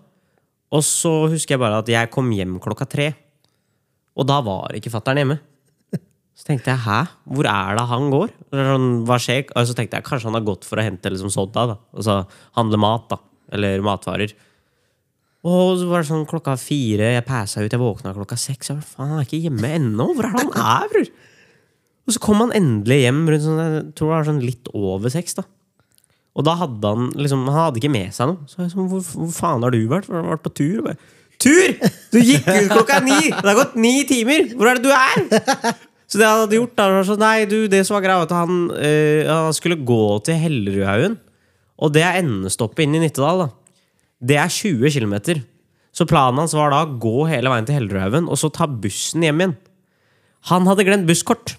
Og 0.76 0.84
så 0.84 1.14
husker 1.32 1.56
jeg 1.56 1.64
bare 1.64 1.80
at 1.80 1.92
jeg 1.92 2.12
kom 2.12 2.32
hjem 2.36 2.58
klokka 2.64 2.88
tre. 2.92 3.14
Og 4.16 4.28
da 4.28 4.42
var 4.44 4.76
ikke 4.76 4.92
fatter'n 4.92 5.22
hjemme. 5.22 5.40
Så 6.36 6.44
tenkte 6.50 6.68
jeg 6.68 6.84
'hæ, 6.84 7.08
hvor 7.32 7.48
er 7.48 7.76
det 7.78 7.86
han 7.88 8.10
går?' 8.12 8.32
Sånn, 8.52 9.06
hva 9.08 9.16
skjer? 9.16 9.48
Og 9.56 9.68
så 9.68 9.74
tenkte 9.74 9.96
jeg 9.96 10.04
kanskje 10.04 10.28
han 10.28 10.36
har 10.36 10.44
gått 10.44 10.66
for 10.68 10.76
å 10.76 10.84
hente 10.84 11.08
liksom 11.08 11.32
sodda. 11.32 11.66
da 11.68 11.78
Altså 11.96 12.28
handle 12.58 12.78
mat, 12.78 13.08
da. 13.08 13.18
Eller 13.54 13.80
matvarer. 13.80 14.34
Og 15.46 15.78
så 15.80 15.88
var 15.88 16.02
det 16.02 16.10
sånn 16.10 16.26
klokka 16.28 16.58
fire, 16.58 17.14
jeg 17.16 17.26
passa 17.26 17.62
ut, 17.64 17.72
jeg 17.72 17.80
våkna 17.80 18.14
klokka 18.14 18.36
seks. 18.36 18.68
Jeg 18.68 18.78
bare, 18.82 18.90
faen, 18.90 19.10
han 19.10 19.20
er 19.20 19.28
ikke 19.30 19.44
hjemme 19.46 19.70
ennå! 19.78 20.08
Hvor 20.14 20.26
er 20.26 20.34
det 20.34 20.44
han 20.44 20.84
er, 20.84 20.88
bror? 20.92 21.10
Og 22.06 22.14
så 22.14 22.22
kom 22.22 22.42
han 22.44 22.54
endelig 22.54 23.02
hjem 23.02 23.24
rundt 23.32 23.46
sånn, 23.46 23.62
jeg 23.62 23.84
tror 23.98 24.10
det 24.12 24.16
var 24.16 24.28
sånn 24.28 24.44
litt 24.46 24.72
over 24.78 25.14
seks. 25.14 25.38
da 25.40 25.46
Og 26.38 26.46
da 26.46 26.54
hadde 26.60 26.92
han 26.94 27.10
liksom 27.18 27.48
Han 27.50 27.58
hadde 27.58 27.82
ikke 27.82 27.94
med 27.94 28.14
seg 28.14 28.30
noe. 28.30 28.46
Så 28.50 28.62
jeg 28.62 28.74
sånn, 28.76 28.90
hvor, 28.92 29.02
hvor 29.02 29.34
faen 29.34 29.66
har 29.66 29.74
du 29.74 29.82
vært? 29.90 30.12
Har 30.12 30.22
du 30.22 30.32
vært 30.36 30.46
på 30.46 30.54
tur? 30.62 30.78
Og 30.84 30.90
Bare, 30.92 31.00
tur! 31.42 31.92
Du 32.14 32.20
gikk 32.22 32.46
ut 32.46 32.72
klokka 32.76 33.02
ni! 33.06 33.20
Det 33.34 33.50
har 33.50 33.58
gått 33.58 33.76
ni 33.82 33.96
timer! 34.10 34.52
Hvor 34.54 34.70
er 34.70 34.80
det 34.80 34.86
du 34.86 34.94
er? 34.94 35.76
Så 36.06 36.20
det 36.22 36.28
han 36.30 36.44
hadde 36.44 36.60
gjort, 36.60 36.76
da 36.78 36.88
var 36.94 37.08
sånn 37.08 37.24
Nei, 37.24 37.48
du, 37.50 37.58
det 37.72 37.82
som 37.88 37.98
var 37.98 38.06
greia, 38.06 38.26
at 38.28 38.34
han, 38.38 38.68
øh, 38.70 39.26
han 39.26 39.56
skulle 39.58 39.82
gå 39.82 40.04
til 40.28 40.38
Hellerudhaugen. 40.38 41.18
Og 41.82 41.92
det 41.96 42.06
er 42.06 42.22
endestoppet 42.22 42.86
inn 42.86 42.96
i 43.00 43.02
Nittedal. 43.02 43.48
da 43.48 43.50
Det 44.22 44.38
er 44.40 44.54
20 44.54 44.94
km. 44.94 45.42
Så 45.96 46.06
planen 46.08 46.44
hans 46.44 46.54
var 46.56 46.72
da 46.72 46.84
å 46.86 46.94
gå 47.02 47.26
hele 47.32 47.52
veien 47.52 47.68
til 47.68 47.80
Hellerudhaugen 47.80 48.30
og 48.30 48.38
så 48.40 48.52
ta 48.54 48.68
bussen 48.70 49.26
hjem 49.26 49.42
igjen. 49.42 49.58
Han 50.52 50.68
hadde 50.70 50.86
glemt 50.86 51.10
busskort. 51.10 51.56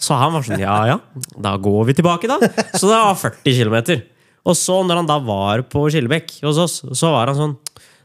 Så 0.00 0.16
han 0.18 0.32
var 0.34 0.42
sånn, 0.46 0.60
ja 0.62 0.76
ja, 0.90 0.96
da 1.40 1.56
går 1.60 1.86
vi 1.90 1.94
tilbake, 2.00 2.28
da. 2.30 2.38
Så 2.74 2.88
det 2.90 2.96
var 2.96 3.14
40 3.18 3.56
km. 3.58 4.02
Og 4.48 4.56
så, 4.56 4.78
når 4.86 5.02
han 5.02 5.08
da 5.10 5.18
var 5.20 5.62
på 5.68 5.82
Skillebekk 5.92 6.38
hos 6.46 6.58
oss, 6.62 6.78
så 6.96 7.10
var 7.12 7.28
han 7.32 7.36
sånn 7.36 7.56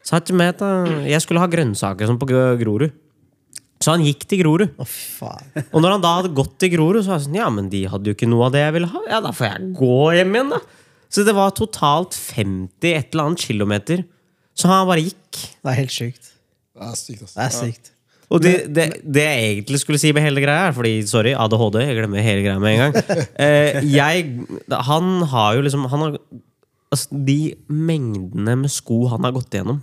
da, 0.06 0.70
Jeg 1.08 1.22
skulle 1.24 1.40
ha 1.42 1.48
grønnsaker 1.50 2.06
som 2.10 2.20
på 2.22 2.28
Gro- 2.30 2.58
Grorud. 2.60 2.92
Så 3.82 3.92
han 3.92 4.04
gikk 4.06 4.24
til 4.30 4.40
Grorud. 4.44 4.72
Oh, 4.80 4.86
faen. 4.88 5.50
Og 5.74 5.82
når 5.84 5.96
han 5.96 6.04
da 6.04 6.12
hadde 6.20 6.34
gått 6.38 6.54
til 6.62 6.72
Grorud, 6.76 7.02
så 7.04 7.12
var 7.14 7.20
jeg 7.20 7.28
sånn 7.28 7.40
Ja, 7.40 7.50
men 7.54 7.68
de 7.70 7.84
hadde 7.92 8.08
jo 8.12 8.16
ikke 8.16 8.30
noe 8.30 8.48
av 8.48 8.54
det 8.56 8.62
jeg 8.64 8.76
ville 8.78 8.90
ha. 8.92 9.02
Ja, 9.12 9.20
da 9.26 9.32
får 9.36 9.50
jeg 9.50 9.72
gå 9.80 9.98
hjem 10.16 10.36
igjen, 10.38 10.54
da. 10.56 10.60
Så 11.12 11.24
det 11.28 11.36
var 11.38 11.52
totalt 11.56 12.16
50 12.18 12.94
et 12.96 13.14
eller 13.14 13.28
annet 13.30 13.44
kilometer. 13.48 14.06
Så 14.56 14.68
han 14.72 14.88
bare 14.88 15.04
gikk. 15.06 15.42
Det 15.64 15.72
er 15.74 15.80
helt 15.82 15.94
sjukt. 15.96 16.32
Det 16.76 16.88
er 16.92 16.96
sykt, 17.00 17.24
ass. 17.28 17.36
Det 17.36 17.44
er 17.46 17.54
sykt. 17.56 17.92
Og 18.36 18.42
det, 18.44 18.54
det, 18.76 18.86
det 19.08 19.24
jeg 19.24 19.44
egentlig 19.54 19.80
skulle 19.82 20.00
si 20.02 20.12
med 20.16 20.26
hele 20.26 20.42
greia, 20.44 20.68
her 20.68 20.76
fordi, 20.76 20.92
sorry, 21.08 21.32
ADHD, 21.40 21.80
jeg 21.86 21.96
glemmer 22.02 22.26
hele 22.26 22.44
greia 22.44 22.60
med 22.60 22.76
en 22.76 22.82
gang. 22.84 23.22
Eh, 23.40 23.80
jeg, 23.94 24.26
han 24.90 25.12
har 25.32 25.56
jo 25.56 25.64
liksom 25.66 25.86
han 25.92 26.04
har, 26.06 26.18
altså, 26.92 27.20
De 27.32 27.40
mengdene 27.72 28.58
med 28.66 28.74
sko 28.74 29.06
han 29.14 29.24
har 29.28 29.36
gått 29.38 29.56
gjennom, 29.56 29.80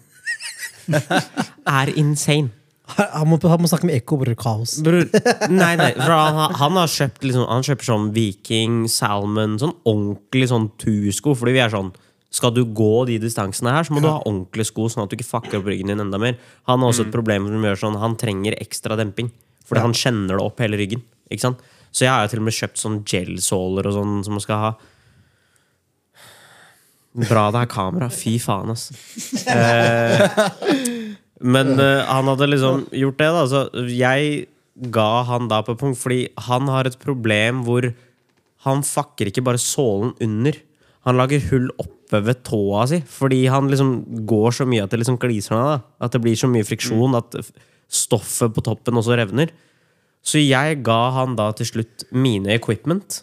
er 1.66 1.92
insane. 1.98 2.50
Han 2.92 3.24
må, 3.30 3.38
han 3.48 3.62
må 3.62 3.68
snakke 3.70 3.86
med 3.88 3.96
Ekko, 4.02 4.18
bror. 4.20 4.34
Kaos. 4.36 4.74
Bror, 4.84 5.06
nei, 5.48 5.70
nei, 5.80 5.92
for 5.96 6.12
han, 6.12 6.34
har- 6.36 6.56
han 6.60 6.74
har 6.76 6.90
kjøpt 6.92 7.22
liksom, 7.24 7.46
Han 7.48 7.64
kjøper 7.64 7.88
sånn 7.88 8.08
Viking, 8.12 8.82
Salmon, 8.92 9.54
sånn 9.62 9.72
ordentlig 9.88 10.50
sånn 10.50 10.66
tursko. 10.82 11.32
Fordi 11.38 11.54
vi 11.56 11.62
er 11.64 11.72
sånn 11.72 11.92
Skal 12.32 12.54
du 12.56 12.62
gå 12.64 13.04
de 13.10 13.18
distansene 13.20 13.74
her, 13.74 13.84
så 13.84 13.92
må 13.92 14.00
du 14.00 14.08
ha 14.08 14.22
ordentlige 14.24 14.70
sko, 14.70 14.86
sånn 14.88 15.04
at 15.04 15.12
du 15.12 15.18
ikke 15.18 15.28
fucker 15.28 15.58
opp 15.58 15.66
ryggen 15.68 15.92
din 15.92 16.00
enda 16.00 16.20
mer. 16.20 16.38
Han 16.70 16.80
har 16.80 16.92
også 16.92 17.04
et 17.04 17.12
problem 17.12 17.50
som 17.50 17.66
gjør 17.66 17.80
sånn 17.82 17.98
Han 18.00 18.16
trenger 18.20 18.56
ekstra 18.62 18.96
demping. 18.96 19.28
Fordi 19.68 19.82
han 19.84 19.96
kjenner 19.96 20.38
det 20.38 20.46
opp 20.46 20.62
hele 20.64 20.80
ryggen. 20.80 21.04
Ikke 21.28 21.44
sant? 21.44 21.60
Så 21.92 22.06
jeg 22.06 22.12
har 22.12 22.24
jo 22.24 22.32
til 22.32 22.40
og 22.40 22.46
med 22.48 22.56
kjøpt 22.56 22.80
sånn 22.80 23.02
gelsåler 23.08 23.88
og 23.90 23.96
sånn 23.98 24.16
som 24.24 24.36
man 24.38 24.44
skal 24.44 24.64
ha. 24.64 24.72
Bra 27.28 27.44
det 27.52 27.66
er 27.66 27.70
kamera. 27.72 28.08
Fy 28.08 28.38
faen, 28.40 28.72
ass. 28.72 28.88
Men 31.52 31.74
eh, 31.76 32.00
han 32.08 32.30
hadde 32.30 32.48
liksom 32.48 32.86
gjort 32.96 33.20
det, 33.20 33.30
da. 33.36 33.44
Så 33.50 33.86
jeg 33.92 34.46
ga 34.92 35.10
han 35.28 35.50
da 35.52 35.60
på 35.66 35.76
punkt, 35.76 36.00
fordi 36.00 36.24
han 36.48 36.70
har 36.72 36.88
et 36.88 36.96
problem 37.02 37.60
hvor 37.66 37.90
han 38.64 38.84
fucker 38.86 39.28
ikke 39.28 39.44
bare 39.44 39.60
sålen 39.60 40.14
under. 40.22 40.56
Han 41.04 41.18
lager 41.18 41.44
hull 41.50 41.68
oppe 42.12 42.26
ved 42.28 42.42
tåa 42.44 42.84
si, 42.90 43.00
fordi 43.08 43.46
han 43.48 43.70
liksom 43.72 44.24
går 44.28 44.52
så 44.58 44.66
mye 44.68 44.84
at 44.84 44.92
det 44.92 45.00
liksom 45.00 45.18
gliser 45.20 45.56
ned. 45.56 45.64
da 45.64 46.06
At 46.06 46.12
det 46.12 46.22
blir 46.22 46.36
så 46.36 46.50
mye 46.50 46.66
friksjon 46.66 47.16
at 47.16 47.36
stoffet 47.92 48.52
på 48.52 48.64
toppen 48.64 48.96
også 49.00 49.16
revner. 49.16 49.52
Så 50.22 50.38
jeg 50.38 50.82
ga 50.84 51.10
han 51.16 51.36
da 51.36 51.50
til 51.56 51.66
slutt 51.66 52.06
mine 52.12 52.52
equipment. 52.54 53.22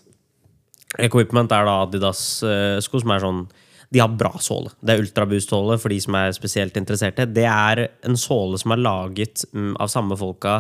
Equipment 0.99 1.51
er 1.51 1.65
da 1.65 1.83
Adidas-sko 1.85 3.01
som 3.01 3.11
er 3.13 3.23
sånn 3.23 3.47
De 3.89 3.97
har 3.97 4.09
bra 4.13 4.37
såle. 4.37 4.69
Det 4.85 4.93
er 4.93 5.01
ultraboost-såle 5.01 5.79
for 5.81 5.89
de 5.89 5.97
som 6.03 6.13
er 6.13 6.33
spesielt 6.35 6.75
interesserte. 6.77 7.25
Det 7.25 7.47
er 7.49 7.87
en 8.05 8.17
såle 8.17 8.59
som 8.61 8.75
er 8.75 8.83
laget 8.83 9.41
mm, 9.49 9.79
av 9.81 9.89
samme 9.89 10.13
folka 10.13 10.59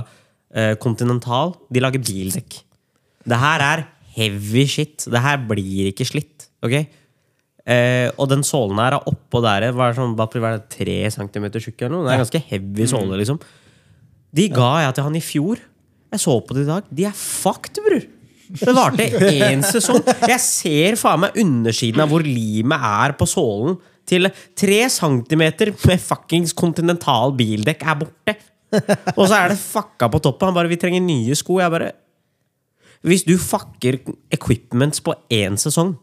eh, 0.49 0.73
Continental. 0.81 1.53
De 1.69 1.83
lager 1.83 2.01
bildekk. 2.01 2.57
Det 3.29 3.37
her 3.37 3.61
er 3.61 3.83
heavy 4.15 4.65
shit. 4.65 5.05
Det 5.05 5.21
her 5.21 5.37
blir 5.45 5.91
ikke 5.91 6.07
slitt. 6.09 6.49
Ok? 6.65 6.89
Eh, 7.69 8.09
og 8.17 8.29
den 8.31 8.41
sålen 8.47 8.79
her 8.81 8.97
er 8.97 9.09
oppå 9.11 9.41
der 9.45 9.67
er 9.67 9.75
det 9.75 9.89
sånn, 9.97 10.15
bare 10.17 10.61
tre 10.71 10.99
centimeter 11.13 11.61
tjukk 11.61 11.83
eller 11.83 11.95
noe. 11.95 12.07
Det 12.07 12.15
er 12.15 12.23
ganske 12.23 12.45
heavy 12.49 12.87
såle, 12.89 13.19
liksom. 13.21 13.41
De 14.33 14.47
ga 14.53 14.71
jeg 14.85 14.95
til 14.97 15.05
han 15.05 15.19
i 15.19 15.25
fjor. 15.25 15.61
Jeg 16.09 16.23
så 16.23 16.39
på 16.41 16.57
det 16.57 16.65
i 16.65 16.69
dag. 16.69 16.89
De 16.89 17.05
er 17.05 17.13
fucked, 17.17 17.77
bror. 17.85 18.07
Det 18.49 18.73
varte 18.73 19.05
én 19.29 19.61
sesong. 19.61 20.01
Jeg 20.25 20.41
ser 20.41 20.97
faen 20.97 21.21
meg 21.21 21.37
undersiden 21.37 22.01
av 22.01 22.09
hvor 22.09 22.25
limet 22.25 22.89
er 23.05 23.13
på 23.17 23.27
sålen 23.29 23.77
til 24.09 24.25
tre 24.57 24.79
centimeter 24.89 25.69
med 25.85 26.01
fuckings 26.01 26.55
kontinental 26.57 27.35
bildekk 27.37 27.85
er 27.85 27.99
borte. 27.99 28.37
Og 29.15 29.23
så 29.29 29.35
er 29.37 29.53
det 29.53 29.61
fucka 29.61 30.09
på 30.09 30.21
toppen. 30.25 30.49
Han 30.49 30.57
bare 30.57 30.69
'Vi 30.69 30.81
trenger 30.81 31.01
nye 31.01 31.35
sko'. 31.37 31.61
Jeg 31.61 31.71
bare 31.71 31.91
Hvis 33.03 33.23
du 33.23 33.37
fucker 33.37 33.99
equipments 34.31 34.99
på 34.99 35.13
én 35.31 35.55
sesong, 35.55 35.95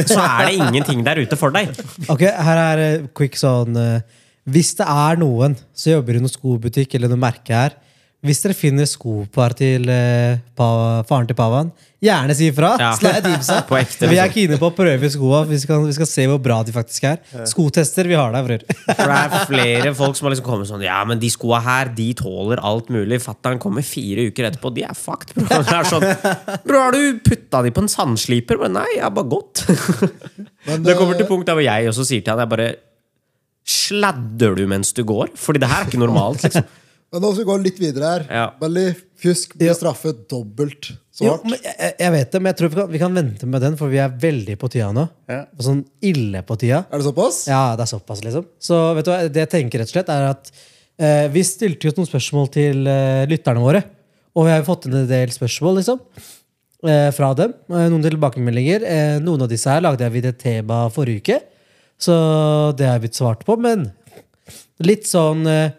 så 0.00 0.18
er 0.22 0.48
det 0.48 0.56
ingenting 0.58 1.04
der 1.06 1.20
ute 1.22 1.38
for 1.40 1.54
deg. 1.54 1.72
Ok, 2.12 2.24
her 2.24 2.60
er 2.62 2.82
eh, 2.86 3.06
quick 3.16 3.36
sånn 3.40 3.76
eh, 3.76 4.20
Hvis 4.52 4.72
det 4.78 4.86
er 4.88 5.20
noen 5.20 5.56
som 5.76 5.96
jobber 5.98 6.18
i 6.18 6.22
noen 6.22 6.32
skobutikk 6.32 6.96
eller 6.98 7.12
noe 7.12 7.20
merke 7.20 7.54
her 7.54 7.76
Hvis 8.22 8.38
dere 8.38 8.54
finner 8.54 8.86
skopar 8.86 9.50
til 9.58 9.88
eh, 9.90 10.36
pa, 10.54 10.66
faren 11.08 11.26
til 11.26 11.34
Pavan, 11.34 11.72
gjerne 12.02 12.34
si 12.38 12.46
ifra. 12.52 12.68
Ja. 12.78 12.90
Slide 12.94 13.22
tipsa. 13.24 13.56
På 13.68 13.74
ekte, 13.80 14.06
Vi 14.06 14.14
er 14.14 14.28
liksom. 14.28 14.34
kine 14.36 14.58
på 14.60 14.68
å 14.68 14.74
prøve 14.76 15.08
skoa. 15.10 15.40
Vi 15.48 15.56
skal, 15.58 15.82
vi 15.88 15.94
skal 15.96 16.06
se 16.06 16.26
hvor 16.30 16.38
bra 16.42 16.60
de 16.62 16.74
faktisk 16.74 17.08
er. 17.10 17.16
Skotester, 17.50 18.06
vi 18.06 18.14
har 18.18 18.30
deg, 18.34 18.46
bror. 18.46 18.62
For 18.86 19.10
det 19.10 19.16
er 19.18 19.48
flere 19.50 19.94
folk 19.98 20.18
som 20.18 20.28
har 20.28 20.36
liksom 20.36 20.46
kommet 20.46 20.70
sånn 20.70 20.84
Ja, 20.86 21.00
men 21.08 21.18
de 21.22 21.30
skoa 21.34 21.58
her, 21.66 21.90
de 21.96 22.06
tåler 22.18 22.62
alt 22.62 22.92
mulig. 22.94 23.18
Fatter'n 23.24 23.58
kommer 23.62 23.82
fire 23.86 24.28
uker 24.30 24.46
etterpå. 24.52 24.70
De 24.76 24.84
er 24.86 24.94
fucked, 24.98 25.34
bro. 25.40 25.48
Det 25.66 25.74
er 25.80 25.90
sånn 25.90 26.06
Bro, 26.62 26.78
har 26.78 26.94
du 26.94 27.18
putta 27.26 27.64
de 27.66 27.72
på 27.74 27.82
en 27.82 27.90
sandsliper? 27.90 28.60
Men 28.62 28.78
nei, 28.78 28.86
jeg 29.00 29.02
har 29.02 29.14
bare 29.16 29.32
gått. 29.34 29.64
Men, 30.68 30.86
Det 30.86 30.94
kommer 30.94 31.16
eh, 31.16 31.24
til 31.24 31.30
punkt 31.32 31.50
der 31.50 31.58
hvor 31.58 31.66
jeg 31.66 31.90
også 31.90 32.06
sier 32.06 32.22
til 32.22 32.36
han 32.36 32.44
Jeg 32.44 32.52
bare 32.54 32.70
Sladder 33.72 34.54
du 34.58 34.64
mens 34.70 34.94
du 34.94 35.02
går? 35.06 35.34
Fordi 35.38 35.62
det 35.62 35.68
her 35.74 35.84
er 35.84 35.90
ikke 35.90 36.02
normalt. 36.02 36.46
liksom 36.46 36.70
Men 37.12 37.20
nå 37.20 37.30
skal 37.34 37.42
vi 37.44 37.48
gå 37.50 37.56
litt 37.60 37.78
videre 37.82 38.08
her. 38.14 38.22
Ja. 38.32 38.44
Belly, 38.60 38.86
fusk 39.20 39.54
blir 39.58 39.68
Ja. 39.68 39.74
straffet 39.76 40.22
dobbelt 40.30 40.92
så 41.12 41.26
Jo, 41.26 41.30
hardt. 41.34 41.44
men 41.44 41.58
jeg, 41.62 41.94
jeg 42.00 42.12
vet 42.14 42.30
det, 42.32 42.40
men 42.40 42.50
jeg 42.54 42.56
tror 42.56 42.70
vi 42.72 42.76
kan, 42.80 42.90
vi 42.94 42.98
kan 43.02 43.14
vente 43.18 43.46
med 43.46 43.60
den, 43.60 43.76
for 43.76 43.88
vi 43.92 43.98
er 44.00 44.08
veldig 44.08 44.56
på 44.58 44.70
tida 44.72 44.88
nå. 44.96 45.04
Ja. 45.28 45.42
Sånn 45.60 45.82
ille 46.00 46.40
på 46.48 46.56
tida. 46.58 46.86
Er 46.90 46.98
det 47.02 47.04
såpass? 47.10 47.42
Ja, 47.52 47.76
det 47.76 47.84
er 47.84 47.90
såpass, 47.92 48.22
liksom. 48.24 48.46
Så 48.58 48.78
vet 48.96 49.04
du 49.04 49.10
hva, 49.12 49.18
det 49.28 49.42
jeg 49.44 49.50
tenker 49.52 49.82
rett 49.82 49.90
og 49.92 49.96
slett 49.98 50.08
er 50.14 50.30
at 50.30 50.50
eh, 50.98 51.26
vi 51.28 51.42
stilte 51.44 51.84
jo 51.90 51.92
noen 51.98 52.08
spørsmål 52.08 52.48
til 52.54 52.86
eh, 52.88 53.26
lytterne 53.28 53.60
våre. 53.60 53.84
Og 54.34 54.46
vi 54.46 54.54
har 54.54 54.62
jo 54.62 54.70
fått 54.70 54.86
inn 54.88 54.96
en 55.02 55.06
del 55.10 55.28
spørsmål, 55.36 55.82
liksom. 55.82 56.00
Eh, 56.88 57.10
fra 57.12 57.34
dem. 57.36 57.52
Eh, 57.68 57.88
noen 57.92 58.02
tilbakemeldinger. 58.08 58.82
Eh, 58.88 59.18
noen 59.20 59.44
av 59.44 59.52
disse 59.52 59.68
her 59.68 59.84
lagde 59.84 60.00
jeg 60.08 60.16
videre 60.16 60.32
et 60.32 60.40
tema 60.40 60.86
forrige 60.90 61.20
uke. 61.20 61.42
Så 62.00 62.16
det 62.74 62.88
har 62.88 62.96
jeg 62.96 63.04
blitt 63.04 63.20
svart 63.20 63.44
på. 63.46 63.58
Men 63.60 63.90
litt 64.82 65.04
sånn 65.06 65.44
eh, 65.46 65.76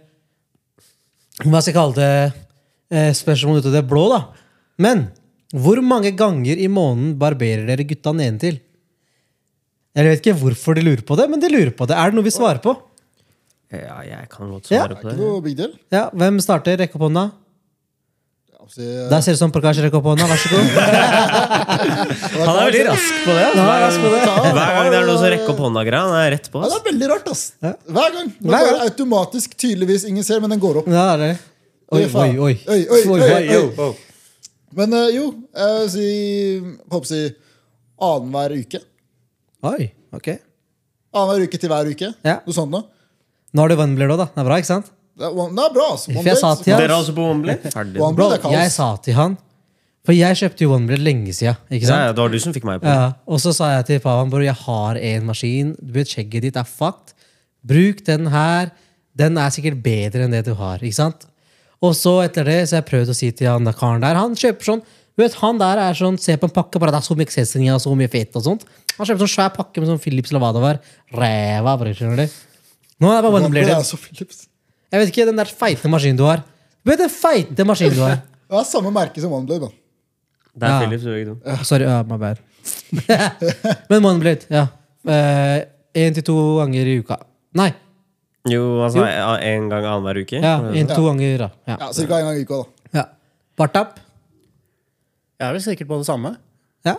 Hva 1.42 1.60
skal 1.64 1.72
jeg 1.72 1.78
kalle 1.80 1.98
det? 1.98 2.46
Eh, 2.94 3.10
spørsmål 3.18 3.62
ut 3.62 3.70
av 3.72 3.76
det 3.80 3.84
blå, 3.90 4.06
da. 4.12 4.22
Men 4.84 5.08
hvor 5.54 5.82
mange 5.86 6.14
ganger 6.18 6.60
i 6.62 6.70
måneden 6.70 7.16
barberer 7.22 7.66
dere 7.70 7.86
gutta 7.90 8.14
nedentil? 8.14 8.60
Jeg 9.94 10.10
vet 10.10 10.22
ikke 10.22 10.38
hvorfor 10.40 10.78
de 10.78 10.86
lurer 10.86 11.04
på 11.06 11.18
det, 11.18 11.28
men 11.30 11.42
de 11.42 11.50
lurer 11.54 11.74
på 11.78 11.86
det. 11.90 11.98
Er 11.98 12.10
det 12.10 12.18
noe 12.18 12.26
vi 12.26 12.34
svarer 12.34 12.62
på? 12.62 12.74
Ja, 13.74 14.00
jeg 14.06 14.30
kan 14.30 14.50
godt 14.54 14.70
svare 14.70 14.94
ja. 14.94 15.00
på 15.02 15.14
det. 15.14 15.56
deal. 15.58 15.74
Ja, 15.94 16.04
Hvem 16.14 16.40
starter? 16.42 16.78
Rekk 16.82 16.98
opp 16.98 17.08
hånda. 17.08 17.28
Altså, 18.64 18.80
eh, 18.80 19.10
Der 19.12 19.22
ser 19.22 19.34
det 19.34 19.38
ut 19.38 19.42
som 19.42 19.52
Prakash 19.52 19.82
rekker 19.84 20.00
opp 20.00 20.06
hånda. 20.08 20.24
Vær 20.30 20.40
så 20.40 20.50
god. 20.54 20.68
Han 22.48 22.54
er 22.54 22.68
veldig 22.70 22.84
rask 22.88 23.18
på 23.26 23.34
det. 23.36 23.44
Altså. 23.50 23.66
rask 23.84 24.00
på 24.04 24.12
det. 24.14 24.22
Hver 24.56 24.72
gang 24.78 24.88
det 24.94 25.00
er 25.02 25.08
noe 25.10 25.18
som 25.20 25.28
rekker 25.34 25.52
opp 25.54 25.60
hånda-greia, 25.66 26.04
han 26.08 26.16
er 26.22 26.32
rett 26.38 26.48
på. 26.54 26.62
Ja, 26.64 26.70
det 26.72 26.78
er 26.80 26.86
veldig 26.88 27.10
rart, 27.12 27.28
ass. 27.34 27.44
Hver 27.60 28.16
gang. 28.16 28.32
Det 28.38 28.54
Hver 28.54 28.64
går 28.64 28.72
gang. 28.78 28.86
automatisk, 28.88 29.58
tydeligvis. 29.60 30.06
Ingen 30.08 30.24
ser, 30.28 30.40
men 30.44 30.56
den 30.56 30.64
går 30.64 30.80
opp. 30.82 30.88
Ja, 30.88 31.06
det 31.20 31.34
er. 31.34 31.44
Oi, 31.94 32.06
Oi, 32.08 32.08
oi, 32.08 32.32
oi. 32.40 32.56
Oi, 32.72 32.80
oi, 32.88 33.20
oi, 33.20 33.60
oi. 33.84 33.92
Men 34.74 34.96
eh, 34.98 35.10
jo, 35.20 35.28
jeg 35.60 35.92
si, 35.94 36.08
håper 36.90 37.04
å 37.04 37.12
si 37.12 37.22
annenhver 38.08 38.56
uke. 38.64 38.82
Oi, 39.70 39.92
ok. 40.16 40.32
Annenhver 41.14 41.46
uke 41.50 41.60
til 41.62 41.70
hver 41.76 41.92
uke. 41.94 42.14
Ja. 42.26 42.40
Noe 42.48 42.56
sånt 42.56 42.74
noe. 42.74 42.88
Nå 43.54 43.62
har 43.62 43.70
du 43.70 43.78
Wembley 43.78 44.10
da. 44.10 44.32
Det 44.32 44.42
er 44.42 44.48
bra, 44.48 44.58
ikke 44.64 44.72
sant? 44.72 44.88
Det 45.14 45.26
er, 45.28 45.34
det 45.54 45.64
er 45.64 45.74
bra, 45.76 45.88
altså. 45.94 46.12
For 46.14 46.24
jeg 46.26 46.38
sa 46.42 46.56
til 46.58 46.74
han- 46.74 46.82
Dere 46.82 46.92
er 46.92 47.02
også 47.02 47.14
på 47.14 47.26
Wembley? 47.30 47.58
One 48.02 48.16
Bro, 48.18 48.30
jeg 48.52 48.72
sa 48.74 48.96
til 48.98 49.14
han 49.14 49.38
For 50.04 50.12
jeg 50.12 50.36
kjøpte 50.36 50.66
jo 50.66 50.74
OneBlade 50.76 51.04
lenge 51.06 51.32
siden. 51.38 51.56
Ikke 51.72 51.86
Ja, 51.86 51.88
sant? 51.88 52.02
ja, 52.02 52.12
det 52.12 52.18
var 52.20 52.30
du 52.34 52.40
som 52.40 52.54
fikk 52.54 52.66
meg 52.68 52.82
på. 52.82 52.86
Ja, 52.92 53.14
og 53.26 53.40
så 53.40 53.54
sa 53.56 53.70
jeg 53.78 53.86
til 53.86 54.00
Pavan 54.04 54.30
Bro, 54.30 54.42
jeg 54.44 54.56
har 54.56 54.98
en 54.98 55.26
maskin. 55.30 55.76
Du 55.80 55.94
vet, 55.94 56.08
Skjegget 56.12 56.42
ditt 56.42 56.58
er 56.58 56.66
fucked. 56.68 57.14
Bruk 57.64 58.04
den 58.04 58.28
her. 58.28 58.72
Den 59.16 59.38
er 59.38 59.50
sikkert 59.54 59.82
bedre 59.86 60.26
enn 60.26 60.32
det 60.32 60.44
du 60.46 60.56
har. 60.56 60.80
ikke 60.80 60.94
sant? 60.98 61.26
Og 61.82 61.94
så 61.96 62.24
etter 62.26 62.44
det 62.44 62.68
så 62.68 62.76
har 62.76 62.82
jeg 62.82 62.90
prøvd 62.92 63.10
å 63.14 63.16
si 63.16 63.32
til 63.32 63.48
han 63.48 63.64
der 63.64 63.74
karen 63.74 64.02
der 64.02 64.16
Han 64.16 64.36
kjøper 64.36 64.64
sånn 64.64 64.82
du 65.16 65.22
vet, 65.22 65.34
Han 65.36 65.60
der 65.60 65.78
er 65.78 65.94
sånn, 65.94 66.18
ser 66.20 66.38
på 66.38 66.46
en 66.50 66.56
pakke, 66.56 66.80
bare 66.82 66.90
det 66.92 66.98
er 67.04 67.06
så 67.06 67.16
mye 67.16 67.28
accessory 67.28 67.70
og 67.70 67.80
så 67.80 67.94
mye 67.96 68.10
fett 68.10 68.36
og 68.36 68.44
sånt. 68.44 68.64
Han 68.98 69.06
kjøper 69.06 69.20
sånn 69.28 69.36
svær 69.36 69.54
pakke 69.56 69.78
med 69.80 69.88
sånn 69.88 70.02
Philips 70.02 70.32
Lavada 70.34 70.60
var. 70.60 70.80
Ræva, 71.14 71.78
bror, 71.78 71.94
skjønner 71.94 72.18
du. 72.18 72.28
Nå 73.00 73.12
er 73.14 73.22
det 73.22 73.32
bare 73.32 73.44
OneBlade. 73.46 74.48
Jeg 74.94 75.02
vet 75.02 75.10
ikke, 75.10 75.26
den 75.32 75.40
der 75.42 75.50
feite 75.50 75.90
maskinen 75.90 76.18
du 76.20 76.24
har. 76.28 76.44
Du 76.86 76.92
vet 76.92 77.00
den 77.02 77.10
feite 77.10 77.66
maskinen 77.66 77.96
du 77.98 78.04
har. 78.06 78.20
Det 78.54 78.60
er 78.60 78.66
samme 78.70 78.92
merke 78.94 79.22
som 79.24 79.32
OneBlade. 79.34 79.66
da. 79.66 79.70
Det 80.54 80.68
er 80.68 80.74
Ja. 80.74 80.80
Philips, 80.84 81.04
begge 81.10 81.26
to. 81.32 81.64
Sorry, 81.66 81.86
uh, 81.90 82.04
my 82.06 82.18
bad. 82.22 82.38
Men 83.90 84.06
OneBlade, 84.06 84.46
ja. 84.54 84.68
Én 85.98 86.14
til 86.14 86.24
to 86.24 86.36
ganger 86.60 86.86
i 86.92 87.00
uka. 87.02 87.18
Nei, 87.58 87.72
Jo, 88.50 88.84
altså 88.84 89.00
Jo. 89.00 89.06
en 89.40 89.70
gang 89.72 89.86
annenhver 89.88 90.18
uke. 90.22 90.36
ja, 90.44 90.58
én 90.76 90.86
til 90.88 90.96
to 90.96 91.06
ganger, 91.08 91.38
da. 91.38 91.50
Ja. 91.68 91.78
Ja, 91.80 91.92
Cirka 91.96 92.20
en 92.20 92.26
gang 92.28 92.38
i 92.38 92.44
uka. 92.46 92.56
da. 92.62 93.00
ja. 93.00 93.04
Bartap? 93.58 94.00
Jeg 95.40 95.48
er 95.50 95.54
vel 95.54 95.62
sikkert 95.64 95.88
på 95.88 95.98
det 95.98 96.06
samme. 96.06 96.36
Ja. 96.86 96.96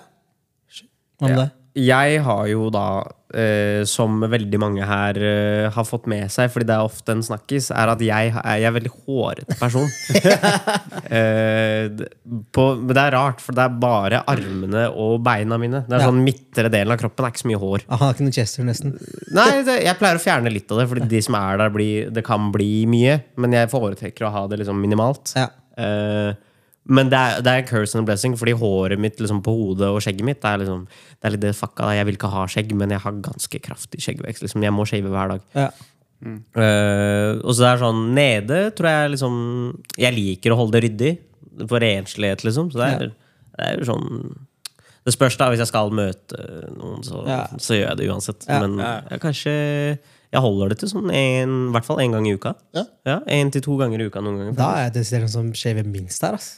Hva 1.20 1.28
med 1.28 1.36
Ja. 1.36 1.42
deg? 1.44 1.50
Jeg 1.74 2.20
har 2.22 2.44
jo 2.46 2.68
da, 2.70 2.82
eh, 3.34 3.80
som 3.90 4.20
veldig 4.30 4.59
mange 4.62 4.84
her 4.86 5.16
eh, 5.18 5.64
har 5.74 5.86
fått 5.88 6.05
med 6.06 6.30
seg, 6.30 6.52
fordi 6.55 6.68
det 6.68 6.76
er 6.76 6.86
ofte 6.86 7.16
en 7.16 7.24
snakkis, 7.26 7.72
er 7.74 7.90
at 7.90 8.05
jeg, 8.06 8.30
er, 8.30 8.36
jeg 8.60 8.62
er 8.62 8.70
en 8.70 8.76
veldig 8.76 8.92
hårete 9.09 9.56
person. 9.59 9.88
eh, 11.18 11.90
på, 12.55 12.66
men 12.78 12.92
det 12.94 13.02
er 13.02 13.16
rart, 13.16 13.42
for 13.42 13.56
det 13.59 13.64
er 13.66 13.74
bare 13.82 14.22
armene 14.30 14.86
og 14.92 15.18
beina 15.26 15.59
mine. 15.60 15.82
Det 15.88 15.98
er 15.98 16.05
Ja. 16.05 16.12
sånn 16.12 16.22
Midtre 16.24 16.70
delen 16.70 16.94
av 16.94 17.01
kroppen 17.02 17.26
er 17.26 17.34
ikke 17.34 17.42
så 17.42 17.51
mye 17.51 17.62
hår. 17.66 17.84
Aha, 17.98 18.12
ikke 18.14 18.28
noe 18.28 18.36
chester, 18.38 18.64
nesten. 18.70 18.94
Nei, 19.34 19.51
det, 19.66 19.80
jeg 19.84 19.98
pleier 20.01 20.20
å 20.20 20.24
fjerne 20.24 20.52
litt 20.55 20.70
av 20.70 20.78
det, 20.84 20.88
Fordi 20.94 21.09
de 21.10 21.22
som 21.26 21.34
er 21.42 21.59
der, 21.59 21.74
blir, 21.74 22.10
det 22.14 22.24
kan 22.24 22.51
bli 22.55 22.84
mye. 22.86 23.18
Men 23.36 23.52
jeg 23.59 23.70
foretrekker 23.72 24.28
å 24.28 24.32
ha 24.34 24.46
det 24.51 24.62
liksom 24.62 24.78
minimalt. 24.80 25.34
Ja. 25.34 25.48
Eh, 25.76 26.34
men 26.86 27.09
det 27.09 27.16
er, 27.19 27.40
det 27.40 27.51
er 27.52 27.62
en 27.62 27.69
curse 27.69 27.94
and 27.97 28.05
a 28.05 28.06
blessing, 28.11 28.35
fordi 28.36 28.52
håret 28.61 29.01
mitt 29.01 29.16
liksom 29.23 29.40
på 29.43 29.52
hodet 29.56 29.89
og 29.89 30.02
skjegget 30.05 30.27
mitt 30.28 30.40
det 30.43 30.51
er, 30.51 30.59
liksom, 30.65 30.82
det 31.16 31.24
er 31.28 31.32
litt 31.32 31.40
det 31.47 31.55
fucka. 31.56 31.90
Jeg 31.97 32.05
vil 32.11 32.19
ikke 32.19 32.28
ha 32.35 32.43
skjegg, 32.51 32.74
men 32.77 32.90
jeg 32.93 33.01
har 33.01 33.12
ganske 33.24 33.61
kraftig 33.65 34.02
skjeggvekst. 34.05 34.43
Liksom. 34.44 34.62
Jeg 34.66 34.74
må 34.77 34.85
shave 34.89 35.09
hver 35.09 35.32
dag. 35.32 35.47
Ja. 35.56 35.70
Eh, 36.24 37.31
og 37.44 37.52
så 37.52 37.61
det 37.65 37.69
er 37.69 37.81
sånn 37.82 37.98
Nede 38.16 38.59
tror 38.78 38.89
jeg 38.89 39.11
liksom 39.12 39.35
Jeg 40.01 40.15
liker 40.15 40.55
å 40.55 40.56
holde 40.62 40.78
det 40.78 40.85
ryddig. 40.86 41.11
For 41.69 41.82
renslighet, 41.85 42.44
liksom. 42.47 42.70
Så 42.73 42.81
det 42.81 42.86
er, 42.94 43.12
det 43.59 43.66
er 43.69 43.78
jo 43.82 43.89
sånn 43.90 44.06
Det 45.05 45.12
spørs 45.15 45.36
da, 45.39 45.51
hvis 45.52 45.61
jeg 45.62 45.69
skal 45.70 45.93
møte 45.94 46.40
noen, 46.78 47.05
så, 47.05 47.20
Ja. 47.28 47.43
så 47.61 47.77
gjør 47.77 47.90
jeg 47.90 47.98
det 48.01 48.09
uansett. 48.11 48.47
Ja. 48.48 48.61
Men 48.65 48.78
jeg 48.81 49.20
kanskje 49.23 49.52
Jeg 50.35 50.43
holder 50.43 50.73
det 50.73 50.78
til 50.81 50.90
sånn 50.90 51.12
en, 51.12 51.52
i 51.69 51.73
hvert 51.77 51.86
fall 51.86 52.01
én 52.02 52.11
gang 52.16 52.27
i 52.27 52.32
uka. 52.35 52.55
Ja. 52.74 52.82
Ja, 53.06 53.20
en 53.31 53.52
til 53.55 53.62
to 53.62 53.77
ganger 53.78 54.01
i 54.02 54.09
uka 54.09 54.20
noen 54.24 54.40
ganger. 54.40 54.56
Da 54.59 54.70
er 54.78 54.86
jeg 54.89 54.94
desidert 54.97 55.28
den 55.28 55.35
som 55.36 55.52
shaver 55.55 55.86
minst 55.86 56.24
her, 56.27 56.35
ass. 56.40 56.48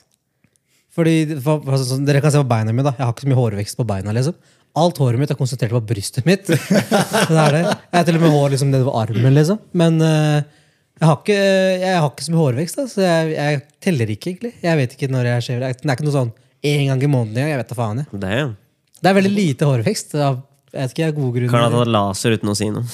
Fordi, 0.97 1.15
for, 1.45 1.61
sånn, 1.83 2.07
Dere 2.09 2.23
kan 2.25 2.33
se 2.33 2.41
på 2.41 2.49
beina 2.49 2.73
mine. 2.73 2.87
da 2.89 2.95
Jeg 2.97 3.05
har 3.05 3.13
ikke 3.13 3.27
så 3.27 3.31
mye 3.33 3.41
hårvekst 3.43 3.77
på 3.77 3.85
beina. 3.89 4.15
liksom 4.17 4.35
Alt 4.77 4.99
håret 5.01 5.21
mitt 5.21 5.31
er 5.33 5.39
konsentrert 5.39 5.73
på 5.73 5.81
brystet 5.89 6.27
mitt. 6.29 6.47
Så 6.51 7.33
det 7.33 7.43
er 7.43 7.53
det. 7.55 7.63
Jeg 7.65 7.97
har 7.97 8.05
til 8.09 8.17
og 8.19 8.25
med 8.27 8.33
hår 8.35 8.51
liksom 8.55 8.71
nedover 8.73 8.97
armen. 9.03 9.35
liksom 9.37 9.59
Men 9.73 10.01
uh, 10.01 10.41
jeg, 10.97 11.07
har 11.09 11.17
ikke, 11.21 11.39
jeg 11.85 11.95
har 12.01 12.11
ikke 12.11 12.27
så 12.27 12.33
mye 12.35 12.43
hårvekst. 12.43 12.77
da 12.81 12.85
Så 12.93 13.01
jeg, 13.05 13.31
jeg 13.37 13.63
teller 13.87 14.13
ikke, 14.17 14.33
egentlig. 14.35 14.53
Jeg 14.65 14.77
vet 14.83 14.97
ikke 14.99 15.09
når 15.13 15.31
jeg 15.31 15.47
shaver. 15.47 15.73
Det 15.77 15.89
er 15.89 15.97
ikke 15.97 16.09
noe 16.09 16.17
sånn 16.19 16.33
én 16.67 16.87
gang 16.91 17.05
i 17.05 17.11
måneden. 17.13 17.37
engang, 17.41 17.55
Jeg 17.55 17.63
vet 17.63 17.73
da 17.73 17.79
faen 17.81 18.03
jeg. 18.03 18.21
Det 18.25 18.33
er 18.41 18.53
Det 19.01 19.11
er 19.13 19.17
veldig 19.21 19.35
lite 19.37 19.69
hårvekst. 19.71 20.15
av- 20.21 20.43
Jeg 20.77 20.83
vet 20.83 20.93
ikke, 20.93 21.03
jeg 21.05 21.13
har 21.13 21.17
gode 21.21 21.41
Kan 21.49 21.61
ha 21.61 21.69
grunner. 21.71 21.85
tatt 21.85 21.93
laser 21.97 22.37
uten 22.37 22.49
å 22.53 22.57
si 22.59 22.67
noe. 22.69 22.85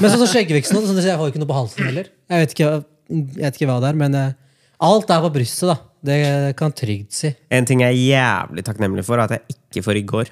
Men 0.00 0.10
sånn 0.12 0.22
så 0.22 0.28
skjeggveksten 0.32 0.80
sånn, 0.80 0.96
at 1.00 1.04
jeg 1.04 1.16
har 1.20 1.28
ikke 1.32 1.40
noe 1.42 1.50
på 1.50 1.56
halsen 1.60 1.84
heller. 1.90 2.06
Jeg 2.30 2.40
vet 2.46 2.54
ikke, 2.56 2.68
jeg 3.10 3.42
vet 3.42 3.58
ikke 3.60 3.68
hva 3.68 3.80
det 3.84 3.90
er, 3.90 3.98
men 4.00 4.14
uh, 4.16 4.32
alt 4.80 5.10
er 5.12 5.20
på 5.26 5.32
brystet, 5.34 5.68
da. 5.74 5.76
Det 6.06 6.18
kan 6.58 6.74
trygt 6.76 7.16
si. 7.16 7.32
En 7.50 7.66
ting 7.68 7.82
jeg 7.82 7.94
er 7.94 8.02
jævlig 8.16 8.64
takknemlig 8.66 9.04
for, 9.06 9.18
er 9.18 9.26
at 9.26 9.38
jeg 9.38 9.56
ikke 9.56 9.82
får 9.86 9.98
rygghår. 10.00 10.30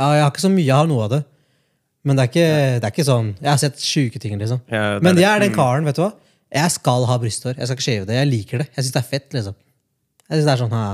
Ja, 0.00 0.10
jeg 0.18 0.24
har 0.26 0.32
ikke 0.32 0.44
så 0.44 0.50
mye, 0.52 0.66
jeg 0.66 0.76
har 0.76 0.90
noe 0.90 1.06
av 1.06 1.14
det. 1.14 1.22
Men 2.04 2.18
det 2.18 2.24
er 2.24 2.30
ikke, 2.30 2.48
det 2.82 2.84
er 2.84 2.92
ikke 2.92 3.06
sånn 3.06 3.28
Jeg 3.38 3.48
har 3.48 3.60
sett 3.62 3.80
sjuke 3.80 4.20
ting, 4.20 4.36
liksom. 4.36 4.60
Ja, 4.68 4.98
det 4.98 5.06
Men 5.06 5.16
det. 5.16 5.24
jeg 5.24 5.30
er 5.30 5.44
den 5.46 5.54
karen, 5.56 5.86
vet 5.88 5.96
du 5.96 6.04
hva. 6.04 6.12
Jeg 6.54 6.72
skal 6.74 7.06
ha 7.08 7.16
brysthår. 7.18 7.56
Jeg 7.56 7.66
skal 7.70 7.78
ikke 7.78 7.86
shave 7.88 8.08
det. 8.10 8.18
Jeg 8.18 8.30
liker 8.30 8.62
det. 8.62 8.66
Jeg 8.74 8.84
syns 8.84 8.94
det 8.94 9.00
er 9.00 9.08
fett, 9.08 9.28
liksom. 9.34 9.56
Jeg 10.28 10.36
synes 10.36 10.46
det 10.46 10.52
er 10.54 10.62
sånn 10.62 10.76
ha, 10.76 10.84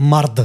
Mard. 0.00 0.42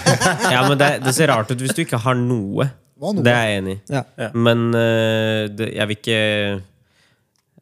Ja, 0.54 0.62
men 0.68 0.78
det, 0.80 0.90
det 1.04 1.12
ser 1.16 1.32
rart 1.32 1.50
ut 1.52 1.60
hvis 1.60 1.74
du 1.76 1.82
ikke 1.84 2.00
har 2.00 2.16
noe. 2.18 2.68
Noe? 3.00 3.24
Det 3.24 3.32
er 3.32 3.48
jeg 3.48 3.62
enig 3.62 3.74
i. 3.74 3.80
Ja. 3.96 4.30
Men 4.36 4.68
uh, 4.72 5.48
det, 5.50 5.72
jeg 5.74 5.90
vil 5.90 5.98
ikke 5.98 6.20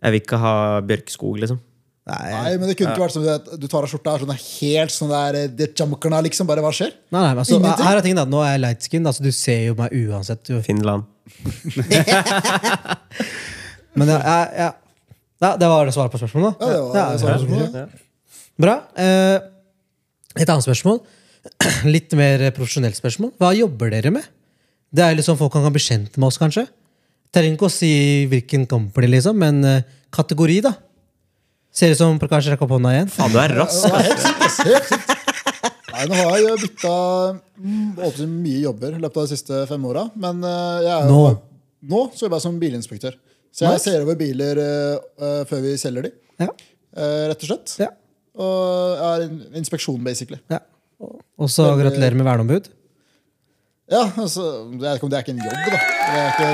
Jeg 0.02 0.12
vil 0.14 0.20
ikke 0.20 0.42
ha 0.42 0.54
bjørkeskog, 0.86 1.38
liksom. 1.44 1.62
Nei, 2.02 2.30
Nei, 2.34 2.54
men 2.58 2.66
det 2.66 2.74
kunne 2.74 2.96
ikke 2.96 3.04
vært 3.04 3.14
som 3.14 3.26
at 3.30 3.44
du 3.62 3.68
tar 3.70 3.84
av 3.86 3.90
skjorta 3.90 4.16
er 4.16 4.22
sånn 4.24 4.34
helt 4.34 4.90
sånn 4.90 5.10
der 5.12 5.36
eh, 5.38 5.50
Det 5.54 5.68
jamkerne, 5.78 6.18
liksom. 6.26 6.48
Bare 6.48 6.64
hva 6.64 6.72
skjer? 6.74 6.90
nei, 7.14 7.20
nei, 7.20 7.28
men 7.30 7.42
altså, 7.44 7.60
Ingenting? 7.60 7.86
her 7.86 8.00
er 8.00 8.02
tingen 8.02 8.18
da, 8.18 8.24
Nå 8.26 8.40
er 8.42 8.56
jeg 8.56 8.62
light 8.64 8.88
skin, 8.88 9.06
altså, 9.06 9.22
du 9.22 9.30
ser 9.36 9.60
jo 9.68 9.76
meg 9.78 9.94
uansett. 9.94 10.42
Du. 10.48 10.58
Finland. 10.66 11.06
Men 13.92 14.08
ja, 14.08 14.18
ja, 14.18 14.36
ja. 14.56 14.68
ja, 15.44 15.50
det 15.60 15.68
var 15.68 15.86
det 15.86 15.94
svaret 15.94 16.12
på 16.12 16.18
spørsmålet. 16.20 16.58
Ja, 16.58 16.68
det 16.72 16.78
var 16.80 17.12
det 17.12 17.20
svaret 17.22 17.42
på 17.44 17.48
spørsmålet. 17.50 17.98
Bra. 18.62 18.76
Eh, 18.96 19.38
et 20.40 20.48
annet 20.48 20.64
spørsmål. 20.64 21.02
Litt 21.94 22.14
mer 22.18 22.46
profesjonelt 22.56 22.96
spørsmål. 22.98 23.34
Hva 23.40 23.52
jobber 23.56 23.92
dere 23.92 24.14
med? 24.14 24.26
Det 24.92 25.04
er 25.04 25.16
liksom 25.16 25.38
Folk 25.40 25.54
kan 25.54 25.68
bli 25.72 25.82
kjent 25.82 26.16
med 26.16 26.30
oss, 26.30 26.40
kanskje. 26.40 26.66
Trenger 27.32 27.56
ikke 27.56 27.68
å 27.68 27.72
si 27.72 27.92
hvilken 28.32 28.66
company, 28.68 29.08
liksom, 29.14 29.38
men 29.40 29.62
eh, 29.68 29.84
kategori, 30.12 30.58
da. 30.66 30.74
Ser 31.72 31.94
ut 31.94 31.98
som 32.00 32.18
Prakash 32.20 32.50
rekker 32.52 32.66
opp 32.66 32.74
hånda 32.76 32.90
igjen. 32.92 33.08
Faen, 33.12 33.32
du 33.32 33.38
er 33.40 33.54
rask, 33.56 33.86
Ja, 33.88 34.00
helt 34.04 34.20
sykt, 34.26 34.42
ass. 34.46 34.58
Helt 34.68 34.90
sykt. 34.90 35.12
Nei, 35.92 36.04
nå 36.10 36.18
har 36.18 36.36
jeg 36.40 36.58
bytta 36.66 36.92
mm, 37.60 38.28
mye 38.32 38.60
jobber 38.64 38.96
i 38.96 39.00
løpet 39.00 39.20
av 39.22 39.26
de 39.28 39.32
siste 39.36 39.60
fem 39.70 39.84
åra. 39.88 40.02
Men 40.20 40.42
eh, 40.48 40.78
jeg 40.86 40.92
er 40.96 41.08
jo, 41.08 41.16
Nå? 41.16 41.22
nå 41.92 42.00
så 42.16 42.26
jobber 42.26 42.40
jeg 42.40 42.44
som 42.46 42.58
bilinspektør. 42.60 43.16
Så 43.52 43.66
jeg 43.66 43.76
Nice. 43.76 43.84
ser 43.88 44.04
over 44.04 44.16
biler 44.20 44.60
eh, 44.64 45.42
før 45.48 45.64
vi 45.64 45.74
selger 45.80 46.08
de, 46.08 46.12
Ja. 46.42 46.48
Uh, 46.92 47.22
rett 47.30 47.40
og 47.44 47.48
slett. 47.48 47.72
Ja. 47.80 47.86
Og 48.36 48.98
jeg 48.98 49.12
er 49.12 49.22
en 49.30 49.58
inspeksjon, 49.62 50.00
basically. 50.04 50.40
ja. 50.52 50.58
Og 51.40 51.48
så 51.50 51.64
gratulerer 51.80 52.14
med 52.14 52.26
verneombud. 52.28 52.68
Ja, 53.90 54.02
altså, 54.20 54.44
Jeg 54.70 54.78
vet 54.84 54.98
ikke 55.00 55.06
om 55.08 55.10
det 55.12 55.18
er 55.18 55.24
ikke 55.24 55.32
en 55.34 55.40
jobb, 55.42 55.56
da. 55.72 55.80
Det 55.80 56.20
er 56.20 56.28
ikke, 56.32 56.50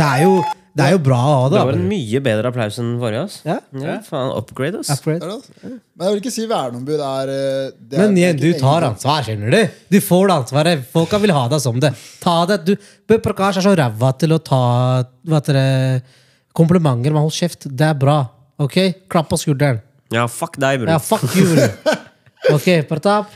Det 0.00 0.04
er 0.08 0.22
jo, 0.24 0.32
det 0.78 0.84
er 0.86 0.92
jo 0.94 1.00
bra 1.04 1.16
å 1.18 1.32
ha 1.34 1.48
det. 1.50 1.56
Det 1.58 1.62
var 1.68 1.76
en 1.78 1.88
mye 1.90 2.20
bedre 2.24 2.50
applaus 2.52 2.76
enn 2.80 2.92
forrige. 3.02 3.22
ass. 3.26 3.36
Ja. 3.46 3.56
Ja, 3.82 3.96
faen, 4.06 4.30
upgrade, 4.38 4.80
ass. 4.84 4.90
Upgrade. 4.94 5.18
er 5.24 5.28
det, 5.28 5.36
altså? 5.38 5.72
Men 5.98 6.06
jeg 6.06 6.14
vil 6.14 6.20
ikke 6.22 6.32
si 6.34 6.46
verneombud 6.50 7.02
er 7.08 7.32
eh, 7.34 7.70
det 7.78 7.98
er- 7.98 8.02
Men 8.04 8.16
igjen, 8.20 8.38
du 8.40 8.48
tar 8.60 8.86
ansvar, 8.88 9.24
skjønner 9.26 9.50
du. 9.56 9.76
Du 9.90 9.98
får 10.06 10.28
det 10.30 10.36
ansvaret. 10.38 10.86
Folka 10.94 11.18
vil 11.22 11.34
ha 11.34 11.44
deg 11.52 11.60
som 11.64 11.80
det. 11.82 11.92
Ta 12.22 12.36
det. 12.46 12.60
Du, 12.68 12.74
Prakash 13.18 13.58
er 13.58 13.66
så 13.68 13.74
ræva 13.76 14.12
til 14.18 14.36
å 14.36 14.38
ta 14.44 14.62
hva 15.26 15.40
heter 15.42 15.58
det, 15.58 16.02
komplimenter, 16.54 17.10
men 17.12 17.22
hold 17.26 17.34
kjeft. 17.34 17.66
Det 17.70 17.86
er 17.90 17.98
bra. 17.98 18.20
Ok? 18.58 18.78
Klapp 19.10 19.28
på 19.30 19.38
skulderen. 19.38 19.82
Ja, 20.14 20.24
fuck 20.26 20.56
deg, 20.58 20.80
bror. 20.80 20.88
Ja, 20.94 20.98
fuck 20.98 21.26
you, 21.36 21.44
bror. 21.54 21.98
Ok, 22.54 22.68
Pratap. 22.88 23.26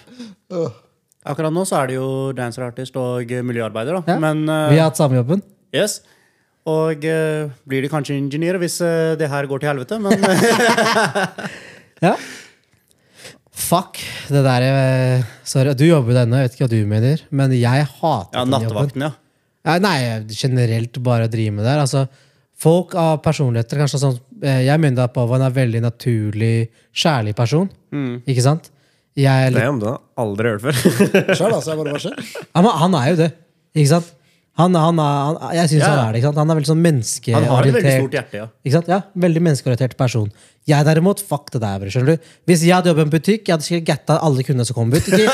Akkurat 1.23 1.53
nå 1.55 1.63
så 1.69 1.77
er 1.83 1.91
det 1.93 1.97
jo 2.01 2.07
dancer 2.35 2.65
artist 2.67 2.97
og 2.99 3.31
miljøarbeider, 3.47 4.01
da. 4.01 4.15
Ja. 4.15 4.19
Men 4.23 4.41
eh, 4.51 4.71
Vi 4.73 4.79
har 4.81 4.89
hatt 4.91 4.99
samme 4.99 5.21
jobben. 5.21 5.43
yes. 5.75 6.01
Og 6.71 7.05
eh, 7.11 7.51
blir 7.67 7.83
de 7.83 7.91
kanskje 7.91 8.15
ingeniører 8.21 8.61
hvis 8.63 8.77
eh, 8.87 9.15
det 9.19 9.27
her 9.33 9.49
går 9.51 9.63
til 9.63 9.73
helvete, 9.73 9.99
men 10.03 10.23
Ja. 12.07 12.15
Fuck 13.53 13.99
det 14.33 14.43
der 14.47 14.65
eh, 14.67 15.25
Sorry, 15.47 15.75
du 15.79 15.85
jobber 15.87 16.15
jo 16.15 16.19
denne, 16.21 16.41
jeg 16.41 16.49
vet 16.49 16.57
ikke 16.57 16.67
hva 16.67 16.73
du 16.73 16.91
mener, 16.91 17.25
men 17.35 17.55
jeg 17.57 17.87
hater 17.89 18.39
ja, 18.39 18.45
den 18.45 18.55
jobben. 18.55 18.55
nattevakten, 18.55 19.07
ja. 19.09 19.13
Nei, 19.63 19.79
nei, 19.83 19.97
generelt 20.35 20.97
bare 21.07 21.29
å 21.29 21.31
drive 21.31 21.53
med 21.55 21.63
det 21.63 21.71
der. 21.71 21.83
Altså, 21.85 22.07
folk 22.59 22.97
av 22.99 23.21
personligheter 23.23 23.79
kanskje 23.79 24.01
sånn, 24.03 24.17
Jeg 24.43 24.81
mener 24.83 25.05
at 25.05 25.13
Pavan 25.15 25.45
er 25.45 25.53
en 25.53 25.55
veldig 25.55 25.83
naturlig, 25.85 26.55
kjærlig 26.91 27.37
person. 27.39 27.69
Ikke 28.27 28.43
sant? 28.43 28.73
Jeg 29.15 29.53
er 29.53 29.69
om 29.69 29.79
du 29.79 29.85
det 29.85 29.93
har 29.93 30.01
aldri 30.25 30.51
hørt 30.55 30.65
før. 30.65 30.81
Selv, 31.37 31.53
altså, 31.61 31.71
jeg 31.71 31.79
bare, 31.79 31.93
hva 31.95 32.03
skjer? 32.03 32.27
ja, 32.43 32.65
men 32.65 32.75
han 32.81 32.99
er 32.99 33.07
jo 33.13 33.17
det. 33.21 33.31
Ikke 33.77 33.93
sant? 33.93 34.11
Han, 34.61 34.75
han 34.77 34.99
er, 35.01 35.21
han, 35.27 35.37
jeg 35.57 35.71
syns 35.71 35.81
Ja. 35.81 35.89
han 35.89 36.01
er 36.03 36.13
det. 36.13 36.19
ikke 36.21 36.29
sant? 36.29 36.39
Han 36.43 36.51
er 36.53 36.57
veldig 36.59 36.69
sånn 36.69 36.83
menneskeorientert. 36.85 37.49
Han 37.49 37.57
har 37.57 37.69
et 37.71 37.77
veldig 37.79 37.93
stort 38.03 38.17
hjerte, 38.19 38.41
ja. 38.43 38.47
Ikke 38.67 38.75
sant? 38.75 38.91
Ja, 38.93 38.99
Veldig 39.25 39.43
menneskeorientert 39.47 39.95
person. 39.97 40.27
Jeg 40.69 40.85
derimot, 40.87 41.23
fuck 41.27 41.49
det 41.55 41.61
der. 41.65 41.87
Skjønner 41.91 42.13
du? 42.19 42.27
Hvis 42.47 42.61
jeg 42.67 42.75
hadde 42.77 42.93
jobbet 42.93 43.03
i 43.03 43.07
en 43.09 43.15
butikk, 43.15 43.47
jeg 43.49 43.55
hadde 43.57 43.67
sikkert 43.67 43.87
gatta 43.89 44.19
alle 44.23 44.45
kundene 44.47 44.67
som 44.69 44.77
kom 44.77 44.93
ut. 44.93 45.09
Ikke, 45.09 45.33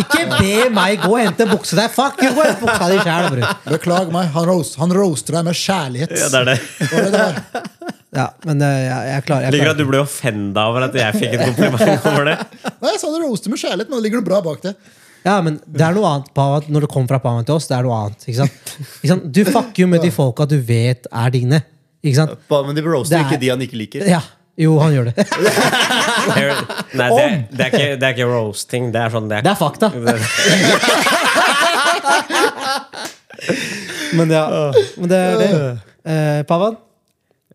ikke 0.00 0.22
be 0.40 0.70
meg 0.74 0.96
gå 1.04 1.10
og 1.12 1.20
hente 1.20 1.44
en 1.44 1.52
bukse 1.52 1.76
der! 1.78 1.92
Fuck 1.92 2.24
you, 2.24 2.32
gå 2.34 2.40
og 2.40 2.48
hente 2.48 2.64
buksa 2.64 2.88
di 2.90 2.96
sjæl, 3.04 3.28
bror! 3.36 3.52
Beklag 3.68 4.10
meg, 4.16 4.32
han, 4.34 4.48
roast, 4.48 4.80
han 4.80 4.96
roaster 4.96 5.36
deg 5.38 5.44
med 5.52 5.60
kjærlighet. 5.60 6.16
Ja, 6.18 6.32
det 6.32 6.40
er 6.40 6.50
det. 6.50 6.58
Det 6.80 7.04
det. 7.14 7.92
Ja, 8.14 8.28
men 8.48 8.60
eh, 8.62 8.80
jeg, 8.88 9.06
jeg 9.12 9.22
klarer 9.28 9.44
jeg 9.48 9.54
ligger 9.58 9.70
at 9.74 9.78
du 9.78 9.86
ble 9.90 10.00
offenda 10.02 10.64
over 10.70 10.84
at 10.88 10.94
jeg 10.98 11.16
fikk 11.20 11.32
et 11.34 11.40
kompliment 11.50 12.04
over 12.14 12.28
det. 12.32 12.36
Nei, 12.80 12.92
jeg 12.94 13.00
sa 13.02 13.10
du 13.12 13.16
roaster 13.28 13.50
med 13.54 13.60
kjærlighet, 13.62 13.90
men 13.90 13.98
det 14.00 14.04
ligger 14.08 14.22
noe 14.22 14.28
bra 14.32 14.38
bak 14.48 14.60
det. 14.66 14.74
Ja, 15.24 15.38
men 15.40 15.54
det 15.64 15.80
er 15.86 15.94
noe 15.96 16.04
annet 16.10 16.26
Pavan, 16.36 16.66
når 16.68 16.80
det 16.84 16.90
kommer 16.92 17.08
fra 17.14 17.18
Pavan 17.24 17.46
til 17.48 17.54
oss. 17.56 17.66
det 17.70 17.76
er 17.78 17.82
noe 17.86 17.96
annet, 18.04 18.20
ikke 18.28 18.40
sant? 18.42 18.58
Ikke 19.00 19.08
sant? 19.14 19.24
Du 19.32 19.40
fucker 19.48 19.80
jo 19.84 19.88
med 19.88 20.02
de 20.04 20.10
folka 20.12 20.44
du 20.50 20.58
vet 20.60 21.06
er 21.10 21.30
dine. 21.32 21.62
Ikke 22.04 22.18
sant? 22.18 22.34
Men 22.52 22.74
de 22.76 22.82
roaster 22.84 23.16
Det 23.16 23.20
er- 23.22 23.26
ikke 23.30 23.40
de 23.40 23.48
han 23.54 23.62
ikke 23.64 23.78
liker. 23.80 24.04
Ja, 24.08 24.20
Jo, 24.56 24.76
han 24.78 24.92
gjør 24.94 25.04
det. 25.08 25.14
Nei, 26.94 27.08
det, 27.10 27.48
det, 27.50 27.64
er 27.64 27.70
ikke, 27.72 27.96
det 27.98 28.06
er 28.06 28.12
ikke 28.14 28.28
roasting. 28.30 28.92
Det 28.94 29.00
er 29.02 29.10
sånn 29.10 29.26
det 29.32 29.40
Det 29.42 29.50
er 29.50 29.58
fakta. 29.58 29.88
Men 34.14 34.30
ja, 34.30 34.44
men 34.96 35.08
det 35.10 35.18
er 35.18 35.36
det. 35.40 35.78
Eh, 36.06 36.42
Pavan, 36.48 36.76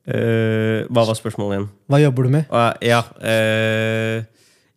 Eh, 0.10 0.88
hva 0.90 1.04
var 1.06 1.14
spørsmålet 1.14 1.54
igjen? 1.54 1.68
hva 1.91 2.00
jobber 2.02 2.24
du 2.26 2.30
med? 2.34 2.46
Ah, 2.50 2.74
ja. 2.82 3.04
eh, 3.22 4.24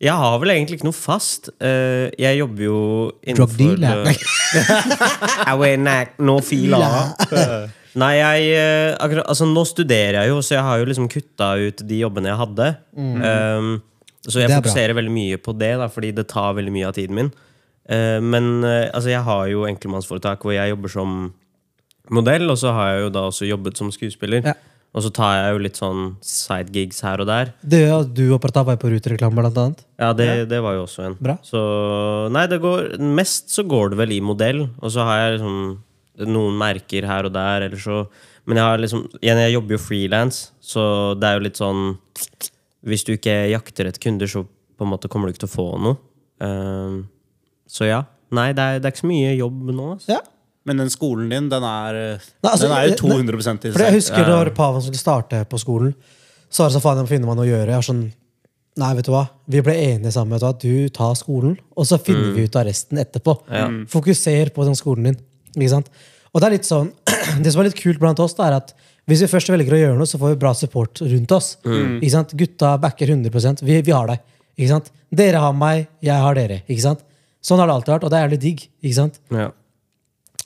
jeg 0.03 0.15
har 0.19 0.39
vel 0.41 0.51
egentlig 0.51 0.79
ikke 0.79 0.89
noe 0.89 0.97
fast. 0.97 1.47
Uh, 1.63 2.11
jeg 2.19 2.41
jobber 2.41 2.65
jo 2.65 2.79
Drug 3.37 3.55
dealer? 3.55 4.03
Uh, 5.47 5.63
neck, 5.79 6.17
no 6.19 6.41
fila. 6.43 6.83
Nei, 8.01 8.13
jeg 8.17 8.53
eh, 8.57 8.91
akkurat, 8.97 9.27
Altså, 9.29 9.45
nå 9.45 9.63
studerer 9.69 10.23
jeg 10.23 10.31
jo, 10.31 10.41
så 10.41 10.57
jeg 10.57 10.65
har 10.65 10.79
jo 10.81 10.87
liksom 10.89 11.09
kutta 11.13 11.53
ut 11.61 11.83
de 11.85 11.99
jobbene 12.01 12.31
jeg 12.31 12.39
hadde. 12.41 12.69
Um, 12.97 13.73
så 14.25 14.39
jeg 14.41 14.49
Det 14.49 14.55
er 14.55 14.55
bra. 14.55 14.61
fokuserer 14.63 14.97
veldig 14.97 15.13
mye 15.13 15.37
på 15.37 15.53
det, 15.59 15.73
da, 15.77 15.89
fordi 15.91 16.09
det 16.17 16.25
tar 16.31 16.55
veldig 16.57 16.73
mye 16.73 16.89
av 16.89 16.95
tiden 16.97 17.19
min. 17.19 17.31
Uh, 17.85 18.17
men 18.23 18.63
uh, 18.65 18.89
altså, 18.89 19.11
jeg 19.13 19.21
har 19.27 19.45
jo 19.51 19.67
enkeltmannsforetak 19.69 20.41
hvor 20.41 20.55
jeg 20.55 20.73
jobber 20.73 20.89
som 20.89 21.33
modell, 22.09 22.49
og 22.49 22.57
så 22.57 22.73
har 22.73 22.93
jeg 22.93 23.05
jo 23.05 23.13
da 23.13 23.27
også 23.29 23.49
jobbet 23.51 23.77
som 23.77 23.93
skuespiller. 23.93 24.41
Ja. 24.41 24.57
Og 24.93 25.01
så 25.01 25.09
tar 25.09 25.37
jeg 25.39 25.53
jo 25.55 25.61
litt 25.63 25.79
sånn 25.79 26.01
side 26.21 26.69
gigs 26.75 26.99
her 27.01 27.21
og 27.23 27.29
der. 27.29 27.53
Det 27.65 27.81
at 27.89 28.11
du 28.13 28.27
og 28.27 28.39
Pratap 28.43 28.69
er 28.69 28.77
på 28.81 28.91
rutereklame, 28.91 29.39
blant 29.39 29.57
annet. 29.57 29.81
Ja, 29.97 30.11
det, 30.13 30.27
det 30.51 30.59
var 30.61 30.75
jo 30.77 30.83
også 30.85 31.07
en. 31.07 31.15
Bra. 31.17 31.39
Så 31.45 31.61
nei, 32.33 32.45
det 32.51 32.61
går 32.61 32.99
Mest 33.01 33.49
så 33.55 33.65
går 33.65 33.93
det 33.93 33.99
vel 34.03 34.13
i 34.13 34.21
modell, 34.21 34.67
og 34.77 34.93
så 34.93 35.07
har 35.07 35.23
jeg 35.23 35.39
liksom 35.39 35.57
noen 36.29 36.59
merker 36.59 37.07
her 37.09 37.25
og 37.25 37.33
der, 37.33 37.65
eller 37.65 37.81
så 37.81 38.03
Men 38.45 38.59
jeg 38.59 38.67
har 38.69 38.81
liksom 38.83 39.07
Igjen, 39.17 39.39
jeg 39.47 39.55
jobber 39.55 39.73
jo 39.73 39.81
frilans, 39.81 40.41
så 40.61 40.83
det 41.17 41.29
er 41.29 41.39
jo 41.39 41.45
litt 41.47 41.57
sånn 41.57 41.81
Hvis 42.85 43.05
du 43.07 43.15
ikke 43.15 43.33
jakter 43.49 43.89
etter 43.89 44.03
kunder, 44.03 44.29
så 44.29 44.43
på 44.45 44.85
en 44.85 44.91
måte 44.91 45.09
kommer 45.09 45.25
du 45.25 45.33
ikke 45.33 45.45
til 45.45 45.51
å 45.51 45.53
få 45.53 45.67
noe. 45.81 45.97
Um, 46.41 47.03
så 47.69 47.87
ja. 47.87 48.03
Nei, 48.33 48.49
det 48.57 48.61
er, 48.61 48.79
det 48.81 48.89
er 48.89 48.93
ikke 48.95 49.03
så 49.03 49.09
mye 49.09 49.33
jobb 49.37 49.69
nå. 49.69 49.89
Altså. 49.95 50.15
Ja. 50.15 50.21
Men 50.65 50.79
den 50.79 50.91
skolen 50.93 51.29
din, 51.31 51.49
den 51.51 51.63
er, 51.67 51.97
Nei, 52.23 52.51
altså, 52.51 52.67
den 52.69 52.75
er 52.77 52.85
jo 52.87 52.93
eh, 52.93 52.99
200 53.01 53.39
i 53.67 53.71
For 53.73 53.83
jeg 53.83 53.95
husker 53.97 54.27
da 54.29 54.37
Pavan 54.55 54.83
skulle 54.85 55.01
starte 55.01 55.41
på 55.49 55.59
skolen, 55.59 55.91
så 56.47 56.63
var 56.63 56.71
det 56.71 56.77
så 56.77 56.83
faen, 56.83 57.01
jeg 57.01 57.07
må 57.07 57.11
finne 57.11 57.27
meg 57.27 57.39
noe 57.39 57.47
å 57.47 57.49
gjøre. 57.49 57.73
Jeg 57.73 57.81
var 57.81 57.87
sånn, 57.89 58.03
nei, 58.79 58.91
vet 58.99 59.09
du 59.09 59.11
hva? 59.11 59.25
Vi 59.51 59.63
ble 59.65 59.75
enige 59.89 60.13
sammen. 60.15 60.35
vet 60.37 60.43
du 60.43 60.47
hva? 60.47 60.53
Du 60.63 60.95
tar 60.95 61.17
skolen, 61.19 61.57
og 61.75 61.89
så 61.89 61.99
finner 61.99 62.31
vi 62.37 62.47
ut 62.47 62.57
av 62.59 62.67
resten 62.69 63.01
etterpå. 63.01 63.35
Fokuser 63.91 64.53
på 64.55 64.67
den 64.69 64.79
skolen 64.79 65.09
din. 65.11 65.19
Ikke 65.57 65.73
sant? 65.75 65.91
Og 66.33 66.41
det 66.41 66.47
er 66.47 66.55
litt 66.55 66.69
sånn, 66.69 66.93
det 67.43 67.51
som 67.53 67.61
er 67.61 67.69
litt 67.69 67.81
kult 67.81 67.99
blant 68.01 68.21
oss, 68.23 68.37
da, 68.37 68.47
er 68.47 68.59
at 68.61 68.71
hvis 69.09 69.25
vi 69.25 69.27
først 69.33 69.51
velger 69.51 69.75
å 69.75 69.81
gjøre 69.81 69.97
noe, 69.99 70.07
så 70.07 70.19
får 70.21 70.31
vi 70.31 70.39
bra 70.45 70.53
support 70.55 71.01
rundt 71.03 71.33
oss. 71.35 71.57
Ikke 71.67 72.13
sant? 72.13 72.31
Gutta 72.39 72.77
backer 72.79 73.11
100 73.11 73.65
vi, 73.65 73.81
vi 73.83 73.91
har 73.91 74.07
deg. 74.13 74.23
Ikke 74.55 74.69
sant? 74.71 74.93
Dere 75.11 75.41
har 75.43 75.57
meg, 75.57 75.89
jeg 76.05 76.23
har 76.23 76.37
dere. 76.39 76.61
Ikke 76.69 76.85
sant? 76.85 77.03
Sånn 77.43 77.59
har 77.59 77.67
det 77.67 77.75
alltid 77.75 77.93
vært, 77.97 78.05
og 78.07 78.13
det 78.13 78.17
er 78.19 78.25
jævlig 78.27 78.39
digg. 78.45 78.63
Ikke 78.79 78.97
sant? 79.01 79.19
Ja. 79.33 79.49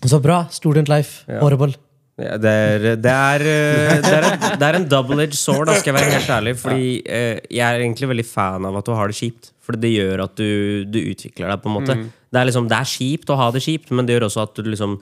Så 0.06 0.19
bra. 0.22 0.44
Student 0.53 0.90
life. 0.91 1.26
Horrible. 1.41 1.74
Ja, 2.18 2.34
det, 2.41 2.49
er, 2.49 2.86
det, 2.98 3.11
er, 3.14 3.44
eh, 3.45 3.99
det, 4.02 4.14
er 4.18 4.26
en, 4.26 4.45
det 4.57 4.65
er 4.65 4.78
en 4.80 4.88
double-edged 4.90 5.38
sword, 5.38 5.68
da 5.69 5.76
skal 5.78 5.91
jeg 5.91 5.98
være 5.99 6.15
helt 6.15 6.32
ærlig. 6.34 6.53
Fordi 6.57 6.88
eh, 7.06 7.44
jeg 7.53 7.61
er 7.68 7.84
egentlig 7.84 8.10
veldig 8.10 8.26
fan 8.26 8.65
av 8.65 8.80
at 8.80 8.88
du 8.90 8.95
har 8.98 9.11
det 9.11 9.18
kjipt. 9.19 9.52
For 9.61 9.78
det 9.78 9.91
gjør 9.94 10.24
at 10.26 10.34
du, 10.40 10.48
du 10.90 10.98
utvikler 11.03 11.52
deg. 11.52 11.61
på 11.61 11.69
en 11.69 11.76
måte 11.78 11.98
det, 11.98 12.40
er 12.41 12.49
liksom, 12.49 12.69
det 12.72 12.80
er 12.80 12.90
kjipt 12.90 13.30
å 13.30 13.38
ha 13.38 13.52
det 13.53 13.61
kjipt, 13.65 13.94
men 13.94 14.07
det 14.07 14.15
gjør 14.18 14.26
også 14.32 14.45
at 14.48 14.57
du 14.57 14.69
liksom 14.72 14.98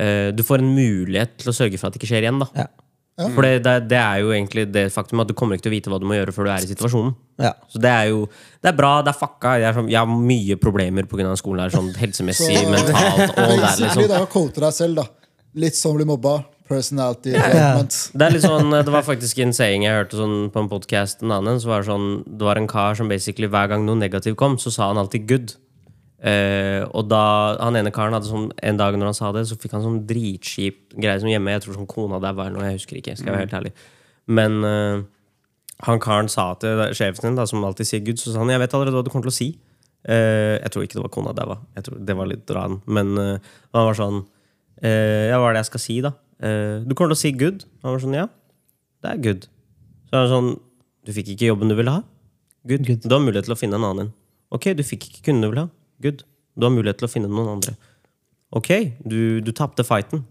eh, 0.00 0.30
Du 0.34 0.42
får 0.46 0.64
en 0.64 0.72
mulighet 0.74 1.36
til 1.42 1.52
å 1.52 1.56
sørge 1.56 1.78
for 1.78 1.88
at 1.88 1.94
det 1.94 2.02
ikke 2.02 2.10
skjer 2.10 2.26
igjen. 2.26 2.42
da 2.42 2.50
Ja. 2.64 2.66
For 3.18 3.42
det, 3.42 3.64
det, 3.66 3.74
det 3.90 3.98
er 3.98 4.20
jo 4.22 4.30
egentlig 4.30 4.68
det 4.70 4.84
faktum 4.94 5.24
at 5.24 5.30
du 5.30 5.34
kommer 5.34 5.58
ikke 5.58 5.66
til 5.66 5.72
å 5.72 5.74
vite 5.74 5.90
hva 5.90 5.98
du 5.98 6.06
må 6.06 6.14
gjøre 6.14 6.34
før 6.34 6.46
du 6.46 6.52
er 6.54 6.66
i 6.66 6.68
situasjonen. 6.70 7.16
Ja. 7.42 7.50
Så 7.70 7.80
det 7.82 7.90
er 7.90 8.12
jo 8.12 8.20
Det 8.62 8.70
er 8.70 8.76
bra, 8.78 8.92
det 9.02 9.10
er 9.10 9.18
fucka. 9.18 9.56
Jeg, 9.58 9.66
er 9.70 9.74
sånn, 9.74 9.90
jeg 9.90 9.98
har 9.98 10.06
mye 10.10 10.58
problemer 10.62 11.06
pga. 11.10 11.32
skolen. 11.38 11.64
her 11.64 11.74
Sånn 11.74 11.90
helsemessig, 11.98 12.62
mentalt 12.70 13.34
og 13.34 13.34
det 13.34 13.42
er 13.42 13.64
Basically, 13.64 13.88
liksom 13.88 14.14
da 14.14 14.22
quoter 14.30 14.68
deg 14.68 14.78
selv, 14.78 15.02
da. 15.02 15.08
Litt 15.58 15.78
som 15.78 15.96
å 15.96 15.98
bli 15.98 16.06
mobba. 16.06 16.38
Personality 16.68 17.32
development. 17.32 17.94
Det 18.12 18.26
er 18.26 18.34
litt 18.34 18.44
sånn, 18.44 18.74
det 18.76 18.92
var 18.92 19.06
faktisk 19.06 19.38
en 19.40 19.54
saying 19.56 19.86
jeg 19.86 20.02
hørte 20.02 20.18
sånn 20.18 20.50
på 20.52 20.60
en 20.60 20.68
podcast 20.68 21.24
en 21.24 21.32
annen. 21.38 21.58
Så 21.62 21.70
var 21.70 21.82
det, 21.82 21.88
sånn, 21.88 22.10
det 22.28 22.44
var 22.44 22.60
en 22.60 22.68
kar 22.70 22.98
som 22.98 23.08
basically 23.08 23.48
hver 23.48 23.70
gang 23.72 23.86
noe 23.88 23.96
negativt 23.96 24.36
kom, 24.38 24.58
så 24.60 24.70
sa 24.74 24.90
han 24.92 25.00
alltid 25.00 25.24
'good'. 25.26 25.56
Eh, 26.18 26.82
og 26.98 27.06
da 27.06 27.22
han 27.60 27.78
ene 27.78 27.92
karen 27.94 28.16
hadde 28.16 28.26
sånn 28.26 28.48
En 28.66 28.78
dag 28.80 28.96
når 28.98 29.12
han 29.12 29.14
sa 29.14 29.28
det, 29.30 29.44
så 29.46 29.54
fikk 29.54 29.76
han 29.76 29.84
sånn 29.84 30.00
dritskip 30.08 30.96
greie 30.98 31.20
som 31.22 31.30
hjemme. 31.30 31.54
Jeg 31.54 31.64
tror 31.64 31.78
sånn 31.78 31.90
kona 31.90 32.18
der 32.22 32.34
var 32.34 32.50
eller 32.50 32.58
noe, 32.58 32.72
jeg 32.72 32.80
husker 32.80 32.98
ikke. 32.98 33.14
Skal 33.18 33.30
jeg 33.30 33.36
være 33.36 33.46
helt 33.46 33.56
ærlig 33.60 33.72
Men 34.26 34.58
uh, 34.66 35.04
han 35.86 36.02
karen 36.02 36.30
sa 36.32 36.50
til 36.58 36.82
sjefen 36.98 37.28
din, 37.28 37.38
da, 37.38 37.46
som 37.46 37.62
alltid 37.62 37.86
sier 37.86 38.02
Gud, 38.02 38.18
så 38.18 38.32
sa 38.32 38.42
han 38.42 38.50
'jeg 38.50 38.58
vet 38.64 38.74
allerede 38.74 38.98
hva 38.98 39.04
du 39.06 39.10
kommer 39.14 39.30
til 39.30 39.34
å 39.34 39.38
si'. 39.38 39.54
Uh, 40.08 40.58
jeg 40.58 40.70
tror 40.72 40.82
ikke 40.82 40.98
det 40.98 41.06
var 41.06 41.14
kona 41.14 41.32
der, 41.34 41.58
Jeg 41.76 41.84
tror 41.84 41.98
Det 42.06 42.16
var 42.16 42.26
litt 42.26 42.50
ran. 42.50 42.82
Men 42.86 43.16
han 43.16 43.86
var 43.86 43.94
sånn 43.94 44.26
Ja, 44.82 45.38
hva 45.38 45.50
er 45.50 45.54
det 45.54 45.62
jeg 45.62 45.70
skal 45.70 45.80
si, 45.80 46.00
da? 46.00 46.12
Du 46.82 46.94
kommer 46.94 47.14
til 47.14 47.18
å 47.18 47.22
si 47.22 47.32
'good'. 47.32 47.64
Han 47.82 47.92
var 47.94 48.00
sånn, 48.00 48.14
ja. 48.14 48.28
Det 49.02 49.10
er 49.10 49.22
good. 49.22 49.46
Så 50.10 50.12
han 50.18 50.26
var 50.26 50.34
sånn 50.34 50.60
Du 51.06 51.12
fikk 51.12 51.28
ikke 51.28 51.54
jobben 51.54 51.68
du 51.68 51.74
ville 51.78 51.90
ha? 51.90 52.02
Good. 52.66 52.86
Good. 52.86 53.02
Du 53.06 53.14
har 53.14 53.22
mulighet 53.22 53.46
til 53.46 53.54
å 53.54 53.58
finne 53.58 53.78
en 53.78 53.84
annen 53.84 54.08
en. 54.08 54.14
Ok, 54.50 54.74
du 54.74 54.82
fikk 54.82 55.06
ikke 55.08 55.30
kunden 55.30 55.42
du 55.42 55.48
ville 55.48 55.66
ha? 55.68 55.77
Good. 56.04 56.24
Du 56.58 56.66
har 56.66 56.74
mulighet 56.74 57.00
til 57.00 57.08
å 57.08 57.12
finne 57.12 57.30
noen 57.30 57.56
andre. 57.56 57.76
Ok, 58.56 58.70
du, 59.04 59.40
du 59.44 59.52
tapte 59.52 59.84
fighten. 59.86 60.24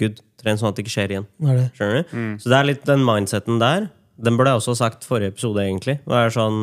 Good. 0.00 0.20
Tren 0.40 0.60
sånn 0.60 0.70
at 0.70 0.78
det 0.78 0.84
ikke 0.84 0.94
skjer 0.96 1.14
igjen. 1.14 1.28
Det 1.40 1.52
er 1.52 1.60
det. 1.60 1.66
Skjønner 1.78 2.00
du? 2.02 2.14
Så 2.42 2.52
det 2.52 2.58
er 2.58 2.68
litt 2.68 2.84
den 2.88 3.04
mindseten 3.06 3.62
der. 3.62 3.88
Den 4.20 4.38
burde 4.38 4.52
jeg 4.52 4.62
også 4.62 4.74
ha 4.74 4.80
sagt 4.84 5.06
forrige 5.08 5.32
episode, 5.34 5.62
egentlig. 5.64 5.98
Det 6.04 6.20
er 6.20 6.34
sånn, 6.34 6.60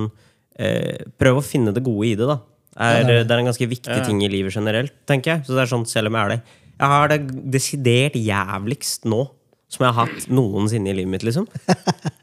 eh, 0.61 1.03
prøv 1.19 1.41
å 1.41 1.45
finne 1.45 1.73
det 1.75 1.83
gode 1.83 2.07
i 2.07 2.15
det, 2.19 2.29
da. 2.29 2.39
Er, 2.71 3.03
det, 3.03 3.17
er. 3.25 3.41
en 3.41 3.49
ganske 3.49 3.67
viktig 3.67 3.97
ting 4.07 4.21
i 4.23 4.29
livet 4.31 4.55
generelt, 4.55 4.93
tenker 5.09 5.35
jeg. 5.35 5.45
Så 5.47 5.57
det 5.57 5.65
er 5.65 5.71
sånn, 5.73 5.83
selv 5.89 6.07
om 6.07 6.15
jeg 6.15 6.23
er 6.23 6.35
det 6.37 6.41
Jeg 6.81 6.89
har 6.93 7.11
det 7.11 7.17
desidert 7.51 8.15
jævligst 8.15 9.09
nå 9.11 9.25
som 9.71 9.85
jeg 9.85 9.95
har 9.95 10.07
hatt 10.07 10.31
noensinne 10.31 10.91
i 10.91 10.95
livet 10.95 11.11
mitt, 11.13 11.25
liksom. 11.27 11.47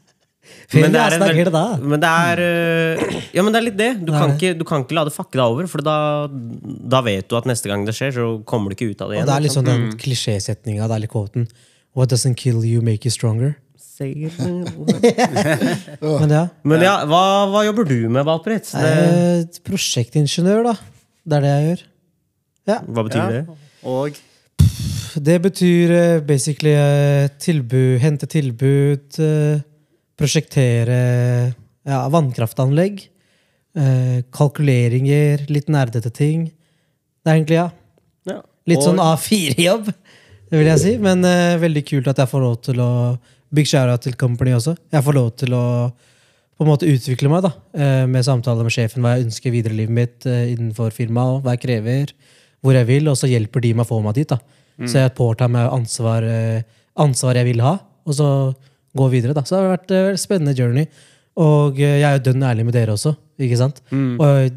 Men 0.73 0.91
det 0.93 0.99
er 1.01 1.15
en, 1.17 1.81
men 1.89 1.97
det 2.03 2.09
er 2.09 2.39
eh, 2.43 3.21
Ja, 3.33 3.41
men 3.41 3.53
det 3.55 3.57
er 3.61 3.65
litt 3.65 3.77
det. 3.79 3.87
Du, 4.05 4.11
kan 4.13 4.35
ikke, 4.35 4.51
du 4.59 4.63
kan 4.69 4.83
ikke 4.85 4.93
la 4.99 5.03
det 5.07 5.13
fucke 5.15 5.33
deg 5.39 5.41
over, 5.45 5.65
for 5.71 5.81
da, 5.81 5.95
da 6.29 6.99
vet 7.01 7.25
du 7.31 7.33
at 7.39 7.47
neste 7.49 7.71
gang 7.71 7.87
det 7.87 7.95
skjer, 7.97 8.11
så 8.13 8.27
kommer 8.45 8.69
du 8.69 8.75
ikke 8.77 8.91
ut 8.93 9.01
av 9.01 9.09
det 9.09 9.23
Og 9.23 9.25
det 9.31 9.33
er 9.37 9.45
litt 9.47 9.55
sånn 9.55 9.65
den 9.65 9.87
klisjésetninga, 9.97 10.85
det 10.91 10.95
er 10.99 11.03
litt 11.07 11.13
quoten 11.15 11.47
What 11.97 12.11
doesn't 12.13 12.37
kill 12.37 12.61
you, 12.63 12.83
make 12.85 13.01
you 13.07 13.11
stronger. 13.11 13.55
Men 15.99 16.29
ja. 16.31 16.43
Men 16.63 16.83
ja, 16.85 16.93
hva, 17.09 17.21
hva 17.51 17.63
jobber 17.67 17.87
du 17.89 17.97
med, 18.11 18.23
Valprit? 18.27 18.69
Det- 18.71 18.87
Eh, 19.09 19.59
prosjektingeniør, 19.65 20.63
da. 20.69 20.73
Det 21.25 21.35
er 21.37 21.41
det 21.41 21.49
jeg 21.55 21.65
gjør. 21.69 21.81
Hva 22.93 23.03
betyr 23.07 23.19
Ja. 23.19 23.29
det? 23.29 23.45
Og 23.83 24.13
Det 25.19 25.41
betyr 25.41 25.91
eh, 25.91 26.19
basically 26.21 26.71
eh, 26.77 27.27
tilbud, 27.41 27.99
hente 27.99 28.27
tilbud, 28.29 29.19
eh, 29.19 29.59
prosjektere 30.19 30.99
ja, 31.87 31.99
vannkraftanlegg, 32.11 33.01
eh, 33.79 34.19
kalkuleringer, 34.35 35.45
litt 35.49 35.69
nerdete 35.71 36.11
ting. 36.13 36.49
Det 37.23 37.31
er 37.31 37.37
egentlig, 37.39 37.59
ja. 37.59 37.69
Ja. 38.29 38.41
Litt 38.69 38.77
Og- 38.81 38.89
sånn 38.91 38.99
A4-jobb, 39.01 39.85
det 40.49 40.57
vil 40.59 40.67
jeg 40.67 40.79
si. 40.83 40.97
Men 41.01 41.23
eh, 41.25 41.57
veldig 41.61 41.85
kult 41.87 42.07
at 42.11 42.17
jeg 42.17 42.31
får 42.31 42.41
lov 42.45 42.61
til 42.69 42.75
å 42.85 42.91
Big 43.51 43.65
shout 43.65 44.03
til 44.05 44.13
company 44.13 44.51
også. 44.53 44.75
Jeg 44.93 45.01
får 45.01 45.15
lov 45.15 45.29
til 45.41 45.55
å 45.57 45.63
på 46.59 46.65
en 46.65 46.67
måte 46.69 46.85
utvikle 46.85 47.29
meg 47.31 47.41
da, 47.41 47.49
eh, 47.73 48.05
med 48.05 48.21
samtaler 48.21 48.61
med 48.67 48.71
sjefen, 48.75 49.01
hva 49.01 49.15
jeg 49.15 49.25
ønsker 49.25 49.49
videre 49.49 49.73
i 49.73 49.77
livet 49.79 49.95
mitt 49.95 50.25
eh, 50.27 50.51
innenfor 50.53 50.91
firmaet, 50.93 51.41
hva 51.41 51.55
jeg 51.55 51.61
krever, 51.63 52.11
hvor 52.61 52.75
jeg 52.75 52.85
vil, 52.85 53.07
og 53.09 53.15
så 53.17 53.25
hjelper 53.31 53.61
de 53.63 53.71
meg 53.73 53.87
å 53.87 53.89
få 53.89 54.03
meg 54.03 54.13
dit. 54.19 54.27
da. 54.27 54.37
Så 54.85 54.99
jeg 55.01 55.15
påtar 55.15 55.49
meg 55.49 55.71
ansvar, 55.71 56.23
eh, 56.23 56.61
ansvar 56.95 57.35
jeg 57.39 57.45
vil 57.45 57.61
ha, 57.63 57.79
og 58.05 58.13
så 58.13 58.27
gå 58.97 59.09
videre. 59.11 59.35
da. 59.37 59.43
Så 59.45 59.55
det 59.55 59.61
har 59.61 59.75
vært 59.77 59.93
eh, 59.95 60.09
en 60.13 60.21
spennende 60.21 60.55
journey. 60.57 60.89
Og 61.39 61.79
eh, 61.79 61.99
jeg 62.01 62.07
er 62.07 62.17
jo 62.17 62.25
dønn 62.29 62.47
ærlig 62.49 62.65
med 62.67 62.75
dere 62.77 62.95
også. 62.95 63.15
ikke 63.39 63.59
sant? 63.59 63.83
Og 63.93 64.49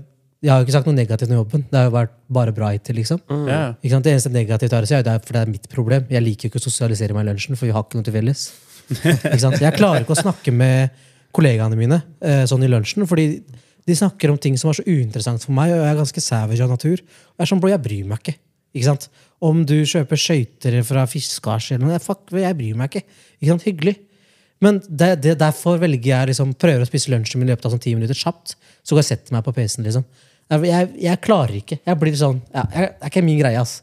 jeg 0.43 0.51
har 0.51 0.59
jo 0.59 0.67
ikke 0.67 0.75
sagt 0.75 0.89
noe 0.91 0.97
negativt 0.99 1.31
om 1.31 1.39
jobben. 1.39 1.63
Det 1.71 1.79
har 1.79 1.87
jo 1.87 1.95
vært 1.95 2.15
bare 2.35 2.55
bra 2.57 2.73
hittil. 2.75 2.97
liksom. 2.99 3.21
ja. 3.47 3.61
Ikke 3.79 3.95
sant? 3.95 4.07
Det 4.07 4.15
eneste 4.17 4.33
negativt 4.35 4.75
er 4.75 4.89
er 4.99 5.23
for 5.23 5.37
det 5.37 5.43
er 5.45 5.53
mitt 5.53 5.69
problem. 5.71 6.09
Jeg 6.11 6.25
liker 6.25 6.49
jo 6.49 6.53
ikke 6.53 6.63
å 6.63 6.67
sosialisere 6.67 7.15
meg 7.15 7.29
i 7.29 7.31
lunsjen, 7.31 7.59
for 7.59 7.69
vi 7.69 7.75
har 7.77 7.85
ikke 7.87 8.01
noe 8.01 8.09
til 8.09 8.17
felles. 8.17 8.47
Ikke 8.99 9.39
sant? 9.39 9.61
Jeg 9.63 9.77
klarer 9.79 10.03
ikke 10.03 10.17
å 10.17 10.19
snakke 10.19 10.53
med 10.53 10.91
kollegaene 11.33 11.79
mine 11.79 12.01
eh, 12.21 12.43
sånn 12.51 12.65
i 12.67 12.69
lunsjen, 12.69 13.07
fordi 13.09 13.39
de 13.87 13.95
snakker 13.97 14.33
om 14.33 14.39
ting 14.43 14.57
som 14.59 14.73
er 14.73 14.81
så 14.81 14.85
uinteressant 14.85 15.47
for 15.47 15.55
meg, 15.57 15.71
og 15.71 15.81
jeg 15.81 15.93
er 15.93 16.01
ganske 16.01 16.23
savage 16.25 16.67
av 16.67 16.73
natur. 16.75 16.99
Og 16.99 17.39
jeg 17.39 17.47
er 17.47 17.51
sånn, 17.53 17.63
bro, 17.63 17.71
jeg 17.73 17.83
bryr 17.87 18.09
meg 18.11 18.21
ikke. 18.21 18.35
Ikke 18.75 18.89
sant? 18.89 19.07
Om 19.43 19.63
du 19.69 19.77
kjøper 19.89 20.21
skøyter 20.21 20.77
fra 20.87 21.07
Fiskars 21.11 21.71
eller 21.75 21.87
noe, 21.87 22.03
fuck, 22.03 22.27
jeg 22.35 22.59
bryr 22.59 22.79
meg 22.83 22.91
ikke. 22.91 23.05
Ikke 23.39 23.51
sant? 23.55 23.67
Hyggelig. 23.71 23.97
Men 24.63 24.79
det, 24.87 25.15
det, 25.25 25.37
derfor 25.41 25.81
velger 25.83 26.13
jeg 26.13 26.33
liksom, 26.33 26.53
prøver 26.55 26.85
å 26.85 26.89
spise 26.89 27.11
lunsjen 27.11 27.41
min 27.41 27.49
i 27.49 27.53
løpet 27.53 27.67
av 27.67 27.75
sånn 27.75 27.83
ti 27.83 27.95
minutter 27.97 28.19
kjapt. 28.19 28.55
Så 28.83 28.95
går 28.95 29.03
jeg 29.03 29.09
og 29.09 29.09
setter 29.09 29.35
meg 29.35 29.47
på 29.47 29.55
PC-en. 29.57 29.87
liksom. 29.89 30.05
Jeg, 30.53 30.69
jeg, 30.69 30.91
jeg 31.03 31.21
klarer 31.25 31.57
ikke. 31.59 31.81
Jeg 31.83 31.99
blir 31.99 32.15
sånn, 32.19 32.39
ja, 32.53 32.63
jeg, 32.71 32.93
Det 32.95 33.09
er 33.09 33.13
ikke 33.13 33.25
min 33.27 33.41
greie. 33.41 33.59
ass. 33.63 33.81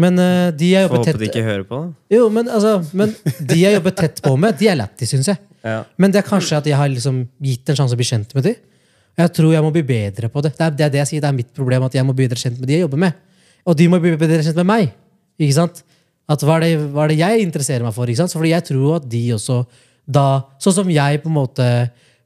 Men 0.00 0.18
uh, 0.18 0.48
de 0.56 0.72
jeg 0.72 0.88
Får 0.88 0.96
jobber 0.96 1.12
håpe 1.12 1.20
de 1.20 1.28
ikke 1.28 1.44
hører 1.46 1.64
på. 1.68 1.78
da. 1.84 2.16
Jo, 2.16 2.26
men, 2.32 2.48
altså, 2.48 2.74
men 2.96 3.12
de 3.38 3.58
jeg 3.60 3.76
jobber 3.76 3.94
tett 3.98 4.22
på 4.24 4.32
med, 4.40 4.56
de 4.58 4.70
er 4.72 4.78
lættis, 4.80 5.14
syns 5.14 5.32
jeg. 5.34 5.42
Ja. 5.62 5.84
Men 5.94 6.10
det 6.10 6.18
er 6.18 6.24
kanskje 6.26 6.56
at 6.58 6.66
jeg 6.66 6.74
har 6.74 6.88
liksom 6.90 7.20
gitt 7.38 7.70
en 7.70 7.76
sjanse 7.78 7.94
å 7.94 7.98
bli 8.00 8.06
kjent 8.08 8.32
med 8.34 8.48
de. 8.48 8.56
Jeg 9.20 9.30
tror 9.36 9.52
jeg 9.54 9.62
må 9.62 9.68
bli 9.70 9.84
bedre 9.86 10.26
på 10.32 10.42
det. 10.42 10.50
Det 10.56 10.64
er 10.66 10.72
det, 10.74 10.86
er 10.88 10.90
det 10.90 10.98
jeg 11.04 11.10
sier, 11.12 11.22
det 11.22 11.28
er 11.28 11.36
mitt 11.36 11.52
problem, 11.54 11.84
at 11.86 11.94
jeg 11.94 12.02
må 12.08 12.16
bli 12.18 12.26
bedre 12.26 12.40
kjent 12.40 12.58
med 12.58 12.66
de 12.66 12.74
jeg 12.74 12.82
jobber 12.82 12.98
med. 13.04 13.20
Og 13.70 13.76
de 13.78 13.86
må 13.92 14.00
bli 14.02 14.10
bedre 14.18 14.40
kjent 14.42 14.58
med 14.58 14.66
meg. 14.66 14.90
Ikke 15.38 15.54
sant? 15.54 15.84
At 16.34 16.42
hva 16.42 16.56
er, 16.58 16.64
det, 16.64 16.88
hva 16.96 17.04
er 17.04 17.12
det 17.12 17.20
jeg 17.20 17.44
interesserer 17.46 17.86
meg 17.86 17.94
for? 17.94 18.10
ikke 18.10 18.24
sant? 18.24 18.34
Så 18.34 18.40
fordi 18.40 18.50
jeg 18.56 18.66
tror 18.72 18.96
at 18.98 19.06
de 19.14 19.22
også 19.36 19.60
da 20.06 20.42
Sånn 20.62 20.74
som 20.80 20.90
jeg 20.90 21.22
på 21.22 21.30
en 21.30 21.36
måte 21.36 21.68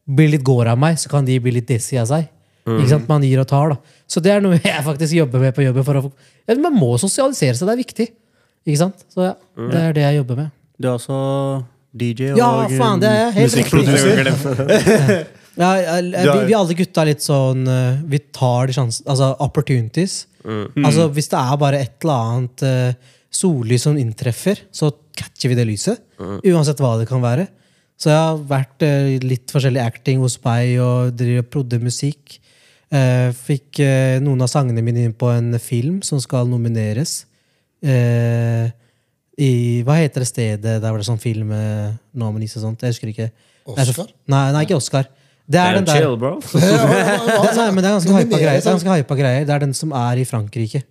blir 0.07 0.31
litt 0.32 0.44
gård 0.47 0.70
av 0.70 0.78
meg, 0.78 0.98
så 1.01 1.11
kan 1.11 1.27
de 1.27 1.39
bli 1.43 1.57
litt 1.59 1.69
desi 1.69 1.98
av 2.01 2.09
seg. 2.11 2.28
Ikke 2.66 2.90
sant? 2.90 3.07
Man 3.09 3.23
gir 3.27 3.40
og 3.43 3.48
tar. 3.51 3.74
da 3.74 3.77
Så 4.11 4.23
det 4.23 4.32
er 4.35 4.43
noe 4.44 4.59
jeg 4.65 4.85
faktisk 4.86 5.16
jobber 5.19 5.43
med 5.43 5.55
på 5.55 5.65
jobben. 5.66 5.86
For 5.86 6.01
å, 6.01 6.11
ja, 6.47 6.59
man 6.62 6.74
må 6.77 6.94
sosialisere 7.03 7.55
seg, 7.59 7.69
det 7.69 7.74
er 7.77 7.82
viktig. 7.82 8.09
Ikke 8.66 8.82
sant? 8.82 9.07
Så 9.12 9.28
ja, 9.28 9.35
det 9.70 9.82
er 9.82 9.97
det 9.97 10.07
jeg 10.07 10.20
jobber 10.20 10.40
med. 10.43 10.55
Du 10.77 10.89
er 10.89 10.94
også 10.97 11.19
DJ 11.97 12.32
og 12.35 12.40
Ja, 12.40 12.51
faen, 12.70 13.03
det 13.03 13.11
er 13.11 13.35
helt 13.39 13.53
musikkproduser. 13.55 15.27
Ja, 15.57 15.70
vi, 16.05 16.40
vi 16.51 16.53
alle 16.53 16.74
gutta 16.77 17.01
er 17.01 17.09
litt 17.09 17.23
sånn 17.24 17.62
eh, 17.65 18.01
Vi 18.12 18.19
tar 18.28 18.69
de 18.69 18.74
sjansene 18.77 19.09
Altså 19.09 19.31
opportunities. 19.40 20.27
Altså 20.44 21.07
Hvis 21.16 21.31
det 21.32 21.39
er 21.40 21.61
bare 21.62 21.78
et 21.81 21.94
eller 22.05 22.27
annet 22.35 22.65
uh, 22.66 23.15
sollys 23.32 23.86
som 23.86 23.97
inntreffer, 23.97 24.61
så 24.69 24.90
catcher 25.16 25.51
vi 25.55 25.57
det 25.57 25.65
lyset. 25.69 26.03
Uansett 26.20 26.81
hva 26.81 26.94
det 27.01 27.09
kan 27.09 27.24
være. 27.24 27.48
Så 27.97 28.10
jeg 28.12 28.18
har 28.20 28.43
vært 28.48 28.85
eh, 28.85 29.14
litt 29.24 29.52
forskjellig 29.52 29.81
acting 29.81 30.20
hos 30.20 30.36
meg 30.44 30.74
og 30.85 31.14
driver 31.16 31.44
og 31.44 31.52
prodde 31.52 31.81
musikk. 31.81 32.39
Eh, 32.93 33.31
fikk 33.35 33.81
eh, 33.82 34.16
noen 34.23 34.44
av 34.44 34.51
sangene 34.52 34.85
mine 34.85 35.06
inn 35.09 35.14
på 35.16 35.31
en 35.32 35.56
film 35.62 36.02
som 36.06 36.20
skal 36.23 36.48
nomineres. 36.51 37.24
Eh, 37.82 38.68
i, 39.36 39.52
hva 39.85 39.98
heter 39.98 40.23
det 40.23 40.31
stedet 40.31 40.77
der 40.81 40.85
var 40.86 41.01
det 41.01 41.09
sånn 41.09 41.20
film 41.20 41.51
nå 41.52 42.28
med 42.32 42.40
nisse 42.40 42.56
og 42.60 42.68
sånt? 42.68 42.85
Jeg 42.85 42.94
husker 42.94 43.10
ikke. 43.12 43.31
Er 43.66 43.90
Oscar? 43.90 44.12
Nei, 44.32 44.44
nei, 44.55 44.62
ikke 44.64 44.78
Oscar. 44.78 45.09
Det 45.47 45.60
er 45.60 45.77
den 45.77 45.86
der 45.86 46.01
Chill, 46.01 46.16
bro. 46.18 46.39
det, 46.52 47.51
nei, 47.60 47.66
men 47.70 47.82
det 47.82 47.89
er 47.90 47.97
ganske 47.98 48.14
hypa 48.16 48.40
greier. 48.40 48.60
Det 48.60 48.66
er 48.66 48.77
ganske 48.78 48.98
hypa 49.01 49.18
greier. 49.18 49.47
Det 49.47 49.55
er 49.55 49.64
den 49.66 49.74
som 49.78 49.93
er 49.94 50.23
i 50.23 50.27
Frankrike. 50.27 50.82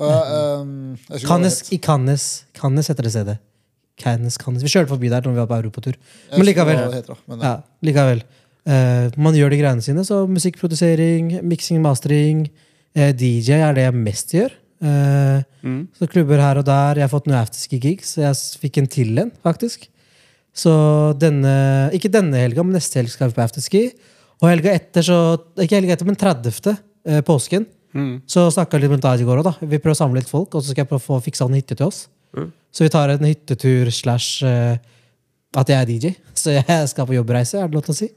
Uh, 0.00 0.96
hva 1.06 1.20
Cannes. 1.26 1.60
I 1.70 1.78
Cannes, 1.82 2.26
Cannes 2.58 2.88
heter 2.90 3.06
det 3.06 3.12
stedet. 3.14 3.36
Cannes, 4.00 4.38
Cannes. 4.40 4.62
Vi 4.64 4.68
kjørte 4.72 4.88
forbi 4.94 5.10
der 5.12 5.20
når 5.24 5.34
vi 5.34 5.42
var 5.42 5.50
på 5.50 5.58
europatur. 5.60 5.98
Men 6.32 6.46
likevel. 6.46 6.80
heter, 6.94 7.18
men, 7.28 7.40
Ja, 7.44 7.54
likevel. 7.82 8.22
Uh, 8.62 9.10
man 9.18 9.34
gjør 9.34 9.50
de 9.50 9.58
greiene 9.58 9.82
sine. 9.82 10.04
Så 10.06 10.22
musikkprodusering, 10.30 11.40
miksing, 11.42 11.80
mastering. 11.82 12.46
Uh, 12.96 13.10
DJ 13.12 13.58
er 13.60 13.74
det 13.74 13.86
jeg 13.88 13.94
mest 13.94 14.32
gjør. 14.36 14.52
Eh, 14.82 15.42
Så 15.94 16.08
klubber 16.10 16.40
her 16.42 16.58
og 16.58 16.64
der. 16.66 16.98
Jeg 16.98 17.06
har 17.06 17.12
fått 17.12 17.28
noen 17.30 17.38
afterski-gigs. 17.38 18.16
Jeg 18.18 18.34
fikk 18.62 18.80
en 18.80 18.88
til 18.90 19.18
en, 19.22 19.30
faktisk. 19.44 19.86
Så 20.52 20.72
denne 21.16 21.90
Ikke 21.94 22.10
denne 22.12 22.34
helga, 22.42 22.64
men 22.66 22.74
neste 22.76 22.98
helg 22.98 23.12
skal 23.12 23.30
vi 23.30 23.36
på 23.38 23.44
afterski. 23.44 23.82
Og 24.42 24.48
helga 24.50 24.74
etter, 24.74 25.02
så 25.06 25.38
Ikke 25.62 25.78
helga 25.78 25.94
etter, 25.94 26.08
men 26.08 26.16
30. 26.18 26.76
Eh, 27.06 27.20
påsken. 27.22 27.66
Så 28.26 28.48
snakka 28.50 28.78
jeg 28.78 28.86
litt 28.86 28.90
med 28.96 29.02
Taj 29.04 29.20
i 29.20 29.24
går 29.28 29.42
òg, 29.42 29.44
da. 29.44 29.54
Vi 29.60 29.78
prøver 29.78 29.92
å 29.94 30.00
samle 30.02 30.18
litt 30.22 30.28
folk, 30.30 30.54
og 30.54 30.62
så 30.62 30.72
skal 30.72 30.82
jeg 30.82 30.88
prøve 30.88 31.02
å 31.02 31.06
få 31.06 31.22
fiksa 31.22 31.44
en 31.46 31.54
hytte 31.58 31.76
til 31.76 31.86
oss. 31.86 32.08
Så 32.72 32.86
vi 32.86 32.92
tar 32.92 33.12
en 33.12 33.28
hyttetur 33.28 33.90
slash 33.92 34.46
eh, 34.48 34.80
at 35.60 35.68
jeg 35.68 35.76
er 35.78 35.88
DJ. 35.88 36.12
Så 36.38 36.56
jeg 36.56 36.88
skal 36.88 37.08
på 37.08 37.16
jobbreise, 37.18 37.60
er 37.60 37.68
det 37.68 37.76
lov 37.76 37.84
til 37.86 37.94
å 37.94 37.98
si? 37.98 38.08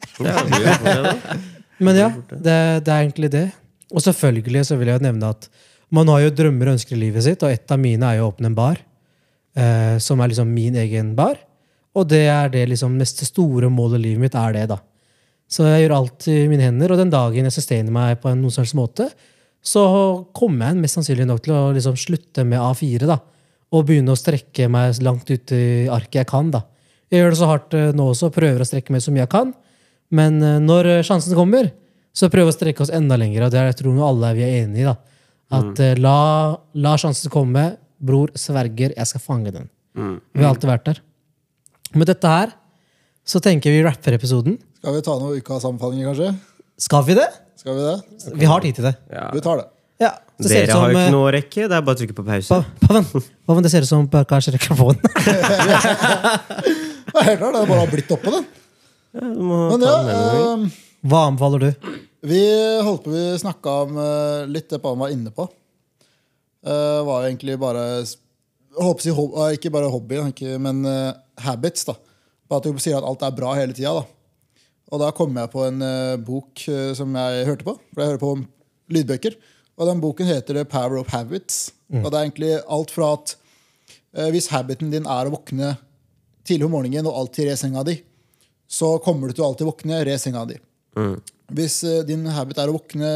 Men 1.86 1.98
ja, 2.00 2.10
det, 2.32 2.60
det 2.88 2.92
er 2.92 3.02
egentlig 3.02 3.32
det. 3.34 3.48
Og 3.92 4.04
selvfølgelig 4.04 4.64
så 4.70 4.78
vil 4.80 4.92
jeg 4.92 5.02
jo 5.02 5.08
nevne 5.10 5.34
at 5.36 5.50
man 5.94 6.08
har 6.10 6.24
jo 6.24 6.34
drømmer 6.34 6.72
og 6.72 6.78
ønsker 6.80 6.96
i 6.96 7.02
livet 7.04 7.26
sitt, 7.28 7.44
og 7.44 7.52
et 7.52 7.72
av 7.72 7.80
mine 7.80 8.08
er 8.08 8.20
jo 8.20 8.30
å 8.30 8.32
åpne 8.32 8.50
en 8.50 8.58
bar. 8.58 8.80
Eh, 9.56 9.98
som 10.04 10.20
er 10.20 10.32
liksom 10.32 10.50
min 10.52 10.76
egen 10.80 11.14
bar. 11.16 11.38
Og 11.96 12.08
det 12.12 12.26
er 12.28 12.50
det 12.52 12.66
liksom 12.72 12.98
neste 13.00 13.28
store 13.28 13.70
målet 13.72 14.02
i 14.02 14.08
livet 14.10 14.26
mitt 14.26 14.36
er 14.40 14.56
det, 14.56 14.66
da. 14.72 14.80
Så 15.48 15.68
jeg 15.70 15.86
gjør 15.86 16.00
alt 16.00 16.26
i 16.32 16.40
mine 16.52 16.66
hender, 16.66 16.92
og 16.92 17.00
den 17.00 17.14
dagen 17.14 17.48
jeg 17.48 17.56
sustainer 17.56 17.94
meg 17.94 18.18
på 18.24 18.32
en 18.32 18.42
noen 18.42 18.56
slags 18.56 18.74
måte, 18.76 19.08
så 19.66 19.84
kommer 20.36 20.72
jeg 20.72 20.82
mest 20.82 20.98
sannsynlig 20.98 21.28
nok 21.30 21.44
til 21.46 21.56
å 21.56 21.62
liksom 21.76 21.96
slutte 22.00 22.44
med 22.48 22.60
A4, 22.62 23.08
da. 23.08 23.20
Og 23.76 23.86
begynne 23.88 24.14
å 24.14 24.20
strekke 24.20 24.70
meg 24.72 25.00
langt 25.04 25.30
ut 25.30 25.54
i 25.56 25.66
arket 25.92 26.22
jeg 26.24 26.30
kan, 26.30 26.52
da. 26.54 26.64
Jeg 27.14 27.22
gjør 27.22 27.34
det 27.34 27.40
så 27.40 27.50
hardt 27.50 27.76
eh, 27.78 27.92
nå 27.96 28.10
også, 28.12 28.32
prøver 28.34 28.64
å 28.64 28.68
strekke 28.68 28.94
meg 28.96 29.04
så 29.04 29.14
mye 29.14 29.26
jeg 29.26 29.34
kan. 29.34 29.52
Men 30.16 30.40
eh, 30.44 30.62
når 30.64 30.92
eh, 30.94 31.04
sjansen 31.06 31.36
kommer, 31.38 31.70
så 32.16 32.30
prøver 32.32 32.50
vi 32.50 32.56
å 32.56 32.58
strekke 32.58 32.86
oss 32.86 32.94
enda 32.96 33.18
lenger. 33.20 33.46
Og 33.46 33.54
det 33.54 33.62
er, 33.62 33.70
jeg 33.72 33.80
tror 33.84 34.02
alle 34.08 34.32
er 34.32 34.38
vi 34.38 34.46
er 34.46 34.56
enige 34.64 34.86
i. 34.86 34.88
da. 34.88 34.96
At 35.56 35.78
mm. 35.78 36.02
la, 36.02 36.20
la 36.88 36.96
sjansen 37.00 37.34
komme. 37.34 37.74
Bror 38.06 38.32
sverger, 38.38 38.92
jeg 38.92 39.08
skal 39.10 39.22
fange 39.24 39.54
den. 39.56 39.70
Vi 39.96 40.44
har 40.44 40.50
alltid 40.52 40.68
vært 40.68 40.90
der. 40.90 40.98
Med 41.96 42.10
dette 42.10 42.30
her 42.30 42.52
så 43.26 43.40
tenker 43.42 43.74
vi 43.74 43.84
rapper 43.86 44.18
episoden. 44.18 44.58
Skal 44.82 44.98
vi 44.98 45.04
ta 45.06 45.16
noen 45.18 45.40
ukas 45.40 45.64
anbefalinger, 45.66 46.12
kanskje? 46.12 46.34
Skal 46.86 47.06
vi 47.08 47.16
det? 47.18 47.30
Skal 47.58 47.78
vi 47.78 47.86
det? 47.86 47.96
Vi 48.36 48.50
har 48.52 48.66
tid 48.66 48.78
til 48.78 48.90
det. 48.90 48.94
Ja. 49.10 49.30
Vi 49.34 49.42
tar 49.46 49.62
det. 49.62 49.70
Ja, 50.02 50.10
det 50.42 50.48
ser 50.50 50.64
ut 50.66 50.68
Dere 50.68 50.76
har 50.80 50.90
jo 50.92 50.98
eh, 50.98 51.02
ikke 51.06 51.16
noe 51.16 51.28
å 51.30 51.34
rekke. 51.36 51.62
Det 51.72 51.76
er 51.78 51.84
bare 51.88 51.96
å 51.96 52.00
trykke 52.02 52.18
på 52.18 52.26
pause. 52.28 52.50
Pa- 52.58 52.68
Paven, 52.88 53.04
Paven, 53.48 53.64
det 53.64 53.72
ser 53.72 53.82
ut 53.86 53.92
som 53.92 54.08
Barkash 54.12 54.48
rekker 54.52 54.74
på 54.76 54.86
den. 54.92 55.00
Det 55.16 55.22
er 57.22 57.26
helt 57.30 57.40
klart, 57.40 57.54
det 57.56 57.62
er 57.62 57.70
bare 57.70 57.88
blitt 57.94 58.12
oppå 58.12 58.30
den. 58.34 58.46
Ja, 59.16 59.24
Men 59.32 59.80
ja, 59.86 59.94
den 60.04 60.12
ehm, 60.12 60.66
Hva 61.08 61.20
anbefaler 61.30 61.60
du? 61.64 61.70
vi 62.26 62.42
holdt 62.84 63.04
på, 63.06 63.10
vi 63.14 63.22
snakka 63.40 63.70
om 63.86 63.92
uh, 64.02 64.44
litt 64.50 64.66
det 64.74 64.82
Pavan 64.84 65.00
var 65.06 65.14
inne 65.14 65.30
på. 65.32 65.46
Uh, 66.66 67.00
var 67.06 67.28
egentlig 67.30 67.56
bare 67.62 67.84
håper 68.82 69.14
å 69.14 69.26
eh, 69.46 69.54
Ikke 69.60 69.70
bare 69.72 69.92
hobby, 69.94 70.18
ikke, 70.32 70.58
men 70.60 70.82
eh, 70.90 71.14
habits. 71.46 71.86
da 71.88 71.94
Bare 72.50 72.60
at 72.62 72.68
du 72.68 72.78
sier 72.82 72.98
at 73.00 73.06
alt 73.08 73.24
er 73.26 73.34
bra 73.38 73.54
hele 73.58 73.74
tida. 73.78 73.94
Og 74.92 74.98
da 75.02 75.10
kom 75.16 75.32
jeg 75.38 75.50
på 75.54 75.64
en 75.66 75.80
eh, 75.86 76.16
bok 76.22 76.66
eh, 76.70 76.92
som 76.98 77.14
jeg 77.16 77.46
hørte 77.48 77.66
på. 77.68 77.74
For 77.94 78.02
jeg 78.04 78.10
hører 78.12 78.22
på 78.22 78.34
lydbøker. 78.96 79.34
Og 79.76 79.90
den 79.90 80.02
boken 80.04 80.30
heter 80.30 80.56
The 80.56 80.66
Power 80.70 81.00
of 81.02 81.12
Habits. 81.12 81.72
Og 82.04 82.12
det 82.12 82.18
er 82.18 82.24
egentlig 82.24 82.52
alt 82.72 82.92
fra 82.96 83.12
at 83.18 83.36
eh, 84.16 84.30
hvis 84.34 84.50
habiten 84.54 84.92
din 84.94 85.08
er 85.08 85.28
å 85.28 85.34
våkne 85.36 85.76
tidlig 86.46 86.68
om 86.68 86.76
morgenen 86.78 87.10
og 87.10 87.18
alltid 87.20 87.50
re 87.50 87.58
senga 87.60 87.84
di, 87.88 87.98
så 88.68 88.96
kommer 89.04 89.30
du 89.30 89.36
til 89.36 89.46
å 89.46 89.50
alltid 89.52 89.68
våkne 89.70 90.02
re 90.08 90.16
senga 90.22 90.46
di. 90.50 90.58
Hvis 91.54 91.82
eh, 91.86 92.04
din 92.08 92.26
habit 92.34 92.62
er 92.62 92.72
å 92.72 92.78
våkne 92.78 93.12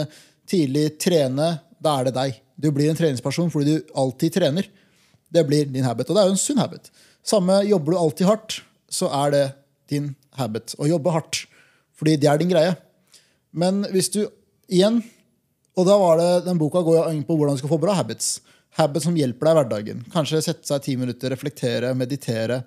tidlig, 0.49 0.97
trene, 1.01 1.51
da 1.79 1.99
er 1.99 2.09
det 2.09 2.15
deg. 2.17 2.39
Du 2.59 2.69
blir 2.75 2.91
en 2.91 2.97
treningsperson 2.97 3.51
fordi 3.53 3.77
du 3.77 3.93
alltid 3.97 4.35
trener. 4.35 4.67
Det 5.29 5.45
blir 5.47 5.69
din 5.69 5.85
habit. 5.87 6.09
Og 6.09 6.17
det 6.17 6.23
er 6.23 6.31
jo 6.31 6.35
en 6.35 6.41
sunn 6.41 6.61
habit. 6.61 6.89
Samme 7.25 7.61
jobber 7.67 7.93
du 7.93 7.99
alltid 8.01 8.29
hardt, 8.29 8.59
så 8.89 9.09
er 9.23 9.33
det 9.35 9.45
din 9.91 10.11
habit. 10.37 10.73
Å 10.77 10.89
jobbe 10.89 11.13
hardt. 11.13 11.43
Fordi 11.99 12.15
det 12.19 12.29
er 12.31 12.41
din 12.41 12.51
greie. 12.51 12.73
Men 13.51 13.83
hvis 13.93 14.09
du 14.13 14.23
igjen 14.69 15.01
Og 15.77 15.87
da 15.87 15.95
var 16.01 16.19
det, 16.19 16.29
den 16.47 16.59
boka 16.59 16.81
går 16.85 17.11
inn 17.13 17.23
på 17.27 17.37
hvordan 17.37 17.57
du 17.57 17.61
skal 17.61 17.71
få 17.71 17.81
bra 17.81 17.95
habits. 17.99 18.39
Habits 18.79 19.05
som 19.07 19.17
hjelper 19.17 19.47
deg 19.47 19.53
i 19.53 19.59
hverdagen. 19.59 20.03
Kanskje 20.13 20.43
sette 20.43 20.67
seg 20.67 20.83
ti 20.85 20.95
minutter, 20.99 21.31
reflektere, 21.33 21.93
meditere. 21.97 22.63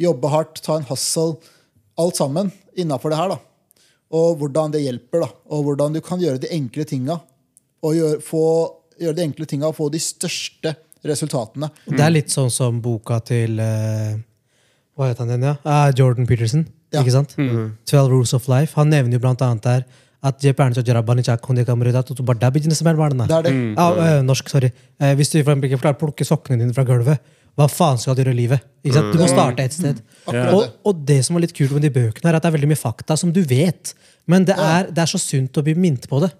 Jobbe 0.00 0.30
hardt, 0.32 0.62
ta 0.64 0.78
en 0.78 0.88
hustle. 0.88 1.40
Alt 1.96 2.18
sammen 2.20 2.52
innafor 2.76 3.12
det 3.12 3.20
her. 3.20 3.34
da 3.34 3.40
og 4.14 4.38
hvordan 4.40 4.74
det 4.74 4.84
hjelper, 4.84 5.24
da, 5.24 5.30
og 5.50 5.66
hvordan 5.66 5.96
du 5.96 6.02
kan 6.04 6.20
gjøre 6.22 6.40
de 6.42 6.50
enkle 6.54 6.86
tinga. 6.86 7.18
Og 7.86 7.96
gjøre, 7.96 8.20
få, 8.24 8.44
gjøre 9.00 9.18
de 9.18 9.26
enkle 9.26 9.48
tinga 9.50 9.70
og 9.70 9.76
få 9.78 9.88
de 9.92 10.00
største 10.02 10.72
resultatene. 11.06 11.70
Det 11.86 12.02
er 12.02 12.14
litt 12.14 12.32
sånn 12.32 12.50
som 12.50 12.80
boka 12.82 13.20
til 13.26 13.60
uh, 13.62 14.16
Hva 14.96 15.10
heter 15.10 15.24
han 15.26 15.34
igjen? 15.34 15.46
Ja? 15.50 15.56
Uh, 15.66 15.90
Jordan 15.94 16.26
Peterson. 16.28 16.66
Ja. 16.94 17.02
Ikke 17.02 17.14
sant? 17.14 17.36
12 17.36 18.10
Rules 18.10 18.32
of 18.36 18.48
Life. 18.50 18.74
Han 18.78 18.90
nevner 18.94 19.18
jo 19.18 19.22
blant 19.26 19.42
annet 19.44 19.66
der 19.66 19.86
at 20.26 20.42
je 20.42 20.52
perne 20.56 20.76
til 20.76 20.82
å 20.82 20.86
gjøre 20.88 21.04
banni 21.06 21.24
chak, 21.26 21.44
hunde 21.46 21.64
kamre 21.68 21.92
da, 21.94 22.02
to 22.06 22.26
barda 22.26 22.50
business 22.54 22.82
med. 22.86 22.98
Det 23.22 23.36
er 23.36 23.46
det. 23.46 23.54
Ja, 23.76 23.86
øh, 23.92 24.20
norsk, 24.26 24.50
sorry. 24.50 24.72
Eh, 25.00 25.14
hvis 25.18 25.32
du 25.32 25.38
for 25.38 25.52
eksempel 25.52 25.70
ikke 25.70 25.82
klarer 25.84 25.98
å 25.98 26.02
plukke 26.02 26.26
sokkene 26.26 26.58
dine 26.60 26.74
fra 26.76 26.84
gulvet, 26.88 27.22
hva 27.56 27.68
faen 27.72 27.96
skal 28.00 28.16
du 28.16 28.20
gjøre 28.20 28.34
i 28.34 28.40
livet? 28.42 28.66
Ikke 28.84 28.98
sant? 28.98 29.14
Du 29.14 29.22
må 29.22 29.28
starte 29.30 29.64
et 29.64 29.72
sted. 29.72 30.02
Og, 30.28 30.34
det. 30.36 30.66
og 30.84 31.06
det 31.08 31.22
som 31.24 31.38
er 31.38 31.46
litt 31.46 31.56
kult 31.56 31.72
med 31.72 31.86
de 31.86 31.92
bøkene, 31.94 32.28
er 32.28 32.36
at 32.36 32.44
det 32.44 32.50
er 32.50 32.56
veldig 32.58 32.68
mye 32.74 32.80
fakta 32.80 33.16
som 33.16 33.32
du 33.32 33.40
vet. 33.48 33.94
Men 34.28 34.44
det 34.48 34.58
er, 34.60 34.90
det 34.92 35.04
er 35.04 35.08
så 35.08 35.20
sunt 35.22 35.56
å 35.56 35.64
bli 35.64 35.76
minnet 35.78 36.04
på 36.10 36.20
det. 36.24 36.32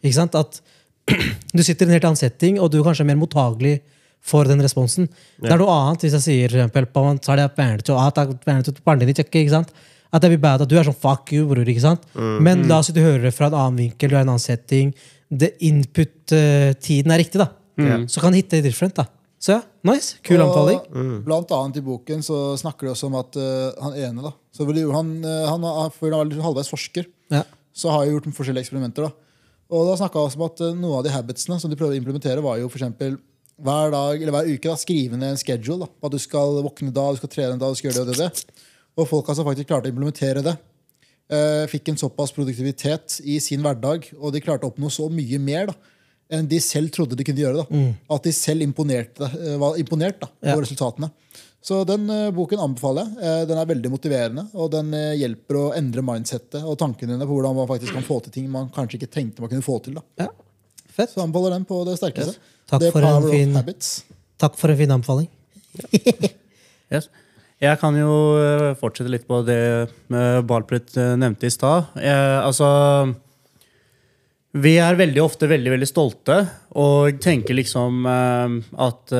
Ikke 0.00 0.16
sant? 0.16 0.38
At 0.38 0.62
du 1.56 1.62
sitter 1.64 1.84
i 1.84 1.90
en 1.90 1.96
helt 1.98 2.08
annen 2.08 2.20
setting, 2.20 2.56
og 2.62 2.72
du 2.72 2.80
er 2.80 2.86
kanskje 2.88 3.04
er 3.04 3.10
mer 3.10 3.20
mottagelig 3.20 3.76
for 4.24 4.48
den 4.48 4.62
responsen. 4.64 5.08
Det 5.40 5.52
er 5.52 5.60
noe 5.60 5.74
annet 5.74 6.04
hvis 6.04 6.16
jeg 6.18 6.24
sier 6.24 6.48
for 6.52 6.58
eksempel, 6.62 6.88
på 6.92 7.04
så 7.24 7.34
er 7.34 7.36
det 7.42 7.46
ikke 9.44 9.54
sant? 9.54 9.70
At 10.12 10.22
det 10.24 10.30
blir 10.32 10.40
bad 10.40 10.62
at 10.64 10.70
du 10.70 10.76
er 10.78 10.86
sånn 10.88 10.96
fuck 10.96 11.32
you, 11.36 11.44
bror. 11.50 11.68
ikke 11.68 11.84
sant? 11.84 12.06
Men 12.16 12.66
la 12.70 12.78
oss 12.80 12.88
si 12.88 12.96
du 12.96 13.02
hører 13.04 13.28
det 13.28 13.34
fra 13.36 13.50
en 13.50 13.58
annen 13.58 13.82
vinkel, 13.82 14.08
du 14.08 14.16
er 14.16 14.22
i 14.22 14.24
en 14.24 14.32
annen 14.32 14.40
setting. 14.40 14.94
Det 15.28 15.52
Input-tiden 15.68 17.12
er 17.12 17.20
riktig, 17.20 17.42
da. 17.42 17.50
Så 18.08 18.22
kan 18.22 18.32
det 18.32 18.44
hitte 18.44 18.62
different. 18.64 18.96
da. 18.96 19.04
Så 19.38 19.54
ja, 19.54 19.60
nice. 19.86 20.16
Kul 20.26 20.40
anbefaling. 20.42 20.80
Og 20.90 21.22
Blant 21.26 21.52
annet 21.54 21.78
i 21.78 21.84
boken 21.86 22.24
så 22.26 22.56
snakker 22.58 22.88
de 22.88 22.94
også 22.94 23.06
om 23.06 23.18
at 23.20 23.38
uh, 23.38 23.70
han 23.84 23.94
ene 23.94 24.24
da, 24.24 24.32
så 24.54 24.66
jo 24.66 24.90
han, 24.96 25.12
eh, 25.22 25.46
han, 25.46 25.66
før 25.94 26.16
han 26.16 26.32
var 26.32 26.48
halvveis 26.48 26.70
forsker, 26.72 27.06
Ja. 27.30 27.44
så 27.72 27.92
har 27.94 28.04
jeg 28.04 28.16
gjort 28.16 28.34
forskjellige 28.34 28.66
eksperimenter. 28.66 29.06
da. 29.06 29.12
Og 29.70 29.86
da 29.86 29.94
snakka 30.00 30.24
vi 30.24 30.40
om 30.40 30.46
at 30.48 30.60
uh, 30.64 30.72
noen 30.74 30.98
av 30.98 31.04
de 31.06 31.14
habitsene 31.14 31.60
som 31.60 31.70
de 31.70 31.78
prøvde 31.78 31.94
å 31.94 32.00
implementere, 32.00 32.42
var 32.42 32.58
jo 32.58 32.68
for 32.72 32.80
eksempel 32.80 33.20
hver 33.62 33.92
dag 33.94 34.22
eller 34.22 34.34
hver 34.34 34.50
uke 34.50 34.70
da, 34.70 34.74
skrive 34.78 35.18
ned 35.18 35.36
en 35.36 35.38
schedule. 35.38 35.86
da, 35.86 35.90
At 36.02 36.14
du 36.14 36.18
skal 36.18 36.58
våkne 36.64 36.90
da, 36.94 37.06
du 37.12 37.20
skal 37.20 37.30
trene 37.30 37.58
da, 37.60 37.70
du 37.70 37.78
skal 37.78 37.92
gjøre 37.92 38.08
det 38.08 38.16
og 38.16 38.18
det. 38.18 38.26
og 38.26 38.34
det. 38.34 38.66
Og 38.98 39.06
folk 39.08 39.28
som 39.30 39.46
faktisk 39.46 39.68
klarte 39.70 39.88
å 39.88 39.92
implementere 39.94 40.42
det. 40.42 40.56
Eh, 41.30 41.66
fikk 41.70 41.90
en 41.92 41.98
såpass 42.00 42.32
produktivitet 42.34 43.20
i 43.28 43.36
sin 43.44 43.62
hverdag, 43.62 44.08
og 44.18 44.32
de 44.34 44.40
klarte 44.42 44.66
å 44.66 44.72
oppnå 44.72 44.88
så 44.90 45.06
mye 45.12 45.38
mer 45.38 45.68
da, 45.70 45.74
enn 46.34 46.48
de 46.48 46.58
selv 46.60 46.90
trodde 46.92 47.16
de 47.16 47.24
kunne 47.24 47.40
gjøre. 47.44 47.62
da. 47.62 47.82
At 48.16 48.24
de 48.26 48.32
selv 48.32 48.64
imponerte, 48.64 49.28
eh, 49.28 49.56
var 49.60 49.76
imponert 49.80 50.18
da, 50.20 50.28
Ja. 50.42 50.56
resultatene. 50.56 51.10
Så 51.62 51.84
den 51.86 52.08
eh, 52.10 52.30
boken 52.30 52.58
anbefaler 52.58 53.04
jeg. 53.20 53.48
Den 53.48 53.58
er 53.58 53.66
veldig 53.66 53.90
motiverende, 53.92 54.48
og 54.54 54.70
den 54.72 54.90
hjelper 55.18 55.54
å 55.60 55.76
endre 55.76 56.02
mindsettet 56.02 56.62
og 56.64 56.78
tankene 56.78 57.12
dine 57.18 57.26
på 57.26 57.34
hvordan 57.38 57.54
man 57.56 57.68
faktisk 57.68 57.92
kan 57.92 58.02
få 58.06 58.22
til 58.24 58.32
ting 58.32 58.50
man 58.50 58.70
kanskje 58.70 58.98
ikke 58.98 59.10
tenkte 59.12 59.40
man 59.40 59.50
kunne 59.50 59.62
få 59.66 59.82
til. 59.84 59.94
da. 59.94 60.02
Ja. 60.18 60.28
Fett. 60.88 61.10
Så 61.12 61.20
anbefaler 61.22 61.50
den 61.58 61.64
på 61.68 61.84
det 61.84 61.98
sterkeste. 62.00 62.36
Takk 62.66 62.80
The 62.80 62.90
for 62.90 63.02
en 63.02 63.30
fin- 63.30 63.82
Takk 64.38 64.56
for 64.56 64.70
en 64.70 64.76
fin 64.78 64.90
anbefaling. 64.90 65.28
Yes. 66.90 67.08
Jeg 67.58 67.80
kan 67.80 67.96
jo 67.98 68.10
eh, 68.38 68.74
fortsette 68.78 69.10
litt 69.10 69.26
på 69.26 69.40
det 69.46 69.88
Balprit 70.46 70.94
eh, 70.94 71.16
nevnte 71.18 71.48
i 71.48 71.50
stad. 71.50 71.90
Altså 71.98 72.68
Vi 74.54 74.76
er 74.78 74.98
veldig 74.98 75.24
ofte 75.24 75.48
veldig 75.50 75.72
veldig 75.74 75.88
stolte 75.90 76.38
og 76.78 77.18
tenker 77.22 77.58
liksom 77.58 78.06
eh, 78.06 78.54
at 78.86 79.14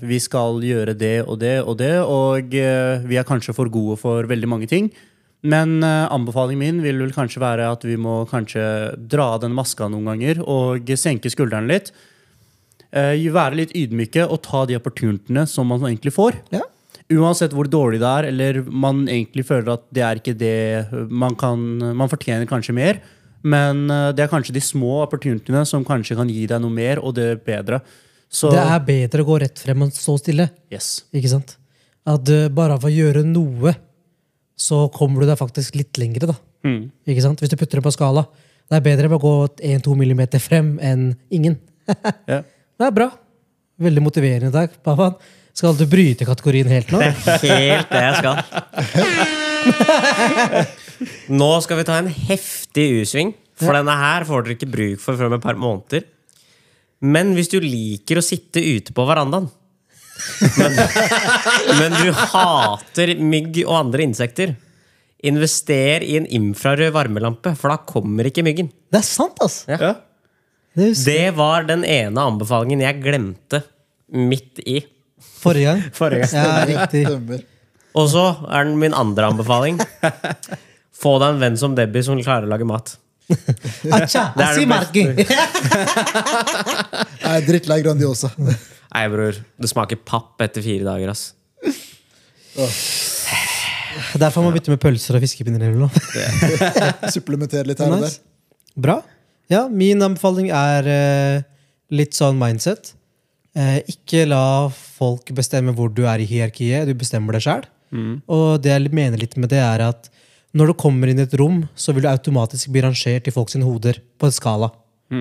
vi 0.00 0.20
skal 0.22 0.64
gjøre 0.64 0.96
det 0.96 1.18
og 1.26 1.42
det 1.44 1.58
og 1.60 1.76
det, 1.82 1.96
og 2.00 2.56
vi 3.04 3.20
er 3.20 3.28
kanskje 3.28 3.56
for 3.56 3.68
gode 3.68 4.00
for 4.00 4.32
veldig 4.32 4.48
mange 4.48 4.70
ting. 4.70 4.88
Men 5.44 5.84
anbefalingen 5.84 6.62
min 6.62 6.80
vil 6.80 7.02
vel 7.02 7.12
kanskje 7.12 7.42
være 7.42 7.68
at 7.68 7.82
vi 7.84 7.98
må 8.00 8.22
kanskje 8.30 8.64
dra 8.96 9.34
av 9.34 9.42
den 9.42 9.52
maska 9.52 9.90
noen 9.92 10.08
ganger 10.08 10.40
og 10.40 10.88
senke 10.96 11.28
skuldrene 11.28 11.68
litt. 11.68 11.90
Være 12.88 13.58
litt 13.58 13.74
ydmyke 13.76 14.24
og 14.24 14.40
ta 14.46 14.62
de 14.64 14.78
opportunitene 14.78 15.44
som 15.44 15.68
man 15.68 15.84
egentlig 15.84 16.14
får. 16.16 16.40
Ja. 16.54 16.64
Uansett 17.12 17.52
hvor 17.52 17.68
dårlig 17.68 18.00
det 18.00 18.08
er, 18.08 18.28
eller 18.30 18.62
man 18.64 19.02
egentlig 19.04 19.44
føler 19.44 19.74
at 19.74 19.82
det 19.92 20.04
er 20.06 20.20
ikke 20.20 20.32
det 20.40 21.10
man 21.12 21.34
kan 21.36 21.60
Man 21.92 22.08
fortjener 22.08 22.48
kanskje 22.48 22.72
mer, 22.76 23.02
men 23.44 23.84
eh, 23.92 24.08
det 24.16 24.24
er 24.24 24.30
kanskje 24.32 24.54
de 24.56 24.62
små 24.64 25.02
opportunityene 25.02 25.66
som 25.68 25.84
kanskje 25.84 26.16
kan 26.16 26.30
gi 26.32 26.46
deg 26.48 26.62
noe 26.64 26.72
mer, 26.72 27.02
og 27.04 27.12
det 27.18 27.26
er 27.34 27.42
bedre. 27.44 27.82
Så 28.32 28.50
Det 28.50 28.62
er 28.62 28.86
bedre 28.86 29.22
å 29.22 29.28
gå 29.28 29.36
rett 29.42 29.60
frem 29.60 29.84
enn 29.84 29.92
stå 29.94 30.16
stille. 30.22 30.48
yes. 30.72 31.04
Ikke 31.12 31.34
sant? 31.34 31.58
At 32.08 32.28
uh, 32.32 32.48
bare 32.52 32.78
av 32.78 32.84
å 32.84 32.92
gjøre 32.92 33.22
noe, 33.24 33.74
så 34.56 34.86
kommer 34.92 35.22
du 35.22 35.28
deg 35.28 35.38
faktisk 35.38 35.76
litt 35.76 36.00
lengre. 36.00 36.32
da. 36.32 36.36
Mm. 36.64 36.88
Ikke 37.06 37.22
sant? 37.24 37.40
Hvis 37.40 37.52
du 37.52 37.56
putter 37.60 37.80
det 37.80 37.84
på 37.84 37.92
skala. 37.94 38.26
Det 38.64 38.78
er 38.78 38.84
bedre 38.84 39.12
å 39.12 39.20
gå 39.20 39.34
1-2 39.60 39.94
millimeter 39.98 40.40
frem 40.40 40.74
enn 40.80 41.10
ingen. 41.28 41.58
yeah. 42.30 42.44
Det 42.74 42.88
er 42.88 42.96
bra. 42.96 43.10
Veldig 43.84 44.02
motiverende 44.02 44.48
i 44.48 44.54
dag. 44.54 44.78
Skal 45.54 45.76
du 45.78 45.84
bryte 45.86 46.26
kategorien 46.26 46.66
helt 46.70 46.90
nå? 46.90 46.98
Det 46.98 47.14
er 47.30 47.38
helt 47.62 47.90
det 47.92 48.00
jeg 48.02 48.14
skal. 48.18 48.36
Nå 51.40 51.50
skal 51.62 51.78
vi 51.78 51.84
ta 51.86 51.94
en 52.00 52.08
heftig 52.10 52.86
U-sving, 53.00 53.30
for 53.58 53.72
denne 53.76 53.94
her 54.00 54.24
får 54.26 54.42
dere 54.44 54.54
ikke 54.56 54.72
bruk 54.72 55.00
for 55.02 55.16
før 55.18 55.26
om 55.30 55.36
et 55.36 55.44
par 55.44 55.56
måneder. 55.58 56.02
Men 57.04 57.34
hvis 57.36 57.50
du 57.52 57.58
liker 57.62 58.18
å 58.18 58.22
sitte 58.24 58.60
ute 58.62 58.92
på 58.96 59.02
verandaen, 59.06 59.48
men, 60.58 60.72
men 61.80 61.92
du 62.00 62.12
hater 62.14 63.14
mygg 63.18 63.64
og 63.66 63.76
andre 63.78 64.02
insekter, 64.06 64.54
invester 65.24 66.02
i 66.04 66.16
en 66.18 66.26
infrarød 66.38 66.92
varmelampe, 66.94 67.54
for 67.58 67.68
da 67.72 67.76
kommer 67.88 68.24
ikke 68.28 68.44
myggen. 68.46 68.68
Det 68.90 68.98
er 69.00 69.06
sant, 69.06 69.38
altså! 69.42 69.62
Ja. 69.70 69.76
Det 70.74 70.84
er 70.90 70.94
Det 71.06 71.26
var 71.38 71.58
den 71.68 71.82
ene 71.86 72.20
anbefalingen 72.32 72.80
jeg 72.82 73.02
glemte 73.04 73.58
midt 74.14 74.58
i. 74.66 74.80
forrige 75.44 75.70
gang. 75.70 75.82
Forrige 76.00 76.26
gang. 76.26 76.34
Ja, 76.34 76.64
riktig. 76.68 77.44
Og 77.94 78.10
så 78.10 78.24
er 78.50 78.66
den 78.66 78.78
min 78.80 78.96
andre 78.96 79.30
anbefaling. 79.30 79.78
Få 81.04 81.16
deg 81.22 81.34
en 81.34 81.42
venn 81.42 81.58
som 81.60 81.74
Debbie 81.76 82.04
som 82.06 82.18
klarer 82.22 82.48
å 82.48 82.52
lage 82.54 82.66
mat. 82.68 82.96
Acha, 83.96 84.26
Det 84.36 84.44
er 84.44 84.58
det 84.58 84.66
marki. 84.68 85.04
Nei, 87.24 87.38
drittlei 87.46 87.80
Grandiosa. 87.84 88.30
Nei, 88.38 89.04
bror. 89.12 89.38
Det 89.56 89.70
smaker 89.70 90.00
papp 90.06 90.42
etter 90.44 90.64
fire 90.64 90.84
dager, 90.86 91.14
ass. 91.14 91.32
Derfor 94.18 94.42
må 94.42 94.50
man 94.50 94.58
bytte 94.58 94.72
med 94.74 94.82
pølser 94.82 95.18
og 95.18 95.24
fiskepinner. 95.24 95.64
eller 95.64 95.86
noe. 95.86 97.10
Supplementere 97.14 97.66
litt 97.70 97.80
her 97.82 97.94
og 97.94 98.04
der. 98.04 98.18
Bra. 98.74 99.00
Ja, 99.52 99.66
min 99.68 100.02
anbefaling 100.02 100.50
er 100.54 100.88
uh, 100.88 101.42
litt 101.94 102.16
sånn 102.16 102.38
mindset. 102.40 102.94
Eh, 103.54 103.80
ikke 103.86 104.24
la 104.26 104.68
folk 104.68 105.30
bestemme 105.36 105.74
hvor 105.76 105.92
du 105.94 106.02
er 106.10 106.22
i 106.22 106.26
hierarkiet. 106.26 106.88
Du 106.88 106.94
bestemmer 106.98 107.36
det 107.36 107.44
sjøl. 107.46 107.66
Og 108.26 108.58
det 108.62 108.72
jeg 108.72 108.90
mener 108.90 109.20
litt 109.20 109.36
med 109.38 109.52
det, 109.52 109.60
er 109.62 109.84
at 109.86 110.08
når 110.54 110.72
du 110.72 110.74
kommer 110.74 111.10
inn 111.10 111.20
i 111.22 111.26
et 111.26 111.36
rom, 111.38 111.60
så 111.78 111.94
vil 111.94 112.02
du 112.02 112.08
automatisk 112.10 112.72
bli 112.74 112.82
rangert 112.82 113.28
i 113.30 113.34
folks 113.34 113.54
hoder 113.54 114.00
på 114.18 114.26
en 114.26 114.34
skala. 114.34 114.70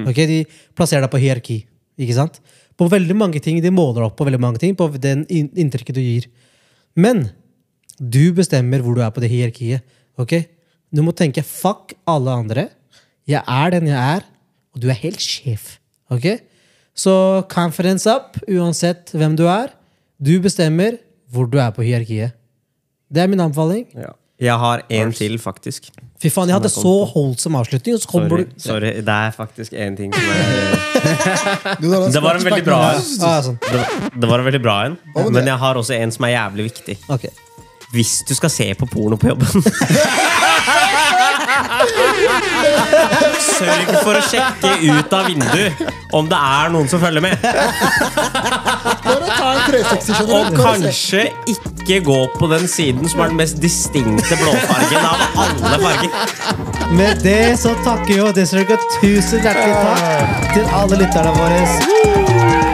Ok, 0.09 0.15
De 0.25 0.39
plasserer 0.73 1.05
deg 1.05 1.11
på 1.13 1.21
hierarki. 1.21 1.57
Ikke 2.01 2.15
sant? 2.17 2.39
På 2.77 2.87
veldig 2.89 3.15
mange 3.15 3.39
ting, 3.39 3.61
De 3.61 3.69
måler 3.69 4.07
opp 4.07 4.17
på 4.17 4.25
veldig 4.25 4.39
mange 4.41 4.57
ting, 4.57 4.75
på 4.75 4.89
den 4.97 5.25
inntrykket 5.29 5.93
du 5.93 6.01
gir. 6.01 6.25
Men 6.95 7.29
du 7.99 8.33
bestemmer 8.33 8.81
hvor 8.81 8.95
du 8.95 9.01
er 9.05 9.11
på 9.13 9.21
det 9.21 9.29
hierarkiet. 9.29 9.81
ok? 10.17 10.47
Du 10.93 11.01
må 11.01 11.11
tenke 11.13 11.41
'fuck 11.43 11.93
alle 12.07 12.31
andre'. 12.31 12.69
Jeg 13.27 13.43
er 13.47 13.69
den 13.71 13.87
jeg 13.87 13.97
er, 14.17 14.23
og 14.73 14.81
du 14.81 14.89
er 14.89 14.93
helt 14.93 15.19
sjef. 15.19 15.79
ok? 16.09 16.41
Så 16.95 17.13
conference 17.49 18.09
up, 18.09 18.37
uansett 18.47 19.13
hvem 19.17 19.37
du 19.37 19.47
er. 19.49 19.73
Du 20.21 20.35
bestemmer 20.41 20.99
hvor 21.33 21.49
du 21.49 21.57
er 21.61 21.71
på 21.73 21.85
hierarkiet. 21.85 22.35
Det 23.13 23.23
er 23.23 23.31
min 23.31 23.41
anbefaling. 23.41 23.87
Jeg 24.43 24.59
har 24.59 24.81
en 24.89 25.13
til, 25.13 25.37
faktisk. 25.39 25.89
Fy 26.21 26.29
faen, 26.33 26.49
jeg 26.49 26.57
hadde 26.57 26.71
så 26.71 26.93
holdsom 27.09 27.55
avslutning, 27.59 27.95
og 27.95 28.01
så 28.01 28.09
kommer 28.09 28.29
Sorry. 28.29 28.45
du 28.45 28.63
Sorry. 28.65 28.91
Det 29.05 29.15
er 29.15 29.31
faktisk 29.35 29.73
en 29.73 29.97
ting 29.97 30.13
som 30.13 30.23
er 30.33 30.91
Det 32.13 32.21
var 32.23 32.39
en 32.39 32.45
veldig 32.45 32.65
bra 32.65 32.79
en. 32.93 33.57
Det 34.21 34.29
var, 34.29 34.39
en 34.39 34.45
veldig 34.45 34.61
bra 34.63 34.75
en, 34.87 34.97
men 35.33 35.47
jeg 35.47 35.57
har 35.65 35.79
også 35.79 35.97
en 35.97 36.11
som 36.15 36.25
er 36.27 36.35
jævlig 36.35 36.69
viktig. 36.71 36.97
Hvis 37.93 38.23
du 38.29 38.33
skal 38.35 38.49
se 38.49 38.69
på 38.73 38.87
porno 38.89 39.19
på 39.21 39.29
jobben 39.29 39.47
Sørg 43.43 43.91
for 44.03 44.17
å 44.17 44.23
sjekke 44.27 44.71
ut 44.89 45.13
av 45.15 45.27
vinduet 45.29 45.83
om 46.13 46.27
det 46.29 46.37
er 46.37 46.73
noen 46.73 46.89
som 46.91 47.01
følger 47.01 47.23
med. 47.25 47.37
Bare 49.03 49.29
ta 49.29 49.47
en 49.53 49.61
360, 49.67 50.13
skjønner 50.13 50.35
Og 50.39 50.59
kanskje 50.59 51.23
ikke 51.53 51.99
gå 52.05 52.19
på 52.37 52.49
den 52.51 52.67
siden 52.71 53.09
som 53.11 53.23
er 53.23 53.33
den 53.33 53.39
mest 53.41 53.61
distinkte 53.63 54.37
blåfargen 54.41 55.09
av 55.09 55.17
alle 55.45 55.81
farger. 55.85 56.11
Med 56.93 57.23
det 57.25 57.57
så 57.61 57.73
takker 57.85 58.13
vi 58.13 58.19
og 58.21 58.35
deserter 58.37 58.77
tusen 58.99 59.41
hjertelig 59.43 59.75
takk 59.81 60.53
til 60.53 60.77
alle 60.81 61.01
lytterne 61.03 61.33
våre. 61.39 62.72